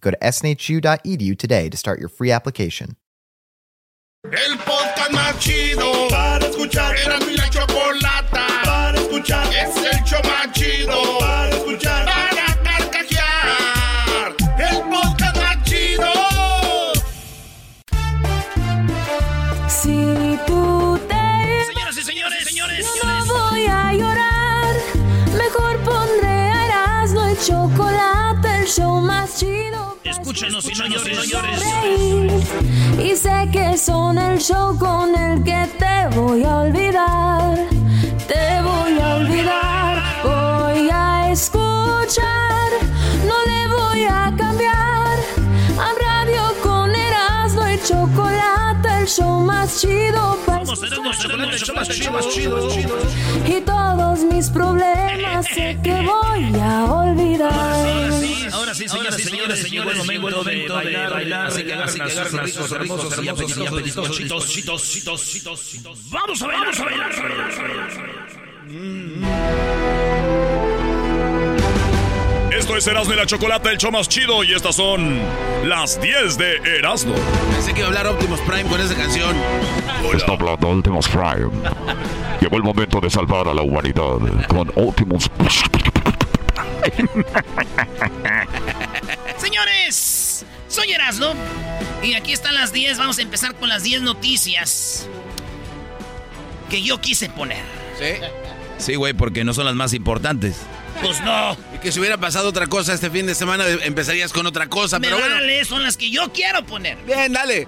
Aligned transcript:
Go 0.00 0.10
to 0.10 0.18
snhu.edu 0.18 1.38
today 1.38 1.68
to 1.68 1.76
start 1.76 1.98
your 1.98 2.08
free 2.08 2.30
application. 2.30 2.96
El 4.24 4.56
podcast 4.58 5.12
más 5.12 5.38
chido 5.38 6.08
para 6.08 6.46
escuchar. 6.46 6.96
Era 6.96 7.18
mi 7.20 7.36
la 7.36 7.48
chocolata 7.48 8.46
para 8.64 8.98
escuchar. 8.98 9.46
Es 9.54 9.76
el 9.76 10.04
show 10.04 10.20
más 10.24 10.52
chido 10.52 11.25
chido. 30.36 30.58
Escúchanos 30.58 30.68
y 30.68 30.74
no 30.74 30.86
llores, 30.86 31.16
no 31.16 31.24
llores. 31.24 31.60
Reír. 31.60 33.10
Y 33.10 33.16
sé 33.16 33.48
que 33.52 33.76
son 33.78 34.18
el 34.18 34.38
show 34.38 34.76
con 34.78 35.14
el 35.14 35.42
que 35.42 35.66
te 35.78 36.08
voy 36.16 36.44
a 36.44 36.58
olvidar. 36.58 37.56
Te 38.28 38.60
voy 38.62 38.98
a 39.00 39.14
olvidar. 39.16 40.02
Voy 40.22 40.90
a 40.92 41.30
escuchar. 41.32 42.70
No 43.26 43.34
le 43.46 43.68
voy 43.76 44.04
a 44.04 44.32
cambiar. 44.36 45.18
A 45.78 45.92
radio 46.06 46.42
con 46.62 46.94
Erasmo 46.94 47.68
y 47.68 47.78
chocolate, 47.82 48.55
el 49.06 49.12
show 49.12 49.40
más 49.40 49.80
chido 49.80 50.36
para 50.44 50.64
y 53.46 53.60
todos 53.60 54.24
mis 54.24 54.50
problemas 54.50 55.46
sé 55.46 55.78
que 55.82 55.92
voy 55.92 56.60
a 56.60 56.84
olvidar. 56.92 57.52
Ahora 58.52 58.74
sí, 58.74 58.88
señoras 58.88 59.18
y 59.18 59.22
señores, 59.22 59.70
llegó 59.70 59.90
el 59.90 59.98
momento 59.98 60.42
de 60.42 60.68
bailar, 60.68 61.12
bailar, 61.12 61.46
así 61.46 61.62
que 61.62 61.72
agarren 61.72 62.40
a 62.40 62.48
sus 62.48 62.70
ricos, 62.70 62.72
hermosos 62.72 63.24
y 63.24 63.28
apetitosos 63.28 64.18
chitos, 64.18 64.48
chitos, 64.50 64.82
chitos, 64.82 65.24
chitos, 65.24 65.60
chitos. 65.70 66.10
Vamos 66.10 66.42
a 66.42 66.46
bailar, 66.48 66.64
vamos 66.66 66.80
a 66.80 66.84
bailar, 66.84 67.12
a 67.12 67.22
bailar, 67.22 67.50
a 67.50 68.02
bailar. 68.66 70.15
Esto 72.56 72.74
es 72.74 72.86
Erasmo 72.86 73.12
y 73.12 73.16
la 73.16 73.26
Chocolata, 73.26 73.70
el 73.70 73.76
show 73.76 73.92
más 73.92 74.08
chido, 74.08 74.42
y 74.42 74.54
estas 74.54 74.76
son 74.76 75.20
las 75.64 76.00
10 76.00 76.38
de 76.38 76.56
Erasmo. 76.78 77.14
Pensé 77.52 77.74
que 77.74 77.80
iba 77.80 77.88
a 77.88 77.90
hablar 77.90 78.06
Optimus 78.06 78.40
Prime 78.40 78.64
con 78.64 78.80
esa 78.80 78.94
canción. 78.94 79.36
Está 80.14 80.32
hablando 80.32 80.70
Optimus 80.70 81.06
Prime. 81.06 81.50
Llegó 82.40 82.56
el 82.56 82.62
momento 82.62 82.98
de 83.00 83.10
salvar 83.10 83.46
a 83.46 83.52
la 83.52 83.60
humanidad 83.60 84.16
con 84.48 84.72
Optimus 84.74 85.28
Señores, 89.36 90.46
soy 90.68 90.92
Erasmo 90.92 91.34
y 92.02 92.14
aquí 92.14 92.32
están 92.32 92.54
las 92.54 92.72
10. 92.72 92.96
Vamos 92.96 93.18
a 93.18 93.22
empezar 93.22 93.54
con 93.54 93.68
las 93.68 93.82
10 93.82 94.00
noticias 94.00 95.06
que 96.70 96.82
yo 96.82 97.02
quise 97.02 97.28
poner. 97.28 97.62
¿Sí? 97.98 98.14
Sí, 98.78 98.94
güey, 98.94 99.12
porque 99.12 99.44
no 99.44 99.52
son 99.52 99.66
las 99.66 99.74
más 99.74 99.92
importantes. 99.92 100.62
Pues 101.02 101.20
no. 101.20 101.56
Y 101.74 101.78
que 101.78 101.92
si 101.92 102.00
hubiera 102.00 102.16
pasado 102.18 102.48
otra 102.48 102.66
cosa 102.66 102.94
este 102.94 103.10
fin 103.10 103.26
de 103.26 103.34
semana, 103.34 103.66
empezarías 103.68 104.32
con 104.32 104.46
otra 104.46 104.66
cosa, 104.68 104.98
Me 104.98 105.06
pero 105.08 105.18
bueno. 105.18 105.34
vale, 105.34 105.64
son 105.64 105.82
las 105.82 105.96
que 105.96 106.10
yo 106.10 106.32
quiero 106.32 106.64
poner. 106.66 106.96
Bien, 107.04 107.32
dale. 107.32 107.66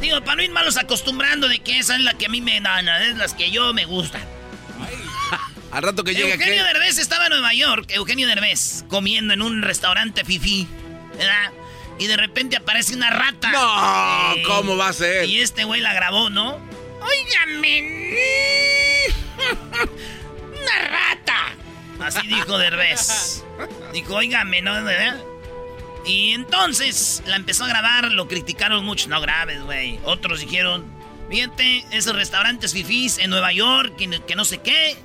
Digo, 0.00 0.20
para 0.22 0.36
no 0.36 0.42
ir 0.42 0.50
malos 0.50 0.76
acostumbrando 0.76 1.48
de 1.48 1.58
que 1.58 1.78
esa 1.78 1.96
es 1.96 2.02
la 2.02 2.14
que 2.14 2.26
a 2.26 2.28
mí 2.28 2.40
me 2.40 2.60
dan, 2.60 2.88
es 2.88 3.16
las 3.16 3.34
que 3.34 3.50
yo 3.50 3.72
me 3.74 3.84
gustan. 3.84 4.22
Al 5.72 5.82
rato 5.82 6.04
que 6.04 6.14
llegue 6.14 6.32
Eugenio. 6.34 6.64
Derbez 6.64 6.98
estaba 6.98 7.24
en 7.26 7.30
Nueva 7.30 7.52
York, 7.52 7.86
Eugenio 7.90 8.26
Derbez, 8.28 8.84
comiendo 8.88 9.34
en 9.34 9.42
un 9.42 9.60
restaurante 9.62 10.24
fifí, 10.24 10.66
¿verdad? 11.18 11.50
Y 11.98 12.06
de 12.06 12.16
repente 12.16 12.56
aparece 12.56 12.94
una 12.94 13.10
rata. 13.10 13.50
No, 13.50 14.34
Eh, 14.36 14.42
¿cómo 14.46 14.76
va 14.76 14.88
a 14.88 14.92
ser? 14.92 15.24
Y 15.28 15.40
este 15.40 15.64
güey 15.64 15.80
la 15.80 15.92
grabó, 15.92 16.30
¿no? 16.30 16.58
Óigame. 17.00 17.90
Una 20.60 20.88
rata. 20.88 21.54
Así 22.00 22.26
dijo 22.26 22.58
Derbez. 22.58 23.44
Dijo, 23.92 24.14
óigame, 24.14 24.62
¿no? 24.62 24.74
Y 26.06 26.32
entonces 26.32 27.22
la 27.26 27.36
empezó 27.36 27.64
a 27.64 27.68
grabar, 27.68 28.10
lo 28.12 28.28
criticaron 28.28 28.84
mucho. 28.84 29.08
No 29.08 29.20
grabes, 29.20 29.62
güey. 29.62 29.98
Otros 30.04 30.40
dijeron, 30.40 30.84
fíjate, 31.28 31.84
esos 31.90 32.14
restaurantes 32.14 32.72
fifís 32.72 33.18
en 33.18 33.30
Nueva 33.30 33.52
York, 33.52 33.96
que, 33.96 34.22
que 34.26 34.36
no 34.36 34.44
sé 34.44 34.58
qué. 34.58 34.96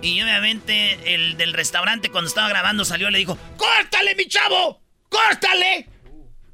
Y 0.00 0.22
obviamente 0.22 1.14
el 1.14 1.36
del 1.36 1.54
restaurante 1.54 2.10
cuando 2.10 2.28
estaba 2.28 2.48
grabando 2.48 2.84
salió 2.84 3.08
y 3.08 3.12
le 3.12 3.18
dijo, 3.18 3.36
¡Córtale, 3.56 4.14
mi 4.14 4.26
chavo! 4.28 4.80
¡Córtale! 5.08 5.88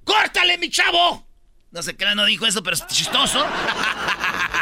¡Córtale, 0.04 0.58
mi 0.58 0.70
chavo! 0.70 1.26
No 1.70 1.82
sé 1.82 1.96
qué 1.96 2.06
no 2.14 2.24
dijo 2.24 2.46
eso, 2.46 2.62
pero 2.62 2.76
es 2.76 2.86
chistoso. 2.86 3.44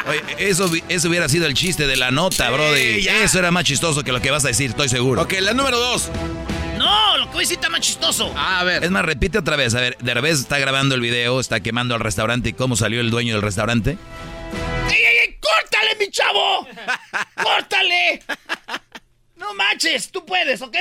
Oye, 0.07 0.21
eso, 0.37 0.69
eso 0.89 1.07
hubiera 1.09 1.29
sido 1.29 1.45
el 1.45 1.53
chiste 1.53 1.87
de 1.87 1.95
la 1.95 2.11
nota, 2.11 2.49
brody. 2.49 3.01
ya. 3.01 3.23
Eso 3.23 3.39
era 3.39 3.51
más 3.51 3.63
chistoso 3.63 4.03
que 4.03 4.11
lo 4.11 4.21
que 4.21 4.31
vas 4.31 4.43
a 4.45 4.49
decir, 4.49 4.71
estoy 4.71 4.89
seguro. 4.89 5.21
Ok, 5.21 5.33
la 5.39 5.53
número 5.53 5.79
dos. 5.79 6.09
No, 6.77 7.17
lo 7.17 7.25
que 7.27 7.31
voy 7.31 7.37
a 7.37 7.41
decir 7.41 7.57
está 7.57 7.69
más 7.69 7.79
chistoso. 7.81 8.33
Ah, 8.35 8.59
a 8.59 8.63
ver. 8.63 8.83
Es 8.83 8.91
más, 8.91 9.05
repite 9.05 9.37
otra 9.37 9.55
vez. 9.55 9.73
A 9.75 9.79
ver, 9.79 9.97
Derbez 10.01 10.39
está 10.39 10.57
grabando 10.59 10.95
el 10.95 11.01
video, 11.01 11.39
está 11.39 11.61
quemando 11.61 11.95
al 11.95 12.01
restaurante. 12.01 12.49
¿Y 12.49 12.53
cómo 12.53 12.75
salió 12.75 12.99
el 12.99 13.09
dueño 13.11 13.33
del 13.33 13.41
restaurante? 13.41 13.97
¡Ey, 14.89 14.95
ey, 14.95 15.17
ey! 15.29 15.37
¡Córtale, 15.39 15.95
mi 15.99 16.09
chavo! 16.11 16.67
¡Córtale! 17.41 18.21
No 19.35 19.53
manches, 19.55 20.09
tú 20.09 20.25
puedes, 20.25 20.61
¿ok? 20.61 20.77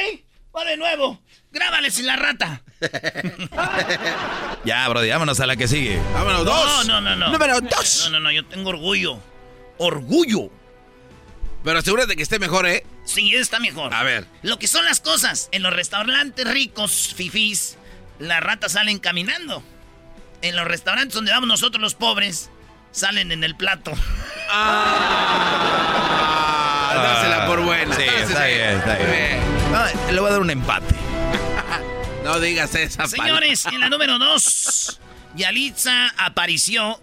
Va 0.56 0.65
de 0.65 0.77
nuevo. 0.77 1.21
Grábale 1.52 1.90
sin 1.90 2.06
la 2.06 2.16
rata. 2.16 2.62
Ya, 4.64 4.88
brody, 4.88 5.10
vámonos 5.10 5.40
a 5.40 5.46
la 5.46 5.56
que 5.56 5.66
sigue. 5.66 6.00
Vámonos, 6.14 6.44
No, 6.44 6.50
dos. 6.52 6.86
no, 6.86 7.00
no, 7.00 7.16
no. 7.16 7.30
Número 7.30 7.60
dos. 7.60 8.02
No, 8.04 8.10
no, 8.12 8.20
no, 8.20 8.30
yo 8.30 8.44
tengo 8.46 8.70
orgullo. 8.70 9.18
Orgullo. 9.78 10.50
Pero 11.64 11.78
asegúrate 11.80 12.14
que 12.16 12.22
esté 12.22 12.38
mejor, 12.38 12.66
¿eh? 12.66 12.84
Sí, 13.04 13.34
está 13.34 13.58
mejor. 13.58 13.92
A 13.92 14.02
ver. 14.04 14.26
Lo 14.42 14.58
que 14.60 14.68
son 14.68 14.84
las 14.84 15.00
cosas. 15.00 15.48
En 15.52 15.62
los 15.64 15.72
restaurantes 15.72 16.48
ricos, 16.48 17.12
fifís, 17.16 17.76
las 18.20 18.41
ratas 18.41 18.72
salen 18.72 18.98
caminando. 19.00 19.62
En 20.42 20.54
los 20.56 20.64
restaurantes 20.66 21.14
donde 21.14 21.32
vamos 21.32 21.48
nosotros 21.48 21.80
los 21.82 21.94
pobres, 21.94 22.50
salen 22.92 23.32
en 23.32 23.42
el 23.44 23.56
plato. 23.56 23.92
Ah, 25.65 26.92
dásela 26.94 27.47
por 27.47 27.62
buena. 27.62 27.94
Sí, 27.97 28.03
Dásela. 28.04 28.22
está 28.22 28.47
bien, 28.47 28.78
está 28.78 28.94
bien. 28.97 29.41
No, 29.72 29.84
le 30.12 30.21
voy 30.21 30.28
a 30.28 30.32
dar 30.32 30.41
un 30.41 30.50
empate. 30.50 30.94
No 32.24 32.39
digas 32.39 32.74
esa 32.74 33.07
Señores, 33.09 33.66
en 33.66 33.80
la 33.80 33.89
número 33.89 34.19
dos, 34.19 35.01
Yalitza 35.34 36.09
apareció 36.16 37.03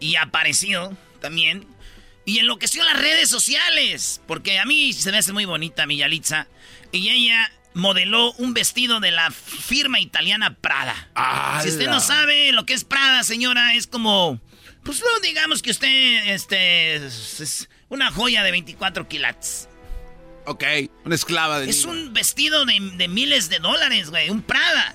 y 0.00 0.16
apareció 0.16 0.96
también. 1.20 1.66
Y 2.24 2.38
enloqueció 2.38 2.82
las 2.84 2.98
redes 2.98 3.28
sociales. 3.28 4.20
Porque 4.26 4.58
a 4.58 4.64
mí 4.64 4.92
se 4.92 5.10
me 5.12 5.18
hace 5.18 5.32
muy 5.32 5.44
bonita 5.44 5.86
mi 5.86 5.98
Yalitza. 5.98 6.46
Y 6.92 7.08
ella 7.08 7.50
modeló 7.74 8.32
un 8.32 8.54
vestido 8.54 9.00
de 9.00 9.10
la 9.10 9.30
firma 9.30 10.00
italiana 10.00 10.56
Prada. 10.56 10.94
Si 11.62 11.68
usted 11.68 11.88
no 11.88 12.00
sabe 12.00 12.52
lo 12.52 12.64
que 12.64 12.74
es 12.74 12.84
Prada, 12.84 13.24
señora, 13.24 13.74
es 13.74 13.86
como... 13.86 14.40
Pues 14.82 15.00
no 15.00 15.20
digamos 15.20 15.60
que 15.60 15.70
usted 15.70 16.28
este, 16.28 16.96
es, 16.96 17.40
es 17.40 17.68
una 17.88 18.10
joya 18.10 18.42
de 18.42 18.52
24 18.52 19.08
quilates. 19.08 19.68
Ok, 20.48 20.64
una 21.04 21.14
esclava 21.14 21.60
de 21.60 21.68
Es 21.68 21.84
niño. 21.84 21.98
un 21.98 22.12
vestido 22.14 22.64
de, 22.64 22.78
de 22.96 23.08
miles 23.08 23.50
de 23.50 23.58
dólares, 23.58 24.08
güey. 24.10 24.30
Un 24.30 24.42
Prada. 24.42 24.94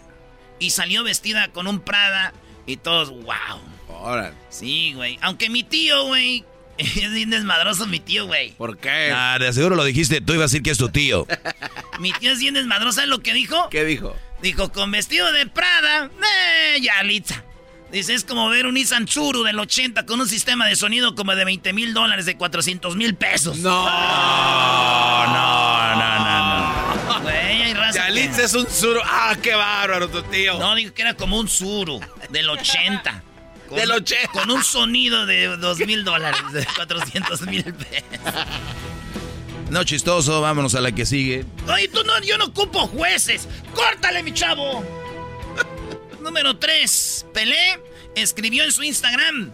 Y 0.60 0.72
salió 0.72 1.04
vestida 1.04 1.50
con 1.50 1.68
un 1.68 1.80
Prada. 1.80 2.34
Y 2.66 2.78
todos, 2.78 3.10
wow. 3.12 3.62
Ahora. 3.90 4.34
Sí, 4.50 4.94
güey. 4.94 5.20
Aunque 5.22 5.50
mi 5.50 5.64
tío, 5.64 6.06
güey, 6.06 6.44
es 6.78 7.12
bien 7.14 7.30
desmadroso 7.30 7.86
mi 7.86 8.00
tío, 8.00 8.26
güey. 8.26 8.52
¿Por 8.54 8.78
qué? 8.78 9.12
Ah, 9.16 9.38
de 9.40 9.54
seguro 9.54 9.76
lo 9.76 9.84
dijiste, 9.84 10.22
tú 10.22 10.34
ibas 10.34 10.46
a 10.46 10.48
decir 10.52 10.64
que 10.64 10.72
es 10.72 10.78
tu 10.78 10.90
tío. 10.90 11.28
Mi 12.00 12.12
tío 12.14 12.32
es 12.32 12.40
bien 12.40 12.56
desmadroso, 12.56 12.94
¿sabes 12.94 13.10
lo 13.12 13.20
que 13.20 13.34
dijo? 13.36 13.70
¿Qué 13.70 13.86
dijo? 13.86 14.16
Dijo, 14.42 14.72
con 14.72 14.90
vestido 14.90 15.32
de 15.32 15.46
Prada, 15.46 16.10
eh, 16.76 16.82
Yalitza. 16.82 17.44
Dice, 17.94 18.14
es 18.16 18.24
como 18.24 18.50
ver 18.50 18.66
un 18.66 18.74
Nissan 18.74 19.06
Tsuru 19.06 19.44
del 19.44 19.60
80 19.60 20.06
con 20.08 20.20
un 20.20 20.28
sistema 20.28 20.68
de 20.68 20.76
sonido 20.76 21.14
como 21.14 21.36
de 21.36 21.46
20 21.46 21.74
mil 21.74 21.94
dólares, 21.94 22.26
de 22.26 22.36
400 22.36 22.96
mil 22.96 23.14
pesos. 23.16 23.58
No. 23.60 23.86
No, 23.86 25.28
no, 25.28 25.96
no, 25.96 27.14
no. 27.14 27.22
Güey, 27.22 27.62
hay 27.62 27.74
raza 27.76 28.08
Yalitza 28.08 28.38
que- 28.38 28.44
es 28.46 28.54
un 28.56 28.68
suro. 28.70 29.02
Ah, 29.06 29.36
qué 29.42 29.54
bárbaro 29.54 30.10
tu 30.10 30.24
tío. 30.24 30.58
No, 30.58 30.74
dijo 30.76 30.94
que 30.94 31.04
era 31.04 31.14
como 31.14 31.38
un 31.40 31.46
Tsuru 31.48 32.00
del 32.30 32.50
80. 32.50 33.24
Con- 33.70 33.78
Del 33.78 33.92
80. 33.92 34.32
Con 34.32 34.50
un 34.52 34.64
sonido 34.64 35.26
de 35.28 35.56
2 35.58 35.78
mil 35.86 36.04
dólares, 36.04 36.42
de 36.52 36.66
400 36.76 37.42
mil 37.44 37.64
pesos. 37.76 38.34
No 39.70 39.84
chistoso, 39.84 40.42
vámonos 40.42 40.74
a 40.76 40.82
la 40.82 40.92
que 40.92 41.06
sigue. 41.06 41.46
Oye, 41.72 41.88
tú 41.90 42.04
no, 42.04 42.20
yo 42.22 42.38
no 42.40 42.46
ocupo 42.46 42.88
jueces. 42.88 43.48
¡Córtale, 43.76 44.22
mi 44.24 44.34
chavo! 44.34 44.84
Número 46.24 46.58
3. 46.58 47.28
Pelé 47.34 47.80
escribió 48.16 48.64
en 48.64 48.72
su 48.72 48.84
Instagram. 48.84 49.54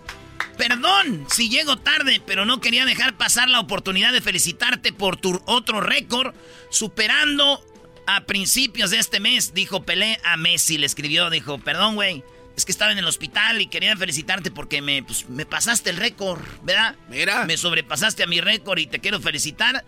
Perdón 0.57 1.25
si 1.29 1.49
llego 1.49 1.77
tarde, 1.77 2.21
pero 2.25 2.45
no 2.45 2.61
quería 2.61 2.85
dejar 2.85 3.17
pasar 3.17 3.49
la 3.49 3.59
oportunidad 3.59 4.13
de 4.13 4.21
felicitarte 4.21 4.93
por 4.93 5.17
tu 5.17 5.41
otro 5.45 5.81
récord, 5.81 6.35
superando 6.69 7.65
a 8.05 8.25
principios 8.25 8.91
de 8.91 8.99
este 8.99 9.19
mes, 9.19 9.53
dijo 9.53 9.83
Pelé 9.83 10.19
a 10.23 10.37
Messi. 10.37 10.77
Le 10.77 10.85
escribió, 10.85 11.29
dijo, 11.29 11.57
perdón, 11.59 11.95
güey, 11.95 12.23
es 12.55 12.65
que 12.65 12.71
estaba 12.71 12.91
en 12.91 12.97
el 12.97 13.05
hospital 13.05 13.61
y 13.61 13.67
quería 13.67 13.95
felicitarte 13.95 14.51
porque 14.51 14.81
me, 14.81 15.01
pues, 15.01 15.27
me 15.29 15.45
pasaste 15.45 15.89
el 15.89 15.97
récord, 15.97 16.41
¿verdad? 16.63 16.95
Mira. 17.09 17.45
Me 17.45 17.57
sobrepasaste 17.57 18.23
a 18.23 18.27
mi 18.27 18.41
récord 18.41 18.79
y 18.79 18.87
te 18.87 18.99
quiero 18.99 19.19
felicitar. 19.19 19.85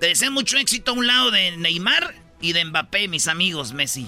Te 0.00 0.06
deseo 0.06 0.30
mucho 0.30 0.56
éxito 0.56 0.92
a 0.92 0.94
un 0.94 1.06
lado 1.06 1.30
de 1.30 1.56
Neymar 1.56 2.14
y 2.40 2.54
de 2.54 2.64
Mbappé, 2.64 3.08
mis 3.08 3.28
amigos, 3.28 3.72
Messi. 3.72 4.06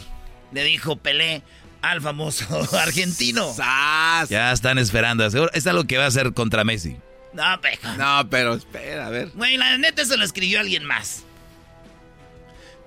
Le 0.53 0.65
dijo 0.65 0.97
Pelé 0.97 1.43
al 1.83 2.01
famoso 2.01 2.45
argentino. 2.79 3.53
Sas. 3.55 4.29
Ya 4.29 4.53
están 4.53 4.79
esperando. 4.79 5.29
Seguro, 5.31 5.51
es 5.55 5.67
algo 5.67 5.85
que 5.85 5.99
va 5.99 6.05
a 6.05 6.09
hacer 6.09 6.33
contra 6.35 6.65
Messi. 6.65 6.97
No, 7.33 7.61
peja. 7.61 7.97
No, 7.97 8.29
pero 8.29 8.55
espera, 8.55 9.07
a 9.07 9.11
ver. 9.11 9.31
Güey, 9.35 9.57
la 9.57 9.79
neta 9.79 10.05
se 10.05 10.17
lo 10.17 10.25
escribió 10.25 10.61
alguien 10.61 10.85
más. 10.85 11.25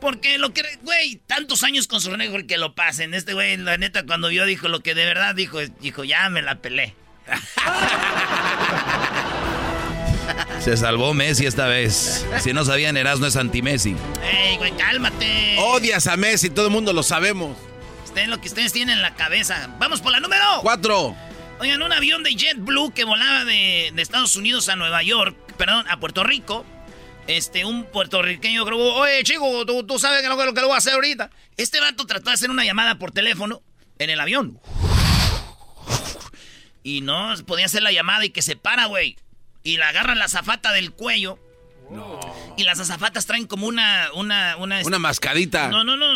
Porque 0.01 0.37
lo 0.37 0.53
que, 0.53 0.63
güey, 0.81 1.21
tantos 1.27 1.63
años 1.63 1.87
con 1.87 2.01
su 2.01 2.13
récord 2.13 2.45
que 2.45 2.57
lo 2.57 2.75
pasen. 2.75 3.13
Este 3.13 3.33
güey, 3.33 3.55
la 3.55 3.77
neta, 3.77 4.05
cuando 4.05 4.27
vio, 4.27 4.45
dijo 4.45 4.67
lo 4.67 4.81
que 4.81 4.95
de 4.95 5.05
verdad 5.05 5.33
dijo, 5.33 5.59
dijo, 5.79 6.03
ya 6.03 6.29
me 6.29 6.41
la 6.41 6.55
pelé. 6.55 6.93
Se 10.59 10.75
salvó 10.77 11.13
Messi 11.13 11.45
esta 11.45 11.67
vez. 11.67 12.25
Si 12.41 12.51
no 12.53 12.65
sabían, 12.65 12.95
Erasmo 12.97 13.25
es 13.25 13.35
anti-Messi. 13.37 13.95
Ey, 14.23 14.57
güey, 14.57 14.75
cálmate. 14.75 15.55
Odias 15.59 16.07
a 16.07 16.17
Messi, 16.17 16.49
todo 16.49 16.67
el 16.67 16.71
mundo 16.71 16.91
lo 16.93 17.03
sabemos. 17.03 17.57
Ustedes 18.13 18.29
lo 18.29 18.39
que 18.39 18.47
ustedes 18.47 18.71
tienen 18.71 18.97
en 18.97 19.01
la 19.01 19.15
cabeza. 19.15 19.71
Vamos 19.79 19.99
por 19.99 20.11
la 20.11 20.19
número. 20.19 20.43
Cuatro. 20.61 21.15
Oigan, 21.59 21.81
un 21.81 21.91
avión 21.91 22.21
de 22.21 22.35
JetBlue 22.35 22.93
que 22.93 23.05
volaba 23.05 23.43
de, 23.43 23.89
de 23.91 24.01
Estados 24.03 24.35
Unidos 24.35 24.69
a 24.69 24.75
Nueva 24.75 25.01
York, 25.01 25.35
perdón, 25.57 25.87
a 25.89 25.99
Puerto 25.99 26.23
Rico. 26.23 26.63
Este, 27.25 27.65
un 27.65 27.85
puertorriqueño 27.85 28.65
creo, 28.65 28.77
oye, 28.77 29.23
chico, 29.23 29.65
¿tú, 29.65 29.83
tú 29.87 29.97
sabes 29.97 30.21
que 30.21 30.27
lo, 30.27 30.37
que 30.37 30.45
lo 30.45 30.53
que 30.53 30.61
lo 30.61 30.67
voy 30.67 30.75
a 30.75 30.77
hacer 30.77 30.93
ahorita. 30.93 31.31
Este 31.57 31.79
vato 31.79 32.05
trató 32.05 32.29
de 32.29 32.35
hacer 32.35 32.51
una 32.51 32.63
llamada 32.63 32.99
por 32.99 33.09
teléfono 33.11 33.63
en 33.97 34.11
el 34.11 34.19
avión. 34.19 34.59
Y 36.83 37.01
no 37.01 37.33
podía 37.47 37.65
hacer 37.65 37.81
la 37.81 37.91
llamada 37.91 38.25
y 38.25 38.29
que 38.29 38.43
se 38.43 38.55
para, 38.55 38.85
güey. 38.85 39.17
Y 39.63 39.77
la 39.77 39.89
agarran 39.89 40.19
la 40.19 40.27
zafata 40.27 40.71
del 40.71 40.91
cuello. 40.91 41.39
Y 42.57 42.63
las 42.63 42.79
azafatas 42.79 43.25
traen 43.25 43.47
como 43.47 43.65
una, 43.65 44.09
una, 44.13 44.55
una... 44.57 44.83
Una 44.83 44.99
mascadita. 44.99 45.69
No, 45.69 45.83
no, 45.83 45.97
no. 45.97 46.13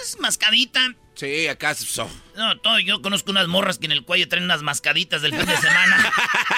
Es 0.00 0.16
mascadita. 0.20 0.94
Sí, 1.18 1.48
acá. 1.48 1.74
so- 1.74 2.08
No, 2.36 2.56
todo, 2.58 2.78
yo 2.78 3.02
conozco 3.02 3.32
unas 3.32 3.48
morras 3.48 3.78
que 3.78 3.86
en 3.86 3.92
el 3.92 4.04
cuello 4.04 4.28
traen 4.28 4.44
unas 4.44 4.62
mascaditas 4.62 5.20
del 5.20 5.34
fin 5.34 5.44
de 5.46 5.56
semana. 5.56 6.12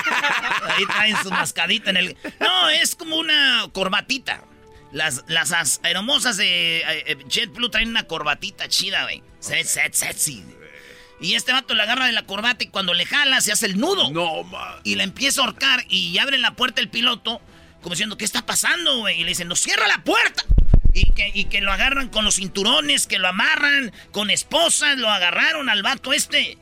Ahí 0.77 0.85
traen 0.87 1.17
su 1.23 1.31
mascadita 1.31 1.89
en 1.91 1.97
el... 1.97 2.17
No, 2.39 2.69
es 2.69 2.95
como 2.95 3.17
una 3.17 3.67
corbatita. 3.73 4.45
Las, 4.93 5.25
las 5.29 5.53
as- 5.53 5.81
aeromosas 5.83 6.37
de 6.37 6.79
eh, 6.81 7.05
eh, 7.07 7.17
JetBlue 7.29 7.71
traen 7.71 7.89
una 7.89 8.03
corbatita 8.07 8.69
chida, 8.69 9.05
güey. 9.05 9.23
Se 9.39 9.65
set, 9.65 9.95
sexy. 9.95 10.45
Y 11.23 11.35
este 11.35 11.53
vato 11.53 11.75
le 11.75 11.83
agarra 11.83 12.07
de 12.07 12.13
la 12.13 12.27
corbata 12.27 12.65
y 12.65 12.69
cuando 12.69 12.93
le 12.93 13.07
jala 13.07 13.41
se 13.41 13.53
hace 13.53 13.67
el 13.67 13.79
nudo. 13.79 14.11
No, 14.11 14.43
man. 14.45 14.81
Y 14.85 14.97
la 14.97 15.05
empieza 15.05 15.41
a 15.41 15.45
ahorcar 15.45 15.85
y 15.89 16.19
abren 16.19 16.43
la 16.43 16.55
puerta 16.57 16.81
el 16.83 16.89
piloto, 16.91 17.41
como 17.83 17.95
diciendo, 17.95 18.17
¿qué 18.19 18.25
está 18.27 18.45
pasando, 18.45 18.99
güey? 18.99 19.21
Y 19.21 19.25
le 19.25 19.31
dicen, 19.31 19.49
¡no 19.49 19.57
cierra 19.57 19.87
la 19.89 20.03
puerta! 20.05 20.45
Y 20.93 21.13
que, 21.13 21.31
y 21.33 21.45
que 21.45 21.61
lo 21.61 21.73
agarran 21.73 22.09
con 22.09 22.25
los 22.25 22.37
cinturones, 22.37 23.07
que 23.07 23.19
lo 23.19 23.29
amarran 23.29 23.93
con 24.11 24.31
esposas, 24.31 24.99
lo 24.99 25.09
agarraron 25.09 25.69
al 25.69 25.83
vato 25.83 26.13
este. 26.13 26.59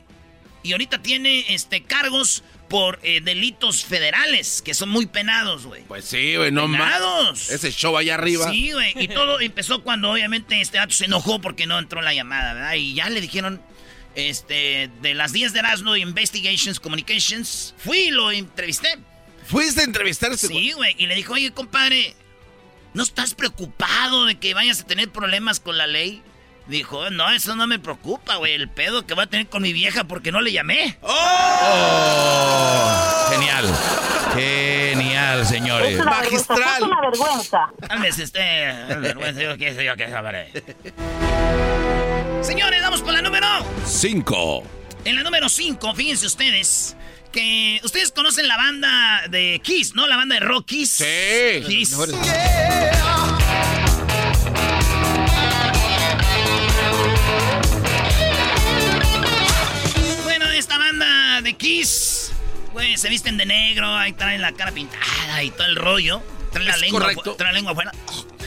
Y 0.63 0.73
ahorita 0.73 1.01
tiene 1.01 1.47
este, 1.49 1.83
cargos 1.83 2.43
por 2.69 3.01
eh, 3.03 3.21
delitos 3.23 3.85
federales, 3.85 4.63
que 4.63 4.75
son 4.75 4.91
muy 4.91 5.07
penados, 5.07 5.67
güey. 5.67 5.83
Pues 5.85 6.05
sí, 6.05 6.37
güey, 6.37 6.53
no 6.53 6.69
más. 6.69 7.51
Ese 7.51 7.73
show 7.73 7.97
allá 7.97 8.15
arriba. 8.15 8.51
Sí, 8.51 8.73
güey. 8.73 8.93
Y 8.97 9.09
todo 9.09 9.41
empezó 9.41 9.83
cuando 9.83 10.11
obviamente 10.11 10.61
este 10.61 10.79
vato 10.79 10.93
se 10.93 11.07
enojó 11.07 11.41
porque 11.41 11.67
no 11.67 11.79
entró 11.79 12.03
la 12.03 12.13
llamada, 12.13 12.55
¿verdad? 12.55 12.75
Y 12.75 12.95
ya 12.95 13.09
le 13.09 13.21
dijeron, 13.21 13.63
este, 14.15 14.91
de 15.01 15.15
las 15.15 15.33
10 15.33 15.53
de 15.53 15.59
Erasmo 15.61 15.97
Investigations 15.97 16.81
Communications, 16.81 17.75
fui 17.79 17.99
y 17.99 18.11
lo 18.11 18.31
entrevisté. 18.31 18.89
¿Fuiste 19.47 19.81
a 19.81 19.85
entrevistarse? 19.85 20.49
Sí, 20.49 20.73
güey. 20.73 20.95
Y 20.99 21.07
le 21.07 21.15
dijo, 21.15 21.33
oye, 21.33 21.53
compadre, 21.53 22.15
¿no 22.99 23.05
estás 23.05 23.33
preocupado 23.33 24.27
de 24.27 24.41
que 24.41 24.55
vayas 24.55 24.81
a 24.81 24.85
tener 24.85 25.09
problemas 25.11 25.61
con 25.61 25.79
la 25.79 25.87
ley? 25.87 26.21
Dijo, 26.67 27.11
no, 27.11 27.31
eso 27.31 27.55
no 27.55 27.69
me 27.69 27.79
preocupa, 27.79 28.35
güey. 28.39 28.55
El 28.55 28.69
pedo 28.69 29.07
que 29.07 29.15
voy 29.15 29.23
a 29.23 29.29
tener 29.29 29.47
con 29.47 29.63
mi 29.63 29.73
vieja 29.73 30.03
porque 30.03 30.33
no 30.33 30.41
le 30.41 30.51
llamé. 30.51 30.99
Oh, 31.03 31.21
genial. 33.31 33.73
Genial, 34.35 35.47
señores. 35.47 36.05
Magistral. 36.05 36.91
vergüenza. 37.01 37.71
Cálmese 37.87 38.25
usted. 38.25 39.01
vergüenza, 39.01 39.43
yo 39.43 39.57
qué 39.57 39.75
sé 39.75 39.85
yo 39.85 39.95
qué 39.95 40.11
sabré. 40.11 40.51
Señores, 42.43 42.83
vamos 42.83 43.01
por 43.01 43.13
la 43.13 43.23
número. 43.23 43.47
Cinco. 43.87 44.65
En 45.05 45.15
la 45.15 45.23
número 45.23 45.49
5, 45.49 45.95
fíjense 45.95 46.27
ustedes. 46.27 46.97
Que 47.33 47.81
ustedes 47.85 48.11
conocen 48.13 48.49
la 48.49 48.57
banda 48.57 49.23
de 49.29 49.61
Kiss, 49.63 49.95
¿no? 49.95 50.07
La 50.07 50.17
banda 50.17 50.35
de 50.37 50.41
rock 50.41 50.67
Kiss. 50.67 50.91
Sí. 50.93 51.63
Kiss. 51.67 51.95
Bueno, 60.25 60.47
esta 60.51 60.79
banda 60.79 61.41
de 61.43 61.55
Kiss, 61.57 62.33
güey, 62.73 62.97
se 62.97 63.09
visten 63.09 63.37
de 63.37 63.47
negro, 63.47 63.95
ahí 63.97 64.13
traen 64.13 64.41
la 64.41 64.53
cara 64.53 64.73
pintada 64.73 65.43
y 65.43 65.51
todo 65.51 65.67
el 65.67 65.77
rollo. 65.77 66.23
Traen 66.53 66.67
la 66.69 66.75
Es 66.75 66.81
lengua, 66.81 67.01
correcto. 67.01 67.35
traen 67.37 67.53
la 67.53 67.57
lengua 67.59 67.73
afuera. 67.73 67.93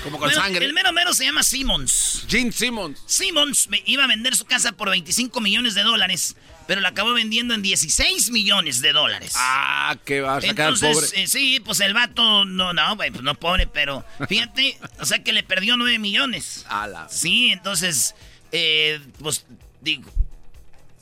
Como 0.04 0.18
con 0.18 0.28
Bueno, 0.30 0.42
sangre. 0.42 0.66
El 0.66 0.74
mero 0.74 0.92
mero 0.92 1.14
se 1.14 1.26
llama 1.26 1.44
Simmons. 1.44 2.26
Gene 2.28 2.52
Simmons. 2.52 3.00
Simmons 3.06 3.68
me- 3.70 3.84
iba 3.86 4.04
a 4.04 4.08
vender 4.08 4.36
su 4.36 4.46
casa 4.46 4.72
por 4.72 4.90
25 4.90 5.40
millones 5.42 5.76
de 5.76 5.84
dólares, 5.84 6.36
pero 6.68 6.82
la 6.82 6.90
acabó 6.90 7.14
vendiendo 7.14 7.54
en 7.54 7.62
16 7.62 8.32
millones 8.32 8.82
de 8.82 8.94
dólares. 8.94 9.34
Ah, 9.36 9.96
que 10.06 10.22
va 10.22 10.38
a 10.38 10.42
sacar 10.42 10.50
Entonces, 10.50 10.96
pobre. 11.12 11.24
eh, 11.24 11.28
sí, 11.28 11.60
pues 11.64 11.80
el 11.82 11.94
vato, 11.94 12.46
no, 12.46 12.74
no, 12.74 12.96
pues 12.98 13.22
no 13.22 13.36
pobre, 13.36 13.68
pero 13.68 14.06
fíjate, 14.28 14.78
o 15.00 15.06
sea 15.06 15.24
que 15.24 15.34
le 15.34 15.44
perdió 15.44 15.78
9 15.78 16.00
millones. 16.00 16.66
Ala. 16.70 17.08
Sí, 17.10 17.52
entonces, 17.52 18.16
eh, 18.52 19.00
pues 19.20 19.46
digo, 19.82 20.10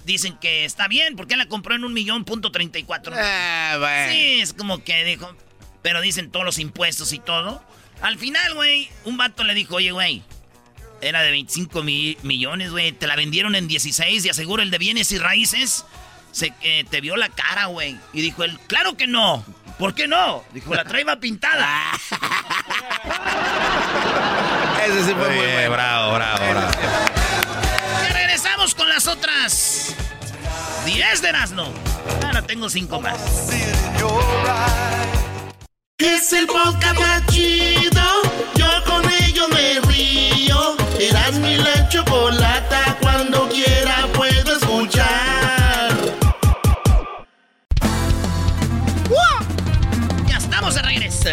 dicen 0.06 0.38
que 0.38 0.66
está 0.66 0.88
bien, 0.88 1.16
porque 1.16 1.34
él 1.36 1.40
la 1.40 1.48
compró 1.48 1.76
en 1.76 1.84
un 1.84 1.94
millón 1.94 2.26
punto 2.26 2.52
treinta 2.52 2.80
y 2.80 2.84
cuatro. 2.84 3.14
Eh, 3.16 3.76
güey. 3.78 4.10
Sí, 4.12 4.42
es 4.42 4.54
como 4.54 4.84
que 4.84 5.04
dijo, 5.04 5.36
pero 5.82 6.02
dicen 6.02 6.32
todos 6.32 6.46
los 6.46 6.60
impuestos 6.60 7.14
y 7.14 7.20
todo. 7.20 7.64
Al 8.02 8.18
final, 8.18 8.54
güey, 8.56 8.90
un 9.04 9.18
vato 9.18 9.44
le 9.44 9.54
dijo, 9.54 9.76
oye, 9.76 9.92
güey, 9.92 10.24
era 11.02 11.22
de 11.22 11.32
25 11.32 11.84
mi- 11.84 12.18
millones, 12.24 12.72
güey, 12.72 12.92
te 12.92 13.08
la 13.08 13.16
vendieron 13.16 13.56
en 13.56 13.68
16 13.68 14.26
y 14.26 14.30
aseguro 14.30 14.62
el 14.64 14.72
de 14.72 14.78
bienes 14.78 15.12
y 15.12 15.18
raíces 15.18 15.86
se, 16.32 16.54
eh, 16.62 16.86
te 16.90 17.02
vio 17.02 17.16
la 17.18 17.30
cara, 17.30 17.66
güey. 17.68 17.98
Y 18.14 18.22
dijo 18.22 18.44
él, 18.44 18.60
claro 18.68 18.96
que 18.98 19.08
no. 19.08 19.44
¿Por 19.78 19.94
qué 19.96 20.08
no? 20.08 20.44
Dijo, 20.54 20.76
la 20.76 20.84
traía 20.84 21.20
pintada. 21.20 21.84
Ese 24.86 25.06
sí 25.06 25.14
fue 25.14 25.30
muy 25.30 25.38
bueno. 25.38 25.72
bravo, 25.72 26.14
bravo, 26.16 26.38
bravo. 26.52 26.72
Ya 28.04 28.10
regresamos 28.14 28.76
con 28.76 28.90
las 28.90 29.08
otras 29.08 29.96
10 30.86 31.22
de 31.22 31.30
Erasmo. 31.30 31.74
Ahora 32.26 32.42
tengo 32.42 32.70
5 32.70 33.00
más. 33.02 33.18
Es 35.98 36.34
el 36.34 36.48
podcast 36.48 37.00
más 37.00 37.26
chido. 37.28 38.02
Yo 38.56 38.68
con 38.86 39.04
ello 39.24 39.48
me 39.50 39.80
río. 39.82 40.76
Eras 41.00 41.40
mi 41.40 41.56
la 41.56 41.88
chocolata, 41.88 42.98
cuando 43.02 43.48
quiera 43.48 44.06
puedo 44.14 44.58
escuchar. 44.58 45.96
¡Wow! 49.08 50.28
Ya 50.28 50.38
estamos 50.38 50.76
de 50.76 50.82
regreso. 50.82 51.30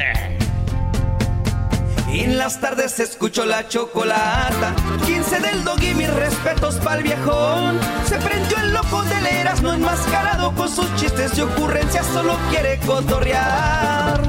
En 2.09 2.39
las 2.39 2.61
tardes 2.61 2.93
se 2.93 3.03
escuchó 3.03 3.45
la 3.45 3.67
chocolata. 3.67 4.73
15 5.05 5.41
del 5.41 5.65
doggy, 5.65 5.95
mis 5.95 6.15
respetos 6.15 6.77
pa'l 6.77 7.03
viejón. 7.03 7.81
Se 8.09 8.19
prendió 8.19 8.59
el 8.59 8.73
loco 8.73 9.03
del 9.03 9.27
Erasmo 9.27 9.73
enmascarado 9.73 10.55
con 10.55 10.69
sus 10.69 10.95
chistes 10.95 11.37
y 11.37 11.41
ocurrencias, 11.41 12.07
solo 12.07 12.39
quiere 12.51 12.79
cotorrear. 12.87 14.21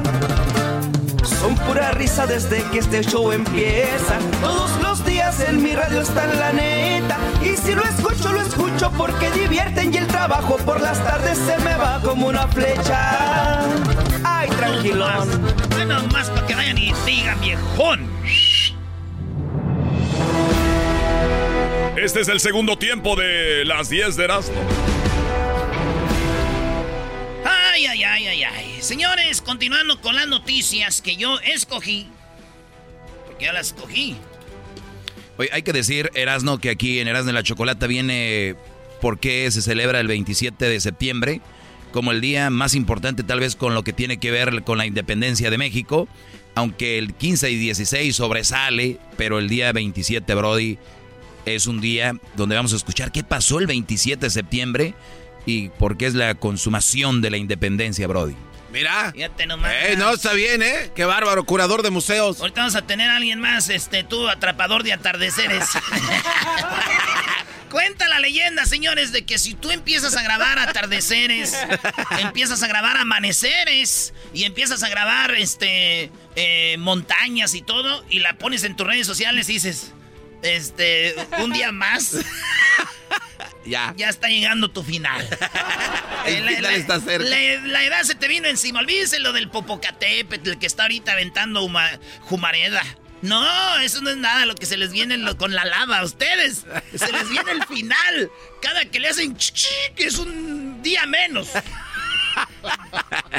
Son 1.48 1.56
pura 1.66 1.92
risa 1.92 2.26
desde 2.26 2.62
que 2.64 2.80
este 2.80 3.00
show 3.00 3.32
empieza. 3.32 4.18
Todos 4.42 4.70
los 4.82 5.02
días 5.06 5.40
en 5.40 5.62
mi 5.62 5.74
radio 5.74 6.02
está 6.02 6.30
en 6.30 6.38
la 6.38 6.52
neta. 6.52 7.16
Y 7.40 7.56
si 7.56 7.74
lo 7.74 7.82
escucho, 7.84 8.30
lo 8.34 8.42
escucho 8.42 8.92
porque 8.98 9.30
divierten 9.30 9.94
y 9.94 9.96
el 9.96 10.06
trabajo 10.08 10.58
por 10.58 10.78
las 10.78 11.02
tardes 11.02 11.38
se 11.38 11.56
me 11.64 11.74
va 11.74 12.02
como 12.02 12.26
una 12.26 12.46
flecha. 12.48 13.60
Ay, 14.24 14.50
tranquilón. 14.58 15.26
Bueno, 15.70 16.02
más 16.12 16.28
para 16.28 16.46
que 16.46 16.54
vayan 16.54 16.76
y 16.76 16.92
digan 17.06 17.40
viejón. 17.40 18.10
Este 21.96 22.20
es 22.20 22.28
el 22.28 22.40
segundo 22.40 22.76
tiempo 22.76 23.16
de 23.16 23.64
las 23.64 23.88
10 23.88 24.16
de 24.16 24.24
Erasmo. 24.24 24.97
Ay, 27.98 28.04
ay, 28.04 28.26
ay, 28.28 28.44
ay. 28.44 28.76
Señores, 28.80 29.40
continuando 29.40 30.00
con 30.00 30.14
las 30.14 30.28
noticias 30.28 31.02
que 31.02 31.16
yo 31.16 31.40
escogí. 31.40 32.06
Porque 33.26 33.46
yo 33.46 33.52
las 33.52 33.68
escogí. 33.68 34.16
Oye, 35.36 35.50
hay 35.52 35.62
que 35.62 35.72
decir, 35.72 36.08
Erasno, 36.14 36.58
que 36.58 36.70
aquí 36.70 37.00
en 37.00 37.08
Erasno 37.08 37.26
de 37.28 37.32
la 37.32 37.42
Chocolata 37.42 37.88
viene 37.88 38.54
porque 39.00 39.50
se 39.50 39.62
celebra 39.62 39.98
el 39.98 40.06
27 40.06 40.68
de 40.68 40.80
septiembre 40.80 41.40
como 41.92 42.12
el 42.12 42.20
día 42.20 42.50
más 42.50 42.74
importante 42.74 43.22
tal 43.22 43.40
vez 43.40 43.56
con 43.56 43.74
lo 43.74 43.82
que 43.82 43.92
tiene 43.92 44.18
que 44.18 44.30
ver 44.30 44.62
con 44.62 44.78
la 44.78 44.86
independencia 44.86 45.50
de 45.50 45.58
México. 45.58 46.06
Aunque 46.54 46.98
el 46.98 47.14
15 47.14 47.50
y 47.50 47.56
16 47.56 48.14
sobresale, 48.14 48.98
pero 49.16 49.40
el 49.40 49.48
día 49.48 49.72
27, 49.72 50.34
Brody, 50.36 50.78
es 51.46 51.66
un 51.66 51.80
día 51.80 52.14
donde 52.36 52.54
vamos 52.54 52.72
a 52.72 52.76
escuchar 52.76 53.10
qué 53.10 53.24
pasó 53.24 53.58
el 53.58 53.66
27 53.66 54.26
de 54.26 54.30
septiembre 54.30 54.94
y 55.48 55.70
por 55.70 55.96
qué 55.96 56.04
es 56.04 56.14
la 56.14 56.34
consumación 56.34 57.22
de 57.22 57.30
la 57.30 57.38
independencia, 57.38 58.06
Brody. 58.06 58.36
Mira. 58.70 59.12
Fíjate 59.12 59.46
nomás. 59.46 59.72
Eh, 59.86 59.96
no, 59.96 60.12
está 60.12 60.34
bien, 60.34 60.62
¿eh? 60.62 60.90
Qué 60.94 61.06
bárbaro, 61.06 61.44
curador 61.44 61.82
de 61.82 61.88
museos. 61.88 62.40
Ahorita 62.40 62.60
vamos 62.60 62.74
a 62.74 62.82
tener 62.82 63.08
a 63.08 63.16
alguien 63.16 63.40
más, 63.40 63.70
este, 63.70 64.04
tú, 64.04 64.28
atrapador 64.28 64.82
de 64.82 64.92
atardeceres. 64.92 65.64
Cuenta 67.70 68.08
la 68.08 68.20
leyenda, 68.20 68.66
señores, 68.66 69.10
de 69.10 69.24
que 69.24 69.38
si 69.38 69.54
tú 69.54 69.70
empiezas 69.70 70.16
a 70.16 70.22
grabar 70.22 70.58
atardeceres, 70.58 71.56
empiezas 72.18 72.62
a 72.62 72.66
grabar 72.66 72.98
amaneceres 72.98 74.12
y 74.34 74.44
empiezas 74.44 74.82
a 74.82 74.90
grabar 74.90 75.34
este 75.34 76.10
eh, 76.36 76.76
montañas 76.78 77.54
y 77.54 77.62
todo, 77.62 78.04
y 78.10 78.18
la 78.18 78.34
pones 78.34 78.64
en 78.64 78.76
tus 78.76 78.86
redes 78.86 79.06
sociales 79.06 79.48
y 79.48 79.54
dices, 79.54 79.92
este, 80.42 81.14
un 81.42 81.52
día 81.52 81.72
más. 81.72 82.16
Ya. 83.68 83.94
Ya 83.96 84.08
está 84.08 84.28
llegando 84.28 84.70
tu 84.70 84.82
final. 84.82 85.26
El 86.26 86.44
La- 86.44 86.50
final 86.52 86.62
la- 86.72 86.72
está 86.78 87.00
cerca. 87.00 87.28
La, 87.28 87.38
la 87.66 87.84
edad 87.84 88.02
se 88.02 88.14
te 88.14 88.28
vino 88.28 88.48
encima. 88.48 88.80
Olvídense 88.80 89.18
lo 89.20 89.32
del 89.32 89.48
Popocatépetl, 89.48 90.54
que 90.58 90.66
está 90.66 90.82
ahorita 90.84 91.12
aventando 91.12 91.62
huma- 91.62 91.98
Jumareda. 92.22 92.82
No, 93.22 93.78
eso 93.80 94.00
no 94.00 94.10
es 94.10 94.16
nada 94.16 94.46
lo 94.46 94.54
que 94.54 94.64
se 94.66 94.76
les 94.76 94.92
viene 94.92 95.16
lo- 95.16 95.36
con 95.36 95.54
la 95.54 95.64
lava 95.64 95.98
a 95.98 96.04
ustedes. 96.04 96.66
Se 96.96 97.12
les 97.12 97.28
viene 97.30 97.50
el 97.52 97.64
final. 97.66 98.30
Cada 98.62 98.84
que 98.84 99.00
le 99.00 99.08
hacen 99.08 99.36
que 99.96 100.04
es 100.04 100.18
un 100.18 100.82
día 100.82 101.04
menos. 101.06 101.48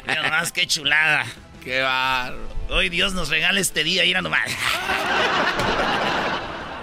Mira 0.07 0.23
nomás, 0.23 0.51
qué 0.51 0.67
chulada. 0.67 1.25
Qué 1.63 1.81
bárbaro. 1.81 2.49
Hoy 2.69 2.89
Dios 2.89 3.13
nos 3.13 3.29
regala 3.29 3.59
este 3.59 3.83
día, 3.83 4.03
mira 4.03 4.21
nomás. 4.21 4.49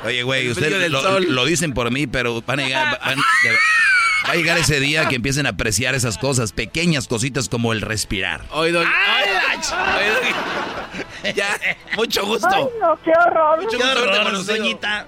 Oye, 0.06 0.22
güey, 0.22 0.48
ustedes 0.50 0.90
lo, 0.90 1.20
lo 1.20 1.44
dicen 1.44 1.72
por 1.74 1.90
mí, 1.90 2.06
pero 2.06 2.42
van 2.42 2.60
a 2.60 2.64
llegar, 2.66 2.98
van- 3.04 3.16
de- 3.16 3.50
va 4.28 4.32
a 4.32 4.34
llegar 4.34 4.58
ese 4.58 4.80
día 4.80 5.08
que 5.08 5.16
empiecen 5.16 5.46
a 5.46 5.50
apreciar 5.50 5.94
esas 5.94 6.18
cosas, 6.18 6.52
pequeñas 6.52 7.06
cositas 7.08 7.48
como 7.48 7.72
el 7.72 7.80
respirar. 7.80 8.42
¡Ay, 8.52 8.74
Ay, 8.76 9.30
la 9.34 9.62
ch- 9.62 10.12
Doggy. 11.22 11.32
Ya, 11.34 11.58
mucho 11.96 12.24
gusto. 12.24 12.48
no, 12.80 12.98
qué 13.04 13.10
horror. 13.10 13.62
Mucho 13.62 13.76
¡Qué 13.78 13.84
horror, 13.84 14.44
doñita! 14.46 15.06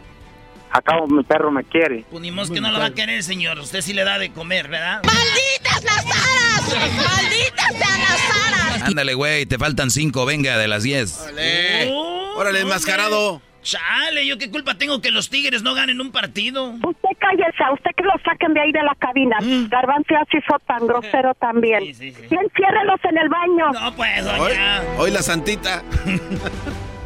Acabo, 0.70 1.06
mi 1.06 1.22
perro 1.24 1.50
me 1.50 1.64
quiere. 1.64 2.04
Pues 2.10 2.20
ni 2.20 2.30
modo 2.30 2.52
que 2.52 2.60
no 2.60 2.70
lo 2.70 2.78
va 2.78 2.86
a 2.86 2.90
querer, 2.94 3.22
señor. 3.22 3.58
Usted 3.58 3.80
sí 3.80 3.94
le 3.94 4.04
da 4.04 4.18
de 4.18 4.30
comer, 4.32 4.68
¿verdad? 4.68 5.00
¡Malditas 5.04 5.82
las 5.84 6.04
aras! 6.04 6.94
¡Malditas 6.94 7.68
sean 7.70 8.00
las 8.00 8.46
aras! 8.46 8.82
Ándale, 8.82 9.14
güey, 9.14 9.46
te 9.46 9.56
faltan 9.58 9.90
cinco, 9.90 10.26
venga, 10.26 10.58
de 10.58 10.68
las 10.68 10.82
diez. 10.82 11.18
Órale. 11.20 11.88
Oh, 11.90 12.34
Órale, 12.36 12.60
enmascarado. 12.60 13.40
Chale, 13.68 14.26
¿yo 14.26 14.38
qué 14.38 14.50
culpa 14.50 14.76
tengo 14.78 15.02
que 15.02 15.10
los 15.10 15.28
tigres 15.28 15.62
no 15.62 15.74
ganen 15.74 16.00
un 16.00 16.10
partido? 16.10 16.70
Usted 16.70 17.10
cállese, 17.18 17.62
a 17.62 17.72
usted 17.74 17.90
que 17.94 18.02
lo 18.02 18.14
saquen 18.24 18.54
de 18.54 18.60
ahí 18.62 18.72
de 18.72 18.82
la 18.82 18.94
cabina. 18.98 19.36
Garbanzo 19.68 20.08
ya 20.08 20.24
se 20.30 20.38
hizo 20.38 20.58
tan 20.66 20.86
grosero 20.86 21.34
también. 21.34 21.80
Sí, 21.84 21.92
sí, 21.92 22.12
sí. 22.12 22.22
Y 22.30 22.34
enciérrelos 22.34 22.98
en 23.04 23.18
el 23.18 23.28
baño. 23.28 23.70
No, 23.74 23.94
pues, 23.94 24.24
Hoy, 24.26 24.38
doña. 24.38 24.82
hoy 24.96 25.10
la 25.10 25.20
santita. 25.20 25.82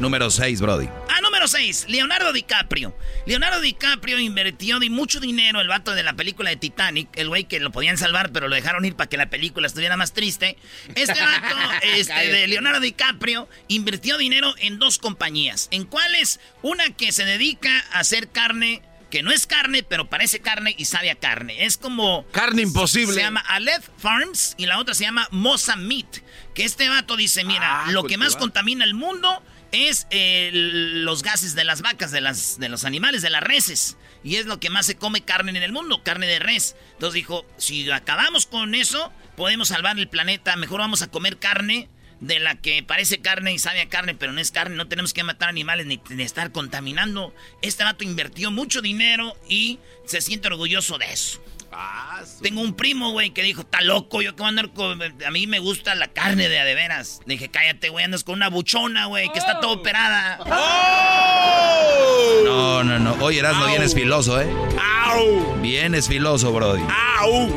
Número 0.00 0.30
seis, 0.30 0.62
Brody. 0.62 0.88
Ah, 1.10 1.20
número 1.20 1.46
6, 1.46 1.86
Leonardo 1.88 2.32
DiCaprio. 2.32 2.96
Leonardo 3.26 3.60
DiCaprio 3.60 4.18
invirtió 4.18 4.78
de 4.78 4.88
mucho 4.88 5.20
dinero 5.20 5.60
el 5.60 5.68
vato 5.68 5.92
de 5.92 6.02
la 6.02 6.14
película 6.14 6.48
de 6.48 6.56
Titanic, 6.56 7.10
el 7.16 7.28
güey 7.28 7.44
que 7.44 7.60
lo 7.60 7.70
podían 7.70 7.98
salvar, 7.98 8.32
pero 8.32 8.48
lo 8.48 8.54
dejaron 8.54 8.86
ir 8.86 8.96
para 8.96 9.10
que 9.10 9.18
la 9.18 9.28
película 9.28 9.66
estuviera 9.66 9.98
más 9.98 10.14
triste. 10.14 10.56
Este 10.94 11.20
vato 11.20 11.56
este, 11.82 12.32
de 12.32 12.48
Leonardo 12.48 12.80
DiCaprio 12.80 13.46
invirtió 13.68 14.16
dinero 14.16 14.54
en 14.58 14.78
dos 14.78 14.96
compañías. 14.98 15.68
¿En 15.70 15.84
cuáles? 15.84 16.40
Una 16.62 16.88
que 16.96 17.12
se 17.12 17.26
dedica 17.26 17.84
a 17.92 17.98
hacer 17.98 18.28
carne 18.30 18.80
que 19.10 19.22
no 19.22 19.32
es 19.32 19.46
carne, 19.46 19.82
pero 19.82 20.08
parece 20.08 20.40
carne 20.40 20.74
y 20.78 20.84
sabe 20.86 21.10
a 21.10 21.16
carne. 21.16 21.66
Es 21.66 21.76
como... 21.76 22.24
Carne 22.30 22.62
imposible. 22.62 23.14
Se 23.14 23.20
llama 23.20 23.40
Aleph 23.40 23.88
Farms 23.98 24.54
y 24.56 24.66
la 24.66 24.78
otra 24.78 24.94
se 24.94 25.04
llama 25.04 25.28
Mosa 25.32 25.76
Meat. 25.76 26.18
Que 26.54 26.64
este 26.64 26.88
vato 26.88 27.16
dice, 27.16 27.44
mira, 27.44 27.84
Ah, 27.84 27.90
lo 27.90 28.04
que 28.04 28.16
más 28.16 28.36
contamina 28.36 28.84
el 28.84 28.94
mundo 28.94 29.42
es 29.72 30.06
eh, 30.10 30.50
los 30.52 31.22
gases 31.22 31.54
de 31.54 31.64
las 31.64 31.82
vacas, 31.82 32.10
de, 32.10 32.20
las, 32.20 32.58
de 32.58 32.68
los 32.68 32.84
animales, 32.84 33.22
de 33.22 33.30
las 33.30 33.42
reses. 33.42 33.96
Y 34.22 34.36
es 34.36 34.46
lo 34.46 34.60
que 34.60 34.70
más 34.70 34.86
se 34.86 34.96
come 34.96 35.22
carne 35.22 35.50
en 35.50 35.62
el 35.62 35.72
mundo, 35.72 36.02
carne 36.02 36.26
de 36.26 36.38
res. 36.38 36.76
Entonces 36.92 37.14
dijo, 37.14 37.46
si 37.56 37.90
acabamos 37.90 38.46
con 38.46 38.74
eso, 38.74 39.12
podemos 39.36 39.68
salvar 39.68 39.98
el 39.98 40.08
planeta. 40.08 40.56
Mejor 40.56 40.80
vamos 40.80 41.02
a 41.02 41.10
comer 41.10 41.38
carne 41.38 41.88
de 42.20 42.38
la 42.38 42.56
que 42.56 42.82
parece 42.82 43.20
carne 43.20 43.52
y 43.52 43.58
sabe 43.58 43.80
a 43.80 43.88
carne, 43.88 44.14
pero 44.14 44.32
no 44.32 44.40
es 44.40 44.50
carne. 44.50 44.76
No 44.76 44.88
tenemos 44.88 45.14
que 45.14 45.24
matar 45.24 45.48
animales 45.48 45.86
ni, 45.86 46.00
ni 46.10 46.22
estar 46.22 46.52
contaminando. 46.52 47.34
Este 47.62 47.84
vato 47.84 48.04
invirtió 48.04 48.50
mucho 48.50 48.82
dinero 48.82 49.36
y 49.48 49.78
se 50.04 50.20
siente 50.20 50.48
orgulloso 50.48 50.98
de 50.98 51.12
eso. 51.12 51.42
Ah, 51.72 52.20
su- 52.26 52.42
Tengo 52.42 52.60
un 52.62 52.74
primo, 52.74 53.12
güey, 53.12 53.30
que 53.30 53.42
dijo, 53.42 53.60
está 53.60 53.80
loco, 53.80 54.22
yo 54.22 54.34
que 54.34 54.42
voy 54.42 54.46
a 54.46 54.48
andar 54.48 54.70
con... 54.72 55.00
A 55.02 55.30
mí 55.30 55.46
me 55.46 55.58
gusta 55.60 55.94
la 55.94 56.08
carne 56.08 56.48
de 56.48 56.58
a 56.58 56.64
de 56.64 56.74
veras. 56.74 57.20
Le 57.26 57.34
dije, 57.34 57.48
cállate, 57.48 57.88
güey, 57.90 58.04
andas 58.04 58.24
con 58.24 58.34
una 58.34 58.48
buchona, 58.48 59.06
güey, 59.06 59.30
que 59.32 59.38
está 59.38 59.60
todo 59.60 59.72
operada. 59.72 60.38
¡Oh! 60.46 62.42
No, 62.44 62.82
no, 62.84 62.98
no. 62.98 63.12
Oye, 63.24 63.38
Erasmo, 63.38 63.62
Au. 63.64 63.68
vienes 63.70 63.94
filoso, 63.94 64.40
¿eh? 64.40 64.50
¡Au! 64.80 65.60
Vienes 65.60 66.08
filoso, 66.08 66.52
Brody. 66.52 66.82
¡Au! 67.18 67.48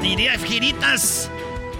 Diría 0.00 0.38
giritas. 0.38 1.30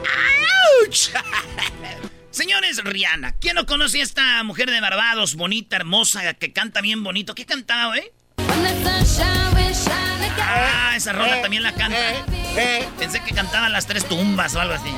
¡Auch! 0.02 1.10
Señores, 2.30 2.82
Rihanna. 2.82 3.32
¿Quién 3.40 3.54
no 3.56 3.66
conoce 3.66 4.00
a 4.00 4.02
esta 4.02 4.42
mujer 4.44 4.70
de 4.70 4.80
Barbados, 4.80 5.34
bonita, 5.34 5.76
hermosa, 5.76 6.34
que 6.34 6.52
canta 6.52 6.80
bien 6.80 7.02
bonito? 7.04 7.34
¿Qué 7.34 7.44
cantaba, 7.46 7.88
güey? 7.88 8.10
Ah, 10.52 10.94
esa 10.96 11.12
rola 11.12 11.40
también 11.42 11.62
la 11.62 11.72
canta. 11.72 11.98
Pensé 12.98 13.20
que 13.22 13.32
cantaban 13.34 13.72
las 13.72 13.86
tres 13.86 14.06
tumbas 14.08 14.54
o 14.54 14.60
algo 14.60 14.74
así. 14.74 14.90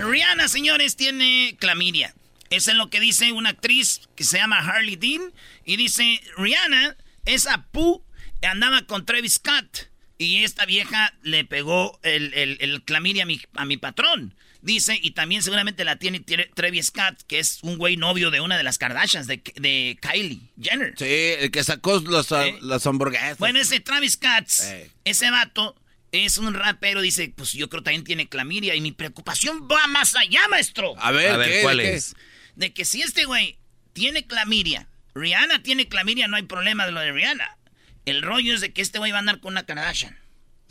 Rihanna, 0.00 0.48
señores, 0.48 0.96
tiene 0.96 1.56
clamidia. 1.58 2.14
Eso 2.50 2.70
es 2.70 2.76
lo 2.76 2.90
que 2.90 3.00
dice 3.00 3.32
una 3.32 3.50
actriz 3.50 4.02
que 4.14 4.24
se 4.24 4.38
llama 4.38 4.58
Harley 4.58 4.96
Dean. 4.96 5.32
Y 5.64 5.76
dice, 5.76 6.20
Rihanna, 6.36 6.96
esa 7.24 7.64
pu, 7.72 8.04
andaba 8.42 8.82
con 8.82 9.06
Travis 9.06 9.34
Scott. 9.34 9.88
Y 10.18 10.44
esta 10.44 10.64
vieja 10.66 11.12
le 11.22 11.44
pegó 11.44 11.98
el, 12.02 12.32
el- 12.34 12.56
el 12.60 12.82
clamidia 12.84 13.24
a 13.24 13.26
mi, 13.26 13.40
a 13.54 13.64
mi 13.64 13.76
patrón. 13.76 14.34
Dice, 14.62 14.98
y 15.02 15.10
también 15.10 15.42
seguramente 15.42 15.84
la 15.84 15.96
tiene 15.98 16.24
Tre- 16.24 16.48
Travis 16.54 16.86
Scott, 16.86 17.22
que 17.26 17.38
es 17.38 17.58
un 17.62 17.76
güey 17.76 17.96
novio 17.98 18.30
de 18.30 18.40
una 18.40 18.56
de 18.56 18.62
las 18.62 18.78
Kardashians, 18.78 19.26
de, 19.26 19.42
de 19.56 19.98
Kylie 20.00 20.40
Jenner. 20.58 20.94
Sí, 20.96 21.04
el 21.04 21.50
que 21.50 21.62
sacó 21.64 21.98
los, 22.00 22.32
¿Eh? 22.32 22.56
las 22.62 22.86
hamburguesas. 22.86 23.36
Bueno, 23.38 23.58
ese 23.58 23.80
Travis 23.80 24.12
Scott, 24.12 24.48
Eh. 24.62 24.90
ese 25.04 25.30
vato, 25.30 25.76
es 26.12 26.38
un 26.38 26.54
rapero, 26.54 27.02
dice, 27.02 27.30
pues 27.36 27.52
yo 27.52 27.68
creo 27.68 27.82
que 27.82 27.86
también 27.86 28.04
tiene 28.04 28.28
clamidia. 28.28 28.74
Y 28.74 28.80
mi 28.80 28.92
preocupación 28.92 29.68
va 29.70 29.86
más 29.88 30.14
allá, 30.16 30.46
maestro. 30.48 30.94
A 30.98 31.10
ver, 31.10 31.32
A 31.32 31.36
ver, 31.36 31.50
¿qué? 31.50 31.62
¿cuál 31.62 31.76
¿De 31.78 31.82
qué? 31.82 31.94
es? 31.94 32.14
De 32.54 32.72
que 32.72 32.84
si 32.86 33.02
este 33.02 33.24
güey 33.26 33.58
tiene 33.92 34.26
clamidia, 34.26 34.88
Rihanna 35.14 35.62
tiene 35.62 35.88
clamidia, 35.88 36.26
no 36.28 36.36
hay 36.36 36.44
problema 36.44 36.86
de 36.86 36.92
lo 36.92 37.00
de 37.00 37.12
Rihanna. 37.12 37.58
El 38.04 38.22
rollo 38.22 38.54
es 38.54 38.60
de 38.60 38.72
que 38.72 38.82
este 38.82 38.98
güey 38.98 39.12
va 39.12 39.18
a 39.18 39.20
andar 39.20 39.40
con 39.40 39.52
una 39.52 39.64
Kardashian. 39.64 40.16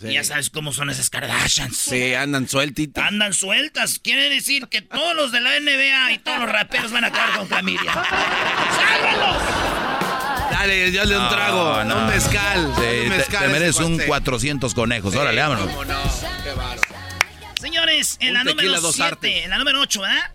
Y 0.01 0.13
ya 0.13 0.23
sabes 0.23 0.49
cómo 0.49 0.73
son 0.73 0.89
esas 0.89 1.09
Kardashians. 1.09 1.77
Sí, 1.77 2.13
andan 2.13 2.47
sueltitas. 2.49 3.07
Andan 3.07 3.33
sueltas. 3.33 3.99
Quiere 3.99 4.29
decir 4.29 4.67
que 4.67 4.81
todos 4.81 5.15
los 5.15 5.31
de 5.31 5.39
la 5.39 5.59
NBA 5.59 6.11
y 6.13 6.17
todos 6.19 6.39
los 6.39 6.49
raperos 6.49 6.91
van 6.91 7.05
a 7.05 7.07
acabar 7.07 7.37
con 7.37 7.47
familia. 7.47 7.93
¡Sálvalos! 7.93 9.43
Dale, 10.51 10.91
yo 10.91 11.05
le 11.05 11.17
un 11.17 11.29
trago, 11.29 11.81
un 11.81 12.07
mezcal. 12.07 12.73
Sí, 12.77 12.99
un 13.03 13.09
mezcal 13.09 13.45
te, 13.45 13.49
mereces 13.49 13.81
un 13.81 13.93
cuate. 13.95 14.07
400 14.07 14.73
conejos. 14.73 15.15
Órale, 15.15 15.41
vámonos. 15.41 15.67
¿Cómo 15.67 15.85
no? 15.85 16.03
Qué. 16.43 17.61
Señores, 17.61 18.17
en 18.19 18.29
Un 18.29 18.33
la 18.33 18.43
número 18.43 18.81
dos 18.81 18.95
7, 18.95 19.07
artes. 19.07 19.43
en 19.45 19.49
la 19.49 19.57
número 19.57 19.79
8, 19.79 20.01
¿verdad? 20.01 20.31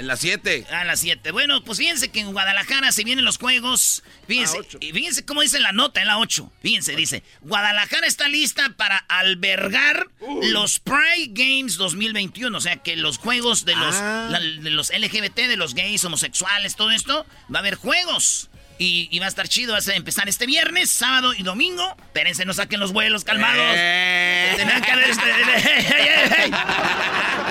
En 0.00 0.06
las 0.06 0.20
7. 0.20 0.66
A 0.70 0.84
las 0.84 1.00
7. 1.00 1.30
Bueno, 1.30 1.62
pues 1.62 1.76
fíjense 1.76 2.08
que 2.08 2.20
en 2.20 2.32
Guadalajara 2.32 2.90
se 2.90 3.04
vienen 3.04 3.22
los 3.26 3.36
juegos. 3.36 4.02
Fíjense, 4.26 4.58
y 4.80 4.92
fíjense 4.92 5.26
cómo 5.26 5.42
dice 5.42 5.60
la 5.60 5.72
nota 5.72 6.00
en 6.00 6.06
la 6.06 6.16
8. 6.16 6.50
Fíjense, 6.62 6.96
dice: 6.96 7.22
Guadalajara 7.42 8.06
está 8.06 8.26
lista 8.26 8.72
para 8.78 8.96
albergar 8.96 10.06
los 10.44 10.78
Pride 10.78 11.28
Games 11.32 11.76
2021. 11.76 12.56
O 12.56 12.60
sea 12.62 12.76
que 12.76 12.96
los 12.96 13.18
juegos 13.18 13.66
de 13.66 13.76
los, 13.76 13.94
Ah. 13.96 14.28
la- 14.30 14.40
de 14.40 14.70
los 14.70 14.88
LGBT, 14.90 15.48
de 15.48 15.56
los 15.58 15.74
gays, 15.74 16.02
homosexuales, 16.06 16.76
todo 16.76 16.90
esto, 16.92 17.26
va 17.54 17.58
a 17.58 17.60
haber 17.60 17.74
juegos. 17.74 18.48
Y, 18.78 19.08
y 19.12 19.18
va 19.18 19.26
a 19.26 19.28
estar 19.28 19.46
chido, 19.46 19.74
va 19.74 19.80
a 19.86 19.94
empezar 19.94 20.30
este 20.30 20.46
viernes, 20.46 20.90
sábado 20.90 21.34
y 21.36 21.42
domingo. 21.42 21.94
Espérense, 22.06 22.46
no 22.46 22.54
saquen 22.54 22.80
los 22.80 22.94
vuelos, 22.94 23.24
calmados. 23.24 23.74
Eh. 23.76 24.54
Tenían 24.56 24.80
que 24.80 24.90
haber 24.92 25.10
este-. 25.10 25.22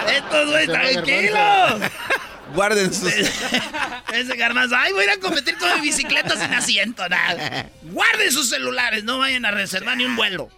Estos 0.18 0.50
güey, 0.50 0.66
tranquilos. 0.66 1.92
Guarden 2.54 2.94
sus. 2.94 3.14
Ese 4.14 4.36
garbanzo, 4.36 4.76
ay, 4.76 4.92
voy 4.94 5.02
a 5.02 5.06
ir 5.06 5.10
a 5.12 5.18
competir 5.18 5.58
con 5.58 5.74
mi 5.76 5.82
bicicleta 5.82 6.32
sin 6.32 6.54
asiento, 6.54 7.08
nada. 7.08 7.70
Guarden 7.84 8.32
sus 8.32 8.50
celulares, 8.50 9.04
no 9.04 9.20
vayan 9.20 9.46
a 9.46 9.52
reservar 9.52 9.98
ni 9.98 10.06
un 10.06 10.16
vuelo. 10.16 10.50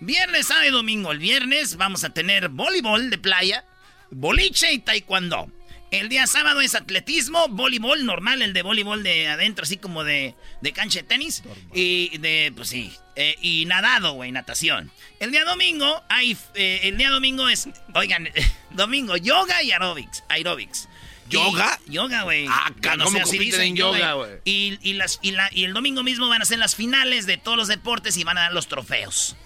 Viernes, 0.00 0.48
sábado 0.48 0.66
y 0.66 0.70
domingo. 0.70 1.12
El 1.12 1.18
viernes 1.18 1.76
vamos 1.76 2.02
a 2.02 2.10
tener 2.10 2.48
voleibol 2.48 3.10
de 3.10 3.18
playa, 3.18 3.64
boliche 4.10 4.72
y 4.72 4.78
taekwondo. 4.78 5.48
El 5.92 6.08
día 6.08 6.26
sábado 6.26 6.62
es 6.62 6.74
atletismo, 6.74 7.48
voleibol 7.48 8.06
normal, 8.06 8.40
el 8.40 8.54
de 8.54 8.62
voleibol 8.62 9.02
de 9.02 9.28
adentro, 9.28 9.64
así 9.64 9.76
como 9.76 10.04
de, 10.04 10.34
de 10.62 10.72
cancha 10.72 11.00
de 11.00 11.02
tenis. 11.04 11.42
Y 11.74 12.16
de, 12.16 12.50
pues 12.56 12.70
sí, 12.70 12.90
eh, 13.14 13.36
y 13.42 13.66
nadado, 13.66 14.14
güey, 14.14 14.32
natación. 14.32 14.90
El 15.20 15.32
día 15.32 15.44
domingo, 15.44 16.02
hay, 16.08 16.34
eh, 16.54 16.80
el 16.84 16.96
día 16.96 17.10
domingo 17.10 17.46
es, 17.48 17.68
oigan, 17.94 18.28
domingo, 18.70 19.18
yoga 19.18 19.62
y 19.62 19.70
aerobics. 19.70 20.24
aerobics. 20.30 20.88
Y- 21.28 21.32
¿Yoga? 21.32 21.78
yoga, 21.86 22.22
güey. 22.22 22.46
Ah, 22.48 22.70
no 22.96 23.04
¿cómo 23.04 23.18
así 23.20 23.38
dicen 23.38 23.62
en 23.62 23.76
yoga, 23.76 24.12
güey? 24.14 24.30
Y, 24.44 24.78
y 24.82 24.92
las, 24.94 25.18
y, 25.22 25.30
la- 25.32 25.48
y 25.52 25.64
el 25.64 25.72
domingo 25.72 26.02
mismo 26.02 26.28
van 26.28 26.42
a 26.42 26.44
ser 26.44 26.58
las 26.58 26.74
finales 26.76 27.26
de 27.26 27.38
todos 27.38 27.56
los 27.56 27.68
deportes 27.68 28.16
y 28.16 28.24
van 28.24 28.36
a 28.38 28.42
dar 28.42 28.52
los 28.52 28.68
trofeos. 28.68 29.36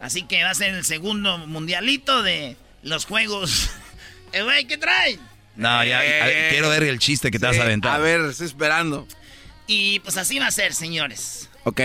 Así 0.00 0.22
que 0.24 0.42
va 0.44 0.50
a 0.50 0.54
ser 0.54 0.74
el 0.74 0.84
segundo 0.84 1.38
mundialito 1.38 2.22
de 2.22 2.56
los 2.82 3.04
juegos. 3.06 3.70
Eh, 4.32 4.42
güey, 4.42 4.66
¿qué 4.66 4.76
traen? 4.76 5.20
No, 5.54 5.82
ya, 5.84 6.00
a- 6.00 6.04
Eh. 6.30 6.48
quiero 6.50 6.68
ver 6.68 6.82
el 6.82 6.98
chiste 6.98 7.30
que 7.30 7.38
te 7.38 7.46
vas 7.46 7.58
a 7.58 7.62
aventar. 7.62 7.94
A 7.94 7.98
ver, 7.98 8.20
estoy 8.22 8.46
esperando. 8.48 9.06
Y 9.68 10.00
pues 10.00 10.16
así 10.16 10.38
va 10.40 10.48
a 10.48 10.50
ser, 10.50 10.74
señores. 10.74 11.48
Ok. 11.64 11.80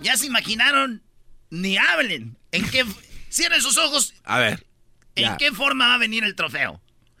Ya 0.00 0.16
se 0.16 0.26
imaginaron, 0.26 1.02
ni 1.48 1.78
hablen. 1.78 2.36
¿En 2.50 2.68
qué? 2.68 2.84
Cierren 3.30 3.62
sus 3.62 3.78
ojos. 3.78 4.14
A 4.24 4.38
ver. 4.40 4.66
¿En 5.14 5.24
Ya. 5.24 5.36
qué 5.38 5.52
forma 5.52 5.86
va 5.88 5.94
a 5.94 5.98
venir 5.98 6.24
el 6.24 6.34
trofeo? 6.34 6.82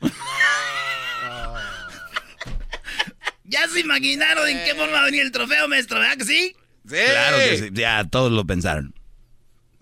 ¿Ya 3.44 3.68
se 3.68 3.80
imaginaron 3.80 4.48
en 4.48 4.64
qué 4.64 4.74
forma 4.74 4.92
va 4.92 5.00
a 5.00 5.04
venir 5.04 5.22
el 5.22 5.30
trofeo, 5.30 5.68
maestro? 5.68 6.00
¿Verdad 6.00 6.16
que 6.16 6.24
sí? 6.24 6.56
Sí. 6.88 6.96
Claro 6.96 7.38
que 7.38 7.58
sí, 7.58 7.68
ya 7.72 8.04
todos 8.04 8.32
lo 8.32 8.46
pensaron. 8.46 8.94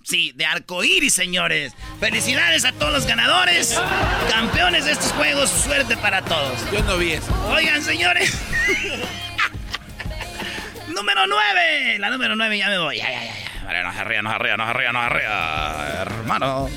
Sí, 0.04 0.32
de 0.34 0.44
arcoíris, 0.44 1.14
señores. 1.14 1.72
Felicidades 2.00 2.64
a 2.64 2.72
todos 2.72 2.92
los 2.92 3.06
ganadores, 3.06 3.80
campeones 4.28 4.84
de 4.84 4.92
estos 4.92 5.12
juegos. 5.12 5.48
Suerte 5.48 5.96
para 5.96 6.22
todos. 6.22 6.58
Yo 6.72 6.82
no 6.82 6.98
vi 6.98 7.12
eso. 7.12 7.32
Oigan, 7.48 7.80
señores. 7.82 8.36
número 10.88 11.26
9. 11.28 11.98
La 12.00 12.10
número 12.10 12.34
9, 12.34 12.58
ya 12.58 12.68
me 12.68 12.78
voy. 12.78 12.98
Ya, 12.98 13.10
ya, 13.10 13.24
ya, 13.24 13.38
ya. 13.38 13.64
Vale, 13.64 13.82
no 13.84 13.92
se 13.92 14.04
ría, 14.04 14.22
no 14.22 14.32
se 14.32 14.38
ría, 14.38 14.56
no 14.56 14.66
se 14.66 14.72
ría, 14.72 14.92
no 14.92 15.02
se 15.04 15.08
ría. 15.08 16.02
Hermano. 16.02 16.68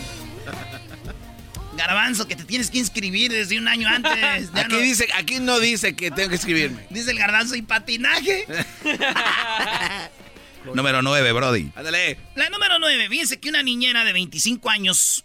Garbanzo, 1.76 2.28
que 2.28 2.36
te 2.36 2.44
tienes 2.46 2.70
que 2.72 2.78
inscribir 2.80 3.32
desde 3.32 3.58
un 3.60 3.68
año 3.68 3.88
antes. 3.88 4.52
Ya 4.54 4.62
Aquí, 4.62 4.74
no- 4.76 4.80
dice, 4.80 5.08
aquí 5.16 5.40
no 5.40 5.60
dice 5.60 5.96
que 5.96 6.12
tengo 6.12 6.30
que 6.30 6.36
escribirme. 6.36 6.86
Dice 6.90 7.12
el 7.12 7.18
garbanzo 7.20 7.56
y 7.56 7.62
patinaje. 7.62 8.46
Número 10.74 11.02
9, 11.02 11.32
Brody. 11.32 11.72
Ándale. 11.76 12.18
La 12.36 12.50
número 12.50 12.80
9. 12.80 13.08
Fíjense 13.10 13.40
que 13.40 13.50
una 13.50 13.62
niñera 13.62 14.04
de 14.04 14.14
25 14.14 14.70
años, 14.70 15.24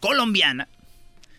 colombiana, 0.00 0.68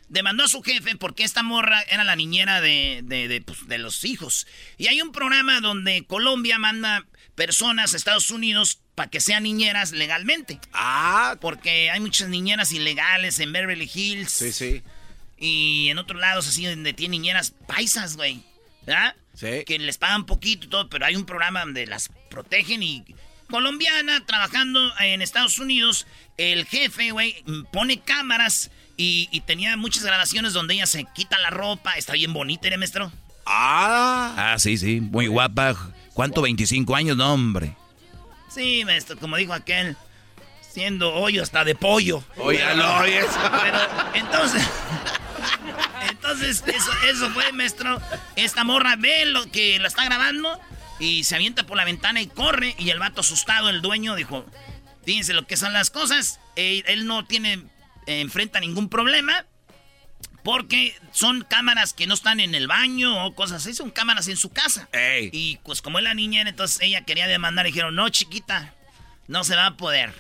demandó 0.07 0.45
a 0.45 0.47
su 0.47 0.61
jefe 0.61 0.95
porque 0.95 1.23
esta 1.23 1.43
morra 1.43 1.81
era 1.89 2.03
la 2.05 2.15
niñera 2.15 2.61
de, 2.61 3.01
de, 3.03 3.27
de, 3.27 3.41
pues, 3.41 3.67
de 3.67 3.77
los 3.77 4.05
hijos. 4.05 4.47
Y 4.77 4.87
hay 4.87 5.01
un 5.01 5.11
programa 5.11 5.59
donde 5.59 6.05
Colombia 6.05 6.57
manda 6.59 7.05
personas 7.35 7.93
a 7.93 7.97
Estados 7.97 8.31
Unidos 8.31 8.79
para 8.95 9.09
que 9.09 9.19
sean 9.19 9.43
niñeras 9.43 9.91
legalmente. 9.91 10.59
Ah, 10.73 11.35
Porque 11.41 11.91
hay 11.91 11.99
muchas 11.99 12.29
niñeras 12.29 12.71
ilegales 12.71 13.39
en 13.39 13.51
Beverly 13.51 13.89
Hills. 13.93 14.31
sí, 14.31 14.51
sí. 14.51 14.81
Y 15.37 15.89
en 15.89 15.97
otros 15.97 16.19
lados 16.19 16.47
así 16.47 16.65
donde 16.65 16.93
tienen 16.93 17.19
niñeras 17.21 17.53
paisas, 17.67 18.15
güey. 18.15 18.41
¿Verdad? 18.85 19.15
Sí. 19.33 19.63
Que 19.65 19.77
les 19.79 19.97
pagan 19.97 20.25
poquito 20.25 20.65
y 20.65 20.69
todo, 20.69 20.89
pero 20.89 21.05
hay 21.05 21.15
un 21.15 21.25
programa 21.25 21.61
donde 21.61 21.85
las 21.85 22.09
protegen 22.29 22.81
y... 22.83 23.03
Colombiana, 23.49 24.25
trabajando 24.25 24.79
en 24.99 25.21
Estados 25.21 25.59
Unidos, 25.59 26.07
el 26.37 26.65
jefe, 26.65 27.11
güey, 27.11 27.43
pone 27.71 27.99
cámaras 27.99 28.71
y, 28.97 29.29
y 29.31 29.41
tenía 29.41 29.77
muchas 29.77 30.03
grabaciones 30.03 30.53
donde 30.53 30.73
ella 30.73 30.87
se 30.87 31.05
quita 31.13 31.37
la 31.37 31.51
ropa. 31.51 31.93
Está 31.93 32.13
bien 32.13 32.33
bonita, 32.33 32.67
¿eh, 32.69 32.77
maestro? 32.77 33.11
Ah. 33.45 34.33
Ah, 34.53 34.55
sí, 34.57 34.77
sí. 34.77 34.99
Muy 34.99 35.27
guapa. 35.27 35.75
¿Cuánto? 36.13 36.41
25 36.41 36.95
años, 36.95 37.17
no, 37.17 37.33
hombre. 37.33 37.75
Sí, 38.55 38.85
maestro, 38.85 39.17
como 39.17 39.35
dijo 39.35 39.51
aquel, 39.51 39.97
siendo 40.61 41.13
hoyo 41.13 41.43
hasta 41.43 41.65
de 41.65 41.75
pollo. 41.75 42.23
Oye, 42.37 42.63
no, 42.77 42.99
oye 42.99 43.19
eso. 43.19 43.37
Pero 43.61 43.77
entonces, 44.13 44.63
entonces 46.09 46.63
eso, 46.65 46.91
eso 47.05 47.29
fue, 47.31 47.51
maestro. 47.51 48.01
Esta 48.37 48.63
morra 48.63 48.95
ve 48.95 49.25
lo 49.25 49.51
que 49.51 49.77
la 49.79 49.89
está 49.89 50.05
grabando 50.05 50.57
y 50.99 51.25
se 51.25 51.35
avienta 51.35 51.65
por 51.65 51.75
la 51.75 51.83
ventana 51.83 52.21
y 52.21 52.27
corre. 52.27 52.75
Y 52.79 52.91
el 52.91 52.99
vato 52.99 53.19
asustado, 53.19 53.67
el 53.67 53.81
dueño, 53.81 54.15
dijo: 54.15 54.45
Fíjense 55.03 55.33
lo 55.33 55.45
que 55.45 55.57
son 55.57 55.73
las 55.73 55.89
cosas. 55.89 56.39
Él, 56.55 56.85
él 56.87 57.07
no 57.07 57.25
tiene, 57.25 57.61
enfrenta 58.07 58.61
ningún 58.61 58.87
problema. 58.87 59.45
Porque 60.45 60.95
son 61.11 61.41
cámaras 61.41 61.93
que 61.93 62.05
no 62.05 62.13
están 62.13 62.39
en 62.39 62.53
el 62.53 62.67
baño 62.67 63.25
o 63.25 63.33
cosas 63.33 63.63
así, 63.63 63.73
son 63.73 63.89
cámaras 63.89 64.27
en 64.27 64.37
su 64.37 64.51
casa. 64.51 64.87
Ey. 64.91 65.31
Y 65.33 65.57
pues 65.63 65.81
como 65.81 65.97
es 65.97 66.03
la 66.03 66.13
niñera, 66.13 66.47
entonces 66.47 66.79
ella 66.81 67.01
quería 67.01 67.25
demandar 67.25 67.65
y 67.65 67.69
dijeron, 67.69 67.95
no, 67.95 68.07
chiquita, 68.09 68.75
no 69.27 69.43
se 69.43 69.55
va 69.55 69.65
a 69.65 69.75
poder. 69.75 70.13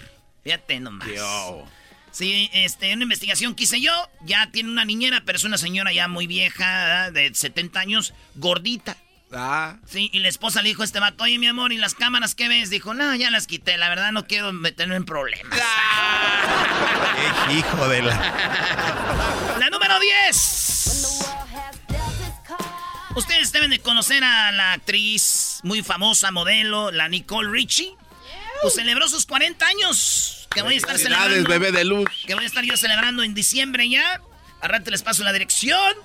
Fíjate 0.43 0.79
nomás. 0.79 1.07
Yo. 1.15 1.67
Sí, 2.09 2.49
este, 2.53 2.91
una 2.95 3.03
investigación 3.03 3.53
que 3.53 3.65
hice 3.65 3.79
yo, 3.79 3.91
ya 4.23 4.49
tiene 4.51 4.71
una 4.71 4.83
niñera, 4.83 5.21
pero 5.27 5.37
es 5.37 5.43
una 5.43 5.59
señora 5.59 5.93
ya 5.93 6.07
muy 6.07 6.25
vieja, 6.25 6.65
¿verdad? 6.65 7.11
de 7.11 7.35
70 7.35 7.79
años, 7.79 8.15
gordita. 8.33 8.97
Ah. 9.31 9.77
Sí, 9.85 10.09
y 10.13 10.19
la 10.19 10.29
esposa 10.29 10.61
le 10.61 10.69
dijo 10.69 10.81
a 10.81 10.85
este 10.85 10.99
vato, 10.99 11.23
oye, 11.23 11.37
mi 11.39 11.47
amor, 11.47 11.73
¿y 11.73 11.77
las 11.77 11.93
cámaras 11.95 12.35
qué 12.35 12.47
ves? 12.47 12.69
Dijo, 12.69 12.93
no, 12.93 13.15
ya 13.15 13.29
las 13.31 13.47
quité, 13.47 13.77
la 13.77 13.89
verdad 13.89 14.11
no 14.11 14.27
quiero 14.27 14.53
meterme 14.53 14.95
en 14.95 15.05
problemas. 15.05 15.59
Eh, 17.17 17.53
hijo 17.53 17.87
de 17.87 18.01
la... 18.01 18.13
La 19.57 19.69
número 19.69 19.97
10. 19.99 21.15
Ustedes 23.15 23.53
deben 23.53 23.69
de 23.69 23.79
conocer 23.79 24.21
a 24.23 24.51
la 24.51 24.73
actriz 24.73 25.61
muy 25.63 25.81
famosa, 25.81 26.31
modelo, 26.31 26.91
la 26.91 27.07
Nicole 27.07 27.49
Richie. 27.49 27.95
Pues 28.61 28.73
celebró 28.73 29.07
sus 29.07 29.25
40 29.25 29.65
años. 29.65 30.47
Que 30.53 30.61
voy 30.61 30.73
a 30.73 30.77
estar 30.77 30.97
celebrando. 30.97 31.49
bebé 31.49 31.71
de 31.71 31.85
luz. 31.85 32.09
Que 32.25 32.35
voy 32.35 32.43
a 32.43 32.47
estar 32.47 32.63
yo 32.65 32.75
celebrando 32.75 33.23
en 33.23 33.33
diciembre 33.33 33.87
ya. 33.89 34.21
Al 34.61 34.69
rato 34.69 34.91
les 34.91 35.01
paso 35.01 35.23
la 35.23 35.31
dirección. 35.31 35.95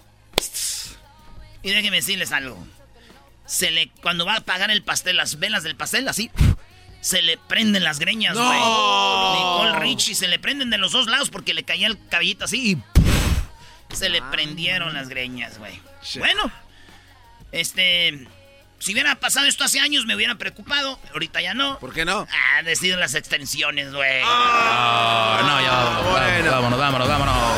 Y 1.62 1.70
déjenme 1.70 1.96
decirles 1.96 2.30
algo. 2.32 2.64
Se 3.50 3.72
le, 3.72 3.88
cuando 4.00 4.24
va 4.24 4.34
a 4.34 4.38
apagar 4.38 4.70
el 4.70 4.84
pastel, 4.84 5.16
las 5.16 5.40
velas 5.40 5.64
del 5.64 5.74
pastel, 5.74 6.06
así, 6.06 6.30
se 7.00 7.20
le 7.20 7.36
prenden 7.36 7.82
las 7.82 7.98
greñas, 7.98 8.36
¡No! 8.36 8.46
güey. 8.46 8.58
Nicole 8.60 9.80
Richie 9.80 10.14
se 10.14 10.28
le 10.28 10.38
prenden 10.38 10.70
de 10.70 10.78
los 10.78 10.92
dos 10.92 11.08
lados 11.08 11.30
porque 11.30 11.52
le 11.52 11.64
caía 11.64 11.88
el 11.88 11.98
cabellito 12.08 12.44
así 12.44 12.78
y 13.90 13.96
se 13.96 14.08
le 14.08 14.22
prendieron 14.22 14.94
las 14.94 15.08
greñas, 15.08 15.58
güey. 15.58 15.80
Bueno, 16.18 16.52
este. 17.50 18.28
Si 18.78 18.92
hubiera 18.92 19.16
pasado 19.16 19.46
esto 19.46 19.64
hace 19.64 19.80
años, 19.80 20.06
me 20.06 20.14
hubiera 20.14 20.36
preocupado. 20.36 21.00
Ahorita 21.12 21.42
ya 21.42 21.52
no. 21.52 21.78
¿Por 21.80 21.92
qué 21.92 22.04
no? 22.04 22.28
Ah, 22.30 22.62
decido 22.62 22.96
las 22.98 23.14
extensiones, 23.14 23.92
güey. 23.92 24.22
Ah, 24.24 25.40
no, 25.42 25.60
ya 25.60 26.50
vámonos, 26.50 26.78
vámonos, 26.78 26.78
vámonos, 26.78 27.08
vámonos. 27.08 27.49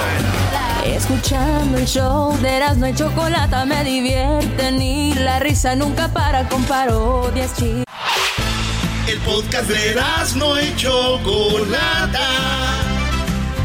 Escuchando 1.02 1.78
el 1.78 1.84
show 1.84 2.32
de 2.38 2.58
Erasmo 2.58 2.86
y 2.86 2.94
Chocolata 2.94 3.64
me 3.64 3.82
divierte 3.82 4.70
ni 4.70 5.12
la 5.14 5.40
risa 5.40 5.74
nunca 5.74 6.06
para 6.06 6.48
con 6.48 6.62
parodias. 6.62 7.60
El 7.60 9.18
podcast 9.24 9.68
de 9.68 10.00
no 10.36 10.60
y 10.60 10.76
Chocolata. 10.76 12.28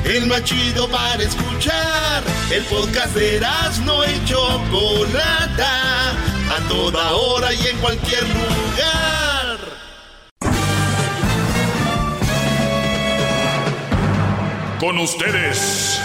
El 0.04 0.26
más 0.26 0.46
chido 0.46 0.90
para 0.90 1.22
escuchar. 1.22 2.24
El 2.50 2.64
podcast 2.64 3.14
de 3.14 3.40
no 3.86 4.04
y 4.04 4.26
Chocolata. 4.26 6.10
A 6.50 6.68
toda 6.68 7.14
hora 7.14 7.54
y 7.54 7.68
en 7.68 7.78
cualquier 7.78 8.24
lugar. 8.24 9.60
Con 14.80 14.98
ustedes. 14.98 16.00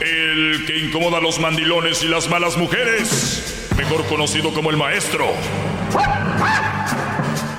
El 0.00 0.64
que 0.66 0.78
incomoda 0.78 1.18
a 1.18 1.20
los 1.20 1.38
mandilones 1.38 2.02
y 2.02 2.08
las 2.08 2.28
malas 2.28 2.56
mujeres. 2.56 3.68
Mejor 3.76 4.06
conocido 4.06 4.52
como 4.52 4.70
el 4.70 4.76
maestro. 4.76 5.26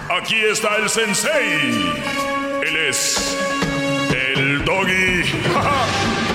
Aquí 0.10 0.36
está 0.36 0.78
el 0.78 0.90
sensei. 0.90 1.94
Él 2.66 2.78
es 2.90 3.38
el 4.36 4.64
doggy. 4.66 5.24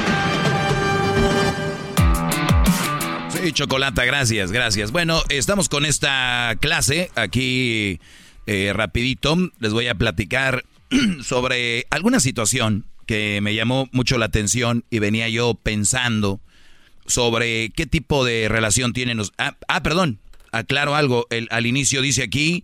Sí, 3.42 3.53
chocolate, 3.53 4.05
gracias, 4.05 4.53
gracias. 4.53 4.92
Bueno, 4.92 5.23
estamos 5.31 5.70
con 5.70 5.87
esta 5.87 6.57
clase 6.61 7.11
aquí 7.14 7.99
eh, 8.46 8.73
rapidito. 8.75 9.35
Les 9.61 9.73
voy 9.73 9.88
a 9.88 9.94
platicar 9.94 10.64
sobre 11.23 11.87
alguna 11.90 12.20
situación 12.20 12.85
que 13.11 13.40
me 13.40 13.57
llamó 13.57 13.88
mucho 13.90 14.18
la 14.18 14.27
atención 14.27 14.85
y 14.88 15.01
venía 15.01 15.29
yo 15.29 15.55
pensando 15.61 16.40
sobre 17.07 17.70
qué 17.70 17.85
tipo 17.85 18.25
de 18.25 18.46
relación 18.49 18.92
tienen 18.92 19.16
los... 19.16 19.33
Ah, 19.37 19.57
ah 19.66 19.83
perdón, 19.83 20.20
aclaro 20.53 20.94
algo. 20.94 21.27
El, 21.29 21.49
al 21.51 21.66
inicio 21.66 22.03
dice 22.03 22.23
aquí 22.23 22.62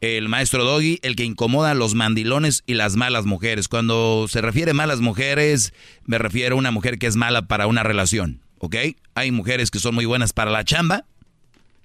el 0.00 0.28
maestro 0.28 0.62
Doggy, 0.62 1.00
el 1.02 1.16
que 1.16 1.24
incomoda 1.24 1.72
a 1.72 1.74
los 1.74 1.96
mandilones 1.96 2.62
y 2.64 2.74
las 2.74 2.94
malas 2.94 3.26
mujeres. 3.26 3.66
Cuando 3.66 4.26
se 4.28 4.40
refiere 4.40 4.70
a 4.70 4.74
malas 4.74 5.00
mujeres, 5.00 5.74
me 6.04 6.18
refiero 6.18 6.54
a 6.54 6.58
una 6.60 6.70
mujer 6.70 7.00
que 7.00 7.08
es 7.08 7.16
mala 7.16 7.48
para 7.48 7.66
una 7.66 7.82
relación, 7.82 8.40
¿ok? 8.58 8.76
Hay 9.16 9.32
mujeres 9.32 9.72
que 9.72 9.80
son 9.80 9.96
muy 9.96 10.04
buenas 10.04 10.32
para 10.32 10.52
la 10.52 10.62
chamba, 10.62 11.06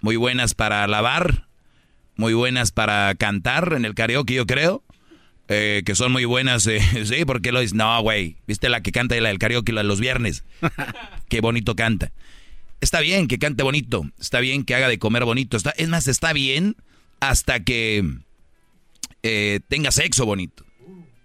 muy 0.02 0.18
buenas 0.18 0.54
para 0.54 0.86
lavar, 0.86 1.48
muy 2.16 2.36
buenas 2.36 2.72
para 2.72 3.16
cantar 3.16 3.74
en 3.74 3.86
el 3.86 3.96
karaoke, 3.96 4.36
yo 4.36 4.46
creo. 4.46 4.84
Eh, 5.56 5.84
que 5.86 5.94
son 5.94 6.12
muy 6.12 6.26
buenas, 6.26 6.66
eh, 6.66 6.82
sí, 7.06 7.26
porque 7.26 7.52
lo 7.52 7.60
dices, 7.60 7.76
no, 7.76 8.02
güey, 8.02 8.38
viste 8.48 8.70
la 8.70 8.82
que 8.82 8.92
canta 8.92 9.16
la 9.22 9.30
del 9.30 9.38
karaoke 9.38 9.72
los 9.72 10.00
viernes, 10.00 10.44
qué 11.30 11.42
bonito 11.42 11.76
canta. 11.76 12.12
Está 12.82 13.02
bien 13.02 13.28
que 13.28 13.38
cante 13.38 13.62
bonito, 13.62 14.04
está 14.20 14.40
bien 14.40 14.64
que 14.64 14.74
haga 14.74 14.88
de 14.88 14.98
comer 14.98 15.26
bonito, 15.26 15.56
está, 15.56 15.70
es 15.78 15.88
más, 15.90 16.08
está 16.08 16.34
bien 16.34 16.76
hasta 17.20 17.64
que 17.64 18.04
eh, 19.22 19.60
tenga 19.68 19.92
sexo 19.92 20.26
bonito. 20.26 20.66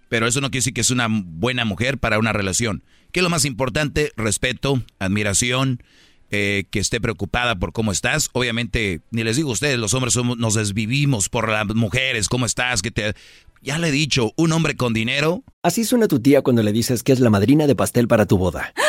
Pero 0.09 0.27
eso 0.27 0.41
no 0.41 0.49
quiere 0.49 0.59
decir 0.59 0.73
que 0.73 0.81
es 0.81 0.91
una 0.91 1.07
buena 1.09 1.65
mujer 1.65 1.97
para 1.97 2.19
una 2.19 2.31
relación. 2.31 2.83
¿Qué 3.11 3.19
es 3.19 3.23
lo 3.23 3.29
más 3.29 3.45
importante? 3.45 4.11
Respeto, 4.15 4.83
admiración, 4.99 5.83
que 6.29 6.67
esté 6.73 7.01
preocupada 7.01 7.57
por 7.57 7.73
cómo 7.73 7.91
estás. 7.91 8.29
Obviamente, 8.33 9.01
ni 9.11 9.23
les 9.23 9.35
digo 9.35 9.49
a 9.49 9.53
ustedes, 9.53 9.77
los 9.77 9.93
hombres 9.93 10.13
somos, 10.13 10.37
nos 10.37 10.53
desvivimos 10.55 11.29
por 11.29 11.49
las 11.49 11.67
mujeres, 11.75 12.29
cómo 12.29 12.45
estás, 12.45 12.81
que 12.81 12.91
te... 12.91 13.13
Ya 13.61 13.77
le 13.77 13.89
he 13.89 13.91
dicho, 13.91 14.31
un 14.37 14.53
hombre 14.53 14.77
con 14.77 14.93
dinero. 14.93 15.43
Así 15.63 15.83
suena 15.83 16.07
tu 16.07 16.21
tía 16.21 16.41
cuando 16.41 16.63
le 16.63 16.71
dices 16.71 17.03
que 17.03 17.11
es 17.11 17.19
la 17.19 17.29
madrina 17.29 17.67
de 17.67 17.75
pastel 17.75 18.07
para 18.07 18.25
tu 18.25 18.37
boda. 18.37 18.73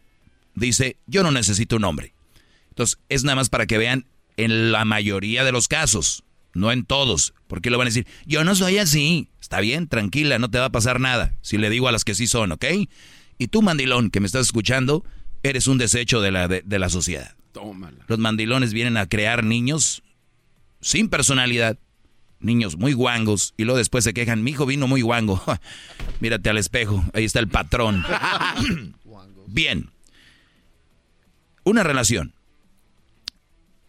dice, 0.67 0.97
yo 1.07 1.23
no 1.23 1.31
necesito 1.31 1.75
un 1.75 1.83
hombre. 1.83 2.13
Entonces, 2.69 2.99
es 3.09 3.23
nada 3.23 3.35
más 3.35 3.49
para 3.49 3.65
que 3.65 3.77
vean 3.77 4.05
en 4.37 4.71
la 4.71 4.85
mayoría 4.85 5.43
de 5.43 5.51
los 5.51 5.67
casos, 5.67 6.23
no 6.53 6.71
en 6.71 6.85
todos, 6.85 7.33
porque 7.47 7.69
lo 7.69 7.77
van 7.77 7.87
a 7.87 7.89
decir, 7.89 8.07
yo 8.25 8.43
no 8.43 8.55
soy 8.55 8.77
así. 8.77 9.29
Está 9.39 9.59
bien, 9.59 9.87
tranquila, 9.87 10.39
no 10.39 10.49
te 10.49 10.59
va 10.59 10.65
a 10.65 10.71
pasar 10.71 10.99
nada, 10.99 11.35
si 11.41 11.57
le 11.57 11.69
digo 11.69 11.87
a 11.87 11.91
las 11.91 12.05
que 12.05 12.15
sí 12.15 12.27
son, 12.27 12.53
¿ok? 12.53 12.65
Y 13.37 13.47
tú, 13.47 13.61
mandilón, 13.61 14.09
que 14.09 14.19
me 14.19 14.27
estás 14.27 14.45
escuchando, 14.45 15.03
eres 15.43 15.67
un 15.67 15.77
desecho 15.77 16.21
de 16.21 16.31
la, 16.31 16.47
de, 16.47 16.79
la 16.79 16.89
sociedad. 16.89 17.35
Tómala. 17.51 18.05
Los 18.07 18.19
mandilones 18.19 18.73
vienen 18.73 18.97
a 18.97 19.07
crear 19.07 19.43
niños 19.43 20.03
sin 20.79 21.09
personalidad, 21.09 21.77
niños 22.39 22.77
muy 22.77 22.93
guangos, 22.93 23.53
y 23.57 23.65
luego 23.65 23.77
después 23.77 24.03
se 24.03 24.13
quejan, 24.13 24.43
mi 24.43 24.51
hijo 24.51 24.65
vino 24.65 24.87
muy 24.87 25.01
guango. 25.01 25.43
Mírate 26.19 26.49
al 26.49 26.57
espejo, 26.57 27.03
ahí 27.13 27.25
está 27.25 27.39
el 27.39 27.47
patrón. 27.47 28.05
Bien, 29.47 29.89
una 31.63 31.83
relación 31.83 32.33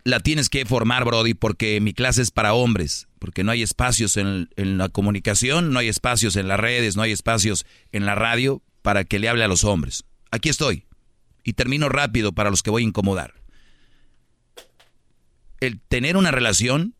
la 0.04 0.20
tienes 0.20 0.48
que 0.48 0.64
formar, 0.66 1.04
Brody, 1.04 1.34
porque 1.34 1.80
mi 1.80 1.92
clase 1.92 2.22
es 2.22 2.30
para 2.30 2.54
hombres, 2.54 3.08
porque 3.18 3.44
no 3.44 3.52
hay 3.52 3.62
espacios 3.62 4.16
en, 4.16 4.48
la 4.56 4.88
comunicación, 4.88 5.72
no 5.72 5.78
hay 5.78 5.88
espacios 5.88 6.36
en 6.36 6.48
las 6.48 6.58
redes, 6.58 6.96
no 6.96 7.02
hay 7.02 7.12
espacios 7.12 7.66
en 7.92 8.04
la 8.04 8.14
radio 8.14 8.62
para 8.82 9.04
que 9.04 9.18
le 9.18 9.28
hable 9.28 9.44
a 9.44 9.48
los 9.48 9.64
hombres. 9.64 10.04
Aquí 10.30 10.48
estoy. 10.48 10.86
Y 11.44 11.52
termino 11.54 11.88
rápido 11.88 12.32
para 12.32 12.50
los 12.50 12.62
que 12.62 12.70
voy 12.70 12.82
a 12.82 12.86
incomodar. 12.86 13.34
El 15.60 15.80
tener 15.80 16.16
una 16.16 16.32
relación 16.32 16.94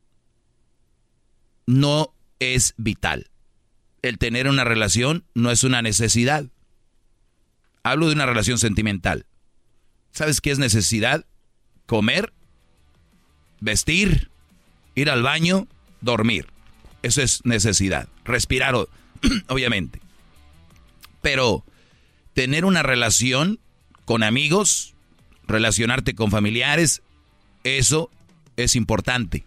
no 1.66 2.14
es 2.38 2.74
vital. 2.76 3.30
El 4.02 4.18
tener 4.18 4.48
una 4.48 4.64
relación 4.64 5.24
no 5.34 5.50
es 5.50 5.64
una 5.64 5.82
necesidad. 5.82 6.46
Hablo 7.82 8.08
de 8.08 8.14
una 8.14 8.26
relación 8.26 8.58
sentimental. 8.58 9.26
¿Sabes 10.12 10.40
qué 10.40 10.50
es 10.50 10.58
necesidad? 10.58 11.24
Comer, 11.86 12.32
vestir, 13.60 14.30
ir 14.94 15.10
al 15.10 15.22
baño, 15.22 15.66
dormir. 16.00 16.46
Eso 17.02 17.22
es 17.22 17.44
necesidad. 17.44 18.08
Respirar, 18.24 18.74
obviamente. 19.48 20.00
Pero 21.20 21.64
tener 22.34 22.64
una 22.64 22.82
relación 22.82 23.58
con 24.04 24.22
amigos, 24.22 24.94
relacionarte 25.46 26.14
con 26.14 26.30
familiares, 26.30 27.02
eso 27.64 28.10
es 28.56 28.76
importante. 28.76 29.44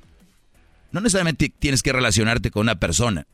No 0.92 1.02
necesariamente 1.02 1.50
tienes 1.50 1.84
que 1.84 1.94
relacionarte 1.94 2.52
con 2.52 2.62
una 2.62 2.80
persona. 2.80 3.28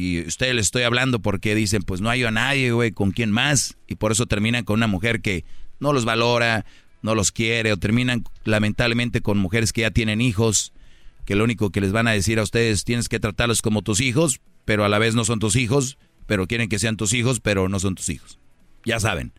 Y 0.00 0.26
usted 0.26 0.54
le 0.54 0.62
estoy 0.62 0.84
hablando 0.84 1.20
porque 1.20 1.54
dicen, 1.54 1.82
pues 1.82 2.00
no 2.00 2.08
hay 2.08 2.24
a 2.24 2.30
nadie, 2.30 2.72
güey, 2.72 2.90
con 2.90 3.10
quién 3.10 3.30
más. 3.30 3.76
Y 3.86 3.96
por 3.96 4.12
eso 4.12 4.24
terminan 4.24 4.64
con 4.64 4.76
una 4.76 4.86
mujer 4.86 5.20
que 5.20 5.44
no 5.78 5.92
los 5.92 6.06
valora, 6.06 6.64
no 7.02 7.14
los 7.14 7.32
quiere, 7.32 7.70
o 7.70 7.76
terminan 7.76 8.24
lamentablemente 8.44 9.20
con 9.20 9.36
mujeres 9.36 9.74
que 9.74 9.82
ya 9.82 9.90
tienen 9.90 10.22
hijos. 10.22 10.72
que 11.26 11.34
lo 11.34 11.44
único 11.44 11.68
que 11.68 11.82
les 11.82 11.92
van 11.92 12.08
a 12.08 12.12
decir 12.12 12.38
a 12.38 12.42
ustedes 12.42 12.84
tienes 12.84 13.10
que 13.10 13.20
tratarlos 13.20 13.60
como 13.60 13.82
tus 13.82 14.00
hijos, 14.00 14.40
pero 14.64 14.86
a 14.86 14.88
la 14.88 14.98
vez 14.98 15.14
no 15.14 15.26
son 15.26 15.38
tus 15.38 15.54
hijos, 15.54 15.98
pero 16.26 16.46
quieren 16.46 16.70
que 16.70 16.78
sean 16.78 16.96
tus 16.96 17.12
hijos, 17.12 17.38
pero 17.38 17.68
no 17.68 17.78
son 17.78 17.94
tus 17.94 18.08
hijos. 18.08 18.38
Ya 18.86 19.00
saben. 19.00 19.32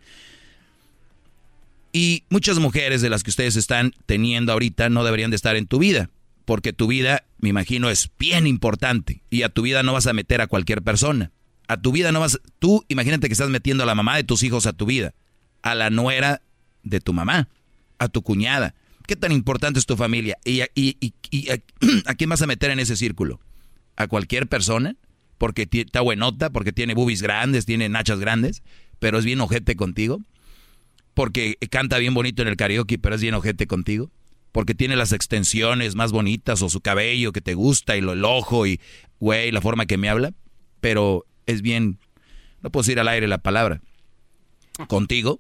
Y 1.92 2.24
muchas 2.30 2.60
mujeres 2.60 3.02
de 3.02 3.10
las 3.10 3.24
que 3.24 3.32
ustedes 3.32 3.56
están 3.56 3.94
teniendo 4.06 4.54
ahorita 4.54 4.90
no 4.90 5.04
deberían 5.04 5.32
de 5.32 5.38
estar 5.38 5.56
en 5.56 5.66
tu 5.66 5.80
vida, 5.80 6.12
porque 6.46 6.74
tu 6.74 6.88
vida, 6.88 7.26
me 7.40 7.50
imagino, 7.50 7.90
es 7.90 8.12
bien 8.18 8.48
importante 8.48 9.24
y 9.30 9.44
a 9.44 9.50
tu 9.50 9.62
vida 9.62 9.84
no 9.84 9.94
vas 9.94 10.08
a 10.08 10.14
meter 10.14 10.42
a 10.42 10.48
cualquier 10.48 10.82
persona. 10.82 11.32
A 11.68 11.82
tu 11.82 11.92
vida 11.92 12.12
no 12.12 12.20
vas, 12.20 12.40
tú 12.60 12.84
imagínate 12.90 13.28
que 13.28 13.34
estás 13.34 13.50
metiendo 13.50 13.84
a 13.84 13.86
la 13.86 13.96
mamá 13.96 14.18
de 14.18 14.24
tus 14.24 14.44
hijos 14.44 14.66
a 14.66 14.74
tu 14.74 14.86
vida, 14.86 15.14
a 15.62 15.76
la 15.76 15.90
nuera 15.90 16.42
de 16.84 17.00
tu 17.00 17.14
mamá, 17.14 17.48
a 17.98 18.08
tu 18.10 18.24
cuñada. 18.24 18.76
¿Qué 19.08 19.16
tan 19.16 19.32
importante 19.32 19.80
es 19.80 19.86
tu 19.86 19.98
familia? 19.98 20.38
¿Y, 20.46 20.62
y, 20.76 21.14
a, 22.06 22.16
quién 22.16 22.30
vas 22.30 22.42
a 22.42 22.48
meter 22.48 22.72
en 22.72 22.80
ese 22.80 22.96
círculo? 22.96 23.40
¿A 23.96 24.08
cualquier 24.08 24.48
persona? 24.48 24.96
Porque 25.38 25.68
está 25.72 26.02
buenota, 26.02 26.52
porque 26.52 26.72
tiene 26.72 26.94
boobies 26.94 27.22
grandes, 27.22 27.66
tiene 27.66 27.90
nachas 27.90 28.20
grandes, 28.20 28.64
pero 29.00 29.18
es 29.18 29.26
bien 29.26 29.42
ojete 29.42 29.76
contigo. 29.76 30.22
Porque 31.14 31.58
canta 31.70 31.98
bien 31.98 32.14
bonito 32.14 32.42
en 32.42 32.48
el 32.48 32.56
karaoke, 32.56 32.98
pero 32.98 33.16
es 33.16 33.22
bien 33.22 33.34
ojete 33.34 33.68
contigo. 33.68 34.12
Porque 34.52 34.76
tiene 34.76 34.96
las 34.96 35.14
extensiones 35.14 35.96
más 35.96 36.12
bonitas 36.12 36.62
o 36.62 36.70
su 36.70 36.82
cabello 36.82 37.32
que 37.32 37.42
te 37.42 37.54
gusta 37.54 37.96
y 37.96 38.02
lo, 38.02 38.14
el 38.14 38.26
ojo 38.26 38.66
y, 38.66 38.82
güey, 39.20 39.52
la 39.52 39.62
forma 39.62 39.86
que 39.86 39.98
me 39.98 40.10
habla. 40.10 40.34
Pero 40.82 41.26
es 41.46 41.62
bien, 41.62 42.00
no 42.62 42.72
puedo 42.72 42.84
decir 42.84 43.00
al 43.00 43.08
aire 43.08 43.28
la 43.28 43.38
palabra. 43.38 43.82
Contigo, 44.88 45.40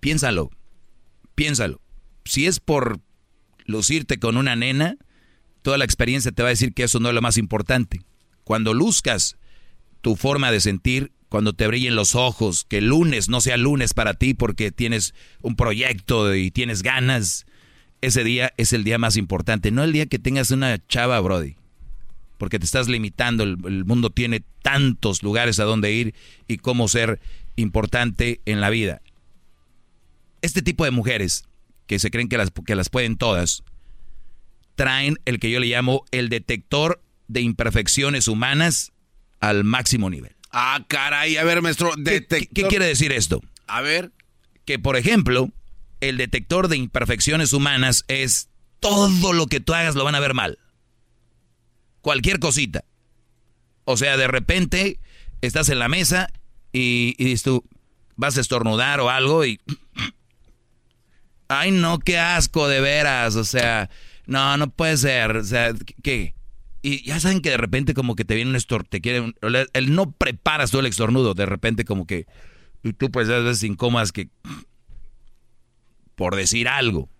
piénsalo, 0.00 0.50
piénsalo. 1.34 1.80
Si 2.24 2.46
es 2.46 2.60
por 2.60 3.00
lucirte 3.64 4.18
con 4.18 4.36
una 4.36 4.56
nena, 4.56 4.96
toda 5.62 5.78
la 5.78 5.84
experiencia 5.84 6.32
te 6.32 6.42
va 6.42 6.48
a 6.48 6.50
decir 6.50 6.74
que 6.74 6.84
eso 6.84 7.00
no 7.00 7.08
es 7.08 7.14
lo 7.14 7.22
más 7.22 7.38
importante. 7.38 8.02
Cuando 8.44 8.74
luzcas 8.74 9.36
tu 10.00 10.16
forma 10.16 10.50
de 10.50 10.60
sentir, 10.60 11.12
cuando 11.30 11.54
te 11.54 11.66
brillen 11.66 11.96
los 11.96 12.14
ojos, 12.14 12.66
que 12.68 12.78
el 12.78 12.88
lunes 12.88 13.30
no 13.30 13.40
sea 13.40 13.56
lunes 13.56 13.94
para 13.94 14.12
ti 14.12 14.34
porque 14.34 14.70
tienes 14.70 15.14
un 15.40 15.56
proyecto 15.56 16.34
y 16.34 16.50
tienes 16.50 16.82
ganas, 16.82 17.46
ese 18.02 18.22
día 18.24 18.52
es 18.58 18.74
el 18.74 18.84
día 18.84 18.98
más 18.98 19.16
importante, 19.16 19.70
no 19.70 19.82
el 19.82 19.92
día 19.92 20.04
que 20.04 20.18
tengas 20.18 20.50
una 20.50 20.86
chava, 20.86 21.18
Brody 21.20 21.56
porque 22.40 22.58
te 22.58 22.64
estás 22.64 22.88
limitando. 22.88 23.44
El, 23.44 23.84
mundo 23.84 24.08
tiene 24.08 24.42
tantos 24.62 25.22
lugares 25.22 25.60
a 25.60 25.64
donde 25.64 25.92
ir 25.92 26.14
y 26.48 26.56
cómo 26.56 26.88
ser 26.88 27.20
importante 27.54 28.40
en 28.46 28.62
la 28.62 28.70
vida. 28.70 29.02
Este 30.40 30.62
tipo 30.62 30.86
de 30.86 30.90
mujeres 30.90 31.44
que 31.86 31.98
se 31.98 32.10
creen 32.10 32.30
que 32.30 32.38
las, 32.38 32.50
que 32.64 32.74
las 32.74 32.88
pueden 32.88 33.18
todas, 33.18 33.62
traen 34.74 35.18
el 35.26 35.38
que 35.38 35.50
yo 35.50 35.60
le 35.60 35.66
llamo 35.66 36.06
el 36.12 36.30
detector 36.30 37.02
de 37.28 37.42
imperfecciones 37.42 38.26
humanas 38.26 38.92
al 39.40 39.62
máximo 39.62 40.08
nivel. 40.08 40.34
Ah, 40.52 40.84
caray, 40.88 41.36
a 41.36 41.44
ver, 41.44 41.62
maestro. 41.62 41.92
¿Qué, 42.04 42.26
¿Qué, 42.26 42.62
quiere 42.64 42.86
decir 42.86 43.12
esto? 43.12 43.40
A 43.66 43.80
ver. 43.82 44.12
Que, 44.64 44.78
por 44.78 44.96
ejemplo, 44.96 45.50
el 46.00 46.16
detector 46.16 46.68
de 46.68 46.76
imperfecciones 46.76 47.52
humanas 47.52 48.04
es 48.08 48.48
todo 48.80 49.32
lo 49.32 49.46
que 49.46 49.60
tú 49.60 49.74
hagas 49.74 49.94
lo 49.94 50.04
van 50.04 50.14
a 50.14 50.20
ver 50.20 50.34
mal 50.34 50.58
cualquier 52.00 52.38
cosita. 52.38 52.84
O 53.84 53.96
sea, 53.96 54.16
de 54.16 54.28
repente 54.28 55.00
estás 55.40 55.68
en 55.68 55.78
la 55.78 55.88
mesa 55.88 56.28
y, 56.72 57.14
dices 57.22 57.42
tú, 57.42 57.64
vas 58.16 58.36
a 58.36 58.40
estornudar 58.40 59.00
o 59.00 59.10
algo 59.10 59.44
y... 59.44 59.60
Ay, 61.48 61.72
no, 61.72 61.98
qué 61.98 62.16
asco, 62.18 62.68
de 62.68 62.80
veras. 62.80 63.34
O 63.34 63.42
sea, 63.42 63.90
no, 64.26 64.56
no 64.56 64.70
puede 64.70 64.96
ser. 64.96 65.36
O 65.36 65.44
sea, 65.44 65.72
¿qué? 66.02 66.34
Y 66.82 67.04
ya 67.04 67.20
saben 67.20 67.40
que 67.40 67.50
de 67.50 67.56
repente 67.56 67.94
como 67.94 68.16
que 68.16 68.24
te 68.24 68.34
viene 68.34 68.50
un 68.50 68.56
estornudo, 68.56 68.88
te 68.88 69.00
quiere... 69.00 69.34
El 69.72 69.94
no 69.94 70.12
preparas 70.12 70.70
tú 70.70 70.78
el 70.78 70.86
estornudo, 70.86 71.34
de 71.34 71.46
repente 71.46 71.84
como 71.84 72.06
que... 72.06 72.26
Y 72.82 72.94
tú 72.94 73.10
pues 73.10 73.28
a 73.28 73.38
veces 73.38 73.62
incómodas 73.64 74.12
que... 74.12 74.28
Por 76.14 76.36
decir 76.36 76.68
algo. 76.68 77.10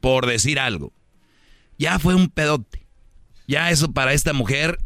Por 0.00 0.26
decir 0.26 0.60
algo. 0.60 0.92
Ya 1.78 1.98
fue 1.98 2.14
un 2.14 2.28
pedote. 2.28 2.86
Ya 3.46 3.70
eso 3.70 3.92
para 3.92 4.12
esta 4.12 4.32
mujer, 4.32 4.78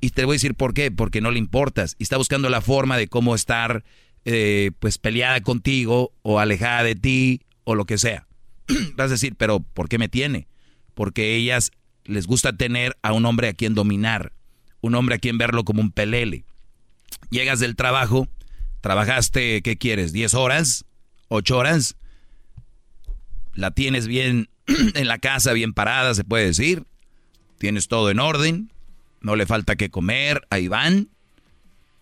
y 0.00 0.10
te 0.10 0.24
voy 0.24 0.34
a 0.34 0.36
decir 0.36 0.54
por 0.54 0.72
qué, 0.72 0.90
porque 0.90 1.20
no 1.20 1.30
le 1.30 1.38
importas, 1.38 1.96
y 1.98 2.04
está 2.04 2.16
buscando 2.16 2.48
la 2.48 2.60
forma 2.60 2.96
de 2.96 3.08
cómo 3.08 3.34
estar 3.34 3.84
eh, 4.24 4.70
pues 4.78 4.98
peleada 4.98 5.40
contigo 5.40 6.12
o 6.22 6.38
alejada 6.38 6.84
de 6.84 6.94
ti 6.94 7.42
o 7.64 7.74
lo 7.74 7.84
que 7.84 7.98
sea. 7.98 8.26
Vas 8.94 9.08
a 9.08 9.14
decir, 9.14 9.34
pero 9.36 9.60
¿por 9.60 9.88
qué 9.88 9.98
me 9.98 10.08
tiene? 10.08 10.48
Porque 10.94 11.34
ellas 11.34 11.70
les 12.08 12.26
gusta 12.26 12.56
tener 12.56 12.96
a 13.02 13.12
un 13.12 13.24
hombre 13.24 13.48
a 13.48 13.54
quien 13.54 13.74
dominar, 13.74 14.32
un 14.80 14.96
hombre 14.96 15.14
a 15.14 15.18
quien 15.18 15.38
verlo 15.38 15.64
como 15.64 15.80
un 15.80 15.92
pelele. 15.92 16.44
Llegas 17.30 17.60
del 17.60 17.76
trabajo, 17.76 18.28
trabajaste, 18.80 19.62
¿qué 19.62 19.78
quieres? 19.78 20.12
¿10 20.12 20.34
horas? 20.34 20.84
¿8 21.28 21.50
horas? 21.52 21.96
La 23.54 23.70
tienes 23.70 24.08
bien 24.08 24.48
en 24.66 25.06
la 25.06 25.18
casa, 25.18 25.52
bien 25.52 25.72
parada, 25.72 26.14
se 26.14 26.24
puede 26.24 26.46
decir 26.46 26.84
tienes 27.58 27.88
todo 27.88 28.10
en 28.10 28.20
orden, 28.20 28.70
no 29.20 29.36
le 29.36 29.44
falta 29.44 29.76
que 29.76 29.90
comer, 29.90 30.46
ahí 30.50 30.68
van, 30.68 31.08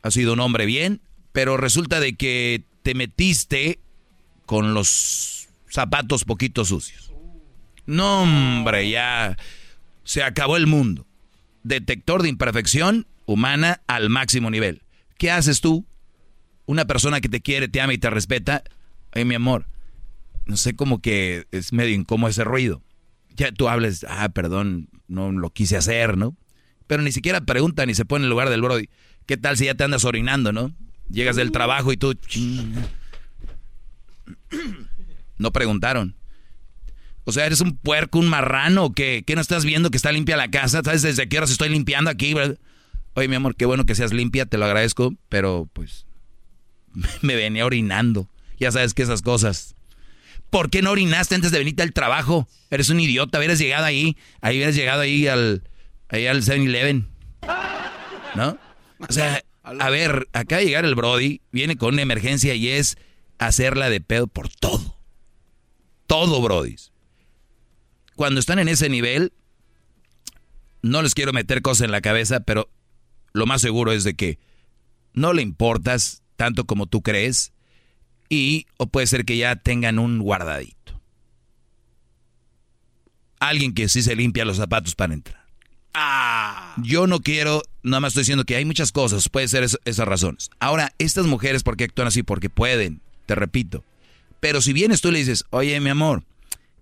has 0.03 0.15
sido 0.15 0.35
un 0.35 0.41
hombre 0.41 0.67
bien, 0.67 1.01
pero 1.33 1.57
resulta 1.57 1.99
de 1.99 2.15
que 2.15 2.63
te 2.83 2.95
metiste 2.95 3.81
con 4.45 4.75
los 4.75 5.49
zapatos 5.69 6.25
poquito 6.25 6.65
sucios. 6.65 7.11
No, 7.87 8.23
hombre, 8.23 8.89
ya 8.91 9.37
se 10.07 10.23
acabó 10.23 10.57
el 10.57 10.67
mundo. 10.67 11.07
Detector 11.65 12.23
de 12.23 12.29
imperfección 12.29 13.07
humana 13.27 13.83
al 13.89 14.09
máximo 14.09 14.51
nivel. 14.51 14.83
¿Qué 15.19 15.33
haces 15.33 15.61
tú? 15.61 15.85
Una 16.65 16.87
persona 16.87 17.21
que 17.21 17.29
te 17.29 17.43
quiere, 17.43 17.69
te 17.69 17.81
ama 17.81 17.93
y 17.93 17.99
te 17.99 18.09
respeta. 18.09 18.63
Ay, 19.13 19.25
mi 19.25 19.35
amor, 19.35 19.67
no 20.47 20.57
sé 20.57 20.77
cómo 20.77 21.03
que 21.03 21.47
es 21.51 21.73
medio 21.73 21.95
incómodo 21.95 22.31
ese 22.31 22.45
ruido. 22.45 22.83
Ya 23.35 23.51
tú 23.51 23.69
hables, 23.69 24.07
ah, 24.09 24.29
perdón, 24.29 24.89
no 25.09 25.33
lo 25.33 25.51
quise 25.51 25.77
hacer, 25.77 26.17
¿no? 26.17 26.37
Pero 26.87 27.03
ni 27.03 27.11
siquiera 27.11 27.41
preguntan 27.41 27.89
ni 27.89 27.95
se 27.95 28.05
pone 28.05 28.23
en 28.23 28.27
el 28.27 28.31
lugar 28.31 28.49
del 28.49 28.63
Brody. 28.63 28.89
¿Qué 29.27 29.37
tal 29.37 29.57
si 29.57 29.65
ya 29.65 29.75
te 29.75 29.83
andas 29.83 30.05
orinando, 30.05 30.53
no? 30.53 30.73
Llegas 31.11 31.35
del 31.35 31.51
trabajo 31.51 31.93
y 31.93 31.97
tú... 31.97 32.17
No 35.39 35.53
preguntaron. 35.53 36.15
O 37.27 37.33
sea, 37.33 37.45
¿eres 37.45 37.61
un 37.61 37.77
puerco, 37.77 38.19
un 38.19 38.29
marrano 38.29 38.87
o 38.87 38.93
qué? 38.95 39.23
¿Qué 39.27 39.35
no 39.35 39.43
estás 39.43 39.67
viendo 39.67 39.91
que 39.91 39.99
está 39.99 40.11
limpia 40.11 40.39
la 40.39 40.51
casa? 40.51 40.81
¿Sabes 40.83 41.03
desde 41.03 41.29
qué 41.29 41.37
horas 41.37 41.51
estoy 41.51 41.69
limpiando 41.69 42.09
aquí? 42.09 42.35
Oye, 43.15 43.29
mi 43.29 43.37
amor, 43.37 43.55
qué 43.57 43.67
bueno 43.67 43.85
que 43.85 43.95
seas 43.95 44.15
limpia, 44.15 44.47
te 44.47 44.57
lo 44.57 44.65
agradezco, 44.65 45.15
pero 45.29 45.69
pues 45.75 46.07
me 47.21 47.37
venía 47.37 47.67
orinando. 47.67 48.31
Ya 48.59 48.73
sabes 48.73 48.95
que 48.95 49.03
esas 49.03 49.21
cosas 49.21 49.77
¿Por 50.51 50.71
qué 50.71 50.83
no 50.83 50.93
orinaste 50.93 51.35
antes 51.35 51.51
de 51.51 51.59
venirte 51.59 51.83
al 51.83 51.93
trabajo? 51.93 52.49
Eres 52.71 52.89
un 52.89 53.01
idiota, 53.01 53.39
hubieras 53.39 53.59
llegado 53.59 53.85
ahí, 53.85 54.17
ahí 54.41 54.57
hubieras 54.57 54.77
llegado 54.77 55.01
ahí 55.01 55.27
al, 55.27 55.69
ahí 56.09 56.27
al 56.27 56.43
7-Eleven. 56.43 57.09
¿No? 58.35 58.59
O 59.07 59.13
sea, 59.13 59.43
a 59.63 59.91
ver, 59.91 60.29
acá 60.33 60.61
llegar 60.61 60.85
el 60.85 60.95
Brody, 60.95 61.41
viene 61.51 61.77
con 61.77 61.95
una 61.95 62.03
emergencia 62.03 62.55
y 62.55 62.69
es 62.69 62.97
hacerla 63.39 63.91
de 63.91 64.01
pedo 64.01 64.27
por 64.29 64.49
todo. 64.49 64.99
Todo, 66.07 66.41
Brody. 66.41 66.77
Cuando 68.17 68.41
están 68.41 68.59
en 68.59 68.69
ese 68.69 68.89
nivel, 68.89 69.33
no 70.83 71.03
les 71.03 71.15
quiero 71.15 71.33
meter 71.33 71.63
cosas 71.63 71.85
en 71.85 71.93
la 71.93 72.01
cabeza, 72.01 72.41
pero 72.41 72.69
lo 73.33 73.47
más 73.47 73.61
seguro 73.61 73.93
es 73.93 74.05
de 74.05 74.15
que 74.15 74.39
no 75.13 75.33
le 75.33 75.43
importas 75.43 76.23
tanto 76.37 76.65
como 76.65 76.87
tú 76.87 77.03
crees 77.03 77.53
y 78.29 78.67
o 78.79 78.87
puede 78.87 79.07
ser 79.07 79.25
que 79.25 79.37
ya 79.37 79.57
tengan 79.57 79.99
un 79.99 80.19
guardadito. 80.19 81.01
Alguien 83.39 83.75
que 83.75 83.89
sí 83.89 84.03
se 84.03 84.17
limpia 84.17 84.45
los 84.45 84.57
zapatos 84.57 84.95
para 84.95 85.15
entrar. 85.15 85.45
Ah. 85.93 86.75
Yo 86.83 87.07
no 87.07 87.21
quiero, 87.21 87.63
nada 87.83 88.01
más 88.01 88.11
estoy 88.11 88.23
diciendo 88.23 88.45
que 88.45 88.57
hay 88.57 88.65
muchas 88.65 88.93
cosas, 88.93 89.29
puede 89.29 89.49
ser 89.49 89.65
esas 89.65 90.09
razones. 90.09 90.51
Ahora, 90.59 90.93
estas 90.99 91.27
mujeres, 91.27 91.63
¿por 91.63 91.77
qué 91.77 91.85
actúan 91.85 92.09
así? 92.09 92.23
Porque 92.23 92.51
pueden, 92.51 93.01
te 93.27 93.35
repito. 93.35 93.85
Pero 94.41 94.61
si 94.61 94.73
vienes 94.73 95.01
tú 95.01 95.09
y 95.09 95.13
le 95.13 95.19
dices, 95.21 95.45
oye, 95.51 95.79
mi 95.81 95.91
amor, 95.91 96.23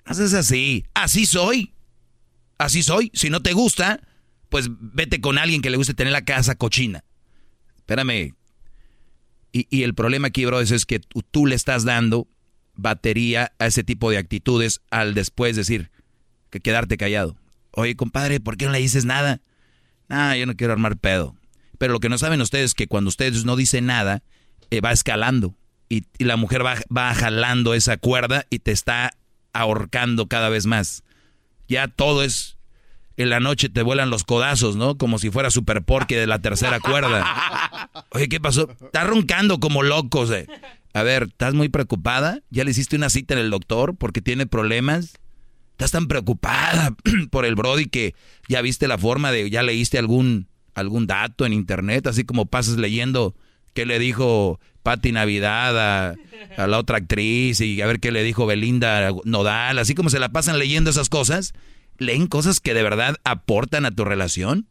haces 0.05 0.35
así, 0.35 0.85
así 0.95 1.27
soy, 1.27 1.73
así 2.59 2.83
soy. 2.83 3.11
Si 3.15 3.31
no 3.31 3.43
te 3.43 3.53
gusta, 3.53 4.01
pues 4.49 4.69
vete 4.71 5.21
con 5.21 5.39
alguien 5.39 5.63
que 5.63 5.71
le 5.71 5.77
guste 5.77 5.95
tener 5.95 6.13
la 6.13 6.25
casa 6.25 6.55
cochina. 6.55 7.05
Espérame, 7.77 8.35
y, 9.57 9.85
el 9.85 9.95
problema 9.95 10.29
aquí, 10.29 10.45
bro, 10.45 10.61
es 10.61 10.85
que 10.85 10.99
tú, 10.99 11.47
le 11.47 11.55
estás 11.55 11.85
dando 11.85 12.27
batería 12.75 13.53
a 13.61 13.67
ese 13.67 13.85
tipo 13.85 14.11
de 14.11 14.19
actitudes 14.19 14.81
al 14.91 15.15
después 15.15 15.55
decir 15.55 15.93
que 16.51 16.59
quedarte 16.59 16.97
callado. 16.97 17.37
Oye, 17.71 17.95
compadre, 17.95 18.41
¿por 18.41 18.57
qué 18.57 18.67
no 18.67 18.73
le 18.73 18.81
dices 18.81 19.05
nada? 19.05 19.41
Ah, 20.09 20.37
yo 20.37 20.47
no 20.47 20.57
quiero 20.57 20.73
armar 20.73 20.97
pedo. 20.97 21.37
Pero 21.79 21.93
lo 21.93 22.01
que 22.01 22.09
no 22.09 22.19
saben 22.19 22.41
ustedes 22.41 22.71
es 22.71 22.75
que 22.75 22.89
cuando 22.89 23.11
ustedes 23.11 23.45
no 23.45 23.55
dicen 23.55 23.87
nada, 23.87 24.25
eh, 24.71 24.81
va 24.81 24.91
escalando. 24.91 25.55
Y, 25.89 26.03
la 26.19 26.37
mujer 26.37 26.67
va, 26.67 26.75
va 26.95 27.15
jalando 27.15 27.75
esa 27.75 27.97
cuerda 27.97 28.47
y 28.51 28.59
te 28.59 28.73
está 28.73 29.13
ahorcando 29.55 30.29
cada 30.29 30.51
vez 30.51 30.67
más. 30.67 31.03
Ya 31.67 31.89
todo 31.89 32.23
es 32.23 32.55
en 33.17 33.31
la 33.31 33.41
noche 33.41 33.69
te 33.69 33.83
vuelan 33.83 34.11
los 34.11 34.25
codazos, 34.25 34.77
¿no? 34.77 34.99
Como 34.99 35.19
si 35.19 35.31
fuera 35.31 35.51
Super 35.51 35.83
Porky 35.83 36.15
de 36.15 36.27
la 36.27 36.41
tercera 36.41 36.81
cuerda. 36.81 37.91
Oye, 38.11 38.29
¿qué 38.29 38.41
pasó? 38.41 38.69
Está 38.71 39.05
roncando 39.05 39.61
como 39.61 39.83
locos, 39.83 40.31
eh. 40.31 40.47
A 40.93 41.03
ver, 41.03 41.25
¿estás 41.25 41.55
muy 41.55 41.69
preocupada? 41.69 42.41
¿Ya 42.51 42.65
le 42.65 42.73
hiciste 42.73 42.97
una 42.97 43.11
cita 43.11 43.35
en 43.35 43.41
el 43.41 43.51
doctor 43.51 43.97
porque 43.97 44.21
tiene 44.21 44.47
problemas? 44.47 45.19
¿Estás 45.73 45.93
tan 45.93 46.09
preocupada 46.09 46.95
por 47.31 47.45
el 47.45 47.55
Brody 47.55 47.87
que 47.87 48.15
ya 48.49 48.63
viste 48.63 48.89
la 48.89 48.99
forma 48.99 49.31
de, 49.31 49.49
ya 49.51 49.63
leíste 49.63 49.99
algún, 49.99 50.49
algún 50.75 51.07
dato 51.07 51.47
en 51.47 51.53
internet, 51.53 52.07
así 52.07 52.25
como 52.25 52.47
pasas 52.47 52.77
leyendo 52.77 53.35
qué 53.75 53.87
le 53.87 53.99
dijo 53.99 54.61
Patti 54.85 55.11
Navidad 55.11 56.13
a, 56.13 56.67
la 56.67 56.79
otra 56.79 56.99
actriz 56.99 57.61
y 57.61 57.81
a 57.81 57.87
ver 57.87 57.99
qué 57.99 58.13
le 58.13 58.23
dijo 58.23 58.47
Belinda 58.47 59.11
Nodal, 59.25 59.79
así 59.79 59.95
como 59.95 60.11
se 60.11 60.21
la 60.21 60.29
pasan 60.29 60.61
leyendo 60.61 60.91
esas 60.91 61.09
cosas? 61.09 61.55
leen 61.99 62.27
cosas 62.27 62.61
que 62.61 62.75
de 62.75 62.83
verdad 62.83 63.17
aportan 63.25 63.87
a 63.87 63.91
tu 63.91 64.05
relación? 64.05 64.69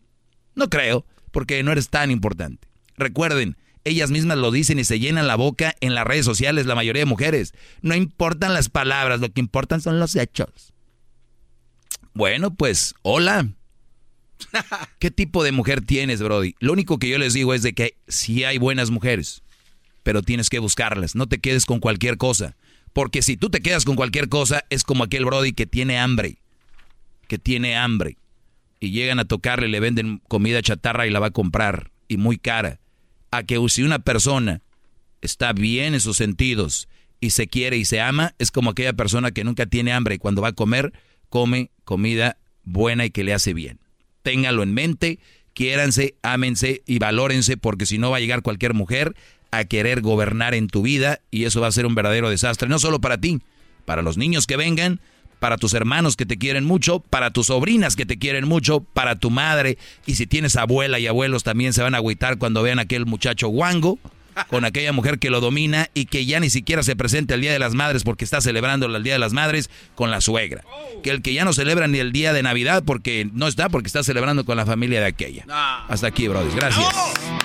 No 0.56 0.70
creo, 0.70 1.06
porque 1.32 1.64
no 1.64 1.72
eres 1.72 1.90
tan 1.90 2.12
importante. 2.12 2.68
Recuerden, 2.96 3.58
ellas 3.86 4.12
mismas 4.12 4.38
lo 4.38 4.52
dicen 4.52 4.80
y 4.80 4.84
se 4.84 5.00
llenan 5.00 5.28
la 5.28 5.36
boca 5.36 5.76
en 5.82 5.96
las 5.96 6.06
redes 6.06 6.26
sociales, 6.26 6.66
la 6.66 6.76
mayoría 6.76 7.02
de 7.02 7.08
mujeres. 7.08 7.54
No 7.82 7.96
importan 7.96 8.54
las 8.54 8.70
palabras, 8.70 9.20
lo 9.20 9.32
que 9.32 9.42
importan 9.42 9.82
son 9.82 10.00
los 10.00 10.16
hechos. 10.16 10.74
Bueno, 12.14 12.54
pues, 12.54 12.94
hola. 13.02 13.50
¿Qué 15.00 15.10
tipo 15.10 15.44
de 15.44 15.52
mujer 15.52 15.82
tienes, 15.82 16.22
Brody? 16.22 16.56
Lo 16.60 16.74
único 16.74 17.00
que 17.00 17.10
yo 17.10 17.18
les 17.18 17.34
digo 17.34 17.54
es 17.54 17.64
de 17.64 17.74
que 17.74 17.98
sí 18.08 18.44
hay 18.44 18.58
buenas 18.58 18.92
mujeres, 18.92 19.43
pero 20.04 20.22
tienes 20.22 20.50
que 20.50 20.60
buscarlas. 20.60 21.16
No 21.16 21.28
te 21.28 21.40
quedes 21.40 21.66
con 21.66 21.80
cualquier 21.80 22.18
cosa. 22.18 22.56
Porque 22.94 23.22
si 23.22 23.38
tú 23.38 23.50
te 23.50 23.62
quedas 23.62 23.86
con 23.86 23.96
cualquier 23.96 24.30
cosa, 24.30 24.64
es 24.70 24.84
como 24.84 25.04
aquel 25.04 25.26
Brody 25.26 25.54
que 25.54 25.66
tiene 25.66 25.98
hambre 25.98 26.38
que 27.28 27.38
tiene 27.38 27.76
hambre 27.76 28.18
y 28.80 28.92
llegan 28.92 29.20
a 29.20 29.26
tocarle, 29.26 29.68
le 29.68 29.80
venden 29.80 30.22
comida 30.28 30.62
chatarra 30.62 31.08
y 31.08 31.10
la 31.10 31.20
va 31.20 31.28
a 31.28 31.32
comprar 31.32 31.92
y 32.08 32.18
muy 32.18 32.38
cara, 32.38 32.80
a 33.32 33.44
que 33.44 33.60
si 33.70 33.84
una 33.84 34.00
persona 34.00 34.62
está 35.22 35.54
bien 35.54 35.94
en 35.94 36.00
sus 36.00 36.18
sentidos 36.18 36.88
y 37.20 37.32
se 37.32 37.48
quiere 37.48 37.78
y 37.78 37.86
se 37.86 38.02
ama, 38.02 38.36
es 38.38 38.52
como 38.52 38.70
aquella 38.70 38.94
persona 38.94 39.32
que 39.32 39.44
nunca 39.44 39.66
tiene 39.66 39.94
hambre 39.94 40.16
y 40.16 40.18
cuando 40.18 40.42
va 40.42 40.50
a 40.50 40.54
comer, 40.54 40.94
come 41.30 41.72
comida 41.86 42.38
buena 42.64 43.06
y 43.06 43.10
que 43.10 43.24
le 43.24 43.34
hace 43.34 43.54
bien. 43.54 43.80
Téngalo 44.22 44.62
en 44.62 44.74
mente, 44.74 45.20
quiéranse, 45.54 46.16
ámense 46.22 46.84
y 46.86 47.00
valórense 47.00 47.58
porque 47.58 47.86
si 47.86 47.98
no 47.98 48.12
va 48.12 48.18
a 48.18 48.20
llegar 48.20 48.42
cualquier 48.42 48.74
mujer 48.74 49.16
a 49.58 49.66
querer 49.66 50.02
gobernar 50.02 50.54
en 50.54 50.68
tu 50.68 50.82
vida 50.82 51.20
y 51.32 51.46
eso 51.46 51.62
va 51.62 51.68
a 51.68 51.72
ser 51.72 51.86
un 51.86 51.96
verdadero 51.96 52.30
desastre, 52.30 52.68
no 52.68 52.80
solo 52.80 53.00
para 53.00 53.20
ti, 53.20 53.42
para 53.86 54.02
los 54.02 54.18
niños 54.18 54.48
que 54.48 54.58
vengan, 54.58 55.00
para 55.40 55.58
tus 55.58 55.74
hermanos 55.74 56.16
que 56.16 56.26
te 56.26 56.38
quieren 56.38 56.64
mucho, 56.64 57.00
para 57.00 57.32
tus 57.32 57.48
sobrinas 57.48 57.96
que 57.96 58.06
te 58.06 58.18
quieren 58.18 58.48
mucho, 58.48 58.80
para 58.80 59.18
tu 59.18 59.30
madre. 59.30 59.78
Y 60.06 60.16
si 60.16 60.26
tienes 60.26 60.56
abuela 60.56 61.00
y 61.00 61.08
abuelos 61.08 61.44
también 61.44 61.74
se 61.74 61.84
van 61.84 61.96
a 61.96 61.98
agüitar 61.98 62.38
cuando 62.38 62.64
vean 62.64 62.80
a 62.80 62.84
aquel 62.84 63.06
muchacho 63.06 63.50
guango 63.50 64.00
con 64.48 64.66
aquella 64.66 64.92
mujer 64.92 65.20
que 65.20 65.30
lo 65.30 65.42
domina 65.42 65.90
y 65.94 66.06
que 66.06 66.26
ya 66.26 66.40
ni 66.40 66.50
siquiera 66.50 66.84
se 66.84 66.96
presente 66.96 67.34
el 67.34 67.42
Día 67.42 67.52
de 67.52 67.60
las 67.60 67.74
Madres 67.74 68.04
porque 68.04 68.26
está 68.26 68.42
celebrando 68.42 68.86
el 68.86 69.04
Día 69.04 69.14
de 69.14 69.20
las 69.20 69.34
Madres 69.34 69.70
con 69.96 70.12
la 70.12 70.22
suegra. 70.22 70.64
Que 71.04 71.10
el 71.10 71.22
que 71.22 71.34
ya 71.34 71.46
no 71.46 71.54
celebra 71.54 71.88
ni 71.88 72.00
el 72.00 72.12
Día 72.12 72.34
de 72.34 72.44
Navidad 72.44 72.84
porque 72.86 73.30
no 73.34 73.48
está 73.48 73.70
porque 73.70 73.88
está 73.88 74.04
celebrando 74.04 74.46
con 74.46 74.58
la 74.58 74.66
familia 74.66 75.00
de 75.00 75.08
aquella. 75.08 75.46
Hasta 75.88 76.08
aquí, 76.08 76.28
brothers. 76.28 76.56
Gracias. 76.56 76.86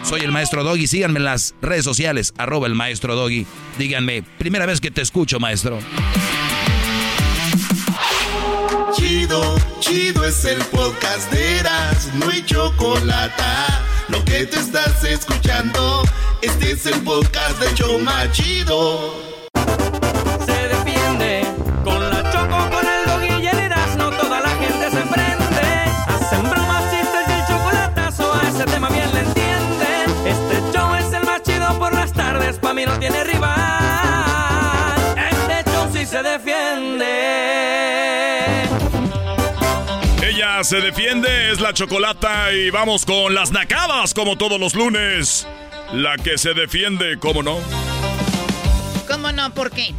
Soy 0.02 0.20
el 0.20 0.32
maestro 0.32 0.64
Doggy. 0.64 0.86
Síganme 0.86 1.18
en 1.18 1.24
las 1.24 1.54
redes 1.60 1.84
sociales, 1.84 2.32
arroba 2.38 2.66
el 2.66 2.74
maestro 2.74 3.14
Doggy. 3.14 3.46
Díganme, 3.78 4.22
primera 4.38 4.66
vez 4.66 4.80
que 4.80 4.90
te 4.90 5.02
escucho, 5.02 5.40
maestro. 5.40 5.78
Chido, 8.96 9.56
chido 9.80 10.24
es 10.24 10.44
el 10.44 10.58
podcast 10.64 11.30
de 11.30 11.58
Eras, 11.58 12.10
no 12.14 12.30
hay 12.30 12.42
chocolate. 12.44 13.42
Lo 14.08 14.24
que 14.24 14.46
te 14.46 14.58
estás 14.58 15.04
escuchando, 15.04 16.02
este 16.40 16.72
es 16.72 16.86
el 16.86 17.02
podcast 17.02 17.58
de 17.60 17.74
Choma 17.74 18.30
Chido. 18.32 19.14
Se 20.46 20.68
defiende 20.68 21.44
con 21.84 22.00
la 22.08 22.22
choco, 22.32 22.70
con 22.70 22.86
el 22.86 23.04
dog 23.06 23.22
y 23.22 23.46
el 23.46 23.68
toda 23.96 24.40
la 24.40 24.48
gente 24.48 24.90
se 24.90 25.02
prende. 25.02 25.90
Hacen 26.06 26.48
bromas, 26.48 26.90
chistes 26.90 27.28
y 27.28 27.32
el 27.32 27.46
chocolatazo, 27.46 28.32
a 28.32 28.48
ese 28.48 28.64
tema 28.64 28.88
bien 28.88 29.12
le 29.12 29.20
entienden. 29.20 30.26
Este 30.26 30.72
show 30.72 30.94
es 30.94 31.12
el 31.12 31.24
más 31.24 31.42
chido 31.42 31.78
por 31.78 31.92
las 31.92 32.10
tardes, 32.14 32.58
pa' 32.58 32.72
mí 32.72 32.86
no 32.86 32.98
tiene 32.98 33.24
rival. 33.24 33.56
Este 35.30 35.70
show 35.70 35.86
sí 35.92 36.06
se 36.06 36.22
defiende. 36.22 37.97
Ella 40.38 40.62
se 40.62 40.80
defiende, 40.80 41.50
es 41.50 41.60
la 41.60 41.74
chocolata 41.74 42.52
y 42.52 42.70
vamos 42.70 43.04
con 43.04 43.34
las 43.34 43.50
nacadas 43.50 44.14
como 44.14 44.38
todos 44.38 44.60
los 44.60 44.72
lunes. 44.74 45.48
La 45.92 46.16
que 46.16 46.38
se 46.38 46.54
defiende, 46.54 47.18
¿cómo 47.18 47.42
no? 47.42 47.58
¿Cómo 49.08 49.32
no? 49.32 49.52
¿Por 49.52 49.72
qué? 49.72 49.92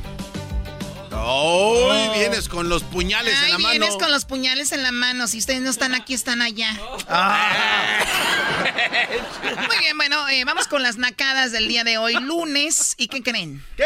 Hoy 1.12 2.17
vienes 2.17 2.47
con 2.47 2.69
los 2.69 2.84
puñales 2.84 3.34
en 3.34 3.49
la 3.49 3.58
mano. 3.58 3.80
Vienes 3.80 3.97
con 3.97 4.12
los 4.12 4.23
puñales 4.23 4.71
en 4.71 4.82
la 4.82 4.93
mano. 4.93 5.28
Si 5.28 5.39
ustedes 5.39 5.60
no 5.60 5.69
están 5.69 5.93
aquí, 5.93 6.13
están 6.13 6.41
allá. 6.41 6.73
Ah. 7.10 7.99
Muy 9.43 9.78
bien, 9.80 9.97
bueno, 9.97 10.30
eh, 10.30 10.45
vamos 10.45 10.67
con 10.67 10.82
las 10.82 10.95
nacadas 10.95 11.52
del 11.52 11.67
día 11.67 11.84
de 11.84 11.97
hoy, 11.97 12.13
lunes. 12.13 12.95
¿Y 12.97 13.10
qué 13.10 13.21
creen? 13.21 13.62
¿Qué? 13.75 13.84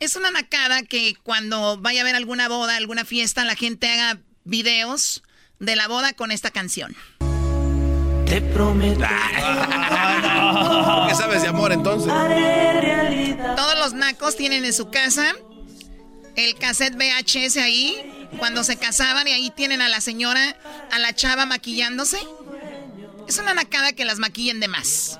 Es 0.00 0.16
una 0.16 0.30
nacada 0.30 0.82
que 0.82 1.14
cuando 1.22 1.78
vaya 1.78 2.00
a 2.00 2.02
haber 2.02 2.14
alguna 2.14 2.46
boda, 2.48 2.76
alguna 2.76 3.06
fiesta, 3.06 3.46
la 3.46 3.54
gente 3.54 3.90
haga 3.90 4.20
videos 4.48 5.22
de 5.58 5.76
la 5.76 5.88
boda 5.88 6.12
con 6.12 6.30
esta 6.32 6.50
canción. 6.50 6.96
Te 8.26 8.40
prometo. 8.40 9.00
¿Qué 11.08 11.14
sabes 11.14 11.42
de 11.42 11.48
amor 11.48 11.72
entonces? 11.72 12.12
Todos 13.56 13.78
los 13.78 13.94
nacos 13.94 14.36
tienen 14.36 14.64
en 14.64 14.72
su 14.72 14.90
casa 14.90 15.34
el 16.36 16.54
cassette 16.56 16.94
VHS 16.94 17.56
ahí, 17.56 18.28
cuando 18.38 18.62
se 18.62 18.76
casaban 18.76 19.26
y 19.26 19.32
ahí 19.32 19.50
tienen 19.50 19.82
a 19.82 19.88
la 19.88 20.00
señora, 20.00 20.56
a 20.92 20.98
la 21.00 21.12
chava 21.14 21.46
maquillándose. 21.46 22.18
Es 23.26 23.38
una 23.38 23.54
nacada 23.54 23.92
que 23.92 24.04
las 24.04 24.18
maquillen 24.18 24.60
de 24.60 24.68
más. 24.68 25.18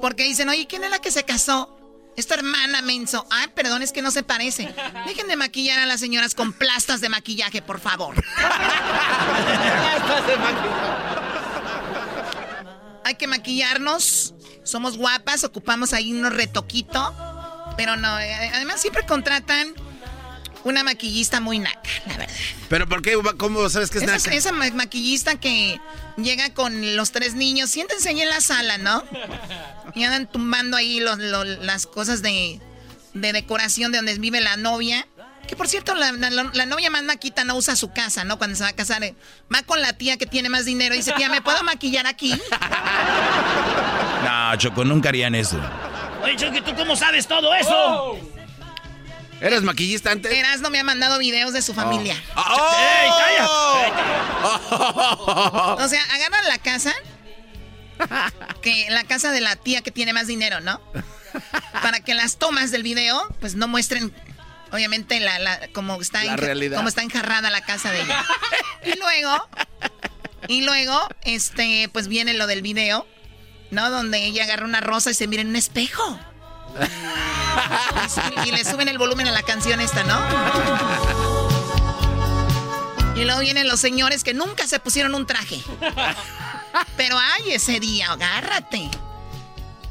Porque 0.00 0.24
dicen, 0.24 0.48
oye, 0.48 0.66
¿quién 0.66 0.82
es 0.82 0.90
la 0.90 0.98
que 0.98 1.12
se 1.12 1.22
casó? 1.24 1.78
Esta 2.16 2.34
hermana 2.34 2.82
menso. 2.82 3.26
Ay, 3.30 3.48
perdón, 3.54 3.82
es 3.82 3.92
que 3.92 4.02
no 4.02 4.10
se 4.10 4.22
parece. 4.22 4.74
Dejen 5.06 5.28
de 5.28 5.36
maquillar 5.36 5.78
a 5.78 5.86
las 5.86 6.00
señoras 6.00 6.34
con 6.34 6.52
plastas 6.52 7.00
de 7.00 7.08
maquillaje, 7.08 7.62
por 7.62 7.80
favor. 7.80 8.14
plastas 8.14 10.26
de 10.26 10.36
maquillaje. 10.36 11.12
Hay 13.04 13.14
que 13.14 13.26
maquillarnos. 13.26 14.34
Somos 14.64 14.96
guapas, 14.96 15.44
ocupamos 15.44 15.92
ahí 15.92 16.12
unos 16.12 16.34
retoquito. 16.34 17.14
Pero 17.76 17.96
no, 17.96 18.18
eh, 18.18 18.50
además 18.54 18.80
siempre 18.80 19.04
contratan 19.06 19.74
una 20.64 20.84
maquillista 20.84 21.40
muy 21.40 21.58
naca, 21.58 21.90
la 22.06 22.16
verdad. 22.16 22.34
¿Pero 22.68 22.88
por 22.88 23.02
qué? 23.02 23.18
¿Cómo 23.36 23.68
sabes 23.68 23.90
que 23.90 23.98
es 23.98 24.04
esa, 24.04 24.16
naca? 24.16 24.34
Esa 24.34 24.52
maquillista 24.52 25.38
que 25.38 25.80
llega 26.16 26.52
con 26.54 26.96
los 26.96 27.12
tres 27.12 27.34
niños. 27.34 27.70
Siéntense 27.70 28.08
ahí 28.08 28.20
en 28.20 28.28
la 28.28 28.40
sala, 28.40 28.78
¿no? 28.78 29.02
Y 29.94 30.04
andan 30.04 30.26
tumbando 30.26 30.76
ahí 30.76 31.00
las 31.00 31.86
cosas 31.86 32.22
de, 32.22 32.60
decoración 33.14 33.92
de 33.92 33.98
donde 33.98 34.18
vive 34.18 34.40
la 34.40 34.56
novia. 34.56 35.06
Que 35.46 35.56
por 35.56 35.68
cierto, 35.68 35.94
la, 35.94 36.12
novia 36.66 36.90
más 36.90 37.02
naquita 37.02 37.44
no 37.44 37.56
usa 37.56 37.76
su 37.76 37.92
casa, 37.92 38.24
¿no? 38.24 38.38
Cuando 38.38 38.56
se 38.56 38.62
va 38.62 38.70
a 38.70 38.74
casar, 38.74 39.02
eh, 39.02 39.14
va 39.52 39.62
con 39.62 39.80
la 39.80 39.92
tía 39.92 40.16
que 40.16 40.26
tiene 40.26 40.48
más 40.48 40.64
dinero 40.64 40.94
y 40.94 40.98
dice, 40.98 41.12
tía, 41.16 41.28
¿me 41.28 41.42
puedo 41.42 41.62
maquillar 41.64 42.06
aquí? 42.06 42.40
No, 44.22 44.54
Choco, 44.56 44.84
nunca 44.84 45.08
harían 45.08 45.34
eso. 45.34 45.60
Oye, 46.22 46.36
Choco, 46.36 46.62
¿tú 46.62 46.76
cómo 46.76 46.94
sabes 46.94 47.26
todo 47.26 47.52
eso? 47.54 48.16
¿Eres 49.42 49.62
maquillista 49.62 50.12
antes? 50.12 50.32
no 50.60 50.70
me 50.70 50.78
ha 50.78 50.84
mandado 50.84 51.18
videos 51.18 51.52
de 51.52 51.62
su 51.62 51.74
familia. 51.74 52.14
Oh. 52.36 52.76
¡Ey, 52.78 53.10
calla! 53.10 53.48
o 55.84 55.88
sea, 55.88 56.00
agarran 56.12 56.46
la 56.46 56.58
casa, 56.58 56.94
que 58.62 58.86
la 58.90 59.02
casa 59.02 59.32
de 59.32 59.40
la 59.40 59.56
tía 59.56 59.82
que 59.82 59.90
tiene 59.90 60.12
más 60.12 60.28
dinero, 60.28 60.60
¿no? 60.60 60.80
Para 61.82 61.98
que 62.00 62.14
las 62.14 62.36
tomas 62.36 62.70
del 62.70 62.84
video, 62.84 63.20
pues 63.40 63.56
no 63.56 63.66
muestren, 63.66 64.14
obviamente, 64.70 65.18
la, 65.18 65.40
la 65.40 65.68
cómo 65.72 66.00
está, 66.00 66.20
cómo 66.76 66.88
está 66.88 67.02
enjarrada 67.02 67.50
la 67.50 67.62
casa 67.62 67.90
de 67.90 68.02
ella. 68.02 68.24
Y 68.84 68.96
luego, 68.96 69.48
y 70.46 70.62
luego, 70.62 71.00
este, 71.22 71.88
pues 71.92 72.06
viene 72.06 72.34
lo 72.34 72.46
del 72.46 72.62
video, 72.62 73.08
¿no? 73.72 73.90
Donde 73.90 74.24
ella 74.24 74.44
agarra 74.44 74.66
una 74.66 74.80
rosa 74.80 75.10
y 75.10 75.14
se 75.14 75.26
mira 75.26 75.42
en 75.42 75.48
un 75.48 75.56
espejo 75.56 76.20
y 78.44 78.50
le 78.50 78.64
suben 78.64 78.88
el 78.88 78.98
volumen 78.98 79.28
a 79.28 79.32
la 79.32 79.42
canción 79.42 79.80
esta, 79.80 80.04
¿no? 80.04 80.18
Y 83.14 83.24
luego 83.24 83.40
vienen 83.40 83.68
los 83.68 83.78
señores 83.78 84.24
que 84.24 84.34
nunca 84.34 84.66
se 84.66 84.80
pusieron 84.80 85.14
un 85.14 85.26
traje. 85.26 85.62
Pero 86.96 87.18
ay, 87.18 87.52
ese 87.52 87.78
día, 87.78 88.10
agárrate. 88.10 88.90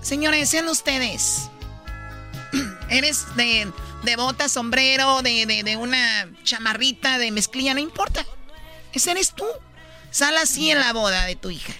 Señores, 0.01 0.49
sean 0.49 0.67
ustedes. 0.67 1.49
Eres 2.89 3.36
de, 3.36 3.71
de 4.03 4.15
bota, 4.15 4.49
sombrero, 4.49 5.21
de, 5.21 5.45
de, 5.63 5.77
una 5.77 6.27
chamarrita, 6.43 7.17
de 7.19 7.32
mezclilla, 7.32 7.73
no 7.73 7.79
importa. 7.79 8.25
Ese 8.93 9.11
eres 9.11 9.34
tú. 9.34 9.45
Sal 10.09 10.36
así 10.38 10.71
en 10.71 10.79
la 10.79 10.91
boda 10.91 11.25
de 11.25 11.36
tu 11.36 11.51
hija. 11.51 11.73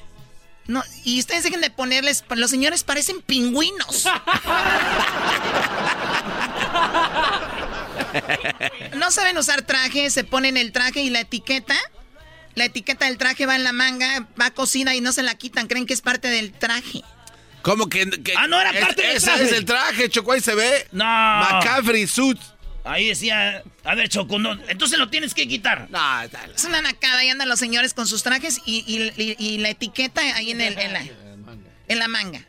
No, 0.68 0.84
y 1.04 1.20
ustedes 1.20 1.44
dejen 1.44 1.60
de 1.62 1.70
ponerles, 1.70 2.24
los 2.30 2.50
señores 2.50 2.84
parecen 2.84 3.22
pingüinos. 3.22 4.06
No 8.96 9.12
saben 9.12 9.38
usar 9.38 9.62
traje, 9.64 10.10
se 10.10 10.24
ponen 10.24 10.58
el 10.58 10.72
traje 10.72 11.02
y 11.02 11.10
la 11.10 11.22
etiqueta. 11.22 11.76
La 12.56 12.66
etiqueta 12.66 13.06
del 13.06 13.18
traje 13.18 13.46
va 13.46 13.56
en 13.56 13.64
la 13.64 13.72
manga, 13.72 14.28
va 14.40 14.52
cocida 14.52 14.94
y 14.94 15.02
no 15.02 15.12
se 15.14 15.24
la 15.24 15.36
quitan, 15.36 15.68
creen 15.68 15.86
que 15.86 15.94
es 15.94 16.02
parte 16.02 16.28
del 16.28 16.52
traje. 16.52 17.02
¿Cómo 17.62 17.88
que, 17.88 18.10
Ah, 18.38 18.48
no 18.48 18.60
era 18.60 18.72
parte 18.74 19.02
del 19.04 19.18
ese 19.18 19.28
traje. 19.28 19.44
es 19.44 19.52
el 19.54 19.66
traje, 19.66 20.10
Choco, 20.10 20.32
ahí 20.34 20.42
se 20.42 20.56
ve. 20.56 20.88
No. 20.92 21.06
McCaffrey 21.06 22.08
suit. 22.08 22.40
Ahí 22.84 23.08
decía, 23.10 23.64
a 23.84 23.96
ver, 23.96 24.10
Choco, 24.10 24.40
no, 24.40 24.54
entonces 24.68 24.98
lo 24.98 25.10
tienes 25.10 25.34
que 25.34 25.48
quitar. 25.48 25.88
No, 25.92 26.22
Es 26.56 26.64
una 26.66 26.82
nacada 26.82 27.24
y 27.24 27.30
andan 27.30 27.48
los 27.48 27.60
señores 27.60 27.94
con 27.94 28.08
sus 28.08 28.24
trajes 28.24 28.60
y, 28.66 28.84
y- 28.88 29.22
y- 29.22 29.36
y 29.38 29.58
la 29.60 29.70
etiqueta 29.70 30.22
ahí 30.36 30.52
en, 30.52 30.62
el, 30.62 30.78
en, 30.80 30.94
la, 30.94 31.04
en 31.88 32.00
la 32.00 32.08
manga. 32.08 32.46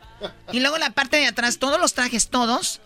Y 0.51 0.59
luego 0.59 0.77
la 0.77 0.89
parte 0.91 1.17
de 1.17 1.27
atrás, 1.27 1.59
todos 1.59 1.79
los 1.79 1.93
trajes, 1.93 2.29
todos, 2.29 2.81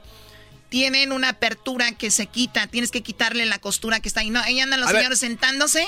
tienen 0.70 1.12
una 1.14 1.30
apertura 1.30 1.94
que 1.94 2.12
se 2.12 2.26
quita. 2.26 2.68
Tienes 2.68 2.92
que 2.92 3.02
quitarle 3.02 3.46
la 3.46 3.60
costura 3.60 4.00
que 4.02 4.10
está 4.10 4.20
ahí. 4.22 4.30
No, 4.30 4.42
ahí 4.42 4.60
andan 4.60 4.80
los 4.82 4.90
A 4.90 4.92
ver. 4.92 5.02
señores 5.02 5.20
sentándose. 5.20 5.88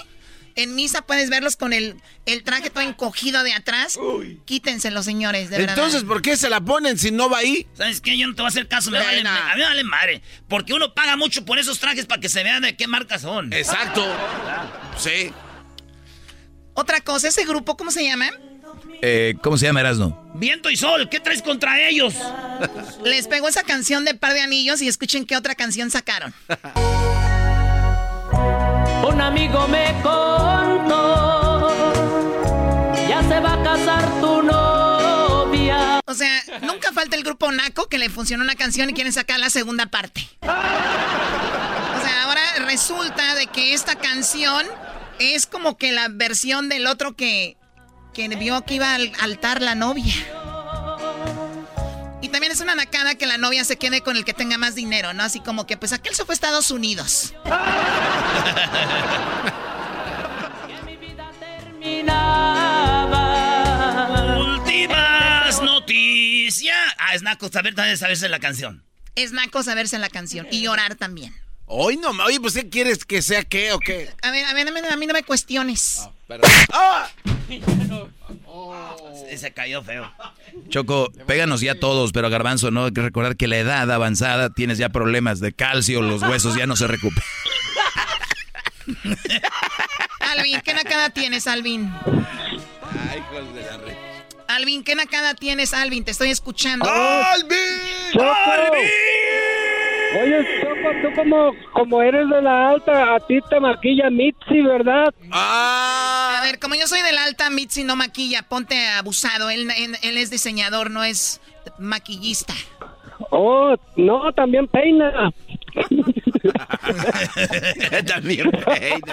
En 0.59 0.75
misa 0.75 1.03
puedes 1.03 1.29
verlos 1.29 1.55
con 1.55 1.71
el, 1.71 1.95
el 2.25 2.43
traje 2.43 2.69
todo 2.69 2.83
encogido 2.83 3.43
de 3.43 3.53
atrás. 3.53 3.97
Quítense 4.43 4.91
los 4.91 5.05
señores, 5.05 5.49
de 5.49 5.57
verdad. 5.57 5.77
Entonces, 5.77 6.03
¿por 6.03 6.21
qué 6.21 6.35
se 6.35 6.49
la 6.49 6.59
ponen 6.59 6.97
si 6.97 7.11
no 7.11 7.29
va 7.29 7.37
ahí? 7.37 7.65
¿Sabes 7.75 8.01
qué? 8.01 8.17
Yo 8.17 8.27
no 8.27 8.35
te 8.35 8.41
voy 8.41 8.47
a 8.47 8.49
hacer 8.49 8.67
caso, 8.67 8.91
me 8.91 8.99
vale, 8.99 9.21
a 9.21 9.55
mí 9.55 9.61
me 9.61 9.63
vale 9.63 9.83
madre. 9.85 10.21
Porque 10.49 10.73
uno 10.73 10.93
paga 10.93 11.15
mucho 11.15 11.45
por 11.45 11.59
esos 11.59 11.79
trajes 11.79 12.05
para 12.05 12.19
que 12.19 12.27
se 12.27 12.43
vean 12.43 12.63
de 12.63 12.75
qué 12.75 12.87
marca 12.87 13.17
son. 13.19 13.53
Exacto. 13.53 14.05
Sí. 14.97 15.31
Otra 16.73 16.99
cosa, 16.99 17.29
ese 17.29 17.45
grupo, 17.45 17.77
¿cómo 17.77 17.89
se 17.89 18.03
llama? 18.03 18.29
Eh, 19.01 19.35
¿Cómo 19.41 19.57
se 19.57 19.65
llama 19.65 19.79
Erasno? 19.79 20.29
Viento 20.35 20.69
y 20.69 20.75
sol, 20.75 21.07
¿qué 21.09 21.21
traes 21.21 21.41
contra 21.41 21.87
ellos? 21.87 22.15
Les 23.05 23.29
pegó 23.29 23.47
esa 23.47 23.63
canción 23.63 24.03
de 24.03 24.13
Par 24.13 24.33
de 24.33 24.41
Anillos 24.41 24.81
y 24.81 24.89
escuchen 24.89 25.25
qué 25.25 25.37
otra 25.37 25.55
canción 25.55 25.89
sacaron. 25.89 26.33
Un 29.07 29.21
amigo 29.21 29.67
me 29.69 29.95
se 33.39 33.45
va 33.45 33.53
a 33.53 33.63
casar 33.63 34.19
tu 34.19 34.43
novia. 34.43 36.01
O 36.05 36.13
sea, 36.13 36.43
nunca 36.61 36.91
falta 36.91 37.15
el 37.15 37.23
grupo 37.23 37.49
Naco 37.51 37.87
que 37.87 37.97
le 37.97 38.09
funcionó 38.09 38.43
una 38.43 38.55
canción 38.55 38.89
y 38.89 38.93
quieren 38.93 39.13
sacar 39.13 39.39
la 39.39 39.49
segunda 39.49 39.85
parte. 39.85 40.27
O 40.41 40.45
sea, 40.45 42.23
ahora 42.25 42.41
resulta 42.65 43.35
de 43.35 43.47
que 43.47 43.73
esta 43.73 43.95
canción 43.95 44.65
es 45.19 45.45
como 45.45 45.77
que 45.77 45.93
la 45.93 46.09
versión 46.09 46.67
del 46.67 46.85
otro 46.85 47.15
que, 47.15 47.55
que 48.13 48.27
vio 48.27 48.65
que 48.65 48.75
iba 48.75 48.93
al 48.93 49.11
altar 49.21 49.61
la 49.61 49.75
novia. 49.75 50.13
Y 52.21 52.27
también 52.27 52.51
es 52.51 52.59
una 52.59 52.75
nacada 52.75 53.15
que 53.15 53.25
la 53.25 53.37
novia 53.37 53.63
se 53.63 53.77
quede 53.77 54.01
con 54.01 54.17
el 54.17 54.25
que 54.25 54.33
tenga 54.33 54.57
más 54.57 54.75
dinero, 54.75 55.13
¿no? 55.13 55.23
Así 55.23 55.39
como 55.39 55.65
que, 55.65 55.77
pues 55.77 55.93
aquel 55.93 56.13
se 56.13 56.25
fue 56.25 56.33
a 56.33 56.35
Estados 56.35 56.71
Unidos. 56.71 57.33
Últimas 61.89 62.98
noticias. 66.49 66.75
Ah, 66.97 67.13
es 67.13 67.21
Naco, 67.21 67.49
saber 67.49 67.75
también 67.75 67.97
saberse 67.97 68.27
la 68.29 68.39
canción. 68.39 68.83
Es 69.15 69.31
naco 69.31 69.63
saberse 69.63 69.99
la 69.99 70.09
canción 70.09 70.47
y 70.49 70.61
llorar 70.61 70.95
también. 70.95 71.33
Hoy 71.65 71.97
no, 71.97 72.11
oye, 72.23 72.39
pues 72.39 72.53
¿qué 72.53 72.69
quieres 72.69 73.05
que 73.05 73.21
sea 73.21 73.43
qué 73.43 73.73
o 73.73 73.79
qué? 73.79 74.09
A 74.21 74.31
ver, 74.31 74.45
a 74.45 74.53
ver, 74.53 74.67
a 74.67 74.71
mí, 74.71 74.79
a 74.79 74.95
mí 74.95 75.07
no 75.07 75.13
me 75.13 75.23
cuestiones. 75.23 76.07
¡Ah! 76.71 77.09
Se, 79.29 79.37
se 79.37 79.51
cayó 79.51 79.83
feo. 79.83 80.11
Choco, 80.69 81.11
péganos 81.27 81.61
ya 81.61 81.75
todos, 81.75 82.11
pero 82.11 82.29
Garbanzo, 82.29 82.71
no 82.71 82.85
hay 82.85 82.93
que 82.93 83.01
recordar 83.01 83.35
que 83.35 83.47
la 83.47 83.57
edad 83.57 83.91
avanzada 83.91 84.51
tienes 84.51 84.77
ya 84.77 84.89
problemas 84.89 85.39
de 85.41 85.53
calcio, 85.53 86.01
los 86.01 86.21
huesos 86.23 86.55
ya 86.55 86.65
no 86.65 86.75
se 86.75 86.87
recuperan. 86.87 87.29
Alvin, 90.21 90.61
¿qué 90.61 90.73
nacada 90.73 91.09
tienes, 91.09 91.45
Alvin? 91.45 91.91
Ay, 93.09 93.19
hijos 93.19 93.53
de 93.53 93.61
la 93.61 93.77
re... 93.77 93.98
Alvin, 94.49 94.83
¿qué 94.83 94.95
nacada 94.95 95.35
tienes, 95.35 95.73
Alvin? 95.75 96.03
Te 96.03 96.09
estoy 96.11 96.31
escuchando. 96.31 96.89
Oye, 100.21 100.47
Choco, 100.61 100.89
tú 101.03 101.13
como, 101.15 101.51
como 101.71 102.01
eres 102.01 102.27
de 102.29 102.41
la 102.41 102.69
alta, 102.69 103.13
a 103.15 103.19
ti 103.19 103.37
te 103.47 103.59
maquilla 103.59 104.09
Mitzi, 104.09 104.61
¿verdad? 104.61 105.13
A 105.31 106.41
ver, 106.45 106.57
como 106.57 106.73
yo 106.73 106.87
soy 106.87 107.03
del 107.03 107.17
alta, 107.19 107.51
Mitzi 107.51 107.83
no 107.83 107.95
maquilla, 107.95 108.41
ponte 108.41 108.87
abusado. 108.87 109.51
Él, 109.51 109.69
él- 109.77 109.97
él 110.01 110.17
es 110.17 110.31
diseñador, 110.31 110.89
no 110.89 111.03
es 111.03 111.41
maquillista. 111.77 112.55
Oh, 113.29 113.75
no, 113.97 114.33
también 114.33 114.67
peina. 114.67 115.31
también 118.07 118.49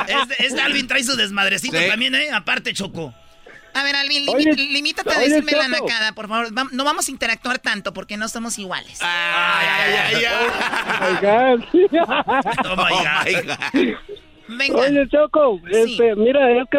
Este, 0.09 0.47
este 0.47 0.61
Alvin 0.63 0.89
trae 0.89 1.05
su 1.05 1.15
desmadrecito 1.17 1.77
Sí. 1.79 1.89
también, 1.89 2.15
¿eh? 2.15 2.31
Aparte, 2.33 2.73
Choco. 2.73 3.13
A 3.79 3.83
ver, 3.85 3.95
Alvin, 3.97 4.25
limi- 4.27 4.35
Oye, 4.35 4.53
limítate 4.55 5.13
a 5.13 5.19
oye, 5.19 5.29
decirme 5.29 5.53
la 5.53 5.69
nacada, 5.69 6.13
por 6.13 6.29
favor. 6.29 6.49
No 6.73 6.85
vamos 6.85 7.09
a 7.09 7.11
interactuar 7.11 7.59
tanto 7.59 7.93
porque 7.93 8.17
no 8.17 8.29
somos 8.29 8.59
iguales. 8.59 8.99
Ay, 9.03 9.67
ay, 9.71 9.95
ay, 10.17 10.25
ay. 11.27 11.77
Oh 12.65 12.77
my 12.77 12.93
God. 13.45 13.59
Venga. 14.49 14.79
Oye, 14.81 15.09
Choco, 15.09 15.61
este, 15.71 16.15
mira, 16.17 16.51
es 16.53 16.69
que 16.71 16.79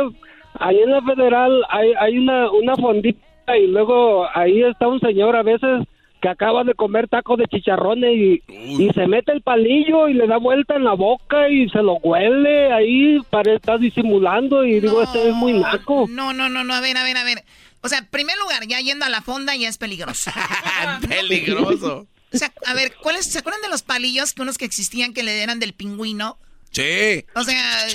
ahí 0.60 0.80
en 0.80 0.92
la 0.92 1.02
federal 1.04 1.64
hay, 1.70 1.94
hay 2.00 2.18
una, 2.18 2.50
una 2.52 2.76
fondita 2.76 3.20
y 3.58 3.68
luego 3.68 4.28
ahí 4.36 4.64
está 4.64 4.88
un 4.88 5.00
señor 5.00 5.36
a 5.36 5.44
veces 5.44 5.84
que 6.22 6.30
acaba 6.30 6.64
de 6.64 6.74
comer 6.74 7.08
tacos 7.08 7.38
de 7.38 7.46
chicharrones 7.48 8.16
y, 8.16 8.44
y 8.48 8.90
se 8.94 9.08
mete 9.08 9.32
el 9.32 9.42
palillo 9.42 10.08
y 10.08 10.14
le 10.14 10.28
da 10.28 10.38
vuelta 10.38 10.76
en 10.76 10.84
la 10.84 10.94
boca 10.94 11.50
y 11.50 11.70
se 11.70 11.82
lo 11.82 11.96
huele 11.96 12.72
ahí 12.72 13.20
para 13.30 13.54
estar 13.54 13.80
disimulando 13.80 14.66
y 14.66 14.80
digo, 14.80 15.02
este 15.02 15.30
es 15.30 15.36
muy 15.36 15.54
naco. 15.54 16.08
No, 16.10 16.34
no, 16.34 16.50
no, 16.50 16.64
no, 16.64 16.74
a 16.74 16.82
ver, 16.82 16.98
a 16.98 17.04
ver, 17.04 17.18
a 17.18 17.24
ver. 17.24 17.44
O 17.82 17.90
sea, 17.90 18.00
en 18.00 18.08
primer 18.08 18.38
lugar, 18.38 18.66
ya 18.68 18.80
yendo 18.80 19.06
a 19.06 19.10
la 19.10 19.22
fonda 19.22 19.56
ya 19.56 19.70
es 19.70 19.78
peligroso. 19.78 20.32
Peligroso. 21.08 22.08
O 22.34 22.38
sea, 22.38 22.52
a 22.66 22.74
ver, 22.74 22.94
¿cuáles, 23.02 23.26
¿se 23.26 23.40
acuerdan 23.40 23.62
de 23.62 23.70
los 23.70 23.84
palillos 23.84 24.34
que 24.34 24.42
unos 24.42 24.58
que 24.58 24.66
existían 24.66 25.14
que 25.14 25.24
le 25.24 25.42
eran 25.42 25.60
del 25.60 25.74
pingüino? 25.74 26.38
Sí. 26.72 27.24
O 27.36 27.44
sea, 27.44 27.88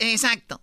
exacto. 0.00 0.60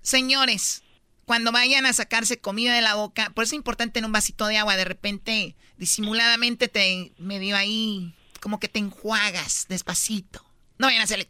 Señores, 0.00 0.82
cuando 1.24 1.52
vayan 1.52 1.86
a 1.86 1.92
sacarse 1.92 2.38
comida 2.38 2.74
de 2.74 2.80
la 2.80 2.94
boca, 2.94 3.30
por 3.34 3.44
eso 3.44 3.54
es 3.54 3.58
importante 3.58 3.98
en 3.98 4.04
un 4.04 4.12
vasito 4.12 4.46
de 4.46 4.58
agua, 4.58 4.76
de 4.76 4.84
repente, 4.84 5.54
disimuladamente 5.76 6.68
te 6.68 7.12
medio 7.18 7.56
ahí, 7.56 8.14
como 8.40 8.60
que 8.60 8.68
te 8.68 8.78
enjuagas 8.78 9.66
despacito. 9.68 10.44
No 10.78 10.86
vayan 10.88 11.00
a 11.02 11.04
hacerle... 11.04 11.26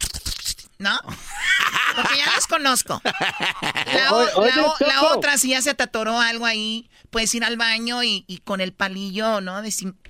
¿No? 0.79 0.99
Porque 1.95 2.17
ya 2.19 2.27
los 2.35 2.47
conozco. 2.49 3.01
La, 3.05 4.13
o- 4.13 4.17
Oye, 4.19 4.31
oye, 4.35 4.57
la 4.57 4.63
o- 4.67 4.77
la 4.81 4.95
Choco. 5.01 5.19
otra, 5.19 5.39
si 5.39 5.51
ya 5.51 5.63
se 5.63 5.71
atoró 5.71 6.21
algo 6.21 6.47
ahí, 6.47 6.91
puedes 7.11 7.33
ir 7.35 7.45
al 7.45 7.57
baño 7.57 8.03
y, 8.03 8.25
y 8.27 8.39
con 8.39 8.61
el 8.61 8.73
palillo, 8.73 9.41
¿no? 9.41 9.63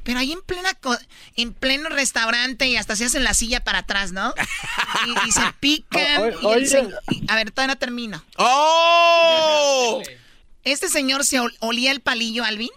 Pero 0.03 0.19
ahí 0.19 0.33
en 0.33 0.41
plena 0.41 0.73
co- 0.75 0.97
en 1.37 1.53
pleno 1.53 1.91
restaurante 1.91 2.67
y 2.67 2.77
hasta 2.77 2.97
se 2.97 3.05
hacen 3.05 3.25
la 3.25 3.35
silla 3.35 3.63
para 3.63 3.81
atrás, 3.81 4.13
¿no? 4.13 4.33
Y, 5.07 5.29
y 5.29 5.33
se 5.33 5.43
pican. 5.61 6.23
O- 6.23 6.25
o- 6.25 6.29
y 6.31 6.33
el 6.33 6.47
oye. 6.63 6.67
se- 6.67 6.89
y- 7.11 7.25
a 7.29 7.37
ver, 7.37 7.51
todavía 7.51 7.75
no 7.75 7.79
termino. 7.79 8.25
¡Oh! 8.39 10.03
¿Este 10.65 10.89
señor 10.89 11.25
se 11.27 11.41
ol- 11.41 11.55
olía 11.61 11.91
el 11.91 12.01
palillo, 12.01 12.43
Alvin? 12.43 12.71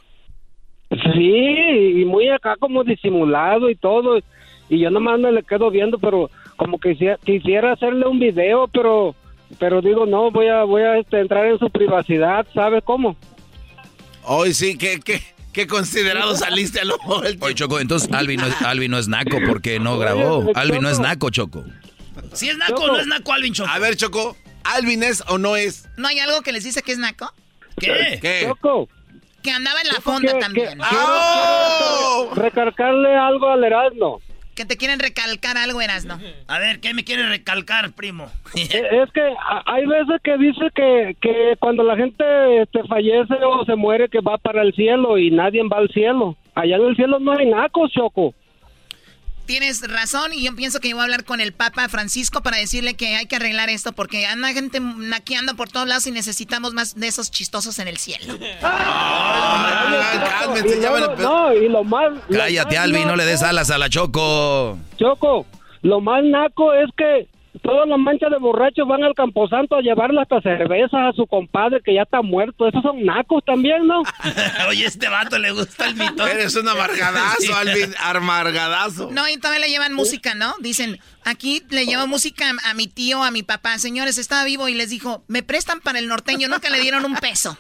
Sí, 1.14 2.02
y 2.02 2.06
muy 2.06 2.30
acá 2.30 2.56
como 2.60 2.84
disimulado 2.84 3.70
y 3.70 3.76
todo. 3.76 4.20
Y 4.70 4.80
yo 4.80 4.90
nomás 4.90 5.20
me 5.20 5.32
le 5.32 5.44
quedo 5.44 5.70
viendo, 5.70 5.98
pero 6.00 6.30
como 6.56 6.80
que 6.80 6.92
quisiera, 6.92 7.18
quisiera 7.24 7.74
hacerle 7.74 8.08
un 8.08 8.20
video, 8.20 8.68
pero 8.68 9.16
pero 9.60 9.82
digo, 9.82 10.06
no, 10.06 10.30
voy 10.32 10.48
a 10.48 10.64
voy 10.64 10.82
a 10.82 10.98
este, 10.98 11.20
entrar 11.20 11.46
en 11.46 11.58
su 11.60 11.70
privacidad, 11.70 12.46
¿sabe 12.54 12.82
cómo? 12.82 13.16
Hoy 14.24 14.54
sí, 14.54 14.78
qué, 14.78 15.00
qué, 15.00 15.22
qué 15.54 15.68
considerado 15.68 16.36
saliste 16.36 16.82
a 16.82 16.86
lo 16.86 16.98
Oye, 17.06 17.56
Choco, 17.56 17.80
entonces 17.80 18.12
Alvin 18.12 18.42
no, 18.42 18.48
es, 18.48 18.62
Alvin 18.62 18.92
no 18.92 18.98
es 18.98 19.08
naco 19.08 19.38
porque 19.48 19.80
no 19.80 19.98
grabó. 19.98 20.40
Oye, 20.40 20.52
Alvin 20.56 20.82
no 20.82 20.90
es 20.90 21.00
naco, 21.00 21.30
Choco. 21.30 21.64
Si 22.34 22.50
es 22.50 22.58
naco 22.58 22.84
o 22.84 22.88
no 22.88 23.00
es 23.00 23.08
naco, 23.08 23.32
Alvin 23.32 23.54
Choco. 23.54 23.70
A 23.70 23.80
ver, 23.80 23.96
Choco, 23.96 24.36
¿Alvin 24.64 25.04
es 25.04 25.24
o 25.28 25.38
no 25.38 25.56
es? 25.56 25.88
¿No 25.96 26.10
hay 26.10 26.20
algo 26.20 26.42
que 26.42 26.52
les 26.52 26.64
dice 26.64 26.82
que 26.82 26.92
es 26.92 26.98
naco? 26.98 27.32
¿Qué? 27.80 28.20
¿Qué? 28.22 28.46
Choco, 28.48 28.90
Que 29.48 29.54
andaba 29.54 29.80
en 29.80 29.88
la 29.88 30.02
fonda 30.02 30.34
que- 30.34 30.40
también. 30.40 30.78
que- 30.78 30.86
quiero 30.90 32.36
recargarle 32.36 33.16
algo 33.16 33.48
al 33.50 33.64
Erasmo. 33.64 34.20
Que 34.56 34.66
te 34.66 34.76
quieren 34.76 35.00
recalcar 35.00 35.56
algo, 35.58 35.80
Erasno. 35.82 36.20
A 36.48 36.60
ver, 36.60 36.82
¿qué 36.82 36.94
me 36.94 37.06
quiere 37.06 37.28
recalcar, 37.30 37.92
primo? 37.94 38.30
Eh, 38.58 38.90
Es 39.04 39.12
que 39.14 39.22
hay 39.66 39.86
veces 39.86 40.20
que 40.22 40.38
dice 40.38 40.66
que, 40.76 41.16
que 41.22 41.56
cuando 41.60 41.84
la 41.84 41.96
gente 41.96 42.24
este, 42.64 42.84
fallece 42.90 43.36
o 43.46 43.64
se 43.66 43.76
muere 43.76 44.10
que 44.10 44.20
va 44.20 44.38
para 44.38 44.64
el 44.64 44.74
cielo 44.74 45.18
y 45.18 45.32
nadie 45.32 45.62
va 45.72 45.78
al 45.78 45.90
cielo. 45.90 46.36
Allá 46.56 46.76
en 46.76 46.82
el 46.88 46.96
cielo 46.98 47.20
no 47.20 47.32
hay 47.38 47.46
nacos, 47.46 47.92
Choco. 47.94 48.34
Tienes 49.48 49.82
razón 49.90 50.34
y 50.34 50.44
yo 50.44 50.54
pienso 50.58 50.82
que 50.82 50.90
yo 50.90 50.98
voy 50.98 51.04
a 51.04 51.06
hablar 51.06 51.24
con 51.24 51.40
el 51.40 51.54
Papa 51.54 51.88
Francisco 51.88 52.44
para 52.44 52.58
decirle 52.58 52.96
que 52.96 53.16
hay 53.16 53.28
que 53.28 53.38
arreglar 53.38 53.70
esto 53.70 53.94
porque 53.94 54.26
anda 54.26 54.50
gente 54.50 54.82
naqueando 54.82 55.56
por 55.56 55.70
todos 55.70 55.88
lados 55.88 56.06
y 56.06 56.12
necesitamos 56.12 56.74
más 56.74 57.00
de 57.00 57.08
esos 57.08 57.32
chistosos 57.32 57.80
en 57.80 57.88
el 57.88 57.96
cielo. 57.96 58.38
no, 61.18 61.54
y 61.54 61.70
lo 61.70 61.86
más... 61.86 62.12
Cállate, 62.30 62.78
Alvin, 62.78 63.08
no 63.08 63.16
le 63.16 63.24
des 63.24 63.42
alas 63.42 63.72
a 63.72 63.78
la 63.78 63.88
Choco. 63.90 64.78
Choco, 64.98 65.46
lo 65.82 66.02
más 66.02 66.26
naco 66.26 66.74
es 66.74 66.90
que 66.98 67.30
todas 67.58 67.88
las 67.88 68.00
manchas 68.00 68.30
de 68.32 68.38
borrachos 68.38 68.88
van 68.88 69.04
al 69.04 69.14
Camposanto 69.14 69.76
a 69.76 69.82
llevarle 69.82 70.22
hasta 70.22 70.42
cerveza 70.42 71.08
a 71.08 71.14
su 71.14 71.26
compadre 71.28 71.82
que 71.84 71.94
ya 71.94 72.04
está 72.04 72.22
muerto. 72.22 72.68
Esos 72.68 72.82
son 72.82 73.04
nacos 73.04 73.44
también, 73.46 73.88
¿no? 73.88 74.02
Oye, 74.70 74.86
este 74.86 75.10
vato 75.10 75.38
le 75.38 75.52
gusta 75.52 75.88
el 75.88 75.96
mito. 75.96 76.26
Eres 76.26 76.56
un 76.56 76.68
amargadazo, 76.68 77.56
Alvin, 77.58 77.94
amargadazo. 78.00 79.10
No, 79.12 79.28
y 79.30 79.38
todavía 79.38 79.62
le 79.66 79.70
llevan 79.70 79.94
música, 79.94 80.36
¿no? 80.36 80.54
Dicen, 80.60 81.00
aquí 81.28 81.64
le 81.70 81.86
llevo 81.86 82.08
música 82.08 82.46
a 82.64 82.74
mi 82.74 82.88
tío, 82.88 83.24
a 83.24 83.32
mi 83.32 83.44
papá. 83.44 83.78
Señores, 83.78 84.18
estaba 84.18 84.44
vivo 84.46 84.68
y 84.68 84.74
les 84.74 84.90
dijo, 84.90 85.24
me 85.28 85.44
prestan 85.44 85.82
para 85.82 86.00
el 86.00 86.08
norteño, 86.08 86.48
nunca 86.48 86.70
le 86.70 86.80
dieron 86.80 87.06
un 87.06 87.16
peso. 87.16 87.58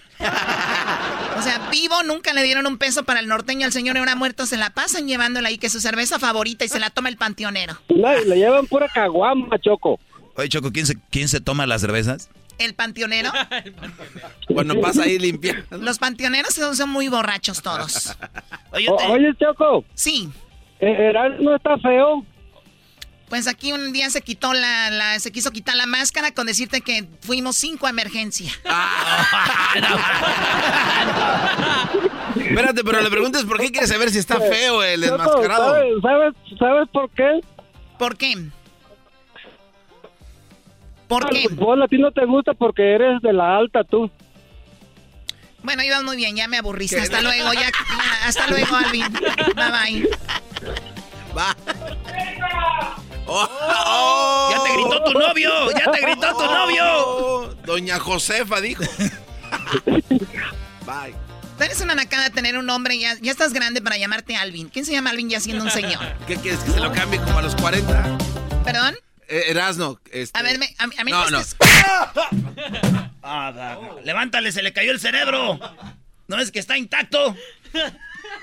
O 1.37 1.41
sea, 1.41 1.69
vivo, 1.71 2.01
nunca 2.03 2.33
le 2.33 2.43
dieron 2.43 2.65
un 2.65 2.77
peso 2.77 3.03
para 3.03 3.19
el 3.19 3.27
norteño. 3.27 3.65
Al 3.65 3.73
señor 3.73 3.97
ahora 3.97 4.15
muerto 4.15 4.45
se 4.45 4.57
la 4.57 4.71
pasan 4.71 5.07
llevándole 5.07 5.49
ahí 5.49 5.57
que 5.57 5.67
es 5.67 5.73
su 5.73 5.79
cerveza 5.79 6.17
favorita 6.19 6.65
y 6.65 6.69
se 6.69 6.79
la 6.79 6.89
toma 6.89 7.09
el 7.09 7.17
panteonero. 7.17 7.77
No, 7.89 8.13
le 8.13 8.35
llevan 8.35 8.65
pura 8.67 8.87
caguama, 8.87 9.59
Choco. 9.59 9.99
Oye, 10.35 10.49
Choco, 10.49 10.71
¿quién 10.71 10.85
se, 10.85 10.97
quién 11.11 11.27
se 11.27 11.41
toma 11.41 11.65
las 11.65 11.81
cervezas? 11.81 12.29
¿El 12.57 12.73
panteonero? 12.73 13.31
Cuando 14.47 14.79
pasa 14.81 15.03
ahí 15.03 15.19
limpia. 15.19 15.63
Los 15.69 15.99
panteoneros 15.99 16.53
son, 16.53 16.89
muy 16.89 17.07
borrachos 17.07 17.61
todos. 17.61 18.17
Oye, 18.71 18.87
Oye 18.89 19.33
Choco. 19.39 19.83
Sí. 19.93 20.29
Eh, 20.79 21.13
no 21.39 21.55
está 21.55 21.77
feo? 21.77 22.25
Pues 23.29 23.47
aquí 23.47 23.73
un 23.73 23.91
día 23.91 24.09
se 24.09 24.21
quitó 24.21 24.53
la, 24.53 24.89
la, 24.89 25.19
se 25.19 25.31
quiso 25.31 25.51
quitar 25.51 25.75
la 25.75 25.85
máscara 25.85 26.31
con 26.31 26.47
decirte 26.47 26.81
que 26.81 27.05
fuimos 27.21 27.57
cinco 27.57 27.87
a 27.87 27.89
emergencia. 27.89 28.51
Espérate, 32.35 32.83
pero 32.83 33.01
le 33.01 33.09
preguntas 33.09 33.43
por 33.43 33.59
qué 33.59 33.71
quieres 33.71 33.89
saber 33.89 34.09
si 34.11 34.19
está 34.19 34.39
feo 34.39 34.81
el 34.81 35.03
enmascarado. 35.03 35.75
¿Sabes, 36.01 36.33
sabes, 36.57 36.87
por 36.93 37.09
qué? 37.09 37.41
¿Por 37.99 38.17
qué? 38.17 38.35
¿Por 41.07 41.29
qué? 41.29 41.47
Vos 41.51 41.79
a 41.81 41.87
ti 41.87 41.97
no 41.97 42.11
te 42.11 42.25
gusta 42.25 42.53
porque 42.53 42.95
eres 42.95 43.21
de 43.21 43.33
la 43.33 43.57
alta 43.57 43.83
tú. 43.83 44.09
Bueno, 45.63 45.83
ibas 45.83 46.03
muy 46.03 46.15
bien, 46.15 46.35
ya 46.35 46.47
me 46.47 46.57
aburriste. 46.57 46.99
Hasta 46.99 47.21
luego, 47.21 47.51
ya, 47.53 47.69
hasta 48.25 48.47
luego, 48.47 48.75
Alvin. 48.75 49.05
Bye 49.55 49.71
bye. 49.71 50.09
Va. 51.35 51.55
Oh. 53.27 54.49
¡Ya 54.51 54.63
te 54.63 54.71
gritó 54.73 55.03
tu 55.03 55.13
novio! 55.13 55.71
¡Ya 55.71 55.91
te 55.91 56.01
gritó 56.01 56.37
tu 56.37 56.45
novio! 56.45 57.55
Doña 57.65 57.99
Josefa 57.99 58.61
dijo. 58.61 58.83
Bye. 60.85 61.15
Eres 61.59 61.81
una 61.81 61.95
nacada 61.95 62.29
tener 62.29 62.57
un 62.57 62.65
nombre, 62.65 62.97
ya, 62.97 63.15
ya 63.19 63.31
estás 63.31 63.51
grande 63.51 63.81
para 63.81 63.97
llamarte 63.97 64.35
Alvin. 64.35 64.69
¿Quién 64.69 64.85
se 64.85 64.93
llama 64.93 65.09
Alvin 65.09 65.29
ya 65.29 65.39
siendo 65.39 65.63
un 65.63 65.71
señor? 65.71 65.99
¿Qué 66.27 66.37
quieres? 66.37 66.59
¿Que 66.61 66.71
se 66.71 66.79
lo 66.79 66.91
cambie 66.93 67.19
como 67.19 67.39
a 67.39 67.41
los 67.41 67.55
40? 67.55 68.17
¿Perdón? 68.63 68.95
Eh, 69.27 69.45
Erasno. 69.47 69.99
Este... 70.11 70.39
A 70.39 70.43
ver, 70.43 70.59
a, 70.77 70.87
mí 71.03 71.11
no, 71.11 71.29
no. 71.29 71.41
Ah, 73.29 73.77
levántale, 74.05 74.53
se 74.53 74.61
le 74.61 74.71
cayó 74.71 74.91
el 74.93 75.01
cerebro. 75.01 75.59
¿No 76.27 76.39
es 76.39 76.49
que 76.49 76.59
está 76.59 76.77
intacto? 76.77 77.35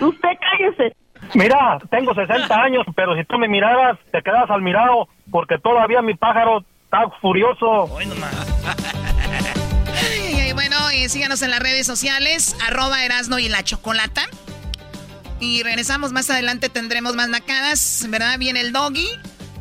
Usted 0.00 0.28
cállese. 0.40 0.94
Mira, 1.34 1.78
tengo 1.90 2.14
60 2.14 2.54
años, 2.62 2.84
pero 2.94 3.16
si 3.16 3.24
tú 3.24 3.38
me 3.38 3.48
miraras, 3.48 3.98
te 4.12 4.22
quedas 4.22 4.50
al 4.50 4.62
mirado, 4.62 5.08
porque 5.30 5.58
todavía 5.58 6.02
mi 6.02 6.14
pájaro 6.14 6.64
está 6.84 7.08
furioso. 7.20 7.88
bueno, 10.54 10.92
y 10.92 11.08
síganos 11.08 11.42
en 11.42 11.50
las 11.50 11.60
redes 11.60 11.86
sociales, 11.86 12.56
arroba 12.66 13.04
Erasno 13.04 13.38
y 13.38 13.48
la 13.48 13.62
Chocolata. 13.64 14.22
Y 15.40 15.62
regresamos 15.62 16.12
más 16.12 16.30
adelante, 16.30 16.68
tendremos 16.68 17.16
más 17.16 17.28
nacadas, 17.28 18.06
¿verdad? 18.08 18.38
Viene 18.38 18.60
el 18.60 18.72
doggy. 18.72 19.08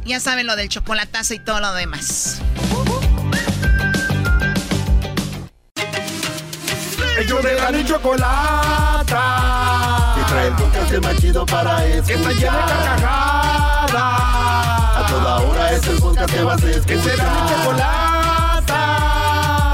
Ya 0.06 0.20
saben 0.20 0.46
lo 0.46 0.56
del 0.56 0.70
chocolatazo 0.70 1.34
y 1.34 1.40
todo 1.40 1.60
lo 1.62 1.74
demás. 1.74 2.42
Ellos 7.20 7.44
de 7.44 7.56
la 7.56 7.86
chocolata 7.86 9.73
el 10.48 10.54
podcast 10.54 10.98
más 11.04 11.16
chido 11.18 11.46
para 11.46 11.86
escuchar. 11.86 12.06
Que 12.06 12.14
está 12.14 12.32
llena 12.32 12.58
de 12.58 12.74
carcajadas. 12.74 13.94
A 13.94 15.06
toda 15.10 15.40
hora 15.42 15.72
es 15.72 15.88
el 15.88 15.98
podcast 15.98 16.34
que 16.34 16.44
vas 16.44 16.64
a 16.64 16.70
escuchar. 16.70 16.86
Que 16.86 17.02
será 17.02 17.24
mi 17.34 17.50
chocolata. 17.50 18.80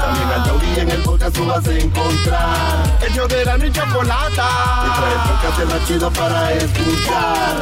También 0.04 0.28
al 0.28 0.44
taurí 0.44 0.80
en 0.80 0.90
el 0.90 1.02
podcast 1.02 1.36
tú 1.36 1.46
vas 1.46 1.66
a 1.66 1.72
encontrar. 1.72 2.98
El 3.06 3.14
yo 3.14 3.26
de 3.26 3.44
la 3.44 3.58
mi 3.58 3.72
chocolata. 3.72 4.48
Trae 4.96 5.12
el 5.12 5.20
podcast 5.28 5.64
más 5.72 5.88
chido 5.88 6.10
para 6.12 6.52
escuchar. 6.52 7.56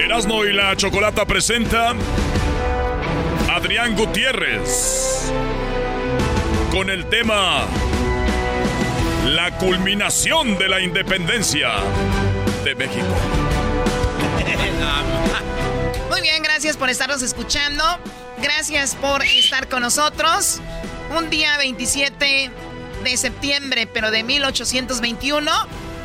Erasmo 0.00 0.44
y 0.44 0.52
la 0.52 0.76
Chocolata 0.76 1.26
presenta 1.26 1.94
Adrián 3.50 3.96
Gutiérrez 3.96 5.32
con 6.76 6.90
el 6.90 7.08
tema 7.08 7.66
La 9.28 9.56
culminación 9.56 10.58
de 10.58 10.68
la 10.68 10.82
independencia 10.82 11.70
de 12.64 12.74
México. 12.74 13.06
Muy 16.10 16.20
bien, 16.20 16.42
gracias 16.42 16.76
por 16.76 16.90
estarnos 16.90 17.22
escuchando. 17.22 17.82
Gracias 18.42 18.94
por 18.94 19.22
estar 19.22 19.70
con 19.70 19.80
nosotros. 19.80 20.60
Un 21.16 21.30
día 21.30 21.56
27 21.56 22.50
de 23.04 23.16
septiembre, 23.16 23.86
pero 23.86 24.10
de 24.10 24.22
1821, 24.22 25.50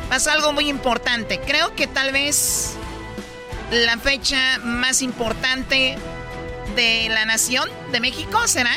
pasó 0.08 0.30
algo 0.30 0.54
muy 0.54 0.70
importante. 0.70 1.38
Creo 1.38 1.74
que 1.74 1.86
tal 1.86 2.12
vez 2.12 2.76
la 3.70 3.98
fecha 3.98 4.58
más 4.60 5.02
importante 5.02 5.98
de 6.76 7.10
la 7.10 7.26
nación 7.26 7.68
de 7.90 8.00
México 8.00 8.48
será 8.48 8.72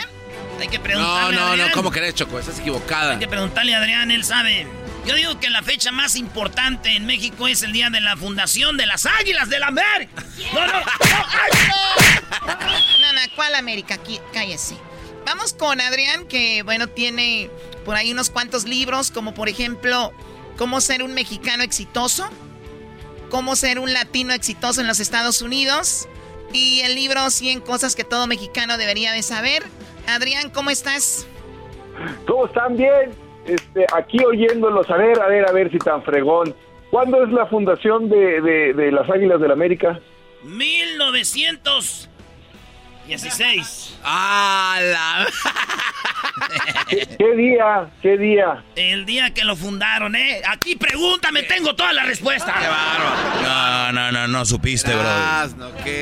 hay 0.59 0.67
que 0.67 0.79
preguntarle. 0.79 1.35
No, 1.35 1.55
no, 1.55 1.65
no, 1.65 1.71
¿cómo 1.73 1.91
crees, 1.91 2.15
Choco? 2.15 2.39
Estás 2.39 2.59
equivocada. 2.59 3.13
Hay 3.13 3.19
que 3.19 3.27
preguntarle 3.27 3.75
a 3.75 3.79
Adrián, 3.79 4.11
él 4.11 4.23
sabe. 4.23 4.67
Yo 5.05 5.15
digo 5.15 5.39
que 5.39 5.49
la 5.49 5.61
fecha 5.61 5.91
más 5.91 6.15
importante 6.15 6.95
en 6.95 7.05
México 7.05 7.47
es 7.47 7.61
el 7.61 7.71
día 7.71 7.89
de 7.89 8.01
la 8.01 8.17
fundación 8.17 8.75
de 8.75 8.87
las 8.87 9.05
Águilas 9.05 9.49
de 9.49 9.59
la 9.59 9.67
América. 9.67 10.23
No, 10.53 10.65
no, 10.65 10.73
no, 10.73 10.79
no, 13.01 13.13
no, 13.13 13.19
¿cuál 13.35 13.53
América? 13.55 13.95
Aquí, 13.95 14.19
cállese. 14.33 14.75
Vamos 15.25 15.53
con 15.53 15.79
Adrián, 15.81 16.25
que 16.27 16.63
bueno, 16.63 16.87
tiene 16.87 17.51
por 17.83 17.95
ahí 17.95 18.11
unos 18.11 18.29
cuantos 18.29 18.65
libros, 18.65 19.11
como 19.11 19.33
por 19.33 19.49
ejemplo, 19.49 20.13
Cómo 20.57 20.79
ser 20.79 21.03
un 21.03 21.13
mexicano 21.13 21.63
exitoso, 21.63 22.29
Cómo 23.29 23.55
ser 23.55 23.77
un 23.79 23.91
latino 23.93 24.33
exitoso 24.33 24.81
en 24.81 24.87
los 24.87 24.99
Estados 24.99 25.41
Unidos, 25.41 26.07
y 26.53 26.79
el 26.81 26.95
libro 26.95 27.29
100 27.29 27.59
cosas 27.61 27.95
que 27.95 28.03
todo 28.03 28.27
mexicano 28.27 28.77
debería 28.77 29.11
de 29.11 29.21
saber. 29.21 29.63
Adrián, 30.07 30.49
¿cómo 30.49 30.69
estás? 30.69 31.27
¿Cómo 32.27 32.45
están? 32.45 32.75
Bien. 32.77 33.11
Este, 33.45 33.85
aquí 33.93 34.23
oyéndolos, 34.23 34.89
a 34.89 34.97
ver, 34.97 35.21
a 35.21 35.27
ver, 35.27 35.47
a 35.47 35.51
ver 35.51 35.71
si 35.71 35.77
tan 35.77 36.03
fregón. 36.03 36.55
¿Cuándo 36.89 37.23
es 37.23 37.31
la 37.31 37.45
fundación 37.47 38.09
de, 38.09 38.41
de, 38.41 38.73
de 38.73 38.91
las 38.91 39.09
Águilas 39.09 39.39
del 39.39 39.49
la 39.49 39.53
América? 39.53 39.99
1900. 40.43 42.09
16. 43.07 43.99
¡Ah, 44.03 44.79
la... 44.81 45.27
¿Qué, 47.17 47.35
día? 47.35 47.89
¿Qué 48.01 48.17
día? 48.17 48.63
El 48.75 49.05
día 49.05 49.33
que 49.33 49.43
lo 49.43 49.55
fundaron, 49.55 50.15
¿eh? 50.15 50.41
Aquí 50.47 50.75
pregúntame, 50.75 51.43
tengo 51.43 51.75
toda 51.75 51.93
la 51.93 52.03
respuesta. 52.03 52.53
¡Qué 52.59 52.67
bárbaro! 52.67 53.41
No, 53.43 53.91
no, 53.91 54.11
no, 54.11 54.27
no 54.27 54.45
supiste, 54.45 54.93
bro. 54.93 55.03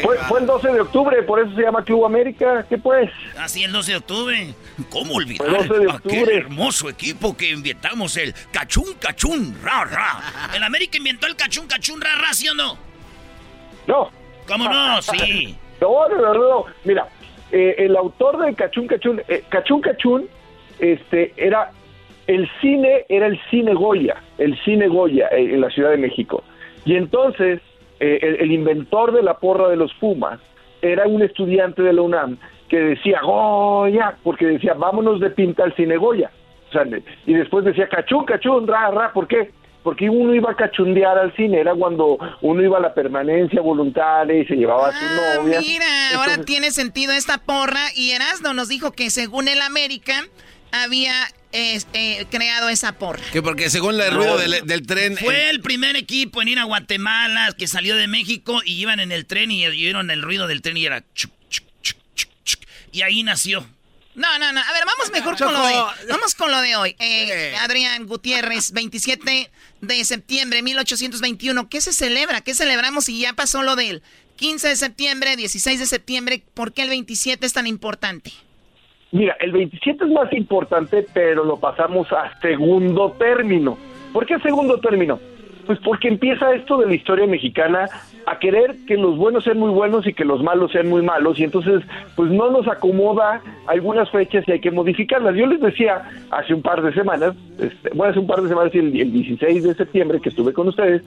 Fue, 0.03 0.17
fue, 0.27 0.39
el 0.39 0.45
12 0.45 0.71
de 0.71 0.81
octubre, 0.81 1.23
por 1.23 1.39
eso 1.39 1.55
se 1.55 1.61
llama 1.61 1.83
Club 1.83 2.05
América. 2.05 2.65
¿Qué 2.67 2.77
pues? 2.77 3.09
Así, 3.37 3.63
el 3.63 3.71
12 3.71 3.91
de 3.91 3.97
octubre. 3.97 4.53
¿Cómo 4.89 5.15
olvidar? 5.15 5.47
El 5.47 5.67
12 5.67 5.79
de 5.79 5.87
octubre. 5.87 6.25
Qué 6.25 6.37
hermoso 6.37 6.89
equipo 6.89 7.35
que 7.37 7.49
inventamos, 7.49 8.17
el 8.17 8.33
Cachún 8.51 8.93
Cachún 8.99 9.57
Ra 9.63 9.85
Ra. 9.85 10.51
¿El 10.55 10.63
América 10.63 10.97
inventó 10.97 11.27
el 11.27 11.35
Cachún 11.35 11.67
Cachún 11.67 12.01
Ra 12.01 12.15
Ra, 12.15 12.33
sí 12.33 12.47
o 12.47 12.53
no? 12.53 12.77
No. 13.87 14.09
¿Cómo 14.47 14.69
no? 14.69 15.01
Sí. 15.01 15.57
No, 15.81 16.07
no, 16.07 16.33
no, 16.33 16.65
Mira, 16.85 17.09
eh, 17.53 17.75
el 17.85 17.95
autor 17.95 18.43
de 18.43 18.55
Cachún 18.55 18.87
Cachún, 18.87 19.21
eh, 19.27 19.43
Cachún 19.47 19.79
Cachún, 19.79 20.27
este, 20.79 21.33
era 21.37 21.69
el 22.25 22.49
cine, 22.59 23.05
era 23.09 23.27
el 23.27 23.39
cine 23.51 23.75
Goya, 23.75 24.15
el 24.39 24.57
cine 24.63 24.87
Goya 24.87 25.27
eh, 25.27 25.53
en 25.53 25.61
la 25.61 25.69
Ciudad 25.69 25.91
de 25.91 25.97
México. 25.97 26.43
Y 26.83 26.95
entonces, 26.95 27.61
el, 27.99 28.51
inventor 28.51 29.13
de 29.13 29.21
la 29.21 29.35
porra 29.35 29.69
de 29.69 29.77
los 29.77 29.93
Pumas 29.93 30.39
era 30.81 31.07
un 31.07 31.21
estudiante 31.21 31.83
de 31.83 31.93
la 31.93 32.01
UNAM 32.01 32.37
que 32.67 32.79
decía 32.79 33.21
Goya, 33.21 34.15
porque 34.23 34.47
decía, 34.47 34.73
vámonos 34.73 35.19
de 35.19 35.29
pinta 35.29 35.63
al 35.63 35.75
cine 35.75 35.95
Goya. 35.95 36.31
O 36.69 36.71
sea, 36.73 36.85
y 37.27 37.33
después 37.33 37.63
decía 37.63 37.87
Cachún, 37.87 38.25
Cachún, 38.25 38.67
ra, 38.67 38.89
ra, 38.89 39.13
¿por 39.13 39.27
qué? 39.27 39.51
Porque 39.83 40.09
uno 40.09 40.33
iba 40.33 40.51
a 40.51 40.55
cachundear 40.55 41.17
al 41.17 41.35
cine, 41.35 41.59
era 41.59 41.73
cuando 41.75 42.17
uno 42.41 42.63
iba 42.63 42.77
a 42.77 42.81
la 42.81 42.93
permanencia 42.93 43.61
voluntaria 43.61 44.41
y 44.41 44.45
se 44.45 44.55
llevaba 44.55 44.87
a 44.89 44.91
su 44.91 44.97
Ah, 45.05 45.35
novia. 45.37 45.59
mira, 45.61 46.15
ahora 46.15 46.37
tiene 46.43 46.71
sentido 46.71 47.13
esta 47.13 47.37
porra. 47.39 47.81
Y 47.95 48.11
Erasmo 48.11 48.53
nos 48.53 48.69
dijo 48.69 48.91
que 48.93 49.09
según 49.09 49.47
el 49.47 49.61
América 49.61 50.25
había 50.71 51.13
eh, 51.51 51.79
eh, 51.93 52.25
creado 52.31 52.69
esa 52.69 52.93
porra. 52.93 53.21
Que 53.31 53.41
porque 53.43 53.69
según 53.69 53.99
el 54.01 54.11
ruido 54.11 54.37
del, 54.37 54.65
del 54.65 54.87
tren... 54.87 55.17
Fue 55.17 55.49
el 55.49 55.61
primer 55.61 55.95
equipo 55.95 56.41
en 56.41 56.47
ir 56.47 56.57
a 56.59 56.63
Guatemala 56.63 57.53
que 57.57 57.67
salió 57.67 57.95
de 57.95 58.07
México 58.07 58.61
y 58.65 58.81
iban 58.81 58.99
en 58.99 59.11
el 59.11 59.25
tren 59.27 59.51
y 59.51 59.67
oyeron 59.67 60.09
el 60.09 60.21
ruido 60.23 60.47
del 60.47 60.61
tren 60.63 60.77
y 60.77 60.85
era 60.85 61.03
chuc, 61.13 61.31
chuc, 61.49 61.65
chuc, 61.81 61.97
chuc, 62.15 62.29
chuc. 62.43 62.59
y 62.91 63.01
ahí 63.03 63.21
nació. 63.21 63.63
No, 64.15 64.27
no, 64.37 64.53
no. 64.53 64.59
A 64.59 64.73
ver, 64.73 64.83
vamos 64.85 65.11
mejor 65.11 65.37
con 65.37 65.53
lo 65.53 65.65
de, 65.65 65.73
vamos 66.09 66.35
con 66.35 66.51
lo 66.51 66.61
de 66.61 66.75
hoy. 66.75 66.95
Eh, 66.99 67.55
Adrián 67.61 68.05
Gutiérrez, 68.05 68.71
27 68.71 69.49
de 69.81 70.05
septiembre 70.05 70.57
de 70.57 70.63
1821. 70.63 71.69
¿Qué 71.69 71.81
se 71.81 71.93
celebra? 71.93 72.41
¿Qué 72.41 72.53
celebramos 72.53 73.05
si 73.05 73.19
ya 73.19 73.33
pasó 73.33 73.63
lo 73.63 73.75
del 73.75 74.03
15 74.35 74.69
de 74.69 74.75
septiembre, 74.75 75.35
16 75.35 75.79
de 75.79 75.85
septiembre? 75.85 76.43
¿Por 76.53 76.73
qué 76.73 76.83
el 76.83 76.89
27 76.89 77.45
es 77.45 77.53
tan 77.53 77.65
importante? 77.65 78.31
Mira, 79.11 79.35
el 79.39 79.51
27 79.51 80.05
es 80.05 80.11
más 80.11 80.31
importante, 80.33 81.05
pero 81.13 81.43
lo 81.43 81.59
pasamos 81.59 82.11
a 82.11 82.39
segundo 82.39 83.11
término. 83.13 83.77
¿Por 84.11 84.25
qué 84.25 84.39
segundo 84.39 84.79
término? 84.79 85.19
Pues 85.65 85.79
porque 85.83 86.07
empieza 86.07 86.53
esto 86.53 86.77
de 86.77 86.87
la 86.87 86.95
historia 86.95 87.25
mexicana 87.25 87.87
a 88.25 88.39
querer 88.39 88.77
que 88.87 88.95
los 88.95 89.17
buenos 89.17 89.43
sean 89.43 89.59
muy 89.59 89.71
buenos 89.71 90.07
y 90.07 90.13
que 90.13 90.25
los 90.25 90.41
malos 90.43 90.71
sean 90.71 90.87
muy 90.89 91.01
malos 91.01 91.39
y 91.39 91.43
entonces 91.43 91.83
pues 92.15 92.31
no 92.31 92.49
nos 92.51 92.67
acomoda 92.67 93.41
algunas 93.67 94.09
fechas 94.09 94.43
y 94.47 94.53
hay 94.53 94.59
que 94.59 94.71
modificarlas. 94.71 95.35
Yo 95.35 95.45
les 95.45 95.59
decía 95.59 96.03
hace 96.31 96.53
un 96.53 96.61
par 96.61 96.81
de 96.81 96.93
semanas, 96.93 97.35
este, 97.59 97.89
bueno, 97.93 98.11
hace 98.11 98.19
un 98.19 98.27
par 98.27 98.41
de 98.41 98.49
semanas, 98.49 98.73
el, 98.75 98.99
el 98.99 99.11
16 99.11 99.63
de 99.63 99.73
septiembre 99.75 100.19
que 100.21 100.29
estuve 100.29 100.53
con 100.53 100.67
ustedes, 100.67 101.03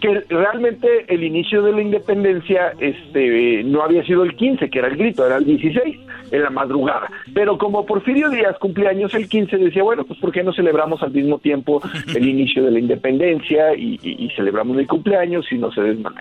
que 0.00 0.20
realmente 0.28 0.86
el 1.08 1.24
inicio 1.24 1.62
de 1.62 1.72
la 1.72 1.80
independencia 1.82 2.72
este 2.80 3.62
no 3.64 3.82
había 3.82 4.04
sido 4.04 4.22
el 4.24 4.36
15, 4.36 4.68
que 4.70 4.78
era 4.78 4.88
el 4.88 4.96
grito, 4.96 5.24
era 5.26 5.36
el 5.36 5.44
16, 5.44 5.98
en 6.32 6.42
la 6.42 6.50
madrugada. 6.50 7.08
Pero 7.34 7.56
como 7.56 7.86
Porfirio 7.86 8.28
Díaz 8.30 8.58
cumpleaños 8.58 9.14
el 9.14 9.28
15, 9.28 9.56
decía, 9.58 9.82
bueno, 9.82 10.04
pues 10.04 10.18
¿por 10.20 10.32
qué 10.32 10.42
no 10.42 10.52
celebramos 10.52 11.02
al 11.02 11.12
mismo 11.12 11.38
tiempo 11.38 11.80
el 12.14 12.28
inicio 12.28 12.64
de 12.64 12.72
la 12.72 12.78
independencia 12.78 13.74
y, 13.74 13.98
y- 14.02 14.24
y 14.26 14.30
celebramos 14.36 14.76
el 14.78 14.86
cumpleaños 14.86 15.50
y 15.50 15.56
no 15.58 15.72
se 15.72 15.80
desma- 15.80 16.14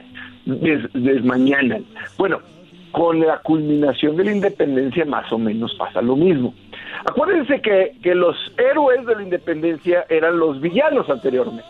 des- 0.46 0.90
desmañanan? 0.94 1.84
Bueno, 2.18 2.40
con 2.92 3.20
la 3.20 3.40
culminación 3.40 4.16
de 4.16 4.24
la 4.24 4.32
independencia 4.32 5.04
más 5.04 5.30
o 5.34 5.38
menos 5.38 5.76
pasa 5.78 6.02
lo 6.02 6.16
mismo. 6.16 6.54
Acuérdense 7.06 7.60
que, 7.62 7.92
que 8.02 8.16
los 8.16 8.38
héroes 8.58 9.06
de 9.06 9.16
la 9.16 9.24
independencia 9.24 10.06
eran 10.10 10.40
los 10.40 10.62
villanos 10.62 11.10
anteriormente. 11.10 11.66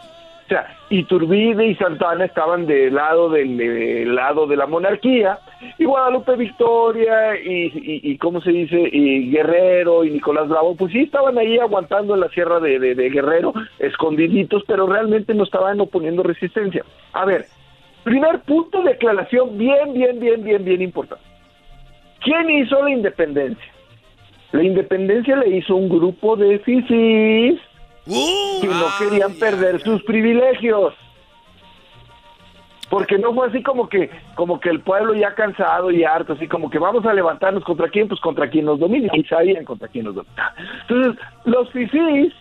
O 0.45 0.47
sea, 0.47 0.77
Iturbide 0.91 1.65
y 1.65 1.75
Santana 1.75 2.25
estaban 2.25 2.67
del 2.67 2.93
lado 2.93 3.29
del, 3.29 3.57
del 3.57 4.13
lado 4.13 4.45
de 4.45 4.55
la 4.55 4.67
monarquía 4.67 5.39
y 5.79 5.85
Guadalupe 5.85 6.35
Victoria 6.35 7.35
y, 7.43 8.15
¿cómo 8.19 8.39
se 8.41 8.51
dice? 8.51 8.89
Y 8.91 9.31
Guerrero 9.31 10.03
y 10.03 10.11
Nicolás 10.11 10.47
Bravo, 10.47 10.75
pues 10.75 10.91
sí 10.91 10.99
estaban 10.99 11.39
ahí 11.39 11.57
aguantando 11.57 12.13
en 12.13 12.19
la 12.19 12.29
sierra 12.29 12.59
de 12.59 13.09
Guerrero, 13.09 13.53
escondiditos, 13.79 14.63
pero 14.67 14.85
realmente 14.85 15.33
no 15.33 15.45
estaban 15.45 15.81
oponiendo 15.81 16.21
resistencia. 16.21 16.83
A 17.13 17.25
ver, 17.25 17.45
primer 18.03 18.41
punto 18.41 18.83
de 18.83 18.91
aclaración 18.91 19.57
bien, 19.57 19.93
bien, 19.93 20.19
bien, 20.19 20.43
bien, 20.43 20.63
bien 20.63 20.81
importante. 20.83 21.25
¿Quién 22.21 22.49
hizo 22.51 22.83
la 22.83 22.91
independencia? 22.91 23.73
La 24.51 24.63
independencia 24.63 25.35
le 25.35 25.57
hizo 25.57 25.75
un 25.75 25.89
grupo 25.89 26.35
de 26.35 26.59
fifís 26.59 27.59
que 28.05 28.67
no 28.67 28.87
querían 28.99 29.33
perder 29.33 29.81
sus 29.81 30.03
privilegios. 30.03 30.93
Porque 32.89 33.17
no 33.17 33.33
fue 33.33 33.47
así 33.47 33.63
como 33.63 33.89
que, 33.89 34.11
como 34.35 34.59
que 34.59 34.69
el 34.69 34.81
pueblo 34.81 35.15
ya 35.15 35.33
cansado 35.33 35.89
y 35.89 36.03
harto, 36.03 36.33
así 36.33 36.47
como 36.47 36.69
que 36.69 36.77
vamos 36.77 37.03
a 37.05 37.13
levantarnos 37.13 37.63
contra 37.63 37.89
quién, 37.89 38.07
pues 38.07 38.21
contra 38.21 38.49
quien 38.49 38.65
nos 38.65 38.79
domina, 38.79 39.09
y 39.13 39.23
sabían 39.23 39.65
contra 39.65 39.87
quién 39.87 40.05
nos 40.05 40.15
domina. 40.15 40.53
Entonces, 40.87 41.19
los 41.45 41.69
fifís 41.71 42.31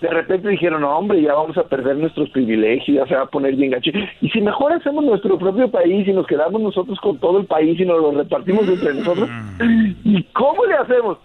de 0.00 0.08
repente 0.08 0.48
dijeron, 0.50 0.82
no, 0.82 0.96
hombre, 0.96 1.22
ya 1.22 1.34
vamos 1.34 1.56
a 1.56 1.64
perder 1.64 1.96
nuestros 1.96 2.28
privilegios, 2.30 2.98
ya 2.98 3.06
se 3.06 3.14
va 3.14 3.22
a 3.22 3.30
poner 3.30 3.56
bien 3.56 3.70
gacho. 3.70 3.90
Y 4.20 4.28
si 4.28 4.40
mejor 4.40 4.72
hacemos 4.72 5.04
nuestro 5.04 5.38
propio 5.38 5.70
país 5.70 6.06
y 6.06 6.12
nos 6.12 6.26
quedamos 6.26 6.60
nosotros 6.60 7.00
con 7.00 7.18
todo 7.18 7.38
el 7.38 7.46
país 7.46 7.80
y 7.80 7.84
nos 7.84 8.00
lo 8.00 8.10
repartimos 8.12 8.68
entre 8.68 8.94
nosotros, 8.94 9.28
¿y 10.04 10.22
cómo 10.34 10.66
le 10.66 10.74
hacemos? 10.74 11.18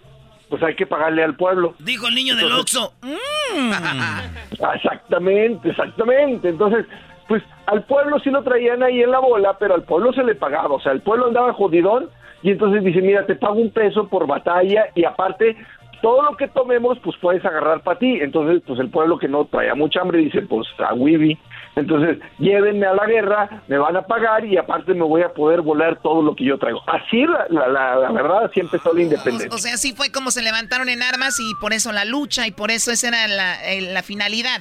Pues 0.52 0.62
hay 0.64 0.76
que 0.76 0.86
pagarle 0.86 1.24
al 1.24 1.36
pueblo. 1.36 1.76
Dijo 1.80 2.10
el 2.10 2.14
niño 2.14 2.36
del 2.36 2.52
Oxxo. 2.52 2.94
Exactamente, 4.76 5.70
exactamente. 5.70 6.50
Entonces, 6.50 6.86
pues 7.28 7.42
al 7.66 7.84
pueblo 7.84 8.20
sí 8.20 8.30
lo 8.30 8.44
traían 8.44 8.84
ahí 8.84 9.02
en 9.02 9.12
la 9.12 9.20
bola, 9.20 9.58
pero 9.58 9.74
al 9.76 9.84
pueblo 9.84 10.12
se 10.12 10.24
le 10.24 10.36
pagaba. 10.36 10.76
O 10.76 10.82
sea, 10.82 10.92
el 10.92 11.02
pueblo 11.02 11.28
andaba 11.28 11.54
jodidón 11.54 12.10
y 12.44 12.52
entonces 12.52 12.84
dice, 12.84 13.02
mira, 13.02 13.26
te 13.26 13.36
pago 13.36 13.56
un 13.56 13.72
peso 13.72 14.08
por 14.10 14.28
batalla 14.28 14.88
y 14.94 15.06
aparte 15.06 15.56
todo 16.02 16.22
lo 16.24 16.36
que 16.36 16.50
tomemos, 16.50 17.00
pues 17.00 17.16
puedes 17.22 17.44
agarrar 17.46 17.82
para 17.82 18.00
ti. 18.00 18.20
Entonces, 18.22 18.62
pues 18.68 18.80
el 18.80 18.90
pueblo 18.90 19.18
que 19.18 19.30
no 19.30 19.46
traía 19.46 19.74
mucha 19.76 20.02
hambre 20.02 20.20
dice, 20.20 20.42
pues 20.42 20.68
a 20.80 20.94
Wibi. 20.94 21.38
Entonces, 21.76 22.18
llévenme 22.38 22.86
a 22.86 22.94
la 22.94 23.06
guerra, 23.06 23.62
me 23.68 23.78
van 23.78 23.96
a 23.96 24.02
pagar 24.02 24.44
y 24.46 24.58
aparte 24.58 24.94
me 24.94 25.04
voy 25.04 25.22
a 25.22 25.30
poder 25.34 25.62
volar 25.62 26.00
todo 26.02 26.22
lo 26.22 26.36
que 26.36 26.44
yo 26.44 26.58
traigo. 26.58 26.82
Así, 26.88 27.26
la, 27.26 27.46
la, 27.50 27.68
la- 27.70 27.96
la 27.96 28.12
verdad, 28.12 28.46
así 28.46 28.60
empezó 28.60 28.94
la 28.94 29.02
independencia. 29.04 29.50
O 29.54 29.58
sea, 29.58 29.78
sí 29.78 29.94
fue 29.96 30.12
como 30.12 30.32
se 30.32 30.42
levantaron 30.42 30.90
en 30.90 31.02
armas 31.02 31.40
y 31.40 31.54
por 31.62 31.72
eso 31.72 31.92
la 31.94 32.04
lucha 32.04 32.46
y 32.46 32.52
por 32.52 32.72
eso 32.72 32.92
esa 32.92 33.08
era 33.08 33.28
la, 33.28 33.72
eh, 33.72 34.02
finalidad. 34.04 34.60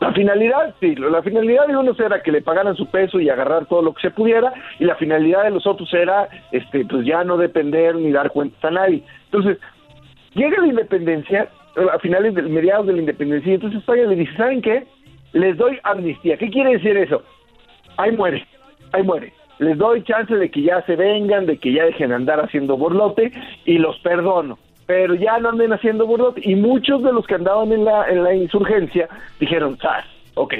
La 0.00 0.12
finalidad, 0.14 0.74
sí, 0.80 0.94
la 0.94 1.22
finalidad 1.22 1.66
de 1.66 1.76
unos 1.76 1.98
era 2.00 2.22
que 2.22 2.32
le 2.32 2.40
pagaran 2.40 2.74
su 2.74 2.86
peso 2.86 3.20
y 3.20 3.28
agarrar 3.28 3.66
todo 3.66 3.82
lo 3.82 3.92
que 3.92 4.00
se 4.00 4.10
pudiera, 4.10 4.50
y 4.78 4.84
la 4.84 4.96
finalidad 4.96 5.44
de 5.44 5.50
los 5.50 5.66
otros 5.66 5.92
era, 5.92 6.26
este, 6.52 6.86
pues 6.86 7.04
ya 7.06 7.22
no 7.22 7.36
depender 7.36 7.94
ni 7.96 8.10
dar 8.10 8.30
cuentas 8.30 8.62
a 8.64 8.70
nadie. 8.70 9.02
Entonces, 9.26 9.58
llega 10.34 10.58
la 10.60 10.68
independencia, 10.68 11.48
a 11.94 11.98
finales 11.98 12.34
del 12.34 12.48
mediados 12.48 12.86
de 12.86 12.94
la 12.94 12.98
independencia, 13.00 13.50
y 13.52 13.54
entonces 13.56 13.80
España 13.80 14.04
le 14.04 14.16
dice, 14.16 14.34
¿saben 14.38 14.62
qué? 14.62 14.86
Les 15.32 15.56
doy 15.56 15.78
amnistía. 15.82 16.36
¿Qué 16.36 16.50
quiere 16.50 16.72
decir 16.72 16.96
eso? 16.96 17.22
Ahí 17.96 18.12
muere, 18.12 18.46
ahí 18.92 19.02
muere. 19.02 19.32
Les 19.58 19.76
doy 19.76 20.02
chance 20.04 20.34
de 20.34 20.50
que 20.50 20.62
ya 20.62 20.82
se 20.86 20.96
vengan, 20.96 21.46
de 21.46 21.58
que 21.58 21.72
ya 21.72 21.84
dejen 21.84 22.08
de 22.08 22.14
andar 22.14 22.40
haciendo 22.40 22.76
borlote 22.76 23.30
y 23.64 23.78
los 23.78 23.98
perdono. 23.98 24.58
Pero 24.86 25.14
ya 25.14 25.38
no 25.38 25.50
anden 25.50 25.72
haciendo 25.72 26.06
borlote. 26.06 26.40
Y 26.44 26.56
muchos 26.56 27.02
de 27.02 27.12
los 27.12 27.26
que 27.26 27.34
andaban 27.34 27.70
en 27.70 27.84
la, 27.84 28.08
en 28.08 28.24
la 28.24 28.34
insurgencia 28.34 29.08
dijeron, 29.38 29.78
¡Sas! 29.78 30.06
Ok, 30.34 30.54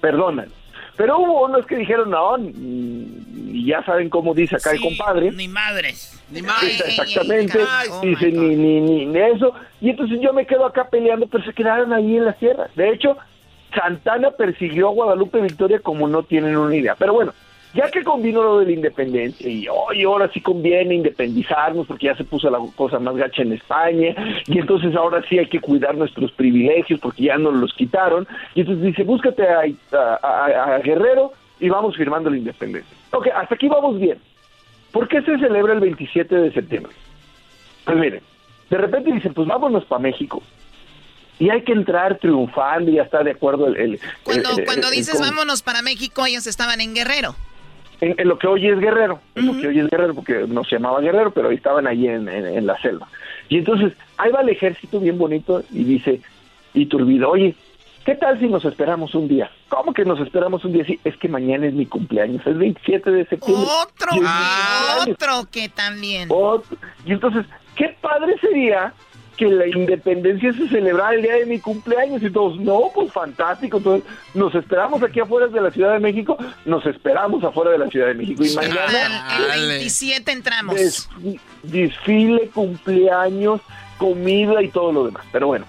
perdonan. 0.00 0.48
Pero 0.96 1.18
hubo 1.18 1.44
unos 1.44 1.64
que 1.66 1.76
dijeron, 1.76 2.10
no, 2.10 2.36
y 2.38 3.66
ya 3.66 3.84
saben 3.84 4.08
cómo 4.08 4.34
dice 4.34 4.56
acá 4.56 4.72
el 4.72 4.80
compadre. 4.80 5.30
Ni 5.30 5.46
madres. 5.46 6.20
Ni 6.30 6.40
Exactamente, 6.40 7.58
dice 8.02 8.32
ni, 8.32 8.56
ni, 8.56 8.80
ni, 8.80 9.06
ni 9.06 9.18
eso. 9.18 9.54
Y 9.80 9.90
entonces 9.90 10.20
yo 10.20 10.32
me 10.32 10.44
quedo 10.44 10.66
acá 10.66 10.88
peleando, 10.90 11.26
pero 11.26 11.44
se 11.44 11.52
quedaron 11.52 11.92
ahí 11.92 12.16
en 12.16 12.24
la 12.24 12.34
sierra. 12.34 12.68
De 12.74 12.90
hecho, 12.90 13.16
Santana 13.74 14.30
persiguió 14.30 14.88
a 14.88 14.92
Guadalupe 14.92 15.40
Victoria 15.40 15.80
como 15.80 16.08
no 16.08 16.22
tienen 16.22 16.56
una 16.56 16.74
idea. 16.74 16.94
Pero 16.98 17.12
bueno, 17.12 17.32
ya 17.74 17.90
que 17.90 18.02
combinó 18.02 18.42
lo 18.42 18.58
de 18.60 18.66
la 18.66 18.72
independencia 18.72 19.48
y 19.48 19.66
hoy 19.68 20.02
ahora 20.04 20.30
sí 20.32 20.40
conviene 20.40 20.94
independizarnos 20.94 21.86
porque 21.86 22.06
ya 22.06 22.16
se 22.16 22.24
puso 22.24 22.48
la 22.50 22.58
cosa 22.76 22.98
más 22.98 23.14
gacha 23.16 23.42
en 23.42 23.52
España 23.52 24.14
y 24.46 24.58
entonces 24.58 24.96
ahora 24.96 25.22
sí 25.28 25.38
hay 25.38 25.46
que 25.46 25.60
cuidar 25.60 25.94
nuestros 25.94 26.32
privilegios 26.32 26.98
porque 26.98 27.24
ya 27.24 27.36
nos 27.36 27.54
los 27.54 27.72
quitaron 27.74 28.26
y 28.54 28.60
entonces 28.62 28.84
dice 28.84 29.02
búscate 29.04 29.42
a- 29.46 30.74
a 30.74 30.78
Guerrero 30.78 31.32
y 31.60 31.68
vamos 31.68 31.94
firmando 31.96 32.30
la 32.30 32.38
independencia. 32.38 32.96
Ok, 33.12 33.28
hasta 33.34 33.54
aquí 33.54 33.68
vamos 33.68 33.98
bien. 34.00 34.18
¿Por 34.92 35.06
qué 35.06 35.20
se 35.20 35.38
celebra 35.38 35.74
el 35.74 35.80
27 35.80 36.34
de 36.34 36.52
septiembre? 36.52 36.92
Pues 37.84 37.98
miren, 37.98 38.20
de 38.70 38.78
repente 38.78 39.12
dicen, 39.12 39.34
pues 39.34 39.46
vámonos 39.46 39.84
para 39.84 40.00
México. 40.00 40.42
Y 41.38 41.50
hay 41.50 41.62
que 41.62 41.72
entrar 41.72 42.18
triunfando 42.18 42.90
y 42.90 42.94
ya 42.94 43.02
está 43.02 43.22
de 43.22 43.30
acuerdo 43.32 43.68
el... 43.68 43.76
el- 43.76 44.00
Cuando, 44.24 44.50
el- 44.52 44.58
el- 44.60 44.64
cuando 44.66 44.90
dices 44.90 45.20
vámonos 45.20 45.62
para 45.62 45.82
México, 45.82 46.26
ellos 46.26 46.46
estaban 46.46 46.80
en 46.80 46.94
Guerrero. 46.94 47.36
en, 48.00 48.14
en 48.18 48.28
lo 48.28 48.38
que 48.38 48.46
hoy 48.46 48.66
es 48.68 48.78
Guerrero, 48.78 49.20
en 49.34 49.46
lo 49.46 49.60
que 49.60 49.68
hoy 49.68 49.78
es 49.80 49.88
Guerrero, 49.90 50.14
porque 50.14 50.44
no 50.48 50.64
se 50.64 50.76
llamaba 50.76 51.00
Guerrero, 51.00 51.30
pero 51.32 51.50
estaban 51.50 51.86
ahí 51.86 52.06
en, 52.08 52.28
en- 52.28 52.46
en 52.46 52.66
la 52.66 52.76
selva. 52.80 53.08
Y 53.48 53.58
entonces, 53.58 53.92
ahí 54.16 54.30
va 54.32 54.40
el 54.42 54.48
ejército 54.50 55.00
bien 55.00 55.16
bonito 55.18 55.62
y 55.72 55.84
dice, 55.84 56.20
Iturbide, 56.74 57.24
oye, 57.24 57.54
¿qué 58.04 58.14
tal 58.14 58.38
si 58.38 58.46
nos 58.46 58.64
esperamos 58.64 59.14
un 59.14 59.26
día? 59.28 59.50
¿Cómo 59.68 59.94
que 59.94 60.04
nos 60.04 60.20
esperamos 60.20 60.64
un 60.64 60.72
día? 60.72 60.84
Sí, 60.84 60.98
es 61.04 61.16
que 61.16 61.28
mañana 61.28 61.66
es 61.66 61.72
mi 61.74 61.86
cumpleaños, 61.86 62.46
es 62.46 62.58
27 62.58 63.10
de 63.10 63.26
septiembre. 63.26 63.64
Otro, 63.82 64.08
Y 64.16 65.10
otro 65.12 65.48
que 65.50 65.68
también. 65.68 66.28
Otro. 66.30 66.76
Y 67.06 67.12
entonces, 67.12 67.46
qué 67.76 67.96
padre 68.00 68.34
sería 68.40 68.92
que 69.38 69.46
la 69.46 69.66
independencia 69.68 70.52
se 70.52 70.68
celebrara 70.68 71.14
el 71.14 71.22
día 71.22 71.34
de 71.36 71.46
mi 71.46 71.60
cumpleaños 71.60 72.22
y 72.22 72.30
todos, 72.30 72.58
no, 72.58 72.90
pues 72.94 73.12
fantástico, 73.12 73.78
entonces 73.78 74.10
nos 74.34 74.54
esperamos 74.54 75.02
aquí 75.02 75.20
afuera 75.20 75.46
de 75.46 75.60
la 75.60 75.70
Ciudad 75.70 75.92
de 75.92 76.00
México, 76.00 76.36
nos 76.64 76.84
esperamos 76.86 77.42
afuera 77.44 77.70
de 77.70 77.78
la 77.78 77.86
Ciudad 77.88 78.08
de 78.08 78.14
México 78.14 78.44
y 78.44 78.52
mañana 78.54 79.38
El 79.54 79.68
27 79.68 80.32
entramos. 80.32 80.74
des- 80.74 81.08
desfile, 81.62 82.48
cumpleaños, 82.48 83.60
comida 83.98 84.62
y 84.62 84.68
todo 84.68 84.92
lo 84.92 85.06
demás. 85.06 85.24
Pero 85.32 85.46
bueno, 85.46 85.64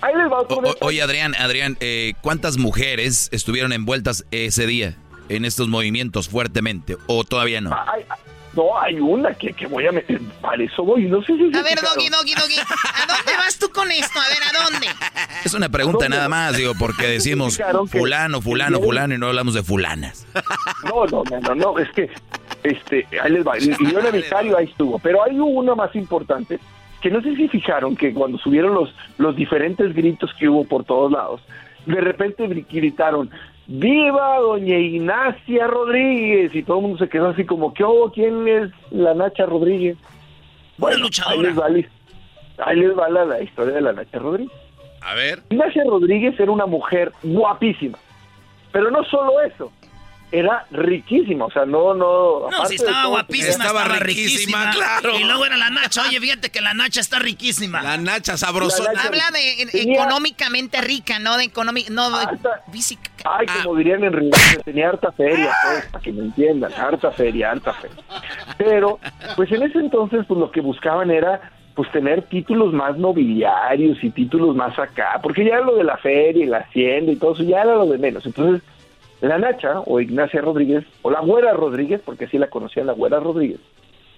Ahí 0.00 0.14
les 0.14 0.30
va 0.30 0.42
o- 0.42 0.74
oye, 0.82 1.02
Adrián, 1.02 1.34
Adrián, 1.34 1.76
eh, 1.80 2.12
¿cuántas 2.20 2.56
mujeres 2.56 3.28
estuvieron 3.32 3.72
envueltas 3.72 4.24
ese 4.30 4.64
día 4.68 4.94
en 5.28 5.44
estos 5.44 5.66
movimientos 5.66 6.28
fuertemente? 6.28 6.96
¿O 7.08 7.24
todavía 7.24 7.60
no? 7.60 7.70
Ay, 7.74 8.02
ay, 8.08 8.18
no, 8.58 8.78
hay 8.80 8.98
una 9.00 9.32
que, 9.34 9.52
que 9.52 9.66
voy 9.66 9.86
a 9.86 9.92
meter. 9.92 10.20
Para 10.40 10.62
eso 10.62 10.82
voy. 10.84 11.04
No 11.04 11.22
sé 11.22 11.36
si. 11.36 11.44
A 11.56 11.62
ver. 11.62 11.78
Doggy, 11.80 12.08
Doggy, 12.08 12.34
Doggy. 12.34 12.58
¿A 12.58 13.06
dónde 13.06 13.32
vas 13.36 13.58
tú 13.58 13.70
con 13.70 13.90
esto? 13.90 14.18
A 14.20 14.28
ver, 14.28 14.38
¿a 14.42 14.70
dónde? 14.70 14.86
Es 15.44 15.54
una 15.54 15.68
pregunta 15.68 16.08
nada 16.08 16.28
más, 16.28 16.56
digo, 16.56 16.72
porque 16.78 17.06
decimos 17.16 17.58
fulano, 17.90 18.40
fulano, 18.42 18.80
fulano 18.80 19.14
y 19.14 19.18
no 19.18 19.28
hablamos 19.28 19.54
de 19.54 19.62
fulanas. 19.62 20.26
No, 20.84 21.06
no, 21.06 21.22
no, 21.30 21.40
no, 21.40 21.54
no, 21.54 21.78
es 21.78 21.88
que, 21.92 22.10
este, 22.64 23.06
ahí 23.22 23.30
les 23.32 23.46
va. 23.46 23.56
Y 23.58 23.68
yo 23.92 24.00
en 24.00 24.12
Vicario 24.12 24.56
ahí 24.58 24.66
estuvo. 24.66 24.98
Pero 24.98 25.22
hay 25.22 25.38
una 25.38 25.74
más 25.74 25.94
importante, 25.94 26.58
que 27.00 27.10
no 27.10 27.22
sé 27.22 27.36
si 27.36 27.48
fijaron 27.48 27.94
que 27.96 28.12
cuando 28.12 28.38
subieron 28.38 28.74
los, 28.74 28.92
los 29.18 29.36
diferentes 29.36 29.94
gritos 29.94 30.30
que 30.38 30.48
hubo 30.48 30.64
por 30.64 30.84
todos 30.84 31.12
lados, 31.12 31.40
de 31.86 32.00
repente 32.00 32.44
gri- 32.48 32.66
gritaron, 32.68 33.30
¡Viva 33.70 34.38
doña 34.38 34.78
Ignacia 34.78 35.66
Rodríguez! 35.66 36.54
Y 36.54 36.62
todo 36.62 36.78
el 36.78 36.82
mundo 36.84 36.98
se 36.98 37.08
quedó 37.08 37.28
así 37.28 37.44
como, 37.44 37.74
¿qué 37.74 37.84
hubo? 37.84 38.10
¿Quién 38.10 38.48
es 38.48 38.70
la 38.90 39.12
Nacha 39.14 39.44
Rodríguez? 39.46 39.96
Bueno, 40.78 41.06
ahí 41.26 41.38
les 41.42 41.58
va, 41.58 41.68
la- 41.68 41.84
ahí 42.64 42.76
les 42.80 42.96
va 42.98 43.08
la, 43.10 43.24
la 43.26 43.42
historia 43.42 43.74
de 43.74 43.80
la 43.82 43.92
Nacha 43.92 44.18
Rodríguez. 44.18 44.52
A 45.02 45.14
ver. 45.14 45.42
Ignacia 45.50 45.84
Rodríguez 45.84 46.38
era 46.40 46.50
una 46.50 46.64
mujer 46.66 47.12
guapísima. 47.22 47.98
Pero 48.72 48.90
no 48.90 49.04
solo 49.04 49.40
eso, 49.42 49.70
era 50.30 50.66
riquísima. 50.70 51.46
O 51.46 51.50
sea, 51.50 51.64
no, 51.64 51.94
no. 51.94 52.48
No, 52.50 52.66
si 52.66 52.74
estaba 52.76 53.02
todo, 53.02 53.10
guapísima, 53.12 53.50
Estaba 53.50 53.82
estaba, 53.82 53.98
riquísima, 54.00 54.64
riquísima, 54.64 54.70
claro. 55.00 55.18
Y 55.18 55.24
luego 55.24 55.46
era 55.46 55.56
la 55.56 55.70
Nacha. 55.70 56.02
Oye, 56.08 56.20
fíjate 56.20 56.50
que 56.50 56.60
la 56.60 56.74
Nacha 56.74 57.00
está 57.00 57.18
riquísima. 57.18 57.82
La 57.82 57.96
Nacha 57.96 58.36
sabrosona. 58.36 58.92
La 58.92 59.02
Nacha- 59.04 59.08
Habla 59.08 59.24
de 59.32 59.66
Tenía- 59.72 59.94
económicamente 60.02 60.80
rica, 60.80 61.18
no 61.18 61.36
de 61.36 61.44
económica, 61.44 61.88
no 61.92 62.10
de 62.10 62.24
Harta- 62.24 62.62
física. 62.72 63.10
Ay, 63.24 63.46
Ah. 63.48 63.60
como 63.64 63.76
dirían 63.76 64.04
en 64.04 64.12
Río, 64.12 64.30
tenía 64.64 64.88
harta 64.90 65.12
feria, 65.12 65.50
pues, 65.64 65.86
para 65.86 66.02
que 66.04 66.12
me 66.12 66.22
entiendan, 66.24 66.72
harta 66.74 67.10
feria, 67.12 67.50
harta 67.50 67.72
feria. 67.74 67.96
Pero, 68.56 68.98
pues 69.36 69.50
en 69.52 69.62
ese 69.62 69.78
entonces, 69.78 70.24
pues 70.26 70.38
lo 70.38 70.50
que 70.50 70.60
buscaban 70.60 71.10
era, 71.10 71.50
pues 71.74 71.90
tener 71.92 72.22
títulos 72.22 72.72
más 72.72 72.96
nobiliarios 72.98 74.02
y 74.02 74.10
títulos 74.10 74.54
más 74.56 74.76
acá, 74.78 75.20
porque 75.22 75.44
ya 75.44 75.60
lo 75.60 75.76
de 75.76 75.84
la 75.84 75.96
feria 75.98 76.44
y 76.44 76.48
la 76.48 76.58
hacienda 76.58 77.12
y 77.12 77.16
todo 77.16 77.34
eso, 77.34 77.42
ya 77.44 77.62
era 77.62 77.74
lo 77.76 77.86
de 77.86 77.98
menos. 77.98 78.26
Entonces, 78.26 78.62
la 79.20 79.38
Nacha, 79.38 79.80
o 79.80 80.00
Ignacia 80.00 80.40
Rodríguez, 80.40 80.84
o 81.02 81.10
la 81.10 81.20
Güera 81.20 81.52
Rodríguez, 81.52 82.00
porque 82.04 82.26
así 82.26 82.38
la 82.38 82.48
conocía 82.48 82.84
la 82.84 82.92
Güera 82.92 83.20
Rodríguez, 83.20 83.60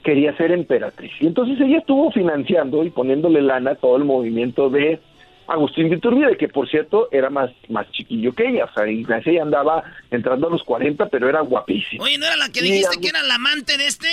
quería 0.03 0.36
ser 0.36 0.53
emperatriz. 0.53 1.12
Y 1.20 1.26
entonces 1.26 1.61
ella 1.61 1.78
estuvo 1.78 2.11
financiando 2.11 2.84
y 2.84 2.90
poniéndole 2.90 3.42
lana 3.42 3.72
a 3.72 3.74
todo 3.76 3.96
el 3.96 4.05
movimiento 4.05 4.68
de 4.68 5.01
Agustín 5.46 5.88
de 5.90 5.96
Iturbide, 5.96 6.36
que 6.36 6.48
por 6.48 6.68
cierto 6.68 7.09
era 7.11 7.28
más, 7.28 7.51
más 7.68 7.90
chiquillo 7.90 8.32
que 8.32 8.48
ella. 8.48 8.66
O 8.66 8.72
sea, 8.72 8.86
Ignacia 8.86 9.32
ya 9.32 9.42
andaba 9.42 9.82
entrando 10.11 10.46
a 10.46 10.51
los 10.51 10.62
40, 10.62 11.07
pero 11.07 11.28
era 11.28 11.40
guapísima. 11.40 12.05
Oye, 12.05 12.18
¿no 12.18 12.26
era 12.26 12.36
la 12.36 12.51
que 12.51 12.62
dijiste 12.62 13.01
que 13.01 13.09
era 13.09 13.22
la 13.22 13.34
amante 13.34 13.76
de 13.76 13.86
este? 13.86 14.09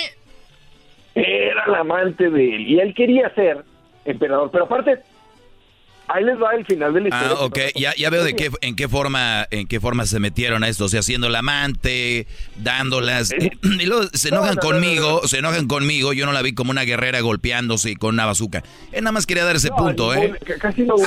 Era 1.14 1.66
la 1.68 1.80
amante 1.80 2.30
de 2.30 2.56
él. 2.56 2.66
Y 2.66 2.80
él 2.80 2.92
quería 2.94 3.32
ser 3.34 3.64
emperador. 4.04 4.50
Pero 4.50 4.64
aparte, 4.64 4.98
ahí 6.08 6.24
les 6.24 6.36
va 6.40 6.54
el 6.54 6.64
final 6.66 6.92
de 6.94 7.00
la 7.02 7.08
historia. 7.08 7.36
Ah, 7.38 7.44
ok, 7.44 7.58
ya, 7.76 7.94
ya 7.96 8.10
veo 8.10 8.24
de 8.24 8.34
qué, 8.34 8.50
en 8.60 8.76
qué 8.76 8.88
forma, 8.88 9.46
en 9.50 9.66
qué 9.66 9.80
forma 9.80 10.06
se 10.06 10.18
metieron 10.20 10.64
a 10.64 10.68
esto, 10.68 10.86
o 10.86 10.88
sea, 10.88 11.00
haciendo 11.00 11.28
la 11.28 11.40
amante, 11.40 12.26
dándolas, 12.56 13.30
y 13.62 13.86
luego 13.86 14.08
se 14.12 14.28
enojan 14.28 14.54
No, 14.56 14.62
no, 14.62 14.62
no, 14.62 14.68
conmigo, 14.68 15.28
se 15.28 15.38
enojan 15.38 15.66
conmigo, 15.68 16.12
yo 16.12 16.26
no 16.26 16.32
la 16.32 16.42
vi 16.42 16.52
como 16.54 16.70
una 16.70 16.82
guerrera 16.82 17.20
golpeándose 17.20 17.96
con 17.96 18.14
una 18.14 18.26
bazuca. 18.26 18.62
Él 18.92 19.04
nada 19.04 19.12
más 19.12 19.26
quería 19.26 19.44
dar 19.44 19.56
ese 19.56 19.70
punto, 19.70 20.14
¿eh? 20.14 20.32
Casi 20.60 20.82
no 20.82 20.94
hubo 20.96 21.06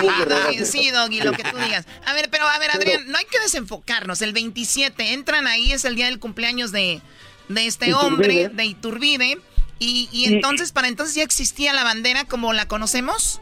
de 0.57 0.65
sí. 0.65 0.89
Doggy, 0.91 1.21
lo 1.21 1.31
que 1.33 1.43
tú 1.43 1.57
digas. 1.57 1.85
A 2.05 2.13
ver, 2.13 2.29
pero 2.31 2.45
a 2.47 2.57
ver, 2.59 2.71
Adrián, 2.71 3.03
no 3.07 3.17
hay 3.17 3.25
que 3.25 3.39
desenfocarnos. 3.39 4.21
El 4.21 4.33
27 4.33 5.13
entran 5.13 5.47
ahí, 5.47 5.71
es 5.71 5.85
el 5.85 5.95
día 5.95 6.05
del 6.05 6.19
cumpleaños 6.19 6.71
de, 6.71 7.01
de 7.49 7.65
este 7.65 7.87
Iturbide. 7.89 8.05
hombre, 8.07 8.49
de 8.49 8.65
Iturbide. 8.65 9.37
Y, 9.79 10.09
y 10.11 10.25
Y- 10.29 10.33
entonces, 10.33 10.71
para 10.71 10.87
entonces 10.87 11.15
ya 11.15 11.23
existía 11.23 11.73
la 11.73 11.83
bandera 11.83 12.25
como 12.25 12.53
la 12.53 12.67
conocemos. 12.67 13.41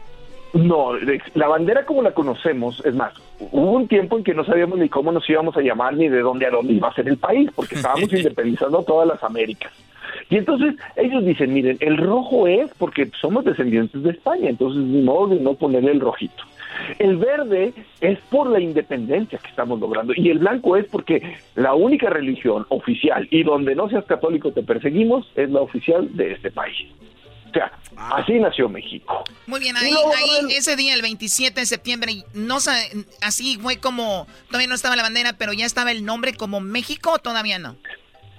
No, 0.52 0.94
la 1.34 1.48
bandera 1.48 1.86
como 1.86 2.02
la 2.02 2.12
conocemos, 2.12 2.82
es 2.84 2.94
más, 2.94 3.12
hubo 3.38 3.72
un 3.72 3.86
tiempo 3.86 4.16
en 4.16 4.24
que 4.24 4.34
no 4.34 4.44
sabíamos 4.44 4.78
ni 4.78 4.88
cómo 4.88 5.12
nos 5.12 5.28
íbamos 5.30 5.56
a 5.56 5.60
llamar 5.60 5.94
ni 5.94 6.08
de 6.08 6.20
dónde 6.20 6.46
a 6.46 6.50
dónde 6.50 6.72
iba 6.72 6.88
a 6.88 6.94
ser 6.94 7.08
el 7.08 7.18
país, 7.18 7.50
porque 7.54 7.76
estábamos 7.76 8.12
independizando 8.12 8.82
todas 8.82 9.06
las 9.06 9.22
Américas. 9.22 9.72
Y 10.28 10.36
entonces 10.36 10.74
ellos 10.96 11.24
dicen, 11.24 11.52
miren, 11.52 11.76
el 11.80 11.96
rojo 11.96 12.46
es 12.46 12.70
porque 12.78 13.10
somos 13.20 13.44
descendientes 13.44 14.02
de 14.02 14.10
España, 14.10 14.48
entonces 14.48 14.82
ni 14.82 15.02
modo 15.02 15.28
de 15.28 15.40
no 15.40 15.54
ponerle 15.54 15.92
el 15.92 16.00
rojito. 16.00 16.44
El 16.98 17.16
verde 17.16 17.72
es 18.00 18.18
por 18.30 18.48
la 18.48 18.60
independencia 18.60 19.38
que 19.38 19.48
estamos 19.48 19.80
logrando 19.80 20.12
y 20.16 20.30
el 20.30 20.38
blanco 20.38 20.76
es 20.76 20.86
porque 20.86 21.36
la 21.54 21.74
única 21.74 22.10
religión 22.10 22.64
oficial 22.68 23.26
y 23.30 23.42
donde 23.42 23.74
no 23.74 23.88
seas 23.88 24.04
católico 24.04 24.52
te 24.52 24.62
perseguimos 24.62 25.30
es 25.34 25.50
la 25.50 25.60
oficial 25.60 26.16
de 26.16 26.32
este 26.32 26.50
país. 26.50 26.76
O 27.50 27.52
sea, 27.52 27.72
así 28.12 28.38
nació 28.38 28.68
México. 28.68 29.24
Muy 29.46 29.60
bien, 29.60 29.76
ahí, 29.76 29.92
ahí 29.92 30.54
ese 30.56 30.76
día, 30.76 30.94
el 30.94 31.02
27 31.02 31.60
de 31.60 31.66
septiembre, 31.66 32.12
no 32.32 32.58
así 33.22 33.58
fue 33.60 33.78
como, 33.78 34.26
todavía 34.46 34.68
no 34.68 34.74
estaba 34.74 34.96
la 34.96 35.02
bandera, 35.02 35.32
pero 35.36 35.52
ya 35.52 35.66
estaba 35.66 35.90
el 35.90 36.04
nombre 36.04 36.34
como 36.34 36.60
México 36.60 37.12
o 37.12 37.18
todavía 37.18 37.58
no. 37.58 37.76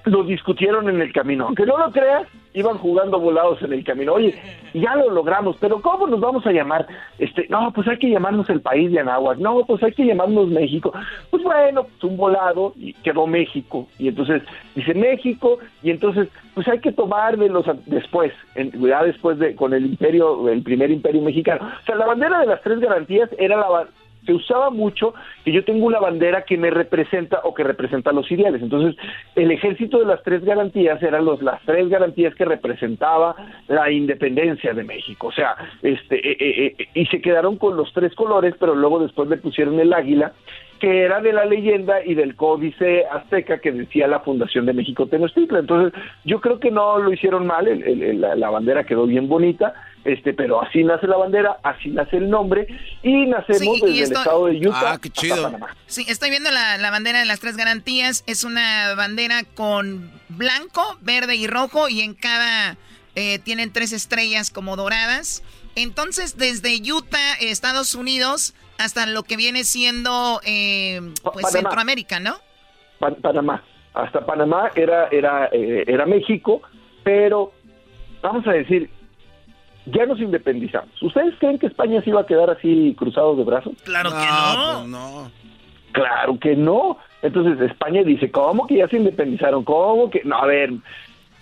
lo 0.05 0.24
discutieron 0.24 0.89
en 0.89 1.01
el 1.01 1.12
camino. 1.12 1.45
Aunque 1.45 1.66
no 1.66 1.78
lo 1.78 1.91
creas, 1.91 2.28
iban 2.54 2.78
jugando 2.78 3.20
volados 3.20 3.62
en 3.62 3.74
el 3.74 3.84
camino. 3.84 4.14
Oye, 4.14 4.36
ya 4.74 4.95
lo 4.95 5.10
logramos, 5.10 5.56
pero 5.60 5.82
¿cómo 5.82 6.08
nos 6.08 6.20
vamos 6.20 6.45
a 6.45 6.52
llamar? 6.52 6.88
Este, 7.18 7.47
no, 7.49 7.72
pues 7.74 7.88
hay 7.88 7.97
que 7.97 8.10
llamarnos 8.10 8.49
el 8.49 8.62
país 8.62 8.91
de 8.91 8.99
Anáhuac. 8.99 9.38
No, 9.38 9.64
pues 9.66 9.82
hay 9.84 9.93
que 9.93 10.06
llamarnos 10.06 10.47
México. 10.49 10.93
Pues 11.30 11.43
bueno, 11.43 11.84
pues 11.84 12.04
un 12.04 12.18
volado 12.18 12.74
y 12.76 12.93
quedó 12.93 13.28
México. 13.28 13.88
Y 13.97 14.10
entonces 14.10 14.43
dice 14.76 14.93
México 14.93 15.60
y 15.84 15.91
entonces 15.91 16.28
pues 16.54 16.68
hay 16.68 16.80
que 16.80 16.91
tomar 16.91 17.38
de 17.38 17.49
los 17.49 17.66
después, 17.86 18.34
en, 18.56 18.72
ya 18.86 19.04
después 19.04 19.39
de 19.39 19.56
con 19.56 19.74
el 19.74 19.86
imperio, 19.86 20.49
el 20.49 20.64
primer 20.64 20.91
imperio 20.91 21.22
mexicano. 21.22 21.70
O 21.82 21.86
sea, 21.86 21.95
la 21.95 22.06
bandera 22.06 22.39
de 22.39 22.47
las 22.47 22.62
tres 22.62 22.80
garantías 22.80 23.30
era 23.38 23.58
la 23.58 23.88
se 24.26 24.34
usaba 24.34 24.69
mucho 24.69 25.13
que 25.43 25.51
yo 25.51 25.63
tengo 25.63 25.86
una 25.86 25.99
bandera 25.99 26.43
que 26.43 26.57
me 26.57 26.69
representa 26.69 27.41
o 27.43 27.53
que 27.53 27.63
representa 27.63 28.11
los 28.11 28.32
ideales. 28.32 28.61
Entonces, 28.61 28.95
el 29.36 29.51
ejército 29.51 29.99
de 29.99 30.05
las 30.05 30.22
tres 30.24 30.43
garantías 30.43 31.01
eran 31.01 31.26
los, 31.26 31.41
las 31.41 31.61
tres 31.65 31.89
garantías 31.89 32.36
que 32.36 32.45
representaba 32.45 33.36
la 33.67 33.91
independencia 33.91 34.74
de 34.74 34.84
México. 34.84 35.28
O 35.28 35.32
sea, 35.32 35.55
este, 35.82 36.15
eh, 36.17 36.38
eh, 36.39 36.76
eh, 36.78 36.88
y 36.93 37.05
se 37.07 37.22
quedaron 37.22 37.57
con 37.57 37.76
los 37.76 37.91
tres 37.93 38.13
colores, 38.15 38.55
pero 38.59 38.76
luego 38.76 38.99
después 38.99 39.30
le 39.30 39.38
pusieron 39.38 39.80
el 39.80 39.93
águila, 39.93 40.34
que 40.82 41.03
era 41.03 41.21
de 41.21 41.32
la 41.32 41.45
leyenda 41.45 42.03
y 42.03 42.15
del 42.15 42.36
códice 42.36 43.05
azteca 43.05 43.59
que 43.59 43.71
decía 43.71 44.07
la 44.07 44.21
fundación 44.21 44.65
de 44.65 44.73
México 44.73 45.05
Tenochtitlan. 45.07 45.61
Entonces, 45.61 45.93
yo 46.25 46.41
creo 46.41 46.59
que 46.59 46.71
no 46.71 46.97
lo 46.97 47.13
hicieron 47.13 47.45
mal, 47.45 47.67
el- 47.67 47.84
el- 47.84 48.01
el- 48.03 48.21
la, 48.21 48.36
la 48.36 48.49
bandera 48.49 48.84
quedó 48.84 49.05
bien 49.05 49.27
bonita, 49.29 49.73
este, 50.03 50.34
pero 50.34 50.59
así 50.59 50.84
nace 50.84 51.05
la 51.05 51.17
bandera, 51.17 51.57
así 51.61 51.89
nace 51.89 52.17
el 52.17 52.32
nombre, 52.32 52.65
y 53.03 53.27
nacemos 53.27 53.59
Sí, 53.61 53.69
y 53.86 53.99
desde 53.99 54.01
esto- 54.01 54.15
el 54.15 54.21
estado 54.21 54.45
de 54.47 54.57
Utah 54.67 54.79
Ah, 54.93 54.97
qué 54.99 55.09
hasta 55.09 55.21
chido. 55.21 55.43
Panamá. 55.43 55.75
Sí, 55.86 56.03
estoy 56.07 56.32
viendo 56.32 56.49
la, 56.49 56.79
la 56.79 56.89
bandera 56.89 57.19
de 57.19 57.25
las 57.25 57.39
tres 57.39 57.55
garantías. 57.57 58.23
Es 58.25 58.43
una 58.43 58.95
bandera 58.95 59.43
con 59.53 60.09
blanco, 60.29 60.82
verde 61.01 61.36
y 61.36 61.45
rojo 61.45 61.89
y 61.89 62.01
en 62.01 62.15
cada 62.15 62.75
eh, 63.15 63.38
tienen 63.39 63.71
tres 63.71 63.93
estrellas 63.93 64.49
como 64.49 64.75
doradas. 64.77 65.43
Entonces, 65.75 66.38
desde 66.38 66.75
Utah, 66.91 67.34
Estados 67.39 67.93
Unidos, 67.93 68.55
hasta 68.84 69.05
lo 69.05 69.23
que 69.23 69.38
viene 69.38 69.63
siendo 69.63 70.39
eh, 70.45 70.99
pues 71.23 71.43
Panamá. 71.43 71.49
Centroamérica, 71.51 72.19
¿no? 72.19 72.36
Pa- 72.99 73.11
Panamá. 73.15 73.63
Hasta 73.93 74.25
Panamá 74.25 74.71
era, 74.75 75.07
era, 75.11 75.49
eh, 75.51 75.84
era 75.88 76.05
México, 76.05 76.61
pero 77.03 77.51
vamos 78.21 78.45
a 78.47 78.51
decir, 78.51 78.89
ya 79.86 80.05
nos 80.05 80.19
independizamos. 80.19 81.01
¿Ustedes 81.01 81.34
creen 81.39 81.59
que 81.59 81.67
España 81.67 82.01
se 82.01 82.09
iba 82.11 82.21
a 82.21 82.25
quedar 82.25 82.49
así 82.49 82.95
cruzado 82.97 83.36
de 83.36 83.43
brazos? 83.43 83.73
Claro 83.84 84.11
que 84.11 84.15
No, 84.15 84.55
no. 84.55 84.77
pues 84.79 84.88
no. 84.89 85.32
Claro 85.91 86.39
que 86.39 86.55
no. 86.55 86.97
Entonces 87.21 87.59
España 87.69 88.01
dice, 88.03 88.32
¿cómo 88.32 88.65
que 88.65 88.77
ya 88.77 88.88
se 88.88 88.97
independizaron? 88.97 89.63
¿Cómo 89.65 90.09
que? 90.09 90.21
No, 90.23 90.38
a 90.38 90.45
ver, 90.45 90.71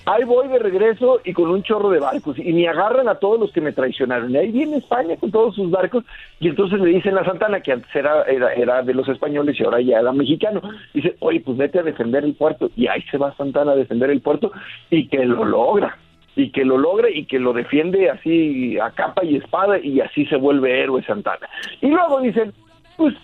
ahí 0.06 0.24
voy 0.24 0.48
de 0.48 0.60
regreso 0.60 1.20
y 1.24 1.34
con 1.34 1.50
un 1.50 1.64
chorro 1.64 1.90
de 1.90 2.00
barcos 2.00 2.38
y 2.38 2.52
me 2.54 2.68
agarran 2.68 3.08
a 3.08 3.16
todos 3.16 3.40
los 3.40 3.52
que 3.52 3.62
me 3.62 3.72
traicionaron. 3.72 4.32
Y 4.32 4.38
ahí 4.38 4.52
viene 4.52 4.78
España 4.78 5.16
con 5.18 5.32
todos 5.32 5.56
sus 5.56 5.70
barcos 5.70 6.04
y 6.40 6.50
entonces 6.50 6.80
le 6.80 6.90
dicen 6.90 7.18
a 7.18 7.26
Santana, 7.26 7.62
que 7.62 7.74
antes 7.74 7.94
era, 7.96 8.24
era, 8.24 8.82
de 8.82 8.94
los 8.94 9.08
españoles 9.08 9.60
y 9.60 9.64
ahora 9.64 9.82
ya 9.82 10.00
era 10.00 10.12
mexicano, 10.12 10.62
dice, 10.94 11.16
oye, 11.20 11.42
pues 11.42 11.58
vete 11.58 11.80
a 11.80 11.84
defender 11.84 12.24
el 12.24 12.34
puerto. 12.34 12.70
Y 12.76 12.88
ahí 12.88 13.02
se 13.12 13.18
va 13.18 13.36
Santana 13.36 13.74
a 13.74 13.76
defender 13.76 14.10
el 14.10 14.22
puerto 14.22 14.52
y 14.90 15.08
que 15.08 15.26
lo 15.26 15.46
logra. 15.46 15.98
Y 16.36 16.52
que 16.52 16.64
lo 16.64 16.78
logra 16.78 17.10
y 17.10 17.26
que 17.26 17.40
lo 17.40 17.52
defiende 17.52 18.10
así 18.10 18.80
a 18.80 18.92
capa 18.92 19.26
y 19.26 19.36
espada 19.36 19.78
y 19.78 20.00
así 20.00 20.26
se 20.28 20.38
vuelve 20.38 20.82
héroe 20.82 21.04
Santana. 21.04 21.50
Y 21.82 21.88
luego 21.88 22.22
dicen, 22.22 22.54
pues 22.96 23.16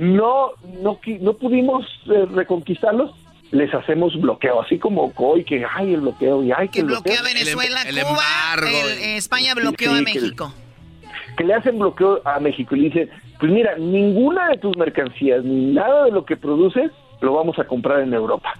no 0.00 0.52
no 0.82 0.98
no 1.20 1.32
pudimos 1.34 1.84
eh, 2.06 2.26
reconquistarlos 2.34 3.12
les 3.52 3.72
hacemos 3.74 4.18
bloqueo 4.20 4.60
así 4.60 4.78
como 4.78 5.12
hoy 5.16 5.44
que 5.44 5.64
hay 5.64 5.94
el 5.94 6.00
bloqueo 6.00 6.42
y 6.44 6.52
hay 6.52 6.68
que 6.68 6.72
Que 6.74 6.80
el 6.80 6.86
bloquea 6.86 7.20
bloqueo. 7.20 7.34
Venezuela, 7.34 7.82
el 7.82 7.94
Cuba, 8.00 8.10
embargo 8.10 8.88
el- 8.88 8.98
eh, 8.98 9.16
España 9.16 9.54
bloqueó 9.54 9.90
Sí, 9.90 9.94
a 9.94 9.98
que- 10.04 10.04
México. 10.20 10.52
que 11.36 11.44
le 11.44 11.54
hacen 11.54 11.78
bloqueo 11.78 12.20
a 12.24 12.38
México 12.40 12.76
y 12.76 12.80
le 12.80 12.84
dicen 12.90 13.10
pues 13.38 13.50
mira, 13.50 13.74
ninguna 13.78 14.48
de 14.50 14.58
tus 14.58 14.76
mercancías, 14.76 15.42
ni 15.42 15.72
nada 15.72 16.04
de 16.04 16.10
lo 16.10 16.26
que 16.26 16.36
produces, 16.36 16.90
lo 17.22 17.32
vamos 17.32 17.58
a 17.58 17.64
comprar 17.64 18.00
en 18.00 18.12
Europa. 18.12 18.52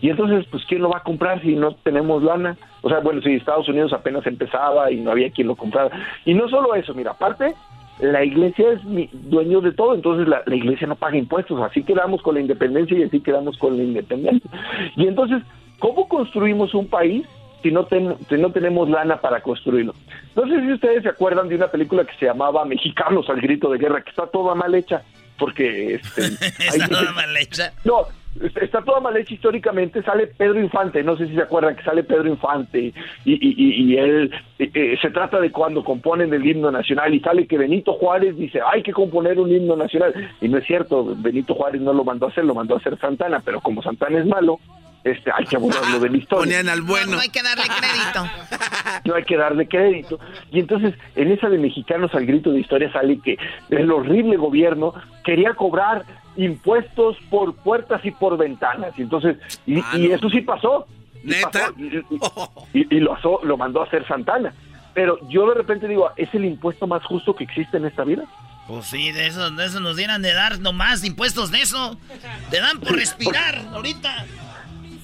Y 0.00 0.08
entonces, 0.08 0.46
pues, 0.50 0.64
¿quién 0.66 0.80
lo 0.80 0.88
va 0.88 0.98
a 0.98 1.02
comprar 1.02 1.42
si 1.42 1.54
no 1.54 1.74
tenemos 1.76 2.22
lana? 2.22 2.56
O 2.80 2.88
sea, 2.88 3.00
bueno, 3.00 3.20
si 3.20 3.34
Estados 3.34 3.68
Unidos 3.68 3.92
apenas 3.92 4.26
empezaba 4.26 4.90
y 4.90 4.96
no 4.96 5.10
había 5.10 5.30
quien 5.30 5.48
lo 5.48 5.54
comprara. 5.54 5.90
Y 6.24 6.32
no 6.32 6.48
solo 6.48 6.74
eso, 6.74 6.94
mira, 6.94 7.10
aparte, 7.10 7.54
la 8.02 8.24
iglesia 8.24 8.72
es 8.72 8.84
mi 8.84 9.08
dueño 9.12 9.60
de 9.60 9.72
todo, 9.72 9.94
entonces 9.94 10.26
la, 10.26 10.42
la, 10.44 10.56
iglesia 10.56 10.88
no 10.88 10.96
paga 10.96 11.16
impuestos, 11.16 11.62
así 11.62 11.84
quedamos 11.84 12.20
con 12.20 12.34
la 12.34 12.40
independencia 12.40 12.98
y 12.98 13.04
así 13.04 13.20
quedamos 13.20 13.56
con 13.58 13.76
la 13.76 13.84
independencia. 13.84 14.50
Y 14.96 15.06
entonces, 15.06 15.40
¿cómo 15.78 16.08
construimos 16.08 16.74
un 16.74 16.88
país 16.88 17.24
si 17.62 17.70
no, 17.70 17.86
ten, 17.86 18.16
si 18.28 18.34
no 18.34 18.50
tenemos 18.50 18.90
lana 18.90 19.20
para 19.20 19.40
construirlo? 19.40 19.94
No 20.34 20.48
sé 20.48 20.60
si 20.60 20.72
ustedes 20.72 21.04
se 21.04 21.10
acuerdan 21.10 21.48
de 21.48 21.54
una 21.54 21.68
película 21.68 22.04
que 22.04 22.16
se 22.18 22.26
llamaba 22.26 22.64
Mexicanos 22.64 23.30
al 23.30 23.40
grito 23.40 23.70
de 23.70 23.78
guerra, 23.78 24.02
que 24.02 24.10
está 24.10 24.26
toda 24.26 24.56
mal 24.56 24.74
hecha, 24.74 25.02
porque... 25.38 25.94
Este, 25.94 26.22
está 26.58 26.88
toda 26.88 27.12
mal 27.12 27.36
hecha. 27.36 27.72
No, 27.84 28.06
está 28.40 28.82
toda 28.82 29.00
mal 29.00 29.16
hecha 29.16 29.34
históricamente, 29.34 30.02
sale 30.02 30.26
Pedro 30.26 30.60
Infante, 30.60 31.02
no 31.02 31.16
sé 31.16 31.26
si 31.26 31.34
se 31.34 31.42
acuerdan 31.42 31.76
que 31.76 31.82
sale 31.82 32.02
Pedro 32.02 32.28
Infante 32.28 32.92
y, 33.24 33.32
y, 33.32 33.92
y 33.92 33.96
él 33.96 34.30
eh, 34.58 34.96
se 35.00 35.10
trata 35.10 35.40
de 35.40 35.50
cuando 35.50 35.84
componen 35.84 36.32
el 36.32 36.46
himno 36.46 36.70
nacional 36.70 37.14
y 37.14 37.20
sale 37.20 37.46
que 37.46 37.58
Benito 37.58 37.92
Juárez 37.94 38.36
dice 38.36 38.60
hay 38.66 38.82
que 38.82 38.92
componer 38.92 39.38
un 39.38 39.50
himno 39.50 39.76
nacional 39.76 40.14
y 40.40 40.48
no 40.48 40.58
es 40.58 40.66
cierto, 40.66 41.14
Benito 41.16 41.54
Juárez 41.54 41.80
no 41.82 41.92
lo 41.92 42.04
mandó 42.04 42.26
a 42.26 42.28
hacer, 42.30 42.44
lo 42.44 42.54
mandó 42.54 42.74
a 42.74 42.78
hacer 42.78 42.98
Santana, 42.98 43.42
pero 43.44 43.60
como 43.60 43.82
Santana 43.82 44.18
es 44.18 44.26
malo, 44.26 44.58
este, 45.04 45.30
hay 45.32 45.44
que 45.46 45.56
borrarlo 45.56 45.98
de 45.98 46.10
la 46.10 46.16
historia. 46.16 46.44
Ponían 46.44 46.68
al 46.68 46.82
bueno. 46.82 47.06
No, 47.06 47.16
no, 47.16 47.20
hay 47.20 47.28
que 47.28 47.42
darle 47.42 47.64
crédito. 47.64 48.30
no 49.04 49.14
hay 49.14 49.24
que 49.24 49.36
darle 49.36 49.68
crédito. 49.68 50.20
Y 50.50 50.60
entonces, 50.60 50.94
en 51.16 51.32
esa 51.32 51.48
de 51.48 51.58
Mexicanos 51.58 52.14
al 52.14 52.26
grito 52.26 52.52
de 52.52 52.60
historia 52.60 52.92
sale 52.92 53.18
que 53.20 53.36
el 53.70 53.90
horrible 53.90 54.36
gobierno 54.36 54.94
quería 55.24 55.54
cobrar 55.54 56.04
impuestos 56.36 57.16
por 57.30 57.54
puertas 57.56 58.04
y 58.04 58.12
por 58.12 58.36
ventanas. 58.36 58.92
Y 58.96 59.02
entonces, 59.02 59.36
y, 59.66 59.80
ah, 59.80 59.96
y 59.96 60.12
eso 60.12 60.30
sí 60.30 60.40
pasó. 60.40 60.86
¿Neta? 61.24 61.50
Pasó, 61.50 61.74
y, 62.72 62.96
y, 62.96 63.00
lo, 63.00 63.16
lo 63.42 63.56
mandó 63.56 63.82
a 63.82 63.86
hacer 63.86 64.06
Santana. 64.06 64.52
Pero 64.94 65.18
yo 65.28 65.48
de 65.48 65.54
repente 65.54 65.88
digo, 65.88 66.10
¿es 66.16 66.32
el 66.34 66.44
impuesto 66.44 66.86
más 66.86 67.02
justo 67.04 67.34
que 67.34 67.44
existe 67.44 67.76
en 67.76 67.86
esta 67.86 68.04
vida? 68.04 68.24
Pues 68.68 68.86
sí, 68.86 69.10
de 69.10 69.26
eso, 69.26 69.50
de 69.50 69.66
eso 69.66 69.80
nos 69.80 69.96
dieran 69.96 70.22
de 70.22 70.32
dar 70.32 70.60
nomás 70.60 71.04
impuestos 71.04 71.50
de 71.50 71.62
eso. 71.62 71.98
Te 72.50 72.60
dan 72.60 72.78
por 72.78 72.92
respirar 72.92 73.58
ahorita. 73.72 74.26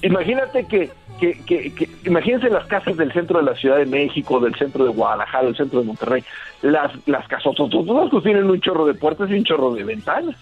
Imagínate 0.01 0.65
que, 0.65 0.89
que, 1.19 1.33
que, 1.45 1.73
que, 1.73 1.89
imagínense 2.05 2.49
las 2.49 2.65
casas 2.67 2.95
del 2.95 3.11
centro 3.11 3.39
de 3.39 3.45
la 3.45 3.55
Ciudad 3.55 3.77
de 3.77 3.85
México, 3.85 4.39
del 4.39 4.55
centro 4.55 4.85
de 4.85 4.91
Guadalajara, 4.91 5.45
del 5.45 5.57
centro 5.57 5.81
de 5.81 5.87
Monterrey, 5.87 6.23
las, 6.61 6.91
las 7.07 7.27
casas, 7.27 7.53
todas 7.55 8.09
pues 8.09 8.23
tienen 8.23 8.49
un 8.49 8.61
chorro 8.61 8.85
de 8.85 8.93
puertas 8.93 9.29
y 9.29 9.33
un 9.33 9.43
chorro 9.43 9.73
de 9.73 9.83
ventanas. 9.83 10.35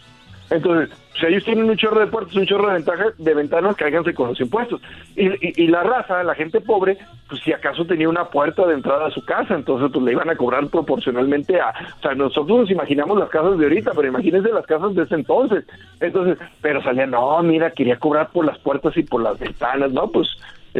Entonces, 0.50 0.90
si 1.20 1.26
ellos 1.26 1.44
tienen 1.44 1.70
un 1.70 1.76
chorro 1.76 2.00
de 2.00 2.08
puertas, 2.08 2.36
un 2.36 2.46
chorro 2.46 2.68
de, 2.68 2.76
ventaja, 2.76 3.06
de 3.18 3.34
ventanas, 3.34 3.76
cáiganse 3.76 4.14
con 4.14 4.30
los 4.30 4.40
impuestos. 4.40 4.82
Y, 5.16 5.28
y, 5.28 5.54
y, 5.64 5.68
la 5.68 5.84
raza, 5.84 6.24
la 6.24 6.36
gente 6.36 6.62
pobre, 6.62 6.98
pues 7.28 7.42
si 7.42 7.52
acaso 7.52 7.86
tenía 7.86 8.08
una 8.08 8.30
puerta 8.30 8.66
de 8.66 8.76
entrada 8.76 9.08
a 9.08 9.12
su 9.12 9.26
casa, 9.26 9.56
entonces 9.56 9.90
pues 9.92 10.06
le 10.06 10.12
iban 10.14 10.30
a 10.30 10.36
cobrar 10.36 10.68
proporcionalmente 10.68 11.60
a... 11.60 11.74
O 11.98 12.02
sea, 12.02 12.16
nosotros 12.16 12.60
nos 12.60 12.72
imaginamos 12.72 13.18
las 13.18 13.30
casas 13.30 13.58
de 13.58 13.66
ahorita, 13.66 13.92
pero 13.96 14.08
imagínense 14.08 14.50
las 14.52 14.66
casas 14.66 14.96
de 14.96 15.04
ese 15.04 15.16
entonces. 15.16 15.66
Entonces, 16.00 16.38
pero 16.62 16.82
salía, 16.82 17.08
no, 17.08 17.42
mira, 17.44 17.72
quería 17.72 17.98
cobrar 17.98 18.30
por 18.32 18.46
las 18.46 18.58
puertas 18.60 18.96
y 18.96 19.04
por 19.04 19.22
las 19.22 19.40
ventanas, 19.40 19.92
¿no? 19.92 20.10
Pues 20.12 20.28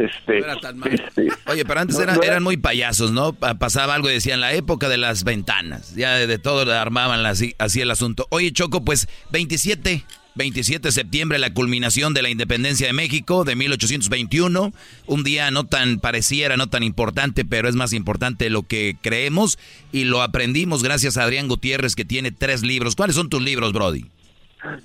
este, 0.04 0.38
este, 0.38 1.28
Oye, 1.46 1.64
pero 1.64 1.80
antes 1.80 1.96
no, 1.96 2.02
era, 2.02 2.14
no 2.14 2.22
era- 2.22 2.32
eran 2.32 2.42
muy 2.42 2.56
payasos, 2.56 3.10
¿no? 3.12 3.32
Pa- 3.32 3.54
Pasaba 3.58 3.94
algo 3.94 4.08
y 4.10 4.14
decían 4.14 4.40
la 4.40 4.52
época 4.52 4.88
de 4.88 4.96
las 4.98 5.24
ventanas. 5.24 5.94
Ya 5.94 6.14
de, 6.14 6.26
de 6.26 6.38
todo 6.38 6.72
armaban 6.72 7.24
así, 7.26 7.54
así 7.58 7.80
el 7.80 7.90
asunto. 7.90 8.26
Oye, 8.30 8.52
Choco, 8.52 8.84
pues 8.84 9.08
27, 9.30 10.04
27 10.34 10.88
de 10.88 10.92
septiembre, 10.92 11.38
la 11.38 11.52
culminación 11.52 12.14
de 12.14 12.22
la 12.22 12.28
independencia 12.30 12.86
de 12.86 12.92
México 12.92 13.44
de 13.44 13.56
1821. 13.56 14.72
Un 15.06 15.24
día 15.24 15.50
no 15.50 15.64
tan 15.64 15.98
pareciera, 15.98 16.56
no 16.56 16.68
tan 16.68 16.82
importante, 16.84 17.44
pero 17.44 17.68
es 17.68 17.74
más 17.74 17.92
importante 17.92 18.48
lo 18.50 18.62
que 18.62 18.96
creemos. 19.02 19.58
Y 19.92 20.04
lo 20.04 20.22
aprendimos 20.22 20.82
gracias 20.84 21.16
a 21.16 21.24
Adrián 21.24 21.48
Gutiérrez, 21.48 21.96
que 21.96 22.04
tiene 22.04 22.30
tres 22.30 22.62
libros. 22.62 22.94
¿Cuáles 22.94 23.16
son 23.16 23.28
tus 23.28 23.42
libros, 23.42 23.72
Brody? 23.72 24.04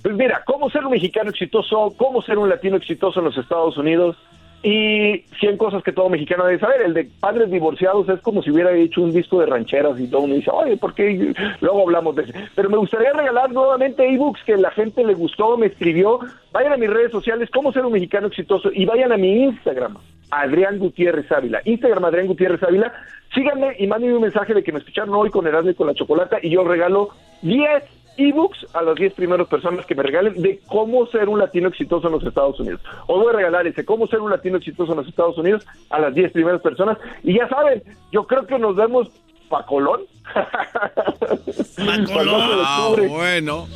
Pues 0.04 0.16
mira, 0.16 0.44
cómo 0.46 0.70
ser 0.70 0.86
un 0.86 0.92
mexicano 0.92 1.32
exitoso, 1.32 1.96
cómo 1.98 2.22
ser 2.22 2.38
un 2.38 2.48
latino 2.48 2.78
exitoso 2.78 3.20
en 3.20 3.26
los 3.26 3.38
Estados 3.38 3.76
Unidos 3.78 4.16
y 4.64 5.26
100 5.42 5.58
cosas 5.58 5.84
que 5.84 5.92
todo 5.92 6.10
mexicano 6.10 6.46
debe 6.46 6.60
saber. 6.60 6.82
El 6.82 6.94
de 6.94 7.10
padres 7.20 7.52
divorciados 7.52 8.08
es 8.08 8.22
como 8.22 8.42
si 8.42 8.50
hubiera 8.50 8.72
hecho 8.72 9.02
un 9.02 9.12
disco 9.12 9.40
de 9.40 9.46
rancheras 9.46 10.00
y 10.00 10.08
todo 10.08 10.22
uno 10.22 10.36
dice, 10.36 10.50
oye, 10.52 10.78
¿por 10.78 10.96
qué? 10.96 11.34
Luego 11.60 11.82
hablamos 11.82 12.16
de 12.16 12.24
eso. 12.24 12.34
Pero 12.56 12.70
me 12.70 12.78
gustaría 12.78 13.12
regalar 13.12 13.52
nuevamente 13.52 14.08
ebooks 14.08 14.42
que 14.46 14.56
la 14.56 14.72
gente 14.72 15.04
le 15.04 15.14
gustó, 15.16 15.58
me 15.58 15.68
escribió. 15.68 16.20
Vayan 16.54 16.74
a 16.74 16.78
mis 16.78 16.90
redes 16.90 17.12
sociales, 17.12 17.50
cómo 17.54 17.74
ser 17.74 17.86
un 17.86 17.92
mexicano 17.92 18.28
exitoso 18.28 18.70
y 18.74 18.86
vayan 18.86 19.12
a 19.12 19.18
mi 19.18 19.44
Instagram, 19.44 19.98
Adrián 20.32 20.80
Gutiérrez 20.80 21.30
Ávila. 21.30 21.62
Instagram, 21.66 22.06
Adrián 22.06 22.28
Gutiérrez 22.28 22.64
Ávila. 22.64 22.94
Síganme 23.34 23.76
y 23.80 23.88
mándenme 23.88 24.16
un 24.16 24.22
mensaje 24.22 24.54
de 24.54 24.64
que 24.64 24.72
me 24.72 24.80
escucharon 24.80 25.14
hoy 25.14 25.30
con 25.30 25.46
Erasmo 25.46 25.72
y 25.72 25.76
con 25.76 25.88
la 25.88 25.94
Chocolata 25.94 26.38
y 26.42 26.52
yo 26.52 26.64
regalo 26.64 27.10
10 27.42 28.03
ebooks 28.18 28.66
a 28.74 28.82
las 28.82 28.96
10 28.96 29.14
primeras 29.14 29.48
personas 29.48 29.86
que 29.86 29.96
me 29.96 30.04
regalen 30.04 30.42
de 30.42 30.60
cómo 30.68 31.08
ser 31.08 31.30
un 31.30 31.40
latino 31.40 31.70
exitoso 31.70 32.08
en 32.08 32.14
los 32.14 32.26
Estados 32.26 32.60
Unidos. 32.60 32.82
Os 33.08 33.20
voy 33.22 33.34
a 33.34 33.38
regalar 33.38 33.68
ese 33.68 33.86
cómo 33.86 34.08
ser 34.08 34.20
un 34.20 34.30
latino 34.30 34.58
exitoso 34.58 34.92
en 34.92 35.00
los 35.00 35.08
Estados 35.08 35.38
Unidos 35.38 35.66
a 35.90 36.00
las 36.00 36.14
10 36.14 36.32
primeras 36.32 36.62
personas. 36.62 36.98
Y 37.24 37.38
ya 37.38 37.48
saben, 37.50 37.84
yo 38.12 38.26
creo 38.26 38.46
que 38.46 38.60
nos 38.60 38.76
vemos 38.76 39.10
pa' 39.50 39.66
Colón. 39.66 40.02
Ah, 42.66 42.96
bueno. 43.08 43.68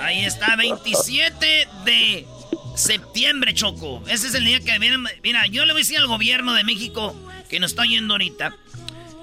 Ahí 0.00 0.24
está, 0.24 0.56
27 0.56 1.46
de 1.84 2.26
septiembre, 2.74 3.54
Choco. 3.54 4.02
Ese 4.08 4.28
es 4.28 4.34
el 4.34 4.44
día 4.44 4.60
que 4.60 4.78
viene. 4.78 4.96
Mira, 5.22 5.46
yo 5.46 5.64
le 5.64 5.72
voy 5.72 5.80
a 5.80 5.84
decir 5.84 5.98
al 5.98 6.06
gobierno 6.06 6.54
de 6.54 6.64
México 6.64 7.14
que 7.48 7.60
nos 7.60 7.72
está 7.72 7.82
oyendo 7.82 8.14
ahorita. 8.14 8.54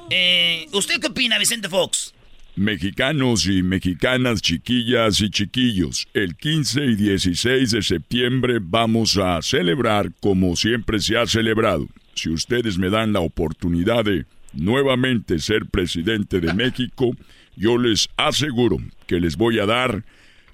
Eh, 0.09 0.67
¿Usted 0.73 0.99
qué 0.99 1.07
opina, 1.07 1.37
Vicente 1.39 1.69
Fox? 1.69 2.13
Mexicanos 2.55 3.47
y 3.47 3.63
mexicanas, 3.63 4.39
chiquillas 4.39 5.21
y 5.21 5.31
chiquillos, 5.31 6.07
el 6.13 6.35
15 6.35 6.85
y 6.85 6.95
16 6.95 7.71
de 7.71 7.81
septiembre 7.81 8.59
vamos 8.61 9.17
a 9.17 9.41
celebrar 9.41 10.11
como 10.21 10.55
siempre 10.55 10.99
se 10.99 11.17
ha 11.17 11.25
celebrado. 11.25 11.87
Si 12.13 12.29
ustedes 12.29 12.77
me 12.77 12.91
dan 12.91 13.11
la 13.11 13.21
oportunidad 13.21 14.05
de 14.05 14.27
nuevamente 14.53 15.39
ser 15.39 15.65
presidente 15.65 16.39
de 16.41 16.53
México, 16.53 17.15
yo 17.55 17.79
les 17.79 18.07
aseguro 18.17 18.77
que 19.07 19.19
les 19.19 19.35
voy 19.35 19.57
a 19.57 19.65
dar 19.65 20.03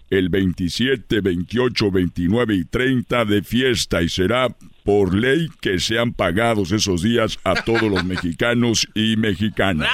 el 0.10 0.30
27, 0.30 1.20
28, 1.20 1.92
29 1.92 2.56
y 2.56 2.64
30 2.64 3.26
de 3.26 3.44
fiesta 3.44 4.02
y 4.02 4.08
será 4.08 4.48
por 4.86 5.14
ley 5.14 5.50
que 5.60 5.80
sean 5.80 6.14
pagados 6.14 6.72
esos 6.72 7.04
días 7.04 7.38
a 7.44 7.56
todos 7.56 7.92
los 7.92 8.06
mexicanos 8.06 8.88
y 8.96 9.18
mexicanas. 9.18 9.90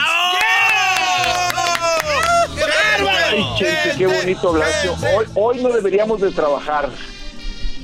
Ay, 3.36 3.44
Chente, 3.58 3.98
qué 3.98 4.08
bonito 4.08 4.54
Blanco. 4.54 4.98
Hoy, 5.16 5.26
hoy 5.36 5.62
no 5.64 5.70
deberíamos 5.70 6.22
de 6.22 6.32
trabajar. 6.32 6.90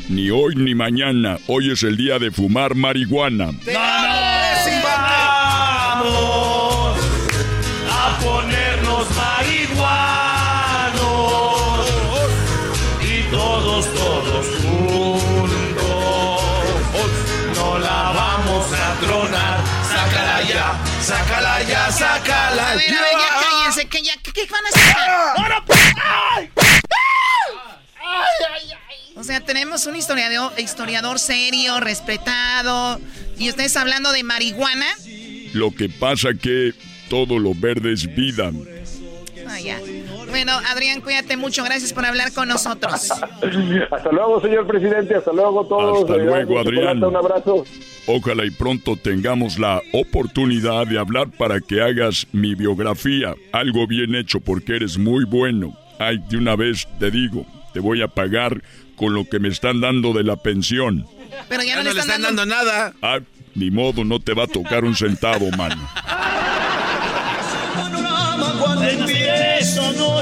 Ni 0.07 0.29
hoy 0.29 0.55
ni 0.55 0.73
mañana. 0.75 1.37
Hoy 1.47 1.71
es 1.71 1.83
el 1.83 1.97
día 1.97 2.19
de 2.19 2.31
fumar 2.31 2.73
marihuana. 2.75 3.51
Vamos 5.93 6.97
a 7.89 8.19
ponernos 8.23 9.07
marihuanos 9.15 9.81
y 13.01 13.23
todos, 13.31 13.85
todos 13.93 14.47
juntos 14.63 15.51
no 17.55 17.79
la 17.79 18.11
vamos 18.15 18.65
a 18.73 18.95
tronar. 19.05 19.59
Sácala 19.83 20.41
ya, 20.43 20.79
sácala 21.01 21.63
ya, 21.63 21.91
sácala 21.91 22.75
ya. 22.87 23.20
Que 23.89 24.01
ya, 24.01 24.13
¿qué, 24.21 24.31
qué 24.33 24.45
van 24.45 24.65
a 24.65 24.69
hacer? 24.69 26.51
O 29.15 29.23
sea, 29.23 29.39
tenemos 29.41 29.85
un 29.85 29.95
historiador, 29.95 30.51
historiador 30.57 31.19
serio, 31.19 31.79
respetado, 31.79 32.99
y 33.37 33.49
ustedes 33.49 33.75
hablando 33.77 34.11
de 34.11 34.23
marihuana. 34.23 34.87
Lo 35.53 35.71
que 35.71 35.89
pasa 35.89 36.29
que 36.33 36.73
todo 37.09 37.37
lo 37.37 37.53
verde 37.53 37.93
es 37.93 38.13
vida. 38.15 38.51
Ah, 39.47 39.59
ya. 39.59 39.79
Bueno, 40.29 40.53
Adrián, 40.69 41.01
cuídate 41.01 41.35
mucho, 41.35 41.63
gracias 41.63 41.91
por 41.91 42.05
hablar 42.05 42.31
con 42.33 42.47
nosotros. 42.47 43.11
Hasta 43.91 44.11
luego, 44.11 44.41
señor 44.41 44.65
presidente. 44.65 45.15
Hasta 45.15 45.33
luego 45.33 45.65
todos. 45.65 46.09
Hasta 46.09 46.23
luego, 46.23 46.59
Adrián. 46.59 47.03
Un 47.03 47.15
abrazo. 47.15 47.65
Ojalá 48.07 48.45
y 48.45 48.51
pronto 48.51 48.97
tengamos 48.97 49.59
la 49.59 49.81
oportunidad 49.93 50.87
de 50.87 50.99
hablar 50.99 51.29
para 51.31 51.61
que 51.61 51.81
hagas 51.81 52.27
mi 52.31 52.55
biografía. 52.55 53.35
Algo 53.51 53.87
bien 53.87 54.15
hecho 54.15 54.39
porque 54.39 54.75
eres 54.75 54.97
muy 54.97 55.23
bueno. 55.25 55.77
Ay, 55.99 56.17
de 56.29 56.37
una 56.37 56.55
vez 56.55 56.87
te 56.99 57.11
digo, 57.11 57.45
te 57.73 57.79
voy 57.79 58.01
a 58.01 58.07
pagar 58.07 58.61
con 58.95 59.13
lo 59.13 59.25
que 59.25 59.39
me 59.39 59.49
están 59.49 59.81
dando 59.81 60.13
de 60.13 60.23
la 60.23 60.35
pensión. 60.35 61.05
Pero 61.47 61.63
ya, 61.63 61.75
Ya 61.75 61.83
no 61.83 61.93
le 61.93 61.99
están 61.99 62.21
dando 62.21 62.45
nada. 62.45 62.93
Ah, 63.01 63.19
ni 63.55 63.69
modo, 63.69 64.03
no 64.03 64.19
te 64.19 64.33
va 64.33 64.43
a 64.43 64.47
tocar 64.47 64.83
un 64.83 64.95
centavo, 64.95 65.49
mano. 65.51 65.87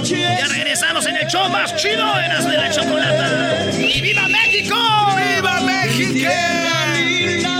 Ya 0.03 0.47
regresamos 0.47 1.05
en 1.07 1.17
el 1.17 1.27
show 1.27 1.49
más 1.49 1.75
chido 1.75 2.05
de 2.15 2.57
la 2.57 2.69
chocolata. 2.71 3.71
¡Y 3.77 4.01
viva 4.01 4.27
México! 4.27 4.75
¡Viva 5.15 5.59
México! 5.61 6.68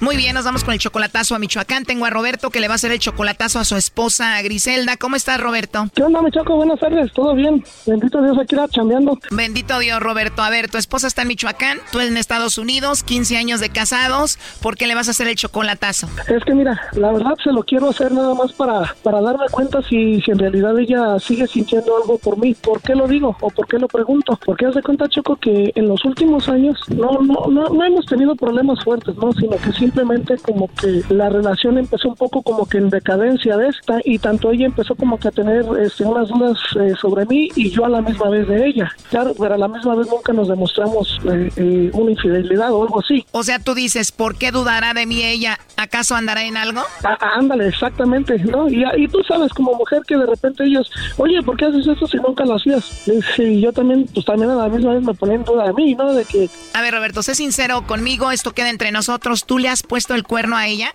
Muy 0.00 0.16
bien, 0.16 0.34
nos 0.34 0.46
vamos 0.46 0.64
con 0.64 0.72
el 0.72 0.80
chocolatazo 0.80 1.34
a 1.34 1.38
Michoacán. 1.38 1.84
Tengo 1.84 2.06
a 2.06 2.10
Roberto 2.10 2.48
que 2.48 2.60
le 2.60 2.68
va 2.68 2.74
a 2.74 2.76
hacer 2.76 2.90
el 2.90 2.98
chocolatazo 2.98 3.58
a 3.58 3.66
su 3.66 3.76
esposa 3.76 4.40
Griselda. 4.40 4.96
¿Cómo 4.96 5.14
estás, 5.14 5.38
Roberto? 5.38 5.88
¿Qué 5.94 6.02
onda, 6.02 6.22
Michoco? 6.22 6.56
Buenas 6.56 6.80
tardes, 6.80 7.12
¿todo 7.12 7.34
bien? 7.34 7.62
Bendito 7.86 8.22
Dios, 8.22 8.38
aquí 8.38 8.56
chambeando. 8.70 9.18
Bendito 9.30 9.78
Dios, 9.78 10.00
Roberto. 10.00 10.40
A 10.40 10.48
ver, 10.48 10.70
tu 10.70 10.78
esposa 10.78 11.06
está 11.06 11.20
en 11.20 11.28
Michoacán, 11.28 11.80
tú 11.92 12.00
en 12.00 12.16
Estados 12.16 12.56
Unidos, 12.56 13.02
15 13.02 13.36
años 13.36 13.60
de 13.60 13.68
casados. 13.68 14.38
¿Por 14.62 14.78
qué 14.78 14.86
le 14.86 14.94
vas 14.94 15.08
a 15.08 15.10
hacer 15.10 15.28
el 15.28 15.34
chocolatazo? 15.34 16.08
Es 16.28 16.44
que 16.44 16.54
mira, 16.54 16.80
la 16.92 17.12
verdad 17.12 17.34
se 17.44 17.52
lo 17.52 17.62
quiero 17.62 17.90
hacer 17.90 18.10
nada 18.10 18.34
más 18.34 18.54
para, 18.54 18.94
para 19.02 19.20
darme 19.20 19.48
cuenta 19.50 19.82
si, 19.82 20.22
si 20.22 20.30
en 20.30 20.38
realidad 20.38 20.78
ella 20.78 21.18
sigue 21.18 21.46
sintiendo 21.46 21.98
algo 21.98 22.16
por 22.16 22.38
mí. 22.38 22.54
¿Por 22.54 22.80
qué 22.80 22.94
lo 22.94 23.06
digo 23.06 23.36
o 23.38 23.50
por 23.50 23.68
qué 23.68 23.78
lo 23.78 23.86
pregunto? 23.86 24.40
Porque 24.46 24.64
haz 24.64 24.74
de 24.74 24.82
cuenta, 24.82 25.10
Choco, 25.10 25.36
que 25.36 25.72
en 25.74 25.88
los 25.88 26.02
últimos 26.06 26.48
años 26.48 26.78
no, 26.88 27.20
no, 27.20 27.48
no, 27.50 27.68
no 27.68 27.84
hemos 27.84 28.06
tenido 28.06 28.34
problemas 28.34 28.82
fuertes, 28.82 29.14
¿no? 29.16 29.30
Sino 29.32 29.58
que 29.58 29.72
simplemente 29.90 30.36
como 30.38 30.68
que 30.68 31.02
la 31.08 31.28
relación 31.28 31.76
empezó 31.76 32.08
un 32.08 32.14
poco 32.14 32.42
como 32.42 32.68
que 32.68 32.78
en 32.78 32.90
decadencia 32.90 33.56
de 33.56 33.68
esta 33.68 33.98
y 34.04 34.18
tanto 34.18 34.52
ella 34.52 34.66
empezó 34.66 34.94
como 34.94 35.18
que 35.18 35.28
a 35.28 35.30
tener 35.32 35.64
este, 35.80 36.04
unas 36.04 36.28
dudas 36.28 36.56
eh, 36.80 36.94
sobre 37.00 37.26
mí 37.26 37.48
y 37.56 37.70
yo 37.70 37.84
a 37.84 37.88
la 37.88 38.00
misma 38.00 38.30
vez 38.30 38.46
de 38.46 38.66
ella. 38.66 38.92
Claro, 39.10 39.34
pero 39.38 39.54
a 39.54 39.58
la 39.58 39.66
misma 39.66 39.96
vez 39.96 40.06
nunca 40.08 40.32
nos 40.32 40.48
demostramos 40.48 41.18
eh, 41.24 41.50
eh, 41.56 41.90
una 41.92 42.12
infidelidad 42.12 42.72
o 42.72 42.84
algo 42.84 43.00
así. 43.00 43.26
O 43.32 43.42
sea, 43.42 43.58
tú 43.58 43.74
dices, 43.74 44.12
¿por 44.12 44.38
qué 44.38 44.52
dudará 44.52 44.94
de 44.94 45.06
mí 45.06 45.24
ella? 45.24 45.58
¿Acaso 45.76 46.14
andará 46.14 46.44
en 46.44 46.56
algo? 46.56 46.82
Ah, 47.02 47.18
ah, 47.20 47.32
ándale, 47.38 47.66
exactamente, 47.66 48.38
¿no? 48.38 48.68
Y, 48.68 48.84
y 48.96 49.08
tú 49.08 49.24
sabes 49.26 49.52
como 49.52 49.74
mujer 49.74 50.02
que 50.06 50.16
de 50.16 50.26
repente 50.26 50.64
ellos, 50.64 50.88
oye, 51.16 51.42
¿por 51.42 51.56
qué 51.56 51.64
haces 51.64 51.86
esto 51.86 52.06
si 52.06 52.16
nunca 52.18 52.44
lo 52.44 52.54
hacías? 52.54 53.08
Y 53.38 53.60
yo 53.60 53.72
también, 53.72 54.06
pues 54.14 54.24
también 54.24 54.50
a 54.50 54.54
la 54.54 54.68
misma 54.68 54.94
vez 54.94 55.02
me 55.02 55.14
ponía 55.14 55.34
en 55.34 55.44
duda 55.44 55.66
de 55.66 55.72
mí, 55.72 55.94
¿no? 55.96 56.12
De 56.14 56.24
que... 56.24 56.48
A 56.74 56.82
ver, 56.82 56.94
Roberto, 56.94 57.22
sé 57.22 57.34
sincero 57.34 57.86
conmigo, 57.86 58.30
esto 58.30 58.52
queda 58.52 58.70
entre 58.70 58.92
nosotros. 58.92 59.44
¿Tú 59.44 59.58
le 59.58 59.68
has 59.68 59.79
puesto 59.82 60.14
el 60.14 60.24
cuerno 60.24 60.56
a 60.56 60.66
ella? 60.66 60.94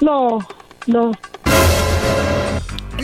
No, 0.00 0.46
no. 0.86 1.12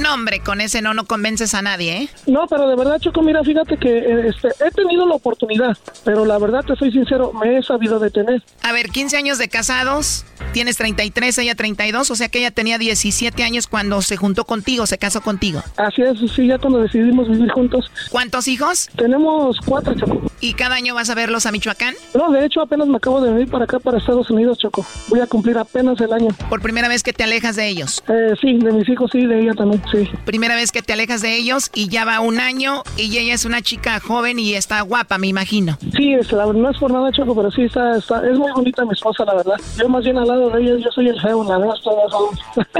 No, 0.01 0.15
hombre, 0.15 0.41
con 0.41 0.61
ese 0.61 0.81
no, 0.83 0.95
no 0.95 1.05
convences 1.05 1.55
a 1.55 1.63
nadie, 1.63 2.03
¿eh? 2.03 2.09
No, 2.27 2.47
pero 2.49 2.69
de 2.69 2.77
verdad, 2.77 2.99
Choco, 2.99 3.23
mira, 3.23 3.43
fíjate 3.45 3.77
que 3.77 3.99
eh, 3.99 4.29
este, 4.29 4.49
he 4.65 4.71
tenido 4.71 5.07
la 5.07 5.15
oportunidad, 5.15 5.77
pero 6.05 6.25
la 6.25 6.39
verdad, 6.39 6.65
te 6.65 6.75
soy 6.77 6.91
sincero, 6.91 7.33
me 7.33 7.59
he 7.59 7.63
sabido 7.63 7.99
detener. 7.99 8.43
A 8.63 8.73
ver, 8.73 8.89
15 8.89 9.17
años 9.17 9.39
de 9.39 9.49
casados, 9.49 10.25
tienes 10.53 10.77
33, 10.79 11.37
ella 11.39 11.55
32, 11.55 12.11
o 12.11 12.15
sea 12.17 12.29
que 12.29 12.39
ella 12.39 12.51
tenía 12.51 12.79
17 12.79 13.43
años 13.43 13.67
cuando 13.67 14.01
se 14.03 14.17
juntó 14.17 14.45
contigo, 14.45 14.87
se 14.87 14.99
casó 14.99 15.21
contigo. 15.21 15.63
Así 15.77 16.03
es, 16.03 16.19
sí, 16.33 16.47
ya 16.47 16.59
cuando 16.59 16.81
decidimos 16.81 17.29
vivir 17.29 17.51
juntos. 17.51 17.91
¿Cuántos 18.11 18.49
hijos? 18.49 18.89
Tenemos 18.97 19.59
cuatro, 19.65 19.95
Choco. 19.95 20.23
¿Y 20.41 20.55
cada 20.55 20.75
año 20.75 20.95
vas 20.95 21.09
a 21.11 21.15
verlos 21.15 21.47
a 21.47 21.53
Michoacán? 21.53 21.95
No, 22.15 22.31
de 22.33 22.45
hecho, 22.45 22.61
apenas 22.63 22.89
me 22.89 22.97
acabo 22.97 23.21
de 23.21 23.31
venir 23.31 23.49
para 23.49 23.65
acá, 23.65 23.79
para 23.79 23.99
Estados 23.99 24.29
Unidos, 24.31 24.59
Choco. 24.59 24.85
Voy 25.09 25.21
a 25.21 25.27
cumplir 25.27 25.57
apenas 25.59 26.01
el 26.01 26.13
año. 26.13 26.29
¿Por 26.49 26.61
primera 26.61 26.89
vez 26.89 27.03
que 27.03 27.13
te 27.13 27.23
alejas 27.25 27.57
de 27.57 27.69
ellos? 27.69 28.03
Eh, 28.09 28.35
sí, 28.41 28.59
de 28.59 28.73
mis 28.73 28.89
hijos, 28.89 29.11
sí, 29.13 29.25
de 29.25 29.41
ella 29.41 29.53
también, 29.55 29.82
sí. 29.91 30.09
Primera 30.25 30.55
vez 30.55 30.73
que 30.73 30.83
te 30.83 30.93
alejas 30.93 31.23
de 31.23 31.37
ellos 31.37 31.71
y 31.75 31.89
ya 31.89 32.05
va 32.05 32.21
un 32.21 32.41
año 32.41 32.83
y 32.97 33.17
ella 33.19 33.35
es 33.35 33.45
una 33.45 33.63
chica 33.63 34.01
joven 34.01 34.39
y 34.39 34.55
está 34.55 34.81
guapa, 34.83 35.19
me 35.19 35.27
imagino. 35.27 35.79
Sí, 35.97 36.15
es, 36.15 36.31
la, 36.33 36.47
no 36.47 36.71
es 36.71 36.79
por 36.79 36.93
nada, 36.93 37.11
Choco, 37.13 37.35
pero 37.35 37.51
sí 37.51 37.63
está, 37.63 37.97
está, 37.97 38.27
es 38.29 38.39
muy 38.39 38.51
bonita 38.53 38.85
mi 38.85 38.93
esposa, 38.93 39.25
la 39.25 39.35
verdad. 39.35 39.57
Yo 39.79 39.89
más 39.89 40.05
bien 40.05 40.19
al 40.19 40.29
lado 40.29 40.51
de 40.51 40.63
ella, 40.63 40.77
yo 40.85 40.91
soy 40.93 41.09
el 41.09 41.21
feo, 41.21 41.45
la 41.45 41.59
verdad, 41.59 41.75
todos 41.83 42.39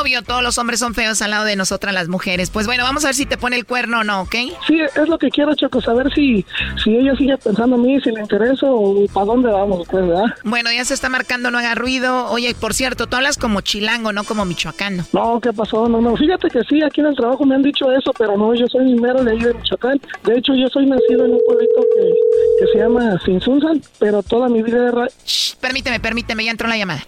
Obvio, 0.00 0.22
todos 0.22 0.42
los 0.42 0.58
hombres 0.58 0.80
son 0.80 0.92
feos 0.92 1.22
al 1.22 1.30
lado 1.30 1.44
de 1.44 1.54
nosotras 1.54 1.94
las 1.94 2.08
mujeres. 2.08 2.50
Pues 2.50 2.66
bueno, 2.66 2.82
vamos 2.82 3.04
a 3.04 3.08
ver 3.08 3.14
si 3.14 3.26
te 3.26 3.36
pone 3.36 3.54
el 3.54 3.64
cuerno 3.64 4.00
o 4.00 4.04
no, 4.04 4.22
¿ok? 4.22 4.34
Sí, 4.66 4.80
es 4.80 5.08
lo 5.08 5.18
que 5.18 5.30
quiero, 5.30 5.54
Choco, 5.54 5.80
saber 5.80 6.12
si, 6.12 6.44
si 6.82 6.96
ella 6.96 7.14
sigue 7.14 7.38
pensando 7.38 7.76
en 7.76 7.82
mí, 7.82 8.00
si 8.00 8.10
le 8.10 8.20
interesa 8.20 8.66
o 8.68 9.06
para 9.12 9.26
dónde 9.26 9.50
vamos, 9.50 9.86
pues, 9.88 10.04
¿verdad? 10.04 10.24
Bueno, 10.42 10.72
ya 10.72 10.84
se 10.84 10.94
está 10.94 11.08
marcando, 11.08 11.52
no 11.52 11.58
haga 11.58 11.76
ruido. 11.76 12.26
Oye, 12.30 12.56
por 12.56 12.74
cierto, 12.74 13.06
tú 13.06 13.14
hablas 13.14 13.38
como 13.38 13.60
chilango, 13.60 14.12
no 14.12 14.24
como 14.24 14.44
michoacano. 14.44 15.04
No, 15.12 15.40
¿qué 15.40 15.52
pasó? 15.52 15.88
No, 15.88 16.00
no, 16.00 16.16
fíjate 16.16 16.48
que 16.50 16.64
sí, 16.64 16.82
aquí 16.82 17.00
en 17.00 17.06
el 17.06 17.14
trabajo 17.14 17.44
me 17.44 17.54
han 17.54 17.62
dicho 17.62 17.92
eso, 17.92 18.12
pero 18.18 18.36
no, 18.36 18.52
yo 18.52 18.66
soy 18.66 18.94
mero 18.96 19.22
de 19.22 19.30
ahí 19.30 19.38
de 19.38 19.54
Michoacán. 19.54 20.00
De 20.24 20.36
hecho, 20.36 20.54
yo 20.54 20.66
soy 20.70 20.86
nacido 20.86 21.24
en 21.24 21.34
un 21.34 21.40
pueblito 21.46 21.80
que, 21.94 22.12
que 22.58 22.72
se 22.72 22.78
llama 22.78 23.16
Sinsunzan, 23.24 23.80
pero 24.00 24.24
toda 24.24 24.48
mi 24.48 24.60
vida 24.60 24.88
era... 24.88 25.06
Shh, 25.24 25.54
permíteme, 25.60 26.00
permíteme, 26.00 26.44
ya 26.44 26.50
entró 26.50 26.66
la 26.66 26.76
llamada. 26.76 27.06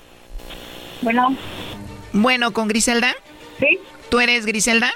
Bueno. 1.02 1.36
Bueno, 2.16 2.52
¿con 2.52 2.68
Griselda? 2.68 3.14
Sí. 3.60 3.78
¿Tú 4.08 4.20
eres 4.20 4.46
Griselda? 4.46 4.92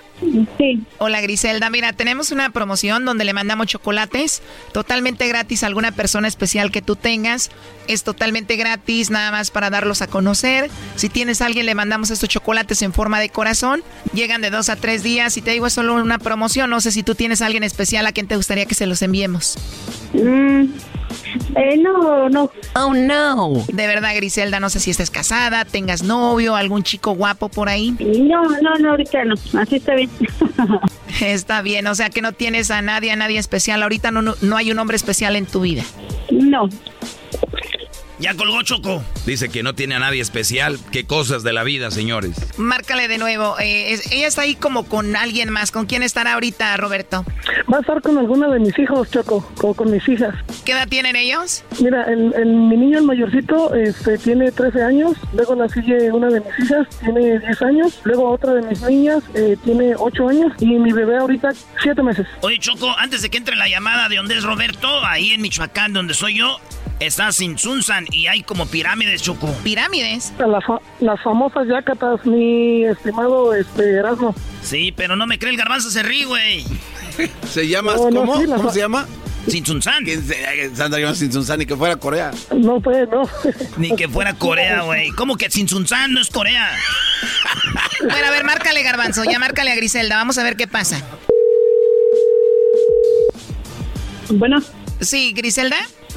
Sí. 0.56 0.84
Hola 0.98 1.20
Griselda, 1.20 1.68
mira, 1.68 1.92
tenemos 1.92 2.30
una 2.30 2.50
promoción 2.50 3.04
donde 3.04 3.24
le 3.24 3.32
mandamos 3.32 3.66
chocolates 3.66 4.40
totalmente 4.72 5.26
gratis 5.26 5.64
a 5.64 5.66
alguna 5.66 5.92
persona 5.92 6.28
especial 6.28 6.70
que 6.70 6.80
tú 6.80 6.94
tengas. 6.94 7.50
Es 7.88 8.04
totalmente 8.04 8.56
gratis, 8.56 9.10
nada 9.10 9.32
más 9.32 9.50
para 9.50 9.68
darlos 9.68 10.00
a 10.00 10.06
conocer. 10.06 10.70
Si 10.94 11.08
tienes 11.08 11.42
a 11.42 11.46
alguien, 11.46 11.66
le 11.66 11.74
mandamos 11.74 12.10
estos 12.10 12.28
chocolates 12.28 12.82
en 12.82 12.92
forma 12.92 13.18
de 13.18 13.30
corazón. 13.30 13.82
Llegan 14.14 14.42
de 14.42 14.50
dos 14.50 14.68
a 14.68 14.76
tres 14.76 15.02
días 15.02 15.36
y 15.36 15.42
te 15.42 15.50
digo, 15.50 15.66
es 15.66 15.72
solo 15.72 15.94
una 15.94 16.18
promoción. 16.18 16.70
No 16.70 16.80
sé 16.80 16.92
si 16.92 17.02
tú 17.02 17.14
tienes 17.14 17.42
a 17.42 17.46
alguien 17.46 17.64
especial 17.64 18.06
a 18.06 18.12
quien 18.12 18.28
te 18.28 18.36
gustaría 18.36 18.66
que 18.66 18.74
se 18.74 18.86
los 18.86 19.02
enviemos. 19.02 19.58
Mm, 20.12 20.66
eh, 21.56 21.76
no, 21.78 22.28
no. 22.28 22.50
Oh, 22.74 22.94
no. 22.94 23.52
De 23.72 23.86
verdad, 23.86 24.14
Griselda, 24.14 24.60
no 24.60 24.70
sé 24.70 24.80
si 24.80 24.90
estés 24.90 25.10
casada, 25.10 25.64
tengas 25.64 26.02
novio, 26.02 26.56
algún 26.56 26.82
chico 26.82 27.12
guapo 27.12 27.48
por 27.48 27.68
ahí. 27.68 27.92
No, 28.00 28.42
no, 28.60 28.78
no, 28.78 28.90
ahorita 28.90 29.24
no. 29.24 29.34
Así 29.58 29.76
está 29.76 29.94
bien. 29.94 30.10
Está 31.20 31.60
bien, 31.60 31.86
o 31.86 31.94
sea 31.94 32.08
que 32.08 32.22
no 32.22 32.32
tienes 32.32 32.70
a 32.70 32.80
nadie, 32.82 33.10
a 33.10 33.16
nadie 33.16 33.38
especial. 33.38 33.82
Ahorita 33.82 34.10
no, 34.10 34.22
no, 34.22 34.36
no 34.40 34.56
hay 34.56 34.70
un 34.70 34.78
hombre 34.78 34.96
especial 34.96 35.36
en 35.36 35.44
tu 35.44 35.60
vida. 35.60 35.82
No. 36.30 36.68
Ya 38.20 38.34
colgó 38.34 38.62
Choco. 38.62 39.02
Dice 39.24 39.48
que 39.48 39.62
no 39.62 39.74
tiene 39.74 39.94
a 39.94 39.98
nadie 39.98 40.20
especial. 40.20 40.78
Qué 40.92 41.06
cosas 41.06 41.42
de 41.42 41.52
la 41.54 41.62
vida, 41.64 41.90
señores. 41.90 42.36
Márcale 42.58 43.08
de 43.08 43.16
nuevo. 43.18 43.58
Eh, 43.58 43.92
es- 43.92 44.12
ella 44.12 44.26
está 44.26 44.42
ahí 44.42 44.54
como 44.54 44.84
con 44.86 45.16
alguien 45.16 45.50
más. 45.50 45.70
¿Con 45.70 45.86
quién 45.86 46.02
estará 46.02 46.34
ahorita, 46.34 46.76
Roberto? 46.76 47.24
Va 47.72 47.78
a 47.78 47.80
estar 47.80 48.02
con 48.02 48.18
alguna 48.18 48.48
de 48.48 48.58
mis 48.60 48.78
hijos, 48.78 49.10
Choco, 49.10 49.50
o 49.62 49.74
con 49.74 49.90
mis 49.90 50.06
hijas. 50.08 50.34
¿Qué 50.64 50.72
edad 50.72 50.86
tienen 50.88 51.16
ellos? 51.16 51.64
Mira, 51.80 52.04
el, 52.04 52.34
el- 52.34 52.46
mi 52.54 52.76
niño, 52.76 52.98
el 52.98 53.04
mayorcito, 53.04 53.74
este, 53.74 54.18
tiene 54.18 54.52
13 54.52 54.82
años. 54.82 55.16
Luego 55.32 55.54
la 55.54 55.68
sigue 55.68 56.12
una 56.12 56.28
de 56.28 56.40
mis 56.40 56.58
hijas, 56.70 56.86
tiene 57.00 57.38
10 57.38 57.62
años. 57.62 58.00
Luego 58.04 58.30
otra 58.30 58.52
de 58.54 58.62
mis 58.68 58.82
niñas, 58.82 59.22
eh, 59.34 59.56
tiene 59.64 59.94
8 59.96 60.28
años. 60.28 60.52
Y 60.60 60.66
mi 60.66 60.92
bebé 60.92 61.16
ahorita, 61.16 61.50
7 61.82 62.02
meses. 62.02 62.26
Oye, 62.42 62.58
Choco, 62.58 62.90
antes 62.98 63.22
de 63.22 63.30
que 63.30 63.38
entre 63.38 63.56
la 63.56 63.68
llamada 63.68 64.08
de 64.10 64.16
donde 64.16 64.36
es 64.36 64.42
Roberto, 64.44 64.88
ahí 65.06 65.32
en 65.32 65.40
Michoacán, 65.40 65.92
donde 65.94 66.12
soy 66.14 66.34
yo, 66.38 66.58
está 67.00 67.32
Sinsunzan 67.32 68.06
y 68.10 68.26
hay 68.26 68.42
como 68.42 68.66
pirámides, 68.66 69.22
Choco. 69.22 69.48
¿Pirámides? 69.64 70.32
La 70.38 70.60
fa- 70.60 70.80
las 71.00 71.20
famosas 71.22 71.66
yacatas, 71.68 72.24
mi 72.26 72.84
estimado 72.84 73.54
este, 73.54 73.98
Erasmo. 73.98 74.34
Sí, 74.62 74.92
pero 74.96 75.16
no 75.16 75.26
me 75.26 75.38
cree 75.38 75.50
el 75.52 75.56
garbanzo 75.58 75.90
se 75.90 76.02
ríe, 76.02 76.26
güey. 76.26 76.64
¿Se 77.50 77.66
llama? 77.68 77.94
No, 77.96 78.10
no, 78.10 78.20
¿Cómo? 78.20 78.38
sí, 78.40 78.46
¿Cómo 78.46 78.70
se 78.72 78.78
llama? 78.80 79.06
Sinsunzan. 79.48 80.04
¿Quién 80.04 80.22
se 80.22 80.76
Sandra 80.76 81.00
llama 81.00 81.14
Sinsunzan 81.14 81.62
y 81.62 81.66
que 81.66 81.74
fuera 81.74 81.96
Corea? 81.96 82.30
No, 82.54 82.78
pues, 82.80 83.08
no. 83.08 83.22
Ni 83.78 83.96
que 83.96 84.06
fuera 84.06 84.34
Corea, 84.34 84.82
güey. 84.82 85.08
¿Cómo 85.12 85.36
que 85.36 85.50
Sinsunzan 85.50 86.12
no 86.12 86.20
es 86.20 86.28
Corea? 86.28 86.70
Bueno, 88.00 88.26
a 88.26 88.30
ver, 88.30 88.44
márcale, 88.44 88.82
Garbanzo. 88.82 89.24
Ya 89.24 89.38
márcale 89.38 89.72
a 89.72 89.76
Griselda. 89.76 90.16
Vamos 90.16 90.36
a 90.36 90.42
ver 90.44 90.56
qué 90.56 90.68
pasa. 90.68 91.02
Bueno. 94.28 94.58
Sí, 95.00 95.32
Griselda. 95.34 95.76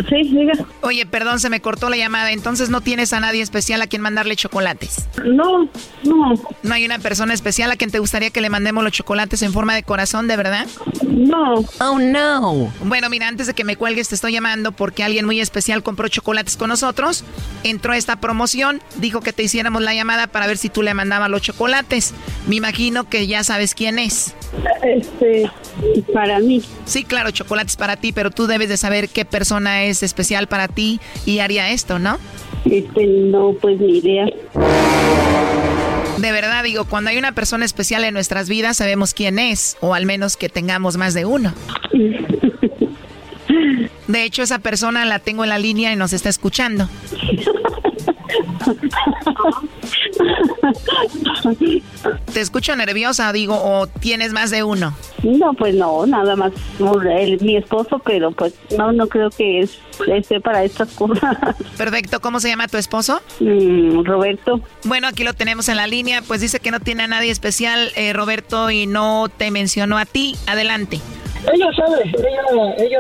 Sí, 0.10 0.30
diga. 0.30 0.54
Oye, 0.82 1.06
perdón, 1.06 1.40
se 1.40 1.50
me 1.50 1.62
cortó 1.62 1.90
la 1.90 1.98
llamada. 1.98 2.32
Entonces 2.32 2.70
no 2.70 2.82
tienes 2.82 3.14
a 3.14 3.20
nadie 3.20 3.42
especial 3.42 3.82
a 3.82 3.88
quien 3.88 4.02
mandarle 4.02 4.36
chocolates. 4.36 5.08
No, 5.24 5.70
no. 6.04 6.34
¿No 6.64 6.74
hay 6.74 6.86
una 6.86 7.00
persona 7.00 7.34
especial 7.34 7.72
a 7.72 7.76
quien 7.76 7.92
te 7.92 8.00
gustaría 8.00 8.30
que 8.30 8.42
le 8.42 8.50
mandemos 8.50 8.84
los 8.84 8.94
chocolates 8.94 9.42
en 9.42 9.54
forma 9.54 9.76
de 9.76 9.84
corazón, 9.84 10.28
de 10.28 10.38
verdad? 10.38 10.68
No. 11.08 11.64
Oh, 11.80 12.00
no. 12.00 12.72
Bueno, 12.84 13.10
mira, 13.10 13.28
antes 13.28 13.48
de 13.48 13.54
que 13.54 13.64
me 13.64 13.76
cuelgues, 13.76 14.10
te 14.10 14.16
estoy 14.16 14.34
llamando 14.34 14.72
porque 14.72 15.04
alguien 15.04 15.26
muy 15.26 15.40
especial 15.40 15.84
compró 15.84 16.08
chocolates 16.08 16.58
con 16.58 16.70
nosotros. 16.70 17.24
Entró 17.64 17.94
esta 17.94 18.18
promoción, 18.18 18.82
dijo 18.98 19.22
que 19.22 19.34
te 19.34 19.44
hiciéramos 19.44 19.82
la 19.82 19.94
llamada 19.94 20.28
para 20.28 20.48
ver 20.48 20.58
si 20.58 20.70
tú 20.70 20.82
le 20.82 20.94
mandabas 20.94 21.30
los 21.30 21.42
chocolates. 21.42 22.14
Me 22.48 22.56
imagino 22.56 23.10
que 23.10 23.28
ya 23.28 23.44
sabes 23.44 23.74
quién 23.76 24.00
es. 24.00 24.34
Este, 24.84 25.50
para 26.14 26.40
mí. 26.40 26.64
Sí, 26.86 27.04
claro, 27.04 27.32
chocolates 27.32 27.76
para 27.76 27.96
ti, 27.98 28.12
pero 28.12 28.32
tú 28.32 28.48
debes 28.48 28.70
de 28.70 28.78
saber 28.78 29.10
qué 29.10 29.26
persona 29.26 29.83
es 29.83 29.83
especial 29.92 30.48
para 30.48 30.68
ti 30.68 31.00
y 31.26 31.40
haría 31.40 31.72
esto, 31.72 32.00
¿no? 32.00 32.18
Este, 32.66 33.06
no, 33.06 33.54
pues 33.62 33.80
ni 33.80 33.98
idea. 33.98 34.26
De 36.18 36.32
verdad 36.32 36.64
digo, 36.64 36.86
cuando 36.86 37.10
hay 37.10 37.18
una 37.18 37.34
persona 37.34 37.66
especial 37.66 38.04
en 38.04 38.14
nuestras 38.14 38.48
vidas 38.48 38.78
sabemos 38.78 39.14
quién 39.14 39.40
es, 39.40 39.76
o 39.82 39.94
al 39.94 40.06
menos 40.06 40.38
que 40.38 40.48
tengamos 40.48 40.98
más 40.98 41.14
de 41.14 41.26
uno. 41.26 41.54
De 44.08 44.24
hecho, 44.24 44.44
esa 44.44 44.60
persona 44.60 45.06
la 45.06 45.20
tengo 45.20 45.44
en 45.44 45.50
la 45.50 45.58
línea 45.58 45.94
y 45.94 45.96
nos 45.96 46.14
está 46.14 46.30
escuchando. 46.30 46.90
Te 52.34 52.42
escucho 52.42 52.76
nerviosa, 52.76 53.32
digo, 53.34 53.56
o 53.56 53.88
tienes 53.88 54.34
más 54.34 54.52
de 54.52 54.64
uno. 54.64 54.94
No, 55.24 55.54
pues 55.54 55.76
no, 55.76 56.06
nada 56.06 56.36
más 56.36 56.52
el, 56.80 57.40
mi 57.42 57.58
esposo, 57.58 58.00
pero 58.04 58.32
pues 58.32 58.54
no, 58.78 58.92
no 58.92 59.08
creo 59.08 59.30
que 59.30 59.60
es, 59.60 59.80
esté 60.08 60.40
para 60.42 60.64
estas 60.64 60.90
cosas. 60.94 61.38
Perfecto, 61.78 62.20
¿cómo 62.22 62.40
se 62.40 62.50
llama 62.50 62.68
tu 62.68 62.78
esposo? 62.78 63.22
Mm, 63.40 64.04
Roberto. 64.04 64.62
Bueno, 64.84 65.08
aquí 65.08 65.24
lo 65.24 65.34
tenemos 65.34 65.70
en 65.70 65.78
la 65.78 65.88
línea, 65.88 66.22
pues 66.22 66.42
dice 66.42 66.60
que 66.60 66.72
no 66.72 66.80
tiene 66.80 67.04
a 67.04 67.08
nadie 67.08 67.32
especial, 67.32 67.92
eh, 67.96 68.14
Roberto, 68.14 68.72
y 68.72 68.88
no 68.88 69.28
te 69.30 69.52
mencionó 69.52 69.98
a 69.98 70.06
ti. 70.06 70.36
Adelante. 70.48 71.00
Ella 71.52 71.68
sabe, 71.76 72.04
ella, 72.06 72.76
ella 72.78 73.00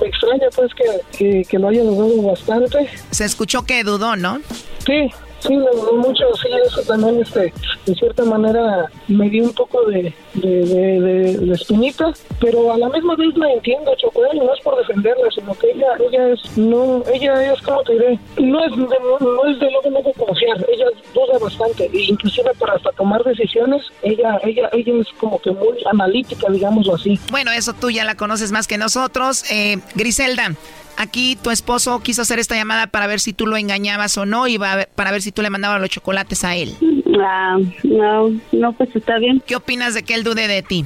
me 0.00 0.08
extraña 0.08 0.48
pues 0.54 0.72
que, 0.74 0.84
que, 1.16 1.44
que 1.48 1.58
lo 1.58 1.68
haya 1.68 1.82
dudado 1.82 2.22
bastante. 2.22 2.88
Se 3.10 3.24
escuchó 3.24 3.62
que 3.62 3.84
dudó, 3.84 4.16
¿no? 4.16 4.40
Sí, 4.84 5.10
Sí, 5.46 5.56
mucho, 5.94 6.24
sí, 6.40 6.48
eso 6.64 6.80
también, 6.82 7.20
este, 7.20 7.52
de 7.84 7.94
cierta 7.94 8.24
manera, 8.24 8.90
me 9.08 9.28
dio 9.28 9.44
un 9.44 9.52
poco 9.52 9.84
de, 9.84 10.14
de, 10.34 10.64
de, 10.64 11.52
espinita, 11.52 12.12
pero 12.40 12.72
a 12.72 12.78
la 12.78 12.88
misma 12.88 13.14
vez 13.16 13.36
la 13.36 13.52
entiendo, 13.52 13.94
Choco, 13.96 14.22
y 14.32 14.38
no 14.38 14.54
es 14.54 14.60
por 14.62 14.78
defenderla, 14.78 15.28
sino 15.34 15.54
que 15.54 15.70
ella, 15.70 15.88
ella 16.00 16.28
es, 16.30 16.56
no, 16.56 17.02
ella 17.12 17.52
es, 17.52 17.60
como 17.60 17.82
te 17.82 17.92
diré, 17.92 18.18
no 18.38 18.64
es 18.64 18.70
de, 18.70 18.96
no, 19.20 19.46
es 19.46 19.58
de 19.60 19.70
luego, 19.70 19.90
luego 19.90 20.12
confiar, 20.14 20.56
ella 20.72 20.86
duda 21.12 21.38
bastante, 21.38 21.90
e 21.92 22.02
inclusive 22.04 22.50
para 22.58 22.74
hasta 22.74 22.90
tomar 22.92 23.22
decisiones, 23.24 23.82
ella, 24.02 24.40
ella, 24.44 24.70
ella 24.72 24.92
es 24.98 25.08
como 25.18 25.38
que 25.40 25.50
muy 25.50 25.76
analítica, 25.90 26.50
digámoslo 26.50 26.94
así. 26.94 27.18
Bueno, 27.30 27.52
eso 27.52 27.74
tú 27.74 27.90
ya 27.90 28.04
la 28.04 28.14
conoces 28.14 28.50
más 28.50 28.66
que 28.66 28.78
nosotros. 28.78 29.44
Eh, 29.50 29.78
Griselda, 29.94 30.54
Aquí 30.96 31.36
tu 31.36 31.50
esposo 31.50 32.00
quiso 32.00 32.22
hacer 32.22 32.38
esta 32.38 32.54
llamada 32.54 32.86
para 32.86 33.06
ver 33.06 33.20
si 33.20 33.32
tú 33.32 33.46
lo 33.46 33.56
engañabas 33.56 34.16
o 34.18 34.26
no 34.26 34.46
y 34.46 34.58
para 34.58 35.10
ver 35.10 35.22
si 35.22 35.32
tú 35.32 35.42
le 35.42 35.50
mandabas 35.50 35.80
los 35.80 35.90
chocolates 35.90 36.44
a 36.44 36.56
él. 36.56 36.74
Ah, 37.20 37.58
no, 37.82 38.30
no, 38.52 38.72
pues 38.72 38.94
está 38.94 39.18
bien. 39.18 39.42
¿Qué 39.46 39.56
opinas 39.56 39.94
de 39.94 40.02
que 40.02 40.14
él 40.14 40.24
dude 40.24 40.48
de 40.48 40.62
ti? 40.62 40.84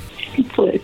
Pues 0.55 0.81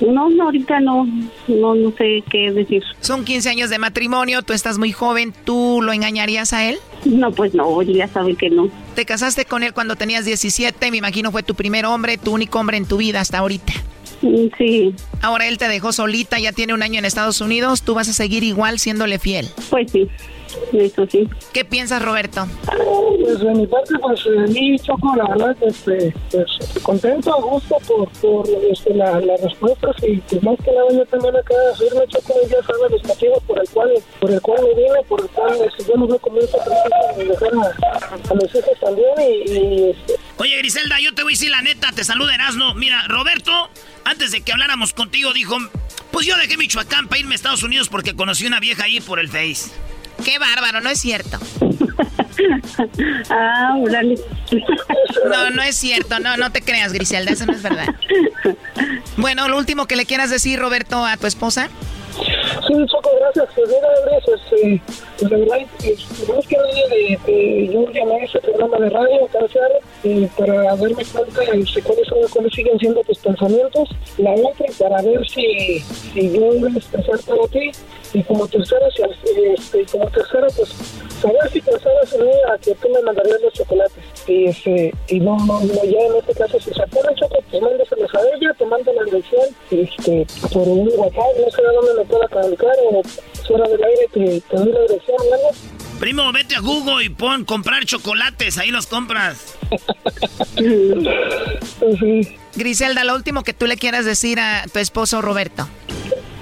no, 0.00 0.30
no, 0.30 0.44
ahorita 0.44 0.80
no, 0.80 1.06
no, 1.48 1.74
no 1.74 1.92
sé 1.92 2.22
qué 2.30 2.50
decir. 2.52 2.82
Son 3.00 3.24
15 3.24 3.48
años 3.50 3.70
de 3.70 3.78
matrimonio, 3.78 4.42
tú 4.42 4.52
estás 4.52 4.78
muy 4.78 4.92
joven, 4.92 5.34
¿tú 5.44 5.80
lo 5.82 5.92
engañarías 5.92 6.52
a 6.52 6.68
él? 6.68 6.78
No, 7.04 7.30
pues 7.32 7.54
no, 7.54 7.82
ya 7.82 8.08
sabe 8.08 8.34
que 8.34 8.50
no. 8.50 8.68
Te 8.94 9.04
casaste 9.04 9.44
con 9.44 9.62
él 9.62 9.72
cuando 9.72 9.96
tenías 9.96 10.24
17, 10.24 10.90
me 10.90 10.96
imagino 10.96 11.30
fue 11.32 11.42
tu 11.42 11.54
primer 11.54 11.86
hombre, 11.86 12.18
tu 12.18 12.32
único 12.32 12.58
hombre 12.58 12.76
en 12.76 12.86
tu 12.86 12.96
vida 12.96 13.20
hasta 13.20 13.38
ahorita. 13.38 13.72
Sí. 14.20 14.94
Ahora 15.22 15.48
él 15.48 15.58
te 15.58 15.68
dejó 15.68 15.92
solita, 15.92 16.38
ya 16.38 16.52
tiene 16.52 16.74
un 16.74 16.82
año 16.82 16.98
en 16.98 17.04
Estados 17.04 17.40
Unidos, 17.40 17.82
¿tú 17.82 17.94
vas 17.94 18.08
a 18.08 18.12
seguir 18.12 18.44
igual 18.44 18.78
siéndole 18.78 19.18
fiel? 19.18 19.48
Pues 19.70 19.90
sí. 19.90 20.08
Eso 20.72 21.06
sí. 21.06 21.28
¿Qué 21.52 21.64
piensas, 21.64 22.02
Roberto? 22.02 22.46
Pues 23.20 23.40
de 23.40 23.54
mi 23.54 23.66
parte, 23.66 23.94
pues 24.00 24.20
a 24.26 24.50
mí, 24.50 24.76
Choco, 24.80 25.14
la 25.16 25.28
verdad, 25.28 25.56
este, 25.62 26.12
pues 26.30 26.82
contento, 26.82 27.32
a 27.32 27.40
gusto 27.40 27.76
por, 27.86 28.08
por 28.20 28.48
este, 28.70 28.94
la, 28.94 29.20
las 29.20 29.40
respuestas 29.42 29.94
y 30.02 30.16
pues 30.16 30.42
más 30.42 30.56
que 30.64 30.72
nada 30.72 30.86
yo 30.92 31.06
también 31.06 31.36
acá 31.36 31.54
decirme, 31.70 32.06
Choco, 32.08 32.34
ya 32.48 32.62
sabe 32.66 32.90
los 32.90 33.04
motivos 33.04 33.42
por 33.46 33.60
el 33.60 33.68
cual, 33.68 33.90
por 34.20 34.30
el 34.30 34.40
cual 34.40 34.62
me 34.64 34.74
vine, 34.74 35.02
por 35.08 35.20
el 35.20 35.28
cual 35.28 35.56
este, 35.64 35.84
yo 35.84 35.96
no 35.96 36.06
veo 36.06 36.18
como 36.18 36.38
esta 36.38 36.58
de 37.16 37.24
dejar 37.24 37.50
a, 37.54 38.30
a, 38.30 38.34
mis 38.34 38.54
hijos 38.54 38.78
también 38.80 39.12
y, 39.20 39.50
y 39.52 39.90
este, 39.90 40.14
Oye, 40.38 40.56
Griselda, 40.58 40.98
yo 41.00 41.14
te 41.14 41.22
voy 41.22 41.32
a 41.32 41.34
decir 41.34 41.50
la 41.50 41.60
neta, 41.60 41.92
te 41.92 42.02
saluda 42.02 42.34
Erasno. 42.34 42.74
Mira, 42.74 43.04
Roberto, 43.08 43.52
antes 44.10 44.32
de 44.32 44.40
que 44.40 44.52
habláramos 44.52 44.92
contigo, 44.92 45.32
dijo, 45.32 45.56
pues 46.10 46.26
yo 46.26 46.36
dejé 46.36 46.56
Michoacán 46.56 47.06
para 47.06 47.20
irme 47.20 47.34
a 47.34 47.36
Estados 47.36 47.62
Unidos 47.62 47.88
porque 47.88 48.14
conocí 48.14 48.44
una 48.46 48.58
vieja 48.58 48.84
ahí 48.84 49.00
por 49.00 49.20
el 49.20 49.28
Face. 49.28 49.70
Qué 50.24 50.38
bárbaro, 50.38 50.80
no 50.80 50.90
es 50.90 51.00
cierto. 51.00 51.38
ah, 53.30 53.76
No, 55.28 55.50
no 55.50 55.62
es 55.62 55.76
cierto, 55.76 56.18
no, 56.18 56.36
no 56.36 56.50
te 56.50 56.60
creas, 56.60 56.92
Griselda, 56.92 57.32
eso 57.32 57.46
no 57.46 57.52
es 57.52 57.62
verdad. 57.62 57.86
Bueno, 59.16 59.48
lo 59.48 59.58
último 59.58 59.86
que 59.86 59.96
le 59.96 60.06
quieras 60.06 60.30
decir, 60.30 60.58
Roberto, 60.58 61.04
a 61.04 61.16
tu 61.18 61.26
esposa. 61.26 61.68
Sí, 62.66 62.74
Choco, 62.86 63.10
gracias. 63.18 63.48
Pues 63.54 63.68
mira, 63.68 63.88
Andrés, 63.98 64.24
este, 64.28 64.82
pues 65.18 65.30
la 65.30 65.38
verdad, 65.38 65.56
más 66.34 66.46
que 66.46 66.56
nada 66.56 66.68
de, 66.90 67.18
de, 67.26 67.70
yo 67.72 67.90
llamé 67.90 68.14
a 68.14 68.24
ese 68.24 68.38
programa 68.40 68.78
de 68.78 68.90
radio, 68.90 69.28
eh, 70.04 70.28
para 70.36 70.62
darme 70.62 71.04
cuenta 71.04 71.40
de 71.40 71.46
cuáles, 71.82 72.08
son, 72.08 72.18
cuáles 72.32 72.52
siguen 72.52 72.78
siendo 72.78 73.02
tus 73.02 73.18
pensamientos. 73.18 73.88
La 74.18 74.32
otra, 74.32 74.66
para 74.78 75.02
ver 75.02 75.28
si, 75.28 75.80
si 75.80 76.32
yo 76.32 76.54
iba 76.54 76.68
a 76.68 76.72
expresar 76.72 77.18
para 77.20 77.48
ti. 77.48 77.70
Y 78.12 78.24
como 78.24 78.48
tercera, 78.48 78.86
si, 78.90 79.02
este, 79.54 79.86
como 79.92 80.10
tercera, 80.10 80.48
pues 80.56 80.68
saber 81.20 81.50
si 81.52 81.60
pensaras 81.60 82.12
en 82.14 82.24
mí 82.24 82.32
a 82.52 82.58
que 82.58 82.74
tú 82.74 82.88
me 82.88 83.00
mandarías 83.02 83.40
los 83.40 83.52
chocolates. 83.52 84.04
Y, 84.26 84.46
este, 84.46 84.92
y 85.08 85.20
no, 85.20 85.36
no, 85.46 85.60
no, 85.60 85.84
ya 85.84 86.00
en 86.00 86.16
este 86.18 86.34
caso, 86.34 86.58
si 86.60 86.72
se 86.72 86.82
acuerdan 86.82 87.14
chocolate, 87.14 87.46
te 87.50 87.60
mándaselos 87.60 88.14
a 88.14 88.20
ella, 88.20 88.54
te 88.58 88.66
mando 88.66 88.92
la 88.92 89.04
dirección, 89.04 89.44
este, 89.70 90.26
por 90.52 90.66
un 90.66 90.90
WhatsApp, 90.96 91.36
no 91.44 91.50
sé 91.50 91.62
a 91.62 91.72
dónde 91.72 91.94
me 91.98 92.04
pueda 92.04 92.26
comunicar, 92.28 92.74
o 92.90 93.02
fuera 93.46 93.68
del 93.68 93.84
aire 93.84 94.08
te, 94.12 94.40
te 94.40 94.56
doy 94.56 94.72
la 94.72 94.80
dirección, 94.80 95.16
¿no? 95.30 95.36
Primo, 96.00 96.32
vete 96.32 96.56
a 96.56 96.60
Google 96.60 97.04
y 97.04 97.10
pon 97.10 97.44
comprar 97.44 97.84
chocolates, 97.84 98.58
ahí 98.58 98.70
los 98.70 98.86
compras. 98.86 99.58
Griselda, 102.56 103.04
lo 103.04 103.14
último 103.14 103.44
que 103.44 103.52
tú 103.52 103.66
le 103.66 103.76
quieras 103.76 104.06
decir 104.06 104.40
a 104.40 104.64
tu 104.72 104.78
esposo 104.78 105.20
Roberto. 105.22 105.68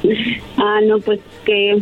Ah, 0.59 0.80
no, 0.82 0.98
pues 1.00 1.20
que, 1.44 1.80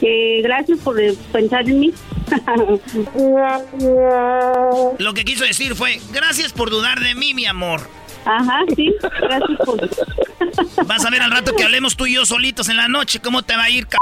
que 0.00 0.40
gracias 0.42 0.78
por 0.80 0.96
pensar 1.32 1.68
en 1.68 1.80
mí. 1.80 1.92
Lo 4.98 5.14
que 5.14 5.24
quiso 5.24 5.44
decir 5.44 5.74
fue, 5.74 6.00
gracias 6.12 6.52
por 6.52 6.70
dudar 6.70 7.00
de 7.00 7.14
mí, 7.14 7.34
mi 7.34 7.46
amor. 7.46 7.80
Ajá, 8.24 8.64
sí, 8.74 8.94
gracias 9.20 9.58
por... 9.64 9.80
Vas 10.86 11.04
a 11.04 11.10
ver 11.10 11.22
al 11.22 11.30
rato 11.30 11.54
que 11.54 11.62
hablemos 11.62 11.96
tú 11.96 12.06
y 12.06 12.14
yo 12.14 12.26
solitos 12.26 12.68
en 12.68 12.76
la 12.76 12.88
noche, 12.88 13.20
¿cómo 13.20 13.42
te 13.42 13.56
va 13.56 13.64
a 13.64 13.70
ir, 13.70 13.86
c 13.86 13.96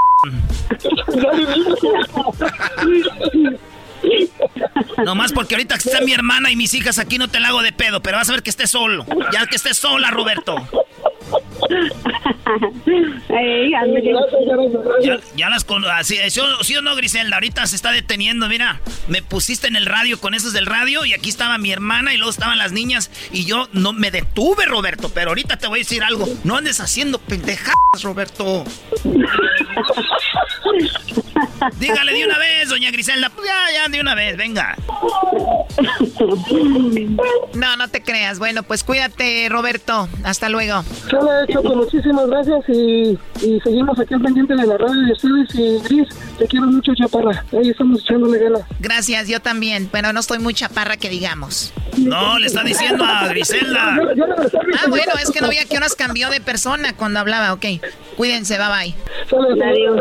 No 5.05 5.15
más 5.15 5.33
porque 5.33 5.55
ahorita 5.55 5.77
está 5.77 6.01
mi 6.01 6.13
hermana 6.13 6.51
y 6.51 6.57
mis 6.57 6.75
hijas 6.75 6.99
aquí 6.99 7.19
no 7.19 7.29
te 7.29 7.41
la 7.41 7.49
hago 7.49 7.63
de 7.63 7.73
pedo, 7.73 8.03
pero 8.03 8.17
vas 8.17 8.29
a 8.29 8.33
ver 8.33 8.43
que 8.43 8.51
estés 8.51 8.71
solo. 8.71 9.07
Ya 9.33 9.47
que 9.47 9.57
estés 9.57 9.77
sola, 9.77 10.11
Roberto. 10.11 10.57
ya, 15.03 15.19
ya, 15.37 15.49
las 15.49 15.65
con 15.65 15.85
así, 15.85 16.19
¿sí, 16.29 16.41
¿sí, 16.63 16.77
o 16.77 16.83
no, 16.83 16.95
Griselda? 16.97 17.37
Ahorita 17.37 17.67
se 17.67 17.77
está 17.77 17.91
deteniendo, 17.91 18.49
mira. 18.49 18.81
Me 19.09 19.23
pusiste 19.23 19.67
en 19.67 19.77
el 19.77 19.87
radio 19.87 20.21
con 20.21 20.35
esos 20.35 20.53
del 20.53 20.67
radio 20.67 21.05
y 21.05 21.13
aquí 21.13 21.29
estaba 21.29 21.59
mi 21.59 21.73
hermana 21.73 22.15
y 22.15 22.17
luego 22.17 22.31
estaban 22.31 22.59
las 22.59 22.73
niñas 22.73 23.11
y 23.33 23.45
yo 23.45 23.69
no 23.73 23.93
me 23.93 24.11
detuve, 24.11 24.67
Roberto. 24.67 25.11
Pero 25.13 25.31
ahorita 25.31 25.57
te 25.57 25.67
voy 25.67 25.81
a 25.81 25.83
decir 25.83 26.03
algo. 26.03 26.29
No 26.45 26.57
andes 26.57 26.81
haciendo 26.81 27.19
pendejadas, 27.19 28.03
Roberto. 28.03 28.65
Dígale 31.79 32.13
de 32.13 32.25
una 32.25 32.39
vez, 32.39 32.69
doña 32.69 32.91
Griselda. 32.91 33.31
ya, 33.75 33.89
de 33.89 34.01
una 34.01 34.15
vez, 34.15 34.37
venga. 34.37 34.77
No, 37.55 37.77
no 37.77 37.89
te 37.89 38.03
creas. 38.03 38.39
Bueno, 38.39 38.63
pues 38.63 38.85
cuídate, 38.85 39.49
Roberto. 39.51 40.09
Hasta 40.25 40.49
luego. 40.49 40.83
Sale, 41.11 41.53
Choco, 41.53 41.75
muchísimas 41.77 42.27
gracias 42.29 42.65
y, 42.69 43.19
y 43.43 43.61
seguimos 43.63 43.99
aquí 43.99 44.15
al 44.15 44.23
pendiente 44.23 44.55
de 44.55 44.67
la 44.67 44.77
radio 44.79 45.01
de 45.03 45.13
ustedes 45.13 45.55
y 45.55 45.79
Gris, 45.85 46.09
te 46.39 46.47
quiero 46.47 46.67
mucho, 46.67 46.93
Chaparra. 46.95 47.45
Ahí 47.53 47.71
estamos 47.71 48.01
echándole 48.03 48.39
ganas. 48.39 48.63
Gracias, 48.81 49.29
yo 49.29 49.41
también. 49.41 49.89
Bueno, 49.91 50.13
no 50.13 50.21
estoy 50.21 50.39
muy 50.39 50.55
chaparra 50.55 50.97
que 50.97 51.09
digamos. 51.09 51.73
No, 51.99 52.39
le 52.39 52.47
está 52.47 52.63
diciendo 52.63 53.05
a 53.05 53.27
Griselda. 53.29 53.97
Ah, 53.97 54.89
bueno, 54.89 55.13
es 55.23 55.31
que 55.31 55.41
no 55.41 55.49
veía 55.49 55.65
que 55.65 55.77
horas 55.77 55.95
cambió 55.95 56.31
de 56.31 56.41
persona 56.41 56.95
cuando 56.97 57.21
hablaba. 57.21 57.53
Ok, 57.53 57.67
cuídense, 58.17 58.59
bye 58.59 58.67
bye. 58.69 58.95
Adiós. 59.65 60.01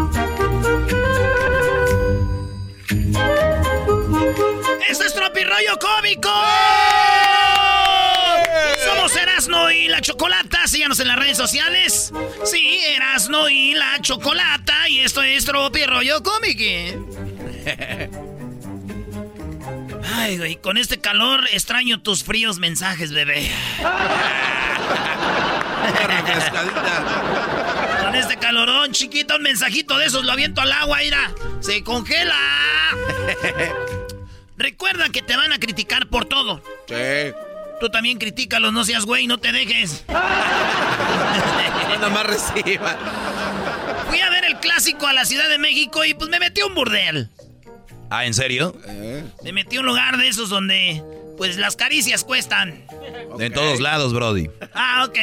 ¡Esto 4.87 5.05
es 5.05 5.13
Tropirollo 5.13 5.77
Cómico! 5.79 6.29
Somos 8.85 9.15
Erasno 9.15 9.71
y 9.71 9.87
la 9.87 10.01
Chocolata. 10.01 10.67
Síganos 10.67 10.99
en 10.99 11.07
las 11.07 11.17
redes 11.17 11.37
sociales. 11.37 12.11
Sí, 12.45 12.79
Erasno 12.95 13.49
y 13.49 13.73
la 13.73 13.99
Chocolata. 14.01 14.89
Y 14.89 14.99
esto 14.99 15.21
es 15.21 15.45
Tropirollo 15.45 16.21
Cómico. 16.23 17.07
Ay, 20.13 20.37
güey, 20.37 20.55
con 20.57 20.77
este 20.77 20.99
calor 20.99 21.47
extraño 21.51 22.01
tus 22.01 22.23
fríos 22.23 22.59
mensajes, 22.59 23.13
bebé. 23.13 23.49
Con 28.01 28.15
este 28.15 28.37
calorón, 28.37 28.91
chiquito, 28.91 29.35
un 29.35 29.41
mensajito 29.41 29.97
de 29.97 30.05
esos 30.05 30.23
lo 30.25 30.31
aviento 30.31 30.61
al 30.61 30.71
agua, 30.71 30.99
mira. 31.01 31.31
Se 31.59 31.83
congela. 31.83 32.35
Recuerda 34.61 35.09
que 35.09 35.23
te 35.23 35.35
van 35.35 35.51
a 35.51 35.59
criticar 35.59 36.07
por 36.07 36.25
todo. 36.25 36.61
Sí. 36.87 37.33
Tú 37.79 37.89
también 37.89 38.19
critícalos, 38.19 38.71
no 38.71 38.85
seas 38.85 39.05
güey, 39.05 39.25
no 39.25 39.39
te 39.39 39.51
dejes. 39.51 40.05
Nada 40.07 40.19
más 42.09 42.27
reciba. 42.27 42.95
Fui 44.07 44.19
a 44.19 44.29
ver 44.29 44.45
el 44.45 44.59
clásico 44.59 45.07
a 45.07 45.13
la 45.13 45.25
Ciudad 45.25 45.49
de 45.49 45.57
México 45.57 46.05
y 46.05 46.13
pues 46.13 46.29
me 46.29 46.39
metí 46.39 46.61
a 46.61 46.67
un 46.67 46.75
burdel. 46.75 47.29
Ah, 48.11 48.25
¿en 48.25 48.35
serio? 48.35 48.75
Me 49.43 49.51
metí 49.51 49.77
a 49.77 49.79
un 49.79 49.87
lugar 49.87 50.17
de 50.17 50.27
esos 50.27 50.49
donde 50.49 51.01
pues 51.37 51.57
las 51.57 51.75
caricias 51.75 52.23
cuestan. 52.23 52.85
En 53.39 53.51
todos 53.53 53.79
lados, 53.79 54.13
Brody. 54.13 54.47
Ah, 54.75 55.07
ok. 55.07 55.17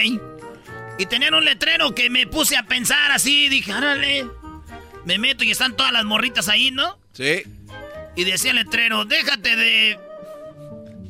Y 0.98 1.06
tenían 1.06 1.35
un 1.35 1.44
letrero 1.44 1.94
que 1.94 2.10
me 2.10 2.27
puse 2.27 2.56
a 2.56 2.65
pensar 2.65 3.12
así, 3.12 3.48
dije, 3.48 3.70
árale. 3.70 4.27
Me 5.05 5.19
meto 5.19 5.44
y 5.44 5.52
están 5.52 5.77
todas 5.77 5.93
las 5.93 6.05
morritas 6.05 6.48
ahí, 6.48 6.73
¿no? 6.73 6.98
Sí. 7.12 7.44
Y 8.19 8.24
decía 8.24 8.51
el 8.51 8.57
letrero, 8.57 9.05
déjate 9.05 9.55
de... 9.55 9.97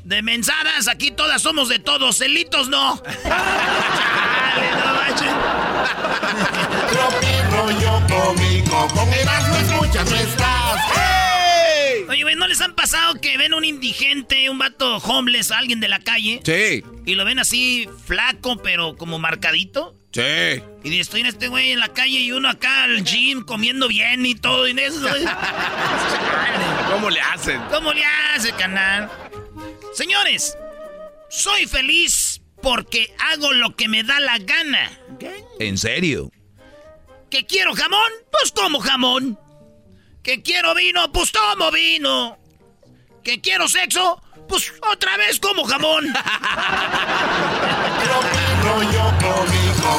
De 0.04 0.22
mensadas, 0.22 0.88
aquí 0.88 1.10
todas 1.10 1.40
somos 1.40 1.70
de 1.70 1.78
todos, 1.78 2.18
celitos 2.18 2.68
no. 2.68 3.02
No 6.92 7.56
rollo 7.56 8.02
cómico. 8.08 8.88
Con 8.94 9.12
Erasmo 9.12 9.56
escuchas 9.56 10.10
no 10.10 10.16
estás. 10.16 10.80
Oye, 12.08 12.22
güey, 12.22 12.36
¿no 12.36 12.46
les 12.46 12.60
han 12.60 12.74
pasado 12.74 13.14
que 13.20 13.36
ven 13.38 13.54
un 13.54 13.64
indigente, 13.64 14.48
un 14.50 14.58
vato 14.58 14.98
homeless, 14.98 15.50
alguien 15.50 15.80
de 15.80 15.88
la 15.88 16.00
calle? 16.00 16.40
Sí. 16.44 16.84
Y 17.06 17.14
lo 17.14 17.24
ven 17.24 17.38
así 17.38 17.88
flaco, 18.06 18.58
pero 18.62 18.96
como 18.96 19.18
marcadito. 19.18 19.97
Sí. 20.12 20.62
Y 20.84 21.00
estoy 21.00 21.20
en 21.20 21.26
este 21.26 21.48
güey 21.48 21.72
en 21.72 21.80
la 21.80 21.88
calle 21.88 22.18
y 22.18 22.32
uno 22.32 22.48
acá 22.48 22.84
al 22.84 23.04
gym 23.04 23.44
comiendo 23.44 23.88
bien 23.88 24.24
y 24.24 24.34
todo. 24.34 24.66
Y 24.66 24.78
eso, 24.78 25.06
¿Cómo 26.90 27.10
le 27.10 27.20
hacen? 27.20 27.60
¿Cómo 27.70 27.92
le 27.92 28.02
hace, 28.04 28.52
canal? 28.52 29.10
Señores, 29.94 30.56
soy 31.28 31.66
feliz 31.66 32.40
porque 32.62 33.14
hago 33.32 33.52
lo 33.52 33.76
que 33.76 33.88
me 33.88 34.02
da 34.02 34.18
la 34.20 34.38
gana. 34.38 34.90
¿En 35.58 35.76
serio? 35.76 36.30
¿Que 37.30 37.44
quiero 37.44 37.74
jamón? 37.74 38.12
Pues 38.32 38.52
como 38.52 38.80
jamón. 38.80 39.38
¿Que 40.22 40.42
quiero 40.42 40.74
vino? 40.74 41.12
Pues 41.12 41.30
tomo 41.32 41.70
vino. 41.70 42.38
¿Que 43.22 43.40
quiero 43.40 43.68
sexo? 43.68 44.22
Pues 44.48 44.72
otra 44.90 45.16
vez 45.18 45.38
como 45.38 45.64
jamón. 45.64 46.06
Rollo 48.62 49.12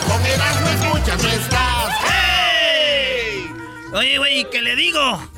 Con 0.07 0.25
Erasmo 0.25 0.69
escuchas 0.69 1.23
no 1.23 1.29
estás. 1.29 1.95
Oye, 3.93 4.17
güey, 4.19 4.49
¿qué 4.51 4.61
le 4.61 4.75
digo? 4.75 5.31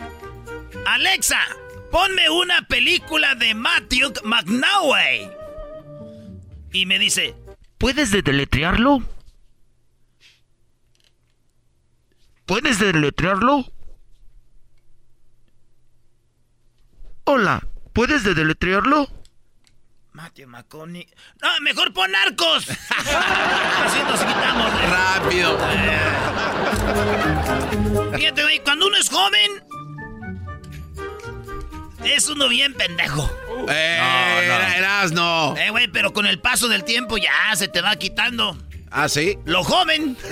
Alexa, 0.86 1.40
ponme 1.90 2.30
una 2.30 2.68
película 2.68 3.36
de 3.36 3.54
Matthew 3.54 4.14
McNaughey. 4.24 5.32
Y 6.74 6.86
me 6.86 7.00
dice, 7.00 7.36
¿puedes 7.78 8.12
deletrearlo? 8.12 9.04
¿Puedes 12.46 12.80
deletrearlo? 12.80 13.66
Hola, 17.24 17.66
¿puedes 17.94 18.24
deletrearlo? 18.26 19.08
Matthew 20.12 20.48
McConaughey. 20.48 21.08
No, 21.42 21.48
mejor 21.62 21.94
pon 21.94 22.12
narcos. 22.12 22.68
Así 22.70 24.00
Fíjate, 28.16 28.44
güey, 28.44 28.60
cuando 28.60 28.88
uno 28.88 28.98
es 28.98 29.10
joven, 29.10 29.64
es 32.04 32.28
uno 32.30 32.48
bien 32.50 32.74
pendejo. 32.74 33.30
Eh, 33.70 34.42
era- 34.46 34.76
eras 34.78 35.12
no. 35.12 35.56
Eh, 35.58 35.70
güey, 35.70 35.88
pero 35.88 36.14
con 36.14 36.26
el 36.26 36.40
paso 36.40 36.68
del 36.68 36.84
tiempo 36.84 37.18
ya 37.18 37.32
se 37.56 37.68
te 37.68 37.82
va 37.82 37.96
quitando. 37.96 38.58
¿Ah, 38.92 39.08
sí? 39.08 39.38
Lo 39.46 39.64
joven. 39.64 40.18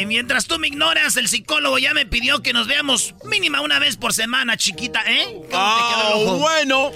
Ay, 0.00 0.06
mientras 0.06 0.46
tú 0.46 0.58
me 0.58 0.68
ignoras, 0.68 1.14
el 1.18 1.28
psicólogo 1.28 1.76
ya 1.78 1.92
me 1.92 2.06
pidió 2.06 2.42
que 2.42 2.54
nos 2.54 2.66
veamos 2.66 3.14
mínima 3.26 3.60
una 3.60 3.78
vez 3.78 3.98
por 3.98 4.14
semana, 4.14 4.56
chiquita, 4.56 5.02
¿eh? 5.06 5.26
¿Cómo 5.50 5.76
te 5.76 5.82
quedó 5.94 6.08
el 6.08 6.14
ojo? 6.14 6.32
Oh, 6.32 6.38
bueno. 6.38 6.90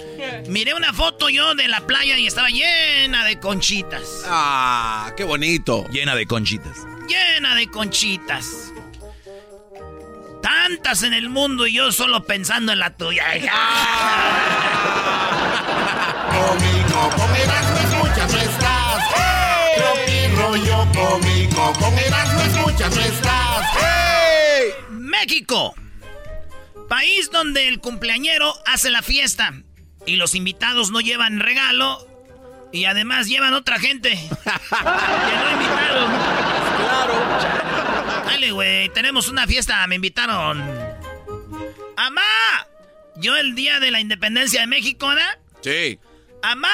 Miré 0.47 0.73
una 0.73 0.91
foto 0.91 1.29
yo 1.29 1.53
de 1.53 1.67
la 1.67 1.85
playa 1.85 2.17
y 2.17 2.25
estaba 2.25 2.49
llena 2.49 3.23
de 3.25 3.39
conchitas. 3.39 4.23
Ah, 4.25 5.13
qué 5.15 5.23
bonito. 5.23 5.85
Llena 5.89 6.15
de 6.15 6.25
conchitas. 6.25 6.79
Llena 7.07 7.53
de 7.53 7.69
conchitas. 7.69 8.73
Tantas 10.41 11.03
en 11.03 11.13
el 11.13 11.29
mundo 11.29 11.67
y 11.67 11.73
yo 11.73 11.91
solo 11.91 12.25
pensando 12.25 12.71
en 12.71 12.79
la 12.79 12.97
tuya. 12.97 13.25
Cómico. 16.31 17.09
Con 17.15 17.35
Erasmo 17.35 17.77
escuchas 17.77 18.33
no 18.33 18.39
estás. 18.39 19.03
Tropi 19.77 20.27
rollo 20.41 20.87
cómico. 20.91 21.71
Con 21.79 21.93
Erasmo 21.99 22.34
escuchas 22.75 22.95
no 22.95 23.01
estás. 23.01 23.65
México. 24.89 25.75
País 26.89 27.31
donde 27.31 27.67
el 27.67 27.79
cumpleañero 27.79 28.53
hace 28.65 28.89
la 28.89 29.01
fiesta 29.01 29.53
y 30.05 30.17
los 30.17 30.35
invitados 30.35 30.91
no 30.91 31.01
llevan 31.01 31.39
regalo 31.39 32.07
y 32.71 32.85
además 32.85 33.27
llevan 33.27 33.53
otra 33.53 33.79
gente. 33.79 34.09
que 34.11 35.35
no 35.35 35.51
invitaron. 35.51 36.11
Claro. 36.77 38.25
Dale, 38.25 38.51
güey, 38.51 38.89
tenemos 38.89 39.29
una 39.29 39.47
fiesta, 39.47 39.85
me 39.87 39.95
invitaron. 39.95 40.61
¡Amá! 41.97 42.21
Yo 43.15 43.35
el 43.37 43.55
día 43.55 43.79
de 43.79 43.91
la 43.91 44.01
independencia 44.01 44.61
de 44.61 44.67
México, 44.67 45.07
¿verdad? 45.07 45.39
Sí. 45.61 45.97
¡Amá! 46.43 46.69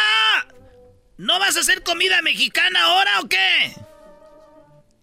¿No 1.18 1.40
vas 1.40 1.56
a 1.56 1.60
hacer 1.60 1.84
comida 1.84 2.22
mexicana 2.23 2.82
ahora 2.82 3.19
o 3.22 3.30
qué? 3.30 3.76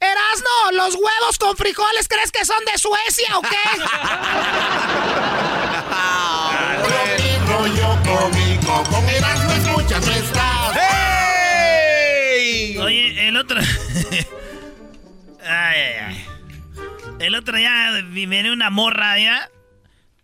Erasno, 0.01 0.73
¿los 0.73 0.95
huevos 0.95 1.39
con 1.39 1.57
frijoles 1.57 2.07
crees 2.09 2.31
que 2.31 2.45
son 2.45 2.65
de 2.65 2.79
Suecia 2.79 3.39
o 3.39 3.43
qué? 3.43 3.57
rollo 7.49 7.99
cómico, 8.05 8.85
con 8.91 9.09
Erasmo 9.09 9.53
escuchas 9.53 10.07
nuestras. 10.07 10.77
¡Hey! 10.77 12.77
Oye, 12.79 13.29
el 13.29 13.37
otro. 13.37 13.61
ay, 15.43 15.81
ay, 15.81 15.95
ay. 16.07 16.25
El 17.19 17.35
otro 17.35 17.57
día 17.57 18.01
viene 18.11 18.53
una 18.53 18.71
morra 18.71 19.19
ya. 19.19 19.51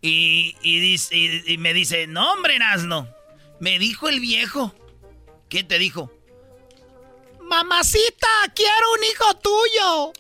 Y, 0.01 0.55
y, 0.63 0.79
dice, 0.81 1.17
y, 1.17 1.43
y 1.47 1.59
me 1.59 1.75
dice: 1.75 2.07
No, 2.07 2.33
hombre, 2.33 2.57
Erasno. 2.57 3.09
Me 3.59 3.79
dijo 3.79 4.09
el 4.09 4.21
viejo. 4.21 4.75
¿Qué 5.49 5.65
te 5.65 5.79
dijo? 5.79 6.13
Mamacita, 7.49 8.29
quiero 8.55 8.93
un 8.97 9.05
hijo 9.05 9.35
tuyo. 9.35 10.13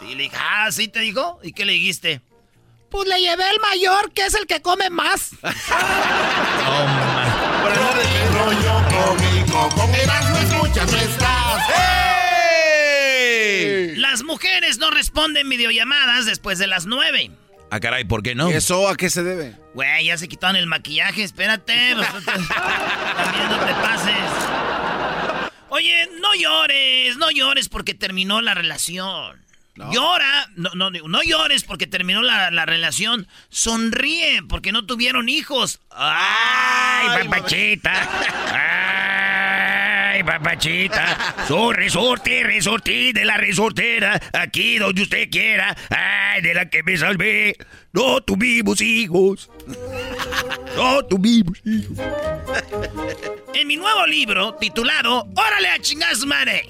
Sí, 0.00 0.14
le 0.14 0.24
dije, 0.24 0.36
ah, 0.38 0.68
¿sí 0.70 0.88
te 0.88 1.00
dijo? 1.00 1.38
¿Y 1.42 1.52
qué 1.52 1.64
le 1.64 1.72
dijiste? 1.72 2.20
Pues 2.90 3.08
le 3.08 3.20
llevé 3.20 3.48
el 3.50 3.60
mayor, 3.60 4.12
que 4.12 4.26
es 4.26 4.34
el 4.34 4.46
que 4.46 4.62
come 4.62 4.90
más. 4.90 5.30
rollo 8.32 8.82
cómico, 8.88 9.68
con 9.74 9.94
Erasmo 9.94 10.36
escuchas 10.38 10.92
nuestras. 10.92 11.30
Las 13.96 14.22
mujeres 14.24 14.78
no 14.78 14.90
responden 14.90 15.48
videollamadas 15.48 16.26
después 16.26 16.58
de 16.58 16.66
las 16.66 16.86
nueve. 16.86 17.30
Ah, 17.70 17.78
caray, 17.78 18.04
¿por 18.04 18.22
qué 18.22 18.34
no? 18.34 18.50
¿Y 18.50 18.54
eso 18.54 18.88
a 18.88 18.96
qué 18.96 19.10
se 19.10 19.22
debe? 19.22 19.54
Güey, 19.74 20.06
ya 20.06 20.18
se 20.18 20.26
quitaron 20.26 20.56
el 20.56 20.66
maquillaje, 20.66 21.22
espérate. 21.22 21.94
También 22.24 23.48
no 23.48 23.58
te 23.64 23.72
pases. 23.74 24.69
Oye, 25.70 26.08
no 26.20 26.34
llores, 26.34 27.16
no 27.16 27.30
llores 27.30 27.68
porque 27.68 27.94
terminó 27.94 28.40
la 28.42 28.54
relación. 28.54 29.40
Llora, 29.92 30.50
no, 30.56 30.70
no, 30.74 30.90
no 30.90 31.22
llores 31.22 31.64
porque 31.64 31.86
terminó 31.86 32.22
la, 32.22 32.50
la 32.50 32.66
relación. 32.66 33.28
Sonríe 33.48 34.42
porque 34.48 34.72
no 34.72 34.84
tuvieron 34.84 35.28
hijos. 35.28 35.80
¡Ay, 35.90 37.24
papachita! 37.24 37.92
¡Ay, 40.12 40.22
papachita! 40.22 41.34
Soy 41.48 41.74
resorte, 41.74 42.42
resorte 42.42 43.12
de 43.14 43.24
la 43.24 43.36
resortera. 43.38 44.20
Aquí 44.32 44.76
donde 44.78 45.02
usted 45.02 45.30
quiera. 45.30 45.74
¡Ay, 45.88 46.42
de 46.42 46.52
la 46.52 46.68
que 46.68 46.82
me 46.82 46.96
salvé! 46.98 47.56
No 47.92 48.20
tuvimos 48.20 48.80
hijos. 48.80 49.50
No 50.76 51.04
tuvimos 51.04 51.58
hijos. 51.64 51.98
En 53.54 53.66
mi 53.66 53.76
nuevo 53.76 54.06
libro, 54.06 54.54
titulado 54.54 55.26
¡Órale 55.34 55.68
a 55.70 55.78
chingar 55.80 56.14
su 56.14 56.26
madre! 56.26 56.68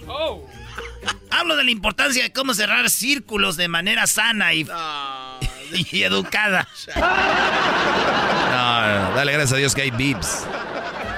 Hablo 1.30 1.56
de 1.56 1.64
la 1.64 1.70
importancia 1.70 2.22
de 2.22 2.32
cómo 2.32 2.54
cerrar 2.54 2.88
círculos 2.90 3.56
de 3.56 3.68
manera 3.68 4.06
sana 4.06 4.52
y, 4.54 4.66
y 5.92 6.02
educada. 6.02 6.66
No, 6.96 7.00
no, 9.10 9.14
dale 9.14 9.32
gracias 9.32 9.52
a 9.52 9.56
Dios 9.56 9.74
que 9.74 9.82
hay 9.82 9.90
beeps. 9.90 10.46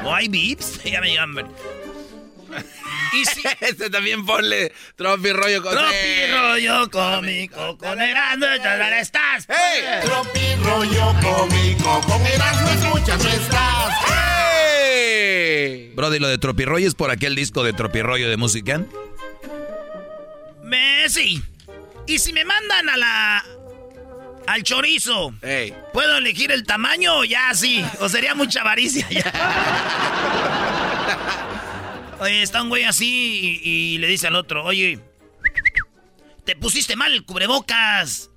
¿O 0.04 0.14
hay 0.14 0.28
beeps? 0.28 0.80
Ya 0.84 1.00
me 1.00 1.16
hambre. 1.18 1.46
Y 3.12 3.24
si... 3.24 3.42
este 3.60 3.90
también 3.90 4.24
ponle 4.24 4.72
Tropi 4.96 5.32
rollo 5.32 5.62
con 5.62 5.72
Tropi 5.72 6.32
rollo 6.32 6.90
cómico 6.90 7.78
con 7.78 8.00
Erasmo 8.00 8.46
¿dónde 8.46 9.00
estás? 9.00 9.46
¡Hey! 9.48 10.00
Tropi 10.04 10.54
rollo 10.62 11.14
cómico, 11.20 12.00
con 12.06 12.26
Erasmo 12.26 12.68
escuchas 12.70 13.22
nuestras. 13.22 13.82
Brody, 15.94 16.18
lo 16.18 16.28
de 16.28 16.38
Tropirroyo 16.38 16.88
es 16.88 16.94
por 16.94 17.10
aquel 17.10 17.34
disco 17.34 17.62
de 17.62 17.72
Tropirroyo 17.72 18.28
de 18.28 18.36
música. 18.36 18.80
Me, 20.62 21.08
sí. 21.08 21.42
Y 22.06 22.18
si 22.18 22.32
me 22.32 22.44
mandan 22.44 22.88
a 22.88 22.96
la... 22.96 23.44
Al 24.46 24.62
chorizo. 24.64 25.34
¿puedo 25.92 26.16
elegir 26.16 26.50
el 26.50 26.64
tamaño 26.64 27.18
o 27.18 27.24
ya 27.24 27.54
sí? 27.54 27.84
¿O 28.00 28.08
sería 28.08 28.34
mucha 28.34 28.62
avaricia 28.62 29.08
ya? 29.08 29.30
Oye, 32.22 32.42
está 32.42 32.62
un 32.62 32.68
güey 32.68 32.84
así 32.84 33.60
y, 33.62 33.68
y 33.68 33.98
le 33.98 34.06
dice 34.06 34.28
al 34.28 34.36
otro, 34.36 34.64
oye, 34.64 35.00
te 36.44 36.54
pusiste 36.56 36.94
mal 36.96 37.12
el 37.12 37.24
cubrebocas. 37.24 38.30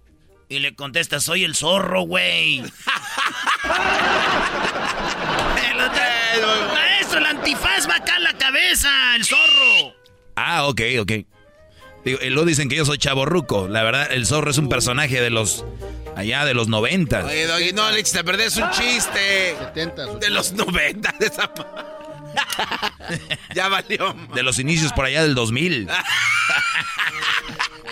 Y 0.47 0.59
le 0.59 0.75
contesta, 0.75 1.19
soy 1.19 1.43
el 1.43 1.55
zorro, 1.55 2.01
güey. 2.01 2.59
El 5.71 5.81
otro, 5.81 6.73
Maestro, 6.73 7.19
el 7.19 7.25
antifaz 7.25 7.89
va 7.89 7.95
acá 7.95 8.17
en 8.17 8.23
la 8.23 8.37
cabeza, 8.37 9.15
el 9.15 9.25
zorro. 9.25 9.95
Ah, 10.35 10.67
ok, 10.67 10.81
ok. 11.01 11.11
Digo, 12.05 12.19
y 12.21 12.29
luego 12.29 12.45
dicen 12.47 12.69
que 12.69 12.75
yo 12.75 12.85
soy 12.85 12.97
chaborruco. 12.99 13.67
La 13.67 13.83
verdad, 13.83 14.07
el 14.11 14.27
zorro 14.27 14.51
es 14.51 14.57
un 14.57 14.69
personaje 14.69 15.19
de 15.19 15.31
los. 15.31 15.65
allá 16.15 16.45
de 16.45 16.53
los 16.53 16.67
90. 16.67 17.25
Oye, 17.25 17.47
Doggy, 17.47 17.73
no 17.73 17.89
le 17.91 17.99
eches 17.99 18.15
a 18.15 18.23
perder, 18.23 18.47
es 18.47 18.57
un 18.57 18.69
chiste. 18.69 19.55
De 19.73 20.29
los 20.29 20.53
90 20.53 21.15
de 21.19 21.25
esa. 21.25 21.51
ya 23.55 23.67
valió. 23.67 24.15
De 24.33 24.43
los 24.43 24.59
inicios 24.59 24.91
por 24.93 25.05
allá 25.05 25.23
del 25.23 25.35
2000. 25.35 25.87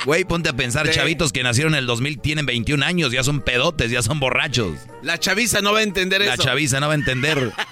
Güey, 0.05 0.25
ponte 0.25 0.49
a 0.49 0.53
pensar, 0.53 0.85
Sí. 0.87 0.93
chavitos 0.93 1.31
que 1.31 1.43
nacieron 1.43 1.73
en 1.75 1.79
el 1.79 1.85
2000 1.87 2.19
tienen 2.19 2.45
21 2.45 2.83
años, 2.83 3.11
ya 3.13 3.23
son 3.23 3.41
pedotes, 3.41 3.89
ya 3.89 4.01
son 4.01 4.19
borrachos. 4.19 4.77
La 5.01 5.17
chaviza 5.17 5.61
no 5.61 5.71
va 5.71 5.79
a 5.79 5.83
entender 5.83 6.21
La 6.21 6.33
eso. 6.33 6.43
chaviza 6.43 6.79
no 6.81 6.87
va 6.87 6.93
a 6.93 6.95
entender. 6.97 7.51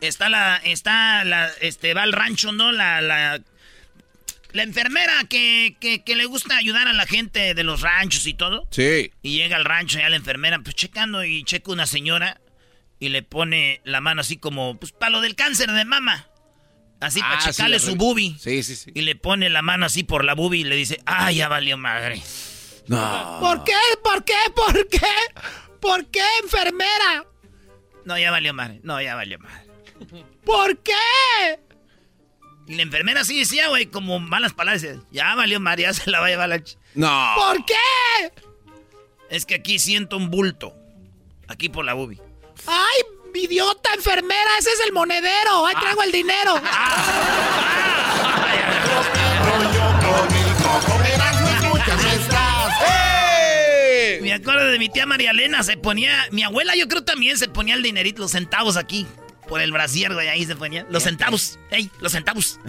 Está 0.00 0.30
la, 0.30 0.56
está 0.64 1.24
la, 1.26 1.50
este, 1.60 1.92
va 1.92 2.04
al 2.04 2.12
rancho, 2.12 2.52
¿no? 2.52 2.72
La, 2.72 3.02
la, 3.02 3.38
la 4.52 4.62
enfermera 4.62 5.24
que, 5.28 5.76
que, 5.78 6.02
que 6.02 6.16
le 6.16 6.24
gusta 6.24 6.56
ayudar 6.56 6.88
a 6.88 6.94
la 6.94 7.04
gente 7.06 7.52
de 7.52 7.62
los 7.64 7.82
ranchos 7.82 8.26
y 8.26 8.32
todo. 8.32 8.66
Sí. 8.70 9.12
Y 9.20 9.36
llega 9.36 9.56
al 9.56 9.66
rancho 9.66 9.98
ya 9.98 10.08
la 10.08 10.16
enfermera, 10.16 10.58
pues 10.60 10.74
checando 10.74 11.22
y 11.22 11.44
checa 11.44 11.70
una 11.70 11.86
señora 11.86 12.40
y 13.00 13.08
le 13.08 13.22
pone 13.22 13.80
la 13.84 14.00
mano 14.00 14.20
así 14.20 14.36
como, 14.36 14.78
pues 14.78 14.92
para 14.92 15.10
lo 15.10 15.20
del 15.20 15.34
cáncer 15.34 15.72
de 15.72 15.84
mama. 15.84 16.28
Así 17.00 17.20
para 17.20 17.38
Ah, 17.38 17.40
sí, 17.40 17.50
checarle 17.50 17.78
su 17.78 17.96
bubi. 17.96 18.36
Sí, 18.38 18.62
sí, 18.62 18.76
sí. 18.76 18.92
Y 18.94 19.00
le 19.00 19.16
pone 19.16 19.48
la 19.48 19.62
mano 19.62 19.86
así 19.86 20.04
por 20.04 20.22
la 20.24 20.34
bubi 20.34 20.60
y 20.60 20.64
le 20.64 20.76
dice, 20.76 21.00
ah, 21.06 21.32
ya 21.32 21.48
valió 21.48 21.78
madre. 21.78 22.22
No. 22.86 23.38
¿Por 23.40 23.64
qué? 23.64 23.72
¿Por 24.04 24.22
qué? 24.24 24.34
¿Por 24.54 24.88
qué? 24.88 25.00
¿Por 25.80 26.06
qué, 26.10 26.22
enfermera? 26.42 27.24
No, 28.04 28.18
ya 28.18 28.30
valió 28.30 28.52
madre. 28.52 28.80
No, 28.82 29.00
ya 29.00 29.14
valió 29.14 29.38
madre. 29.38 29.66
¿Por 30.44 30.78
qué? 30.82 30.92
Y 32.66 32.74
la 32.74 32.82
enfermera 32.82 33.24
sí 33.24 33.38
decía, 33.38 33.68
güey, 33.68 33.86
como 33.86 34.20
malas 34.20 34.52
palabras. 34.52 34.84
Ya 35.10 35.34
valió 35.34 35.58
madre, 35.58 35.82
ya 35.84 35.94
se 35.94 36.10
la 36.10 36.20
va 36.20 36.26
a 36.26 36.30
llevar 36.30 36.48
la... 36.50 36.58
ch-". 36.58 36.76
No. 36.94 37.32
¿Por 37.34 37.64
qué? 37.64 37.74
Es 39.30 39.46
que 39.46 39.54
aquí 39.54 39.78
siento 39.78 40.16
un 40.18 40.30
bulto. 40.30 40.74
Aquí 41.48 41.68
por 41.70 41.84
la 41.84 41.94
bubi. 41.94 42.20
¡Ay, 42.66 43.02
idiota 43.34 43.94
enfermera! 43.94 44.50
¡Ese 44.58 44.70
es 44.70 44.80
el 44.86 44.92
monedero! 44.92 45.66
¡Ahí 45.66 45.74
traigo 45.80 46.02
el 46.02 46.12
dinero! 46.12 46.60
Me 54.20 54.34
acuerdo 54.34 54.68
de 54.68 54.78
mi 54.78 54.88
tía 54.88 55.06
María 55.06 55.32
Elena, 55.32 55.62
se 55.64 55.76
ponía, 55.76 56.28
mi 56.30 56.44
abuela 56.44 56.76
yo 56.76 56.86
creo 56.86 57.02
también 57.02 57.36
se 57.36 57.48
ponía 57.48 57.74
el 57.74 57.82
dinerito, 57.82 58.22
los 58.22 58.30
centavos 58.30 58.76
aquí, 58.76 59.06
por 59.48 59.60
el 59.60 59.72
brasier, 59.72 60.14
güey, 60.14 60.28
ahí 60.28 60.46
se 60.46 60.54
ponía. 60.54 60.86
Los 60.88 61.02
centavos, 61.02 61.58
ey, 61.70 61.90
los 61.98 62.12
centavos. 62.12 62.60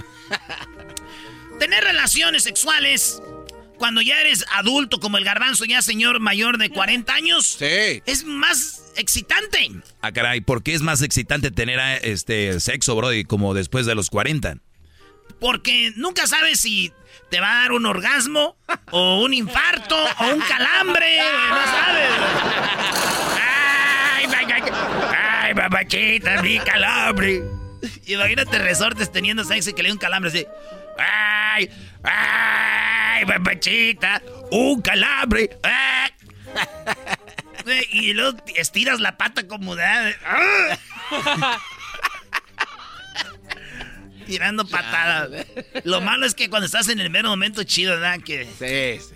Tener 1.60 1.84
relaciones 1.84 2.42
sexuales 2.44 3.22
cuando 3.82 4.04
ya 4.04 4.22
eres 4.22 4.46
adulto, 4.54 5.00
como 5.00 5.18
el 5.18 5.24
garbanzo, 5.24 5.66
ya 5.66 5.82
señor 5.82 6.20
mayor 6.20 6.60
de 6.60 6.70
40 6.70 7.12
años, 7.16 7.48
Sí. 7.58 8.04
es 8.06 8.24
más 8.26 8.84
excitante. 8.96 9.72
Ah, 10.04 10.12
caray, 10.12 10.42
¿por 10.42 10.62
qué 10.62 10.76
es 10.76 10.84
más 10.84 11.02
excitante 11.02 11.50
tener 11.50 11.80
ah, 11.80 11.98
este 11.98 12.60
sexo, 12.60 12.96
Brody, 12.96 13.24
como 13.24 13.56
después 13.56 13.88
de 13.88 13.96
los 13.96 14.12
40? 14.12 14.58
Porque 15.40 15.94
nunca 15.96 16.28
sabes 16.28 16.60
si 16.60 16.94
te 17.32 17.40
va 17.40 17.54
a 17.54 17.62
dar 17.64 17.72
un 17.72 17.88
orgasmo, 17.88 18.56
o 18.92 19.24
un 19.24 19.34
infarto, 19.34 19.96
o 19.96 20.28
un 20.28 20.42
calambre, 20.42 21.18
no 21.50 21.66
sabes. 21.66 22.10
Ay, 23.42 24.26
ay, 24.38 24.46
ay, 24.54 24.62
ay, 25.42 25.54
papachita, 25.56 26.44
mi 26.44 26.60
calambre. 26.60 27.42
Imagínate 28.06 28.60
resortes 28.60 29.12
teniendo 29.12 29.44
sexo 29.44 29.72
y 29.72 29.74
que 29.74 29.82
le 29.82 29.90
dé 29.90 29.94
un 29.94 29.98
calambre 29.98 30.30
así. 30.30 30.46
Ay, 31.04 31.70
ay, 32.04 33.26
papachita, 33.26 34.22
un 34.52 34.82
calambre. 34.82 35.50
ay. 35.64 36.12
Y 37.92 38.14
luego 38.14 38.40
estiras 38.56 39.00
la 39.00 39.18
pata 39.18 39.48
como 39.48 39.76
de... 39.76 40.16
Tirando 44.26 44.66
patadas. 44.68 45.46
Lo 45.84 46.02
malo 46.02 46.26
es 46.26 46.36
que 46.36 46.50
cuando 46.50 46.66
estás 46.66 46.88
en 46.90 47.00
el 47.00 47.10
mero 47.10 47.30
momento 47.30 47.64
chido, 47.64 47.92
¿verdad? 47.94 48.20
Que 48.24 48.46
Sí, 48.46 49.04
sí. 49.08 49.16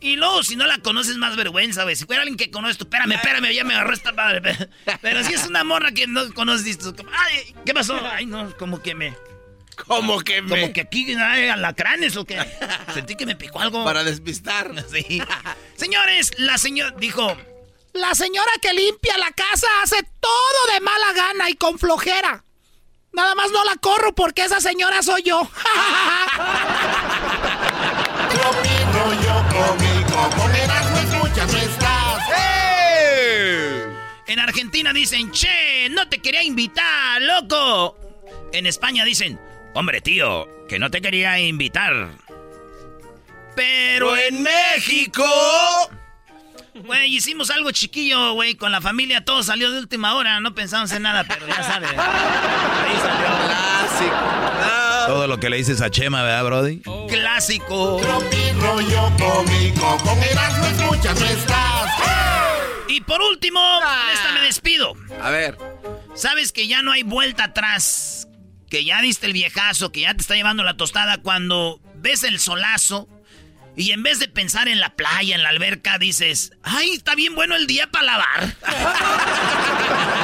Y 0.00 0.14
luego, 0.16 0.44
si 0.44 0.54
no 0.54 0.64
la 0.66 0.78
conoces, 0.78 1.16
más 1.16 1.34
vergüenza, 1.34 1.82
güey. 1.82 1.96
Si 1.96 2.04
fuera 2.04 2.22
alguien 2.22 2.36
que 2.36 2.50
conoces 2.52 2.78
tú, 2.78 2.84
espérame, 2.84 3.12
espérame, 3.12 3.52
ya 3.52 3.64
me 3.64 3.74
agarró 3.74 3.92
esta 3.92 4.12
madre. 4.12 4.68
Pero 5.02 5.24
si 5.24 5.34
es 5.34 5.46
una 5.48 5.64
morra 5.64 5.90
que 5.90 6.06
no 6.06 6.32
conoces, 6.34 6.78
ay, 7.12 7.54
¿qué 7.66 7.74
pasó? 7.74 8.00
Ay, 8.12 8.26
no, 8.26 8.56
como 8.56 8.80
que 8.80 8.94
me... 8.94 9.14
Como 9.86 10.20
que 10.20 10.42
me... 10.42 10.60
Como 10.60 10.72
que 10.72 10.80
aquí 10.82 11.14
hay 11.14 11.48
alacranes 11.48 12.16
o 12.16 12.24
que... 12.24 12.38
Sentí 12.94 13.14
que 13.16 13.26
me 13.26 13.36
picó 13.36 13.60
algo. 13.60 13.84
Para 13.84 14.04
despistar. 14.04 14.72
Sí. 14.88 15.22
Señores, 15.76 16.32
la 16.38 16.58
señora 16.58 16.94
dijo... 16.98 17.36
La 17.92 18.14
señora 18.14 18.50
que 18.60 18.72
limpia 18.72 19.16
la 19.18 19.30
casa 19.32 19.66
hace 19.82 20.02
todo 20.20 20.74
de 20.74 20.80
mala 20.80 21.12
gana 21.14 21.50
y 21.50 21.54
con 21.54 21.78
flojera. 21.78 22.44
Nada 23.12 23.34
más 23.34 23.50
no 23.50 23.64
la 23.64 23.76
corro 23.76 24.14
porque 24.14 24.44
esa 24.44 24.60
señora 24.60 25.02
soy 25.02 25.22
yo. 25.22 25.50
En 34.26 34.38
Argentina 34.40 34.92
dicen, 34.92 35.32
che, 35.32 35.88
no 35.90 36.08
te 36.08 36.18
quería 36.18 36.42
invitar, 36.42 37.22
loco. 37.22 37.96
En 38.52 38.66
España 38.66 39.04
dicen, 39.04 39.40
hombre, 39.74 40.00
tío, 40.00 40.48
que 40.68 40.78
no 40.78 40.90
te 40.90 41.00
quería 41.00 41.38
invitar. 41.38 42.08
Pero 43.54 44.16
en 44.16 44.42
México... 44.42 45.24
Güey, 46.74 47.16
hicimos 47.16 47.50
algo 47.50 47.72
chiquillo, 47.72 48.34
güey, 48.34 48.54
con 48.54 48.70
la 48.70 48.80
familia, 48.80 49.24
todo 49.24 49.42
salió 49.42 49.72
de 49.72 49.80
última 49.80 50.14
hora, 50.14 50.38
no 50.38 50.54
pensamos 50.54 50.92
en 50.92 51.02
nada, 51.02 51.24
pero 51.24 51.46
ya 51.48 51.60
sabes. 51.62 51.90
Ahí 51.90 52.96
salió. 53.02 53.26
Clásico. 53.48 54.16
Todo 55.08 55.26
lo 55.26 55.40
que 55.40 55.50
le 55.50 55.56
dices 55.56 55.80
a 55.80 55.90
Chema, 55.90 56.22
¿verdad, 56.22 56.44
Brody? 56.44 56.82
Clásico. 57.08 57.96
Tropi 58.00 58.52
rollo 58.60 59.10
cómico, 59.18 59.96
con 60.04 60.22
Erasmo 60.22 60.66
escuchas 60.66 61.18
no 61.18 61.26
estás. 61.26 61.90
Y 62.86 63.00
por 63.00 63.22
último, 63.22 63.60
esta 64.12 64.32
me 64.32 64.42
despido. 64.42 64.94
A 65.20 65.30
ver. 65.30 65.58
Sabes 66.14 66.52
que 66.52 66.68
ya 66.68 66.82
no 66.82 66.92
hay 66.92 67.02
vuelta 67.02 67.44
atrás, 67.44 68.27
que 68.68 68.84
ya 68.84 69.00
diste 69.00 69.26
el 69.26 69.32
viejazo, 69.32 69.92
que 69.92 70.02
ya 70.02 70.14
te 70.14 70.20
está 70.20 70.34
llevando 70.34 70.62
la 70.64 70.76
tostada 70.76 71.18
cuando 71.18 71.80
ves 71.96 72.22
el 72.24 72.38
solazo 72.38 73.08
y 73.76 73.92
en 73.92 74.02
vez 74.02 74.18
de 74.18 74.28
pensar 74.28 74.68
en 74.68 74.80
la 74.80 74.90
playa, 74.90 75.34
en 75.36 75.42
la 75.42 75.50
alberca, 75.50 75.98
dices, 75.98 76.52
ay, 76.62 76.90
está 76.90 77.14
bien 77.14 77.34
bueno 77.34 77.54
el 77.54 77.66
día 77.66 77.88
para 77.90 78.06
lavar. 78.06 78.54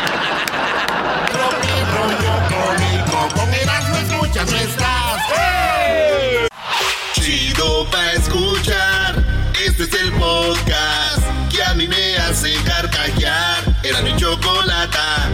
Chido 7.15 7.89
pa' 7.91 8.13
escuchar. 8.13 9.25
Este 9.65 9.85
es 9.85 9.95
el 9.95 10.13
podcast 10.13 11.23
que 11.51 11.63
a 11.63 11.75
mí 11.75 11.87
me 11.87 12.17
hace 12.17 12.55
carcajear. 12.65 13.63
Era 13.85 14.03
mi 14.03 14.17
chocolata. 14.17 15.31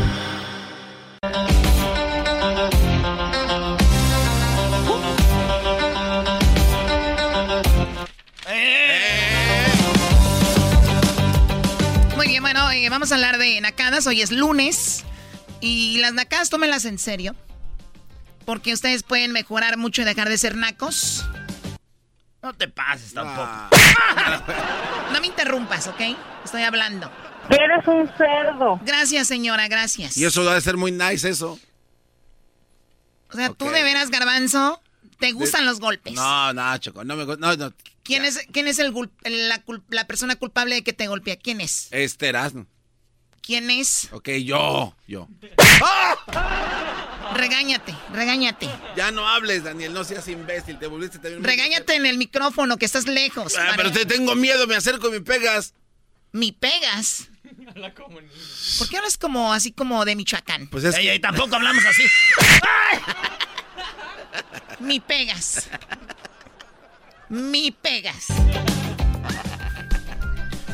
Bueno, 12.70 12.86
eh, 12.86 12.88
vamos 12.88 13.10
a 13.10 13.16
hablar 13.16 13.38
de 13.38 13.60
nacadas. 13.60 14.06
Hoy 14.06 14.22
es 14.22 14.30
lunes. 14.30 15.04
Y 15.60 15.98
las 15.98 16.12
nacadas, 16.14 16.50
tómenlas 16.50 16.84
en 16.84 17.00
serio. 17.00 17.34
Porque 18.44 18.72
ustedes 18.72 19.02
pueden 19.02 19.32
mejorar 19.32 19.76
mucho 19.76 20.02
y 20.02 20.04
dejar 20.04 20.28
de 20.28 20.38
ser 20.38 20.54
nacos. 20.54 21.26
No 22.42 22.54
te 22.54 22.68
pases 22.68 23.12
tampoco. 23.12 23.48
No 25.12 25.20
me 25.20 25.26
interrumpas, 25.26 25.88
¿ok? 25.88 26.00
Estoy 26.44 26.62
hablando. 26.62 27.10
Eres 27.50 27.84
un 27.88 28.08
cerdo. 28.16 28.80
Gracias, 28.84 29.26
señora, 29.26 29.66
gracias. 29.66 30.16
Y 30.16 30.24
eso 30.24 30.44
debe 30.44 30.60
ser 30.60 30.76
muy 30.76 30.92
nice, 30.92 31.28
eso. 31.28 31.58
O 33.30 33.34
sea, 33.34 33.50
tú 33.50 33.68
de 33.68 33.82
veras, 33.82 34.10
garbanzo, 34.10 34.80
te 35.20 35.32
gustan 35.32 35.66
los 35.66 35.80
golpes. 35.80 36.14
No, 36.14 36.52
no, 36.52 36.78
Choco, 36.78 37.04
no 37.04 37.16
me 37.16 37.24
No, 37.36 37.56
no. 37.56 37.72
¿Quién 38.02 38.24
es, 38.24 38.40
quién 38.52 38.66
es 38.66 38.78
el, 38.78 38.92
la, 39.24 39.62
la 39.90 40.06
persona 40.06 40.36
culpable 40.36 40.76
de 40.76 40.82
que 40.82 40.92
te 40.92 41.06
golpea? 41.06 41.36
¿Quién 41.36 41.60
es? 41.60 41.88
Este 41.92 42.28
Erasmo. 42.28 42.66
¿Quién 43.42 43.70
es? 43.70 44.08
Ok, 44.12 44.28
yo, 44.44 44.94
yo. 45.06 45.28
Regáñate, 47.34 47.94
regáñate. 48.12 48.68
Ya 48.96 49.10
no 49.12 49.26
hables, 49.28 49.62
Daniel, 49.64 49.92
no 49.94 50.02
seas 50.04 50.26
imbécil, 50.28 50.78
te 50.78 50.86
volviste 50.88 51.18
también... 51.18 51.42
Regáñate 51.44 51.94
en 51.94 52.04
el 52.06 52.18
micrófono, 52.18 52.76
que 52.76 52.84
estás 52.86 53.06
lejos. 53.06 53.54
Ah, 53.56 53.72
pero 53.76 53.92
te 53.92 54.04
tengo 54.04 54.34
miedo, 54.34 54.66
me 54.66 54.74
acerco 54.76 55.08
y 55.08 55.12
me 55.12 55.20
pegas. 55.20 55.72
¿Mi 56.32 56.52
pegas? 56.52 57.28
¿Por 58.78 58.88
qué 58.88 58.96
hablas 58.98 59.16
como 59.16 59.52
así 59.52 59.72
como 59.72 60.04
de 60.04 60.16
Michoacán? 60.16 60.66
Pues 60.68 60.84
es 60.84 60.96
Ey, 60.96 61.04
que- 61.04 61.12
ey, 61.12 61.20
tampoco 61.20 61.54
hablamos 61.56 61.84
así. 61.86 62.02
Mi 64.80 64.98
pegas. 64.98 65.68
Mi 67.28 67.70
pegas. 67.70 68.26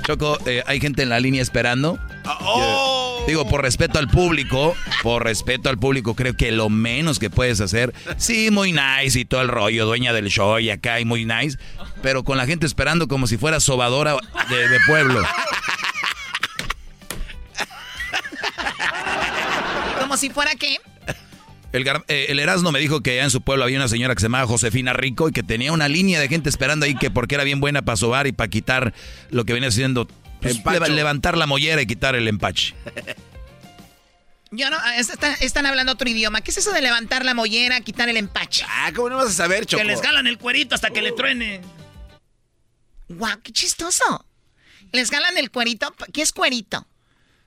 Choco, 0.06 0.38
eh, 0.46 0.62
hay 0.66 0.80
gente 0.80 1.02
en 1.02 1.08
la 1.08 1.18
línea 1.18 1.42
esperando. 1.42 1.98
¡Oh! 2.24 3.24
Digo, 3.26 3.48
por 3.48 3.62
respeto 3.62 3.98
al 3.98 4.06
público, 4.06 4.76
por 5.02 5.24
respeto 5.24 5.68
al 5.68 5.78
público, 5.78 6.14
creo 6.14 6.36
que 6.36 6.52
lo 6.52 6.68
menos 6.68 7.18
que 7.18 7.28
puedes 7.28 7.60
hacer, 7.60 7.92
sí, 8.16 8.52
muy 8.52 8.72
nice 8.72 9.18
y 9.18 9.24
todo 9.24 9.42
el 9.42 9.48
rollo, 9.48 9.84
dueña 9.84 10.12
del 10.12 10.28
show 10.28 10.60
y 10.60 10.70
acá 10.70 11.00
y 11.00 11.04
muy 11.04 11.24
nice, 11.24 11.58
pero 12.02 12.22
con 12.22 12.38
la 12.38 12.46
gente 12.46 12.66
esperando 12.66 13.08
como 13.08 13.26
si 13.26 13.36
fuera 13.36 13.58
sobadora 13.58 14.16
de, 14.48 14.68
de 14.68 14.78
pueblo. 14.86 15.22
Como 19.98 20.16
si 20.16 20.30
fuera 20.30 20.54
que... 20.54 20.78
El, 21.76 21.84
gar- 21.84 22.04
eh, 22.08 22.26
el 22.30 22.38
Erasmo 22.38 22.72
me 22.72 22.78
dijo 22.78 23.02
que 23.02 23.12
allá 23.12 23.24
en 23.24 23.30
su 23.30 23.42
pueblo 23.42 23.64
había 23.64 23.76
una 23.78 23.88
señora 23.88 24.14
que 24.14 24.20
se 24.20 24.26
llamaba 24.26 24.46
Josefina 24.46 24.92
Rico 24.92 25.28
y 25.28 25.32
que 25.32 25.42
tenía 25.42 25.72
una 25.72 25.88
línea 25.88 26.18
de 26.20 26.28
gente 26.28 26.48
esperando 26.48 26.86
ahí 26.86 26.94
que 26.94 27.10
porque 27.10 27.34
era 27.34 27.44
bien 27.44 27.60
buena 27.60 27.82
para 27.82 27.96
sobar 27.96 28.26
y 28.26 28.32
para 28.32 28.48
quitar 28.48 28.94
lo 29.30 29.44
que 29.44 29.52
venía 29.52 29.68
haciendo, 29.68 30.08
pues, 30.40 30.62
levantar 30.90 31.36
la 31.36 31.46
mollera 31.46 31.82
y 31.82 31.86
quitar 31.86 32.14
el 32.14 32.28
empache. 32.28 32.74
Yo 34.52 34.70
no, 34.70 34.76
es- 34.96 35.10
están, 35.10 35.34
están 35.40 35.66
hablando 35.66 35.92
otro 35.92 36.08
idioma. 36.08 36.40
¿Qué 36.40 36.50
es 36.50 36.56
eso 36.58 36.72
de 36.72 36.80
levantar 36.80 37.24
la 37.24 37.34
mollera, 37.34 37.80
quitar 37.80 38.08
el 38.08 38.16
empache? 38.16 38.64
Ah, 38.68 38.90
¿cómo 38.94 39.10
no 39.10 39.16
vas 39.16 39.28
a 39.28 39.32
saber, 39.32 39.66
Choco? 39.66 39.82
Que 39.82 39.86
les 39.88 40.00
jalan 40.00 40.26
el 40.26 40.38
cuerito 40.38 40.74
hasta 40.74 40.90
que 40.90 41.02
le 41.02 41.12
truene. 41.12 41.60
Guau, 43.08 43.38
qué 43.42 43.52
chistoso. 43.52 44.24
Les 44.92 45.10
jalan 45.10 45.36
el 45.36 45.50
cuerito. 45.50 45.94
¿Qué 46.12 46.22
es 46.22 46.32
cuerito? 46.32 46.86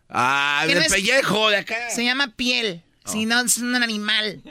Ah, 0.10 0.60
¿Qué 0.68 0.74
del 0.76 0.80
no 0.80 0.86
es- 0.86 0.92
pellejo 0.94 1.50
de 1.50 1.58
acá. 1.58 1.90
Se 1.90 2.04
llama 2.04 2.28
piel. 2.36 2.84
Si 3.11 3.26
no, 3.26 3.40
es 3.41 3.57
un 3.57 3.76
animal. 3.76 4.41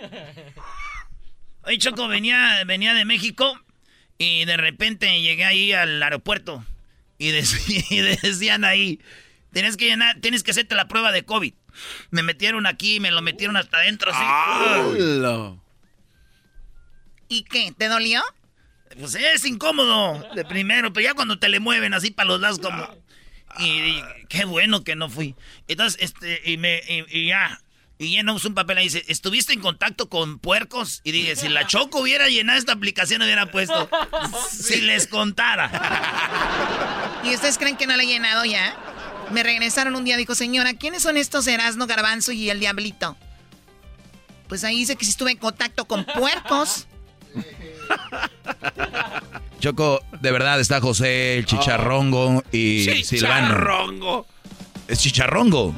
Oye, 1.63 1.79
Choco, 1.79 2.09
venía, 2.09 2.63
venía 2.67 2.95
de 2.95 3.05
México 3.05 3.59
y 4.17 4.45
de 4.45 4.57
repente 4.57 5.21
llegué 5.21 5.45
ahí 5.45 5.73
al 5.73 6.03
aeropuerto 6.03 6.65
y, 7.19 7.31
dec- 7.31 7.87
y 7.91 7.99
decían 7.99 8.65
ahí, 8.65 9.01
tienes 9.53 9.77
que 9.77 9.87
llenar, 9.87 10.21
tienes 10.21 10.43
que 10.43 10.53
hacerte 10.53 10.75
la 10.75 10.89
prueba 10.89 11.13
de 11.13 11.25
COVID. 11.25 11.53
Me 12.11 12.23
metieron 12.23 12.67
aquí, 12.67 13.01
me 13.01 13.11
lo 13.11 13.23
metieron 13.23 13.57
hasta 13.57 13.79
adentro, 13.79 14.11
así. 14.13 14.23
¡Halo! 14.25 15.63
¿Y 17.29 17.43
qué? 17.45 17.73
¿Te 17.77 17.89
dolió? 17.89 18.23
Pues 18.99 19.15
es 19.15 19.45
incómodo 19.45 20.27
de 20.35 20.45
primero, 20.47 20.93
pero 20.93 21.05
ya 21.05 21.15
cuando 21.15 21.39
te 21.39 21.49
le 21.51 21.61
mueven 21.61 21.93
así 21.95 22.11
para 22.11 22.29
los 22.29 22.41
lados 22.41 22.59
como... 22.59 22.89
Y, 23.61 23.65
y 23.67 24.03
qué 24.29 24.45
bueno 24.45 24.83
que 24.85 24.95
no 24.97 25.09
fui. 25.11 25.35
Entonces, 25.69 26.01
este, 26.03 26.41
y 26.51 26.57
me, 26.59 26.81
y, 26.89 27.05
y 27.19 27.27
ya, 27.29 27.61
y 27.99 28.11
llenamos 28.11 28.45
un 28.45 28.55
papel 28.55 28.79
ahí, 28.79 28.85
dice, 28.85 29.05
¿estuviste 29.09 29.53
en 29.53 29.61
contacto 29.61 30.09
con 30.09 30.39
puercos? 30.39 31.01
Y 31.03 31.11
dije, 31.11 31.35
si 31.35 31.49
la 31.49 31.67
Choco 31.67 32.01
hubiera 32.01 32.29
llenado 32.29 32.57
esta 32.57 32.73
aplicación, 32.73 33.23
hubiera 33.23 33.51
puesto, 33.51 33.91
si 34.51 34.81
les 34.81 35.09
contara. 35.09 37.21
¿Y 37.25 37.35
ustedes 37.35 37.59
creen 37.59 37.77
que 37.77 37.89
no 37.89 37.97
la 37.97 38.05
he 38.05 38.07
llenado 38.07 38.45
ya? 38.45 38.77
Me 39.33 39.43
regresaron 39.43 39.97
un 39.97 40.05
día, 40.05 40.17
dijo, 40.17 40.37
señora, 40.37 40.75
¿quiénes 40.75 41.03
son 41.03 41.17
estos 41.17 41.49
Erasmo, 41.49 41.87
Garbanzo 41.87 42.31
y 42.31 42.49
el 42.51 42.61
Diablito? 42.61 43.17
Pues 44.49 44.63
ahí 44.63 44.79
dice 44.79 44.95
que 44.95 45.05
si 45.05 45.11
estuve 45.11 45.33
en 45.33 45.39
contacto 45.39 45.87
con 45.87 46.05
puercos. 46.05 46.87
Choco, 49.61 50.01
de 50.21 50.31
verdad 50.31 50.61
está 50.61 50.81
José, 50.81 51.37
el 51.37 51.47
Chicharrongo 51.47 52.45
y 52.53 52.85
Silvano. 53.05 53.49
Chicharrongo. 53.49 54.27
Es 54.87 55.01
Chicharrongo. 55.01 55.75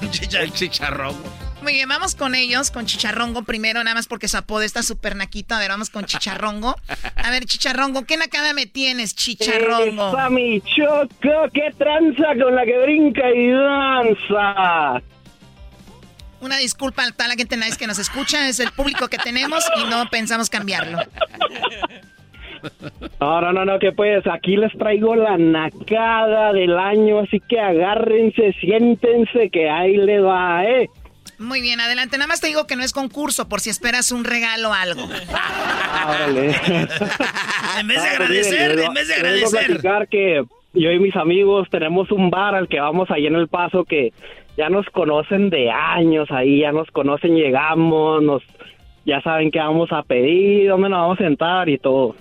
El 0.32 0.52
chicharrongo. 0.52 1.50
Muy 1.62 1.74
bien, 1.74 1.88
vamos 1.88 2.14
con 2.14 2.34
ellos, 2.34 2.70
con 2.70 2.86
Chicharrongo 2.86 3.42
primero, 3.42 3.84
nada 3.84 3.94
más 3.94 4.06
porque 4.06 4.28
su 4.28 4.38
apodo 4.38 4.62
está 4.62 4.82
súper 4.82 5.14
naquito. 5.14 5.54
A 5.54 5.58
ver, 5.58 5.68
vamos 5.68 5.90
con 5.90 6.06
Chicharrongo. 6.06 6.74
A 7.16 7.30
ver, 7.30 7.44
Chicharrongo, 7.44 8.06
¿qué 8.06 8.16
nacada 8.16 8.54
me 8.54 8.64
tienes, 8.64 9.14
Chicharrongo? 9.14 10.08
Esa 10.08 10.30
mi 10.30 10.62
choco, 10.62 11.50
qué 11.52 11.70
tranza 11.76 12.28
con 12.42 12.54
la 12.54 12.64
que 12.64 12.78
brinca 12.78 13.30
y 13.30 13.50
danza. 13.50 15.02
Una 16.40 16.56
disculpa 16.56 17.04
a 17.04 17.10
toda 17.12 17.28
la 17.28 17.34
gente 17.34 17.58
nice 17.58 17.76
que 17.76 17.86
nos 17.86 17.98
escucha, 17.98 18.48
es 18.48 18.60
el 18.60 18.72
público 18.72 19.08
que 19.08 19.18
tenemos 19.18 19.62
y 19.76 19.84
no 19.90 20.08
pensamos 20.08 20.48
cambiarlo. 20.48 20.98
No, 23.20 23.40
no, 23.42 23.52
no, 23.52 23.64
no, 23.66 23.78
que 23.78 23.92
pues 23.92 24.26
aquí 24.26 24.56
les 24.56 24.72
traigo 24.78 25.14
la 25.14 25.36
nacada 25.36 26.54
del 26.54 26.78
año, 26.78 27.18
así 27.18 27.38
que 27.38 27.60
agárrense, 27.60 28.54
siéntense, 28.60 29.50
que 29.50 29.68
ahí 29.68 29.98
le 29.98 30.20
va, 30.20 30.64
¿eh? 30.64 30.88
Muy 31.38 31.60
bien, 31.60 31.80
adelante. 31.80 32.16
Nada 32.16 32.28
más 32.28 32.40
te 32.40 32.46
digo 32.46 32.66
que 32.66 32.76
no 32.76 32.82
es 32.82 32.92
concurso, 32.92 33.48
por 33.48 33.60
si 33.60 33.70
esperas 33.70 34.12
un 34.12 34.24
regalo 34.24 34.70
o 34.70 34.72
algo. 34.72 35.02
en 37.80 37.88
vez 37.88 38.02
de 38.02 38.08
agradecer, 38.08 38.78
en 38.78 38.94
vez 38.94 39.08
de 39.08 39.14
agradecer. 39.14 39.80
que 40.10 40.42
yo 40.74 40.90
y 40.90 40.98
mis 40.98 41.16
amigos 41.16 41.68
tenemos 41.70 42.10
un 42.10 42.30
bar 42.30 42.54
al 42.54 42.68
que 42.68 42.78
vamos 42.78 43.10
ahí 43.10 43.26
en 43.26 43.34
El 43.34 43.48
Paso 43.48 43.84
que 43.84 44.12
ya 44.56 44.68
nos 44.68 44.86
conocen 44.90 45.50
de 45.50 45.70
años 45.70 46.30
ahí, 46.30 46.60
ya 46.60 46.72
nos 46.72 46.90
conocen, 46.90 47.34
llegamos, 47.34 48.22
nos 48.22 48.42
ya 49.06 49.22
saben 49.22 49.50
qué 49.50 49.58
vamos 49.58 49.90
a 49.92 50.02
pedir, 50.02 50.68
dónde 50.68 50.90
nos 50.90 50.98
vamos 51.00 51.20
a 51.20 51.24
sentar 51.24 51.68
y 51.70 51.78
todo. 51.78 52.14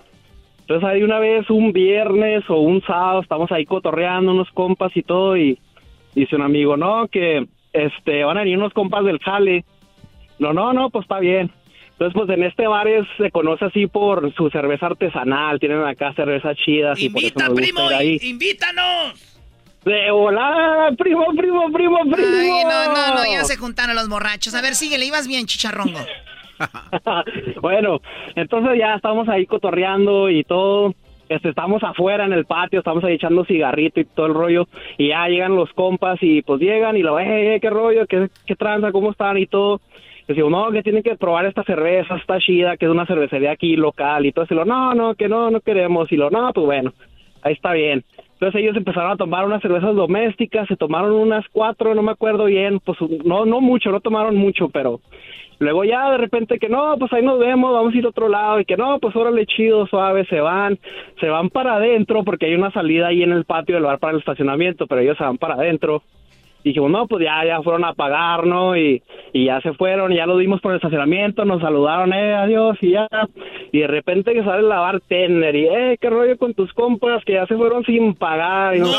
Entonces 0.69 0.87
ahí 0.87 1.01
una 1.01 1.17
vez, 1.17 1.49
un 1.49 1.73
viernes 1.73 2.43
o 2.47 2.57
un 2.59 2.83
sábado, 2.83 3.21
estamos 3.23 3.51
ahí 3.51 3.65
cotorreando 3.65 4.31
unos 4.33 4.51
compas 4.51 4.91
y 4.95 5.01
todo 5.01 5.35
y 5.35 5.57
dice 6.13 6.35
un 6.35 6.43
amigo, 6.43 6.77
no, 6.77 7.07
que 7.07 7.47
este 7.73 8.23
van 8.23 8.37
a 8.37 8.41
venir 8.41 8.59
unos 8.59 8.71
compas 8.73 9.03
del 9.03 9.17
jale. 9.17 9.65
No, 10.37 10.53
no, 10.53 10.71
no, 10.71 10.91
pues 10.91 11.05
está 11.05 11.17
bien. 11.17 11.49
Entonces, 11.93 12.13
pues 12.13 12.29
en 12.29 12.43
este 12.43 12.67
bar 12.67 12.85
se 13.17 13.31
conoce 13.31 13.65
así 13.65 13.87
por 13.87 14.31
su 14.35 14.51
cerveza 14.51 14.85
artesanal, 14.85 15.59
tienen 15.59 15.83
acá 15.83 16.13
cerveza 16.13 16.53
chidas. 16.53 17.01
Invita, 17.01 17.47
y 17.49 17.55
primo, 17.55 17.89
invítanos. 18.21 19.39
De 19.83 20.11
hola, 20.11 20.93
primo, 20.99 21.25
primo, 21.35 21.71
primo, 21.71 21.97
primo. 22.11 22.27
Ay, 22.41 22.63
no, 22.63 22.93
no, 22.93 23.15
no, 23.15 23.25
ya 23.25 23.43
se 23.43 23.57
juntaron 23.57 23.95
los 23.95 24.07
borrachos. 24.07 24.53
A 24.53 24.61
ver, 24.61 24.75
síguele, 24.75 25.07
ibas 25.07 25.27
bien, 25.27 25.47
chicharrongo. 25.47 25.97
bueno, 27.61 27.99
entonces 28.35 28.77
ya 28.77 28.95
estamos 28.95 29.27
ahí 29.29 29.45
cotorreando 29.45 30.29
y 30.29 30.43
todo. 30.43 30.93
Este, 31.29 31.49
estamos 31.49 31.83
afuera 31.83 32.25
en 32.25 32.33
el 32.33 32.45
patio, 32.45 32.79
estamos 32.79 33.03
ahí 33.03 33.13
echando 33.13 33.45
cigarrito 33.45 33.99
y 33.99 34.05
todo 34.05 34.25
el 34.25 34.33
rollo. 34.33 34.67
Y 34.97 35.09
ya 35.09 35.27
llegan 35.27 35.55
los 35.55 35.71
compas 35.73 36.17
y 36.21 36.41
pues 36.41 36.59
llegan 36.59 36.97
y 36.97 37.03
lo, 37.03 37.19
eh, 37.19 37.59
qué 37.61 37.69
rollo, 37.69 38.07
qué, 38.07 38.29
qué 38.47 38.55
tranza, 38.55 38.91
cómo 38.91 39.11
están 39.11 39.37
y 39.37 39.45
todo. 39.45 39.79
Y 40.27 40.33
digo, 40.33 40.49
no, 40.49 40.71
que 40.71 40.83
tienen 40.83 41.03
que 41.03 41.15
probar 41.15 41.45
esta 41.45 41.63
cerveza, 41.63 42.15
está 42.15 42.39
chida, 42.39 42.77
que 42.77 42.85
es 42.85 42.91
una 42.91 43.05
cervecería 43.05 43.51
aquí 43.51 43.75
local 43.75 44.25
y 44.25 44.31
todo. 44.31 44.45
Y 44.49 44.55
lo, 44.55 44.65
no, 44.65 44.93
no, 44.95 45.15
que 45.15 45.29
no, 45.29 45.51
no 45.51 45.59
queremos. 45.59 46.11
Y 46.11 46.17
lo, 46.17 46.31
no, 46.31 46.51
pues 46.51 46.65
bueno, 46.65 46.93
ahí 47.43 47.53
está 47.53 47.73
bien. 47.73 48.03
Entonces 48.33 48.61
ellos 48.61 48.77
empezaron 48.77 49.11
a 49.11 49.17
tomar 49.17 49.45
unas 49.45 49.61
cervezas 49.61 49.93
domésticas, 49.93 50.67
se 50.67 50.77
tomaron 50.77 51.11
unas 51.11 51.45
cuatro, 51.51 51.93
no 51.93 52.01
me 52.01 52.11
acuerdo 52.11 52.45
bien, 52.45 52.79
pues 52.79 52.97
no, 53.25 53.45
no 53.45 53.59
mucho, 53.59 53.91
no 53.91 53.99
tomaron 53.99 54.37
mucho, 54.37 54.69
pero 54.69 55.01
Luego 55.59 55.83
ya 55.83 56.11
de 56.11 56.17
repente 56.17 56.57
que 56.57 56.69
no, 56.69 56.95
pues 56.97 57.11
ahí 57.11 57.21
nos 57.21 57.37
vemos, 57.37 57.73
vamos 57.73 57.93
a 57.93 57.97
ir 57.97 58.05
a 58.05 58.09
otro 58.09 58.29
lado 58.29 58.59
y 58.61 58.65
que 58.65 58.77
no, 58.77 58.97
pues 58.99 59.15
órale 59.15 59.45
chido, 59.45 59.85
suave, 59.87 60.25
se 60.25 60.39
van, 60.39 60.79
se 61.19 61.27
van 61.27 61.49
para 61.49 61.75
adentro 61.75 62.23
porque 62.23 62.45
hay 62.45 62.55
una 62.55 62.71
salida 62.71 63.07
ahí 63.07 63.23
en 63.23 63.33
el 63.33 63.43
patio 63.43 63.75
del 63.75 63.83
bar 63.83 63.99
para 63.99 64.13
el 64.13 64.19
estacionamiento, 64.19 64.87
pero 64.87 65.01
ellos 65.01 65.17
se 65.17 65.23
van 65.23 65.37
para 65.37 65.55
adentro. 65.55 66.01
Dijimos, 66.63 66.91
no, 66.91 67.07
pues 67.07 67.23
ya, 67.23 67.45
ya 67.45 67.61
fueron 67.61 67.85
a 67.85 67.93
pagar, 67.93 68.45
¿no? 68.45 68.75
Y, 68.75 69.01
y 69.33 69.45
ya 69.45 69.61
se 69.61 69.73
fueron, 69.73 70.13
ya 70.13 70.25
lo 70.25 70.37
dimos 70.37 70.59
por 70.61 70.71
el 70.71 70.77
estacionamiento, 70.77 71.45
nos 71.45 71.61
saludaron, 71.61 72.13
eh, 72.13 72.35
adiós, 72.35 72.77
y 72.81 72.91
ya. 72.91 73.07
Y 73.71 73.79
de 73.79 73.87
repente 73.87 74.33
que 74.33 74.43
sale 74.43 74.63
la 74.63 74.79
bartender 74.79 75.55
y, 75.55 75.67
eh, 75.67 75.97
qué 76.01 76.09
rollo 76.09 76.37
con 76.37 76.53
tus 76.53 76.73
compras 76.73 77.23
que 77.25 77.33
ya 77.33 77.45
se 77.47 77.55
fueron 77.55 77.85
sin 77.85 78.13
pagar. 78.15 78.75
Y 78.75 78.79
¡No! 78.79 78.89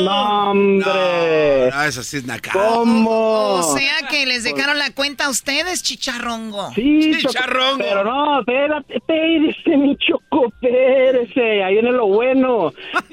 ¡No, 0.00 0.50
hombre! 0.50 1.70
No, 1.70 1.82
eso 1.84 2.02
sí 2.02 2.18
es 2.18 2.26
naca. 2.26 2.52
¿Cómo? 2.52 3.54
O 3.54 3.62
sea 3.62 4.08
que 4.08 4.26
les 4.26 4.44
dejaron 4.44 4.78
la 4.78 4.92
cuenta 4.94 5.26
a 5.26 5.30
ustedes, 5.30 5.82
chicharrongo. 5.82 6.70
Sí, 6.74 7.12
chicharrongo. 7.18 7.78
pero 7.78 8.04
no, 8.04 8.40
espérate, 8.40 8.96
espérate, 8.96 9.76
mi 9.76 9.96
choco, 9.96 10.46
espérese. 10.46 11.62
Ahí 11.62 11.74
viene 11.74 11.92
lo 11.92 12.06
bueno. 12.06 12.72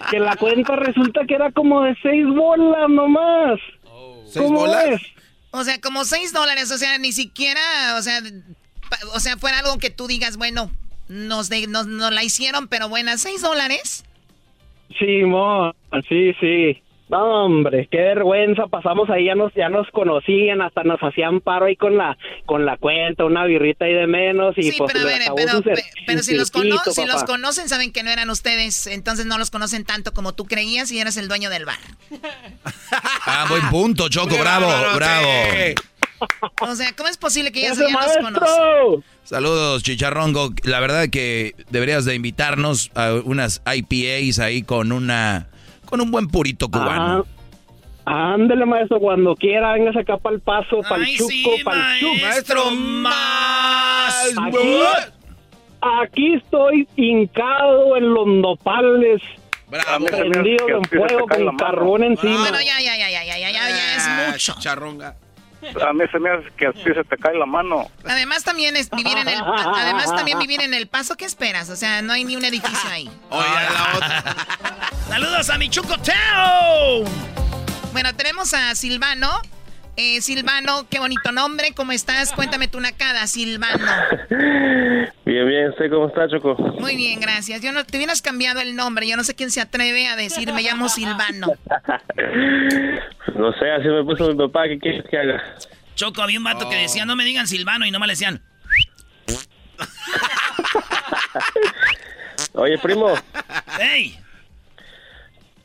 Que 0.10 0.20
la 0.20 0.36
cuenta 0.36 0.76
resulta 0.76 1.26
que 1.28 1.36
era 1.36 1.52
como 1.52 1.84
de 1.86 1.96
seis 2.02 2.26
bolas 2.28 2.90
nomás. 2.90 3.60
¿Seis 4.26 4.50
bolas? 4.50 5.02
O 5.52 5.64
sea, 5.64 5.80
como 5.80 6.04
seis 6.04 6.34
dólares, 6.34 6.72
o 6.72 6.78
sea, 6.78 6.98
ni 6.98 7.12
siquiera, 7.12 7.96
o 7.98 8.02
sea, 8.02 8.20
o 9.14 9.20
sea, 9.20 9.38
fuera 9.38 9.60
algo 9.60 9.78
que 9.78 9.90
tú 9.90 10.08
digas, 10.08 10.38
bueno, 10.38 10.70
nos, 11.08 11.50
nos, 11.50 12.12
la 12.12 12.24
hicieron, 12.24 12.68
pero 12.68 12.90
buenas, 12.90 13.22
seis 13.22 13.42
dólares. 13.42 14.04
Sí, 15.00 15.24
mo, 15.24 15.74
sí, 16.10 16.34
sí. 16.40 16.82
No, 17.08 17.46
hombre, 17.46 17.88
qué 17.92 17.98
vergüenza. 17.98 18.66
Pasamos 18.68 19.10
ahí, 19.12 19.26
ya 19.26 19.36
nos, 19.36 19.54
ya 19.54 19.70
nos 19.70 19.88
conocían, 19.92 20.62
hasta 20.62 20.84
nos 20.84 21.00
hacían 21.00 21.40
paro 21.40 21.66
ahí 21.66 21.76
con 21.76 21.98
la, 21.98 22.18
con 22.46 22.66
la 22.66 22.78
cuenta, 22.78 23.26
una 23.26 23.46
birrita 23.46 23.86
ahí 23.86 23.94
de 23.94 24.08
menos. 24.08 24.58
Y 24.58 24.64
sí, 24.64 24.78
pues, 24.78 24.92
pero, 24.92 25.08
pero, 25.36 26.24
si, 26.24 26.34
los 26.34 26.48
si 26.50 27.06
los 27.06 27.24
conocen, 27.24 27.70
saben 27.70 27.92
que 27.92 28.02
no 28.02 28.10
eran 28.10 28.30
ustedes, 28.32 28.88
entonces 28.88 29.28
no 29.28 29.38
los 29.38 29.52
conocen 29.52 29.84
tanto 29.84 30.14
como 30.14 30.34
tú 30.34 30.46
creías 30.46 30.92
y 30.92 31.00
eres 31.00 31.18
el 31.18 31.28
dueño 31.28 31.52
del 31.52 31.66
bar. 31.66 31.78
ah, 33.26 33.46
buen 33.50 33.70
punto, 33.70 34.10
Choco, 34.10 34.36
bravo, 34.40 34.68
bravo. 34.96 35.30
O 36.62 36.76
sea, 36.76 36.92
¿cómo 36.94 37.10
es 37.10 37.18
posible 37.18 37.52
que 37.52 37.62
ya, 37.62 37.74
ya 37.74 37.90
nos 37.90 38.18
conocen? 38.18 39.04
Saludos, 39.24 39.84
Chicharrongo. 39.84 40.54
La 40.64 40.80
verdad 40.80 41.10
que 41.12 41.54
deberías 41.70 42.06
de 42.06 42.16
invitarnos 42.16 42.92
a 42.96 43.14
unas 43.14 43.62
IPAs 43.66 44.40
ahí 44.40 44.64
con 44.64 44.92
una 44.92 45.50
con 45.86 46.02
un 46.02 46.12
buen 46.12 46.28
purito 46.28 46.70
cubano. 46.70 47.26
Ándele, 48.06 48.66
maestro, 48.66 49.00
cuando 49.00 49.36
quiera, 49.36 49.74
véngase 49.74 50.00
acá 50.00 50.18
para 50.18 50.36
el 50.36 50.42
paso, 50.42 50.82
para 50.88 51.04
el 51.04 51.18
chuco, 51.18 51.30
sí, 51.30 51.46
para 51.64 51.96
el 51.96 52.00
chuco. 52.00 52.16
Maestro, 52.22 52.72
más. 52.72 54.34
Aquí, 55.82 56.34
estoy 56.36 56.88
hincado 56.96 57.98
en 57.98 58.14
los 58.14 58.28
nopales. 58.28 59.22
Bravo. 59.68 60.06
Prendido 60.06 60.68
en 60.70 60.84
fuego 60.84 61.28
con 61.28 61.58
carrón 61.58 62.04
encima. 62.04 62.50
Ya, 62.52 62.80
ya, 62.80 62.80
ya, 62.80 63.10
ya, 63.10 63.10
ya, 63.10 63.38
ya, 63.38 63.70
ya. 63.70 64.34
Ah, 64.34 64.36
Charronga. 64.38 65.16
A 65.88 65.94
mí 65.94 66.04
se 66.12 66.20
me 66.20 66.30
hace 66.30 66.52
que 66.58 66.68
así 66.68 66.84
se 66.84 67.04
te 67.04 67.18
cae 67.18 67.38
la 67.38 67.46
mano. 67.46 67.90
Además 68.06 68.44
también 68.44 68.76
es 68.76 68.90
vivir 68.90 69.18
en 69.18 69.28
el 69.28 69.42
además 69.76 70.16
también 70.16 70.40
vivir 70.40 70.62
en 70.62 70.74
el 70.74 70.88
paso, 70.88 71.16
¿qué 71.16 71.26
esperas? 71.26 71.70
O 71.70 71.76
sea, 71.76 72.02
no 72.02 72.14
hay 72.14 72.24
ni 72.24 72.36
un 72.36 72.46
edificio 72.46 72.90
ahí. 72.90 73.10
Oye, 73.30 73.50
la 73.50 73.96
otra. 73.96 74.36
Saludos 75.08 75.50
a 75.50 75.58
mi 75.58 75.70
Town. 75.70 75.86
Bueno, 77.94 78.16
tenemos 78.16 78.54
a 78.54 78.76
Silvano. 78.76 79.42
Eh, 79.98 80.22
Silvano, 80.22 80.88
qué 80.90 81.00
bonito 81.00 81.32
nombre. 81.32 81.74
¿Cómo 81.74 81.94
estás? 81.94 82.34
Cuéntame 82.34 82.68
tu 82.68 82.80
nacada, 82.80 83.26
Silvano. 83.28 83.86
Bien, 85.26 85.48
bien. 85.48 85.70
¿Usted 85.70 85.90
cómo 85.90 86.08
está, 86.08 86.28
Choco? 86.28 86.56
Muy 86.80 86.98
bien, 86.98 87.20
gracias. 87.20 87.62
Yo 87.62 87.72
no 87.72 87.86
te 87.86 87.98
hubieras 87.98 88.22
cambiado 88.22 88.60
el 88.60 88.76
nombre. 88.76 89.08
Yo 89.08 89.16
no 89.16 89.24
sé 89.24 89.36
quién 89.36 89.52
se 89.52 89.62
atreve 89.62 90.08
a 90.08 90.16
decir 90.16 90.52
me 90.52 90.62
llamo 90.62 90.90
Silvano. 90.90 91.48
No 93.36 93.52
sé, 93.60 93.70
así 93.70 93.90
me 93.90 94.02
puso 94.06 94.30
mi 94.30 94.36
papá. 94.36 94.64
¿Qué 94.66 94.80
quieres 94.80 95.04
que 95.10 95.18
haga? 95.18 95.44
Choco, 95.96 96.22
había 96.22 96.38
un 96.38 96.46
vato 96.46 96.70
que 96.70 96.78
decía, 96.78 97.06
no 97.06 97.18
me 97.18 97.26
digan 97.26 97.48
Silvano 97.48 97.86
y 97.86 97.92
no 97.92 98.00
me 98.00 98.08
le 98.08 98.14
decían. 98.14 98.42
Oye, 102.54 102.78
primo. 102.78 103.14
¡Ey! 103.78 104.18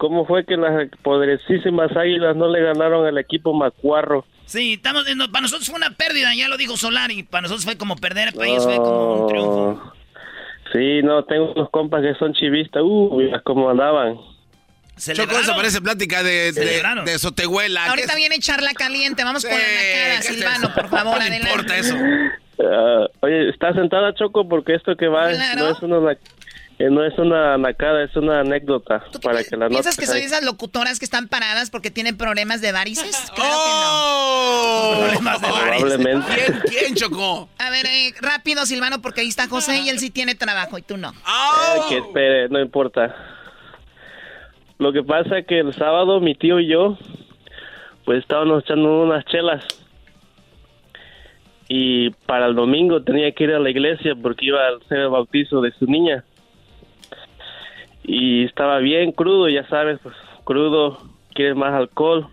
¿Cómo 0.01 0.25
fue 0.25 0.47
que 0.47 0.57
las 0.57 0.89
poderosísimas 1.03 1.95
águilas 1.95 2.35
no 2.35 2.49
le 2.49 2.63
ganaron 2.63 3.07
al 3.07 3.19
equipo 3.19 3.53
Macuarro? 3.53 4.25
Sí, 4.47 4.73
estamos, 4.73 5.05
no, 5.15 5.31
para 5.31 5.43
nosotros 5.43 5.69
fue 5.69 5.77
una 5.77 5.91
pérdida, 5.91 6.35
ya 6.35 6.49
lo 6.49 6.57
dijo 6.57 6.79
Solari. 6.79 7.23
Para 7.23 7.43
nosotros 7.43 7.67
fue 7.67 7.77
como 7.77 7.97
perder, 7.97 8.33
para 8.33 8.47
ellos 8.49 8.65
fue 8.65 8.77
como 8.79 9.13
un 9.25 9.29
triunfo. 9.29 9.93
Sí, 10.73 11.03
no, 11.03 11.23
tengo 11.25 11.53
unos 11.53 11.69
compas 11.69 12.01
que 12.01 12.15
son 12.15 12.33
chivistas. 12.33 12.81
Uh, 12.83 13.15
mira 13.19 13.43
cómo 13.45 13.69
andaban. 13.69 14.17
Choco, 14.97 15.39
eso 15.39 15.55
parece 15.55 15.83
plática 15.83 16.23
de, 16.23 16.53
de, 16.53 16.83
de 17.05 17.19
Sotehuela. 17.19 17.85
Ahorita 17.91 18.15
¿Qué- 18.15 18.17
viene 18.17 18.39
charla 18.39 18.73
caliente. 18.73 19.23
Vamos 19.23 19.45
con 19.45 19.53
la 19.53 19.59
Sí, 19.59 19.65
¿qué 19.67 20.15
es 20.15 20.25
Silvano, 20.25 20.65
eso? 20.69 20.75
por 20.75 20.89
favor, 20.89 21.17
No 21.19 21.21
adelante. 21.21 21.47
importa 21.51 21.77
eso. 21.77 21.95
Ah, 22.63 23.07
oye, 23.21 23.51
¿está 23.51 23.75
sentada 23.75 24.15
Choco? 24.15 24.49
Porque 24.49 24.75
esto 24.75 24.97
que 24.97 25.09
va 25.09 25.29
Claro. 25.31 25.61
no 25.61 25.69
es 25.71 25.83
una 25.83 26.01
na- 26.01 26.19
no 26.89 27.05
es 27.05 27.19
una 27.19 27.59
nacada, 27.59 28.03
es 28.05 28.17
una 28.17 28.41
anécdota 28.41 29.05
para 29.23 29.45
que 29.45 29.57
la 29.57 29.69
¿Piensas 29.69 29.97
notes 29.97 29.97
que 29.99 30.07
soy 30.07 30.23
esas 30.23 30.43
locutoras 30.43 30.99
que 30.99 31.05
están 31.05 31.29
paradas 31.29 31.69
porque 31.69 31.91
tienen 31.91 32.17
problemas 32.17 32.63
de 32.63 32.73
varices? 32.73 33.31
Claro 33.35 33.55
¡Oh! 33.55 34.95
Problemas 34.99 35.43
de 35.43 35.51
varices. 35.51 35.81
Probablemente. 35.81 36.27
¿Quién, 36.35 36.61
quién, 36.69 36.95
que 36.95 37.09
no. 37.11 37.49
A 37.59 37.71
ver, 37.71 37.85
eh, 37.85 38.15
rápido, 38.23 38.65
Silvano, 38.65 39.03
porque 39.03 39.21
ahí 39.21 39.29
está 39.29 39.47
José 39.47 39.81
y 39.81 39.91
él 39.91 39.99
sí 39.99 40.11
tiene 40.11 40.35
trabajo 40.35 40.79
y 40.79 40.83
tú 40.83 40.97
no. 40.97 41.13
Ay, 41.25 41.81
que 41.89 41.99
espere, 41.99 42.49
no 42.49 42.61
importa. 42.61 43.15
Lo 44.79 44.95
que 44.95 45.03
pasa 45.03 45.39
es 45.39 45.47
que 45.47 45.59
el 45.59 45.75
sábado 45.75 46.21
mi 46.21 46.35
tío 46.35 46.59
y 46.59 46.67
yo, 46.67 46.97
pues 48.07 48.21
estábamos 48.21 48.65
echando 48.65 49.03
unas 49.03 49.25
chelas. 49.27 49.63
Y 51.69 52.11
para 52.27 52.47
el 52.47 52.55
domingo 52.55 53.03
tenía 53.03 53.31
que 53.33 53.45
ir 53.45 53.53
a 53.53 53.61
la 53.61 53.69
iglesia 53.69 54.15
porque 54.21 54.47
iba 54.47 54.61
a 54.61 54.77
hacer 54.83 54.99
el 54.99 55.11
bautizo 55.11 55.61
de 55.61 55.73
su 55.73 55.85
niña. 55.85 56.25
Y 58.03 58.45
estaba 58.45 58.79
bien 58.79 59.13
crudo, 59.13 59.49
ya 59.49 59.67
sabes, 59.69 59.99
pues 60.03 60.15
crudo, 60.45 60.99
quiere 61.35 61.55
más 61.55 61.73
alcohol. 61.73 62.27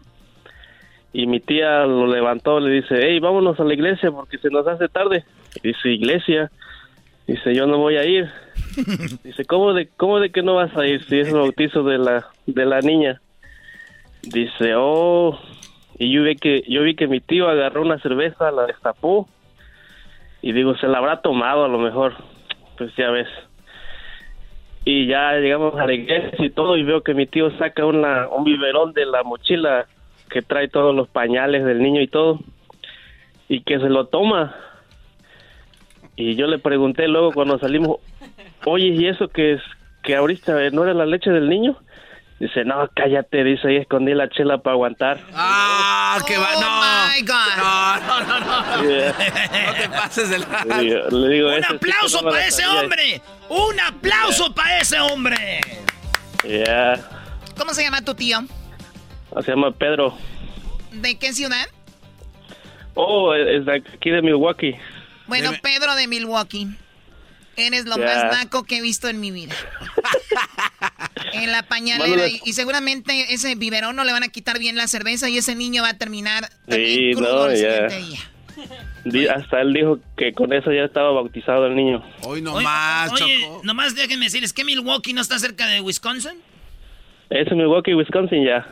Y 1.14 1.28
mi 1.28 1.40
tía 1.40 1.86
lo 1.86 2.08
levantó, 2.08 2.60
le 2.60 2.70
dice, 2.72 2.96
hey, 3.02 3.20
vámonos 3.20 3.60
a 3.60 3.64
la 3.64 3.74
iglesia 3.74 4.12
porque 4.12 4.38
se 4.38 4.50
nos 4.50 4.68
hace 4.68 4.88
tarde. 4.88 5.24
Y 5.64 5.70
dice, 5.70 5.90
iglesia. 5.90 6.52
Dice, 7.28 7.54
yo 7.54 7.68
no 7.68 7.78
voy 7.78 7.98
a 7.98 8.06
ir. 8.06 8.30
Dice, 9.24 9.44
¿cómo 9.46 9.74
de, 9.74 9.90
cómo 9.98 10.20
de 10.20 10.30
que 10.32 10.44
no 10.44 10.56
vas 10.56 10.76
a 10.78 10.86
ir 10.86 11.04
si 11.06 11.20
es 11.20 11.28
el 11.28 11.36
bautizo 11.36 11.84
de 11.84 11.98
la, 11.98 12.28
de 12.46 12.66
la 12.66 12.80
niña? 12.80 13.22
Dice, 14.22 14.76
oh, 14.76 15.38
y 15.98 16.12
yo 16.12 16.24
vi 16.24 16.36
que, 16.36 16.64
yo 16.68 16.84
vi 16.84 16.96
que 16.96 17.08
mi 17.08 17.20
tío 17.20 17.50
agarró 17.50 17.82
una 17.82 18.00
cerveza, 18.00 18.52
la 18.52 18.66
destapó, 18.66 19.28
y 20.42 20.52
digo, 20.54 20.78
se 20.78 20.88
la 20.88 21.00
habrá 21.00 21.22
tomado 21.22 21.66
a 21.66 21.68
lo 21.68 21.80
mejor, 21.80 22.16
pues 22.78 22.96
ya 22.96 23.10
ves. 23.10 23.28
Y 24.90 25.06
ya 25.06 25.34
llegamos 25.34 25.78
a 25.78 25.86
la 25.86 25.94
iglesia 25.94 26.46
y 26.46 26.50
todo, 26.50 26.78
y 26.78 26.84
veo 26.84 27.02
que 27.02 27.14
mi 27.14 27.26
tío 27.26 27.52
saca 27.58 27.86
una, 27.86 28.30
un 28.30 28.46
biberón 28.46 28.94
de 28.94 29.06
la 29.06 29.22
mochila 29.22 29.86
que 30.30 30.42
trae 30.42 30.70
todos 30.70 30.96
los 30.96 31.10
pañales 31.10 31.66
del 31.66 31.84
niño 31.84 32.00
y 32.00 32.08
todo, 32.08 32.40
y 33.50 33.64
que 33.64 33.80
se 33.80 33.90
lo 33.90 34.06
toma. 34.06 34.56
Y 36.16 36.36
yo 36.38 36.48
le 36.48 36.58
pregunté 36.58 37.10
luego 37.10 37.34
cuando 37.34 37.60
salimos, 37.60 37.98
oye, 38.66 38.88
¿y 38.88 39.08
eso 39.08 39.28
que 39.28 39.56
es 39.56 39.62
que 40.04 40.16
ahorita 40.16 40.70
no 40.70 40.86
era 40.86 40.94
la 40.94 41.06
leche 41.06 41.32
del 41.32 41.50
niño? 41.50 41.76
Dice, 42.40 42.64
no, 42.66 42.88
cállate, 42.96 43.44
dice, 43.44 43.68
ahí 43.68 43.78
escondí 43.78 44.14
la 44.14 44.30
chela 44.30 44.60
para 44.60 44.76
aguantar. 44.76 45.20
¡Ah, 45.34 46.20
qué 46.28 46.38
va! 46.38 46.50
Oh 46.56 46.62
¡No! 46.62 46.82
my 47.10 47.22
God. 47.26 47.58
No, 47.58 47.98
no, 48.00 48.20
no, 48.26 48.40
no. 48.40 48.90
Yeah. 48.90 49.16
No 49.68 49.74
te 49.74 49.90
pases 49.90 50.30
de 50.30 50.40
la... 50.40 50.64
Le 50.66 50.84
digo, 50.84 51.00
le 51.10 51.30
digo, 51.34 51.48
¡Un 51.50 51.54
"Ese 51.56 51.74
aplauso 51.74 52.22
para 52.24 52.46
ese 52.48 52.62
sabía". 52.62 52.82
hombre! 52.82 53.22
¡Un 53.50 53.80
aplauso 53.80 54.54
para 54.54 54.80
ese 54.80 55.00
hombre! 55.00 55.62
Ya, 56.48 57.00
¿Cómo 57.58 57.74
se 57.74 57.82
llama 57.82 58.02
tu 58.04 58.14
tío? 58.14 58.40
se 59.44 59.52
llama 59.52 59.72
Pedro. 59.72 60.16
¿De 60.92 61.18
qué 61.18 61.34
ciudad? 61.34 61.68
Oh, 62.94 63.34
es 63.34 63.66
de 63.66 63.76
aquí 63.96 64.12
de 64.12 64.22
Milwaukee. 64.22 64.76
Bueno, 65.26 65.52
Pedro 65.62 65.96
de 65.96 66.08
Milwaukee. 66.08 66.68
Eres 67.56 67.86
lo 67.86 67.98
más 67.98 68.24
naco 68.32 68.64
que 68.64 68.78
he 68.78 68.82
visto 68.82 69.08
en 69.10 69.20
mi 69.20 69.32
vida. 69.32 69.56
en 71.34 71.52
la 71.52 71.64
pañalera. 71.64 72.28
Y, 72.28 72.42
y 72.46 72.54
seguramente 72.54 73.34
ese 73.34 73.56
biberón 73.56 73.96
no 73.96 74.04
le 74.04 74.12
van 74.12 74.24
a 74.24 74.28
quitar 74.30 74.60
bien 74.60 74.76
la 74.76 74.88
cerveza 74.88 75.30
y 75.30 75.38
ese 75.38 75.56
niño 75.56 75.84
va 75.84 75.90
a 75.90 75.98
terminar 75.98 76.50
Sí, 76.70 77.12
no, 77.16 77.48
el 77.48 77.62
ya. 77.62 77.90
siguiente 77.90 78.20
día. 79.06 79.34
Hasta 79.36 79.62
él 79.62 79.74
dijo 79.74 80.00
que 80.18 80.34
con 80.34 80.52
eso 80.52 80.72
ya 80.72 80.84
estaba 80.84 81.12
bautizado 81.12 81.68
el 81.68 81.76
niño. 81.76 82.04
Hoy 82.24 82.42
no 82.42 82.54
Oye, 82.56 82.64
más, 82.66 83.12
oye, 83.14 83.42
Choco. 83.42 83.62
nomás 83.64 83.96
déjenme 83.96 84.26
decirles 84.26 84.52
que 84.54 84.64
Milwaukee 84.66 85.14
no 85.14 85.22
está 85.22 85.40
cerca 85.40 85.66
de 85.68 85.80
Wisconsin. 85.82 86.34
Es 87.30 87.52
Milwaukee, 87.52 87.94
Wisconsin 87.94 88.44
ya. 88.46 88.66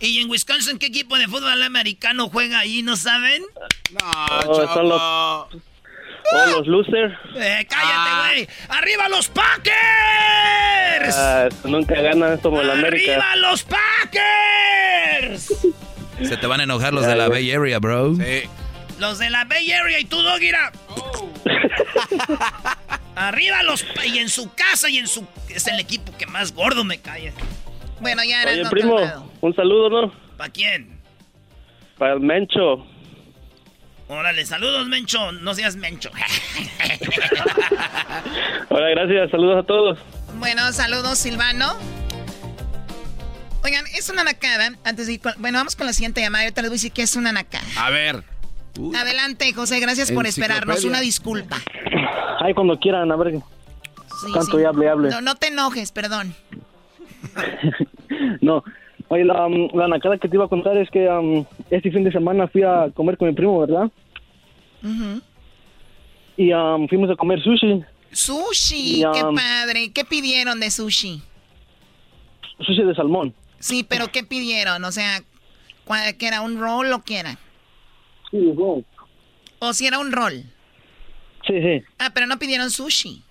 ¿Y 0.00 0.18
en 0.18 0.28
Wisconsin 0.28 0.78
qué 0.78 0.86
equipo 0.86 1.16
de 1.16 1.28
fútbol 1.28 1.62
americano 1.62 2.28
juega 2.28 2.58
ahí, 2.58 2.82
no 2.82 2.96
saben? 2.96 3.42
Oh, 4.46 4.66
son 4.74 4.88
los, 4.88 5.62
oh, 6.32 6.46
los 6.58 6.66
losers. 6.66 7.14
Eh, 7.36 7.66
cállate, 7.68 8.10
güey. 8.34 8.48
¡Arriba 8.68 9.08
los 9.08 9.28
Packers! 9.28 11.16
Ah, 11.16 11.48
nunca 11.64 12.00
ganan 12.00 12.38
como 12.38 12.60
el 12.60 12.70
América. 12.70 13.12
¡Arriba 13.12 13.36
los 13.36 13.64
Packers! 13.64 15.52
Se 16.22 16.36
te 16.36 16.46
van 16.46 16.60
a 16.60 16.64
enojar 16.64 16.92
los 16.92 17.06
de 17.06 17.16
la 17.16 17.28
Bay 17.28 17.50
Area, 17.50 17.78
bro. 17.78 18.14
Sí. 18.16 18.42
Los 18.98 19.18
de 19.18 19.30
la 19.30 19.44
Bay 19.44 19.70
Area 19.72 19.98
y 19.98 20.04
tú, 20.04 20.20
Dogira. 20.22 20.70
Arriba 23.16 23.62
los... 23.62 23.84
Y 24.06 24.18
en 24.18 24.28
su 24.28 24.52
casa 24.54 24.88
y 24.88 24.98
en 24.98 25.06
su... 25.06 25.26
Es 25.48 25.66
el 25.66 25.80
equipo 25.80 26.16
que 26.16 26.26
más 26.26 26.54
gordo 26.54 26.84
me 26.84 26.98
cae. 27.00 27.32
Bueno, 28.00 28.22
ya 28.24 28.42
eres 28.42 28.54
Oye, 28.54 28.64
no 28.64 28.70
primo, 28.70 28.96
calmado. 28.96 29.30
un 29.40 29.54
saludo, 29.54 29.90
¿no? 29.90 30.12
¿Para 30.36 30.50
quién? 30.50 30.98
Para 31.98 32.14
el 32.14 32.20
Mencho. 32.20 32.86
Órale, 34.12 34.44
saludos, 34.44 34.86
Mencho. 34.88 35.32
No 35.32 35.54
seas 35.54 35.76
Mencho. 35.76 36.10
Hola, 38.68 38.88
gracias. 38.90 39.30
Saludos 39.30 39.64
a 39.64 39.66
todos. 39.66 39.98
Bueno, 40.38 40.70
saludos, 40.72 41.16
Silvano. 41.18 41.72
Oigan, 43.64 43.84
es 43.96 44.10
una 44.10 44.22
nacada. 44.22 44.72
Antes 44.84 45.06
de 45.06 45.14
ir 45.14 45.20
con- 45.20 45.32
Bueno, 45.38 45.58
vamos 45.58 45.76
con 45.76 45.86
la 45.86 45.94
siguiente 45.94 46.20
llamada. 46.20 46.44
Ahorita 46.44 46.60
les 46.60 46.70
voy 46.70 46.74
a 46.74 46.78
decir 46.78 46.92
que 46.92 47.02
es 47.02 47.16
una 47.16 47.32
nacada. 47.32 47.64
A 47.78 47.88
ver. 47.88 48.22
Adelante, 48.94 49.50
José. 49.54 49.80
Gracias 49.80 50.12
por 50.12 50.26
esperarnos. 50.26 50.84
Una 50.84 51.00
disculpa. 51.00 51.56
Ay, 52.40 52.52
cuando 52.52 52.78
quieran, 52.78 53.10
a 53.12 53.16
ver. 53.16 53.32
Sí, 53.34 54.32
Tanto 54.34 54.58
sí. 54.58 54.62
y 54.62 54.66
hable, 54.66 54.88
hable. 54.90 55.08
No, 55.10 55.22
no 55.22 55.36
te 55.36 55.46
enojes, 55.48 55.90
perdón. 55.92 56.34
No. 58.42 58.62
Oye, 59.08 59.24
la, 59.24 59.46
um, 59.46 59.68
la 59.74 59.88
nacada 59.88 60.18
que 60.18 60.28
te 60.28 60.36
iba 60.36 60.44
a 60.44 60.48
contar 60.48 60.76
es 60.76 60.90
que 60.90 61.08
um, 61.08 61.44
este 61.70 61.90
fin 61.90 62.04
de 62.04 62.12
semana 62.12 62.46
fui 62.48 62.62
a 62.62 62.88
comer 62.94 63.16
con 63.16 63.28
mi 63.28 63.34
primo, 63.34 63.58
¿verdad? 63.60 63.90
Ujú. 64.82 65.20
Y 66.36 66.52
um, 66.52 66.88
fuimos 66.88 67.10
a 67.10 67.16
comer 67.16 67.42
sushi. 67.42 67.84
Sushi, 68.12 69.00
Y, 69.00 69.04
qué 69.12 69.24
um, 69.24 69.34
padre. 69.34 69.92
¿Qué 69.92 70.04
pidieron 70.04 70.60
de 70.60 70.70
sushi? 70.70 71.22
Sushi 72.66 72.82
de 72.82 72.94
salmón. 72.94 73.34
Sí, 73.58 73.84
pero 73.88 74.10
¿qué 74.10 74.22
pidieron? 74.24 74.84
O 74.84 74.92
sea, 74.92 75.22
¿cuál- 75.84 76.16
¿qué 76.16 76.26
era? 76.28 76.40
¿Un 76.40 76.58
roll 76.60 76.92
o 76.92 77.02
qué 77.02 77.18
era? 77.18 77.38
Sí, 78.30 78.38
roll. 78.56 78.84
¿O 79.60 79.72
si 79.72 79.86
era 79.86 79.98
un 79.98 80.10
roll? 80.12 80.42
Sí, 81.46 81.54
sí. 81.60 81.82
Ah, 81.98 82.10
pero 82.14 82.26
no 82.26 82.38
pidieron 82.38 82.70
sushi. 82.70 83.22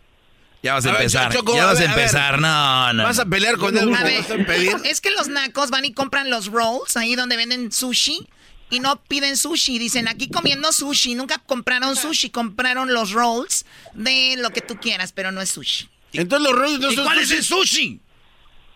Ya 0.64 0.74
vas 0.76 0.86
a, 0.86 0.90
A 0.90 0.92
ver, 0.94 1.02
empezar. 1.02 1.34
Choco, 1.34 1.56
ya 1.56 1.66
vas 1.66 1.78
a 1.78 1.82
ver, 1.82 1.90
a 1.90 1.96
ver. 1.96 2.04
empezar. 2.04 2.40
No, 2.40 2.94
no. 2.94 3.04
¿Vas 3.04 3.20
a 3.20 3.26
pelear 3.26 3.58
con 3.58 3.76
él? 3.76 3.94
A 3.94 4.04
ver, 4.04 4.22
¿Vas 4.22 4.32
a 4.32 4.38
pedir? 4.46 4.76
es 4.86 5.02
que 5.02 5.10
los 5.12 5.28
nacos 5.28 5.70
van 5.72 5.86
y 5.86 5.94
compran 5.94 6.30
los 6.30 6.48
rolls 6.48 6.96
ahí 6.98 7.16
donde 7.16 7.36
venden 7.36 7.72
sushi 7.72 8.28
y 8.72 8.80
no 8.80 9.04
piden 9.04 9.38
sushi. 9.38 9.78
Dicen 9.78 10.08
aquí 10.08 10.30
comiendo 10.30 10.72
sushi. 10.72 11.14
Nunca 11.14 11.38
compraron 11.38 11.96
sushi, 11.96 12.32
compraron 12.32 12.92
los 12.94 13.12
rolls 13.12 13.66
de 13.94 14.36
lo 14.38 14.50
que 14.50 14.62
tú 14.62 14.78
quieras, 14.78 15.12
pero 15.12 15.32
no 15.32 15.42
es 15.42 15.52
sushi. 15.52 15.90
Entonces 16.14 16.50
los 16.50 16.60
rollos 16.60 16.80
no 16.80 16.92
¿Y 16.92 16.96
son 16.96 17.06
cuál 17.06 17.20
es 17.20 17.32
el 17.32 17.44
sushi? 17.44 18.00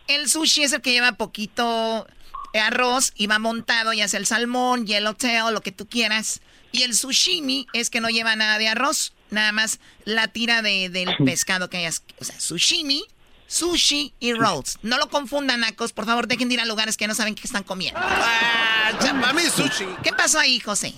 El 0.07 0.29
sushi 0.29 0.63
es 0.63 0.73
el 0.73 0.81
que 0.81 0.91
lleva 0.91 1.13
poquito 1.13 2.05
eh, 2.53 2.59
arroz 2.59 3.11
y 3.15 3.27
va 3.27 3.39
montado, 3.39 3.91
ya 3.93 4.07
sea 4.07 4.19
el 4.19 4.25
salmón, 4.25 4.85
yellowtail, 4.85 5.53
lo 5.53 5.61
que 5.61 5.71
tú 5.71 5.87
quieras. 5.87 6.41
Y 6.71 6.83
el 6.83 6.93
sushimi 6.93 7.67
es 7.73 7.89
que 7.89 8.01
no 8.01 8.09
lleva 8.09 8.35
nada 8.35 8.57
de 8.57 8.67
arroz, 8.67 9.13
nada 9.31 9.51
más 9.53 9.79
la 10.03 10.27
tira 10.27 10.61
de, 10.61 10.89
del 10.89 11.15
pescado 11.23 11.69
que 11.69 11.77
hayas. 11.77 12.03
O 12.19 12.25
sea, 12.25 12.39
sushimi, 12.39 13.03
sushi 13.47 14.13
y 14.19 14.33
rolls. 14.33 14.79
No 14.81 14.97
lo 14.97 15.07
confundan, 15.07 15.61
nacos. 15.61 15.93
Por 15.93 16.05
favor, 16.05 16.27
dejen 16.27 16.47
de 16.47 16.55
ir 16.55 16.59
a 16.59 16.65
lugares 16.65 16.97
que 16.97 17.07
no 17.07 17.13
saben 17.13 17.35
qué 17.35 17.43
están 17.43 17.63
comiendo. 17.63 17.99
Ah, 18.01 18.91
es 19.37 19.51
sushi. 19.51 19.85
¿Qué 20.03 20.11
pasó 20.11 20.39
ahí, 20.39 20.59
José? 20.59 20.93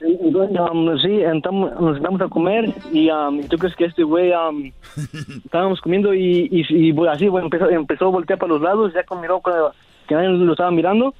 Um, 0.00 0.96
sí, 1.00 1.22
entramos, 1.22 1.72
nos 1.80 1.94
sentamos 1.94 2.20
a 2.20 2.28
comer 2.28 2.72
y 2.92 3.10
um, 3.10 3.42
tú 3.48 3.58
crees 3.58 3.74
que 3.74 3.86
este 3.86 4.04
güey 4.04 4.30
um, 4.32 4.70
estábamos 5.44 5.80
comiendo 5.80 6.14
y, 6.14 6.48
y, 6.52 6.64
y, 6.68 6.92
bueno, 6.92 7.12
así 7.12 7.26
bueno, 7.26 7.46
empezó, 7.46 7.68
empezó 7.68 8.06
a 8.06 8.10
voltear 8.10 8.38
para 8.38 8.52
los 8.52 8.62
lados, 8.62 8.92
ya 8.94 9.02
con 9.02 9.20
miró 9.20 9.42
que, 9.42 9.50
que 10.06 10.14
nadie 10.14 10.28
lo 10.28 10.52
estaba 10.52 10.70
mirando, 10.70 11.14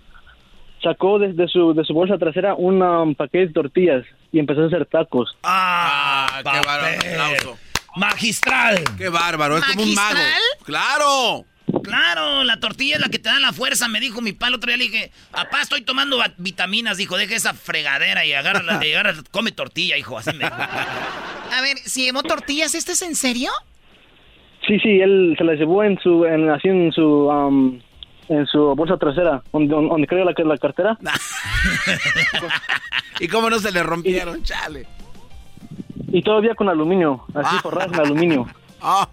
sacó 0.80 1.18
desde 1.18 1.48
su, 1.48 1.74
de 1.74 1.84
su 1.84 1.92
bolsa 1.92 2.18
trasera 2.18 2.54
un 2.54 2.80
um, 2.80 3.14
paquete 3.16 3.48
de 3.48 3.52
tortillas 3.52 4.04
y 4.30 4.38
empezó 4.38 4.62
a 4.62 4.66
hacer 4.66 4.86
tacos. 4.86 5.36
¡Ah! 5.42 6.40
qué 6.44 6.58
aplauso. 6.58 7.58
¡Magistral! 7.98 8.84
Qué 8.96 9.08
bárbaro, 9.08 9.58
es 9.58 9.64
como 9.64 9.82
un 9.82 9.94
mago. 9.94 10.14
¿Magistral? 10.14 10.42
¡Claro! 10.64 11.44
Claro, 11.82 12.44
la 12.44 12.60
tortilla 12.60 12.96
es 12.96 13.02
la 13.02 13.08
que 13.08 13.18
te 13.18 13.28
da 13.28 13.38
la 13.40 13.52
fuerza, 13.52 13.88
me 13.88 14.00
dijo 14.00 14.20
mi 14.20 14.32
palo 14.32 14.56
otro 14.56 14.68
día. 14.68 14.78
Le 14.78 14.84
dije, 14.84 15.12
papá, 15.30 15.60
estoy 15.62 15.82
tomando 15.82 16.18
vitaminas. 16.38 16.96
Dijo, 16.96 17.16
deja 17.16 17.34
esa 17.34 17.54
fregadera 17.54 18.24
y 18.24 18.32
agarra, 18.32 18.62
y 18.86 18.92
agarra 18.92 19.14
come 19.30 19.52
tortilla, 19.52 19.96
hijo. 19.96 20.18
Así 20.18 20.30
me 20.32 20.44
dijo. 20.44 20.56
A 20.56 21.60
ver, 21.60 21.78
si 21.78 22.04
llevó 22.04 22.22
tortillas, 22.22 22.74
¿esto 22.74 22.92
es 22.92 23.02
en 23.02 23.14
serio? 23.14 23.50
Sí, 24.66 24.78
sí, 24.80 25.00
él 25.00 25.34
se 25.36 25.44
las 25.44 25.58
llevó 25.58 25.82
en 25.82 25.98
su, 26.00 26.24
en, 26.24 26.48
así 26.50 26.68
en 26.68 26.92
su, 26.92 27.02
um, 27.02 27.80
en 28.28 28.46
su 28.46 28.74
bolsa 28.74 28.96
trasera, 28.96 29.42
donde, 29.52 29.74
donde 29.74 30.06
creo 30.06 30.24
la, 30.24 30.34
la 30.36 30.58
cartera. 30.58 30.98
¿Y 33.20 33.28
cómo 33.28 33.50
no 33.50 33.58
se 33.58 33.72
le 33.72 33.82
rompieron? 33.82 34.42
Chale. 34.42 34.86
Y 36.06 36.22
todavía 36.22 36.54
con 36.54 36.68
aluminio, 36.68 37.24
así 37.34 37.56
forradas 37.58 37.92
en 37.92 38.00
aluminio. 38.00 38.46
Ah. 38.80 39.08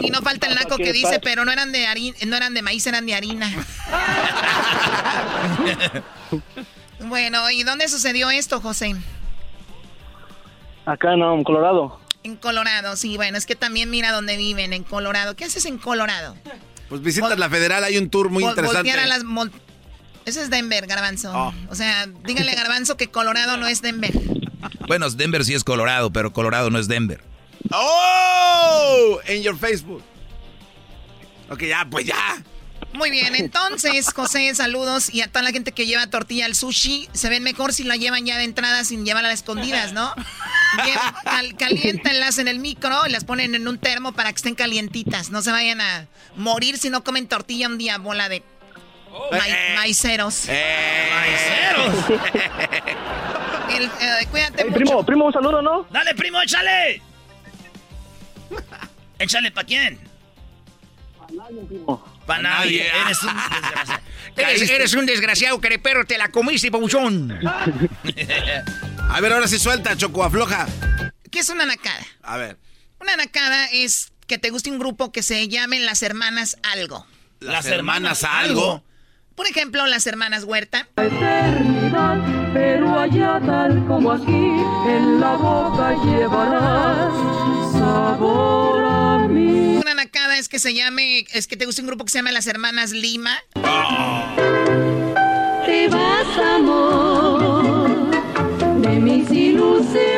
Y 0.00 0.10
no 0.10 0.22
falta 0.22 0.46
el 0.46 0.54
naco 0.54 0.76
que 0.76 0.92
dice, 0.92 1.18
pero 1.18 1.44
no 1.44 1.50
eran 1.50 1.72
de 1.72 1.88
harina, 1.88 2.16
no 2.24 2.36
eran 2.36 2.54
de 2.54 2.62
maíz, 2.62 2.86
eran 2.86 3.04
de 3.04 3.16
harina. 3.16 3.50
bueno, 7.00 7.50
¿y 7.50 7.64
dónde 7.64 7.88
sucedió 7.88 8.30
esto, 8.30 8.60
José? 8.60 8.94
Acá 10.86 11.14
en 11.14 11.22
um, 11.22 11.42
Colorado. 11.42 11.98
En 12.22 12.36
Colorado, 12.36 12.96
sí, 12.96 13.16
bueno, 13.16 13.38
es 13.38 13.46
que 13.46 13.56
también 13.56 13.90
mira 13.90 14.12
dónde 14.12 14.36
viven, 14.36 14.72
en 14.72 14.84
Colorado. 14.84 15.34
¿Qué 15.34 15.44
haces 15.44 15.66
en 15.66 15.78
Colorado? 15.78 16.36
Pues 16.88 17.02
visitas 17.02 17.36
la 17.38 17.50
federal, 17.50 17.82
hay 17.82 17.98
un 17.98 18.10
tour 18.10 18.30
muy 18.30 18.44
Vol- 18.44 18.50
interesante. 18.50 18.92
a 18.92 19.06
las 19.06 19.24
Ese 20.26 20.42
es 20.42 20.50
Denver, 20.50 20.86
Garbanzo. 20.86 21.32
Oh. 21.34 21.52
O 21.70 21.74
sea, 21.74 22.06
díganle 22.24 22.52
a 22.52 22.54
Garbanzo 22.54 22.96
que 22.96 23.10
Colorado 23.10 23.56
no 23.56 23.66
es 23.66 23.82
Denver. 23.82 24.12
Bueno, 24.86 25.08
Denver 25.10 25.44
sí 25.44 25.54
es 25.54 25.64
Colorado, 25.64 26.10
pero 26.12 26.32
Colorado 26.32 26.70
no 26.70 26.78
es 26.78 26.88
Denver. 26.88 27.22
¡Oh! 27.70 29.18
En 29.26 29.42
your 29.42 29.58
Facebook. 29.58 30.02
Ok, 31.50 31.64
ya, 31.64 31.86
pues 31.90 32.06
ya. 32.06 32.42
Muy 32.92 33.10
bien, 33.10 33.34
entonces, 33.36 34.12
José, 34.12 34.54
saludos. 34.54 35.12
Y 35.12 35.22
a 35.22 35.28
toda 35.28 35.42
la 35.42 35.52
gente 35.52 35.72
que 35.72 35.86
lleva 35.86 36.06
tortilla 36.08 36.46
al 36.46 36.54
sushi, 36.54 37.08
se 37.12 37.28
ven 37.28 37.42
mejor 37.42 37.72
si 37.72 37.84
la 37.84 37.96
llevan 37.96 38.26
ya 38.26 38.36
de 38.36 38.44
entrada 38.44 38.84
sin 38.84 39.04
llevarla 39.04 39.28
a 39.28 39.32
las 39.32 39.40
escondidas, 39.40 39.92
¿no? 39.92 40.12
Cal 41.24 41.56
caliéntalas 41.56 42.38
en 42.38 42.48
el 42.48 42.58
micro 42.58 43.06
y 43.06 43.10
las 43.10 43.24
ponen 43.24 43.54
en 43.54 43.68
un 43.68 43.78
termo 43.78 44.12
para 44.12 44.30
que 44.30 44.36
estén 44.36 44.54
calientitas. 44.54 45.30
No 45.30 45.42
se 45.42 45.52
vayan 45.52 45.80
a 45.80 46.06
morir 46.36 46.78
si 46.78 46.90
no 46.90 47.04
comen 47.04 47.28
tortilla 47.28 47.68
un 47.68 47.78
día, 47.78 47.98
bola 47.98 48.28
de 48.28 48.42
oh. 49.12 49.30
eh. 49.34 49.74
maiceros. 49.76 50.44
Eh. 50.48 51.08
Maiceros. 51.12 52.20
Eh, 53.70 54.26
cuídate 54.30 54.64
mucho. 54.64 54.76
Primo, 54.76 55.06
primo, 55.06 55.24
un 55.26 55.32
saludo, 55.32 55.62
¿no? 55.62 55.86
Dale, 55.90 56.14
primo, 56.14 56.40
échale. 56.42 57.02
échale, 59.18 59.50
¿pa' 59.50 59.64
quién? 59.64 59.98
Para 61.18 61.32
nadie, 61.32 61.62
primo. 61.64 62.04
Para 62.26 62.42
nadie. 62.42 62.86
Eres 62.88 63.22
un 63.22 63.36
desgraciado. 63.36 64.00
Eres, 64.36 64.70
eres, 64.70 64.94
un 64.94 65.06
desgraciado, 65.06 65.60
perro 65.60 66.06
te 66.06 66.16
la 66.16 66.30
comiste, 66.30 66.70
pabuchón. 66.70 67.38
A 69.10 69.20
ver, 69.20 69.32
ahora 69.32 69.48
sí 69.48 69.58
suelta, 69.58 69.96
Choco, 69.96 70.22
afloja. 70.22 70.66
¿Qué 71.30 71.40
es 71.40 71.48
una 71.48 71.66
nacada? 71.66 72.06
A 72.22 72.36
ver. 72.36 72.56
Una 73.00 73.16
nacada 73.16 73.66
es 73.72 74.12
que 74.26 74.38
te 74.38 74.50
guste 74.50 74.70
un 74.70 74.78
grupo 74.78 75.10
que 75.10 75.22
se 75.22 75.48
llamen 75.48 75.84
las 75.84 76.02
hermanas 76.02 76.58
algo. 76.62 77.06
¿Las, 77.40 77.66
hermanas, 77.66 78.22
algo? 78.24 78.84
Por 79.34 79.46
ejemplo, 79.46 79.86
las 79.86 80.06
hermanas 80.06 80.44
Huerta. 80.44 80.86
Pero 82.52 82.98
allá 82.98 83.40
tal 83.44 83.86
como 83.86 84.12
aquí, 84.12 84.50
en 84.88 85.20
la 85.20 85.34
boca 85.34 85.94
llevarás 86.04 87.12
sabor 87.72 88.84
a 88.84 89.28
mí. 89.28 89.76
Una 89.76 89.94
nacada 89.94 90.38
es 90.38 90.48
que 90.48 90.58
se 90.58 90.74
llame, 90.74 91.26
es 91.32 91.46
que 91.46 91.56
te 91.56 91.66
guste 91.66 91.82
un 91.82 91.88
grupo 91.88 92.04
que 92.04 92.10
se 92.10 92.18
llame 92.18 92.32
las 92.32 92.46
hermanas 92.46 92.90
Lima. 92.92 93.38
Te 95.66 95.88
vas, 95.88 96.38
amor 96.38 97.90
mis 99.00 99.30
ilusiones. 99.30 100.08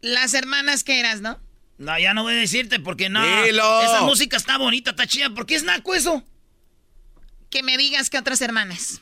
Las 0.00 0.34
hermanas 0.34 0.84
que 0.84 1.00
eras, 1.00 1.20
¿no? 1.20 1.38
No, 1.78 1.98
ya 1.98 2.14
no 2.14 2.22
voy 2.22 2.34
a 2.34 2.36
decirte 2.36 2.78
porque 2.80 3.08
no. 3.08 3.22
Esa 3.44 4.02
música 4.02 4.36
está 4.36 4.58
bonita, 4.58 4.90
está 4.90 5.06
chida. 5.06 5.30
¿Por 5.30 5.46
qué 5.46 5.54
es 5.54 5.64
naco 5.64 5.94
eso? 5.94 6.22
Que 7.50 7.62
me 7.62 7.76
digas 7.76 8.10
que 8.10 8.18
otras 8.18 8.40
hermanas. 8.40 9.01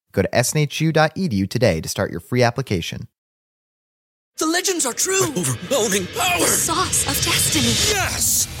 Go 0.11 0.21
to 0.21 0.29
snhu.edu 0.29 1.49
today 1.49 1.81
to 1.81 1.89
start 1.89 2.11
your 2.11 2.19
free 2.19 2.43
application. 2.43 3.07
The 4.37 4.45
legends 4.47 4.85
are 4.85 4.93
true. 4.93 5.27
overwhelming 5.37 6.07
power! 6.07 6.39
The 6.39 6.47
sauce 6.47 7.07
of 7.07 7.23
destiny. 7.23 7.73
Yes! 7.95 8.60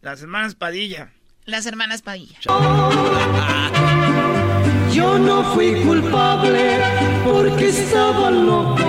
Las 0.00 0.22
hermanas 0.22 0.54
Padilla. 0.54 1.12
Las 1.44 1.66
hermanas 1.66 2.00
Padilla. 2.00 2.38
Yo 4.92 5.18
no 5.18 5.44
fui 5.54 5.74
culpable 5.82 6.80
porque 7.22 7.68
estaba 7.68 8.30
loco, 8.30 8.82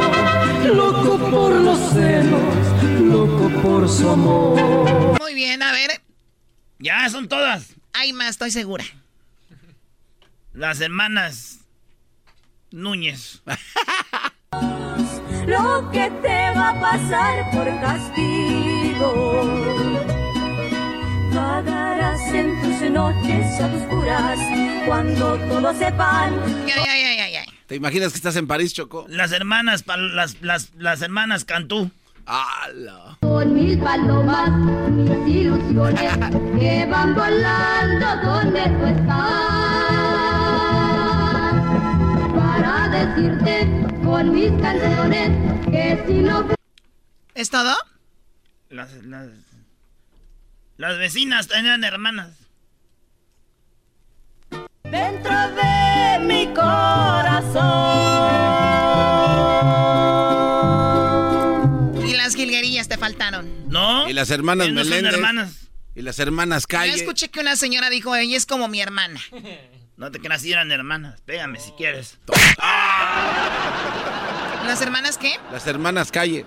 loco 0.73 1.17
por 1.29 1.51
los 1.51 1.77
celos, 1.91 2.55
loco 3.01 3.49
por 3.61 3.89
su 3.89 4.09
amor. 4.09 5.19
Muy 5.19 5.33
bien, 5.33 5.61
a 5.61 5.73
ver. 5.73 6.01
Ya 6.79 7.09
son 7.09 7.27
todas. 7.27 7.75
Hay 7.93 8.13
más, 8.13 8.29
estoy 8.29 8.51
segura. 8.51 8.85
Las 10.53 10.79
hermanas 10.79 11.59
Núñez. 12.71 13.41
Lo 15.45 15.91
que 15.91 16.09
te 16.21 16.51
va 16.55 16.69
a 16.69 16.79
pasar 16.79 17.51
por 17.51 17.65
castigo 17.81 19.41
pagarás 21.33 22.21
en 22.33 22.61
tus 22.61 22.91
noches 22.91 23.61
oscuras 23.61 24.39
cuando 24.85 25.37
todos 25.47 25.77
sepan. 25.77 26.35
Ya, 26.67 26.75
ya, 26.75 27.29
ya, 27.29 27.45
¿Te 27.67 27.75
imaginas 27.75 28.11
que 28.11 28.17
estás 28.17 28.35
en 28.35 28.47
París, 28.47 28.73
Choco? 28.73 29.05
Las 29.07 29.31
hermanas, 29.31 29.85
las, 29.87 30.41
las, 30.41 30.73
las 30.75 31.01
hermanas 31.01 31.45
Cantú. 31.45 31.89
¡Hala! 32.25 33.17
Con 33.21 33.53
mil 33.53 33.79
palomas, 33.79 34.51
mis 34.91 35.35
ilusiones 35.35 36.17
que 36.59 36.85
van 36.89 37.15
volando 37.15 38.05
donde 38.23 38.61
tú 38.61 38.85
estás. 38.85 39.71
Para 42.35 42.89
decirte 42.89 43.67
con 44.03 44.31
mis 44.33 44.51
canciones 44.61 45.29
que 45.71 46.03
si 46.05 46.13
no. 46.13 46.47
¿Es 47.33 47.49
todo? 47.49 47.73
Las, 48.69 48.93
las, 49.05 49.29
las 50.81 50.97
vecinas 50.97 51.47
tenían 51.47 51.83
hermanas. 51.83 52.31
Dentro 54.83 55.31
de 55.51 56.19
mi 56.21 56.51
corazón. 56.55 57.61
Y 62.03 62.13
las 62.15 62.35
jilguerillas 62.35 62.87
te 62.87 62.97
faltaron. 62.97 63.69
No. 63.69 64.09
Y 64.09 64.13
las 64.13 64.31
hermanas 64.31 64.69
no 64.69 64.83
Meléndez. 64.83 65.13
hermanas. 65.13 65.69
Y 65.93 66.01
las 66.01 66.17
hermanas 66.17 66.65
Calle. 66.65 66.93
Yo 66.93 66.97
escuché 66.97 67.29
que 67.29 67.41
una 67.41 67.55
señora 67.55 67.91
dijo, 67.91 68.15
ella 68.15 68.35
es 68.35 68.47
como 68.47 68.67
mi 68.67 68.81
hermana. 68.81 69.21
No 69.97 70.09
te 70.09 70.19
creas, 70.19 70.43
eran 70.45 70.71
hermanas. 70.71 71.21
Pégame 71.21 71.59
si 71.59 71.69
quieres. 71.73 72.17
¿Las 74.65 74.81
hermanas 74.81 75.19
qué? 75.19 75.33
Las 75.51 75.67
hermanas 75.67 76.11
Calle. 76.11 76.43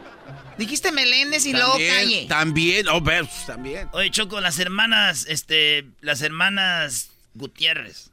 Dijiste 0.59 0.93
Meléndez 0.93 1.47
y 1.47 1.53
luego 1.53 1.73
Calle. 1.73 2.27
También, 2.29 2.89
oh, 2.89 3.03
pues, 3.03 3.29
también. 3.47 3.89
Oye, 3.93 4.11
Choco, 4.11 4.41
las 4.41 4.59
hermanas, 4.59 5.27
este, 5.29 5.87
las 6.01 6.23
hermanas 6.23 7.11
Gutiérrez. 7.35 8.11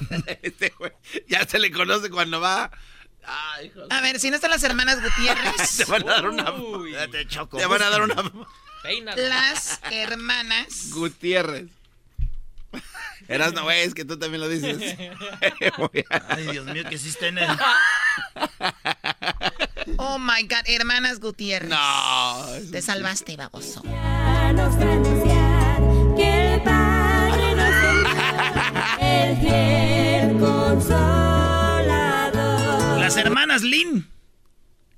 este 0.42 0.72
güey, 0.78 0.92
ya 1.28 1.46
se 1.46 1.58
le 1.58 1.70
conoce 1.70 2.10
cuando 2.10 2.40
va. 2.40 2.70
Ay, 3.26 3.72
a 3.90 4.00
ver, 4.00 4.20
si 4.20 4.28
no 4.30 4.36
están 4.36 4.50
las 4.50 4.62
hermanas 4.64 5.00
Gutiérrez. 5.02 5.76
te 5.76 5.84
van 5.84 6.08
a 6.08 6.12
dar 6.12 6.28
una. 6.28 6.52
Uy, 6.52 6.94
Choco, 7.28 7.56
te 7.56 7.66
van 7.66 7.82
a 7.82 7.90
dar 7.90 8.02
una. 8.02 8.16
Las 9.16 9.80
hermanas 9.90 10.90
Gutiérrez. 10.90 11.70
Eras 13.28 13.54
no, 13.54 13.70
es 13.70 13.94
que 13.94 14.04
tú 14.04 14.18
también 14.18 14.40
lo 14.40 14.48
dices. 14.48 14.96
Ay, 16.28 16.46
Dios 16.48 16.66
mío, 16.66 16.84
que 16.88 16.96
hiciste 16.96 17.28
en 17.28 17.38
él. 17.38 17.48
Oh 19.98 20.18
my 20.18 20.42
God, 20.42 20.64
hermanas 20.66 21.20
Gutiérrez. 21.20 21.68
No. 21.70 22.46
Te 22.70 22.82
salvaste, 22.82 23.36
baboso. 23.36 23.82
Las 32.98 33.16
hermanas 33.16 33.62
Lin. 33.62 34.08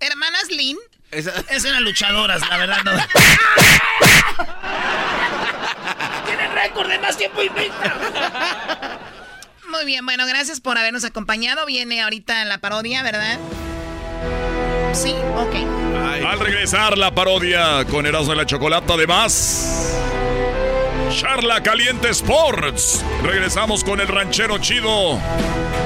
¿Hermanas 0.00 0.48
Lin? 0.50 0.78
Esa... 1.10 1.32
Esas 1.50 1.80
luchadoras, 1.80 2.40
la 2.48 2.56
verdad 2.56 2.84
no. 2.84 2.92
Tienen 6.26 6.52
récord 6.54 6.88
de 6.88 6.98
más 6.98 7.16
tiempo 7.16 7.42
invicta. 7.42 8.98
Muy 9.68 9.84
bien, 9.84 10.06
bueno, 10.06 10.26
gracias 10.26 10.60
por 10.60 10.78
habernos 10.78 11.04
acompañado. 11.04 11.66
Viene 11.66 12.00
ahorita 12.02 12.44
la 12.44 12.58
parodia, 12.58 13.02
¿verdad? 13.02 13.38
Sí, 14.96 15.14
ok. 15.36 16.26
Al 16.26 16.40
regresar 16.40 16.96
la 16.96 17.10
parodia 17.10 17.84
con 17.84 18.06
Erasmo 18.06 18.30
de 18.30 18.36
la 18.36 18.46
Chocolata, 18.46 18.94
además. 18.94 19.94
Charla 21.14 21.62
Caliente 21.62 22.08
Sports. 22.08 23.04
Regresamos 23.22 23.84
con 23.84 24.00
el 24.00 24.08
ranchero 24.08 24.56
chido. 24.56 25.20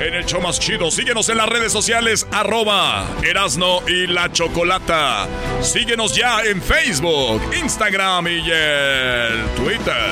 En 0.01 0.15
el 0.15 0.25
show 0.27 0.41
más 0.41 0.61
chido. 0.61 0.93
Síguenos 0.93 1.29
en 1.29 1.39
las 1.39 1.49
redes 1.49 1.73
sociales, 1.73 2.25
arroba 2.31 3.05
Erasno 3.25 3.83
y 3.89 4.07
la 4.07 4.31
Chocolata. 4.31 5.27
Síguenos 5.61 6.15
ya 6.15 6.43
en 6.45 6.63
Facebook, 6.63 7.43
Instagram 7.61 8.29
y 8.29 8.49
el 8.49 9.45
Twitter. 9.57 10.07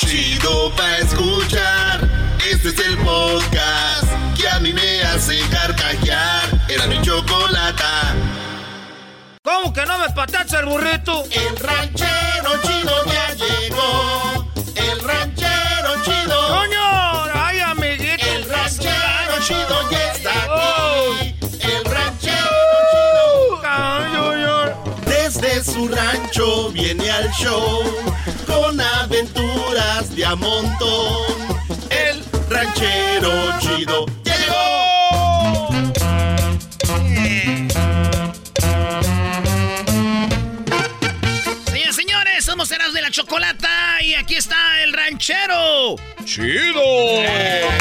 Chido 0.00 0.70
pa' 0.76 0.98
escuchar. 0.98 2.06
Este 2.50 2.68
es 2.68 2.78
el 2.78 2.98
podcast 2.98 4.07
que 4.38 4.48
a 4.48 4.60
mí 4.60 4.72
me 4.72 5.02
hace 5.02 5.40
carcajear. 5.50 6.44
Era 6.68 6.86
mi 6.86 7.00
chocolata. 7.02 8.14
¿Cómo 9.42 9.72
que 9.72 9.84
no 9.84 9.98
me 9.98 10.08
patacha 10.10 10.60
el 10.60 10.66
burrito? 10.66 11.24
El 11.30 11.56
ranchero 11.56 12.50
chido 12.62 13.04
ya 13.06 13.34
llegó. 13.34 14.48
El 14.76 15.00
ranchero 15.00 15.90
chido. 16.04 16.48
¡Coño! 16.48 17.24
¡Ay, 17.34 17.60
amiguito! 17.60 18.26
El 18.26 18.48
ranchero 18.48 19.34
chido 19.46 19.90
ya 19.90 20.12
está 20.12 20.30
aquí. 20.30 21.34
El 21.60 21.84
ranchero 21.84 22.48
chido. 22.92 23.58
Desde 25.06 25.64
su 25.64 25.88
rancho 25.88 26.70
viene 26.70 27.10
al 27.10 27.30
show 27.32 27.82
con 28.46 28.80
aventuras 28.80 30.14
de 30.14 30.24
a 30.24 30.34
montón. 30.34 31.57
Ranchero 32.58 33.30
chido 33.60 34.06
ya 34.24 34.36
llegó. 34.36 35.68
Señores, 41.66 41.94
señores, 41.94 42.44
somos 42.44 42.72
Eras 42.72 42.92
de 42.92 43.00
la 43.00 43.12
Chocolata 43.12 44.02
y 44.02 44.14
aquí 44.14 44.34
está 44.34 44.82
el 44.82 44.92
ranchero. 44.92 45.94
¡Chido! 46.24 46.82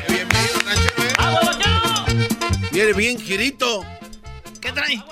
bienvenido, 0.07 0.59
ranchero. 0.63 1.01
¿eh? 2.11 2.27
Viene 2.71 2.93
bien 2.93 3.19
girito. 3.19 3.83
¿Qué 4.61 4.71
trae? 4.73 5.03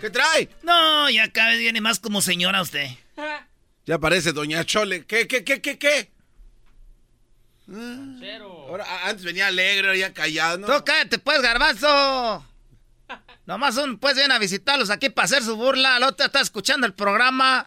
¿Qué 0.00 0.08
trae? 0.08 0.48
No, 0.62 1.10
ya 1.10 1.30
cada 1.30 1.50
vez 1.50 1.58
viene 1.58 1.82
más 1.82 2.00
como 2.00 2.22
señora 2.22 2.62
usted. 2.62 2.88
Ya 3.84 3.98
parece 3.98 4.32
Doña 4.32 4.64
Chole. 4.64 5.04
¿Qué, 5.04 5.28
qué, 5.28 5.44
qué, 5.44 5.60
qué, 5.60 5.76
qué? 5.76 6.13
Ahora, 7.68 8.84
antes 9.08 9.24
venía 9.24 9.46
alegre, 9.46 9.88
ahora 9.88 9.98
ya 9.98 10.12
callado. 10.12 10.58
¿no? 10.58 10.66
Tú 10.66 10.84
cállate, 10.84 11.18
pues, 11.18 11.40
garbanzo. 11.42 12.46
Nomás 13.46 13.76
un, 13.76 13.98
pues, 13.98 14.16
viene 14.16 14.34
a 14.34 14.38
visitarlos 14.38 14.90
aquí 14.90 15.10
para 15.10 15.26
hacer 15.26 15.42
su 15.42 15.56
burla. 15.56 15.98
La 15.98 16.08
otra 16.08 16.26
está 16.26 16.40
escuchando 16.40 16.86
el 16.86 16.94
programa. 16.94 17.66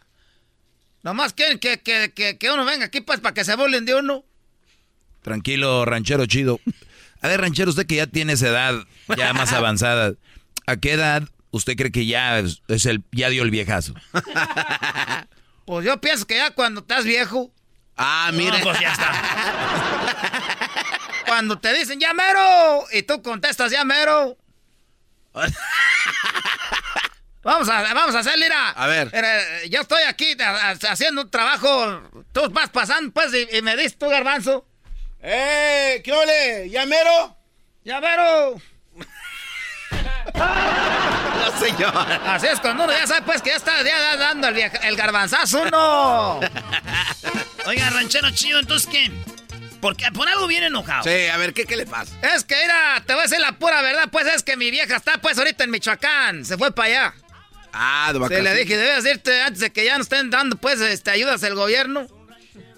Nomás 1.04 1.34
quieren 1.34 1.60
que, 1.60 1.80
que, 1.82 2.12
que, 2.14 2.38
que 2.38 2.52
uno 2.52 2.66
venga 2.66 2.86
aquí, 2.86 3.02
pues, 3.02 3.20
para 3.20 3.34
que 3.34 3.44
se 3.46 3.56
burlen 3.56 3.86
de 3.86 3.96
uno. 3.96 4.24
Tranquilo, 5.22 5.86
ranchero 5.86 6.26
chido. 6.26 6.60
A 7.22 7.28
ver, 7.28 7.42
ranchero, 7.42 7.70
usted 7.70 7.86
que 7.88 7.96
ya 7.96 8.08
tiene 8.08 8.34
esa 8.34 8.48
edad 8.48 8.76
ya 9.16 9.34
más 9.34 9.52
avanzada, 9.54 10.14
¿a 10.66 10.78
qué 10.78 10.94
edad 10.94 11.24
usted 11.52 11.76
cree 11.76 11.92
que 11.92 12.06
ya 12.06 12.40
es, 12.40 12.62
es 12.68 12.86
el 12.86 13.04
ya 13.12 13.30
dio 13.30 13.44
el 13.44 13.52
viejazo? 13.52 13.94
Pues 15.66 15.86
yo 15.86 16.00
pienso 16.00 16.26
que 16.26 16.38
ya 16.38 16.52
cuando 16.52 16.80
estás 16.80 17.04
viejo. 17.04 17.52
Ah, 17.98 18.32
mire. 18.34 18.60
pues 18.64 18.80
ya 18.80 18.94
está. 18.94 19.12
Cuando 21.28 21.60
te 21.60 21.74
dicen 21.74 22.00
ya 22.00 22.14
mero 22.14 22.86
y 22.92 23.04
tú 23.04 23.22
contestas 23.22 23.72
ya 23.72 23.84
mero. 23.84 24.38
Vamos 27.44 27.70
a, 27.70 27.94
vamos 27.94 28.14
a 28.14 28.20
hacer, 28.20 28.38
Lira. 28.38 28.72
A 28.72 28.88
ver. 28.88 29.10
Mira, 29.14 29.64
yo 29.70 29.80
estoy 29.80 30.04
aquí 30.04 30.36
a- 30.42 30.72
a- 30.72 30.92
haciendo 30.92 31.22
un 31.22 31.32
trabajo. 31.32 32.02
Tú 32.34 32.50
vas 32.50 32.70
pasando, 32.70 33.10
pues, 33.14 33.34
y, 33.34 33.48
y 33.58 33.62
me 33.62 33.78
dices 33.78 33.98
tú, 33.98 34.10
garbanzo. 34.10 34.68
¡Eh! 35.22 36.02
¿Qué 36.04 36.12
ole? 36.12 36.70
¿Ya 36.70 36.86
mero? 36.86 37.38
¡Ya 37.86 38.02
mero! 38.02 38.60
No, 40.36 41.60
señor. 41.60 41.94
Así 42.28 42.48
es 42.48 42.60
cuando 42.60 42.84
uno 42.84 42.92
ya 42.94 43.08
sabe, 43.08 43.22
pues, 43.22 43.42
que 43.42 43.50
ya 43.52 43.56
está 43.56 43.82
ya 43.82 44.18
dando 44.18 44.50
el, 44.50 44.58
el 44.58 44.96
garbanzazo 44.98 45.62
uno. 45.62 46.40
Oiga, 47.66 47.90
ranchero 47.92 48.30
chido, 48.32 48.60
entonces 48.60 48.90
¿qué? 48.92 49.10
Porque 49.82 50.06
por 50.12 50.28
algo 50.28 50.48
viene 50.48 50.68
enojado. 50.68 51.04
Sí, 51.04 51.28
a 51.28 51.38
ver, 51.38 51.54
¿qué, 51.54 51.66
qué 51.66 51.76
le 51.76 51.86
pasa? 51.86 52.14
Es 52.34 52.44
que, 52.44 52.56
mira, 52.62 53.04
te 53.06 53.14
voy 53.14 53.22
a 53.22 53.24
decir 53.24 53.40
la 53.40 53.54
pura 53.54 53.82
verdad, 53.82 54.10
pues, 54.12 54.26
es 54.28 54.44
que 54.44 54.58
mi 54.58 54.72
vieja 54.72 54.96
está, 54.96 55.20
pues, 55.20 55.38
ahorita 55.38 55.64
en 55.64 55.72
Michoacán. 55.72 56.46
Se 56.46 56.58
fue 56.58 56.72
para 56.72 56.88
allá. 56.88 57.14
Ah, 57.74 58.10
de 58.12 58.20
vacaciones. 58.20 58.54
le 58.54 58.60
dije, 58.60 58.78
debes 58.78 59.06
irte 59.06 59.42
antes 59.42 59.60
de 59.60 59.72
que 59.72 59.86
ya 59.86 59.98
nos 59.98 60.06
estén 60.06 60.30
dando, 60.30 60.56
pues, 60.56 60.82
este, 60.82 61.12
ayudas 61.12 61.44
el 61.44 61.54
gobierno. 61.54 62.08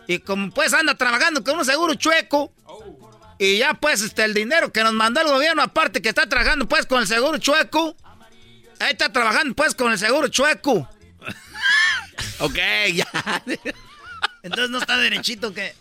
Y 0.08 0.20
como, 0.20 0.52
pues, 0.52 0.74
anda 0.74 0.96
trabajando 0.96 1.44
con 1.44 1.58
un 1.58 1.66
seguro 1.66 1.94
chueco. 1.96 2.52
Y 3.38 3.60
ya, 3.60 3.76
pues, 3.76 4.02
este, 4.02 4.26
el 4.26 4.34
dinero 4.34 4.74
que 4.74 4.84
nos 4.84 4.94
mandó 4.94 5.22
el 5.22 5.28
gobierno, 5.28 5.62
aparte 5.62 6.02
que 6.02 6.10
está 6.10 6.28
trabajando, 6.28 6.68
pues, 6.68 6.86
con 6.86 7.02
el 7.02 7.08
seguro 7.08 7.38
chueco. 7.38 7.96
Ahí 8.80 8.92
está 8.92 9.12
trabajando, 9.14 9.56
pues, 9.56 9.74
con 9.74 9.92
el 9.92 10.00
seguro 10.00 10.28
chueco. 10.28 10.90
ok, 12.40 12.58
ya. 12.94 13.08
Entonces 14.44 14.70
no 14.70 14.80
está 14.80 14.98
derechito 14.98 15.54
que... 15.54 15.74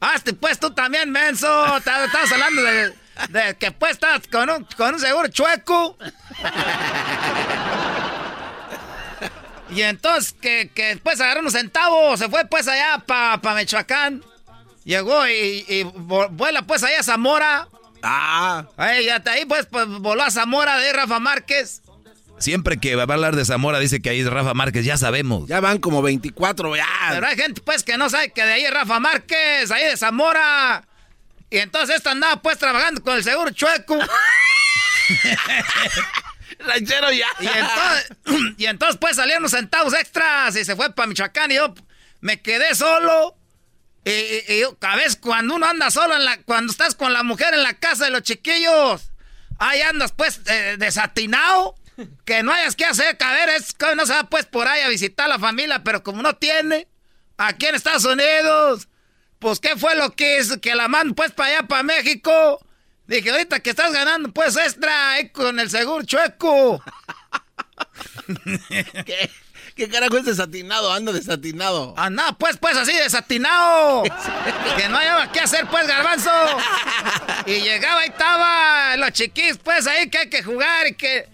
Hazte, 0.00 0.32
pues, 0.34 0.58
tú 0.58 0.70
también, 0.72 1.10
menso. 1.10 1.46
Ta- 1.84 2.04
Estás 2.04 2.30
hablando 2.32 2.62
de, 2.62 2.94
de 3.30 3.56
que, 3.58 3.72
pues, 3.72 3.92
estás 3.92 4.20
con 4.30 4.48
un, 4.50 4.64
con 4.76 4.94
un 4.94 5.00
seguro 5.00 5.28
chueco. 5.28 5.96
Y 9.70 9.82
entonces 9.82 10.32
que, 10.40 10.70
que 10.74 10.86
después 10.94 11.20
agarró 11.20 11.40
unos 11.40 11.52
centavos, 11.54 12.18
se 12.20 12.28
fue 12.28 12.44
pues 12.44 12.68
allá 12.68 13.02
para 13.04 13.40
pa 13.40 13.54
Michoacán. 13.54 14.22
Llegó 14.84 15.26
y, 15.26 15.82
vuela 16.30 16.62
pues 16.62 16.84
allá 16.84 17.00
a 17.00 17.02
Zamora. 17.02 17.66
Ah. 18.02 18.64
Ahí, 18.76 19.08
hasta 19.08 19.32
ahí 19.32 19.44
pues, 19.44 19.66
pues 19.66 19.86
voló 19.88 20.22
a 20.22 20.30
Zamora 20.30 20.78
de 20.78 20.92
Rafa 20.92 21.18
Márquez. 21.18 21.82
Siempre 22.38 22.76
que 22.78 22.94
va 22.96 23.02
a 23.04 23.12
hablar 23.14 23.34
de 23.34 23.44
Zamora 23.44 23.78
dice 23.78 24.02
que 24.02 24.10
ahí 24.10 24.20
es 24.20 24.26
Rafa 24.28 24.52
Márquez, 24.54 24.84
ya 24.84 24.96
sabemos. 24.98 25.48
Ya 25.48 25.60
van 25.60 25.78
como 25.78 26.02
24, 26.02 26.76
ya. 26.76 26.86
Pero 27.10 27.26
hay 27.26 27.36
gente 27.36 27.62
pues 27.62 27.82
que 27.82 27.96
no 27.96 28.10
sabe 28.10 28.30
que 28.32 28.44
de 28.44 28.52
ahí 28.52 28.64
es 28.64 28.70
Rafa 28.70 29.00
Márquez, 29.00 29.70
ahí 29.70 29.84
de 29.84 29.96
Zamora. 29.96 30.86
Y 31.50 31.58
entonces 31.58 31.96
esta 31.96 32.10
andaba 32.10 32.42
pues 32.42 32.58
trabajando 32.58 33.02
con 33.02 33.16
el 33.16 33.24
seguro 33.24 33.50
chueco. 33.50 33.98
Ranchero 36.58 37.12
ya. 37.12 37.26
Y 37.40 37.46
entonces, 37.46 38.10
y 38.58 38.66
entonces 38.66 38.96
pues 39.00 39.16
salieron 39.16 39.42
unos 39.42 39.52
centavos 39.52 39.94
extras 39.94 40.56
y 40.56 40.64
se 40.64 40.76
fue 40.76 40.92
para 40.92 41.06
Michoacán 41.06 41.50
y 41.50 41.56
yo 41.56 41.74
me 42.20 42.40
quedé 42.40 42.74
solo. 42.74 43.36
Y, 44.04 44.10
y- 44.10 44.44
y 44.48 44.60
yo, 44.60 44.76
a 44.82 44.96
veces 44.96 45.16
cuando 45.16 45.54
uno 45.56 45.66
anda 45.66 45.90
solo, 45.90 46.14
en 46.16 46.24
la, 46.24 46.38
cuando 46.42 46.70
estás 46.70 46.94
con 46.94 47.12
la 47.12 47.22
mujer 47.22 47.54
en 47.54 47.62
la 47.62 47.74
casa 47.74 48.04
de 48.04 48.10
los 48.10 48.22
chiquillos, 48.22 49.10
ahí 49.58 49.80
andas 49.80 50.12
pues 50.12 50.40
eh, 50.46 50.76
desatinado, 50.78 51.74
que 52.24 52.42
no 52.42 52.52
hayas 52.52 52.76
que 52.76 52.84
hacer, 52.84 53.16
ver, 53.18 53.48
es 53.50 53.72
que 53.72 53.94
no 53.94 54.06
se 54.06 54.12
va 54.12 54.24
pues 54.24 54.46
por 54.46 54.68
ahí 54.68 54.82
a 54.82 54.88
visitar 54.88 55.26
a 55.26 55.30
la 55.30 55.38
familia, 55.38 55.82
pero 55.82 56.02
como 56.02 56.22
no 56.22 56.36
tiene, 56.36 56.88
aquí 57.36 57.66
en 57.66 57.74
Estados 57.74 58.04
Unidos, 58.04 58.88
pues 59.38 59.60
qué 59.60 59.76
fue 59.76 59.96
lo 59.96 60.10
que 60.14 60.40
hizo, 60.40 60.60
que 60.60 60.74
la 60.74 60.88
mandan 60.88 61.14
pues 61.14 61.32
para 61.32 61.50
allá, 61.50 61.68
para 61.68 61.82
México. 61.82 62.60
Dije, 63.06 63.30
ahorita 63.30 63.60
que 63.60 63.70
estás 63.70 63.92
ganando 63.92 64.32
pues 64.32 64.56
extra 64.56 65.12
ahí 65.12 65.28
con 65.30 65.60
el 65.60 65.70
seguro 65.70 66.04
chueco. 66.04 66.82
¿Qué? 69.06 69.30
¿Qué 69.76 69.90
carajo 69.90 70.16
es 70.16 70.24
desatinado? 70.24 70.90
Ando 70.90 71.12
desatinado. 71.12 71.92
Anda, 71.98 72.32
pues, 72.38 72.56
pues 72.56 72.78
así 72.78 72.92
desatinado. 72.92 74.04
que 74.78 74.88
no 74.88 74.96
había 74.96 75.30
qué 75.30 75.40
hacer, 75.40 75.66
pues, 75.68 75.86
garbanzo. 75.86 76.30
Y 77.46 77.60
llegaba 77.60 78.04
y 78.04 78.08
estaba 78.08 78.96
los 78.96 79.12
chiquillos, 79.12 79.58
pues, 79.58 79.86
ahí 79.86 80.08
que 80.08 80.18
hay 80.18 80.30
que 80.30 80.42
jugar 80.42 80.86
y 80.88 80.94
que. 80.94 81.28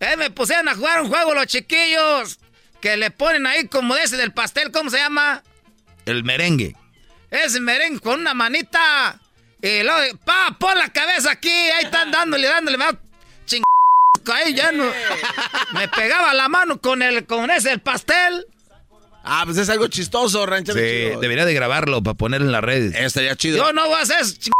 Eh, 0.00 0.16
me 0.16 0.30
pusieron 0.30 0.68
a 0.68 0.74
jugar 0.74 1.02
un 1.02 1.08
juego 1.08 1.34
los 1.34 1.46
chiquillos. 1.46 2.38
Que 2.80 2.96
le 2.96 3.10
ponen 3.10 3.46
ahí 3.46 3.66
como 3.66 3.96
ese 3.96 4.16
del 4.16 4.32
pastel, 4.32 4.70
¿cómo 4.70 4.88
se 4.90 4.98
llama? 4.98 5.42
El 6.06 6.22
merengue. 6.22 6.76
Ese 7.30 7.60
merengue 7.60 8.00
con 8.00 8.20
una 8.20 8.34
manita. 8.34 9.20
Y 9.60 9.82
luego, 9.82 10.16
pa, 10.24 10.56
pon 10.58 10.78
la 10.78 10.88
cabeza 10.92 11.32
aquí. 11.32 11.48
Ahí 11.50 11.84
están 11.86 12.10
dándole, 12.12 12.46
dándole. 12.46 12.78
Me 12.78 12.84
da 12.84 12.98
ching... 13.46 13.62
Ahí 14.32 14.54
ya 14.54 14.70
no. 14.72 14.84
Me 15.72 15.88
pegaba 15.88 16.32
la 16.34 16.48
mano 16.48 16.80
con 16.80 17.02
el, 17.02 17.26
con 17.26 17.50
ese 17.50 17.72
el 17.72 17.80
pastel. 17.80 18.46
Ah, 19.24 19.42
pues 19.44 19.58
es 19.58 19.68
algo 19.68 19.88
chistoso, 19.88 20.46
ranchero 20.46 20.78
Sí, 20.78 20.84
chido. 21.08 21.20
debería 21.20 21.44
de 21.44 21.52
grabarlo 21.54 22.02
para 22.02 22.14
ponerlo 22.16 22.46
en 22.46 22.52
las 22.52 22.62
redes. 22.64 22.94
Estaría 22.94 23.34
chido. 23.36 23.58
Yo 23.58 23.72
no 23.72 23.86
voy 23.88 23.98
a 23.98 24.02
hacer 24.02 24.24
ching... 24.38 24.52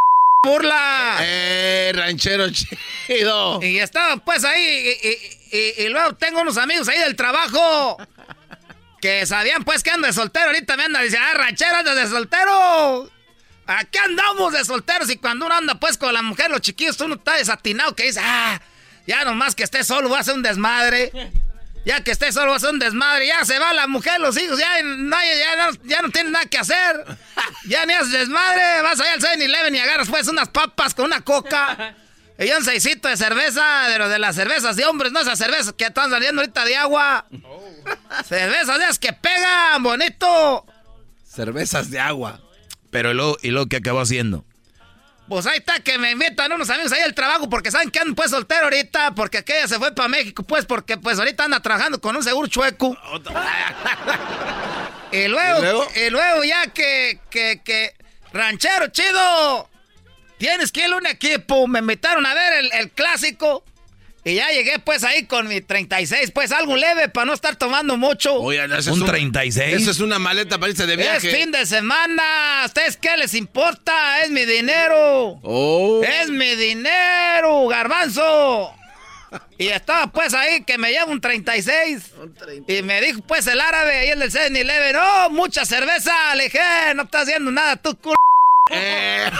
burla. 0.42 1.18
Eh, 1.20 1.92
ranchero 1.94 2.46
chido. 2.50 3.60
Y 3.62 3.78
estaban 3.78 4.20
pues 4.20 4.44
ahí, 4.44 4.62
y, 5.02 5.08
y- 5.08 5.58
y- 5.58 5.82
y 5.84 5.88
luego 5.88 6.14
tengo 6.14 6.40
unos 6.42 6.56
amigos 6.56 6.88
ahí 6.88 6.98
del 7.00 7.16
trabajo 7.16 7.96
que 9.00 9.26
sabían 9.26 9.64
pues 9.64 9.82
que 9.82 9.90
ando 9.90 10.06
de 10.06 10.12
soltero. 10.12 10.46
Ahorita 10.46 10.76
me 10.76 10.84
andan 10.84 11.02
diciendo, 11.02 11.26
ah, 11.30 11.34
ranchero, 11.34 11.76
andas 11.76 11.96
de 11.96 12.06
soltero. 12.06 13.10
Aquí 13.66 13.98
andamos 13.98 14.52
de 14.52 14.64
solteros 14.64 15.10
y 15.10 15.16
cuando 15.16 15.46
uno 15.46 15.54
anda 15.54 15.74
pues 15.74 15.98
con 15.98 16.12
la 16.14 16.22
mujer, 16.22 16.50
los 16.50 16.60
chiquillos, 16.62 16.98
uno 17.00 17.16
está 17.16 17.34
desatinado 17.34 17.94
que 17.94 18.04
dice, 18.04 18.20
ah, 18.22 18.60
ya 19.06 19.24
nomás 19.24 19.54
que 19.54 19.62
esté 19.64 19.84
solo, 19.84 20.08
voy 20.08 20.16
a 20.18 20.20
hacer 20.20 20.34
un 20.34 20.42
desmadre. 20.42 21.12
Ya 21.88 22.04
que 22.04 22.10
estés 22.10 22.34
solo 22.34 22.54
a 22.54 22.70
un 22.70 22.78
desmadre, 22.78 23.28
ya 23.28 23.46
se 23.46 23.58
va 23.58 23.72
la 23.72 23.86
mujer, 23.86 24.20
los 24.20 24.38
hijos, 24.38 24.58
ya, 24.58 24.82
no, 24.82 25.16
ya, 25.16 25.70
ya, 25.84 26.02
no 26.02 26.10
tienen 26.10 26.32
nada 26.32 26.44
que 26.44 26.58
hacer. 26.58 27.02
Ya 27.66 27.86
ni 27.86 27.94
haces 27.94 28.12
desmadre, 28.12 28.82
vas 28.82 29.00
allá 29.00 29.14
al 29.14 29.20
7-Eleven 29.20 29.74
y 29.74 29.78
agarras 29.78 30.08
pues 30.10 30.28
unas 30.28 30.50
papas 30.50 30.92
con 30.92 31.06
una 31.06 31.22
coca. 31.22 31.96
Y 32.38 32.50
un 32.52 32.62
seisito 32.62 33.08
de 33.08 33.16
cerveza, 33.16 33.88
de, 33.88 34.06
de 34.06 34.18
las 34.20 34.36
cervezas 34.36 34.76
de 34.76 34.84
hombres, 34.84 35.10
no 35.10 35.20
esas 35.20 35.38
cervezas 35.38 35.72
que 35.72 35.86
están 35.86 36.08
saliendo 36.08 36.40
ahorita 36.40 36.64
de 36.64 36.76
agua. 36.76 37.26
Cervezas 38.28 38.78
de 38.78 38.84
esas 38.84 38.98
que 39.00 39.12
pegan, 39.12 39.82
bonito. 39.82 40.64
Cervezas 41.24 41.90
de 41.90 41.98
agua. 41.98 42.40
Pero 42.92 43.12
luego, 43.12 43.38
¿y 43.42 43.50
lo 43.50 43.66
que 43.66 43.78
acabó 43.78 44.00
haciendo? 44.00 44.44
Pues 45.28 45.46
ahí 45.46 45.58
está 45.58 45.80
que 45.80 45.98
me 45.98 46.10
invitan 46.10 46.50
unos 46.52 46.70
amigos 46.70 46.92
ahí 46.92 47.02
al 47.02 47.14
trabajo 47.14 47.50
porque 47.50 47.70
saben 47.70 47.90
que 47.90 47.98
ando 47.98 48.14
pues 48.14 48.30
soltero 48.30 48.64
ahorita, 48.64 49.14
porque 49.14 49.38
aquella 49.38 49.68
se 49.68 49.78
fue 49.78 49.94
para 49.94 50.08
México, 50.08 50.42
pues 50.42 50.64
porque 50.64 50.96
pues 50.96 51.18
ahorita 51.18 51.44
anda 51.44 51.60
trabajando 51.60 52.00
con 52.00 52.16
un 52.16 52.22
seguro 52.22 52.48
chueco. 52.48 52.88
y, 55.12 55.28
luego, 55.28 55.86
¿Y 55.94 56.10
luego, 56.10 56.44
ya 56.44 56.68
que, 56.68 57.20
que, 57.30 57.60
que, 57.62 57.94
ranchero 58.32 58.88
chido, 58.88 59.68
tienes 60.38 60.72
que 60.72 60.86
ir 60.86 60.92
a 60.92 60.96
un 60.96 61.06
equipo, 61.06 61.66
me 61.66 61.80
invitaron 61.80 62.24
a 62.24 62.32
ver 62.32 62.54
el, 62.54 62.72
el 62.72 62.90
clásico. 62.90 63.64
Y 64.28 64.34
ya 64.34 64.50
llegué 64.50 64.78
pues 64.78 65.04
ahí 65.04 65.24
con 65.24 65.48
mi 65.48 65.62
36, 65.62 66.32
pues 66.32 66.52
algo 66.52 66.76
leve 66.76 67.08
para 67.08 67.24
no 67.24 67.32
estar 67.32 67.56
tomando 67.56 67.96
mucho. 67.96 68.34
Oye, 68.34 68.62
¿Un 68.62 69.06
36? 69.06 69.74
Eso 69.74 69.90
es 69.90 70.00
una 70.00 70.18
maleta 70.18 70.58
para 70.58 70.70
irse 70.70 70.84
de 70.84 70.96
viaje. 70.96 71.30
Es 71.30 71.34
fin 71.34 71.50
de 71.50 71.64
semana. 71.64 72.62
¿A 72.62 72.66
ustedes 72.66 72.98
qué 72.98 73.16
les 73.16 73.32
importa? 73.32 74.22
Es 74.22 74.30
mi 74.30 74.44
dinero. 74.44 75.38
Oh. 75.42 76.02
Es 76.04 76.28
mi 76.28 76.56
dinero, 76.56 77.68
garbanzo. 77.68 78.74
Y 79.56 79.68
estaba 79.68 80.08
pues 80.08 80.34
ahí 80.34 80.62
que 80.62 80.76
me 80.76 80.90
lleva 80.90 81.06
un 81.06 81.22
36. 81.22 82.12
Y 82.66 82.82
me 82.82 83.00
dijo 83.00 83.22
pues 83.22 83.46
el 83.46 83.62
árabe 83.62 83.96
ahí 83.96 84.10
el 84.10 84.18
del 84.18 84.30
7-Eleven, 84.30 84.96
oh, 84.96 85.30
mucha 85.30 85.64
cerveza. 85.64 86.34
Le 86.34 86.44
dije, 86.44 86.58
eh, 86.58 86.92
no 86.94 87.04
estás 87.04 87.22
haciendo 87.22 87.50
nada, 87.50 87.76
tú 87.76 87.96
culo. 87.96 88.14
Eh. 88.70 89.30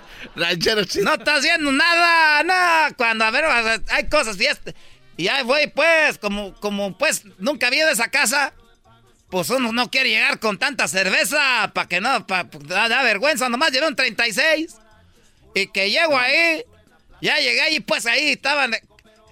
Ranchero 0.36 0.82
No 1.02 1.14
está 1.14 1.36
haciendo 1.36 1.72
nada, 1.72 2.42
nada. 2.44 2.92
Cuando, 2.92 3.24
a 3.24 3.30
ver, 3.30 3.44
hay 3.88 4.08
cosas, 4.08 4.36
fiesta. 4.36 4.72
Y 5.16 5.28
ahí 5.28 5.44
voy, 5.44 5.66
pues, 5.68 6.18
como, 6.18 6.54
como, 6.60 6.96
pues, 6.96 7.24
nunca 7.38 7.66
había 7.66 7.86
de 7.86 7.92
esa 7.92 8.08
casa. 8.08 8.54
Pues 9.28 9.48
uno 9.50 9.72
no 9.72 9.90
quiere 9.90 10.10
llegar 10.10 10.40
con 10.40 10.58
tanta 10.58 10.88
cerveza, 10.88 11.70
para 11.72 11.88
que 11.88 12.00
no, 12.00 12.26
para, 12.26 12.48
da, 12.88 13.02
vergüenza. 13.02 13.48
Nomás 13.48 13.70
llevé 13.70 13.86
un 13.86 13.94
36. 13.94 14.76
Y 15.54 15.66
que 15.68 15.90
llego 15.90 16.18
ahí, 16.18 16.64
ya 17.20 17.36
llegué 17.36 17.60
ahí, 17.60 17.80
pues 17.80 18.06
ahí 18.06 18.30
estaban 18.30 18.74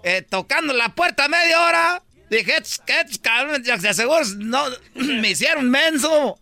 eh, 0.02 0.22
tocando 0.22 0.72
la 0.72 0.90
puerta 0.90 1.28
media 1.28 1.62
hora. 1.62 2.02
Dije, 2.30 2.56
¿qué 2.86 3.06
cabrón? 3.22 3.64
Seguro 3.64 4.24
no, 4.36 4.64
me 4.94 5.30
hicieron 5.30 5.70
menso. 5.70 6.38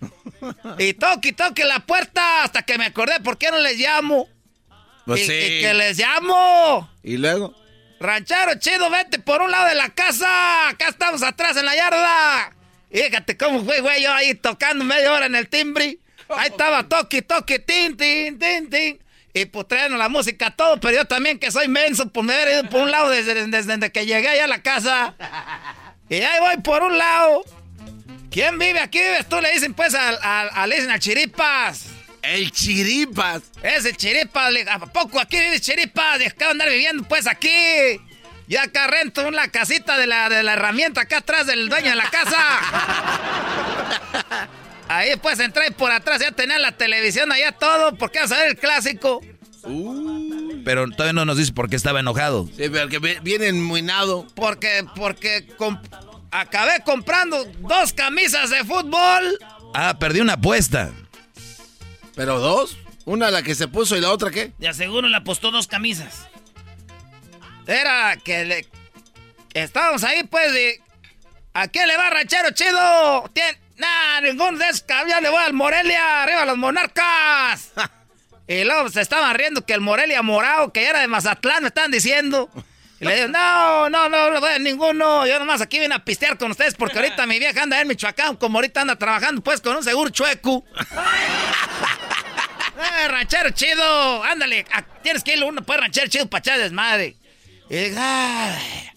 Y 0.78 0.94
toque, 0.94 1.32
toque 1.32 1.64
la 1.64 1.80
puerta 1.80 2.44
hasta 2.44 2.62
que 2.62 2.78
me 2.78 2.86
acordé 2.86 3.20
por 3.20 3.38
qué 3.38 3.50
no 3.50 3.58
les 3.58 3.78
llamo. 3.78 4.28
Pues 5.04 5.22
y, 5.22 5.24
sí. 5.24 5.32
y 5.32 5.60
que 5.60 5.74
les 5.74 5.98
llamo. 5.98 6.90
¿Y 7.02 7.16
luego? 7.16 7.54
Ranchero 8.00 8.54
chido, 8.58 8.90
vete 8.90 9.18
por 9.18 9.42
un 9.42 9.50
lado 9.50 9.68
de 9.68 9.74
la 9.74 9.88
casa. 9.90 10.68
Acá 10.68 10.88
estamos 10.88 11.22
atrás 11.22 11.56
en 11.56 11.66
la 11.66 11.74
yarda. 11.74 12.52
Y 12.90 12.98
fíjate 12.98 13.36
cómo 13.36 13.64
fue, 13.64 13.80
güey, 13.80 14.02
yo 14.02 14.12
ahí 14.12 14.34
tocando 14.34 14.84
media 14.84 15.12
hora 15.12 15.26
en 15.26 15.34
el 15.34 15.48
timbre. 15.48 15.98
Ahí 16.28 16.48
estaba 16.48 16.88
toque, 16.88 17.22
toque, 17.22 17.58
tin, 17.58 17.96
tin, 17.96 18.38
tin, 18.38 18.70
tin. 18.70 18.98
Y 19.34 19.44
pues 19.46 19.68
trayendo 19.68 19.96
la 19.96 20.08
música 20.08 20.50
todo, 20.50 20.80
pero 20.80 20.96
yo 20.96 21.04
también 21.04 21.38
que 21.38 21.50
soy 21.50 21.68
menso, 21.68 22.08
pues 22.10 22.26
me 22.26 22.34
haber 22.34 22.48
ido 22.54 22.70
por 22.70 22.82
un 22.82 22.90
lado 22.90 23.10
desde, 23.10 23.46
desde, 23.46 23.92
que 23.92 24.06
llegué 24.06 24.28
allá 24.28 24.44
a 24.44 24.48
la 24.48 24.62
casa. 24.62 25.14
Y 26.08 26.16
ahí 26.16 26.40
voy 26.40 26.56
por 26.62 26.82
un 26.82 26.96
lado. 26.96 27.44
¿Quién 28.30 28.58
vive 28.58 28.80
aquí? 28.80 28.98
Vives 28.98 29.28
tú, 29.28 29.40
le 29.40 29.52
dicen 29.52 29.74
pues 29.74 29.94
al, 29.94 30.18
al, 30.22 30.70
dicen 30.70 30.90
al 30.90 31.00
Chiripas. 31.00 31.86
El 32.22 32.50
Chiripas. 32.52 33.42
Es 33.62 33.84
el 33.84 33.96
Chiripas. 33.96 34.52
¿A 34.68 34.78
poco 34.86 35.18
aquí 35.20 35.38
vive 35.38 35.60
Chiripas? 35.60 36.20
Acabo 36.26 36.46
de 36.46 36.50
andar 36.50 36.68
viviendo 36.68 37.04
pues 37.04 37.26
aquí. 37.26 37.48
Yo 38.46 38.60
acá 38.60 38.86
rento 38.86 39.26
una 39.28 39.48
casita 39.48 39.98
de 39.98 40.06
la, 40.06 40.28
de 40.28 40.42
la 40.42 40.54
herramienta 40.54 41.02
acá 41.02 41.18
atrás 41.18 41.46
del 41.46 41.68
dueño 41.68 41.90
de 41.90 41.96
la 41.96 42.10
casa. 42.10 42.38
Ahí 44.88 45.10
pues 45.20 45.38
entré 45.38 45.70
por 45.70 45.92
atrás, 45.92 46.20
ya 46.20 46.32
tenía 46.32 46.58
la 46.58 46.72
televisión 46.72 47.30
allá 47.30 47.52
todo, 47.52 47.94
porque 47.96 48.20
vas 48.20 48.32
a 48.32 48.38
ver 48.38 48.48
el 48.48 48.56
clásico. 48.56 49.20
Uh, 49.64 50.62
pero 50.64 50.88
todavía 50.88 51.12
no 51.12 51.26
nos 51.26 51.36
dice 51.36 51.52
por 51.52 51.68
qué 51.68 51.76
estaba 51.76 52.00
enojado. 52.00 52.48
Sí, 52.56 52.70
pero 52.70 52.88
que 52.88 52.98
viene 52.98 53.48
enmuinado. 53.48 54.26
Porque, 54.34 54.86
porque 54.96 55.46
acabé 56.30 56.82
comprando 56.84 57.44
dos 57.60 57.92
camisas 57.92 58.50
de 58.50 58.64
fútbol. 58.64 59.38
Ah, 59.74 59.96
perdí 59.98 60.20
una 60.20 60.34
apuesta. 60.34 60.90
¿Pero 62.14 62.38
dos? 62.40 62.76
¿Una 63.04 63.30
la 63.30 63.42
que 63.42 63.54
se 63.54 63.68
puso 63.68 63.96
y 63.96 64.00
la 64.00 64.10
otra 64.10 64.30
qué? 64.30 64.52
De 64.58 64.68
aseguro 64.68 65.08
le 65.08 65.16
apostó 65.16 65.50
dos 65.50 65.66
camisas. 65.66 66.26
Era 67.66 68.16
que 68.16 68.44
le... 68.44 68.66
Estábamos 69.54 70.04
ahí 70.04 70.24
pues. 70.24 70.52
¿A 71.54 71.68
quién 71.68 71.88
le 71.88 71.96
va 71.96 72.10
ranchero 72.10 72.50
chido? 72.50 73.30
¿Tien... 73.32 73.56
Nah, 73.76 74.20
ninguno 74.20 74.58
de 74.58 74.68
esos 74.68 74.84
ya 74.88 75.20
le 75.20 75.30
voy 75.30 75.42
al 75.42 75.52
Morelia, 75.52 76.24
arriba 76.24 76.44
los 76.44 76.58
monarcas. 76.58 77.72
y 78.48 78.64
luego 78.64 78.88
se 78.88 79.00
estaban 79.00 79.34
riendo 79.36 79.64
que 79.64 79.72
el 79.72 79.80
Morelia 79.80 80.20
morado, 80.22 80.72
que 80.72 80.84
era 80.84 81.00
de 81.00 81.06
Mazatlán, 81.06 81.62
me 81.62 81.68
estaban 81.68 81.90
diciendo. 81.90 82.50
Y 83.00 83.04
le 83.04 83.14
digo, 83.14 83.28
no, 83.28 83.88
no, 83.88 84.08
no, 84.08 84.30
no 84.30 84.40
voy 84.40 84.50
a 84.50 84.58
ninguno. 84.58 85.26
Yo 85.26 85.38
nomás 85.38 85.60
aquí 85.60 85.78
vine 85.78 85.94
a 85.94 86.04
pistear 86.04 86.36
con 86.36 86.50
ustedes 86.50 86.74
porque 86.74 86.98
ahorita 86.98 87.26
mi 87.26 87.38
vieja 87.38 87.62
anda 87.62 87.80
en 87.80 87.86
Michoacán, 87.86 88.36
como 88.36 88.58
ahorita 88.58 88.80
anda 88.80 88.96
trabajando 88.96 89.40
pues 89.40 89.60
con 89.60 89.76
un 89.76 89.84
seguro 89.84 90.10
chueco. 90.10 90.64
eh, 93.02 93.08
ranchero 93.08 93.50
chido, 93.50 94.24
ándale, 94.24 94.64
tienes 95.02 95.22
que 95.22 95.36
ir 95.36 95.44
uno 95.44 95.62
pues 95.62 95.80
ranchero 95.80 96.08
chido 96.08 96.28
para 96.28 96.40
echar 96.40 96.58
desmadre. 96.58 97.16
Y 97.70 97.76
digo, 97.76 97.98
ay. 98.00 98.90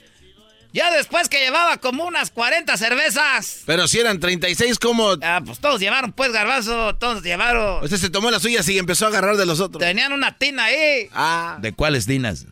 Ya 0.73 0.90
después 0.90 1.28
que 1.28 1.40
llevaba 1.40 1.78
como 1.78 2.06
unas 2.06 2.32
40 2.32 2.78
cervezas. 2.78 3.64
Pero 3.65 3.90
si 3.90 3.99
eran 3.99 4.22
36, 4.22 4.80
¿cómo? 4.80 5.18
Ah, 5.22 5.41
pues 5.45 5.60
todos 5.60 5.82
llevaron, 5.82 6.14
pues, 6.14 6.32
garbazo, 6.32 6.95
todos 6.95 7.23
llevaron. 7.23 7.84
Usted 7.84 7.98
se 7.98 8.10
tomó 8.10 8.32
las 8.32 8.41
suyas 8.41 8.68
y 8.69 8.78
empezó 8.78 9.06
a 9.06 9.10
agarrar 9.10 9.36
de 9.36 9.45
los 9.45 9.60
otros. 9.60 9.82
Tenían 9.82 10.14
una 10.14 10.38
tina 10.38 10.65
ahí. 10.65 11.10
Ah. 11.14 11.57
¿De 11.60 11.73
cuáles 11.73 12.06
tinas? 12.06 12.45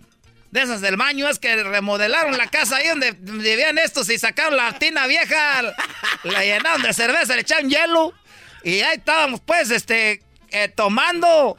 De 0.52 0.62
esas 0.62 0.82
del 0.82 0.98
baño, 0.98 1.28
es 1.30 1.38
que 1.38 1.64
remodelaron 1.64 2.36
la 2.38 2.48
casa 2.48 2.78
ahí 2.78 2.88
donde 2.88 3.12
vivían 3.12 3.78
estos 3.78 4.10
y 4.10 4.18
sacaron 4.18 4.58
la 4.58 4.80
tina 4.80 5.06
vieja, 5.06 5.62
la 6.24 6.44
llenaron 6.44 6.82
de 6.82 6.92
cerveza, 6.94 7.36
le 7.36 7.42
echaron 7.42 7.70
hielo. 7.70 8.14
Y 8.64 8.82
ahí 8.82 8.98
estábamos, 8.98 9.42
pues, 9.42 9.70
este, 9.70 10.24
eh, 10.52 10.68
tomando. 10.70 11.58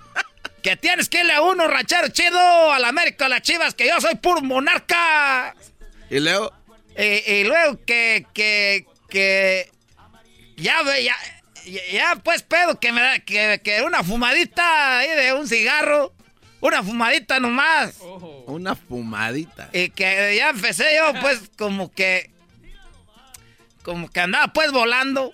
Que 0.62 0.76
tienes 0.76 1.08
que 1.08 1.20
irle 1.20 1.32
a 1.32 1.40
uno, 1.40 1.66
ranchero 1.68 2.08
chido, 2.08 2.72
a 2.72 2.78
la 2.78 2.88
América, 2.88 3.26
a 3.26 3.28
las 3.28 3.42
chivas, 3.42 3.74
que 3.74 3.86
yo 3.86 3.98
soy 4.00 4.16
puro 4.16 4.42
monarca. 4.42 5.54
¿Y 6.10 6.20
luego? 6.20 6.52
Y, 6.98 7.44
luego 7.44 7.82
que, 7.86 8.26
que, 8.34 8.84
que, 9.08 9.70
ya, 10.56 10.82
ya, 10.98 11.16
ya, 11.92 12.16
pues 12.22 12.42
pedo 12.42 12.78
que 12.78 12.92
me 12.92 13.00
da, 13.00 13.20
que, 13.20 13.60
que 13.64 13.80
una 13.82 14.04
fumadita 14.04 14.98
ahí 14.98 15.08
de 15.08 15.32
un 15.32 15.48
cigarro, 15.48 16.12
una 16.60 16.82
fumadita 16.82 17.40
nomás. 17.40 17.96
Una 18.46 18.74
fumadita. 18.74 19.70
Y 19.72 19.90
que 19.90 20.36
ya 20.36 20.50
empecé 20.50 20.84
yo 20.96 21.18
pues 21.20 21.50
como 21.56 21.92
que, 21.92 22.30
como 23.82 24.10
que 24.10 24.20
andaba 24.20 24.52
pues 24.52 24.72
volando. 24.72 25.32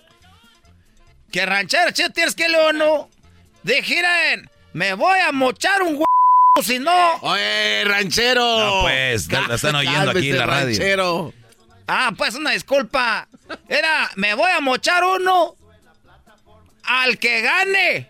Que 1.31 1.45
ranchero, 1.45 1.91
chido, 1.91 2.09
tienes 2.11 2.35
que 2.35 2.47
leer 2.47 2.73
no. 2.73 3.09
Dije, 3.63 4.01
me 4.73 4.93
voy 4.93 5.19
a 5.19 5.31
mochar 5.31 5.81
un 5.83 6.03
si 6.63 6.79
no. 6.79 7.15
Oye, 7.21 7.83
ranchero. 7.85 8.59
No, 8.59 8.81
pues, 8.81 9.31
la 9.31 9.55
están 9.55 9.75
oyendo 9.75 10.11
aquí 10.11 10.29
en 10.29 10.37
la 10.37 10.45
radio. 10.45 10.67
Ranchero. 10.67 11.33
Ah, 11.87 12.11
pues 12.17 12.35
una 12.35 12.51
disculpa. 12.51 13.27
Era, 13.67 14.09
me 14.15 14.33
voy 14.33 14.49
a 14.51 14.59
mochar 14.59 15.03
uno 15.03 15.55
al 16.83 17.17
que 17.17 17.41
gane. 17.41 18.09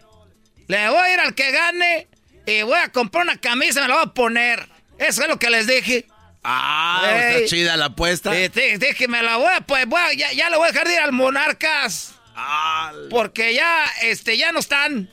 Le 0.67 0.89
voy 0.89 0.97
a 0.97 1.13
ir 1.13 1.19
al 1.19 1.35
que 1.35 1.51
gane 1.51 2.07
y 2.47 2.61
voy 2.63 2.79
a 2.79 2.87
comprar 2.89 3.25
una 3.25 3.37
camisa 3.37 3.79
y 3.79 3.81
me 3.83 3.89
la 3.89 3.95
voy 3.95 4.03
a 4.05 4.13
poner. 4.13 4.67
Eso 4.97 5.21
es 5.21 5.27
lo 5.27 5.37
que 5.37 5.49
les 5.49 5.67
dije. 5.67 6.07
Ah, 6.43 7.01
está 7.03 7.45
chida 7.45 7.75
la 7.75 7.85
apuesta. 7.85 8.31
Dije, 8.31 9.07
me 9.09 9.21
la 9.21 9.35
voy 9.35 9.49
a, 9.53 9.61
pues, 9.61 9.85
voy 9.85 9.99
a, 10.01 10.13
ya, 10.13 10.49
le 10.49 10.55
voy 10.55 10.69
a 10.69 10.71
dejar 10.71 10.87
de 10.87 10.93
ir 10.93 10.99
al 11.01 11.11
Monarcas. 11.11 12.13
Ah. 12.35 12.93
Porque 13.09 13.53
ya, 13.53 13.85
este, 14.01 14.37
ya 14.37 14.53
no 14.53 14.59
están. 14.59 15.09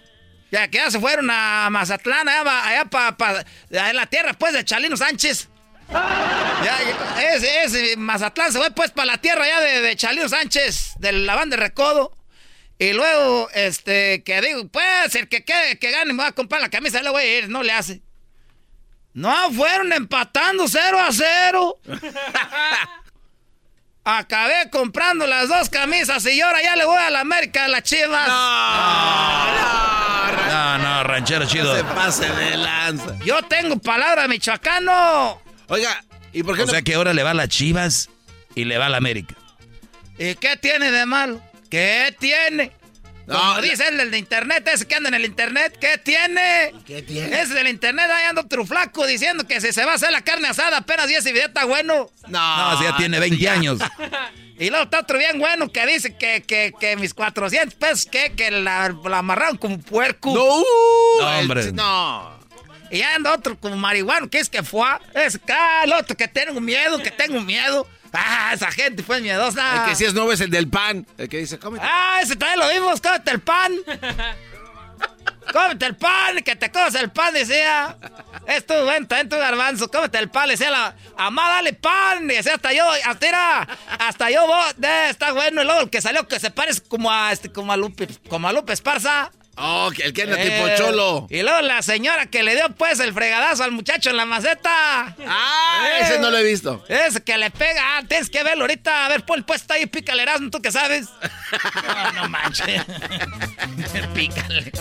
Ya 0.52 0.68
que 0.68 0.78
ya 0.78 0.90
se 0.92 1.00
fueron 1.00 1.28
a 1.30 1.68
Mazatlán, 1.70 2.28
allá, 2.28 2.68
allá 2.68 2.84
para 2.84 3.44
en 3.70 3.96
la 3.96 4.06
tierra, 4.06 4.34
pues, 4.34 4.52
de 4.52 4.64
Chalino 4.64 4.96
Sánchez. 4.96 5.48
Ya, 5.90 7.34
ese, 7.34 7.64
ese 7.64 7.96
Mazatlán 7.96 8.52
se 8.52 8.58
fue 8.58 8.70
pues 8.70 8.90
para 8.92 9.06
la 9.06 9.18
tierra 9.18 9.46
ya 9.46 9.60
de, 9.60 9.80
de 9.80 9.96
Chalino 9.96 10.28
Sánchez, 10.28 10.92
de 10.98 11.12
la 11.12 11.34
banda 11.34 11.56
de 11.56 11.62
Recodo. 11.62 12.16
Y 12.78 12.92
luego, 12.92 13.48
este, 13.54 14.22
que 14.24 14.40
digo, 14.40 14.66
pues, 14.68 15.14
el 15.14 15.28
que, 15.28 15.44
que, 15.44 15.78
que 15.80 15.90
gane 15.90 16.12
me 16.12 16.22
va 16.22 16.28
a 16.28 16.32
comprar 16.32 16.60
la 16.60 16.68
camisa, 16.68 17.02
le 17.02 17.10
voy 17.10 17.22
a 17.22 17.38
ir, 17.38 17.48
no 17.48 17.62
le 17.62 17.72
hace. 17.72 18.02
No, 19.12 19.50
fueron 19.52 19.92
empatando 19.92 20.66
0 20.66 20.98
a 21.00 21.12
0. 21.12 21.78
Acabé 24.06 24.68
comprando 24.70 25.26
las 25.26 25.48
dos 25.48 25.70
camisas 25.70 26.26
y 26.26 26.38
ahora 26.40 26.62
ya 26.62 26.76
le 26.76 26.84
voy 26.84 26.98
a 26.98 27.08
la 27.10 27.20
América 27.20 27.64
a 27.64 27.68
las 27.68 27.84
chivas. 27.84 28.28
No, 30.48 30.78
no, 30.78 31.04
ranchero 31.04 31.46
chido. 31.46 31.74
se 31.74 31.84
pase 31.84 32.28
de 32.28 32.56
lanza. 32.56 33.16
Yo 33.24 33.42
tengo 33.44 33.78
palabra 33.78 34.28
michoacano. 34.28 35.40
Oiga, 35.68 36.04
¿y 36.34 36.42
por 36.42 36.54
qué 36.56 36.64
O 36.64 36.66
no? 36.66 36.72
sea 36.72 36.82
que 36.82 36.94
ahora 36.94 37.14
le 37.14 37.22
va 37.22 37.30
a 37.30 37.34
las 37.34 37.48
chivas 37.48 38.10
y 38.54 38.66
le 38.66 38.76
va 38.76 38.86
a 38.86 38.88
la 38.90 38.98
América. 38.98 39.34
¿Y 40.18 40.34
qué 40.34 40.56
tiene 40.58 40.90
de 40.90 41.06
malo? 41.06 41.40
¿Qué 41.74 42.14
tiene? 42.20 42.70
No, 43.26 43.36
Como 43.36 43.60
dice 43.62 43.88
el 43.88 43.96
del 43.96 44.14
internet, 44.14 44.68
ese 44.72 44.86
que 44.86 44.94
anda 44.94 45.08
en 45.08 45.14
el 45.14 45.24
internet, 45.24 45.76
¿qué 45.80 45.98
tiene? 45.98 46.72
¿Qué 46.86 47.02
tiene? 47.02 47.40
Ese 47.40 47.54
del 47.54 47.66
internet 47.66 48.08
ahí 48.08 48.26
anda 48.28 48.42
otro 48.42 48.64
flaco 48.64 49.04
diciendo 49.06 49.44
que 49.44 49.60
si 49.60 49.72
se 49.72 49.84
va 49.84 49.90
a 49.92 49.94
hacer 49.96 50.12
la 50.12 50.20
carne 50.20 50.46
asada 50.46 50.76
apenas 50.76 51.08
10 51.08 51.26
y 51.26 51.32
video 51.32 51.48
está 51.48 51.64
bueno. 51.64 52.08
No, 52.28 52.70
No, 52.70 52.78
si 52.78 52.84
ya 52.84 52.96
tiene 52.96 53.18
20 53.18 53.48
años. 53.48 53.78
Y 54.56 54.70
luego 54.70 54.84
está 54.84 55.00
otro 55.00 55.18
bien 55.18 55.40
bueno 55.40 55.68
que 55.72 55.84
dice 55.84 56.16
que, 56.16 56.44
que, 56.44 56.72
que 56.78 56.94
mis 56.94 57.12
400 57.12 57.74
pesos, 57.74 58.06
que, 58.06 58.34
que 58.36 58.52
la, 58.52 58.94
la 59.04 59.18
amarraron 59.18 59.56
como 59.56 59.80
puerco. 59.80 60.32
No, 60.32 60.62
No, 61.26 61.38
hombre. 61.40 61.60
el- 61.62 61.74
no. 61.74 62.38
Y 62.88 62.98
ya 62.98 63.16
anda 63.16 63.32
otro 63.34 63.58
como 63.58 63.76
marihuano, 63.76 64.30
que 64.30 64.38
es 64.38 64.48
que 64.48 64.62
fue. 64.62 64.86
Es 65.14 65.34
acá, 65.34 65.82
el 65.82 65.92
otro 65.92 66.16
que 66.16 66.28
tengo 66.28 66.60
miedo, 66.60 66.98
que 67.02 67.10
tengo 67.10 67.40
miedo. 67.40 67.88
Ah, 68.14 68.52
esa 68.54 68.70
gente 68.70 69.02
fue 69.02 69.20
miedosa. 69.20 69.82
El 69.82 69.90
que 69.90 69.96
sí 69.96 70.04
es 70.04 70.14
nuevo 70.14 70.32
es 70.32 70.40
el 70.40 70.50
del 70.50 70.68
pan. 70.68 71.06
El 71.18 71.28
que 71.28 71.38
dice, 71.38 71.58
cómete. 71.58 71.84
Ah, 71.86 72.20
ese 72.22 72.36
también 72.36 72.60
lo 72.60 72.68
vimos, 72.72 73.00
cómete 73.00 73.30
el 73.32 73.40
pan. 73.40 73.72
cómete 75.52 75.86
el 75.86 75.96
pan, 75.96 76.42
que 76.42 76.56
te 76.56 76.70
comes 76.70 76.94
el 76.94 77.10
pan, 77.10 77.34
decía. 77.34 77.96
Esto, 78.46 78.86
ven, 78.86 79.06
también 79.06 79.28
tu 79.28 79.36
garbanzo, 79.36 79.90
cómete 79.90 80.18
el 80.18 80.30
pan, 80.30 80.48
le 80.48 80.54
decía 80.54 80.70
la 80.70 80.94
amá, 81.16 81.48
dale 81.48 81.72
pan. 81.72 82.24
Y 82.30 82.34
decía 82.34 82.54
hasta 82.54 82.72
yo, 82.72 82.84
hasta 83.04 83.28
era, 83.28 83.68
hasta 83.98 84.30
yo, 84.30 84.46
vos, 84.46 84.74
eh, 84.82 85.06
está 85.10 85.32
bueno. 85.32 85.62
Y 85.62 85.64
luego 85.64 85.80
el 85.80 85.90
que 85.90 86.00
salió 86.00 86.28
que 86.28 86.38
se 86.38 86.50
parece 86.50 86.82
como 86.82 87.10
a 87.10 87.32
este, 87.32 87.50
como 87.50 87.72
a 87.72 87.76
Lupe, 87.76 88.08
como 88.28 88.48
a 88.48 88.52
Lupe 88.52 88.72
Esparza. 88.72 89.32
Oh, 89.56 89.90
el 89.98 90.12
que 90.12 90.22
anda 90.22 90.36
Eh, 90.40 90.50
tipo 90.50 90.68
cholo. 90.76 91.26
Y 91.30 91.42
luego 91.42 91.60
la 91.62 91.80
señora 91.82 92.26
que 92.26 92.42
le 92.42 92.54
dio 92.56 92.68
pues 92.70 92.98
el 93.00 93.12
fregadazo 93.14 93.62
al 93.64 93.72
muchacho 93.72 94.10
en 94.10 94.16
la 94.16 94.24
maceta. 94.24 95.14
Ah, 95.26 95.86
Eh, 95.86 95.98
ese 96.02 96.18
no 96.18 96.30
lo 96.30 96.38
he 96.38 96.42
visto. 96.42 96.84
Ese 96.88 97.22
que 97.22 97.38
le 97.38 97.50
pega, 97.50 97.80
ah, 97.98 98.02
tienes 98.08 98.28
que 98.30 98.42
verlo 98.42 98.64
ahorita. 98.64 99.06
A 99.06 99.08
ver, 99.08 99.24
pon 99.24 99.38
el 99.38 99.44
puesto 99.44 99.74
ahí, 99.74 99.86
pícale 99.86 100.22
Erasmo, 100.22 100.50
tú 100.50 100.60
que 100.60 100.72
sabes. 100.72 101.06
no, 101.86 102.12
no 102.12 102.28
manches. 102.28 102.82
pícale. 104.14 104.72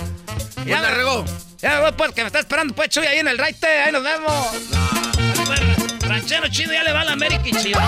Ya 0.66 0.82
la 0.82 0.92
regó. 0.92 1.24
Ya 1.60 1.76
me 1.76 1.80
voy, 1.82 1.92
pues, 1.94 2.12
que 2.12 2.22
me 2.22 2.28
está 2.28 2.40
esperando, 2.40 2.74
pues, 2.74 2.90
Chuy, 2.90 3.06
ahí 3.06 3.20
en 3.20 3.28
el 3.28 3.38
raite. 3.38 3.68
Ahí 3.68 3.92
nos 3.92 4.04
vemos. 4.04 4.48
Ranchero 6.02 6.48
chido, 6.50 6.74
ya 6.74 6.84
le 6.84 6.92
va 6.94 7.02
a 7.02 7.06
la 7.06 7.14
América 7.14 7.44
y 7.46 7.52
chido. 7.52 7.80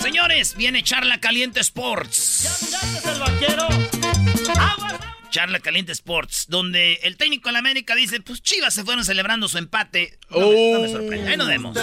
Señores, 0.00 0.54
viene 0.56 0.82
Charla 0.82 1.20
Caliente 1.20 1.60
Sports. 1.60 2.68
Charla 5.30 5.60
Caliente 5.60 5.92
Sports, 5.92 6.46
donde 6.48 6.94
el 7.02 7.16
técnico 7.16 7.48
de 7.48 7.54
la 7.54 7.58
América 7.60 7.94
dice, 7.94 8.20
pues 8.20 8.42
Chivas 8.42 8.74
se 8.74 8.84
fueron 8.84 9.04
celebrando 9.04 9.48
su 9.48 9.58
empate. 9.58 10.18
No, 10.30 10.40
me, 10.50 10.72
no 10.72 10.80
me 10.80 10.88
sorprende. 10.88 11.30
Ahí 11.30 11.36
nos 11.36 11.48
vemos. 11.48 11.76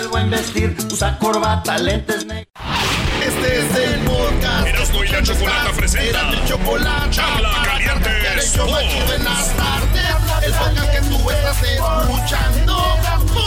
Este 3.26 3.60
es 3.60 3.76
el 3.76 4.00
podcast. 4.02 4.68
Erasmo 4.68 5.04
y 5.04 5.08
la 5.08 5.24
Chocolata 5.24 5.72
presenta 5.76 6.10
Era 6.10 6.32
mi 6.32 6.48
chocolate. 6.48 7.10
Charla 7.12 7.64
Caliente 7.66 8.10
Sports. 8.40 9.12
en 9.16 9.24
las 9.24 9.58
tardes. 9.58 10.46
El 10.46 10.52
podcast 10.54 10.92
que 10.92 11.00
tú 11.02 11.30
estás 11.32 11.64
escuchando. 11.64 12.98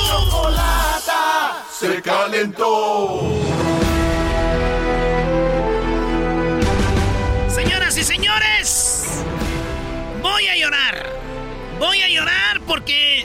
Chocolata. 0.08 1.64
Se 1.78 2.02
calentó. 2.02 3.38
Señoras 7.48 7.96
y 7.96 8.04
señores, 8.04 8.88
voy 10.22 10.46
a 10.48 10.56
llorar. 10.56 11.06
Voy 11.78 12.02
a 12.02 12.08
llorar 12.08 12.60
porque... 12.66 13.24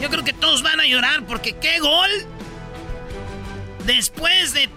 Yo 0.00 0.08
creo 0.08 0.24
que 0.24 0.32
todos 0.32 0.62
van 0.62 0.80
a 0.80 0.86
llorar 0.86 1.26
porque 1.26 1.56
qué 1.58 1.78
gol. 1.78 2.10
Después 3.84 4.54
de 4.54 4.68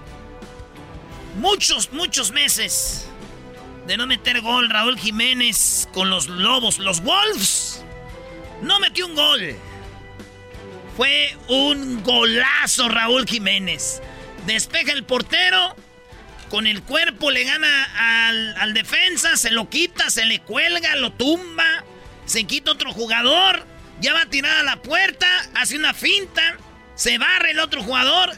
muchos, 1.39 1.91
muchos 1.91 2.31
meses 2.31 3.07
de 3.87 3.97
no 3.97 4.07
meter 4.07 4.41
gol, 4.41 4.69
Raúl 4.69 4.97
Jiménez 4.97 5.87
con 5.93 6.09
los 6.09 6.27
Lobos, 6.27 6.79
los 6.79 7.01
Wolves, 7.01 7.83
no 8.61 8.79
metió 8.79 9.05
un 9.07 9.15
gol. 9.15 9.55
Fue 10.95 11.35
un 11.47 12.03
golazo 12.03 12.87
Raúl 12.87 13.25
Jiménez. 13.27 14.01
Despeja 14.45 14.93
el 14.93 15.03
portero, 15.03 15.75
con 16.53 16.67
el 16.67 16.83
cuerpo 16.83 17.31
le 17.31 17.45
gana 17.45 18.27
al, 18.27 18.55
al 18.57 18.75
defensa, 18.75 19.35
se 19.37 19.49
lo 19.49 19.69
quita, 19.71 20.11
se 20.11 20.23
le 20.23 20.37
cuelga, 20.39 20.95
lo 20.97 21.11
tumba, 21.11 21.83
se 22.25 22.43
quita 22.43 22.69
otro 22.69 22.91
jugador, 22.93 23.65
ya 23.99 24.13
va 24.13 24.21
a 24.21 24.25
tirar 24.27 24.57
a 24.57 24.61
la 24.61 24.75
puerta, 24.75 25.25
hace 25.55 25.75
una 25.75 25.95
finta, 25.95 26.43
se 26.93 27.17
barre 27.17 27.49
el 27.51 27.59
otro 27.59 27.81
jugador, 27.81 28.37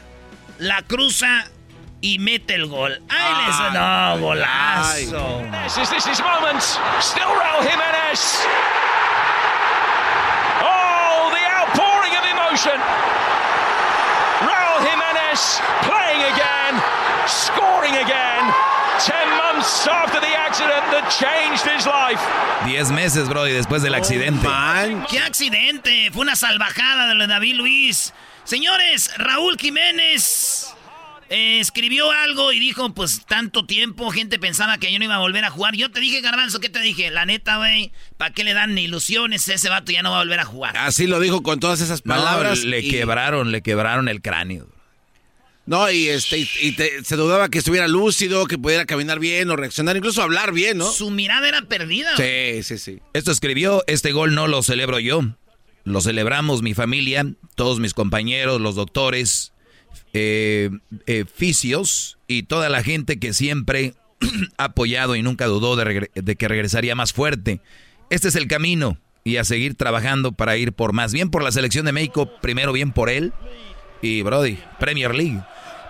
la 0.58 0.80
cruza 0.80 1.44
y 2.00 2.18
mete 2.18 2.54
el 2.54 2.64
gol. 2.68 3.02
¡Ay, 3.10 3.34
les- 3.48 3.72
no, 3.74 4.18
golazo! 4.18 5.42
This 5.74 5.92
is 5.92 6.06
his 6.06 6.20
moment. 6.20 6.62
Still 7.02 7.20
Raul 7.22 7.68
Jimenez. 7.68 8.40
Oh, 10.62 11.30
the 11.36 11.44
outpouring 11.58 12.16
of 12.16 12.24
emotion. 12.24 12.80
Raul 14.40 14.80
Jimenez 14.88 15.60
playing 15.82 16.22
again, 16.32 16.82
scoring 17.26 17.65
again. 17.94 18.52
Ten 19.04 19.28
months 19.36 19.86
after 19.86 20.20
the 20.20 20.34
accident 20.34 20.82
that 20.90 21.10
changed 21.10 21.64
his 21.66 21.84
life. 21.86 22.20
10 22.66 22.90
meses, 22.92 23.28
bro, 23.28 23.46
y 23.46 23.52
después 23.52 23.82
del 23.82 23.94
accidente. 23.94 24.46
¡Qué 25.10 25.18
accidente! 25.20 26.10
Fue 26.12 26.22
una 26.22 26.34
salvajada 26.36 27.06
de 27.08 27.14
lo 27.14 27.26
de 27.26 27.32
David 27.34 27.56
Luis. 27.56 28.14
Señores, 28.44 29.10
Raúl 29.18 29.58
Jiménez 29.58 30.68
eh, 31.28 31.58
escribió 31.60 32.10
algo 32.10 32.52
y 32.52 32.58
dijo, 32.58 32.94
pues 32.94 33.26
tanto 33.26 33.66
tiempo, 33.66 34.10
gente 34.10 34.38
pensaba 34.38 34.78
que 34.78 34.90
yo 34.90 34.98
no 34.98 35.04
iba 35.04 35.16
a 35.16 35.18
volver 35.18 35.44
a 35.44 35.50
jugar. 35.50 35.74
Yo 35.74 35.90
te 35.90 36.00
dije, 36.00 36.22
Garbanzo, 36.22 36.58
¿qué 36.60 36.70
te 36.70 36.80
dije? 36.80 37.10
La 37.10 37.26
neta, 37.26 37.58
güey, 37.58 37.92
¿para 38.16 38.32
qué 38.32 38.44
le 38.44 38.54
dan 38.54 38.78
ilusiones? 38.78 39.46
Ese 39.48 39.68
vato 39.68 39.92
ya 39.92 40.02
no 40.02 40.10
va 40.12 40.16
a 40.16 40.20
volver 40.20 40.40
a 40.40 40.44
jugar. 40.46 40.76
Así 40.78 41.06
lo 41.06 41.20
dijo 41.20 41.42
con 41.42 41.60
todas 41.60 41.80
esas 41.82 42.06
No, 42.06 42.14
palabras. 42.14 42.64
le 42.64 42.78
y- 42.80 42.88
quebraron, 42.90 43.52
le 43.52 43.60
quebraron 43.62 44.08
el 44.08 44.22
cráneo. 44.22 44.68
No, 45.66 45.90
y 45.90 46.08
este, 46.08 46.38
y, 46.38 46.48
y 46.62 46.72
te- 46.72 47.02
se 47.04 47.16
dudaba 47.16 47.48
que 47.48 47.58
estuviera 47.58 47.88
lúcido, 47.88 48.46
que 48.46 48.56
pudiera 48.56 48.86
caminar 48.86 49.18
bien 49.18 49.50
o 49.50 49.56
reaccionar, 49.56 49.96
incluso 49.96 50.22
hablar 50.22 50.52
bien, 50.52 50.78
¿no? 50.78 50.90
Su 50.90 51.10
mirada 51.10 51.48
era 51.48 51.62
perdida. 51.62 52.16
Sí, 52.16 52.62
sí, 52.62 52.78
sí. 52.78 53.00
Esto 53.14 53.32
escribió, 53.32 53.82
este 53.88 54.12
gol 54.12 54.34
no 54.34 54.46
lo 54.46 54.62
celebro 54.62 55.00
yo. 55.00 55.22
Lo 55.84 56.00
celebramos 56.00 56.62
mi 56.62 56.74
familia, 56.74 57.26
todos 57.56 57.80
mis 57.80 57.94
compañeros, 57.94 58.60
los 58.60 58.74
doctores, 58.76 59.52
eh, 60.12 60.70
eh, 61.06 61.24
fisios 61.32 62.18
y 62.28 62.44
toda 62.44 62.68
la 62.68 62.82
gente 62.82 63.18
que 63.18 63.32
siempre 63.32 63.94
ha 64.58 64.64
apoyado 64.64 65.16
y 65.16 65.22
nunca 65.22 65.46
dudó 65.46 65.76
de 65.76 66.36
que 66.36 66.48
regresaría 66.48 66.94
más 66.94 67.12
fuerte. 67.12 67.60
Este 68.10 68.28
es 68.28 68.36
el 68.36 68.46
camino 68.48 68.98
y 69.24 69.36
a 69.38 69.44
seguir 69.44 69.74
trabajando 69.74 70.30
para 70.32 70.56
ir 70.56 70.72
por 70.72 70.92
más. 70.92 71.12
Bien 71.12 71.30
por 71.30 71.42
la 71.42 71.50
selección 71.52 71.84
de 71.86 71.92
México, 71.92 72.30
primero 72.40 72.72
bien 72.72 72.92
por 72.92 73.10
él. 73.10 73.32
Y 74.02 74.22
Brody, 74.22 74.58
Premier 74.78 75.14
League. 75.14 75.40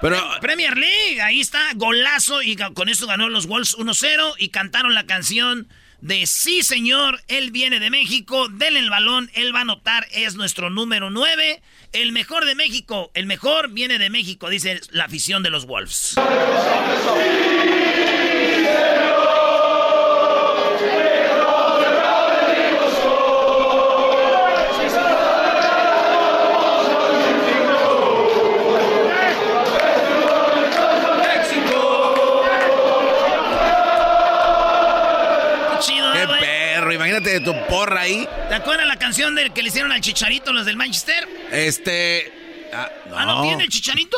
Pero 0.01 0.23
Premier 0.41 0.77
League, 0.77 1.21
ahí 1.23 1.41
está, 1.41 1.61
golazo 1.75 2.43
y 2.43 2.57
con 2.57 2.89
eso 2.89 3.07
ganó 3.07 3.29
los 3.29 3.47
Wolves 3.47 3.77
1-0 3.77 4.35
y 4.39 4.51
cantaron 4.51 4.95
la 4.95 5.07
canción 5.07 5.69
de 6.01 6.27
Sí 6.27 6.63
señor, 6.63 7.23
él 7.29 7.51
viene 7.51 7.81
de 7.81 7.91
México, 7.91 8.49
denle 8.49 8.81
el 8.81 8.91
balón, 8.91 9.31
él 9.35 9.55
va 9.55 9.61
a 9.61 9.63
anotar, 9.63 10.07
es 10.13 10.35
nuestro 10.35 10.71
número 10.71 11.11
9, 11.11 11.63
el 11.93 12.13
mejor 12.13 12.45
de 12.45 12.55
México, 12.55 13.11
el 13.15 13.27
mejor 13.27 13.71
viene 13.71 13.99
de 13.99 14.11
México, 14.11 14.51
dice 14.51 14.81
la 14.91 15.05
afición 15.05 15.43
de 15.43 15.51
los 15.51 15.67
Wolves. 15.67 16.15
Tu 37.41 37.55
porra 37.69 38.03
ahí. 38.03 38.29
¿Te 38.49 38.55
acuerdas 38.55 38.87
la 38.87 38.97
canción 38.99 39.35
del 39.35 39.53
que 39.53 39.63
le 39.63 39.69
hicieron 39.69 39.93
al 39.93 40.01
Chicharito 40.01 40.53
los 40.53 40.67
del 40.67 40.77
Manchester? 40.77 41.29
Este. 41.51 42.33
Ah, 42.73 42.91
no. 43.09 43.19
Ah, 43.19 43.25
¿no 43.27 43.43
tiene 43.43 43.65
el 43.65 43.71
Chicharito? 43.71 44.17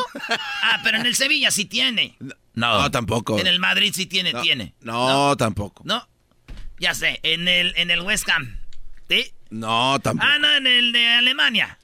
Ah, 0.62 0.80
pero 0.82 0.98
en 0.98 1.06
el 1.06 1.14
Sevilla 1.14 1.50
sí 1.50 1.64
tiene. 1.66 2.16
No, 2.20 2.34
No, 2.54 2.90
tampoco. 2.90 3.38
En 3.38 3.46
el 3.46 3.58
Madrid 3.60 3.92
sí 3.94 4.06
tiene, 4.06 4.32
No, 4.32 4.42
tiene. 4.42 4.74
No, 4.80 5.36
tampoco. 5.36 5.82
No. 5.84 6.08
Ya 6.78 6.94
sé, 6.94 7.20
en 7.22 7.48
el, 7.48 7.74
en 7.76 7.90
el 7.90 8.00
West 8.00 8.28
Ham. 8.28 8.58
¿Sí? 9.08 9.32
No, 9.50 9.98
tampoco. 10.00 10.28
Ah, 10.30 10.38
no, 10.38 10.54
en 10.56 10.66
el 10.66 10.92
de 10.92 11.06
Alemania. 11.08 11.77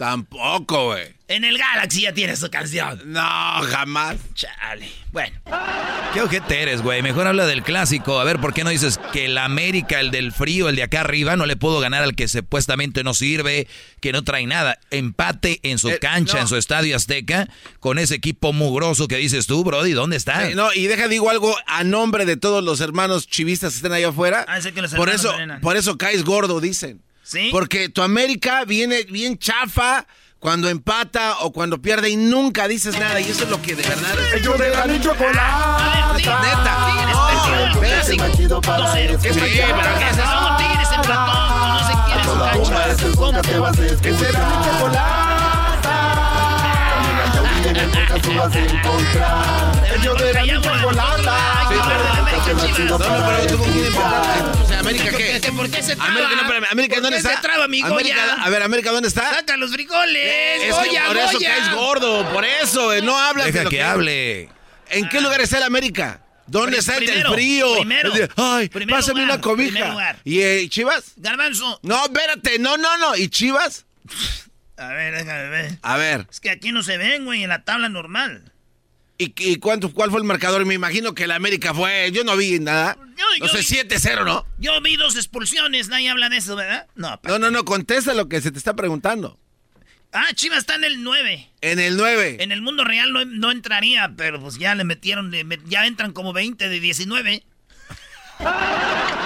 Tampoco, 0.00 0.86
güey. 0.86 1.08
En 1.28 1.44
el 1.44 1.58
Galaxy 1.58 2.00
ya 2.00 2.14
tiene 2.14 2.34
su 2.34 2.48
canción. 2.50 3.00
No, 3.12 3.20
jamás. 3.20 4.16
Chale. 4.34 4.88
Bueno. 5.12 5.38
Qué 6.14 6.22
ojete 6.22 6.62
eres, 6.62 6.80
güey. 6.80 7.02
Mejor 7.02 7.26
habla 7.26 7.44
del 7.44 7.62
clásico. 7.62 8.18
A 8.18 8.24
ver, 8.24 8.40
¿por 8.40 8.54
qué 8.54 8.64
no 8.64 8.70
dices 8.70 8.98
que 9.12 9.26
el 9.26 9.36
América, 9.36 10.00
el 10.00 10.10
del 10.10 10.32
frío, 10.32 10.70
el 10.70 10.76
de 10.76 10.84
acá 10.84 11.00
arriba, 11.00 11.36
no 11.36 11.44
le 11.44 11.54
puedo 11.54 11.80
ganar 11.80 12.02
al 12.02 12.16
que 12.16 12.28
supuestamente 12.28 13.04
no 13.04 13.12
sirve, 13.12 13.68
que 14.00 14.12
no 14.12 14.24
trae 14.24 14.46
nada? 14.46 14.78
Empate 14.90 15.60
en 15.64 15.78
su 15.78 15.90
Eh, 15.90 15.98
cancha, 15.98 16.36
no. 16.36 16.40
en 16.40 16.48
su 16.48 16.56
estadio 16.56 16.96
Azteca, 16.96 17.46
con 17.78 17.98
ese 17.98 18.14
equipo 18.14 18.54
mugroso 18.54 19.06
que 19.06 19.16
dices 19.18 19.46
tú, 19.46 19.62
Brody. 19.64 19.92
¿Dónde 19.92 20.16
está? 20.16 20.48
Eh, 20.48 20.54
no, 20.54 20.72
y 20.72 20.86
deja 20.86 21.08
digo 21.08 21.28
algo 21.28 21.54
a 21.66 21.84
nombre 21.84 22.24
de 22.24 22.38
todos 22.38 22.64
los 22.64 22.80
hermanos 22.80 23.26
chivistas 23.28 23.72
que 23.74 23.76
están 23.76 23.92
allá 23.92 24.08
afuera. 24.08 24.46
Ah, 24.48 24.62
sé 24.62 24.72
que 24.72 24.80
los 24.80 24.94
por 24.94 25.10
eso, 25.10 25.32
por 25.60 25.76
eso 25.76 25.98
caes 25.98 26.24
gordo, 26.24 26.58
dicen. 26.60 27.02
¿Sí? 27.30 27.48
Porque 27.52 27.88
tu 27.88 28.02
América 28.02 28.64
viene 28.64 29.04
bien 29.04 29.38
chafa 29.38 30.04
cuando 30.40 30.68
empata 30.68 31.36
o 31.40 31.52
cuando 31.52 31.80
pierde 31.80 32.10
y 32.10 32.16
nunca 32.16 32.66
dices 32.66 32.98
nada. 32.98 33.20
Y 33.20 33.24
eso 33.30 33.44
es 33.44 33.50
lo 33.50 33.62
que 33.62 33.76
de 33.76 33.82
verdad 33.84 34.18
es. 34.18 34.40
Ellos 34.40 34.58
de 34.58 34.70
la 34.70 34.86
ni 34.86 35.00
chocolate. 35.00 36.16
Neta. 36.16 36.86
Tigres 36.86 37.14
No, 37.14 37.26
perdió 37.26 37.54
el 37.54 37.70
espérate. 37.70 38.16
clásico 38.16 38.60
2-0. 38.60 39.20
Sí, 39.20 39.28
pero 39.32 39.46
¿qué 39.46 40.08
es 40.10 40.16
eso? 40.18 40.26
Son 40.26 40.56
Tigres 40.56 40.88
empató, 40.92 41.68
no 41.68 41.78
sé 41.86 41.92
quién 42.06 42.18
es 42.18 42.26
su 42.26 42.34
cancha. 42.40 43.20
Nunca 43.20 43.42
te 43.42 43.58
vas 43.60 43.78
a 43.78 43.84
escuchar. 43.86 45.29
En 47.70 47.76
el 47.76 47.88
podcast 47.88 48.24
tú 48.24 48.34
vas 48.34 48.52
a 48.52 48.58
encontrar. 48.58 49.94
Ellos 49.96 50.18
de 50.20 50.32
la 50.32 50.42
ni 50.42 50.50
chocolate. 50.60 51.22
No, 51.22 52.98
no, 52.98 52.98
pero 52.98 53.58
con 53.58 53.72
quién 53.72 53.86
empataste. 53.86 54.60
O 54.60 54.66
sea, 54.66 54.78
¿América 54.80 55.10
qué? 55.16 55.40
¿Que 55.40 55.52
¿Por 55.52 55.70
qué 55.70 55.82
se 55.82 55.94
traba? 55.94 56.10
América, 56.10 56.34
no, 56.34 56.66
¿América 56.68 56.94
¿Por 56.96 57.02
dónde 57.04 57.18
está? 57.18 57.36
se 57.36 57.42
traba, 57.42 57.68
mi 57.68 57.80
Goya? 57.82 58.34
a 58.40 58.50
ver, 58.50 58.62
¿América 58.64 58.90
dónde 58.90 59.06
está? 59.06 59.34
Saca 59.34 59.56
los 59.56 59.70
frijoles, 59.70 60.68
Goya, 60.74 61.04
por 61.06 61.16
eso 61.16 61.38
caes 61.38 61.72
gordo, 61.76 62.32
por 62.32 62.44
eso, 62.44 63.00
no 63.02 63.16
hablas 63.16 63.46
Deja 63.46 63.58
de 63.58 63.64
lo 63.64 63.70
que 63.70 63.82
hable. 63.84 64.48
¿En 64.88 65.08
qué 65.08 65.20
lugar 65.20 65.40
está 65.40 65.58
el 65.58 65.62
América? 65.62 66.22
¿Dónde 66.48 66.78
está 66.78 66.96
el 66.96 67.04
primero, 67.04 67.32
frío? 67.32 67.74
primero, 67.76 68.12
Ay, 68.36 68.68
primer 68.68 68.96
pásame 68.96 69.20
lugar, 69.20 69.34
una 69.36 69.40
cobija. 69.40 70.16
¿Y 70.24 70.40
eh, 70.40 70.68
Chivas? 70.68 71.12
Garbanzo. 71.16 71.78
No, 71.84 72.04
espérate, 72.06 72.58
no, 72.58 72.76
no, 72.76 72.98
no. 72.98 73.14
¿Y 73.14 73.28
Chivas? 73.28 73.86
A 74.80 74.88
ver, 74.94 75.14
déjame 75.14 75.48
ver. 75.50 75.78
A 75.82 75.96
ver. 75.96 76.26
Es 76.30 76.40
que 76.40 76.50
aquí 76.50 76.72
no 76.72 76.82
se 76.82 76.96
ven, 76.98 77.24
güey, 77.26 77.42
en 77.42 77.50
la 77.50 77.64
tabla 77.64 77.88
normal. 77.88 78.50
¿Y, 79.18 79.34
y 79.36 79.56
cuánto, 79.56 79.92
cuál 79.92 80.10
fue 80.10 80.18
el 80.20 80.24
marcador? 80.26 80.64
Me 80.64 80.72
imagino 80.74 81.14
que 81.14 81.24
el 81.24 81.32
América 81.32 81.74
fue. 81.74 82.10
Yo 82.12 82.24
no 82.24 82.36
vi 82.36 82.58
nada. 82.58 82.96
Yo- 83.16 83.26
no 83.40 83.46
yo- 83.46 83.62
sé, 83.62 83.84
7-0, 83.86 84.24
¿no? 84.24 84.46
Yo 84.58 84.80
vi 84.80 84.96
dos 84.96 85.16
expulsiones, 85.16 85.88
nadie 85.88 86.08
habla 86.08 86.30
de 86.30 86.38
eso, 86.38 86.56
¿verdad? 86.56 86.86
No. 86.94 87.20
No, 87.24 87.38
no, 87.38 87.50
no, 87.50 87.64
contesta 87.66 88.14
lo 88.14 88.28
que 88.30 88.40
se 88.40 88.50
te 88.50 88.56
está 88.58 88.74
preguntando. 88.74 89.38
Ah, 90.12 90.28
Chivas 90.34 90.60
está 90.60 90.74
en 90.76 90.84
el 90.84 91.02
9. 91.04 91.50
En 91.60 91.78
el 91.78 91.96
9. 91.98 92.38
En 92.40 92.50
el 92.50 92.62
mundo 92.62 92.82
real 92.82 93.12
no, 93.12 93.24
no 93.26 93.50
entraría, 93.52 94.12
pero 94.16 94.40
pues 94.40 94.58
ya 94.58 94.74
le 94.74 94.84
metieron, 94.84 95.30
le 95.30 95.44
met- 95.44 95.62
ya 95.66 95.86
entran 95.86 96.12
como 96.14 96.32
20 96.32 96.68
de 96.70 96.80
19. 96.80 97.42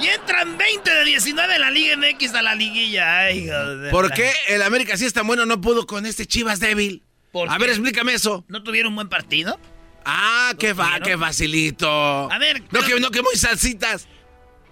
y 0.00 0.06
entran 0.08 0.56
20 0.58 0.90
de 0.90 1.04
19 1.04 1.54
en 1.54 1.60
la 1.60 1.70
Liga 1.70 1.96
MX 1.96 2.34
a 2.34 2.42
la 2.42 2.54
liguilla. 2.54 3.20
Ay, 3.20 3.44
hijo 3.44 3.76
de 3.76 3.90
¿Por 3.90 4.12
qué 4.12 4.32
el 4.48 4.62
América 4.62 4.96
sí 4.96 5.04
es 5.06 5.12
tan 5.12 5.26
bueno 5.26 5.46
no 5.46 5.60
pudo 5.60 5.86
con 5.86 6.06
este 6.06 6.26
Chivas 6.26 6.60
débil? 6.60 7.02
¿Por 7.32 7.48
A 7.50 7.54
qué? 7.54 7.58
ver, 7.60 7.70
explícame 7.70 8.14
eso. 8.14 8.44
¿No 8.48 8.62
tuvieron 8.62 8.90
un 8.90 8.96
buen 8.96 9.08
partido? 9.08 9.58
Ah, 10.04 10.52
qué, 10.58 10.74
fa 10.74 11.00
qué 11.00 11.16
facilito. 11.16 11.88
A 12.30 12.38
ver, 12.38 12.62
No 12.70 12.82
que, 12.82 12.98
no 13.00 13.10
que 13.10 13.22
muy 13.22 13.36
salsitas. 13.36 14.06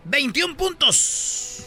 21 0.05 0.57
puntos. 0.57 1.65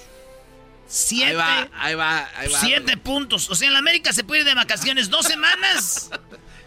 7 0.88 1.26
Ahí 1.26 1.36
va, 1.36 1.68
ahí 1.80 1.96
va, 1.96 2.30
ahí 2.38 2.48
va. 2.48 2.60
7 2.60 2.98
puntos. 2.98 3.50
O 3.50 3.56
sea, 3.56 3.68
en 3.68 3.74
la 3.74 3.80
América 3.80 4.14
se 4.14 4.24
puede 4.24 4.42
ir 4.42 4.48
de 4.48 4.54
vacaciones 4.54 5.10
dos 5.10 5.26
semanas. 5.26 6.10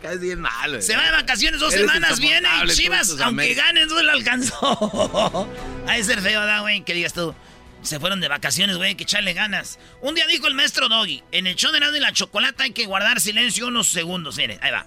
Caes 0.02 0.20
bien 0.20 0.40
mal, 0.40 0.70
güey. 0.70 0.82
Se 0.82 0.96
va 0.96 1.04
de 1.04 1.10
vacaciones 1.10 1.60
dos 1.60 1.72
Eres 1.72 1.86
semanas, 1.86 2.20
viene 2.20 2.48
y 2.64 2.68
Chivas, 2.68 3.20
aunque 3.20 3.54
ganes, 3.54 3.88
no 3.88 4.02
le 4.02 4.10
alcanzó. 4.10 5.48
Ha 5.88 5.94
de 5.94 6.04
ser 6.04 6.20
feo, 6.20 6.40
¿verdad, 6.40 6.60
güey? 6.60 6.84
Que 6.84 6.92
digas 6.92 7.14
tú. 7.14 7.34
Se 7.82 7.98
fueron 7.98 8.20
de 8.20 8.28
vacaciones, 8.28 8.76
güey, 8.76 8.94
que 8.94 9.04
echarle 9.04 9.32
ganas. 9.32 9.78
Un 10.02 10.14
día 10.14 10.26
dijo 10.26 10.46
el 10.46 10.54
maestro 10.54 10.88
Doggy, 10.88 11.22
en 11.32 11.46
el 11.46 11.54
show 11.56 11.70
de 11.72 11.78
Erasmo 11.78 11.96
y 11.96 12.00
la 12.00 12.12
Chocolata 12.12 12.64
hay 12.64 12.72
que 12.72 12.84
guardar 12.86 13.20
silencio 13.20 13.68
unos 13.68 13.88
segundos. 13.88 14.36
Mire, 14.36 14.58
ahí 14.60 14.70
va. 14.70 14.86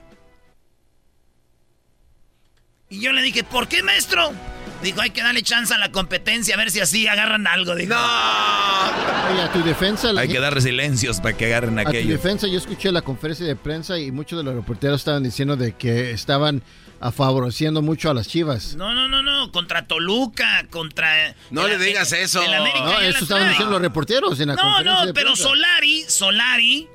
Y 2.90 3.00
yo 3.00 3.14
le 3.14 3.22
dije, 3.22 3.44
¿por 3.44 3.68
qué, 3.68 3.82
maestro? 3.82 4.34
Dijo, 4.82 5.00
hay 5.02 5.12
que 5.12 5.22
darle 5.22 5.44
chance 5.44 5.74
a 5.74 5.78
la 5.78 5.92
competencia, 5.92 6.56
a 6.56 6.58
ver 6.58 6.72
si 6.72 6.80
así 6.80 7.08
agarran 7.08 7.46
algo. 7.46 7.76
Dijo. 7.76 7.94
Oye, 7.94 9.42
a 9.42 9.52
tu 9.54 9.62
defensa... 9.64 10.12
la 10.12 10.22
Hay 10.22 10.28
que 10.30 10.40
dar 10.40 10.60
silencios 10.62 11.20
para 11.22 11.38
que 11.38 11.46
agarren 11.46 11.78
A 11.80 11.84
tu 11.84 11.90
aquello. 11.90 12.10
defensa, 12.10 12.48
yo 12.48 12.58
escuché 12.58 12.92
la 12.92 13.02
conferencia 13.04 13.46
de 13.46 13.56
prensa 13.56 14.00
y 14.00 14.12
muchos 14.12 14.40
de 14.40 14.44
los 14.44 14.56
reporteros 14.56 15.02
estaban 15.02 15.22
diciendo 15.24 15.56
de 15.56 15.74
que 15.74 16.12
estaban 16.12 16.64
a 17.00 17.12
favoreciendo 17.12 17.82
mucho 17.84 18.10
a 18.10 18.14
las 18.16 18.28
Chivas. 18.28 18.76
No, 18.76 18.94
no, 18.96 19.08
no, 19.08 19.22
no, 19.22 19.52
contra 19.52 19.86
Toluca, 19.86 20.66
contra... 20.72 21.36
No 21.52 21.68
el- 21.68 21.78
le 21.80 21.86
digas 21.86 22.12
eso. 22.12 22.42
No, 22.44 23.00
eso 23.02 23.20
estaban 23.24 23.50
diciendo 23.50 23.74
los 23.74 23.82
reporteros 23.82 24.40
en 24.40 24.48
la 24.50 24.56
No, 24.56 24.62
conferencia 24.64 25.00
no, 25.02 25.06
de 25.06 25.14
pero 25.14 25.28
prensa. 25.34 25.44
Solari, 25.44 26.04
Solari, 26.08 26.88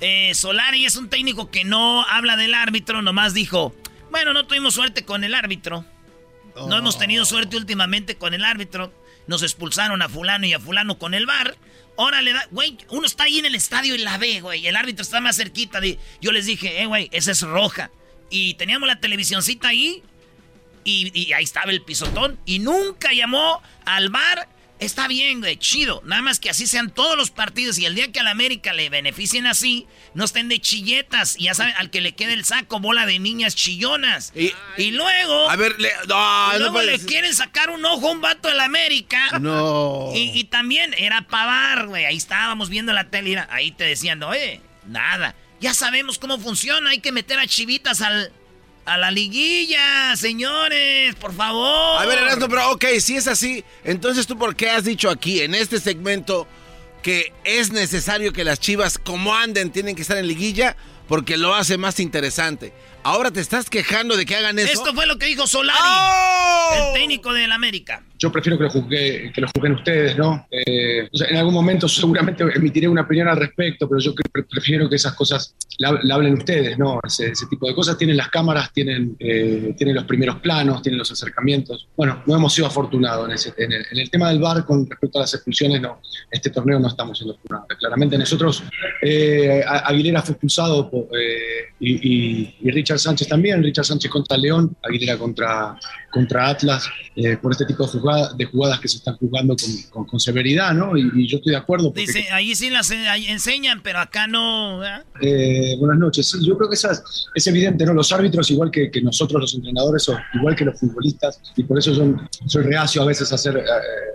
eh, 0.00 0.32
Solari 0.34 0.86
es 0.86 0.96
un 0.96 1.08
técnico 1.10 1.50
que 1.50 1.64
no 1.64 2.04
habla 2.04 2.36
del 2.36 2.54
árbitro, 2.54 3.02
nomás 3.02 3.34
dijo, 3.34 3.74
bueno, 4.10 4.32
no 4.32 4.46
tuvimos 4.46 4.72
suerte 4.74 5.04
con 5.04 5.24
el 5.24 5.34
árbitro. 5.34 5.84
No 6.66 6.76
hemos 6.76 6.98
tenido 6.98 7.24
suerte 7.24 7.56
últimamente 7.56 8.16
con 8.16 8.34
el 8.34 8.44
árbitro. 8.44 8.92
Nos 9.26 9.42
expulsaron 9.42 10.02
a 10.02 10.08
fulano 10.08 10.46
y 10.46 10.52
a 10.54 10.60
fulano 10.60 10.98
con 10.98 11.14
el 11.14 11.26
bar. 11.26 11.56
Ahora 11.96 12.22
le 12.22 12.32
da, 12.32 12.46
güey, 12.50 12.78
uno 12.90 13.06
está 13.06 13.24
ahí 13.24 13.38
en 13.38 13.46
el 13.46 13.54
estadio 13.54 13.94
y 13.94 13.98
la 13.98 14.18
ve, 14.18 14.40
güey. 14.40 14.66
El 14.66 14.76
árbitro 14.76 15.02
está 15.02 15.20
más 15.20 15.36
cerquita. 15.36 15.80
De, 15.80 15.98
yo 16.20 16.32
les 16.32 16.46
dije, 16.46 16.82
eh, 16.82 16.86
güey, 16.86 17.08
esa 17.12 17.32
es 17.32 17.42
roja. 17.42 17.90
Y 18.30 18.54
teníamos 18.54 18.86
la 18.86 19.00
televisioncita 19.00 19.68
ahí 19.68 20.02
y, 20.84 21.10
y 21.18 21.32
ahí 21.32 21.44
estaba 21.44 21.70
el 21.72 21.82
pisotón. 21.82 22.38
Y 22.46 22.58
nunca 22.60 23.12
llamó 23.12 23.62
al 23.84 24.10
bar. 24.10 24.48
Está 24.78 25.08
bien, 25.08 25.40
güey, 25.40 25.56
chido. 25.56 26.02
Nada 26.04 26.22
más 26.22 26.38
que 26.38 26.50
así 26.50 26.66
sean 26.66 26.90
todos 26.90 27.16
los 27.16 27.30
partidos. 27.30 27.78
Y 27.78 27.86
el 27.86 27.94
día 27.94 28.12
que 28.12 28.20
a 28.20 28.22
la 28.22 28.30
América 28.30 28.72
le 28.72 28.88
beneficien 28.90 29.46
así, 29.46 29.86
no 30.14 30.24
estén 30.24 30.48
de 30.48 30.60
chilletas. 30.60 31.36
Y 31.38 31.44
ya 31.44 31.54
saben, 31.54 31.74
al 31.78 31.90
que 31.90 32.00
le 32.00 32.12
quede 32.12 32.32
el 32.32 32.44
saco, 32.44 32.78
bola 32.78 33.04
de 33.04 33.18
niñas 33.18 33.56
chillonas. 33.56 34.32
Y, 34.34 34.52
luego. 34.92 35.50
A 35.50 35.56
ver, 35.56 35.80
le, 35.80 35.90
no, 36.06 36.50
y 36.54 36.58
luego 36.58 36.82
le 36.82 36.98
quieren 37.00 37.34
sacar 37.34 37.70
un 37.70 37.84
ojo 37.84 38.08
a 38.08 38.12
un 38.12 38.20
vato 38.20 38.48
de 38.48 38.54
la 38.54 38.64
América. 38.64 39.38
No. 39.40 40.12
Y, 40.18 40.38
y 40.38 40.44
también 40.44 40.94
era 40.96 41.22
pavar, 41.22 41.86
güey. 41.86 42.04
Ahí 42.04 42.16
estábamos 42.16 42.70
viendo 42.70 42.92
la 42.92 43.10
tele. 43.10 43.38
Ahí 43.50 43.72
te 43.72 43.84
decían, 43.84 44.22
oye, 44.22 44.60
nada. 44.86 45.34
Ya 45.60 45.74
sabemos 45.74 46.18
cómo 46.18 46.38
funciona. 46.38 46.90
Hay 46.90 47.00
que 47.00 47.12
meter 47.12 47.38
a 47.38 47.46
chivitas 47.46 48.00
al, 48.00 48.32
a 48.88 48.96
la 48.96 49.10
liguilla, 49.10 50.16
señores. 50.16 51.14
Por 51.16 51.34
favor. 51.34 52.00
A 52.00 52.06
ver, 52.06 52.18
Erasmo, 52.18 52.48
pero 52.48 52.70
ok, 52.72 52.84
si 53.00 53.16
es 53.16 53.28
así, 53.28 53.64
entonces 53.84 54.26
tú 54.26 54.38
por 54.38 54.56
qué 54.56 54.70
has 54.70 54.84
dicho 54.84 55.10
aquí, 55.10 55.40
en 55.42 55.54
este 55.54 55.78
segmento, 55.78 56.48
que 57.02 57.32
es 57.44 57.70
necesario 57.70 58.32
que 58.32 58.44
las 58.44 58.58
chivas, 58.58 58.98
como 58.98 59.34
anden, 59.34 59.70
tienen 59.70 59.94
que 59.94 60.02
estar 60.02 60.16
en 60.16 60.26
liguilla, 60.26 60.76
porque 61.06 61.36
lo 61.36 61.54
hace 61.54 61.76
más 61.76 62.00
interesante. 62.00 62.72
Ahora 63.02 63.30
te 63.30 63.40
estás 63.40 63.70
quejando 63.70 64.16
de 64.16 64.26
que 64.26 64.36
hagan 64.36 64.58
eso. 64.58 64.72
Esto 64.72 64.94
fue 64.94 65.06
lo 65.06 65.18
que 65.18 65.26
dijo 65.26 65.46
Solari, 65.46 65.78
¡Oh! 65.80 66.70
el 66.74 67.00
técnico 67.00 67.32
del 67.32 67.52
América. 67.52 68.02
Yo 68.18 68.32
prefiero 68.32 68.58
que 68.58 68.64
lo, 68.64 68.70
juzguen 68.70 69.72
ustedes, 69.74 70.16
¿no? 70.16 70.46
Eh, 70.50 71.08
en 71.12 71.36
algún 71.36 71.54
momento 71.54 71.88
seguramente 71.88 72.44
emitiré 72.54 72.88
una 72.88 73.02
opinión 73.02 73.28
al 73.28 73.36
respecto, 73.36 73.88
pero 73.88 74.00
yo 74.00 74.14
pre- 74.14 74.42
prefiero 74.42 74.88
que 74.88 74.96
esas 74.96 75.14
cosas 75.14 75.54
la, 75.78 76.00
hablen 76.12 76.34
ustedes, 76.34 76.76
¿no? 76.78 77.00
Ese, 77.04 77.32
tipo 77.48 77.68
de 77.68 77.74
cosas. 77.74 77.96
Tienen 77.96 78.16
las 78.16 78.28
cámaras, 78.28 78.72
tienen, 78.72 79.16
eh, 79.18 79.74
tienen 79.76 79.94
los 79.94 80.04
primeros 80.04 80.36
planos, 80.40 80.82
tienen 80.82 80.98
los 80.98 81.10
acercamientos. 81.10 81.88
Bueno, 81.96 82.22
no 82.26 82.34
hemos 82.34 82.52
sido 82.52 82.66
afortunados 82.66 83.28
en, 83.56 83.72
el, 83.72 84.10
tema 84.10 84.28
del 84.30 84.40
VAR 84.40 84.64
con 84.64 84.88
respecto 84.88 85.18
a 85.18 85.22
las 85.22 85.34
expulsiones, 85.34 85.80
no. 85.80 86.00
Este 86.30 86.50
torneo 86.50 86.80
no 86.80 86.88
estamos 86.88 87.18
siendo 87.18 87.34
afortunados. 87.34 87.68
Claramente 87.78 88.18
nosotros, 88.18 88.64
eh, 89.02 89.64
Aguilera 89.66 90.22
fue 90.22 90.32
expulsado 90.32 90.90
eh, 91.12 91.72
y, 91.80 92.70
Richard 92.70 92.98
Sánchez 92.98 93.28
también. 93.28 93.62
Richard 93.62 93.84
Sánchez 93.84 94.10
contra 94.10 94.36
León, 94.36 94.76
Aguilera 94.82 95.16
contra, 95.16 95.76
contra 96.10 96.48
Atlas, 96.48 96.88
eh, 97.14 97.36
por 97.36 97.52
este 97.52 97.64
tipo 97.64 97.84
de 97.84 97.90
jugadas, 98.08 98.36
de 98.36 98.44
jugadas 98.46 98.80
que 98.80 98.88
se 98.88 98.96
están 98.98 99.16
jugando 99.16 99.56
con, 99.56 99.82
con- 99.90 100.06
con 100.06 100.20
severidad, 100.20 100.72
¿no? 100.74 100.96
Y, 100.96 101.10
y 101.14 101.28
yo 101.28 101.38
estoy 101.38 101.52
de 101.52 101.58
acuerdo. 101.58 101.88
Porque, 101.88 102.02
Dice, 102.02 102.26
ahí 102.32 102.54
sí 102.54 102.70
las 102.70 102.90
enseñan, 102.90 103.82
pero 103.82 103.98
acá 104.00 104.26
no. 104.26 104.80
eh, 105.20 105.76
buenas 105.78 105.98
noches. 105.98 106.28
Sí, 106.30 106.38
yo 106.46 106.56
creo 106.56 106.68
que 106.68 106.74
esa- 106.74 107.02
es 107.34 107.46
evidente, 107.46 107.84
¿no? 107.84 107.92
Los 107.94 108.12
árbitros, 108.12 108.50
igual 108.50 108.70
que, 108.70 108.90
que 108.90 109.00
nosotros 109.02 109.40
los 109.40 109.54
entrenadores, 109.54 110.08
o 110.08 110.16
igual 110.34 110.54
que 110.56 110.64
los 110.64 110.78
futbolistas, 110.78 111.40
y 111.56 111.64
por 111.64 111.78
eso 111.78 111.92
yo 111.92 112.14
soy 112.46 112.62
reacio 112.64 113.02
a 113.02 113.06
veces 113.06 113.30
a 113.32 113.34
hacer 113.34 113.56
eh, 113.56 113.62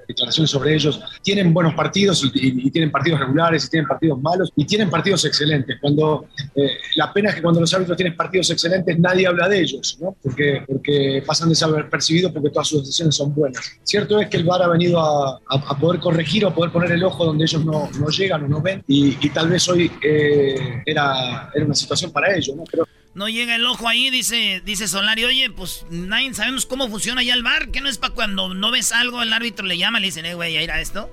declaraciones 0.07 0.49
sobre 0.51 0.73
ellos, 0.75 0.99
tienen 1.21 1.53
buenos 1.53 1.73
partidos 1.75 2.23
y, 2.23 2.27
y- 2.47 2.67
y 2.67 2.71
tienen 2.71 2.91
partidos 2.91 3.19
regulares 3.19 3.65
y 3.65 3.69
tienen 3.69 3.87
partidos 3.87 4.21
malos 4.21 4.51
y 4.55 4.65
tienen 4.65 4.89
partidos 4.89 5.23
excelentes. 5.25 5.77
Cuando 5.81 6.25
eh, 6.55 6.69
La 6.95 7.11
pena 7.13 7.29
es 7.29 7.35
que 7.35 7.41
cuando 7.41 7.61
los 7.61 7.73
árbitros 7.73 7.97
tienen 7.97 8.15
partidos 8.15 8.49
excelentes 8.49 8.97
nadie 8.99 9.27
habla 9.27 9.47
de 9.49 9.61
ellos, 9.61 9.97
¿no? 10.01 10.15
Porque, 10.21 10.63
porque 10.67 11.23
pasan 11.25 11.49
desapercibidos 11.49 12.31
porque 12.31 12.49
todas 12.49 12.67
sus 12.67 12.81
decisiones 12.81 13.15
son 13.15 13.33
buenas. 13.33 13.63
Cierto 13.85 14.19
es 14.19 14.29
que 14.29 14.37
el 14.37 14.45
VAR 14.45 14.61
ha 14.63 14.67
venido 14.67 14.99
a, 14.99 15.33
a- 15.35 15.55
a 15.69 15.77
poder 15.77 15.99
corregir 15.99 16.45
o 16.45 16.49
a 16.49 16.53
poder 16.55 16.71
poner 16.71 16.91
el 16.93 17.03
ojo 17.03 17.25
donde 17.25 17.43
ellos 17.45 17.63
no, 17.65 17.89
no 17.99 18.07
llegan 18.09 18.43
o 18.45 18.47
no 18.47 18.61
ven 18.61 18.83
y, 18.87 19.17
y 19.25 19.29
tal 19.29 19.49
vez 19.49 19.67
hoy 19.67 19.91
eh, 20.01 20.81
era, 20.85 21.49
era 21.53 21.65
una 21.65 21.75
situación 21.75 22.11
para 22.11 22.33
ellos, 22.35 22.55
¿no? 22.55 22.63
Pero 22.71 22.87
No 23.13 23.27
llega 23.27 23.55
el 23.55 23.65
ojo 23.65 23.87
ahí, 23.87 24.09
dice, 24.09 24.61
dice 24.65 24.87
Solari, 24.87 25.25
oye, 25.25 25.49
pues 25.49 25.85
nadie 25.89 26.33
sabemos 26.33 26.65
cómo 26.65 26.87
funciona 26.89 27.21
ya 27.23 27.33
el 27.33 27.43
bar, 27.43 27.69
que 27.71 27.81
no 27.81 27.89
es 27.89 27.97
para 27.97 28.13
cuando 28.13 28.53
no 28.53 28.71
ves 28.71 28.91
algo, 28.93 29.21
el 29.21 29.33
árbitro 29.33 29.65
le 29.65 29.77
llama 29.77 29.99
y 29.99 30.01
le 30.01 30.07
dicen, 30.07 30.25
eh, 30.25 30.33
güey, 30.33 30.53
¿ya 30.53 30.61
irá 30.61 30.79
esto? 30.79 31.09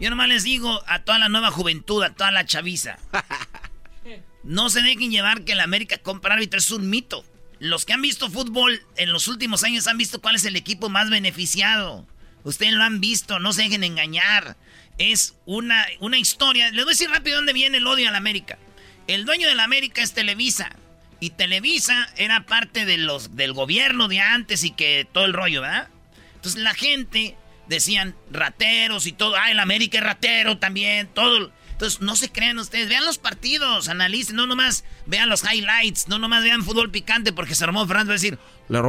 Yo 0.00 0.10
nomás 0.10 0.28
les 0.28 0.44
digo 0.44 0.82
a 0.86 1.02
toda 1.04 1.18
la 1.18 1.28
nueva 1.28 1.50
juventud, 1.50 2.02
a 2.02 2.14
toda 2.14 2.30
la 2.30 2.44
chaviza, 2.46 2.96
no 4.44 4.70
se 4.70 4.82
dejen 4.82 5.10
llevar 5.10 5.42
que 5.44 5.52
el 5.52 5.60
América 5.60 5.98
compra 5.98 6.34
árbitro, 6.34 6.58
es 6.58 6.70
un 6.70 6.88
mito. 6.90 7.24
Los 7.64 7.86
que 7.86 7.94
han 7.94 8.02
visto 8.02 8.30
fútbol 8.30 8.82
en 8.96 9.10
los 9.10 9.26
últimos 9.26 9.64
años 9.64 9.86
han 9.86 9.96
visto 9.96 10.20
cuál 10.20 10.34
es 10.34 10.44
el 10.44 10.54
equipo 10.54 10.90
más 10.90 11.08
beneficiado. 11.08 12.06
Ustedes 12.42 12.74
lo 12.74 12.84
han 12.84 13.00
visto, 13.00 13.38
no 13.38 13.54
se 13.54 13.62
dejen 13.62 13.82
engañar. 13.84 14.58
Es 14.98 15.34
una, 15.46 15.86
una 16.00 16.18
historia. 16.18 16.70
Les 16.72 16.84
voy 16.84 16.92
a 16.92 16.94
decir 16.94 17.08
rápido 17.08 17.36
dónde 17.36 17.54
viene 17.54 17.78
el 17.78 17.86
odio 17.86 18.10
al 18.10 18.16
América. 18.16 18.58
El 19.06 19.24
dueño 19.24 19.48
de 19.48 19.54
la 19.54 19.64
América 19.64 20.02
es 20.02 20.12
Televisa. 20.12 20.76
Y 21.20 21.30
Televisa 21.30 22.06
era 22.18 22.44
parte 22.44 22.84
de 22.84 22.98
los, 22.98 23.34
del 23.34 23.54
gobierno 23.54 24.08
de 24.08 24.20
antes 24.20 24.62
y 24.62 24.72
que 24.72 25.08
todo 25.10 25.24
el 25.24 25.32
rollo, 25.32 25.62
¿verdad? 25.62 25.88
Entonces 26.34 26.60
la 26.60 26.74
gente 26.74 27.34
decían 27.66 28.14
rateros 28.30 29.06
y 29.06 29.12
todo. 29.12 29.36
Ah, 29.36 29.50
el 29.50 29.58
América 29.58 29.96
es 29.96 30.04
ratero 30.04 30.58
también, 30.58 31.08
todo. 31.14 31.50
Entonces 31.74 32.00
no 32.00 32.16
se 32.16 32.30
crean 32.30 32.58
ustedes. 32.58 32.88
Vean 32.88 33.04
los 33.04 33.18
partidos, 33.18 33.88
analicen. 33.88 34.36
No 34.36 34.46
nomás 34.46 34.84
vean 35.06 35.28
los 35.28 35.42
highlights. 35.44 36.08
No 36.08 36.18
nomás 36.18 36.42
vean 36.42 36.64
fútbol 36.64 36.90
picante 36.90 37.32
porque 37.32 37.54
se 37.54 37.64
armó 37.64 37.86
Fernando 37.86 38.10
va 38.10 38.14
a 38.14 38.18
decir. 38.18 38.38
Le 38.68 38.80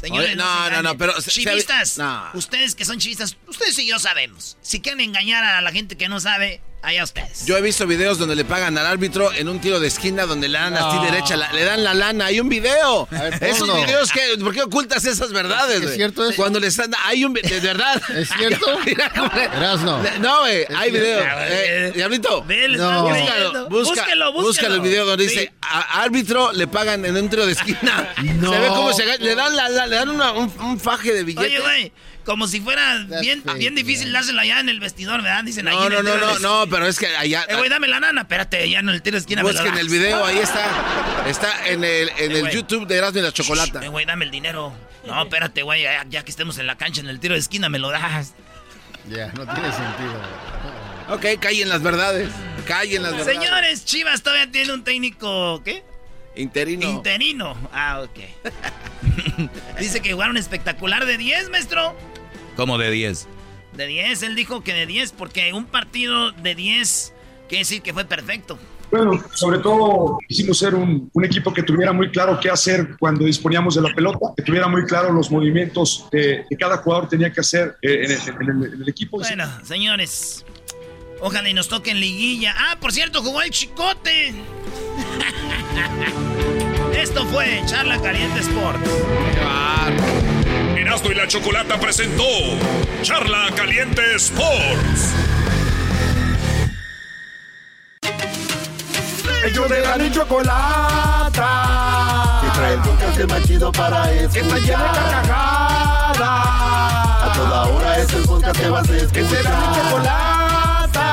Señores, 0.00 0.28
Oye, 0.28 0.36
no, 0.36 0.44
no, 0.44 0.60
no, 0.70 0.76
engañen. 0.78 0.98
pero 0.98 1.12
se- 1.20 1.22
se- 1.22 1.30
Chivistas, 1.42 1.98
no. 1.98 2.24
ustedes 2.34 2.74
que 2.74 2.84
son 2.84 2.98
chivistas, 2.98 3.36
ustedes 3.48 3.78
y 3.80 3.86
yo 3.88 3.98
sabemos. 3.98 4.56
Si 4.62 4.80
quieren 4.80 5.00
engañar 5.00 5.42
a 5.44 5.60
la 5.60 5.72
gente 5.72 5.96
que 5.96 6.08
no 6.08 6.20
sabe, 6.20 6.60
allá 6.82 7.04
ustedes. 7.04 7.44
Yo 7.46 7.56
he 7.56 7.60
visto 7.62 7.86
videos 7.86 8.18
donde 8.18 8.34
le 8.36 8.44
pagan 8.44 8.76
al 8.78 8.86
árbitro 8.86 9.32
en 9.32 9.48
un 9.48 9.60
tiro 9.60 9.80
de 9.80 9.88
esquina 9.88 10.26
donde 10.26 10.48
le 10.48 10.58
dan 10.58 10.74
así 10.76 10.96
No. 10.96 11.02
derecha, 11.04 11.36
la- 11.36 11.52
le 11.52 11.64
dan 11.64 11.82
la 11.84 11.94
lana. 11.94 12.26
Hay 12.26 12.40
un 12.40 12.48
video. 12.48 13.06
ver, 13.10 13.42
Esos 13.42 13.74
videos 13.84 14.10
que, 14.12 14.20
¿por 14.40 14.52
qué 14.54 14.62
ocultas 14.62 15.04
esas 15.04 15.32
verdades? 15.32 15.76
¿Es 15.76 15.82
güey? 15.82 15.94
cierto 15.96 16.24
eso? 16.28 16.36
Cuando 16.36 16.60
le 16.60 16.68
están, 16.68 16.92
hay 17.04 17.24
un, 17.24 17.32
de 17.34 17.60
verdad. 17.60 18.00
¿Es 18.16 18.28
cierto? 18.36 18.66
Erasno. 19.56 20.02
No, 20.20 20.40
güey, 20.40 20.62
¿Es 20.62 20.70
hay 20.76 20.90
video. 20.90 21.20
Eh, 21.48 21.92
Diablito, 21.94 22.44
No. 22.76 23.02
búscalo, 23.08 23.68
busca- 23.68 23.68
búscalo 23.68 24.32
búsquelo. 24.32 24.74
el 24.74 24.80
video 24.80 25.06
donde 25.06 25.28
Sí. 25.28 25.30
dice 25.38 25.52
a- 25.62 26.02
árbitro 26.02 26.52
le 26.52 26.66
pagan 26.66 27.04
en 27.04 27.16
un 27.16 27.28
tiro 27.28 27.46
de 27.46 27.52
esquina. 27.52 28.14
No. 28.38 28.52
Se 28.52 28.58
ve 28.60 28.68
cómo 28.68 28.92
se 28.92 29.04
le 29.18 29.34
dan 29.34 29.54
la, 29.56 29.68
la- 29.68 29.86
le 29.86 29.96
dan 29.96 30.08
una- 30.10 30.32
un, 30.32 30.52
un 30.60 30.78
faje 30.80 31.12
de 31.12 31.24
billetes. 31.24 31.48
Oye, 31.50 31.60
güey, 31.60 31.92
como 32.28 32.46
si 32.46 32.60
fuera 32.60 32.98
bien, 33.22 33.42
fake, 33.42 33.56
bien 33.56 33.74
difícil 33.74 34.12
dárselo 34.12 34.42
allá 34.42 34.60
en 34.60 34.68
el 34.68 34.80
vestidor, 34.80 35.22
¿verdad? 35.22 35.44
Dicen 35.44 35.66
ahí 35.66 35.74
no, 35.74 35.86
en 35.86 35.92
no, 35.92 35.98
el 36.00 36.04
no, 36.04 36.16
no, 36.18 36.38
no, 36.38 36.66
pero 36.70 36.86
es 36.86 36.98
que 36.98 37.06
allá 37.06 37.46
Eh, 37.48 37.56
güey, 37.56 37.70
dame 37.70 37.88
la 37.88 38.00
nana. 38.00 38.20
Espérate, 38.20 38.68
ya 38.68 38.80
en 38.80 38.90
el 38.90 39.00
tiro 39.00 39.14
de 39.14 39.20
esquina 39.20 39.42
me 39.42 39.48
lo 39.48 39.54
busquen 39.54 39.72
das. 39.72 39.80
el 39.80 39.88
video, 39.88 40.22
ahí 40.26 40.36
está. 40.36 40.66
Está 41.26 41.66
en 41.68 41.82
el, 41.84 42.10
en 42.18 42.32
Eh, 42.32 42.38
el. 42.40 42.50
YouTube 42.50 42.86
de 42.86 42.98
Erasmo 42.98 43.20
y 43.20 43.22
la 43.22 43.32
Chocolata. 43.32 43.82
Eh, 43.82 43.88
güey, 43.88 44.04
dame 44.04 44.26
el 44.26 44.30
dinero. 44.30 44.74
No, 45.06 45.22
espérate, 45.22 45.62
güey, 45.62 45.82
ya, 45.84 46.04
ya 46.10 46.22
que 46.22 46.30
estemos 46.30 46.58
en 46.58 46.66
la 46.66 46.76
cancha, 46.76 47.00
en 47.00 47.08
el 47.08 47.18
tiro 47.18 47.32
de 47.32 47.40
esquina, 47.40 47.70
me 47.70 47.78
lo 47.78 47.88
das. 47.90 48.34
Ya, 49.08 49.28
no 49.28 49.44
tiene 49.46 49.72
sentido. 49.72 50.20
Ok, 51.10 51.24
callen 51.40 51.70
las 51.70 51.82
verdades. 51.82 52.28
Callen 52.66 53.02
las 53.02 53.12
verdades. 53.16 53.34
Señores, 53.38 53.84
Chivas 53.86 54.22
todavía 54.22 54.50
tiene 54.52 54.74
un 54.74 54.84
técnico, 54.84 55.62
¿qué? 55.64 55.82
Interino. 56.36 56.86
Interino. 56.90 57.56
Ah, 57.72 58.02
ok. 58.02 58.18
Dice 59.80 60.00
que 60.02 60.12
jugaron 60.12 60.36
espectacular 60.36 61.06
de 61.06 61.16
10, 61.16 61.48
maestro. 61.48 61.96
Como 62.58 62.76
de 62.76 62.90
10. 62.90 63.26
De 63.74 63.86
10, 63.86 64.22
él 64.24 64.34
dijo 64.34 64.64
que 64.64 64.74
de 64.74 64.84
10, 64.84 65.12
porque 65.12 65.52
un 65.52 65.64
partido 65.64 66.32
de 66.32 66.56
10 66.56 67.14
quiere 67.48 67.60
decir 67.60 67.82
que 67.82 67.94
fue 67.94 68.04
perfecto. 68.04 68.58
Bueno, 68.90 69.22
sobre 69.32 69.60
todo 69.60 70.18
quisimos 70.26 70.58
ser 70.58 70.74
un, 70.74 71.08
un 71.12 71.24
equipo 71.24 71.54
que 71.54 71.62
tuviera 71.62 71.92
muy 71.92 72.10
claro 72.10 72.40
qué 72.40 72.50
hacer 72.50 72.96
cuando 72.98 73.24
disponíamos 73.26 73.76
de 73.76 73.82
la 73.82 73.94
pelota, 73.94 74.18
que 74.36 74.42
tuviera 74.42 74.66
muy 74.66 74.84
claro 74.86 75.12
los 75.12 75.30
movimientos 75.30 76.06
que, 76.10 76.46
que 76.50 76.56
cada 76.56 76.78
jugador 76.78 77.08
tenía 77.08 77.32
que 77.32 77.38
hacer 77.40 77.76
eh, 77.80 78.06
en, 78.06 78.10
el, 78.10 78.18
en 78.18 78.50
el- 78.64 78.74
en 78.74 78.82
el 78.82 78.88
equipo. 78.88 79.18
Bueno, 79.18 79.46
señores, 79.62 80.44
ojalá 81.20 81.48
y 81.48 81.54
nos 81.54 81.68
toquen 81.68 82.00
liguilla. 82.00 82.56
Ah, 82.58 82.76
por 82.80 82.90
cierto, 82.92 83.22
jugó 83.22 83.40
el 83.42 83.50
chicote. 83.50 84.34
Esto 87.00 87.24
fue 87.26 87.62
Charla 87.66 88.02
Caliente 88.02 88.40
Sports. 88.40 88.90
Erasmo 90.98 91.12
y 91.12 91.14
la 91.14 91.28
Chocolata 91.28 91.78
presentó 91.78 92.24
Charla 93.02 93.48
Caliente 93.54 94.02
Sports. 94.16 95.14
Ellos 99.44 99.68
de 99.68 99.80
la 99.80 100.04
y 100.04 100.10
chocolata. 100.10 101.40
Que 102.42 102.50
trae 102.50 102.74
el 102.74 102.80
podcast 102.80 103.20
más 103.30 103.42
chido 103.46 103.70
para 103.70 104.10
escuchar. 104.12 104.32
Que 104.32 104.40
está 104.40 104.58
llena 104.58 104.82
de 104.82 104.98
carcajadas. 104.98 106.20
A 106.20 107.32
toda 107.34 107.66
hora 107.66 107.98
es 107.98 108.12
el 108.12 108.24
podcast 108.24 108.60
que 108.60 108.68
vas 108.68 108.88
a 108.88 108.96
escuchar. 108.96 109.12
Que 109.12 109.24
será 109.28 109.56
mi 109.56 109.66
chocolata. 109.76 111.06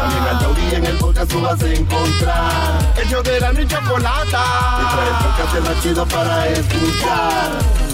También 0.00 0.22
al 0.24 0.38
taurí 0.38 0.74
en 0.74 0.86
el 0.86 0.96
podcast 0.98 1.30
tú 1.30 1.40
vas 1.40 1.60
a 1.62 1.72
encontrar. 1.72 2.94
Ellos 3.02 3.24
de 3.24 3.40
la 3.40 3.52
chocolata. 3.66 4.44
Que 4.78 4.84
trae 4.94 5.08
el 5.08 5.16
podcast 5.24 5.54
más 5.68 5.82
chido 5.82 6.06
para 6.06 6.48
escuchar. 6.48 7.93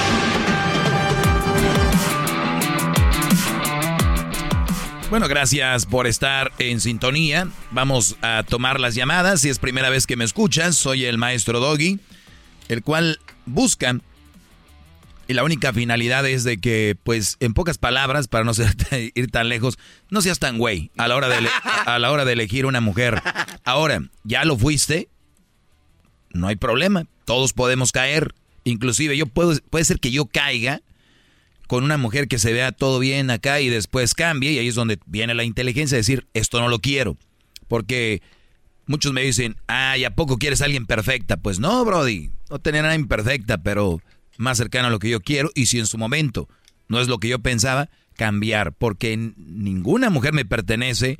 Bueno, 5.11 5.27
gracias 5.27 5.85
por 5.85 6.07
estar 6.07 6.53
en 6.57 6.79
sintonía. 6.79 7.49
Vamos 7.71 8.15
a 8.21 8.45
tomar 8.47 8.79
las 8.79 8.95
llamadas. 8.95 9.41
Si 9.41 9.49
es 9.49 9.59
primera 9.59 9.89
vez 9.89 10.07
que 10.07 10.15
me 10.15 10.23
escuchas, 10.23 10.77
soy 10.77 11.03
el 11.03 11.17
maestro 11.17 11.59
Doggy, 11.59 11.99
el 12.69 12.81
cual 12.81 13.19
busca 13.45 13.99
y 15.27 15.33
la 15.33 15.43
única 15.43 15.73
finalidad 15.73 16.25
es 16.25 16.45
de 16.45 16.59
que, 16.59 16.95
pues, 17.03 17.35
en 17.41 17.53
pocas 17.53 17.77
palabras, 17.77 18.29
para 18.29 18.45
no 18.45 18.53
ir 19.13 19.31
tan 19.31 19.49
lejos, 19.49 19.77
no 20.09 20.21
seas 20.21 20.39
tan 20.39 20.57
güey 20.57 20.91
a 20.95 21.09
la 21.09 21.17
hora 21.17 21.27
de 21.27 21.45
a 21.85 21.99
la 21.99 22.09
hora 22.09 22.23
de 22.23 22.31
elegir 22.31 22.65
una 22.65 22.79
mujer. 22.79 23.21
Ahora, 23.65 24.01
ya 24.23 24.45
lo 24.45 24.57
fuiste, 24.57 25.09
no 26.29 26.47
hay 26.47 26.55
problema. 26.55 27.05
Todos 27.25 27.51
podemos 27.51 27.91
caer. 27.91 28.33
Inclusive 28.63 29.17
yo 29.17 29.25
puedo, 29.25 29.59
puede 29.69 29.83
ser 29.83 29.99
que 29.99 30.11
yo 30.11 30.27
caiga 30.27 30.81
con 31.71 31.85
una 31.85 31.95
mujer 31.95 32.27
que 32.27 32.37
se 32.37 32.51
vea 32.51 32.73
todo 32.73 32.99
bien 32.99 33.29
acá 33.29 33.61
y 33.61 33.69
después 33.69 34.13
cambie 34.13 34.51
y 34.51 34.59
ahí 34.59 34.67
es 34.67 34.75
donde 34.75 34.99
viene 35.05 35.33
la 35.33 35.45
inteligencia 35.45 35.95
de 35.95 36.01
decir 36.01 36.27
esto 36.33 36.59
no 36.59 36.67
lo 36.67 36.79
quiero. 36.79 37.15
Porque 37.69 38.21
muchos 38.87 39.13
me 39.13 39.21
dicen, 39.21 39.55
ay, 39.67 40.03
¿a 40.03 40.13
poco 40.13 40.37
quieres 40.37 40.61
a 40.61 40.65
alguien 40.65 40.85
perfecta? 40.85 41.37
Pues 41.37 41.59
no, 41.59 41.85
Brody, 41.85 42.29
no 42.49 42.59
tener 42.59 42.81
nada 42.81 42.95
imperfecta, 42.95 43.59
pero 43.59 44.01
más 44.37 44.57
cercana 44.57 44.89
a 44.89 44.91
lo 44.91 44.99
que 44.99 45.09
yo 45.09 45.21
quiero 45.21 45.49
y 45.55 45.67
si 45.67 45.79
en 45.79 45.85
su 45.85 45.97
momento 45.97 46.49
no 46.89 46.99
es 46.99 47.07
lo 47.07 47.19
que 47.19 47.29
yo 47.29 47.39
pensaba, 47.39 47.89
cambiar. 48.17 48.73
Porque 48.73 49.15
ninguna 49.15 50.09
mujer 50.09 50.33
me 50.33 50.43
pertenece. 50.43 51.19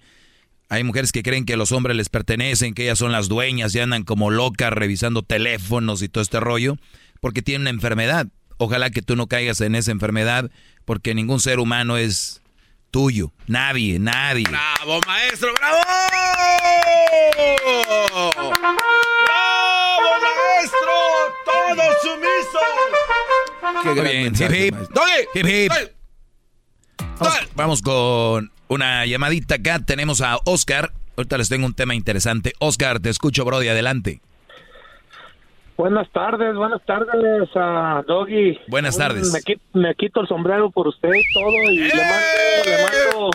Hay 0.68 0.84
mujeres 0.84 1.14
que 1.14 1.24
creen 1.24 1.46
que 1.46 1.56
los 1.56 1.72
hombres 1.72 1.96
les 1.96 2.10
pertenecen, 2.10 2.74
que 2.74 2.84
ellas 2.84 3.00
son 3.00 3.14
las 3.14 3.30
dueñas 3.30 3.74
y 3.74 3.80
andan 3.80 4.04
como 4.04 4.32
locas 4.32 4.74
revisando 4.74 5.24
teléfonos 5.24 6.02
y 6.02 6.10
todo 6.10 6.22
este 6.22 6.42
rollo, 6.42 6.76
porque 7.22 7.42
tienen 7.42 7.62
una 7.62 7.70
enfermedad. 7.70 8.28
Ojalá 8.64 8.92
que 8.92 9.02
tú 9.02 9.16
no 9.16 9.26
caigas 9.26 9.60
en 9.62 9.74
esa 9.74 9.90
enfermedad, 9.90 10.52
porque 10.86 11.16
ningún 11.16 11.40
ser 11.40 11.58
humano 11.58 11.98
es 11.98 12.44
tuyo. 12.92 13.32
Nadie, 13.48 13.98
nadie. 13.98 14.44
¡Bravo, 14.48 15.00
maestro! 15.08 15.52
¡Bravo! 15.60 15.80
¡Bravo, 19.26 20.10
maestro! 20.22 20.92
¡Todo 21.44 21.84
sumiso! 22.04 22.60
Muy 23.84 24.00
bien. 24.00 24.36
Hip, 24.36 24.52
hip. 24.54 24.76
Hip, 25.34 25.48
hip. 25.48 25.72
Vamos, 27.18 27.40
vamos 27.56 27.82
con 27.82 28.52
una 28.68 29.08
llamadita 29.08 29.56
acá. 29.56 29.80
Tenemos 29.80 30.22
a 30.22 30.38
Oscar. 30.46 30.94
Ahorita 31.18 31.40
les 31.40 31.50
tengo 31.50 31.66
un 31.66 31.74
tema 31.74 31.96
interesante. 31.96 32.54
Oscar, 32.60 33.00
te 33.00 33.10
escucho, 33.10 33.44
Brody. 33.44 33.70
Adelante. 33.70 34.22
Buenas 35.82 36.08
tardes, 36.12 36.54
buenas 36.56 36.80
tardes 36.86 37.50
a 37.56 38.04
Doggy. 38.08 38.56
Buenas 38.68 38.96
tardes. 38.96 39.34
Me, 39.34 39.40
qui- 39.40 39.60
me 39.74 39.96
quito 39.96 40.22
el 40.22 40.28
sombrero 40.28 40.70
por 40.70 40.88
usted 40.88 41.10
y 41.10 41.34
todo 41.34 41.50
y 41.72 41.78
le 41.80 41.96
mando, 41.96 42.22
le 42.68 42.84
mando, 42.84 43.30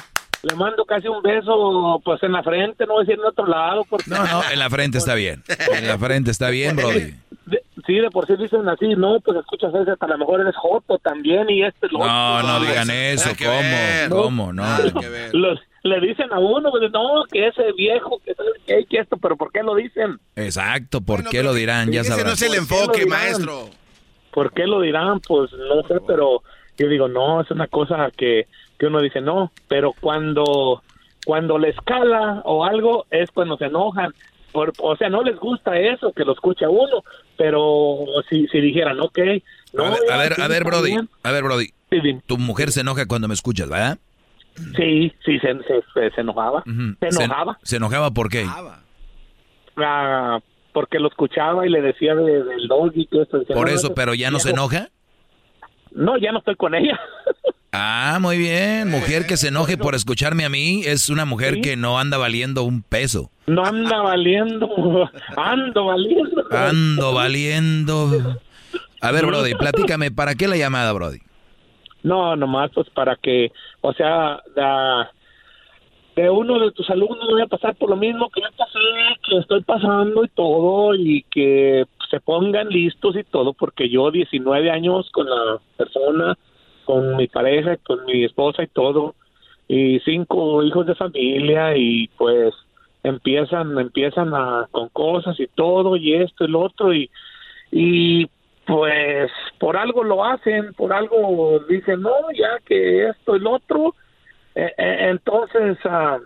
le 0.44 0.54
mando 0.54 0.84
casi 0.84 1.08
un 1.08 1.20
beso 1.22 2.00
pues 2.04 2.22
en 2.22 2.30
la 2.30 2.44
frente, 2.44 2.86
no 2.86 2.92
voy 2.92 3.02
a 3.02 3.04
decir 3.06 3.18
en 3.20 3.26
otro 3.26 3.48
lado 3.48 3.82
porque 3.90 4.08
No, 4.08 4.24
no, 4.24 4.42
en 4.48 4.60
la 4.60 4.70
frente 4.70 4.98
está 4.98 5.14
bien. 5.16 5.42
En 5.72 5.88
la 5.88 5.98
frente 5.98 6.30
está 6.30 6.48
bien, 6.50 6.76
Brody. 6.76 7.14
Sí, 7.86 7.94
de 7.94 8.10
por 8.10 8.26
sí 8.26 8.34
dicen 8.36 8.68
así, 8.68 8.88
no, 8.96 9.20
pues 9.20 9.38
escuchas 9.38 9.72
ese, 9.74 9.92
a 9.98 10.06
lo 10.06 10.18
mejor 10.18 10.40
eres 10.40 10.56
joto 10.56 10.98
también 10.98 11.48
y 11.48 11.62
este 11.62 11.88
lo 11.90 12.00
No, 12.00 12.36
otro. 12.36 12.48
no 12.48 12.60
digan 12.60 12.90
eso. 12.90 13.30
¿Cómo? 14.08 14.22
¿Cómo? 14.22 14.52
No. 14.52 14.64
Los- 15.32 15.60
le 15.82 16.00
dicen 16.00 16.32
a 16.32 16.40
uno, 16.40 16.70
pues, 16.72 16.90
no, 16.90 17.22
que 17.30 17.46
ese 17.46 17.70
viejo, 17.76 18.20
que 18.24 18.34
sabe 18.34 18.48
qué, 18.66 18.84
que 18.90 18.98
esto, 18.98 19.16
pero 19.18 19.36
¿por 19.36 19.52
qué 19.52 19.62
lo 19.62 19.76
dicen? 19.76 20.18
Exacto, 20.34 21.00
¿por 21.00 21.22
qué 21.28 21.44
lo 21.44 21.54
dirán? 21.54 21.92
Ya 21.92 22.00
ese 22.00 22.10
sabrán. 22.10 22.26
no 22.26 22.32
es 22.32 22.42
el 22.42 22.54
enfoque, 22.54 23.02
enfoque, 23.02 23.06
maestro. 23.06 23.70
¿Por 24.32 24.52
qué 24.52 24.66
lo 24.66 24.80
dirán? 24.80 25.20
Pues 25.20 25.52
no 25.52 25.86
sé, 25.86 25.94
pero 26.04 26.42
yo 26.76 26.88
digo, 26.88 27.06
no, 27.06 27.40
es 27.40 27.50
una 27.52 27.68
cosa 27.68 28.10
que, 28.16 28.48
que 28.80 28.86
uno 28.86 29.00
dice, 29.00 29.20
no, 29.20 29.52
pero 29.68 29.92
cuando, 30.00 30.82
cuando 31.24 31.56
le 31.56 31.68
escala 31.68 32.42
o 32.44 32.64
algo 32.64 33.06
es 33.10 33.30
cuando 33.30 33.56
se 33.56 33.66
enojan. 33.66 34.12
Por- 34.56 34.72
o 34.80 34.96
sea, 34.96 35.10
no 35.10 35.22
les 35.22 35.36
gusta 35.38 35.78
eso, 35.78 36.14
que 36.14 36.24
lo 36.24 36.32
escucha 36.32 36.66
uno, 36.70 37.04
pero 37.36 37.98
si, 38.30 38.46
si 38.48 38.58
dijeran, 38.62 38.98
ok, 39.00 39.18
no, 39.74 39.84
A 39.84 39.90
ver, 40.16 40.40
a 40.40 40.48
ver, 40.48 40.62
a 40.62 40.64
Brody. 40.64 40.90
bien. 40.92 41.10
A 41.22 41.30
ver, 41.30 41.42
Brody. 41.44 41.66
Tu 42.26 42.38
mujer 42.38 42.70
se 42.72 42.80
enoja 42.80 43.04
cuando 43.06 43.28
me 43.28 43.34
escuchas, 43.34 43.68
¿verdad? 43.68 43.98
Sí, 44.74 45.12
sí, 45.26 45.38
se, 45.40 45.52
se, 45.64 45.82
se- 45.92 46.10
se 46.10 46.20
enojaba. 46.22 46.64
Se 47.00 47.12
Se- 47.12 47.22
enojaba. 47.24 47.58
¿Se 47.64 47.76
enojaba 47.76 48.10
por 48.12 48.30
qué? 48.30 48.46
ah, 49.76 50.38
porque 50.72 50.98
lo 50.98 51.08
escuchaba 51.08 51.66
y 51.66 51.70
le 51.70 51.82
decía 51.82 52.14
de- 52.14 52.42
del 52.44 52.66
doggy 52.66 53.02
y 53.02 53.06
todo 53.08 53.22
eso. 53.24 53.42
Por 53.52 53.68
eso, 53.68 53.94
pero 53.94 54.14
ya 54.14 54.30
no 54.30 54.38
se 54.38 54.50
enoja. 54.52 54.88
No, 55.92 56.16
ya 56.16 56.32
no 56.32 56.38
estoy 56.38 56.56
con 56.56 56.74
ella. 56.74 56.98
Ah, 57.78 58.16
muy 58.22 58.38
bien. 58.38 58.90
Mujer 58.90 59.26
que 59.26 59.36
se 59.36 59.48
enoje 59.48 59.76
por 59.76 59.94
escucharme 59.94 60.46
a 60.46 60.48
mí 60.48 60.80
es 60.86 61.10
una 61.10 61.26
mujer 61.26 61.60
que 61.60 61.76
no 61.76 61.98
anda 61.98 62.16
valiendo 62.16 62.62
un 62.62 62.82
peso. 62.82 63.30
No 63.46 63.66
anda 63.66 64.00
valiendo, 64.00 65.10
ando 65.36 65.84
valiendo. 65.84 66.44
Ando 66.50 67.12
valiendo. 67.12 68.40
A 69.02 69.12
ver, 69.12 69.26
Brody, 69.26 69.54
platícame, 69.58 70.10
¿para 70.10 70.34
qué 70.34 70.48
la 70.48 70.56
llamada, 70.56 70.90
Brody? 70.94 71.18
No, 72.02 72.34
nomás 72.34 72.70
pues 72.74 72.88
para 72.88 73.14
que, 73.16 73.52
o 73.82 73.92
sea, 73.92 74.40
de 76.14 76.30
uno 76.30 76.58
de 76.58 76.72
tus 76.72 76.88
alumnos 76.88 77.28
voy 77.30 77.42
a 77.42 77.46
pasar 77.46 77.74
por 77.74 77.90
lo 77.90 77.96
mismo 77.96 78.30
que 78.30 78.40
yo 78.40 78.48
pasé, 78.56 78.78
que 79.28 79.36
estoy 79.36 79.62
pasando 79.64 80.24
y 80.24 80.28
todo, 80.28 80.94
y 80.94 81.26
que 81.30 81.84
se 82.10 82.20
pongan 82.20 82.70
listos 82.70 83.16
y 83.16 83.24
todo, 83.24 83.52
porque 83.52 83.90
yo 83.90 84.10
19 84.10 84.70
años 84.70 85.10
con 85.12 85.28
la 85.28 85.58
persona, 85.76 86.38
con 86.86 87.16
mi 87.16 87.26
pareja, 87.26 87.76
con 87.78 88.04
mi 88.06 88.24
esposa 88.24 88.62
y 88.62 88.68
todo, 88.68 89.14
y 89.68 90.00
cinco 90.00 90.62
hijos 90.62 90.86
de 90.86 90.94
familia, 90.94 91.76
y 91.76 92.08
pues 92.16 92.54
empiezan, 93.02 93.78
empiezan 93.78 94.34
a, 94.34 94.68
con 94.70 94.88
cosas 94.88 95.38
y 95.38 95.48
todo, 95.48 95.96
y 95.96 96.14
esto 96.14 96.44
y 96.44 96.48
lo 96.48 96.60
otro, 96.60 96.94
y, 96.94 97.10
y 97.70 98.26
pues 98.66 99.30
por 99.58 99.76
algo 99.76 100.02
lo 100.02 100.24
hacen, 100.24 100.72
por 100.74 100.92
algo 100.92 101.60
dicen, 101.68 102.00
no, 102.02 102.14
ya 102.34 102.58
que 102.64 103.08
esto 103.08 103.36
y 103.36 103.40
lo 103.40 103.52
otro, 103.52 103.94
eh, 104.54 104.72
eh, 104.78 104.96
entonces, 105.10 105.78
ah, 105.84 106.18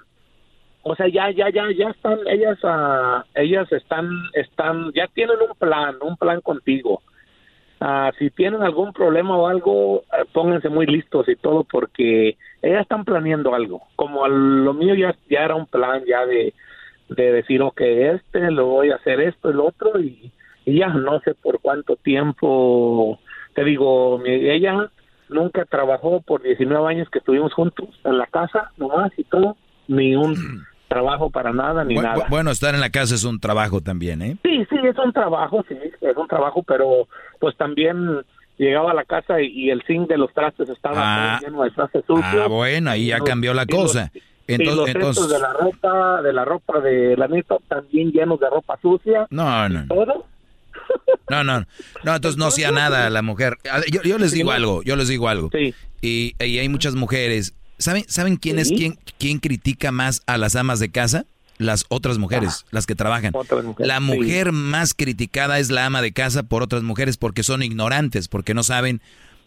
o 0.83 0.95
sea, 0.95 1.09
ya, 1.09 1.31
ya, 1.31 1.51
ya, 1.51 1.65
ya 1.77 1.91
están, 1.91 2.19
ellas, 2.27 2.59
ah, 2.63 3.25
ellas 3.35 3.71
están, 3.73 4.09
están, 4.35 4.93
ya 4.93 5.07
tienen 5.09 5.37
un 5.41 5.57
plan, 5.59 5.97
un 6.01 6.17
plan 6.17 6.41
contigo. 6.41 7.03
Ah, 7.83 8.13
si 8.19 8.29
tienen 8.31 8.63
algún 8.63 8.93
problema 8.93 9.37
o 9.39 9.47
algo, 9.47 10.03
eh, 10.13 10.27
pónganse 10.35 10.69
muy 10.69 10.85
listos 10.87 11.27
y 11.29 11.37
todo 11.37 11.65
porque 11.65 12.37
ellas 12.61 12.83
están 12.83 13.07
planeando 13.07 13.55
algo. 13.55 13.83
Como 13.97 14.25
al- 14.25 14.65
lo 14.65 14.75
mío 14.75 14.95
ya, 14.95 15.17
ya 15.31 15.45
era 15.45 15.55
un 15.55 15.67
plan 15.67 16.05
ya 16.07 16.27
de, 16.27 16.53
de 17.09 17.33
decir, 17.33 17.63
ok, 17.63 17.81
este, 17.81 18.51
lo 18.51 18.67
voy 18.67 18.91
a 18.91 18.97
hacer 18.97 19.21
esto 19.21 19.51
lo 19.51 19.67
otro 19.69 19.99
y, 19.99 20.31
ya 20.67 20.89
no 20.89 21.21
sé 21.21 21.35
por 21.35 21.59
cuánto 21.61 21.97
tiempo, 21.97 23.19
te 23.55 23.65
digo, 23.65 24.19
mi- 24.19 24.31
ella 24.51 24.91
nunca 25.31 25.65
trabajó 25.65 26.21
por 26.21 26.43
19 26.43 26.87
años 26.87 27.09
que 27.09 27.19
estuvimos 27.21 27.55
juntos 27.55 27.89
en 28.05 28.19
la 28.19 28.27
casa, 28.27 28.73
nomás 28.77 29.11
y 29.17 29.25
todo, 29.25 29.57
ni 29.89 30.15
un 30.17 30.67
trabajo 30.91 31.31
para 31.31 31.53
nada, 31.55 31.85
ni 31.85 31.95
Bu- 31.95 32.03
nada. 32.03 32.17
bu- 32.27 32.29
bueno, 32.29 32.51
estar 32.51 32.75
en 32.75 32.81
la 32.83 32.91
casa 32.91 33.15
es 33.15 33.25
un 33.25 33.41
trabajo 33.41 33.81
también, 33.81 34.21
¿eh? 34.21 34.37
Sí, 34.43 34.67
sí, 34.69 34.77
es 34.83 34.99
un 34.99 35.13
trabajo, 35.15 35.65
sí, 35.69 35.75
es 36.03 36.17
un 36.17 36.29
trabajo, 36.29 36.63
pero 36.65 37.09
pues 37.39 37.57
también 37.57 37.97
llegaba 38.59 38.91
a 38.91 38.95
la 38.95 39.05
casa 39.05 39.41
y, 39.41 39.47
y 39.47 39.71
el 39.71 39.83
zinc 39.87 40.09
de 40.09 40.19
los 40.19 40.35
trastes 40.35 40.69
estaba 40.69 41.37
Ah. 41.37 41.41
lleno 41.41 41.63
de 41.63 41.71
trastes 41.71 42.05
sucios. 42.07 42.43
Ah, 42.45 42.49
bueno, 42.49 42.91
ahí 42.91 43.07
ya 43.07 43.19
Los- 43.19 43.29
cambió 43.29 43.55
la 43.55 43.63
y 43.67 43.73
los- 43.73 43.81
cosa. 43.83 44.11
y 44.15 44.19
los 44.19 44.59
Entonces, 44.69 44.95
entonces, 44.97 45.29
de 45.31 45.39
la 45.39 45.53
ropa, 45.53 46.23
de 46.23 46.33
la 46.33 46.45
ropa 46.45 46.81
de 46.81 47.17
la 47.17 47.29
neta, 47.29 47.57
también 47.69 48.11
llenos 48.11 48.39
de 48.41 48.51
ropa 48.51 48.77
sucia. 48.83 49.27
no, 49.31 49.69
no, 49.69 49.81
no, 49.85 49.87
Todo. 49.87 50.27
no, 51.31 51.45
no, 51.45 51.61
no, 52.05 52.15
entonces 52.17 52.37
no 52.37 52.47
hacía 52.47 52.73
nada 52.73 53.09
la 53.11 53.23
mujer. 53.23 53.57
Yo, 53.93 54.03
yo 54.03 54.19
les 54.19 54.33
digo 54.33 54.51
algo, 54.51 54.83
yo 54.83 54.97
les 54.97 55.07
digo 55.09 55.29
algo. 55.29 55.51
Y, 56.03 56.35
y 56.39 56.59
hay 56.59 56.69
muchas 56.69 56.95
mujeres. 56.97 57.55
¿Saben, 57.81 58.05
¿saben 58.07 58.37
quién 58.37 58.59
es 58.61 58.69
quién, 58.69 58.97
quién 59.19 59.39
critica 59.41 59.91
más 59.91 60.23
a 60.27 60.39
las 60.39 60.55
amas 60.55 60.79
de 60.79 60.91
casa? 60.91 61.25
Las 61.59 61.85
otras 61.89 62.17
mujeres, 62.19 62.65
las 62.71 62.87
que 62.87 62.95
trabajan. 62.95 63.33
La 63.79 63.97
sí. 63.99 64.03
mujer 64.03 64.53
más 64.53 64.95
criticada 64.95 65.59
es 65.59 65.71
la 65.71 65.85
ama 65.85 66.01
de 66.01 66.13
casa 66.13 66.43
por 66.45 66.63
otras 66.63 66.83
mujeres 66.83 67.17
porque 67.19 67.43
son 67.43 67.63
ignorantes, 67.63 68.29
porque 68.29 68.55
no 68.55 68.63
saben 68.63 69.03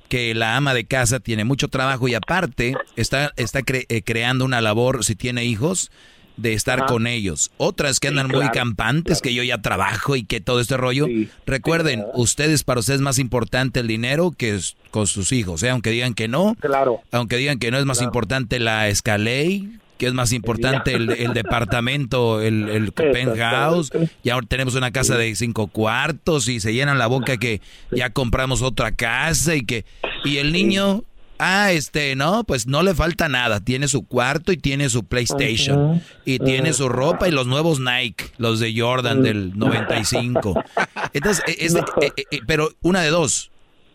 que 0.09 0.35
la 0.35 0.55
ama 0.55 0.75
de 0.75 0.85
casa 0.85 1.19
tiene 1.19 1.43
mucho 1.43 1.69
trabajo 1.69 2.07
y 2.07 2.13
aparte 2.13 2.75
está, 2.95 3.31
está 3.35 3.61
cre- 3.61 3.85
eh, 3.89 4.03
creando 4.03 4.45
una 4.45 4.61
labor, 4.61 5.03
si 5.05 5.15
tiene 5.15 5.45
hijos, 5.45 5.89
de 6.37 6.53
estar 6.53 6.79
Ajá. 6.79 6.87
con 6.87 7.07
ellos. 7.07 7.51
Otras 7.57 7.99
que 7.99 8.07
Sí, 8.07 8.11
andan 8.11 8.27
muy 8.27 8.39
claro, 8.39 8.53
campantes, 8.53 9.21
que 9.21 9.33
yo 9.33 9.43
ya 9.43 9.61
trabajo 9.61 10.15
y 10.15 10.23
que 10.23 10.41
todo 10.41 10.59
este 10.59 10.77
rollo. 10.77 11.07
Recuerden, 11.45 12.05
ustedes, 12.15 12.63
para 12.63 12.79
ustedes 12.79 12.97
es 12.99 13.03
más 13.03 13.19
importante 13.19 13.79
el 13.79 13.87
dinero 13.87 14.31
que 14.35 14.55
es 14.55 14.75
con 14.91 15.07
sus 15.07 15.31
hijos. 15.31 15.61
¿eh? 15.63 15.69
Aunque 15.69 15.91
digan 15.91 16.13
que 16.13 16.27
no, 16.27 16.55
Claro. 16.59 17.01
aunque 17.11 17.37
digan 17.37 17.59
que 17.59 17.71
no 17.71 17.77
es 17.77 17.85
más 17.85 18.01
importante 18.01 18.59
la 18.59 18.87
Escalade, 18.89 19.63
que 19.97 20.07
es 20.07 20.13
más 20.13 20.33
importante 20.33 20.93
el, 20.95 21.11
el 21.11 21.33
departamento, 21.33 22.41
el, 22.41 22.67
el 22.69 22.91
penthouse. 22.91 23.91
Y 24.23 24.29
ahora 24.29 24.45
tenemos 24.47 24.75
una 24.75 24.91
casa 24.91 25.17
de 25.17 25.35
cinco 25.35 25.67
cuartos 25.67 26.47
y 26.49 26.59
se 26.59 26.73
llenan 26.73 26.97
la 26.97 27.07
boca 27.07 27.37
que 27.37 27.61
ya 27.91 28.09
compramos 28.09 28.61
otra 28.61 28.91
casa 28.91 29.55
y 29.55 29.63
que 29.65 29.85
y 30.25 30.37
el 30.37 30.51
niño 30.51 31.03
Ah, 31.39 31.71
este, 31.71 32.15
no, 32.15 32.43
pues 32.43 32.67
no 32.67 32.83
le 32.83 32.93
falta 32.95 33.27
nada. 33.27 33.59
Tiene 33.59 33.87
su 33.87 34.05
cuarto 34.05 34.51
y 34.51 34.57
tiene 34.57 34.89
su 34.89 35.03
PlayStation. 35.03 36.01
Y 36.25 36.39
tiene 36.39 36.73
su 36.73 36.87
ropa 36.89 37.27
y 37.27 37.31
los 37.31 37.47
nuevos 37.47 37.79
Nike, 37.79 38.25
los 38.37 38.59
de 38.59 38.73
Jordan 38.79 39.21
del 39.23 39.57
95. 39.57 40.63
Entonces, 41.13 41.43
e- 41.47 41.65
es 41.65 41.73
de- 41.75 41.83
e- 42.01 42.11
e- 42.15 42.25
e- 42.37 42.41
pero 42.45 42.69
una 42.81 43.01
de 43.01 43.09
dos, 43.09 43.51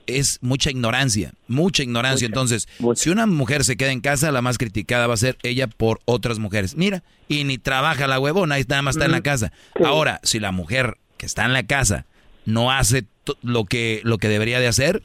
es 0.07 0.39
mucha 0.41 0.71
ignorancia, 0.71 1.33
mucha 1.49 1.83
ignorancia. 1.83 2.27
Entonces, 2.27 2.67
si 2.97 3.11
una 3.11 3.27
mujer 3.27 3.65
se 3.65 3.77
queda 3.77 3.93
en 3.93 4.01
casa, 4.01 4.33
la 4.33 4.43
más 4.43 4.59
criticada 4.59 5.07
va 5.07 5.15
a 5.15 5.19
ser 5.19 5.37
ella 5.43 5.67
por 5.69 6.01
otras 6.07 6.39
mujeres. 6.39 6.77
Mira, 6.77 7.03
y 7.29 7.45
ni 7.45 7.59
trabaja 7.59 8.07
la 8.07 8.19
huevona, 8.19 8.57
nada 8.69 8.83
más 8.83 8.97
está 8.97 9.05
en 9.07 9.13
la 9.13 9.21
casa. 9.23 9.53
Ahora, 9.85 10.21
si 10.23 10.41
la 10.41 10.51
mujer 10.51 10.97
que 11.19 11.27
está 11.27 11.45
en 11.45 11.53
la 11.53 11.63
casa 11.67 12.07
no 12.47 12.73
hace 12.73 13.05
lo 13.43 13.65
que, 13.67 14.01
lo 14.05 14.17
que 14.19 14.29
debería 14.29 14.61
de 14.61 14.69
hacer, 14.69 15.03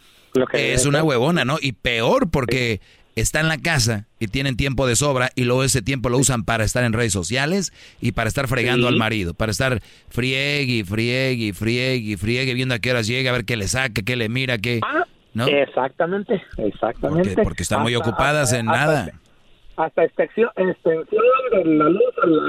que 0.52 0.74
es 0.74 0.86
una 0.86 1.04
huevona, 1.04 1.46
¿no? 1.46 1.58
Y 1.62 1.74
peor 1.74 2.30
porque 2.30 2.82
está 3.16 3.40
en 3.40 3.48
la 3.48 3.60
casa 3.60 4.08
y 4.20 4.28
tienen 4.28 4.58
tiempo 4.58 4.88
de 4.88 4.96
sobra 4.96 5.30
y 5.36 5.44
luego 5.44 5.64
ese 5.64 5.82
tiempo 5.84 6.10
lo 6.10 6.18
usan 6.18 6.44
para 6.46 6.64
estar 6.64 6.84
en 6.84 6.94
redes 6.94 7.14
sociales 7.14 7.72
y 8.02 8.14
para 8.14 8.28
estar 8.28 8.48
fregando 8.48 8.88
Sí. 8.88 8.94
al 8.94 9.00
marido, 9.00 9.34
para 9.36 9.52
estar 9.52 9.82
friegue, 10.10 10.84
friegue, 10.86 11.54
friegue, 11.54 12.18
friegue, 12.18 12.54
viendo 12.54 12.74
a 12.76 12.80
qué 12.80 12.92
horas 12.92 13.06
llega, 13.08 13.30
a 13.30 13.34
ver 13.34 13.46
qué 13.46 13.56
le 13.58 13.68
saca, 13.68 14.02
qué 14.04 14.16
le 14.16 14.30
mira, 14.30 14.58
qué... 14.58 14.80
¿no? 15.34 15.48
Exactamente, 15.48 16.42
exactamente. 16.58 17.30
Porque, 17.30 17.44
porque 17.44 17.64
están 17.64 17.82
muy 17.82 17.96
ocupadas 17.96 18.46
hasta- 18.54 18.60
en 18.60 18.70
hasta- 18.70 18.86
nada. 18.86 19.12
Hasta 19.76 20.04
extensión, 20.04 20.50
extensión 20.56 21.24
de 21.52 21.66
la 21.66 21.90
luz, 21.90 22.02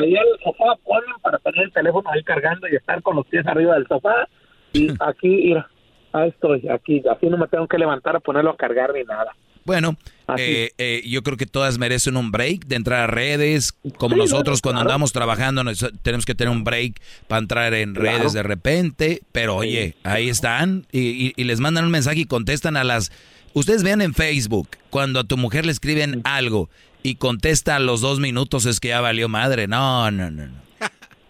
ahí 0.02 0.15
al 0.15 0.27
sofá 0.44 0.77
ponen 0.85 1.09
para 1.23 1.39
tener 1.39 1.62
el 1.65 1.73
teléfono 1.73 2.11
ahí 2.11 2.23
cargando 2.23 2.69
y 2.69 2.77
estar 2.77 3.01
con 3.02 3.16
los 3.16 3.27
pies 3.27 3.47
arriba 3.47 3.74
del 3.74 3.86
sofá. 3.89 4.28
Y 4.74 4.89
aquí, 5.01 5.28
mira, 5.28 5.66
ahí 6.14 6.28
estoy, 6.30 6.66
aquí, 6.68 7.02
así 7.10 7.26
no 7.26 7.36
me 7.36 7.46
tengo 7.48 7.66
que 7.68 7.76
levantar 7.78 8.16
a 8.16 8.20
ponerlo 8.20 8.50
a 8.52 8.56
cargar 8.56 8.92
ni 8.94 9.02
nada. 9.04 9.34
Bueno, 9.66 9.96
eh, 10.36 10.72
eh, 10.76 11.02
yo 11.06 11.22
creo 11.22 11.38
que 11.38 11.46
todas 11.46 11.78
merecen 11.78 12.18
un 12.18 12.30
break 12.30 12.66
de 12.66 12.76
entrar 12.76 13.00
a 13.00 13.06
redes, 13.06 13.72
como 13.96 14.14
Sí, 14.14 14.20
nosotros 14.20 14.58
no, 14.58 14.62
cuando 14.62 14.80
claro. 14.82 14.90
andamos 14.90 15.12
trabajando 15.12 15.62
tenemos 16.02 16.26
que 16.26 16.34
tener 16.34 16.52
un 16.52 16.64
break 16.64 17.00
para 17.28 17.38
entrar 17.40 17.72
en 17.72 17.94
Claro. 17.94 18.18
redes 18.18 18.32
de 18.34 18.42
repente, 18.42 19.20
pero 19.32 19.56
oye, 19.56 19.94
ahí 20.04 20.28
están 20.28 20.86
y, 20.92 21.00
y- 21.28 21.32
y 21.36 21.44
les 21.44 21.60
mandan 21.60 21.86
un 21.86 21.90
mensaje 21.90 22.20
y 22.20 22.24
contestan 22.26 22.76
a 22.76 22.84
las... 22.84 23.10
Ustedes 23.54 23.82
vean 23.82 24.02
en 24.02 24.12
Facebook, 24.12 24.68
cuando 24.90 25.20
a 25.20 25.24
tu 25.24 25.36
mujer 25.38 25.64
le 25.64 25.72
escriben 25.72 26.20
algo 26.24 26.68
y 27.02 27.14
contesta 27.14 27.76
a 27.76 27.80
los 27.80 28.02
dos 28.02 28.20
minutos 28.20 28.66
es 28.66 28.80
que 28.80 28.88
ya 28.88 29.00
valió 29.00 29.28
madre, 29.30 29.66
no, 29.66 30.10
no, 30.10 30.30
no, 30.30 30.46
no. 30.46 30.64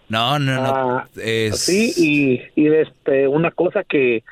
No, 0.09 0.37
no, 0.39 0.55
no. 0.61 0.97
Ah, 0.97 1.07
es... 1.15 1.57
Sí, 1.61 1.93
y, 2.55 2.61
y 2.61 2.67
este, 2.67 3.27
una 3.27 3.49
cosa 3.51 3.83
que, 3.83 4.23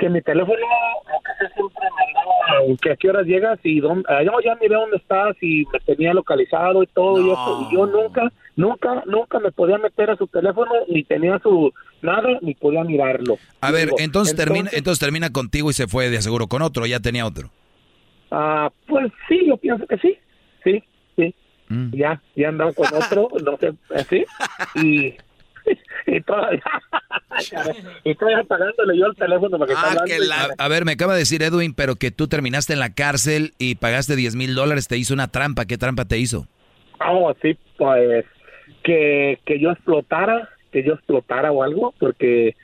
que 0.00 0.08
mi 0.08 0.22
teléfono, 0.22 0.56
lo 0.56 1.20
que 1.20 1.32
sé 1.38 1.52
siempre 1.52 1.84
me 1.84 2.06
andaba, 2.08 2.76
que 2.80 2.90
a 2.90 2.96
qué 2.96 3.10
horas 3.10 3.26
llegas 3.26 3.58
y 3.62 3.80
dónde, 3.80 4.04
ah, 4.08 4.22
yo 4.22 4.32
ya 4.42 4.54
miré 4.54 4.74
dónde 4.74 4.96
estás 4.96 5.36
y 5.42 5.66
me 5.70 5.78
tenía 5.80 6.14
localizado 6.14 6.82
y 6.82 6.86
todo 6.86 7.20
y 7.20 7.30
eso, 7.30 7.68
y 7.68 7.74
yo 7.74 7.86
nunca, 7.86 8.32
nunca, 8.56 9.02
nunca 9.04 9.38
me 9.38 9.52
podía 9.52 9.76
meter 9.76 10.10
a 10.10 10.16
su 10.16 10.26
teléfono, 10.26 10.72
ni 10.88 11.04
tenía 11.04 11.38
su 11.40 11.70
nada, 12.00 12.38
ni 12.40 12.54
podía 12.54 12.82
mirarlo. 12.82 13.36
A 13.60 13.70
ver, 13.70 13.86
Digo, 13.86 13.96
entonces, 14.00 14.34
termina, 14.34 14.70
entonces 14.72 14.98
termina 14.98 15.30
contigo 15.30 15.68
y 15.68 15.74
se 15.74 15.86
fue 15.86 16.08
de 16.08 16.22
seguro 16.22 16.46
con 16.46 16.62
otro, 16.62 16.86
ya 16.86 17.00
tenía 17.00 17.26
otro. 17.26 17.50
Ah, 18.30 18.70
pues 18.86 19.12
sí, 19.28 19.44
yo 19.46 19.58
pienso 19.58 19.86
que 19.86 19.98
sí, 19.98 20.16
sí, 20.64 20.82
sí. 21.16 21.34
Mm. 21.68 21.90
Ya, 21.94 22.22
ya 22.34 22.48
andaba 22.48 22.72
con 22.72 22.86
otro, 22.86 23.28
no 23.44 23.56
sé, 23.58 23.74
eh, 23.90 24.04
sí, 24.08 24.24
y, 24.82 25.14
y 26.06 26.20
todavía, 26.20 26.62
y 28.04 28.14
todavía 28.14 28.44
pagándole 28.44 28.98
yo 28.98 29.06
el 29.06 29.16
teléfono 29.16 29.58
para 29.58 29.66
que 29.66 29.78
Ah, 29.78 30.04
está 30.06 30.54
A, 30.58 30.68
ver, 30.68 30.84
me 30.84 30.92
acaba 30.92 31.14
de 31.14 31.20
decir 31.20 31.42
Edwin, 31.42 31.74
pero 31.74 31.96
que 31.96 32.10
tú 32.10 32.28
terminaste 32.28 32.72
en 32.72 32.78
la 32.80 32.94
cárcel 32.94 33.52
y 33.58 33.76
pagaste 33.76 34.16
10 34.16 34.36
mil 34.36 34.54
dólares, 34.54 34.88
te 34.88 34.96
hizo 34.96 35.14
una 35.14 35.28
trampa. 35.28 35.64
¿Qué 35.64 35.78
trampa 35.78 36.04
te 36.04 36.18
hizo? 36.18 36.46
Oh, 37.06 37.32
sí, 37.40 37.56
pues 37.78 38.26
que, 38.82 39.38
que 39.44 39.58
yo 39.58 39.70
explotara, 39.70 40.48
que 40.70 40.82
yo 40.82 40.94
explotara 40.94 41.52
o 41.52 41.62
algo, 41.62 41.94
porque 41.98 42.56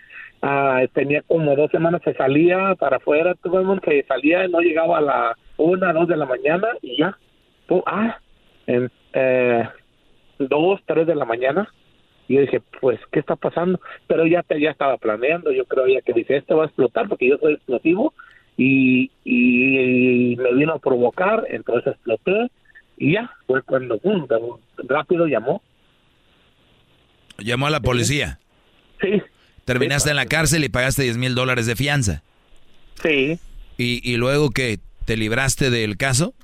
ah, 0.42 0.82
tenía 0.94 1.22
como 1.22 1.56
dos 1.56 1.70
semanas 1.70 2.02
que 2.02 2.14
salía 2.14 2.74
para 2.78 2.98
afuera, 2.98 3.34
todo 3.42 3.60
el 3.60 3.66
mundo 3.66 3.82
que 3.82 4.04
salía 4.04 4.44
y 4.44 4.50
no 4.50 4.60
llegaba 4.60 4.98
a 4.98 5.02
la 5.02 5.36
una, 5.56 5.92
dos 5.92 6.08
de 6.08 6.16
la 6.16 6.26
mañana 6.26 6.68
y 6.82 6.98
ya. 6.98 7.18
Ah, 7.86 8.18
en 8.66 8.90
eh, 9.12 9.68
dos, 10.38 10.80
tres 10.86 11.06
de 11.06 11.14
la 11.14 11.24
mañana. 11.24 11.68
Y 12.28 12.34
yo 12.34 12.40
dije, 12.40 12.60
pues, 12.80 12.98
¿qué 13.12 13.20
está 13.20 13.36
pasando? 13.36 13.80
Pero 14.06 14.26
ya, 14.26 14.44
ya 14.60 14.70
estaba 14.70 14.96
planeando, 14.96 15.52
yo 15.52 15.64
creo 15.64 15.86
ya 15.86 16.00
que 16.00 16.12
dice, 16.12 16.36
este 16.36 16.54
va 16.54 16.64
a 16.64 16.66
explotar 16.66 17.08
porque 17.08 17.28
yo 17.28 17.38
soy 17.38 17.54
explosivo 17.54 18.14
y, 18.56 19.10
y, 19.24 20.32
y 20.32 20.36
me 20.36 20.52
vino 20.54 20.72
a 20.72 20.78
provocar, 20.78 21.44
entonces 21.48 21.94
exploté 21.94 22.50
y 22.96 23.12
ya, 23.12 23.30
fue 23.46 23.62
cuando 23.62 23.98
pum, 23.98 24.26
rápido 24.88 25.26
llamó. 25.26 25.62
Llamó 27.38 27.66
a 27.66 27.70
la 27.70 27.80
policía. 27.80 28.38
Sí. 29.00 29.22
Terminaste 29.64 30.10
en 30.10 30.16
la 30.16 30.26
cárcel 30.26 30.64
y 30.64 30.68
pagaste 30.68 31.02
10 31.02 31.18
mil 31.18 31.34
dólares 31.34 31.66
de 31.66 31.76
fianza. 31.76 32.22
Sí. 33.02 33.38
¿Y, 33.76 34.10
y 34.10 34.16
luego 34.16 34.50
que 34.50 34.78
te 35.04 35.16
libraste 35.16 35.70
del 35.70 35.96
caso? 35.98 36.34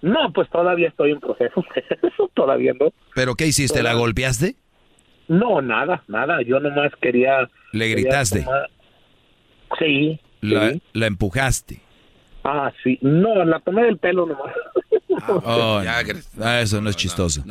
No, 0.00 0.32
pues 0.34 0.50
todavía 0.50 0.88
estoy 0.88 1.12
en 1.12 1.20
proceso, 1.20 1.64
todavía 2.34 2.72
no. 2.78 2.92
¿Pero 3.14 3.36
qué 3.36 3.46
hiciste? 3.46 3.84
¿La 3.84 3.94
golpeaste? 3.94 4.56
No, 5.28 5.62
nada, 5.62 6.02
nada, 6.08 6.42
yo 6.42 6.60
nomás 6.60 6.92
quería... 7.00 7.48
¿Le 7.72 7.88
quería 7.88 8.04
gritaste? 8.04 8.42
tomar- 8.42 8.68
Sí, 9.78 10.20
La, 10.40 10.70
sí. 10.70 10.82
la 10.92 11.06
empujaste. 11.06 11.80
Ah, 12.44 12.72
sí, 12.82 12.98
no, 13.02 13.44
la 13.44 13.60
tomé 13.60 13.84
del 13.84 13.98
pelo 13.98 14.26
nomás. 14.26 14.52
Oh, 15.44 15.80
ah, 15.86 16.60
eso 16.60 16.80
no 16.80 16.90
es 16.90 16.96
chistoso. 16.96 17.42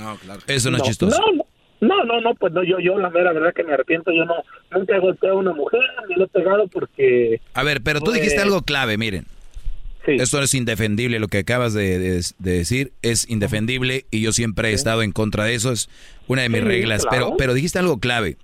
Eso 0.48 0.70
no, 0.72 0.78
es 0.78 0.84
chistoso. 0.84 1.18
No, 1.20 1.46
no, 1.80 2.04
no, 2.04 2.22
no, 2.22 2.36
pues 2.36 2.52
no, 2.54 2.64
yo, 2.64 2.80
yo 2.80 2.98
la 3.00 3.10
mera 3.10 3.32
verdad 3.34 3.54
que 3.56 3.64
me 3.64 3.74
arrepiento, 3.74 4.12
yo 4.12 4.26
no, 4.26 4.36
nunca 4.72 4.96
he 4.96 5.00
golpeado 5.00 5.38
a 5.38 5.40
una 5.40 5.54
mujer, 5.54 5.82
ni 6.10 6.16
lo 6.16 6.26
he 6.26 6.28
pegado 6.28 6.68
porque... 6.68 7.40
A 7.54 7.64
ver, 7.64 7.82
pero 7.82 8.00
tú 8.00 8.06
Pues- 8.08 8.18
dijiste 8.18 8.42
algo 8.42 8.62
clave, 8.62 8.98
miren. 8.98 9.26
Esto 10.08 10.42
es 10.42 10.54
indefendible, 10.56 11.20
lo 11.20 11.28
que 11.28 11.40
acabas 11.40 11.74
de, 11.74 12.00
de- 12.00 12.22
de 12.40 12.52
decir 12.52 12.92
es 13.02 13.30
indefendible 13.30 14.06
y 14.12 14.22
yo 14.22 14.32
siempre 14.34 14.70
he 14.70 14.74
estado 14.74 15.04
en 15.04 15.12
contra 15.12 15.44
de 15.46 15.54
eso, 15.56 15.72
es 15.72 15.90
una 16.28 16.42
de 16.42 16.50
mis 16.50 16.62
Sí, 16.62 16.66
reglas. 16.66 17.06
claro. 17.06 17.26
Pero, 17.28 17.38
pero 17.38 17.54
dijiste 17.54 17.80
algo 17.80 18.00
clave. 18.00 18.38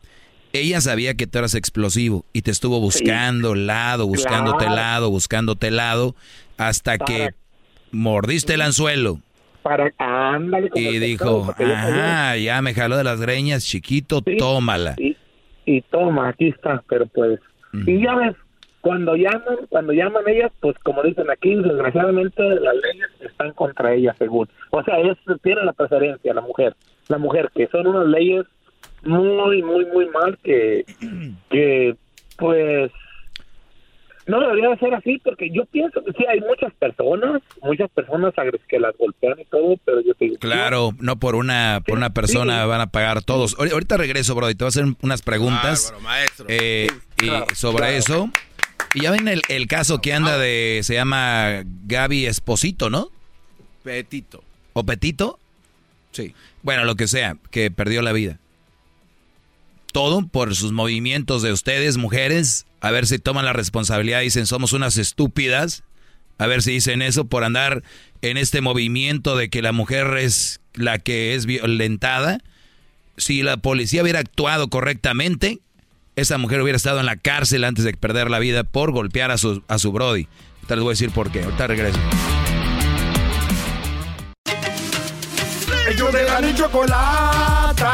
Ella 0.54 0.80
sabía 0.82 1.14
que 1.16 1.28
tú 1.28 1.40
eras 1.40 1.56
explosivo 1.56 2.26
y 2.34 2.42
te 2.42 2.52
estuvo 2.52 2.80
buscando 2.80 3.54
lado, 3.56 4.08
buscándote 4.08 4.66
Claro. 4.66 4.76
lado, 4.76 5.10
buscándote 5.10 5.72
lado, 5.72 6.16
hasta 6.58 6.98
que 6.98 7.30
mordiste 7.92 8.54
el 8.54 8.62
anzuelo 8.62 9.20
Para, 9.62 9.92
ándale. 9.98 10.70
y 10.76 11.00
dijo, 11.00 11.54
ajá, 11.58 12.38
ya 12.38 12.62
me 12.62 12.74
jaló 12.74 12.98
de 12.98 13.04
las 13.04 13.20
greñas, 13.20 13.66
chiquito, 13.66 14.22
tómala. 14.40 14.96
y 15.66 15.82
toma, 15.92 16.30
aquí 16.30 16.48
está, 16.48 16.82
pero 16.88 17.06
pues, 17.08 17.40
y 17.86 18.02
ya 18.02 18.16
ves, 18.16 18.36
cuando 18.82 19.16
llaman, 19.16 19.58
cuando 19.70 19.94
llaman 19.94 20.24
ellas, 20.28 20.52
pues 20.60 20.78
como 20.80 21.04
dicen 21.04 21.30
aquí, 21.30 21.56
desgraciadamente 21.56 22.42
las 22.60 22.76
leyes 22.76 23.08
están 23.22 23.52
contra 23.54 23.94
ellas, 23.94 24.16
según. 24.18 24.48
O 24.72 24.84
sea, 24.84 24.98
ellos 25.00 25.18
tienen 25.42 25.66
la 25.66 25.74
preferencia, 25.74 26.34
la 26.34 26.42
mujer, 26.42 26.76
la 27.08 27.18
mujer, 27.18 27.50
que 27.56 27.68
son 27.68 27.88
unas 27.88 28.08
leyes 28.08 28.46
muy, 29.04 29.62
muy, 29.64 29.86
muy 29.86 30.08
mal 30.10 30.38
que, 30.44 30.86
que 31.50 31.96
pues, 32.38 32.92
no 34.28 34.40
debería 34.42 34.70
de 34.70 34.78
ser 34.78 34.94
así, 34.94 35.20
porque 35.24 35.50
yo 35.52 35.66
pienso 35.66 36.04
que 36.04 36.12
sí, 36.12 36.26
hay 36.28 36.42
muchas 36.42 36.74
personas, 36.74 37.42
muchas 37.62 37.90
personas 37.92 38.34
que 38.68 38.80
las 38.80 38.96
golpean 38.98 39.40
y 39.40 39.46
todo, 39.46 39.76
pero 39.86 40.02
yo 40.02 40.14
digo, 40.20 40.36
Claro, 40.40 40.92
no 41.00 41.18
por 41.18 41.36
una 41.36 41.82
por 41.86 41.98
una 41.98 42.10
persona 42.12 42.66
van 42.66 42.82
a 42.82 42.88
pagar 42.88 43.24
todos. 43.24 43.58
Ahori- 43.58 43.72
Ahorita 43.72 43.96
regreso, 43.98 44.36
bro, 44.36 44.50
y 44.50 44.56
te 44.56 44.64
voy 44.64 44.68
a 44.68 44.70
hacer 44.70 44.86
unas 45.02 45.22
preguntas 45.22 45.94
eh, 46.50 46.88
y 47.22 47.56
sobre 47.56 47.78
claro. 47.78 47.94
eso. 47.98 48.30
Y 48.94 49.02
ya 49.02 49.12
ven 49.12 49.28
el, 49.28 49.42
el 49.50 49.68
caso 49.68 50.02
que 50.02 50.14
anda 50.14 50.38
de, 50.38 50.82
se 50.84 50.94
llama 50.94 51.64
Gaby 51.86 52.26
Esposito, 52.26 52.90
¿no? 52.90 53.10
Petito. 53.84 54.44
¿O 54.74 54.84
Petito? 54.86 55.40
Sí. 56.12 56.34
Bueno, 56.64 56.86
lo 56.86 56.96
que 56.96 57.08
sea, 57.08 57.38
que 57.52 57.72
perdió 57.72 58.02
la 58.02 58.12
vida. 58.12 58.40
Todo 59.94 60.28
por 60.28 60.56
sus 60.56 60.72
movimientos 60.72 61.42
de 61.42 61.52
ustedes, 61.52 61.98
mujeres. 61.98 62.66
A 62.82 62.92
ver 62.92 63.08
si 63.08 63.20
toman 63.20 63.46
la 63.46 63.54
responsabilidad 63.54 64.22
y 64.22 64.26
dicen, 64.26 64.46
somos 64.46 64.74
unas 64.74 64.98
estúpidas. 64.98 65.84
A 66.38 66.48
ver 66.48 66.62
si 66.62 66.72
dicen 66.74 67.02
eso 67.02 67.26
por 67.26 67.44
andar 67.44 67.84
en 68.22 68.38
este 68.38 68.62
movimiento 68.62 69.36
de 69.36 69.50
que 69.50 69.62
la 69.62 69.72
mujer 69.72 70.18
es 70.18 70.60
la 70.74 71.00
que 71.00 71.34
es 71.34 71.46
violentada. 71.46 72.40
Si 73.18 73.42
la 73.42 73.58
policía 73.58 74.04
hubiera 74.04 74.20
actuado 74.20 74.70
correctamente, 74.70 75.60
esa 76.18 76.38
mujer 76.40 76.60
hubiera 76.62 76.76
estado 76.76 77.00
en 77.00 77.06
la 77.06 77.16
cárcel 77.16 77.64
antes 77.64 77.86
de 77.86 77.94
perder 77.94 78.30
la 78.32 78.40
vida 78.40 78.64
por 78.64 78.92
golpear 78.92 79.30
a 79.32 79.38
su, 79.38 79.64
a 79.68 79.78
su 79.78 79.92
Brody. 79.92 80.28
Ahorita 80.56 80.76
les 80.76 80.84
voy 80.84 80.90
a 80.90 80.94
decir 80.94 81.12
por 81.12 81.32
qué. 81.32 81.44
Ahorita 81.44 81.68
regreso. 81.68 82.00
Ellos 85.88 86.12
de 86.12 86.24
la 86.24 86.42
ni 86.42 86.56
chocolata. 86.56 87.94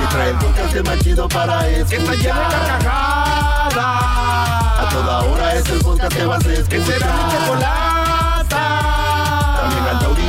Que 0.00 0.06
trae 0.14 0.30
el 0.30 0.36
podcast 0.36 0.86
más 0.86 0.98
chido 0.98 1.28
para 1.28 1.68
escuchar. 1.68 1.88
Que 1.88 1.96
está 1.96 2.14
llena 2.16 2.48
de 2.48 2.56
carcajadas. 2.56 3.76
A 3.76 4.88
toda 4.90 5.20
hora 5.20 5.54
es 5.54 5.68
el 5.68 5.78
podcast 5.78 6.16
que 6.16 6.24
vas 6.24 6.44
a 6.44 6.52
escuchar. 6.52 6.68
Que 6.68 6.84
será 6.84 7.14
mi 7.14 7.32
chocolata. 7.32 8.89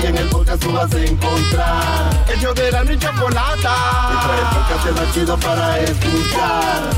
Taurí 0.02 0.08
en 0.08 0.18
el 0.18 0.28
podcast 0.30 0.64
tú 0.64 0.72
vas 0.72 0.94
a 0.94 1.04
encontrar. 1.04 2.26
Ellos 2.36 2.56
de 2.56 2.72
la 2.72 2.84
ni 2.84 2.98
chocolata. 2.98 3.76
Trae 4.24 4.40
el 4.40 4.48
podcast 4.48 5.00
más 5.00 5.14
chido 5.14 5.40
para 5.40 5.80
escuchar. 5.80 6.90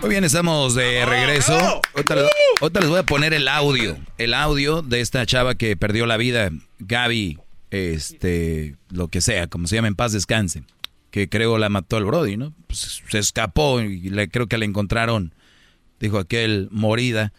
Muy 0.00 0.10
bien, 0.10 0.24
estamos 0.24 0.74
de 0.74 1.04
regreso. 1.06 1.54
Ahorita 1.94 2.16
les, 2.16 2.30
ahorita 2.60 2.80
les 2.80 2.88
voy 2.88 2.98
a 2.98 3.02
poner 3.04 3.32
el 3.34 3.48
audio. 3.48 3.96
El 4.18 4.34
audio 4.34 4.82
de 4.82 5.00
esta 5.00 5.24
chava 5.26 5.54
que 5.54 5.76
perdió 5.76 6.06
la 6.06 6.16
vida, 6.16 6.50
Gaby, 6.78 7.38
este, 7.70 8.76
lo 8.90 9.08
que 9.08 9.20
sea, 9.20 9.46
como 9.46 9.66
se 9.66 9.76
llama, 9.76 9.88
en 9.88 9.94
paz 9.94 10.12
descanse. 10.12 10.64
Que 11.10 11.28
creo 11.28 11.58
la 11.58 11.68
mató 11.68 11.96
el 11.96 12.04
Brody, 12.04 12.36
¿no? 12.36 12.52
Pues 12.66 13.02
se 13.08 13.18
escapó 13.18 13.80
y 13.80 14.10
le, 14.10 14.28
creo 14.28 14.46
que 14.46 14.58
le 14.58 14.66
encontraron, 14.66 15.32
dijo 16.00 16.18
aquel, 16.18 16.68
morida. 16.70 17.32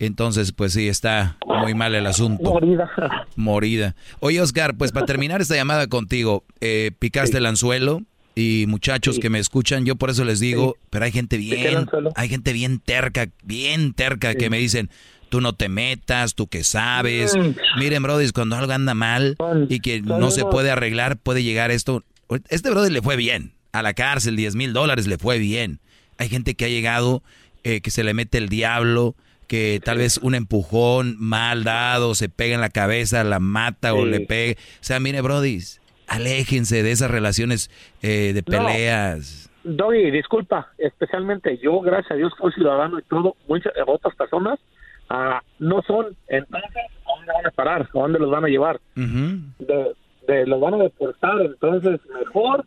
Entonces, 0.00 0.52
pues 0.52 0.72
sí, 0.72 0.88
está 0.88 1.36
muy 1.46 1.74
mal 1.74 1.94
el 1.94 2.06
asunto. 2.06 2.42
Morida. 2.42 2.90
Morida. 3.36 3.94
Oye, 4.20 4.40
Oscar, 4.40 4.74
pues 4.74 4.92
para 4.92 5.04
terminar 5.04 5.42
esta 5.42 5.54
llamada 5.54 5.86
contigo, 5.88 6.42
eh, 6.62 6.90
picaste 6.98 7.36
el 7.36 7.44
anzuelo 7.44 8.00
y 8.34 8.64
muchachos 8.66 9.18
que 9.18 9.28
me 9.28 9.38
escuchan, 9.38 9.84
yo 9.84 9.96
por 9.96 10.08
eso 10.08 10.24
les 10.24 10.40
digo, 10.40 10.76
pero 10.88 11.04
hay 11.04 11.12
gente 11.12 11.36
bien, 11.36 11.86
hay 12.16 12.28
gente 12.30 12.54
bien 12.54 12.78
terca, 12.78 13.28
bien 13.42 13.92
terca 13.92 14.34
que 14.34 14.48
me 14.48 14.56
dicen, 14.56 14.88
tú 15.28 15.42
no 15.42 15.52
te 15.52 15.68
metas, 15.68 16.34
tú 16.34 16.46
que 16.46 16.64
sabes. 16.64 17.36
Mm. 17.36 17.78
Miren, 17.78 18.02
Brody, 18.02 18.30
cuando 18.30 18.56
algo 18.56 18.72
anda 18.72 18.94
mal 18.94 19.36
y 19.68 19.80
que 19.80 20.00
no 20.00 20.30
se 20.30 20.46
puede 20.46 20.70
arreglar, 20.70 21.18
puede 21.18 21.42
llegar 21.42 21.70
esto. 21.70 22.04
Este 22.48 22.70
Brody 22.70 22.90
le 22.90 23.02
fue 23.02 23.16
bien, 23.16 23.52
a 23.72 23.82
la 23.82 23.92
cárcel, 23.92 24.34
10 24.34 24.56
mil 24.56 24.72
dólares 24.72 25.06
le 25.06 25.18
fue 25.18 25.38
bien. 25.38 25.78
Hay 26.16 26.30
gente 26.30 26.54
que 26.54 26.64
ha 26.64 26.68
llegado, 26.68 27.22
eh, 27.64 27.82
que 27.82 27.90
se 27.90 28.02
le 28.02 28.14
mete 28.14 28.38
el 28.38 28.48
diablo, 28.48 29.14
que 29.50 29.80
tal 29.84 29.98
vez 29.98 30.18
un 30.18 30.36
empujón 30.36 31.16
mal 31.18 31.64
dado, 31.64 32.14
se 32.14 32.28
pega 32.28 32.54
en 32.54 32.60
la 32.60 32.68
cabeza, 32.70 33.24
la 33.24 33.40
mata 33.40 33.94
o 33.94 34.06
le 34.06 34.20
pega. 34.20 34.52
O 34.60 34.78
sea, 34.84 35.00
mire, 35.00 35.20
Brody, 35.22 35.58
aléjense 36.06 36.84
de 36.84 36.92
esas 36.92 37.10
relaciones 37.10 37.68
eh, 38.00 38.32
de 38.32 38.44
No. 38.46 38.64
peleas. 38.64 39.50
Doggy, 39.64 40.12
disculpa, 40.12 40.68
especialmente 40.78 41.58
yo, 41.58 41.80
gracias 41.80 42.12
a 42.12 42.14
Dios, 42.14 42.32
soy 42.40 42.52
ciudadano 42.52 43.00
y 43.00 43.02
todo, 43.02 43.34
muchas 43.48 43.72
otras 43.88 44.14
personas 44.14 44.60
ah, 45.08 45.42
no 45.58 45.82
son. 45.82 46.16
Entonces, 46.28 46.70
¿a 46.76 47.16
dónde 47.16 47.32
van 47.34 47.46
a 47.46 47.50
parar? 47.50 47.82
¿A 47.82 47.98
dónde 47.98 48.20
los 48.20 48.30
van 48.30 48.44
a 48.44 48.48
llevar? 48.48 48.80
De- 48.94 49.92
de- 50.28 50.46
lo 50.46 50.60
van 50.60 50.74
a 50.74 50.84
deportar, 50.84 51.40
entonces 51.40 51.98
mejor 52.20 52.64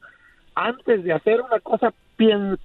antes 0.56 1.02
de 1.06 1.14
hacer 1.14 1.40
una 1.40 1.60
cosa 1.62 1.94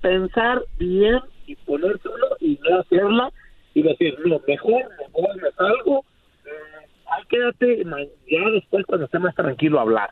pensar 0.02 0.62
bien 0.78 1.20
y 1.46 1.54
ponérselo 1.54 2.36
y 2.40 2.58
no 2.68 2.80
hacerla 2.80 3.32
y 3.78 3.82
decir, 3.82 4.18
no, 4.24 4.40
mejor 4.46 4.82
me 4.98 5.08
voy, 5.12 5.36
me 5.40 5.50
salgo, 5.52 6.04
mm, 6.44 7.12
ahí 7.12 7.24
quédate, 7.28 7.84
ya 8.30 8.50
después 8.50 8.84
cuando 8.86 9.06
esté 9.06 9.18
más 9.18 9.34
tranquilo 9.34 9.78
hablar, 9.80 10.10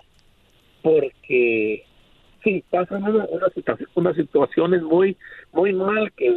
porque 0.82 1.84
sí, 2.44 2.64
pasan 2.70 3.02
una, 3.02 3.24
una 3.24 3.48
situación, 3.51 3.88
unas 3.94 4.16
situaciones 4.16 4.82
muy, 4.82 5.16
muy 5.52 5.72
mal 5.72 6.12
que, 6.12 6.34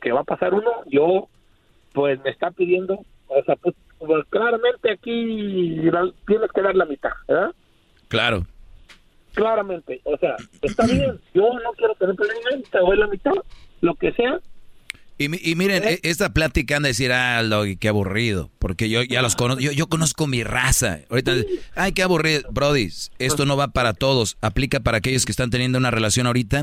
que 0.00 0.12
va 0.12 0.20
a 0.20 0.24
pasar 0.24 0.54
uno, 0.54 0.70
yo 0.86 1.28
pues 1.92 2.20
me 2.22 2.30
está 2.30 2.50
pidiendo, 2.50 3.04
o 3.26 3.42
sea, 3.44 3.56
pues, 3.56 3.74
pues, 3.98 4.24
claramente 4.30 4.92
aquí 4.92 5.76
tienes 6.26 6.52
que 6.54 6.62
dar 6.62 6.74
la 6.74 6.86
mitad, 6.86 7.10
¿verdad? 7.28 7.54
Claro. 8.08 8.46
Claramente, 9.34 10.00
o 10.04 10.16
sea, 10.16 10.36
está 10.62 10.86
bien, 10.86 11.20
yo 11.34 11.52
no 11.52 11.72
quiero 11.76 11.94
tener 11.94 12.16
problemas, 12.16 12.70
te 12.70 12.78
doy 12.78 12.96
la 12.96 13.06
mitad, 13.06 13.34
lo 13.80 13.94
que 13.94 14.12
sea, 14.12 14.40
Y, 15.20 15.50
y 15.50 15.54
miren, 15.54 15.82
e- 15.86 16.00
esta 16.02 16.32
plática 16.32 16.76
anda 16.78 16.86
a 16.86 16.88
decir, 16.92 17.12
ah, 17.12 17.42
Doggy, 17.42 17.76
qué 17.76 17.88
aburrido, 17.88 18.48
porque 18.58 18.88
yo 18.88 19.02
ya 19.02 19.20
los 19.20 19.36
conozco, 19.36 19.60
yo, 19.60 19.70
yo 19.70 19.86
conozco 19.86 20.26
mi 20.26 20.42
raza. 20.44 21.00
Ahorita, 21.10 21.32
ay, 21.74 21.92
qué 21.92 22.02
aburrido. 22.02 22.50
Brody, 22.50 22.88
esto 23.18 23.44
no 23.44 23.54
va 23.54 23.68
para 23.68 23.92
todos, 23.92 24.38
aplica 24.40 24.80
para 24.80 24.96
aquellos 24.96 25.26
que 25.26 25.32
están 25.32 25.50
teniendo 25.50 25.76
una 25.76 25.90
relación 25.90 26.26
ahorita 26.26 26.62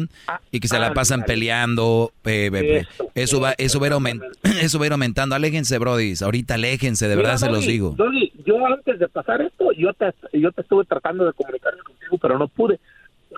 y 0.50 0.60
que 0.60 0.68
se 0.68 0.80
la 0.80 0.96
pasan 0.96 1.22
peleando. 1.24 2.12
eh, 2.26 2.50
eh, 2.52 2.78
eh. 2.80 2.86
Eso 3.14 3.40
va, 3.40 3.54
eso 3.60 3.80
va, 3.80 3.86
a 3.86 3.90
ir 3.90 3.94
aument- 3.94 4.24
eso 4.60 4.80
va 4.80 4.86
a 4.86 4.88
ir 4.88 4.92
aumentando. 4.94 5.36
Aléjense, 5.36 5.78
Brody, 5.78 6.16
ahorita 6.20 6.56
aléjense, 6.56 7.08
de 7.08 7.16
verdad 7.16 7.36
Mira, 7.36 7.46
se 7.46 7.52
los 7.52 7.64
digo. 7.68 7.94
Doggy, 7.96 8.34
yo 8.44 8.66
antes 8.66 8.98
de 8.98 9.08
pasar 9.08 9.40
esto, 9.44 9.72
yo 9.78 9.94
te, 9.94 10.08
yo 10.36 10.52
te 10.52 10.62
estuve 10.62 10.84
tratando 10.86 11.26
de 11.28 11.34
comunicarme 11.34 11.84
contigo, 11.84 12.18
pero 12.20 12.40
no 12.40 12.48
pude. 12.48 12.80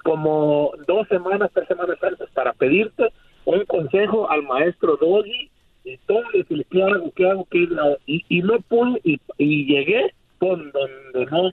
Como 0.01 0.71
dos 0.87 1.09
semanas, 1.09 1.51
tres 1.53 1.67
semanas 1.67 1.97
antes, 2.01 2.29
para 2.33 2.53
pedirte 2.53 3.11
un 3.49 3.65
consejo 3.65 4.29
al 4.29 4.43
maestro 4.43 4.97
Doggy 4.97 5.49
y 5.83 5.97
todo, 6.05 6.23
y 6.33 6.39
decirle, 6.39 6.65
¿qué 6.69 6.83
hago? 6.83 7.11
¿Qué 7.15 7.29
hago? 7.29 7.47
¿Qué 7.49 7.67
hago? 7.77 7.97
Y, 8.05 8.23
y 8.29 8.41
no 8.41 8.59
pude, 8.61 8.99
y, 9.03 9.19
y 9.37 9.65
llegué 9.65 10.13
con 10.37 10.71
donde 10.71 11.25
no, 11.31 11.51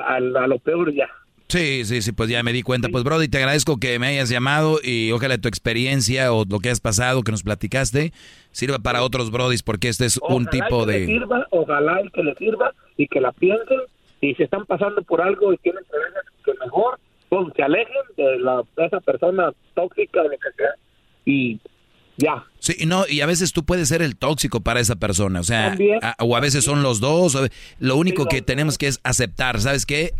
a, 0.00 0.16
a 0.16 0.46
lo 0.46 0.58
peor 0.58 0.92
ya. 0.92 1.08
Sí, 1.48 1.84
sí, 1.84 2.02
sí, 2.02 2.10
pues 2.10 2.28
ya 2.28 2.42
me 2.42 2.52
di 2.52 2.62
cuenta. 2.62 2.88
Pues, 2.88 3.04
Brody, 3.04 3.28
te 3.28 3.38
agradezco 3.38 3.78
que 3.78 3.98
me 4.00 4.08
hayas 4.08 4.28
llamado 4.28 4.80
y 4.82 5.12
ojalá 5.12 5.38
tu 5.38 5.46
experiencia 5.46 6.32
o 6.32 6.44
lo 6.44 6.58
que 6.58 6.70
has 6.70 6.80
pasado, 6.80 7.22
que 7.22 7.30
nos 7.30 7.44
platicaste, 7.44 8.12
sirva 8.50 8.80
para 8.80 9.04
otros 9.04 9.30
Brodis, 9.30 9.62
porque 9.62 9.88
este 9.88 10.06
es 10.06 10.18
un 10.28 10.48
Ojalá 10.48 10.50
tipo 10.50 10.86
que 10.86 10.92
le 10.92 10.98
de... 11.00 11.06
sirva, 11.06 11.46
ojalá 11.50 12.02
y 12.02 12.10
que 12.10 12.22
le 12.24 12.34
sirva 12.34 12.72
y 12.96 13.06
que 13.06 13.20
la 13.20 13.30
piensen 13.30 13.78
y 14.20 14.34
si 14.34 14.42
están 14.42 14.66
pasando 14.66 15.02
por 15.02 15.20
algo 15.20 15.52
y 15.52 15.58
tienen 15.58 15.84
problemas 15.88 16.24
que 16.44 16.52
mejor 16.54 16.98
pues, 17.28 17.46
se 17.54 17.62
alejen 17.62 18.02
de, 18.16 18.38
la, 18.40 18.62
de 18.76 18.86
esa 18.86 19.00
persona 19.00 19.52
tóxica 19.74 20.22
o 20.22 20.24
lo 20.24 20.30
que 20.30 20.52
sea 20.56 20.74
y 21.26 21.60
ya 22.16 22.44
Sí, 22.60 22.86
no, 22.86 23.06
y 23.06 23.20
a 23.20 23.26
veces 23.26 23.52
tú 23.52 23.64
puedes 23.64 23.88
ser 23.88 24.00
el 24.00 24.16
tóxico 24.16 24.60
para 24.60 24.80
esa 24.80 24.96
persona, 24.96 25.40
o 25.40 25.44
sea, 25.44 25.68
También. 25.70 25.98
a- 26.02 26.16
o 26.20 26.34
a 26.34 26.40
veces 26.40 26.64
son 26.64 26.82
los 26.82 26.98
dos, 27.00 27.34
o- 27.34 27.46
lo 27.78 27.96
único 27.96 28.22
Sí, 28.22 28.28
que 28.30 28.42
tenemos 28.42 28.78
que 28.78 28.88
es 28.88 29.00
aceptar, 29.04 29.60
¿sabes 29.60 29.84
qué? 29.84 30.14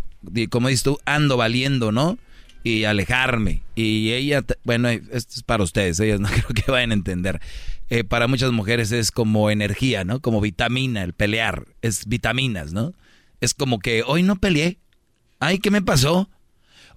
Como 0.51 0.69
dices 0.69 0.83
tú, 0.83 0.99
ando 1.07 1.37
valiendo, 1.39 1.91
¿no? 1.93 2.19
Y 2.65 2.85
alejarme. 2.85 3.63
Y 3.77 4.11
ella, 4.13 4.45
bueno, 4.65 4.89
esto 4.91 5.35
es 5.37 5.43
para 5.43 5.63
ustedes, 5.65 5.99
ellas 6.01 6.21
no 6.21 6.29
creo 6.49 6.49
que 6.49 6.71
vayan 6.71 6.91
a 6.91 6.95
entender. 6.95 7.41
Eh, 7.89 8.03
para 8.05 8.27
muchas 8.27 8.51
mujeres 8.53 8.91
es 8.93 9.11
como 9.13 9.51
energía, 9.51 10.05
¿no? 10.05 10.21
Como 10.21 10.41
vitamina, 10.41 11.03
el 11.05 11.13
pelear, 11.15 11.65
es 11.83 12.07
vitaminas, 12.07 12.73
¿no? 12.73 12.93
Es 13.41 13.55
como 13.55 13.79
que 13.79 14.03
hoy 14.05 14.23
no 14.25 14.37
peleé. 14.37 14.79
Ay, 15.39 15.59
¿qué 15.61 15.71
me 15.71 15.83
pasó? 15.83 16.29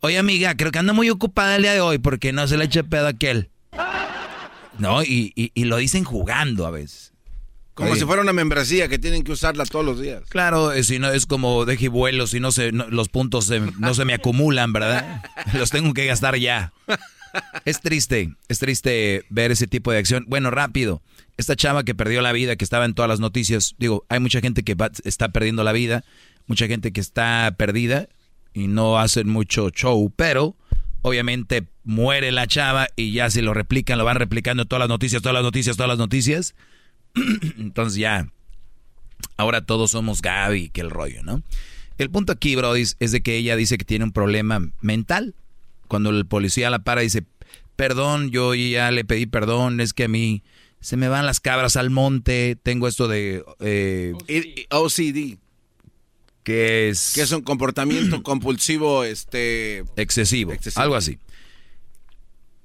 Oye, 0.02 0.18
amiga, 0.18 0.56
creo 0.56 0.72
que 0.72 0.80
ando 0.80 0.94
muy 0.94 1.10
ocupada 1.10 1.56
el 1.56 1.61
día 1.64 1.73
de 1.73 1.81
hoy 1.81 1.98
porque 1.99 2.31
no 2.34 2.48
se 2.48 2.57
le 2.57 2.65
eche 2.65 2.84
pedo 2.84 3.06
a 3.06 3.10
aquel. 3.10 3.49
No, 4.80 5.03
y, 5.03 5.31
y- 5.35 5.51
y 5.53 5.64
lo 5.65 5.77
dicen 5.77 6.03
jugando 6.03 6.65
a 6.65 6.72
veces. 6.72 7.14
Como 7.73 7.91
Oye, 7.91 7.99
si 8.01 8.06
fuera 8.06 8.22
una 8.22 8.34
membresía 8.34 8.88
que 8.89 8.99
tienen 8.99 9.23
que 9.23 9.31
usarla 9.31 9.65
todos 9.65 9.85
los 9.85 10.01
días. 10.01 10.23
Claro, 10.30 10.73
eh, 10.73 10.84
si 10.84 10.99
no 10.99 11.10
es 11.11 11.26
como 11.26 11.64
deje 11.65 11.88
vuelo, 11.88 12.27
si 12.27 12.39
no 12.41 12.51
se, 12.51 12.72
no- 12.73 12.89
los 12.89 13.07
puntos 13.10 13.45
se- 13.45 13.60
no 13.61 13.93
se 13.93 14.03
me 14.06 14.14
acumulan, 14.14 14.73
¿verdad? 14.73 15.23
Los 15.53 15.69
tengo 15.69 15.93
que 15.93 16.06
gastar 16.06 16.35
ya. 16.38 16.73
Es 17.64 17.80
triste, 17.80 18.34
es 18.47 18.60
triste 18.60 19.23
ver 19.30 19.51
ese 19.51 19.68
tipo 19.68 19.91
de 19.91 19.99
acción. 19.99 20.26
Bueno, 20.27 20.49
rápido, 20.51 21.01
esta 21.38 21.56
chava 21.56 21.84
que 21.84 21.93
perdió 21.95 22.22
la 22.22 22.31
vida, 22.34 22.56
que 22.56 22.64
estaba 22.65 22.85
en 22.85 22.93
todas 22.95 23.07
las 23.07 23.19
noticias, 23.22 23.76
digo, 23.77 24.03
hay 24.10 24.19
mucha 24.19 24.41
gente 24.41 24.64
que 24.64 24.76
va- 24.76 24.91
está 25.03 25.30
perdiendo 25.30 25.64
la 25.64 25.72
vida, 25.72 26.03
mucha 26.47 26.68
gente 26.68 26.91
que 26.91 26.99
está 26.99 27.53
perdida 27.57 28.10
y 28.53 28.68
no 28.68 28.97
hacen 28.99 29.30
mucho 29.30 29.69
show, 29.69 30.11
pero 30.15 30.56
obviamente 31.01 31.65
muere 31.90 32.32
la 32.32 32.45
chava 32.45 32.88
y 32.95 33.14
ya 33.14 33.32
si 33.32 33.41
lo 33.41 33.56
replican, 33.56 33.98
lo 33.98 34.06
van 34.06 34.18
replicando 34.18 34.66
todas 34.66 34.82
las 34.82 34.90
noticias, 34.90 35.24
todas 35.24 35.34
las 35.34 35.41
noticias, 35.44 35.76
todas 35.76 35.90
las 35.90 35.98
noticias. 35.98 36.53
Entonces 37.57 37.98
ya, 37.98 38.30
ahora 39.38 39.66
todos 39.66 39.90
somos 39.90 40.22
Gaby, 40.22 40.70
que 40.70 40.82
el 40.82 40.91
rollo, 40.91 41.24
¿no? 41.24 41.41
El 41.98 42.11
punto 42.11 42.32
aquí, 42.32 42.56
Brody, 42.56 42.84
es 42.99 43.11
de 43.11 43.22
que 43.22 43.38
ella 43.38 43.56
dice 43.56 43.80
que 43.80 43.86
tiene 43.86 44.06
un 44.06 44.11
problema 44.11 44.72
mental. 44.82 45.34
Cuando 45.88 46.11
el 46.11 46.28
policía 46.28 46.70
la 46.70 46.78
para, 46.78 47.02
dice, 47.02 47.24
perdón, 47.76 48.30
yo 48.30 48.53
ya 48.53 48.91
le 48.91 49.03
pedí 49.03 49.26
perdón, 49.26 49.82
es 49.82 49.94
que 49.94 50.03
a 50.03 50.07
mí 50.07 50.44
se 50.82 50.95
me 50.95 51.10
van 51.10 51.26
las 51.26 51.40
cabras 51.40 51.76
al 51.76 51.90
monte, 51.90 52.56
tengo 52.61 52.88
esto 52.88 53.07
de... 53.07 53.44
eh, 53.61 54.14
OCD. 54.70 55.40
Que 56.44 56.90
es... 56.90 57.14
Que 57.16 57.22
es 57.22 57.32
un 57.32 57.41
comportamiento 57.41 58.22
compulsivo, 58.24 59.03
este... 59.03 59.84
excesivo, 59.95 60.53
Excesivo. 60.53 60.84
algo 60.84 60.95
así. 60.95 61.18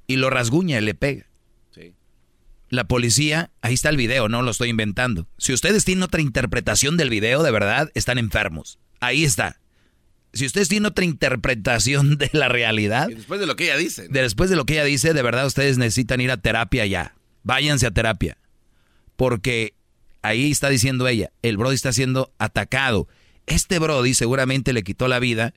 Y 0.07 0.17
lo 0.17 0.31
rasguña 0.31 0.79
y 0.79 0.83
le 0.83 0.95
pega. 0.95 1.27
La 2.71 2.85
policía, 2.85 3.51
ahí 3.61 3.75
está 3.75 3.89
el 3.91 3.97
video, 3.97 4.29
no 4.29 4.43
lo 4.43 4.51
estoy 4.51 4.69
inventando. 4.71 5.29
Si 5.39 5.53
ustedes 5.53 5.85
tienen 5.85 6.03
otra 6.03 6.21
interpretación 6.21 6.97
del 6.97 7.09
video, 7.11 7.43
de 7.45 7.51
verdad, 7.53 7.91
están 7.95 8.19
enfermos. 8.19 8.79
Ahí 9.01 9.23
está. 9.25 9.61
Si 10.33 10.45
ustedes 10.47 10.69
tienen 10.69 10.87
otra 10.87 11.05
interpretación 11.05 12.17
de 12.19 12.31
la 12.33 12.49
realidad, 12.49 13.11
Y 13.11 13.15
después 13.15 13.39
de 13.39 13.47
lo 13.47 13.55
que 13.55 13.65
ella 13.65 13.77
dice. 13.77 14.09
de- 14.09 14.23
después 14.23 14.51
de 14.51 14.57
lo 14.57 14.65
que 14.65 14.73
ella 14.75 14.85
dice, 14.85 15.13
de 15.15 15.23
verdad 15.23 15.47
ustedes 15.47 15.79
necesitan 15.79 16.21
ir 16.21 16.33
a 16.33 16.37
terapia 16.39 16.85
ya. 16.87 17.15
Váyanse 17.45 17.87
a 17.87 17.93
terapia. 17.93 18.39
Porque 19.15 19.75
ahí 20.23 20.51
está 20.51 20.69
diciendo 20.69 21.07
ella, 21.07 21.31
el 21.43 21.57
Brody 21.59 21.77
está 21.77 21.93
siendo 21.93 22.33
atacado. 22.39 23.07
Este 23.47 23.79
Brody 23.79 24.15
seguramente 24.15 24.73
le 24.73 24.83
quitó 24.83 25.07
la 25.07 25.21
vida. 25.21 25.55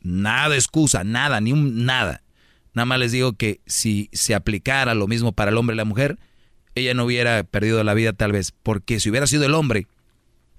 Nada 0.00 0.48
de 0.50 0.56
excusa, 0.56 1.04
nada, 1.04 1.40
ni 1.42 1.52
un 1.52 1.84
nada. 1.84 2.22
Nada 2.74 2.86
más 2.86 2.98
les 2.98 3.12
digo 3.12 3.34
que 3.34 3.60
si 3.66 4.10
se 4.12 4.34
aplicara 4.34 4.94
lo 4.94 5.06
mismo 5.06 5.32
para 5.32 5.50
el 5.50 5.56
hombre 5.56 5.74
y 5.74 5.76
la 5.78 5.84
mujer, 5.84 6.18
ella 6.74 6.92
no 6.94 7.04
hubiera 7.04 7.44
perdido 7.44 7.82
la 7.84 7.94
vida 7.94 8.12
tal 8.12 8.32
vez. 8.32 8.52
Porque 8.62 9.00
si 9.00 9.10
hubiera 9.10 9.26
sido 9.26 9.44
el 9.46 9.54
hombre, 9.54 9.86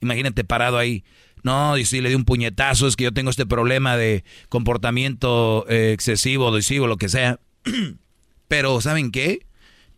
imagínate 0.02 0.44
parado 0.44 0.78
ahí. 0.78 1.04
No, 1.44 1.78
y 1.78 1.86
si 1.86 2.02
le 2.02 2.10
di 2.10 2.16
un 2.16 2.26
puñetazo, 2.26 2.88
es 2.88 2.96
que 2.96 3.04
yo 3.04 3.12
tengo 3.12 3.30
este 3.30 3.46
problema 3.46 3.98
de 3.98 4.24
comportamiento 4.50 5.66
eh, 5.70 5.92
excesivo, 5.94 6.48
adhesivo, 6.48 6.88
lo 6.88 6.98
que 6.98 7.10
sea. 7.10 7.40
Pero, 8.48 8.82
¿saben 8.82 9.12
qué? 9.12 9.46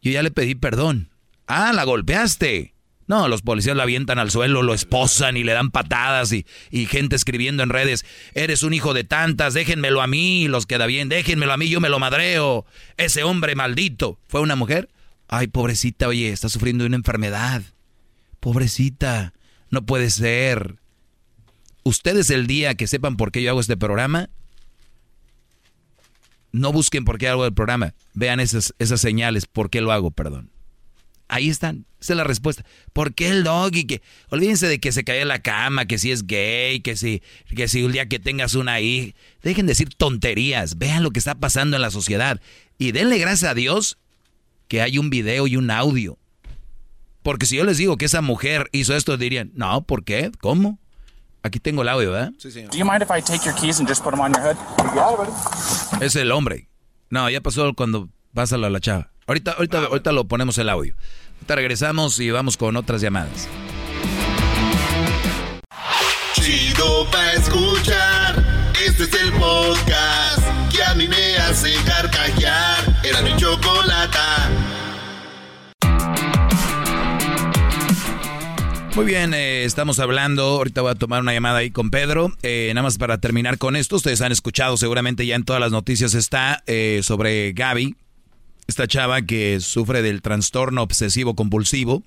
Yo 0.02 0.12
ya 0.12 0.24
le 0.24 0.32
pedí 0.32 0.56
perdón. 0.56 1.10
Ah, 1.46 1.72
la 1.72 1.84
golpeaste. 1.84 2.74
No, 3.08 3.30
los 3.30 3.42
policías 3.42 3.78
la 3.78 3.84
avientan 3.84 4.20
al 4.20 4.32
suelo, 4.32 4.62
lo 4.62 4.74
esposan 4.74 5.38
y 5.38 5.44
le 5.46 5.54
dan 5.54 5.72
patadas 5.72 6.34
y, 6.34 6.46
y 6.70 6.88
gente 6.88 7.16
escribiendo 7.16 7.64
en 7.64 7.70
redes, 7.70 8.06
eres 8.34 8.64
un 8.64 8.74
hijo 8.74 8.94
de 8.94 9.06
tantas, 9.06 9.54
déjenmelo 9.54 10.02
a 10.02 10.08
mí, 10.08 10.50
los 10.50 10.66
queda 10.66 10.86
bien, 10.86 11.08
déjenmelo 11.08 11.54
a 11.54 11.58
mí, 11.58 11.70
yo 11.70 11.80
me 11.80 11.88
lo 11.88 12.00
madreo. 12.00 12.66
Ese 12.98 13.24
hombre 13.24 13.56
maldito. 13.56 14.20
¿Fue 14.28 14.42
una 14.42 14.58
mujer? 14.58 14.90
Ay, 15.30 15.48
pobrecita, 15.48 16.10
oye, 16.10 16.32
está 16.32 16.50
sufriendo 16.50 16.84
de 16.84 16.90
una 16.90 16.98
enfermedad. 16.98 17.64
Pobrecita, 18.42 19.34
no 19.70 19.86
puede 19.86 20.10
ser. 20.10 20.76
Ustedes 21.84 22.30
el 22.30 22.46
día 22.46 22.76
que 22.76 22.88
sepan 22.88 23.16
por 23.16 23.32
qué 23.32 23.42
yo 23.42 23.52
hago 23.52 23.62
este 23.62 23.78
programa, 23.78 24.30
no 26.52 26.74
busquen 26.74 27.06
por 27.06 27.18
qué 27.18 27.30
hago 27.30 27.46
el 27.46 27.54
programa. 27.54 27.94
Vean 28.14 28.42
esas, 28.42 28.74
esas 28.80 29.00
señales, 29.00 29.46
por 29.46 29.70
qué 29.70 29.80
lo 29.80 29.94
hago, 29.94 30.12
perdón. 30.12 30.50
Ahí 31.28 31.50
están. 31.50 31.86
Esa 32.00 32.14
es 32.14 32.18
la 32.18 32.24
respuesta. 32.24 32.64
¿Por 32.94 33.14
qué 33.14 33.28
el 33.30 33.44
doggy? 33.44 33.86
Que, 33.86 34.02
olvídense 34.30 34.68
de 34.68 34.80
que 34.80 34.92
se 34.92 35.04
cayó 35.04 35.22
en 35.22 35.28
la 35.28 35.42
cama, 35.42 35.86
que 35.86 35.98
si 35.98 36.12
es 36.12 36.26
gay, 36.26 36.80
que 36.80 36.96
si, 36.96 37.22
que 37.56 37.68
si 37.68 37.84
un 37.84 37.92
día 37.92 38.08
que 38.08 38.20
tengas 38.20 38.56
una 38.56 38.80
hija. 38.80 39.14
Dejen 39.42 39.66
de 39.66 39.72
decir 39.72 39.90
tonterías. 39.96 40.78
Vean 40.78 41.04
lo 41.04 41.12
que 41.12 41.20
está 41.20 41.36
pasando 41.36 41.76
en 41.76 41.82
la 41.82 41.92
sociedad. 41.92 42.40
Y 42.78 42.92
denle 42.92 43.18
gracias 43.18 43.52
a 43.52 43.54
Dios 43.54 43.98
que 44.68 44.82
hay 44.82 44.98
un 44.98 45.10
video 45.10 45.48
y 45.48 45.58
un 45.58 45.72
audio. 45.72 46.18
Porque 47.24 47.46
si 47.46 47.58
yo 47.58 47.66
les 47.66 47.78
digo 47.78 47.98
que 47.98 48.06
esa 48.06 48.22
mujer 48.22 48.70
hizo 48.72 48.96
esto, 48.96 49.18
dirían, 49.18 49.52
no, 49.54 49.82
¿por 49.82 50.06
qué? 50.06 50.32
¿Cómo? 50.40 50.80
Aquí 51.44 51.60
tengo 51.60 51.82
el 51.82 51.90
audio, 51.90 52.12
¿verdad? 52.12 52.32
Sí, 52.38 52.52
señor. 52.52 52.72
Do 52.72 52.78
you 52.78 52.86
mind 52.86 53.02
if 53.02 53.10
I 53.10 53.22
take 53.22 53.44
your 53.46 53.56
keys 53.56 53.80
and 53.80 53.88
just 53.88 54.04
put 54.04 54.12
them 54.12 54.22
on 54.22 54.34
your 54.34 54.42
hood? 54.42 54.58
Yeah, 54.96 55.16
buddy. 55.16 56.06
Es 56.06 56.16
el 56.16 56.32
hombre. 56.32 56.70
No, 57.10 57.30
ya 57.30 57.42
pasó 57.42 57.74
cuando 57.74 58.10
pásalo 58.34 58.68
a 58.68 58.70
la 58.70 58.80
chava. 58.80 59.12
Ahorita, 59.28 59.52
ahorita, 59.52 59.80
ahorita 59.88 60.12
lo 60.14 60.24
ponemos 60.24 60.58
el 60.58 60.70
audio. 60.70 60.96
Ahorita 61.36 61.56
regresamos 61.56 62.18
y 62.22 62.32
vamos 62.32 62.56
con 62.56 62.78
otras 62.78 63.02
llamadas. 63.02 63.50
Chido 66.34 67.06
pa' 67.12 67.34
escuchar. 67.34 68.72
Este 68.86 69.04
es 69.04 69.14
el 69.22 69.34
podcast 69.34 70.72
que 70.72 70.82
a 70.82 70.96
mí 70.96 71.10
me 71.10 71.36
hace 71.40 71.74
carcajear. 71.86 73.02
Era 73.04 73.22
mi 73.22 73.36
chocolata. 73.36 74.50
Muy 78.96 79.06
bien, 79.06 79.34
eh, 79.34 79.66
estamos 79.66 80.00
hablando, 80.00 80.44
ahorita 80.44 80.82
voy 80.82 80.92
a 80.92 80.96
tomar 80.96 81.22
una 81.22 81.34
llamada 81.34 81.60
ahí 81.60 81.70
con 81.70 81.92
Pedro, 81.92 82.32
eh, 82.42 82.72
nada 82.74 82.82
más 82.82 82.98
para 82.98 83.20
terminar 83.20 83.60
con 83.60 83.76
esto, 83.76 83.98
ustedes 83.98 84.22
han 84.22 84.32
escuchado 84.32 84.76
seguramente 84.76 85.24
ya 85.24 85.36
en 85.36 85.44
todas 85.44 85.60
las 85.60 85.72
noticias 85.72 86.16
está 86.16 86.64
eh, 86.66 87.02
sobre 87.04 87.54
Gaby, 87.54 87.96
esta 88.68 88.88
chava 88.88 89.22
que 89.22 89.60
sufre 89.60 90.02
del 90.02 90.22
trastorno 90.22 90.82
obsesivo 90.84 91.36
compulsivo, 91.36 92.04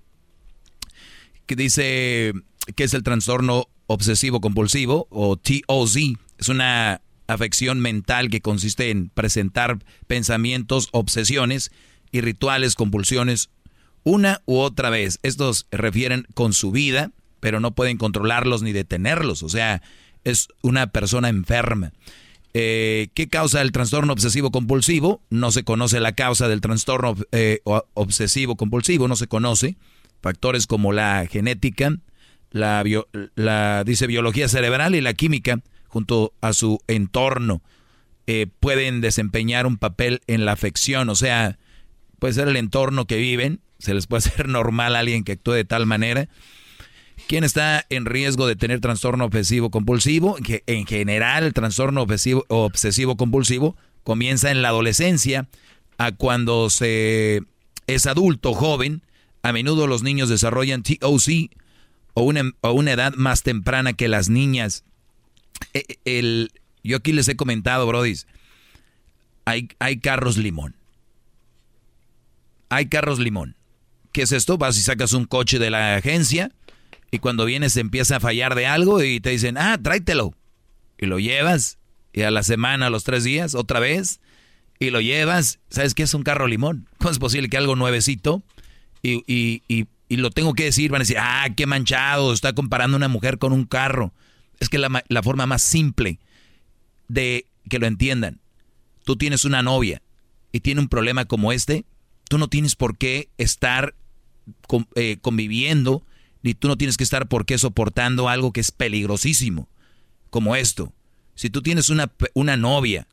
que 1.47 1.57
dice 1.57 2.33
que 2.77 2.85
es 2.85 2.95
el 2.95 3.03
trastorno 3.03 3.67
obsesivo 3.87 4.41
compulsivo 4.41 5.09
o 5.11 5.37
TOZ, 5.37 5.97
es 6.39 6.49
una 6.49 7.01
afección 7.27 7.81
mental 7.81 8.31
que 8.31 8.41
consiste 8.41 8.91
en 8.91 9.09
presentar 9.09 9.79
pensamientos, 10.07 10.89
obsesiones 10.93 11.71
y 12.13 12.21
rituales, 12.21 12.75
compulsiones 12.75 13.51
una 14.05 14.43
u 14.47 14.59
otra 14.59 14.91
vez. 14.91 15.19
Estos 15.23 15.67
refieren 15.71 16.27
con 16.35 16.53
su 16.53 16.71
vida, 16.71 17.13
pero 17.41 17.61
no 17.61 17.75
pueden 17.75 17.97
controlarlos 17.99 18.63
ni 18.63 18.73
detenerlos. 18.73 19.43
O 19.43 19.49
sea, 19.49 19.83
es 20.25 20.49
una 20.63 20.89
persona 20.89 21.29
enferma. 21.29 21.93
Eh, 22.53 23.09
¿Qué 23.15 23.29
causa 23.29 23.63
el 23.63 23.73
trastorno 23.73 24.13
obsesivo 24.13 24.51
compulsivo? 24.51 25.23
No 25.31 25.51
se 25.53 25.63
conoce 25.63 26.01
la 26.01 26.13
causa 26.13 26.49
del 26.49 26.61
trastorno 26.61 27.17
eh, 27.33 27.61
obsesivo 27.95 28.57
compulsivo, 28.57 29.09
no 29.09 29.17
se 29.17 29.29
conoce. 29.29 29.77
Factores 30.21 30.67
como 30.67 30.93
la 30.93 31.27
genética, 31.31 31.97
la, 32.51 32.85
la 33.35 33.85
dice 33.85 34.07
biología 34.07 34.49
cerebral 34.49 34.95
y 34.95 35.01
la 35.01 35.15
química, 35.15 35.61
junto 35.89 36.35
a 36.41 36.53
su 36.53 36.81
entorno, 36.89 37.63
eh, 38.27 38.47
pueden 38.61 39.01
desempeñar 39.01 39.67
un 39.67 39.79
papel 39.79 40.21
en 40.27 40.45
la 40.45 40.53
afección. 40.53 41.09
O 41.09 41.15
sea, 41.15 41.59
puede 42.19 42.35
ser 42.35 42.49
el 42.49 42.57
entorno 42.57 43.07
que 43.07 43.17
viven, 43.17 43.61
se 43.79 43.95
les 43.95 44.07
puede 44.07 44.19
hacer 44.19 44.49
normal 44.51 44.97
a 44.97 45.01
alguien 45.01 45.25
que 45.25 45.33
actúe 45.33 45.53
de 45.53 45.65
tal 45.65 45.87
manera. 45.87 46.29
¿Quién 47.27 47.45
está 47.45 47.87
en 47.91 48.07
riesgo 48.07 48.47
de 48.47 48.57
tener 48.57 48.81
trastorno 48.81 49.25
obsesivo 49.25 49.71
compulsivo? 49.71 50.37
Que 50.37 50.63
en 50.67 50.87
general 50.87 51.45
el 51.45 51.53
trastorno 51.53 52.03
obsesivo, 52.03 53.17
compulsivo 53.17 53.77
comienza 54.03 54.51
en 54.51 54.63
la 54.63 54.69
adolescencia, 54.69 55.49
a 55.99 56.13
cuando 56.13 56.71
se 56.71 57.43
es 57.87 58.07
adulto 58.07 58.55
joven. 58.55 59.03
A 59.43 59.53
menudo 59.53 59.87
los 59.87 60.03
niños 60.03 60.29
desarrollan 60.29 60.83
TOC 60.83 61.51
o 62.15 62.23
una, 62.23 62.53
o 62.61 62.73
una 62.73 62.93
edad 62.93 63.15
más 63.15 63.43
temprana 63.43 63.93
que 63.95 64.09
las 64.09 64.29
niñas. 64.29 64.85
E, 65.73 66.49
yo 66.83 66.97
aquí 66.97 67.13
les 67.13 67.29
he 67.29 67.37
comentado, 67.37 67.87
brodis, 67.87 68.27
hay, 69.45 69.69
hay 69.79 69.99
carros 69.99 70.37
limón. 70.37 70.75
Hay 72.69 72.87
carros 72.87 73.19
limón. 73.19 73.57
¿Qué 74.13 74.23
es 74.23 74.33
esto? 74.33 74.59
Vas 74.59 74.77
y 74.77 74.83
sacas 74.83 75.13
un 75.13 75.25
coche 75.25 75.59
de 75.59 75.71
la 75.71 75.97
agencia 75.97 76.53
y 77.11 77.19
cuando 77.19 77.45
vienes 77.45 77.77
empieza 77.77 78.17
a 78.17 78.21
fallar 78.21 78.55
de 78.55 78.67
algo 78.67 79.03
y 79.03 79.21
te 79.21 79.31
dicen, 79.31 79.59
ah, 79.59 79.79
tráetelo. 79.83 80.35
Y 80.99 81.07
lo 81.07 81.19
llevas 81.19 81.79
y 82.13 82.23
a 82.23 82.31
la 82.31 82.43
semana, 82.43 82.87
a 82.87 82.91
los 82.91 83.05
tres 83.05 83.25
días, 83.25 83.55
otra 83.55 83.81
vez, 83.81 84.21
y 84.79 84.91
lo 84.91 85.01
llevas. 85.01 85.59
¿Sabes 85.71 85.95
qué 85.95 86.03
es 86.05 86.15
un 86.15 86.23
carro 86.23 86.47
limón? 86.47 86.89
¿Cómo 86.99 87.11
es 87.11 87.19
posible 87.19 87.49
que 87.49 87.57
algo 87.57 87.77
nuevecito 87.77 88.43
y, 89.03 89.23
y, 89.27 89.63
y, 89.69 89.87
y 90.09 90.17
lo 90.17 90.31
tengo 90.31 90.55
que 90.55 90.65
decir? 90.65 90.91
Van 90.91 91.01
a 91.01 91.05
decir, 91.05 91.19
ah, 91.19 91.49
qué 91.57 91.67
manchado, 91.67 92.33
está 92.33 92.53
comparando 92.53 92.97
una 92.97 93.09
mujer 93.09 93.39
con 93.39 93.53
un 93.53 93.65
carro. 93.65 94.13
Es 94.59 94.69
que 94.69 94.79
la, 94.79 95.05
la 95.09 95.23
forma 95.23 95.47
más 95.47 95.63
simple 95.63 96.19
de 97.09 97.47
que 97.69 97.79
lo 97.79 97.87
entiendan. 97.87 98.41
Tú 99.05 99.17
tienes 99.17 99.45
una 99.45 99.63
novia 99.63 100.03
y 100.53 100.61
tiene 100.61 100.81
un 100.81 100.89
problema 100.89 101.25
como 101.25 101.53
este, 101.53 101.85
tú 102.29 102.39
no 102.39 102.49
tienes 102.49 102.77
por 102.77 102.97
qué 102.97 103.29
estar 103.39 103.95
eh, 104.95 105.19
conviviendo, 105.21 106.05
ni 106.43 106.55
tú 106.55 106.69
no 106.69 106.77
tienes 106.77 106.97
que 106.97 107.05
estar 107.05 107.29
por 107.29 107.47
qué 107.47 107.59
soportando 107.59 108.29
algo 108.29 108.53
que 108.53 108.61
es 108.61 108.71
peligrosísimo, 108.71 109.69
como 110.31 110.57
esto. 110.57 110.93
Si 111.35 111.51
tú 111.51 111.63
tienes 111.63 111.89
una, 111.89 112.13
una 112.35 112.57
novia 112.57 113.07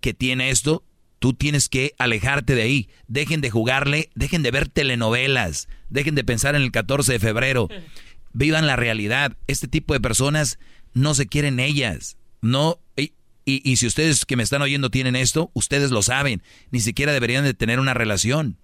que 0.00 0.14
tiene 0.14 0.50
esto, 0.50 0.84
tú 1.18 1.34
tienes 1.34 1.68
que 1.68 1.94
alejarte 1.98 2.54
de 2.54 2.62
ahí. 2.62 2.88
Dejen 3.06 3.40
de 3.40 3.50
jugarle, 3.50 4.10
dejen 4.14 4.42
de 4.42 4.50
ver 4.50 4.68
telenovelas, 4.68 5.68
dejen 5.88 6.14
de 6.14 6.24
pensar 6.24 6.54
en 6.54 6.62
el 6.62 6.72
14 6.72 7.12
de 7.12 7.18
febrero. 7.20 7.68
Vivan 8.32 8.66
la 8.66 8.76
realidad. 8.76 9.36
Este 9.46 9.68
tipo 9.68 9.94
de 9.94 10.00
personas 10.00 10.58
no 10.94 11.14
se 11.14 11.26
quieren 11.26 11.60
ellas. 11.60 12.16
No, 12.40 12.80
y, 12.96 13.12
y, 13.44 13.76
si 13.76 13.86
ustedes 13.86 14.24
que 14.24 14.36
me 14.36 14.42
están 14.42 14.62
oyendo 14.62 14.90
tienen 14.90 15.14
esto, 15.16 15.50
ustedes 15.54 15.90
lo 15.90 16.02
saben. 16.02 16.42
Ni 16.70 16.80
siquiera 16.80 17.12
deberían 17.12 17.44
de 17.44 17.54
tener 17.54 17.80
una 17.80 17.94
relación 17.94 18.56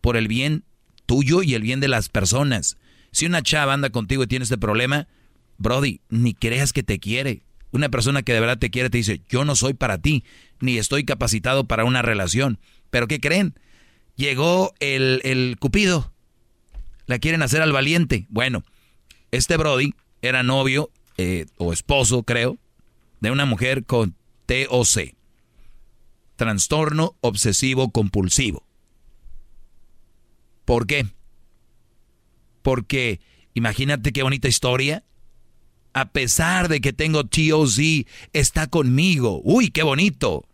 por 0.00 0.16
el 0.16 0.28
bien 0.28 0.64
tuyo 1.06 1.42
y 1.42 1.54
el 1.54 1.62
bien 1.62 1.80
de 1.80 1.88
las 1.88 2.08
personas. 2.08 2.78
Si 3.10 3.26
una 3.26 3.42
chava 3.42 3.72
anda 3.72 3.90
contigo 3.90 4.22
y 4.22 4.26
tiene 4.26 4.44
este 4.44 4.58
problema, 4.58 5.08
Brody, 5.58 6.00
ni 6.08 6.34
creas 6.34 6.72
que 6.72 6.82
te 6.82 6.98
quiere. 6.98 7.42
Una 7.72 7.88
persona 7.88 8.22
que 8.22 8.32
de 8.32 8.40
verdad 8.40 8.58
te 8.58 8.70
quiere 8.70 8.90
te 8.90 8.98
dice, 8.98 9.22
yo 9.28 9.44
no 9.44 9.56
soy 9.56 9.74
para 9.74 9.98
ti, 9.98 10.24
ni 10.60 10.78
estoy 10.78 11.04
capacitado 11.04 11.66
para 11.66 11.84
una 11.84 12.02
relación. 12.02 12.58
Pero 12.90 13.08
¿qué 13.08 13.20
creen? 13.20 13.58
Llegó 14.16 14.72
el, 14.80 15.20
el 15.24 15.56
Cupido. 15.58 16.12
La 17.06 17.18
quieren 17.18 17.42
hacer 17.42 17.62
al 17.62 17.72
valiente. 17.72 18.26
Bueno, 18.28 18.62
este 19.30 19.56
Brody 19.56 19.94
era 20.22 20.42
novio 20.42 20.90
eh, 21.18 21.46
o 21.56 21.72
esposo, 21.72 22.22
creo, 22.22 22.58
de 23.20 23.30
una 23.30 23.46
mujer 23.46 23.84
con 23.84 24.14
TOC. 24.46 25.14
Trastorno 26.36 27.16
obsesivo 27.20 27.90
compulsivo. 27.90 28.66
¿Por 30.64 30.86
qué? 30.86 31.06
Porque 32.66 33.20
imagínate 33.54 34.12
qué 34.12 34.24
bonita 34.24 34.48
historia. 34.48 35.04
A 35.92 36.10
pesar 36.10 36.68
de 36.68 36.80
que 36.80 36.92
tengo 36.92 37.22
TOC, 37.22 38.08
está 38.32 38.66
conmigo. 38.66 39.40
Uy, 39.44 39.70
qué 39.70 39.84
bonito. 39.84 40.44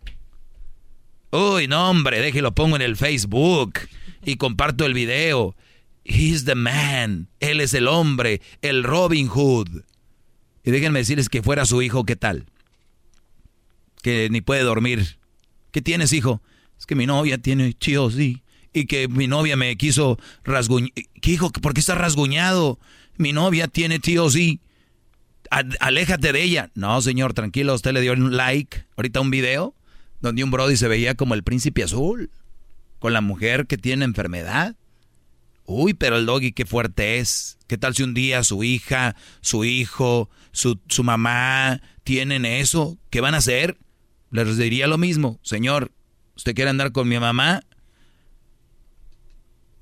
Uy, 1.30 1.68
no, 1.68 1.88
hombre, 1.88 2.20
déjelo, 2.20 2.54
pongo 2.54 2.76
en 2.76 2.82
el 2.82 2.98
Facebook 2.98 3.78
y 4.26 4.36
comparto 4.36 4.84
el 4.84 4.92
video. 4.92 5.56
He's 6.04 6.44
the 6.44 6.54
man. 6.54 7.28
Él 7.40 7.62
es 7.62 7.72
el 7.72 7.88
hombre, 7.88 8.42
el 8.60 8.84
Robin 8.84 9.28
Hood. 9.28 9.80
Y 10.64 10.70
déjenme 10.70 10.98
decirles 10.98 11.30
que 11.30 11.42
fuera 11.42 11.64
su 11.64 11.80
hijo, 11.80 12.04
¿qué 12.04 12.16
tal? 12.16 12.44
Que 14.02 14.28
ni 14.30 14.42
puede 14.42 14.64
dormir. 14.64 15.16
¿Qué 15.70 15.80
tienes, 15.80 16.12
hijo? 16.12 16.42
Es 16.78 16.84
que 16.84 16.94
mi 16.94 17.06
novia 17.06 17.38
tiene 17.38 17.72
TOC 17.72 18.41
y 18.72 18.86
que 18.86 19.08
mi 19.08 19.26
novia 19.26 19.56
me 19.56 19.76
quiso 19.76 20.18
rasguñar. 20.44 20.92
¿Qué 21.20 21.30
hijo? 21.30 21.50
¿Por 21.50 21.74
qué 21.74 21.80
está 21.80 21.94
rasguñado? 21.94 22.78
Mi 23.16 23.32
novia 23.32 23.68
tiene 23.68 23.98
tío 23.98 24.30
sí. 24.30 24.60
Aléjate 25.50 26.32
de 26.32 26.42
ella. 26.42 26.70
No, 26.74 27.02
señor, 27.02 27.34
tranquilo. 27.34 27.74
Usted 27.74 27.92
le 27.92 28.00
dio 28.00 28.12
un 28.14 28.36
like, 28.36 28.86
ahorita 28.96 29.20
un 29.20 29.30
video, 29.30 29.74
donde 30.20 30.42
un 30.42 30.50
Brody 30.50 30.76
se 30.76 30.88
veía 30.88 31.14
como 31.14 31.34
el 31.34 31.42
príncipe 31.42 31.82
azul, 31.82 32.30
con 32.98 33.12
la 33.12 33.20
mujer 33.20 33.66
que 33.66 33.76
tiene 33.76 34.04
enfermedad. 34.04 34.76
Uy, 35.64 35.94
pero 35.94 36.16
el 36.16 36.26
doggy 36.26 36.52
qué 36.52 36.64
fuerte 36.64 37.18
es. 37.18 37.58
¿Qué 37.66 37.76
tal 37.78 37.94
si 37.94 38.02
un 38.02 38.14
día 38.14 38.42
su 38.44 38.64
hija, 38.64 39.14
su 39.40 39.64
hijo, 39.64 40.30
su, 40.52 40.80
su 40.88 41.04
mamá 41.04 41.80
tienen 42.04 42.44
eso? 42.44 42.98
¿Qué 43.10 43.20
van 43.20 43.34
a 43.34 43.38
hacer? 43.38 43.78
Les 44.30 44.56
diría 44.56 44.86
lo 44.86 44.98
mismo. 44.98 45.38
Señor, 45.42 45.92
¿usted 46.34 46.54
quiere 46.54 46.70
andar 46.70 46.92
con 46.92 47.08
mi 47.08 47.18
mamá? 47.18 47.62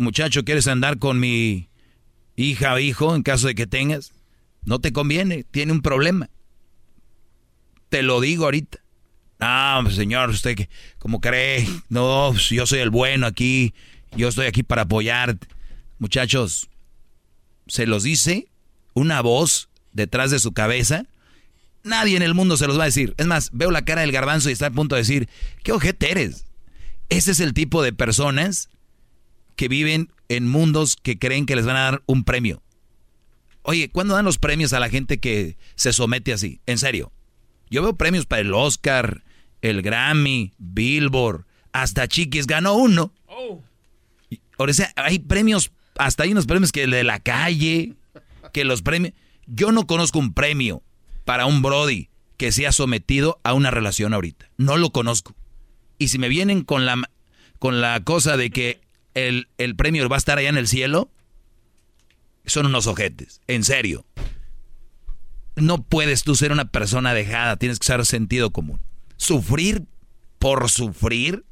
Muchacho, 0.01 0.45
¿quieres 0.45 0.67
andar 0.67 0.99
con 0.99 1.21
mi 1.21 1.69
hija 2.37 2.75
o 2.75 2.79
hijo 2.79 3.15
en 3.15 3.23
caso 3.23 3.47
de 3.47 3.55
que 3.55 3.67
tengas? 3.67 4.13
No 4.65 4.79
te 4.81 4.93
conviene, 4.93 5.45
tiene 5.45 5.73
un 5.73 5.83
problema. 5.83 6.31
Te 7.89 8.03
lo 8.03 8.21
digo 8.21 8.45
ahorita. 8.45 8.79
Pues, 9.83 9.95
señor, 9.95 10.31
usted 10.31 10.69
como 10.99 11.21
cree, 11.21 11.67
no, 11.89 12.31
pues, 12.33 12.51
yo 12.51 12.67
soy 12.67 12.81
el 12.81 12.91
bueno 12.91 13.27
aquí, 13.27 13.75
yo 14.15 14.29
estoy 14.29 14.47
aquí 14.47 14.63
para 14.63 14.83
apoyar. 14.83 15.39
Muchachos, 15.99 16.69
se 17.67 17.87
los 17.87 18.03
dice 18.03 18.49
una 18.95 19.23
voz 19.23 19.69
detrás 19.93 20.31
de 20.31 20.39
su 20.39 20.53
cabeza. 20.53 21.07
Nadie 21.83 22.17
en 22.17 22.23
el 22.23 22.35
mundo 22.35 22.59
se 22.59 22.67
los 22.67 22.79
va 22.79 22.83
a 22.83 22.87
decir. 22.87 23.15
Es 23.17 23.27
más, 23.27 23.51
veo 23.53 23.71
la 23.71 23.85
cara 23.85 24.03
del 24.03 24.13
garbanzo 24.13 24.51
y 24.51 24.53
está 24.53 24.67
a 24.67 24.71
punto 24.71 24.95
de 24.95 25.01
decir, 25.01 25.29
¿qué 25.63 25.73
ojete 25.73 26.11
eres? 26.11 26.45
Ese 27.09 27.31
es 27.31 27.41
el 27.41 27.55
tipo 27.55 27.83
de 27.83 27.93
personas 27.93 28.69
que 29.57 29.69
viven 29.69 30.13
en 30.29 30.49
mundos 30.49 30.97
que 30.97 31.19
creen 31.19 31.47
que 31.47 31.57
les 31.57 31.67
van 31.67 31.77
a 31.77 31.83
dar 31.83 32.03
un 32.07 32.25
premio. 32.25 32.63
Oye, 33.63 33.91
¿cuándo 33.91 34.15
dan 34.15 34.25
los 34.25 34.39
premios 34.39 34.73
a 34.73 34.81
la 34.81 34.89
gente 34.89 35.19
que 35.19 35.57
se 35.75 35.93
somete 35.93 36.33
así? 36.33 36.61
En 36.67 36.79
serio. 36.79 37.13
Yo 37.69 37.83
veo 37.83 37.97
premios 37.97 38.27
para 38.27 38.43
el 38.43 38.53
Oscar, 38.55 39.23
el 39.63 39.83
Grammy, 39.83 40.53
Billboard, 40.59 41.45
hasta 41.73 42.09
Chiquis 42.09 42.47
ganó 42.47 42.75
uno. 42.75 43.13
Oh. 43.27 43.63
O 44.57 44.73
sea, 44.73 44.93
hay 44.97 45.19
premios, 45.19 45.73
hasta 45.97 46.25
hay 46.25 46.33
unos 46.33 46.47
premios 46.47 46.73
que 46.73 46.87
de 46.87 47.05
la 47.05 47.21
calle, 47.21 47.95
que 48.53 48.65
los 48.65 48.83
premios... 48.83 49.15
Yo 49.47 49.73
no 49.73 49.87
conozco 49.87 50.19
un 50.19 50.33
premio 50.33 50.83
para 51.25 51.47
un 51.47 51.63
Brody 51.63 52.09
que 52.37 52.53
se 52.53 52.67
ha 52.67 52.73
sometido 52.73 53.41
a 53.43 53.53
una 53.53 53.71
relación 53.71 54.15
ahorita. 54.15 54.51
No 54.57 54.77
lo 54.77 54.91
conozco. 54.91 55.35
Y 55.99 56.09
si 56.09 56.19
me 56.19 56.29
vienen 56.29 56.63
con 56.63 56.87
la, 56.87 57.11
con 57.59 57.81
la 57.81 58.03
cosa 58.03 58.37
de 58.37 58.51
que 58.51 58.81
el, 59.15 59.49
el 59.59 59.77
premio 59.77 60.09
va 60.09 60.17
a 60.17 60.19
estar 60.19 60.39
allá 60.39 60.49
en 60.49 60.59
el 60.59 60.69
cielo, 60.69 61.11
son 62.47 62.67
unos 62.67 62.87
ojetes. 62.87 63.41
En 63.47 63.65
serio. 63.65 64.05
No 65.57 65.83
puedes 65.83 66.23
tú 66.23 66.35
ser 66.35 66.53
una 66.53 66.67
persona 66.67 67.13
dejada, 67.13 67.57
tienes 67.57 67.79
que 67.79 67.87
ser 67.87 68.05
sentido 68.07 68.51
común. 68.51 68.81
Sufrir 69.17 69.85
por 70.39 70.71
sufrir. 70.71 71.45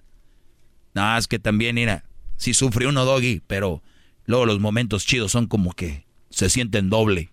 No, 0.95 1.17
es 1.17 1.29
que 1.29 1.39
también, 1.39 1.75
mira, 1.75 2.05
si 2.37 2.55
sufre 2.55 2.87
uno 2.87 3.05
doggy, 3.05 3.43
pero 3.47 3.83
luego 4.25 4.47
los 4.47 4.61
momentos 4.61 5.05
chidos 5.05 5.33
son 5.33 5.47
como 5.47 5.73
que 5.73 6.07
se 6.31 6.49
sienten 6.49 6.89
doble. 6.89 7.31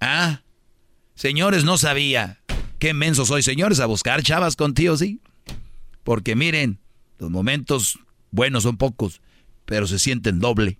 Ah, 0.00 0.42
señores, 1.14 1.64
no 1.64 1.78
sabía. 1.78 2.40
Qué 2.78 2.94
menso 2.94 3.24
soy, 3.24 3.42
señores, 3.42 3.80
a 3.80 3.86
buscar 3.86 4.22
chavas 4.22 4.56
contigo, 4.56 4.96
sí. 4.96 5.20
Porque 6.02 6.34
miren, 6.34 6.80
los 7.18 7.30
momentos 7.30 7.98
buenos 8.32 8.64
son 8.64 8.76
pocos, 8.76 9.20
pero 9.64 9.86
se 9.86 10.00
sienten 10.00 10.40
doble. 10.40 10.78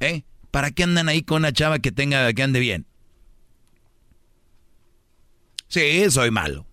¿Eh? 0.00 0.22
¿Para 0.50 0.70
qué 0.70 0.84
andan 0.84 1.08
ahí 1.08 1.22
con 1.22 1.38
una 1.42 1.52
chava 1.52 1.80
que 1.80 1.92
tenga, 1.92 2.32
que 2.32 2.42
ande 2.42 2.60
bien? 2.60 2.86
Sí, 5.68 6.10
soy 6.10 6.30
malo. 6.30 6.66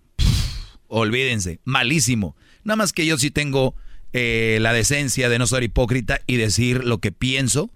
olvídense, 0.88 1.60
malísimo. 1.64 2.36
Nada 2.62 2.76
más 2.76 2.92
que 2.92 3.04
yo 3.04 3.18
sí 3.18 3.30
tengo 3.30 3.74
eh, 4.12 4.58
la 4.60 4.72
decencia 4.72 5.28
de 5.28 5.38
no 5.38 5.46
ser 5.46 5.64
hipócrita 5.64 6.20
y 6.26 6.36
decir 6.36 6.84
lo 6.84 6.98
que 6.98 7.12
pienso 7.12 7.70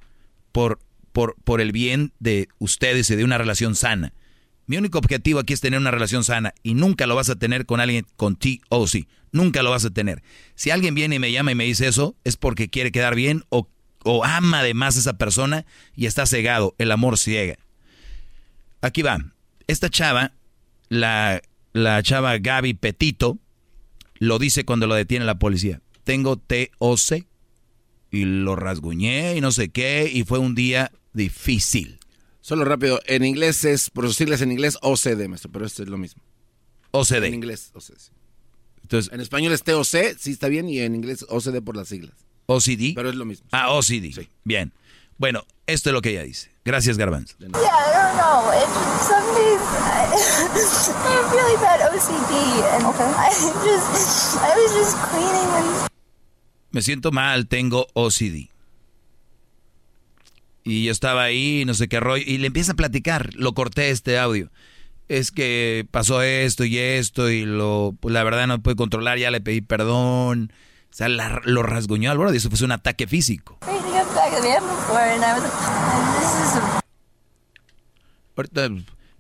por, 0.53 0.81
por, 1.13 1.37
por 1.45 1.61
el 1.61 1.73
bien 1.73 2.13
de 2.21 2.49
ustedes 2.59 3.11
y 3.11 3.17
de 3.17 3.25
una 3.25 3.37
relación 3.37 3.75
sana. 3.75 4.15
Mi 4.69 4.77
único 4.77 4.99
objetivo 4.99 5.41
aquí 5.41 5.55
es 5.55 5.63
tener 5.63 5.81
una 5.81 5.91
relación 5.91 6.23
sana 6.25 6.53
y 6.63 6.75
nunca 6.75 7.07
lo 7.07 7.15
vas 7.15 7.31
a 7.31 7.37
tener 7.37 7.65
con 7.65 7.81
alguien 7.81 8.07
con 8.17 8.39
sí. 8.41 8.61
Nunca 9.33 9.63
lo 9.63 9.71
vas 9.71 9.87
a 9.87 9.91
tener. 9.91 10.23
Si 10.55 10.71
alguien 10.71 10.95
viene 10.95 11.17
y 11.17 11.19
me 11.19 11.33
llama 11.33 11.53
y 11.53 11.55
me 11.55 11.65
dice 11.65 11.89
eso, 11.89 12.17
es 12.25 12.37
porque 12.37 12.69
quiere 12.69 12.93
quedar 12.93 13.15
bien 13.15 13.45
o, 13.49 13.67
o 14.05 14.25
ama 14.27 14.61
además 14.61 14.97
a 14.97 15.01
esa 15.01 15.17
persona 15.17 15.65
y 15.97 16.05
está 16.05 16.27
cegado. 16.27 16.75
El 16.77 16.93
amor 16.93 17.17
ciega. 17.17 17.57
Aquí 18.83 19.01
va. 19.01 19.19
Esta 19.67 19.89
chava 19.89 20.33
la, 20.91 21.41
la 21.73 22.03
chava 22.03 22.37
Gaby 22.37 22.75
Petito 22.75 23.39
lo 24.19 24.39
dice 24.39 24.67
cuando 24.67 24.87
lo 24.87 24.95
detiene 24.95 25.25
la 25.25 25.39
policía. 25.39 25.81
Tengo 26.05 26.37
TOC 26.37 27.25
y 28.11 28.25
lo 28.25 28.55
rasguñé 28.55 29.35
y 29.35 29.41
no 29.41 29.51
sé 29.51 29.71
qué 29.71 30.11
y 30.13 30.25
fue 30.25 30.39
un 30.39 30.55
día 30.55 30.93
difícil. 31.15 31.98
Solo 32.49 32.65
rápido, 32.65 32.99
en 33.05 33.27
inglés 33.27 33.63
es, 33.67 33.91
por 33.91 34.07
sus 34.07 34.17
siglas 34.17 34.41
en 34.41 34.51
inglés, 34.51 34.79
OCD, 34.81 35.29
maestro, 35.29 35.53
pero 35.53 35.67
esto 35.67 35.83
es 35.83 35.91
lo 35.91 35.99
mismo. 35.99 36.23
OCD. 36.93 37.25
En 37.25 37.35
inglés, 37.35 37.73
OCD. 37.75 38.11
Entonces, 38.81 39.13
en 39.13 39.21
español 39.21 39.53
es 39.53 39.63
TOC, 39.63 40.17
sí 40.19 40.31
está 40.31 40.49
bien, 40.49 40.67
y 40.67 40.79
en 40.79 40.95
inglés 40.95 41.27
OCD 41.29 41.61
por 41.63 41.77
las 41.77 41.89
siglas. 41.89 42.15
OCD. 42.47 42.95
Pero 42.95 43.11
es 43.11 43.17
lo 43.17 43.27
mismo. 43.27 43.47
Ah, 43.53 43.75
OCD. 43.75 44.15
Sí. 44.15 44.31
Bien. 44.45 44.73
Bueno, 45.19 45.45
esto 45.67 45.91
es 45.91 45.93
lo 45.93 46.01
que 46.01 46.09
ella 46.13 46.23
dice. 46.23 46.51
Gracias, 46.65 46.97
Garbanzo. 46.97 47.37
Yeah, 47.39 47.49
I 47.49 47.53
don't 47.53 48.17
know. 48.17 48.51
It, 48.55 48.67
some 49.05 49.29
days 49.35 49.61
I, 49.85 50.09
I 51.05 51.17
have 51.17 51.31
really 51.31 51.57
bad 51.59 51.81
OCD, 51.93 52.33
and 52.73 52.87
I 52.97 53.29
just 53.63 54.39
I 54.39 54.57
was 54.57 54.73
just 54.73 54.97
cleaning 55.11 55.51
and. 55.53 55.91
Me 56.71 56.81
siento 56.81 57.13
mal, 57.13 57.47
tengo 57.47 57.89
OCD. 57.93 58.49
Y 60.69 60.85
yo 60.85 60.93
estaba 60.93 61.23
ahí, 61.23 61.65
no 61.65 61.73
sé 61.73 61.89
qué 61.89 61.99
rollo, 61.99 62.23
y 62.27 62.37
le 62.39 62.47
empieza 62.47 62.73
a 62.73 62.77
platicar. 62.77 63.31
Lo 63.35 63.55
corté 63.55 63.91
este 63.91 64.19
audio. 64.19 64.51
Es 65.09 65.31
que 65.31 65.87
pasó 65.91 66.21
esto 66.21 66.65
y 66.65 66.77
esto, 66.77 67.31
y 67.31 67.47
lo, 67.47 67.97
pues 67.99 68.13
la 68.13 68.23
verdad 68.23 68.47
no 68.47 68.63
pude 68.63 68.77
controlar, 68.77 69.19
ya 69.19 69.31
le 69.31 69.41
pedí 69.41 69.63
perdón. 69.63 70.53
O 70.91 70.95
sea, 70.95 71.09
la, 71.09 71.41
lo 71.45 71.63
rasguñó 71.63 72.11
al 72.11 72.19
borde 72.19 72.35
y 72.35 72.37
eso 72.37 72.51
fue 72.51 72.65
un 72.67 72.73
ataque 72.73 73.07
físico. 73.07 73.59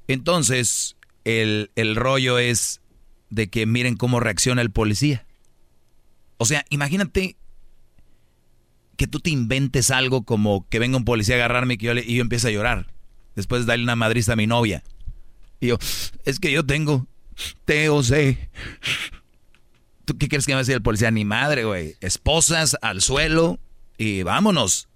Entonces, 0.06 0.96
el, 1.24 1.70
el 1.76 1.96
rollo 1.96 2.38
es 2.38 2.82
de 3.30 3.48
que 3.48 3.64
miren 3.64 3.96
cómo 3.96 4.20
reacciona 4.20 4.60
el 4.60 4.70
policía. 4.70 5.24
O 6.36 6.44
sea, 6.44 6.64
imagínate 6.68 7.36
que 8.98 9.06
tú 9.06 9.20
te 9.20 9.30
inventes 9.30 9.90
algo 9.92 10.24
como 10.24 10.68
que 10.68 10.80
venga 10.80 10.96
un 10.96 11.04
policía 11.04 11.36
a 11.36 11.38
agarrarme 11.38 11.74
y, 11.74 11.78
que 11.78 11.86
yo, 11.86 11.94
le, 11.94 12.04
y 12.04 12.16
yo 12.16 12.20
empiece 12.20 12.48
a 12.48 12.50
llorar. 12.50 12.92
Después 13.36 13.62
de 13.62 13.68
darle 13.68 13.84
una 13.84 13.96
madriza 13.96 14.32
a 14.32 14.36
mi 14.36 14.48
novia. 14.48 14.82
Y 15.60 15.68
yo, 15.68 15.78
es 16.24 16.40
que 16.40 16.50
yo 16.50 16.66
tengo 16.66 17.06
TOC. 17.64 18.36
¿Tú 20.04 20.18
qué 20.18 20.28
crees 20.28 20.46
que 20.46 20.50
me 20.50 20.54
va 20.54 20.58
a 20.58 20.62
decir 20.62 20.74
el 20.74 20.82
policía? 20.82 21.12
Ni 21.12 21.24
madre, 21.24 21.64
güey. 21.64 21.94
Esposas 22.00 22.76
al 22.82 23.00
suelo 23.00 23.60
y 23.98 24.24
vámonos. 24.24 24.88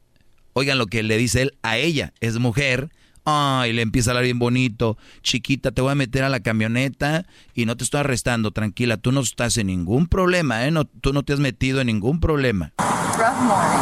Oigan 0.52 0.78
lo 0.78 0.88
que 0.88 1.04
le 1.04 1.16
dice 1.16 1.42
él 1.42 1.54
a 1.62 1.78
ella. 1.78 2.12
Es 2.18 2.38
mujer. 2.38 2.90
Ay, 3.24 3.72
le 3.72 3.82
empieza 3.82 4.10
a 4.10 4.12
hablar 4.12 4.24
bien 4.24 4.38
bonito. 4.38 4.96
Chiquita, 5.22 5.70
te 5.70 5.80
voy 5.80 5.92
a 5.92 5.94
meter 5.94 6.24
a 6.24 6.28
la 6.28 6.40
camioneta 6.40 7.24
y 7.54 7.66
no 7.66 7.76
te 7.76 7.84
estoy 7.84 8.00
arrestando. 8.00 8.50
Tranquila, 8.50 8.96
tú 8.96 9.12
no 9.12 9.20
estás 9.20 9.56
en 9.58 9.68
ningún 9.68 10.08
problema, 10.08 10.64
¿eh? 10.66 10.70
No, 10.70 10.84
tú 10.84 11.12
no 11.12 11.22
te 11.22 11.32
has 11.32 11.38
metido 11.38 11.80
en 11.80 11.86
ningún 11.86 12.20
problema. 12.20 12.72
Rough 13.18 13.38
morning. 13.42 13.78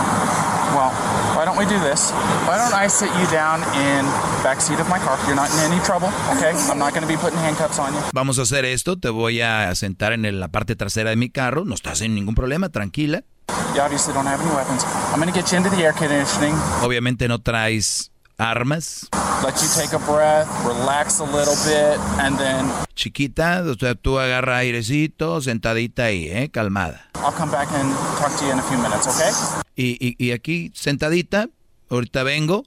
Well, 0.75 0.93
why 1.35 1.45
don't 1.45 1.59
we 1.59 1.65
do 1.65 1.81
this? 1.81 2.13
Why 2.47 2.59
don't 2.59 2.75
I 2.75 2.89
sit 2.89 3.09
you 3.19 3.27
down 3.33 3.61
in 3.75 4.05
the 4.05 4.43
back 4.45 4.61
seat 4.61 4.79
of 4.79 4.89
my 4.89 4.99
car? 4.99 5.19
You're 5.27 5.35
not 5.35 5.51
in 5.51 5.73
any 5.73 5.81
trouble, 5.83 6.09
okay? 6.37 6.53
I'm 6.71 6.79
not 6.79 6.93
going 6.93 7.03
to 7.03 7.09
be 7.09 7.17
putting 7.17 7.39
handcuffs 7.39 7.79
on 7.79 7.93
you. 7.93 8.01
Vamos 8.13 8.39
a 8.39 8.43
hacer 8.43 8.65
esto. 8.65 8.97
Te 8.97 9.09
voy 9.09 9.41
a 9.41 9.75
sentar 9.75 10.13
en 10.13 10.39
la 10.39 10.49
parte 10.49 10.77
trasera 10.77 11.11
de 11.11 11.17
mi 11.17 11.31
carro. 11.31 11.65
No 11.65 11.75
estás 11.75 12.03
en 12.03 12.15
ningún 12.15 12.35
problema, 12.35 12.69
tranquila. 12.69 13.25
You 13.75 13.83
obviously 13.83 14.13
don't 14.13 14.27
have 14.27 14.41
any 14.41 14.55
weapons. 14.55 14.85
I'm 15.13 15.21
going 15.21 15.33
to 15.33 15.35
get 15.35 15.51
you 15.51 15.57
into 15.57 15.71
the 15.71 15.83
air 15.83 15.93
conditioning. 15.93 16.55
Obviamente 16.83 17.27
no 17.27 17.41
traes 17.41 18.13
armas. 18.41 19.09
Let 19.45 19.61
you 19.63 19.69
take 19.75 19.93
a 19.95 19.99
breath, 19.99 20.49
relax 20.65 21.21
a 21.21 21.25
little 21.25 21.57
bit, 21.65 21.99
and 22.19 22.39
then 22.39 22.71
Chiquita, 22.95 23.63
o 23.67 23.75
sea, 23.75 23.95
tú 23.95 24.19
agarra 24.19 24.59
airecito, 24.59 25.41
sentadita 25.41 26.05
ahí, 26.05 26.29
¿eh? 26.29 26.51
Calmada. 26.51 27.09
I'll 27.17 27.33
come 27.33 27.51
back 27.51 27.69
and 27.73 27.95
talk 28.19 28.37
to 28.39 28.45
you 28.45 28.53
in 28.53 28.59
a 28.59 28.63
few 28.63 28.79
minutes, 28.79 29.07
okay? 29.07 29.31
Y, 29.77 29.97
y, 30.01 30.17
y 30.19 30.33
aquí, 30.33 30.71
sentadita, 30.75 31.49
ahorita 31.89 32.23
vengo. 32.23 32.65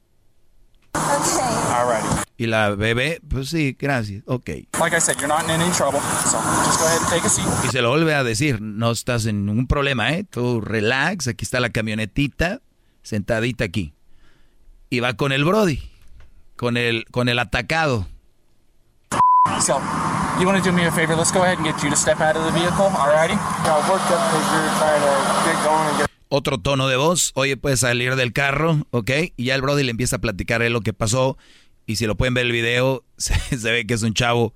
Alrighty. 0.94 2.08
Y 2.38 2.48
la 2.48 2.70
bebé, 2.72 3.22
pues 3.28 3.50
sí, 3.50 3.76
gracias, 3.80 4.24
ok. 4.26 4.50
Like 4.80 4.96
I 4.96 5.00
said, 5.00 5.18
you're 5.18 5.28
not 5.28 5.44
in 5.44 5.52
any 5.52 5.72
trouble, 5.72 6.00
so 6.26 6.40
just 6.66 6.80
go 6.80 6.86
ahead 6.88 7.00
and 7.00 7.10
take 7.10 7.26
a 7.26 7.30
seat. 7.30 7.46
Y 7.64 7.70
se 7.70 7.82
lo 7.82 7.90
vuelve 7.90 8.16
a 8.16 8.24
decir, 8.24 8.60
no 8.62 8.92
estás 8.92 9.26
en 9.28 9.46
ningún 9.46 9.68
problema, 9.68 10.12
¿eh? 10.14 10.24
Tú 10.24 10.62
relax, 10.62 11.28
aquí 11.28 11.46
está 11.46 11.60
la 11.60 11.70
camionetita, 11.70 12.62
sentadita 13.04 13.66
aquí. 13.66 13.94
Y 14.94 15.00
va 15.00 15.16
con 15.16 15.32
el 15.32 15.44
Brody, 15.44 15.80
con 16.56 16.78
el, 16.78 17.06
con 17.10 17.28
el 17.28 17.40
atacado. 17.40 18.06
So, 19.60 19.82
you 20.40 20.46
want 20.46 20.64
to 20.64 20.70
do 20.70 20.72
me 20.72 20.86
a 20.86 20.92
favor? 20.92 21.16
Let's 21.16 21.32
go 21.32 21.42
ahead 21.42 21.58
and 21.58 21.66
get 21.66 21.82
you 21.82 21.90
to 21.90 21.96
step 21.96 22.22
out 22.22 22.36
of 22.38 22.46
the 22.46 22.52
vehicle, 22.52 22.92
alrighty? 22.92 23.34
Yeah, 23.34 23.90
worked 23.90 24.12
up 24.12 24.22
because 24.30 24.54
you're 24.54 24.70
trying 24.78 25.02
to 25.02 25.50
get 25.50 25.64
going 25.66 25.90
and 25.90 25.98
get 25.98 26.08
Otro 26.30 26.60
tono 26.60 26.88
de 26.88 26.96
voz, 26.96 27.32
oye, 27.34 27.58
puedes 27.58 27.80
salir 27.80 28.16
del 28.16 28.34
carro, 28.34 28.86
¿ok? 28.92 29.10
Y 29.36 29.46
ya 29.46 29.56
el 29.56 29.64
Brody 29.64 29.82
le 29.82 29.90
empieza 29.90 30.18
a 30.18 30.20
platicar 30.20 30.62
él 30.62 30.74
lo 30.74 30.82
que 30.82 30.94
pasó. 30.94 31.40
Y 31.88 31.96
si 31.96 32.06
lo 32.06 32.16
pueden 32.16 32.36
ver 32.36 32.46
el 32.46 32.52
video, 32.52 33.04
se, 33.18 33.34
se 33.58 33.72
ve 33.72 33.88
que 33.88 33.96
es 33.96 34.04
un 34.04 34.14
chavo 34.14 34.54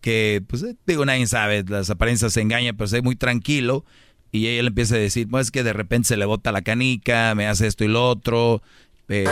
que, 0.00 0.40
pues, 0.46 0.62
eh, 0.62 0.76
digo, 0.86 1.04
nadie 1.04 1.26
sabe, 1.26 1.64
las 1.66 1.90
apariencias 1.90 2.32
se 2.32 2.42
engañan, 2.42 2.76
pero 2.76 2.86
se 2.86 2.98
ve 2.98 3.02
muy 3.02 3.16
tranquilo. 3.16 3.84
Y 4.30 4.46
ella 4.46 4.62
le 4.62 4.68
empieza 4.68 4.94
a 4.94 4.98
decir, 4.98 5.26
pues 5.28 5.48
es 5.48 5.50
que 5.50 5.64
de 5.64 5.72
repente 5.72 6.06
se 6.06 6.16
le 6.16 6.26
bota 6.26 6.52
la 6.52 6.62
canica, 6.62 7.34
me 7.34 7.48
hace 7.48 7.66
esto 7.66 7.82
y 7.82 7.88
lo 7.88 8.08
otro. 8.08 8.62
You, 9.10 9.16
you 9.16 9.24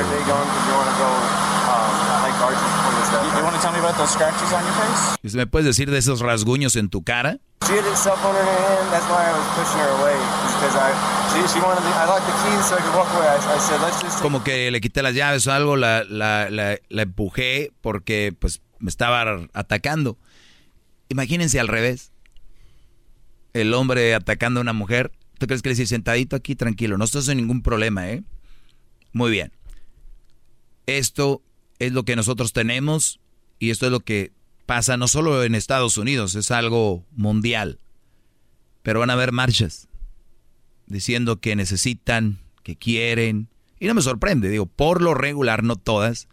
want 3.44 3.54
to 3.54 3.62
tell 3.62 3.70
me 3.72 3.78
about 3.78 3.96
those 3.96 4.10
scratches 4.10 4.52
on 4.52 4.64
your 4.64 4.74
face? 4.74 5.16
Dice, 5.22 5.36
¿Me 5.36 5.46
puedes 5.46 5.66
decir 5.66 5.88
de 5.88 5.98
esos 5.98 6.20
rasguños 6.20 6.74
en 6.74 6.88
tu 6.88 7.04
cara? 7.04 7.38
She 7.64 7.74
had 7.74 7.84
her 7.84 7.94
cell 7.94 8.16
phone 8.16 8.34
in 8.34 8.42
her 8.42 8.58
hand. 8.58 8.90
That's 8.90 9.06
why 9.08 9.22
I 9.22 9.32
was 9.38 9.46
pushing 9.54 9.78
her 9.78 9.90
away. 10.00 10.18
Because 10.58 10.74
I, 10.74 10.90
she, 11.30 11.46
she 11.46 11.60
wanted. 11.60 11.84
Me, 11.84 11.90
I 11.92 12.06
locked 12.06 12.26
the 12.26 12.32
keys 12.42 12.66
so 12.66 12.74
I 12.74 12.80
could 12.80 12.92
walk 12.96 13.06
away. 13.14 13.28
I, 13.28 13.36
I 13.36 13.58
said, 13.58 13.80
let's 13.80 14.02
just. 14.02 14.20
Como 14.20 14.42
que 14.42 14.68
le 14.72 14.80
quité 14.80 15.00
las 15.00 15.14
llaves 15.14 15.46
o 15.46 15.52
algo, 15.52 15.76
la, 15.76 16.02
la, 16.08 16.50
la, 16.50 16.76
la 16.88 17.02
empujé 17.02 17.70
porque 17.80 18.34
pues 18.36 18.60
me 18.80 18.90
estaba 18.90 19.46
atacando. 19.52 20.18
Imagínense 21.08 21.60
al 21.60 21.68
revés. 21.68 22.10
El 23.52 23.72
hombre 23.74 24.16
atacando 24.16 24.58
a 24.58 24.62
una 24.62 24.72
mujer. 24.72 25.12
¿Tú 25.38 25.46
crees 25.46 25.62
que 25.62 25.68
le 25.68 25.76
dice 25.76 25.86
sentadito 25.86 26.34
aquí, 26.34 26.56
tranquilo? 26.56 26.98
No 26.98 27.04
estás 27.04 27.28
en 27.28 27.36
ningún 27.36 27.62
problema, 27.62 28.08
¿eh? 28.08 28.24
Muy 29.12 29.30
bien. 29.30 29.52
Esto 30.88 31.42
es 31.78 31.92
lo 31.92 32.04
que 32.04 32.16
nosotros 32.16 32.54
tenemos 32.54 33.20
y 33.58 33.68
esto 33.68 33.84
es 33.84 33.92
lo 33.92 34.00
que 34.00 34.32
pasa 34.64 34.96
no 34.96 35.06
solo 35.06 35.44
en 35.44 35.54
Estados 35.54 35.98
Unidos, 35.98 36.34
es 36.34 36.50
algo 36.50 37.04
mundial. 37.12 37.78
Pero 38.82 39.00
van 39.00 39.10
a 39.10 39.12
haber 39.12 39.32
marchas 39.32 39.86
diciendo 40.86 41.40
que 41.40 41.56
necesitan, 41.56 42.38
que 42.62 42.76
quieren. 42.76 43.48
Y 43.78 43.86
no 43.86 43.92
me 43.92 44.00
sorprende, 44.00 44.48
digo, 44.48 44.64
por 44.64 45.02
lo 45.02 45.12
regular, 45.12 45.62
no 45.62 45.76
todas. 45.76 46.26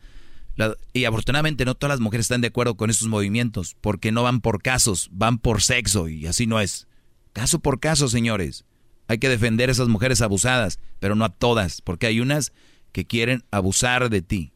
y 0.93 1.03
afortunadamente 1.03 1.65
no 1.65 1.75
todas 1.75 1.95
las 1.95 1.99
mujeres 1.99 2.27
están 2.27 2.39
de 2.39 2.47
acuerdo 2.47 2.75
con 2.77 2.89
estos 2.89 3.09
movimientos, 3.09 3.75
porque 3.81 4.13
no 4.13 4.23
van 4.23 4.39
por 4.39 4.61
casos, 4.61 5.09
van 5.11 5.37
por 5.37 5.63
sexo 5.63 6.07
y 6.07 6.27
así 6.27 6.47
no 6.47 6.61
es. 6.61 6.87
Caso 7.33 7.59
por 7.59 7.81
caso, 7.81 8.07
señores. 8.07 8.63
Hay 9.09 9.17
que 9.17 9.27
defender 9.27 9.67
a 9.67 9.73
esas 9.73 9.89
mujeres 9.89 10.21
abusadas, 10.21 10.79
pero 10.99 11.13
no 11.13 11.25
a 11.25 11.29
todas, 11.29 11.81
porque 11.81 12.07
hay 12.07 12.21
unas 12.21 12.53
que 12.95 13.03
quieren 13.03 13.43
abusar 13.51 14.09
de 14.09 14.21
ti 14.21 14.53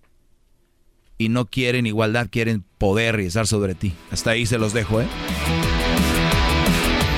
y 1.18 1.28
no 1.28 1.48
quieren 1.48 1.86
igualdad, 1.86 2.30
quieren 2.32 2.64
poder 2.78 3.20
y 3.20 3.26
estar 3.26 3.48
sobre 3.48 3.76
ti. 3.76 3.92
Hasta 4.12 4.32
ahí 4.32 4.46
se 4.46 4.58
los 4.58 4.72
dejo, 4.72 5.02
¿eh? 5.02 5.08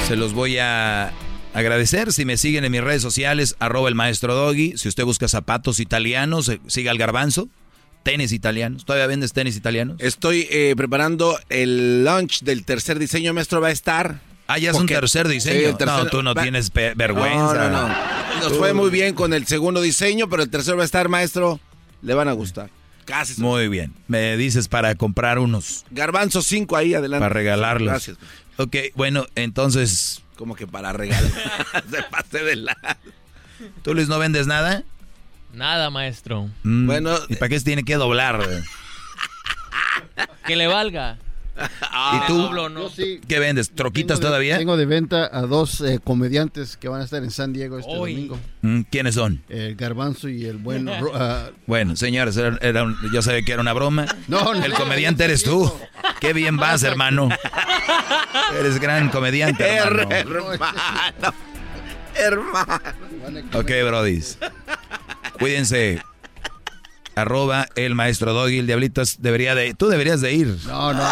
Se 0.08 0.16
los 0.16 0.34
voy 0.34 0.58
a 0.58 1.14
agradecer 1.54 2.12
si 2.12 2.26
me 2.26 2.38
siguen 2.38 2.66
en 2.66 2.72
mis 2.72 2.82
redes 2.82 3.04
sociales, 3.04 3.56
arroba 3.60 3.88
el 3.88 3.94
maestro 3.94 4.34
Doggy. 4.34 4.76
Si 4.78 4.90
usted 4.90 5.06
busca 5.06 5.28
zapatos 5.28 5.80
italianos, 5.80 6.50
eh, 6.50 6.60
siga 6.66 6.90
al 6.90 6.98
garbanzo. 6.98 7.50
Tenis 8.02 8.32
italianos. 8.32 8.84
¿Todavía 8.84 9.06
vendes 9.06 9.32
tenis 9.32 9.56
italianos? 9.56 9.98
Estoy 10.00 10.48
eh, 10.50 10.74
preparando 10.76 11.38
el 11.50 12.04
launch 12.04 12.42
del 12.42 12.66
tercer 12.66 12.98
diseño, 12.98 13.32
maestro. 13.36 13.62
Va 13.62 13.68
a 13.68 13.72
estar. 13.72 14.22
Ah, 14.52 14.58
ya 14.58 14.72
es 14.72 14.78
un 14.78 14.86
tercer 14.86 15.30
diseño. 15.30 15.78
No, 15.86 16.06
tú 16.08 16.22
no 16.22 16.36
tienes 16.36 16.74
vergüenza. 16.74 17.70
No, 17.70 17.70
no, 17.70 17.88
no. 17.88 17.96
Nos 18.42 18.58
fue 18.58 18.74
muy 18.74 18.90
bien 18.90 19.16
con 19.16 19.34
el 19.34 19.48
segundo 19.48 19.82
diseño, 19.82 20.28
pero 20.28 20.44
el 20.44 20.50
tercero 20.50 20.76
va 20.76 20.84
a 20.84 20.86
estar, 20.86 21.08
maestro. 21.08 21.62
Le 22.02 22.14
van 22.14 22.28
a 22.28 22.34
gustar. 22.34 22.70
Casi. 23.06 23.40
Muy 23.42 23.70
bien. 23.70 23.94
Me 24.10 24.36
dices 24.36 24.68
para 24.68 24.94
comprar 24.96 25.40
unos. 25.40 25.86
Garbanzo 25.92 26.42
5 26.42 26.76
ahí 26.76 26.94
adelante. 26.94 27.22
Para 27.22 27.34
regalarlos. 27.34 27.92
Gracias. 27.92 28.18
Ok, 28.58 28.76
bueno, 28.96 29.26
entonces. 29.36 30.22
Como 30.36 30.56
que 30.56 30.68
para 30.68 30.92
regalar. 30.92 31.32
Se 31.90 32.04
pase 32.04 32.44
de 32.44 32.58
lado. 32.58 32.78
¿Tú, 33.84 33.94
Luis, 33.94 34.10
no 34.10 34.20
vendes 34.20 34.48
nada? 34.48 34.84
Nada, 35.54 35.90
maestro. 35.90 36.50
Mm, 36.64 36.88
bueno. 36.88 37.18
¿Y 37.30 37.36
para 37.36 37.48
qué 37.48 37.58
se 37.58 37.64
tiene 37.66 37.84
que 37.84 37.96
doblar? 37.96 38.46
que 40.46 40.56
le 40.58 40.68
valga. 40.68 41.20
¿Y 41.58 42.28
tú? 42.28 42.50
¿Qué 43.28 43.40
vendes? 43.40 43.72
¿Troquitas 43.72 44.20
todavía? 44.20 44.58
Tengo 44.58 44.78
de 44.78 44.86
venta 44.86 45.30
a 45.32 45.42
dos 45.42 45.82
eh, 45.82 46.00
comediantes 46.04 46.78
que 46.78 46.88
van 46.88 47.02
a 47.02 47.04
estar 47.04 47.24
en 47.24 47.32
San 47.32 47.54
Diego 47.54 47.78
este 47.78 47.94
domingo. 47.94 48.40
Mm, 48.62 48.82
¿Quiénes 48.90 49.16
son? 49.16 49.44
El 49.50 49.76
Garbanzo 49.76 50.30
y 50.30 50.46
el 50.46 50.58
buen... 50.58 50.90
Ah, 51.14 51.50
bueno, 51.68 51.96
señores, 51.96 52.38
era, 52.38 52.86
yo 53.14 53.22
sabía 53.22 53.42
que 53.42 53.52
era 53.52 53.62
una 53.62 53.74
broma. 53.74 54.06
No, 54.28 54.54
El 54.54 54.74
comediante 54.74 55.26
eres 55.26 55.44
tú. 55.44 55.72
Qué 56.20 56.34
bien 56.34 56.58
vas, 56.58 56.84
hermano. 56.84 57.30
Eres 58.60 58.80
gran 58.80 59.10
comediante, 59.10 59.64
hermano. 59.66 60.12
hermano. 60.12 60.76
hermano. 62.16 62.82
Ok, 63.54 63.72
brodis. 63.86 64.38
Cuídense 65.38 66.02
arroba 67.16 67.68
el 67.76 67.96
maestro 67.96 68.34
Doggy, 68.34 68.60
el 68.60 68.68
diablito 68.68 69.02
debería 69.20 69.56
de, 69.56 69.74
tú 69.74 69.88
deberías 69.88 70.22
de 70.22 70.34
ir. 70.34 70.58
No, 70.66 70.94
no, 70.94 71.04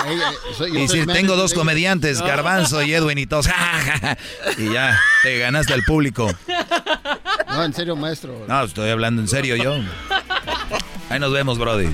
y 0.67 0.81
decir, 0.81 1.05
tengo 1.07 1.35
dos 1.35 1.53
comediantes, 1.53 2.21
Garbanzo 2.21 2.81
y 2.83 2.93
Edwin 2.93 3.17
y 3.17 3.25
todos, 3.25 3.47
y 4.57 4.73
ya, 4.73 4.99
te 5.23 5.39
ganaste 5.39 5.73
al 5.73 5.83
público. 5.83 6.29
No, 7.47 7.63
en 7.63 7.73
serio, 7.73 7.95
maestro. 7.95 8.45
No, 8.47 8.63
estoy 8.63 8.89
hablando 8.89 9.21
en 9.21 9.27
serio 9.27 9.55
yo. 9.55 9.75
Ahí 11.09 11.19
nos 11.19 11.31
vemos, 11.31 11.57
Brody. 11.57 11.89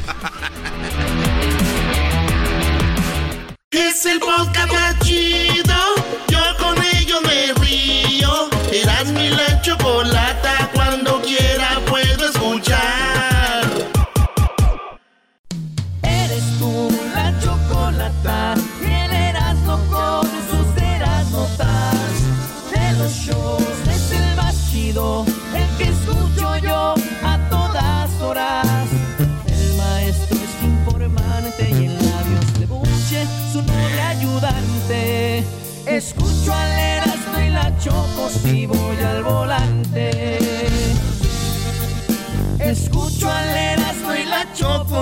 Es 3.72 4.06
el 4.06 4.20
podcast 4.20 4.72
más 4.72 5.00
chido, 5.00 5.76
yo 6.28 6.40
con 6.60 6.76
ello 6.84 7.22
me 7.22 7.54
río. 7.66 8.50
Eras 8.72 9.06
mi 9.08 9.30
la 9.30 9.62
chocolata, 9.62 10.15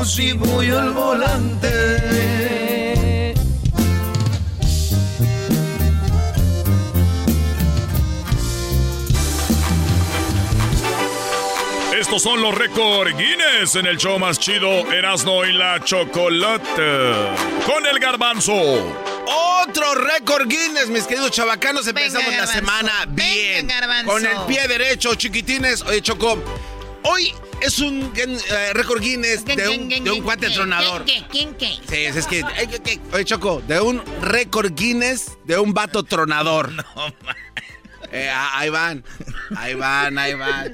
choco 0.04 0.06
Si 0.06 0.34
voy 0.34 0.70
al 0.70 0.92
volante 0.92 1.70
Estos 11.98 12.22
son 12.24 12.42
los 12.42 12.54
récords 12.56 13.16
Guinness 13.18 13.76
en 13.76 13.86
el 13.86 13.98
show 13.98 14.20
más 14.20 14.40
chido 14.40 14.92
Erasmo 14.92 15.46
y 15.46 15.54
la 15.54 15.80
Chocolate. 15.84 17.14
Con 17.66 17.86
el 17.86 17.98
garbanzo. 18.00 18.54
Otro 19.64 19.96
récord 19.96 20.48
Guinness, 20.48 20.90
mis 20.90 21.06
queridos 21.06 21.32
chavacanos. 21.32 21.88
Empezamos 21.88 22.36
la 22.36 22.48
semana 22.48 22.92
bien. 23.08 23.70
con 24.06 24.26
el 24.26 24.38
pie 24.48 24.68
derecho, 24.68 25.16
chiquitines. 25.16 25.82
Oye, 25.84 26.02
Choco, 26.02 26.44
hoy 27.04 27.34
es 27.62 27.80
un 27.80 28.12
eh, 28.16 28.74
récord 28.74 29.02
Guinness 29.02 29.46
de 29.46 29.70
un, 29.70 29.90
de 29.90 30.12
un 30.12 30.22
cuate 30.22 30.50
tronador. 30.50 31.06
¿Quién 31.06 31.56
qué? 31.56 31.78
Sí, 31.88 31.96
es 32.06 32.28
que. 32.28 32.44
Oye, 33.14 33.26
Choco, 33.26 33.62
de 33.68 33.80
un 33.80 34.02
récord 34.22 34.74
Guinness 34.74 35.38
de 35.46 35.58
un 35.58 35.74
vato 35.74 36.04
tronador. 36.04 36.72
No, 38.14 38.20
eh, 38.20 38.30
ahí 38.30 38.70
van. 38.70 39.04
Ahí 39.56 39.74
van, 39.74 40.20
ahí 40.20 40.36
van. 40.36 40.72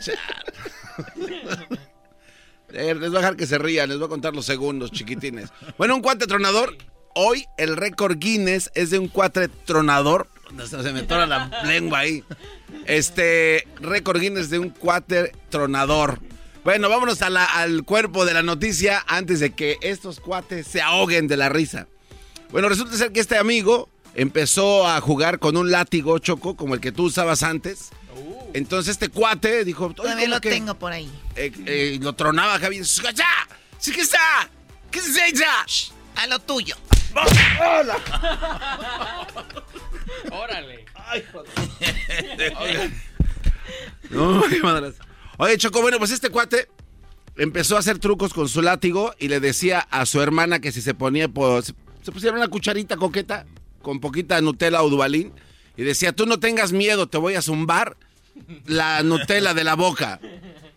Eh, 2.73 2.93
les 2.93 3.09
voy 3.09 3.17
a 3.17 3.21
dejar 3.21 3.35
que 3.37 3.47
se 3.47 3.57
rían, 3.57 3.87
les 3.89 3.97
voy 3.97 4.07
a 4.07 4.09
contar 4.09 4.35
los 4.35 4.45
segundos, 4.45 4.91
chiquitines. 4.91 5.49
Bueno, 5.77 5.95
un 5.95 6.01
cuate 6.01 6.27
tronador. 6.27 6.77
Hoy 7.15 7.45
el 7.57 7.77
récord 7.77 8.17
Guinness 8.17 8.69
es 8.75 8.89
de 8.89 8.99
un 8.99 9.07
cuate 9.07 9.47
tronador. 9.47 10.27
Se 10.67 10.91
me 10.91 11.03
tora 11.03 11.25
la 11.25 11.63
lengua 11.63 11.99
ahí. 11.99 12.23
Este 12.85 13.67
récord 13.81 14.19
Guinness 14.19 14.49
de 14.49 14.59
un 14.59 14.69
cuate 14.69 15.31
tronador. 15.49 16.19
Bueno, 16.63 16.89
vámonos 16.89 17.21
al 17.21 17.83
cuerpo 17.83 18.25
de 18.25 18.33
la 18.33 18.43
noticia 18.43 19.03
antes 19.07 19.39
de 19.39 19.51
que 19.51 19.77
estos 19.81 20.19
cuates 20.19 20.67
se 20.67 20.81
ahoguen 20.81 21.27
de 21.27 21.37
la 21.37 21.49
risa. 21.49 21.87
Bueno, 22.51 22.67
resulta 22.67 22.97
ser 22.97 23.11
que 23.11 23.19
este 23.19 23.37
amigo 23.37 23.89
empezó 24.15 24.87
a 24.87 24.99
jugar 25.01 25.39
con 25.39 25.55
un 25.55 25.71
látigo 25.71 26.19
choco 26.19 26.55
como 26.55 26.73
el 26.73 26.81
que 26.81 26.91
tú 26.91 27.05
usabas 27.05 27.43
antes. 27.43 27.89
Entonces 28.53 28.91
este 28.91 29.09
cuate 29.09 29.63
dijo... 29.63 29.93
Todavía 29.93 30.27
lo 30.27 30.41
tengo 30.41 30.75
por 30.75 30.91
ahí. 30.91 31.09
Eh, 31.35 31.51
eh, 31.65 31.99
lo 32.01 32.13
tronaba 32.13 32.59
Javier. 32.59 32.85
¡Sí 32.85 33.01
que 33.91 34.01
está! 34.01 34.49
¿Qué 34.91 34.99
es 34.99 35.15
ella? 35.15 35.65
A 36.15 36.27
lo 36.27 36.39
tuyo. 36.39 36.75
¡Hola! 37.59 37.97
¡Órale! 40.31 40.85
¡Ay, 40.95 41.23
joder! 41.31 42.91
no, 44.09 44.43
madre. 44.63 44.93
Oye, 45.37 45.57
Choco, 45.57 45.81
bueno, 45.81 45.97
pues 45.99 46.11
este 46.11 46.29
cuate 46.29 46.67
empezó 47.37 47.75
a 47.75 47.79
hacer 47.79 47.99
trucos 47.99 48.33
con 48.33 48.49
su 48.49 48.61
látigo 48.61 49.13
y 49.19 49.27
le 49.29 49.39
decía 49.39 49.79
a 49.79 50.05
su 50.05 50.21
hermana 50.21 50.59
que 50.59 50.71
si 50.71 50.81
se 50.81 50.93
ponía, 50.93 51.27
pues, 51.27 51.73
se 52.01 52.11
pusiera 52.11 52.35
una 52.35 52.47
cucharita 52.47 52.97
coqueta 52.97 53.45
con 53.81 53.99
poquita 53.99 54.41
Nutella 54.41 54.83
o 54.83 54.89
Dubalín 54.89 55.31
y 55.77 55.83
decía, 55.83 56.11
tú 56.11 56.25
no 56.25 56.39
tengas 56.39 56.73
miedo, 56.73 57.07
te 57.07 57.17
voy 57.17 57.35
a 57.35 57.41
zumbar 57.41 57.95
la 58.65 59.01
Nutella 59.03 59.53
de 59.53 59.63
la 59.63 59.75
boca. 59.75 60.19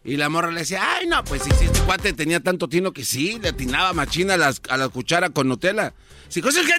Y 0.05 0.17
la 0.17 0.29
morra 0.29 0.51
le 0.51 0.61
decía, 0.61 0.81
ay, 0.97 1.07
no, 1.07 1.23
pues 1.25 1.43
si 1.43 1.51
este 1.51 1.81
cuate 1.81 2.13
tenía 2.13 2.41
tanto 2.41 2.69
tino 2.69 2.93
que 2.93 3.05
sí, 3.05 3.39
le 3.41 3.51
atinaba 3.51 3.93
machina 3.93 4.35
a, 4.35 4.37
las, 4.37 4.61
a 4.69 4.77
la 4.77 4.89
cuchara 4.89 5.31
con 5.31 5.49
Nutella. 5.49 5.95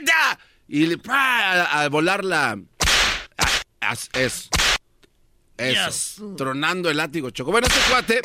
Ya. 0.06 0.40
Y 0.68 0.86
le, 0.88 0.98
a, 1.08 1.88
volar 1.90 2.24
la... 2.24 2.60
Es, 4.14 4.50
eso. 5.58 6.36
Tronando 6.36 6.90
el 6.90 6.98
látigo, 6.98 7.30
Choco. 7.30 7.52
Bueno, 7.52 7.68
este 7.68 7.80
cuate 7.90 8.22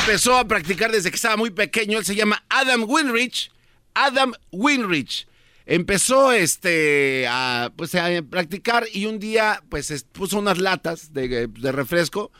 empezó 0.00 0.36
a 0.36 0.46
practicar 0.46 0.92
desde 0.92 1.10
que 1.10 1.16
estaba 1.16 1.36
muy 1.36 1.50
pequeño. 1.50 1.98
Él 1.98 2.04
se 2.04 2.14
llama 2.14 2.44
Adam 2.48 2.84
Winrich. 2.86 3.50
Adam 3.94 4.32
Winrich 4.52 5.26
empezó 5.66 6.32
este 6.32 7.26
a, 7.28 7.72
pues, 7.74 7.94
a 7.94 8.08
practicar 8.30 8.86
y 8.92 9.06
un 9.06 9.18
día 9.18 9.62
pues 9.68 10.06
puso 10.12 10.38
unas 10.38 10.58
latas 10.58 11.12
de, 11.12 11.50
refresco. 11.72 12.30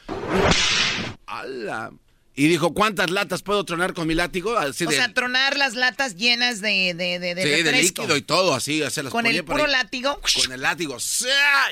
Y 2.38 2.48
dijo, 2.48 2.74
¿cuántas 2.74 3.08
latas 3.10 3.40
puedo 3.42 3.64
tronar 3.64 3.94
con 3.94 4.06
mi 4.06 4.14
látigo? 4.14 4.52
o 4.58 4.72
sea, 4.74 5.12
tronar 5.14 5.56
las 5.56 5.74
latas 5.74 6.16
llenas 6.16 6.60
de, 6.60 6.92
de, 6.94 7.18
de, 7.18 7.34
sí, 7.42 7.62
de 7.62 7.72
líquido 7.72 8.14
y 8.14 8.20
todo, 8.20 8.54
así. 8.54 8.82
¿Con 9.10 9.24
el 9.24 9.42
puro 9.42 9.66
látigo? 9.66 10.20
Con 10.42 10.52
el 10.52 10.60
látigo, 10.60 10.98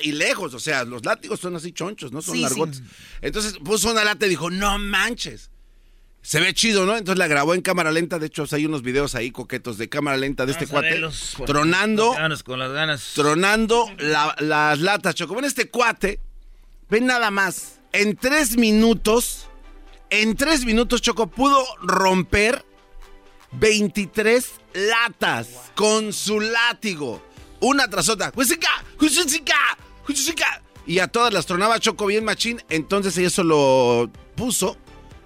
y 0.01 0.11
lejos. 0.11 0.55
O 0.55 0.59
sea, 0.59 0.83
los 0.83 1.05
látigos 1.05 1.39
son 1.39 1.55
así 1.55 1.71
chonchos, 1.71 2.11
no 2.11 2.21
son 2.23 2.41
largotes. 2.41 2.81
Entonces 3.21 3.57
puso 3.63 3.91
una 3.91 4.03
lata 4.03 4.25
y 4.25 4.29
dijo, 4.29 4.49
no 4.49 4.79
manches. 4.79 5.51
se 6.23 6.39
ve 6.39 6.51
chido, 6.55 6.87
¿no? 6.87 6.97
Entonces 6.97 7.19
la 7.19 7.27
grabó 7.27 7.53
en 7.53 7.61
cámara 7.61 7.91
lenta. 7.91 8.17
De 8.17 8.25
hecho, 8.25 8.45
hay 8.51 8.65
unos 8.65 8.81
videos 8.81 9.13
ahí 9.13 9.29
coquetos 9.29 9.77
de 9.77 9.87
cámara 9.87 10.17
lenta 10.17 10.47
de 10.47 10.53
este 10.53 10.65
Vamos 10.65 10.71
cuate. 10.81 10.89
verlos, 10.89 11.35
tronando, 11.45 12.07
con 12.07 12.15
ganas, 12.15 12.41
con 12.41 12.57
las 12.57 12.71
ganas. 12.71 13.11
tronando 13.13 13.85
la- 13.99 14.35
las 14.39 14.79
latas, 14.79 15.13
Choco. 15.13 15.33
Bueno, 15.33 15.47
este 15.47 15.69
cuate, 15.69 16.19
ven 16.89 17.05
nada 17.05 17.29
más. 17.29 17.73
En 17.93 18.15
tres 18.17 18.57
minutos, 18.57 19.47
en 20.09 20.35
tres 20.35 20.65
minutos, 20.65 21.01
Choco, 21.01 21.27
pudo 21.27 21.63
romper 21.81 22.65
23 23.53 24.51
latas 24.73 25.47
con 25.75 26.13
su 26.13 26.39
látigo. 26.39 27.21
Una 27.61 27.87
tras 27.89 28.09
otra. 28.09 28.31
Y 30.87 30.99
a 30.99 31.07
todas 31.07 31.33
las 31.33 31.45
tronaba 31.45 31.79
Choco 31.79 32.05
bien 32.05 32.23
machín. 32.25 32.61
Entonces 32.69 33.17
eso 33.17 33.43
lo 33.43 34.09
puso 34.35 34.77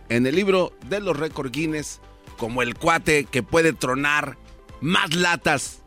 en 0.10 0.26
el 0.26 0.36
libro 0.36 0.74
de 0.86 1.00
los 1.02 1.18
récord 1.18 1.52
Guinness 1.52 2.00
como 2.38 2.62
el 2.62 2.76
cuate 2.76 3.26
que 3.26 3.44
puede 3.44 3.74
tronar 3.74 4.38
más 4.80 5.14
latas 5.14 5.80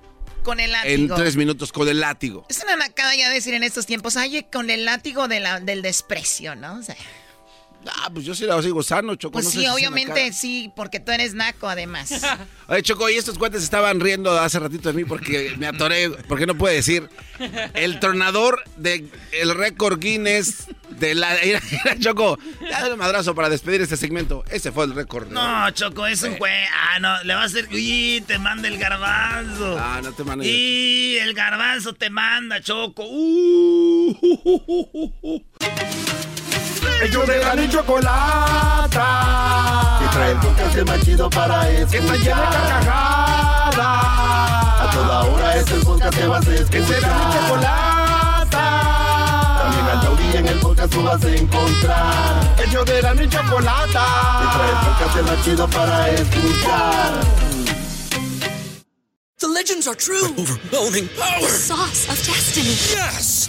Con 0.42 0.60
el 0.60 0.66
en 0.84 1.02
látigo. 1.06 1.14
tres 1.16 1.36
minutos 1.36 1.72
con 1.72 1.88
el 1.88 2.00
látigo. 2.00 2.44
Es 2.50 2.62
una 2.62 2.76
nacada 2.76 3.14
ya 3.16 3.30
decir 3.30 3.54
en 3.54 3.62
estos 3.62 3.86
tiempos, 3.86 4.16
ay, 4.18 4.46
con 4.52 4.68
el 4.68 4.84
látigo 4.84 5.28
de 5.28 5.40
la- 5.40 5.60
del 5.60 5.80
desprecio, 5.80 6.54
¿no? 6.54 6.74
O 6.78 6.82
sea, 6.82 6.96
Ah, 7.86 8.10
pues 8.12 8.24
yo 8.24 8.34
sí 8.34 8.44
la 8.44 8.60
sigo 8.62 8.82
sano, 8.82 9.14
Choco. 9.16 9.32
pues 9.32 9.46
no 9.46 9.50
sé 9.50 9.60
sí, 9.60 9.66
obviamente 9.66 10.32
sí, 10.32 10.72
porque 10.76 11.00
tú 11.00 11.12
eres 11.12 11.34
naco 11.34 11.68
además. 11.68 12.12
Oye, 12.68 12.82
Choco, 12.82 13.08
y 13.10 13.14
estos 13.14 13.38
cuates 13.38 13.62
estaban 13.62 14.00
riendo 14.00 14.38
hace 14.38 14.58
ratito 14.58 14.88
de 14.88 14.94
mí 14.94 15.04
porque 15.04 15.54
me 15.58 15.66
atoré, 15.66 16.10
porque 16.28 16.46
no 16.46 16.56
puede 16.56 16.76
decir. 16.76 17.08
El 17.74 17.98
tronador 17.98 18.62
del 18.76 19.10
el 19.32 19.54
récord 19.54 19.98
Guinness 19.98 20.68
de 20.90 21.14
la. 21.14 21.36
Choco, 22.00 22.38
dale 22.70 22.96
madrazo 22.96 23.34
para 23.34 23.48
despedir 23.48 23.80
este 23.80 23.96
segmento. 23.96 24.44
Ese 24.50 24.70
fue 24.70 24.84
el 24.84 24.94
récord. 24.94 25.28
No, 25.28 25.70
Choco, 25.70 26.06
es 26.06 26.22
un 26.22 26.36
juez. 26.36 26.68
Ah, 26.72 27.00
no, 27.00 27.22
le 27.24 27.34
va 27.34 27.42
a 27.42 27.44
hacer. 27.46 27.68
Uy, 27.72 28.22
te 28.26 28.38
manda 28.38 28.68
el 28.68 28.78
garbanzo. 28.78 29.76
Ah, 29.78 30.00
no 30.02 30.12
te 30.12 30.24
mando. 30.24 30.44
Y 30.44 31.18
el 31.20 31.34
garbanzo 31.34 31.94
te 31.94 32.10
manda, 32.10 32.60
Choco. 32.60 33.04
Uh, 33.04 34.16
uh, 34.20 34.40
uh, 34.44 34.90
uh, 34.92 35.12
uh. 35.22 36.31
Ellos 37.02 37.26
de 37.26 37.38
la 37.38 37.54
ni 37.56 37.68
chocolata. 37.68 39.08
Que 39.98 40.06
trae 40.16 40.30
el 40.30 40.38
podcast 40.38 40.76
más 40.86 41.00
chido 41.00 41.28
para 41.28 41.68
escuchar. 41.68 41.90
Que 41.90 41.98
está 41.98 42.14
llena 42.14 42.50
de 42.50 42.56
carcajadas. 42.56 43.76
A 43.76 44.90
toda 44.92 45.22
hora 45.24 45.56
es 45.56 45.70
el 45.72 45.80
podcast 45.80 46.16
que 46.16 46.26
vas 46.28 46.46
a 46.46 46.54
escuchar. 46.54 46.70
Que 46.70 46.86
será 46.86 47.08
mi 47.18 47.24
chocolata. 47.34 48.64
También 49.62 49.86
al 49.86 50.00
taurí 50.00 50.36
en 50.36 50.46
el 50.46 50.58
podcast 50.60 50.92
tú 50.92 51.02
vas 51.02 51.24
a 51.24 51.28
encontrar. 51.28 52.54
Ellos 52.64 52.84
de 52.84 53.02
la 53.02 53.14
ni 53.14 53.28
chocolata. 53.28 54.06
Que 54.38 54.46
trae 54.56 54.70
el 54.70 54.76
podcast 54.86 55.28
más 55.28 55.44
chido 55.44 55.68
para 55.68 56.08
escuchar. 56.08 57.12
The 59.40 59.48
legends 59.48 59.88
are 59.88 59.96
true. 59.96 60.28
Overwhelming 60.38 61.08
power! 61.18 61.40
The 61.40 61.48
sauce 61.48 62.08
of 62.08 62.16
destiny. 62.24 62.76
Yes! 62.94 63.48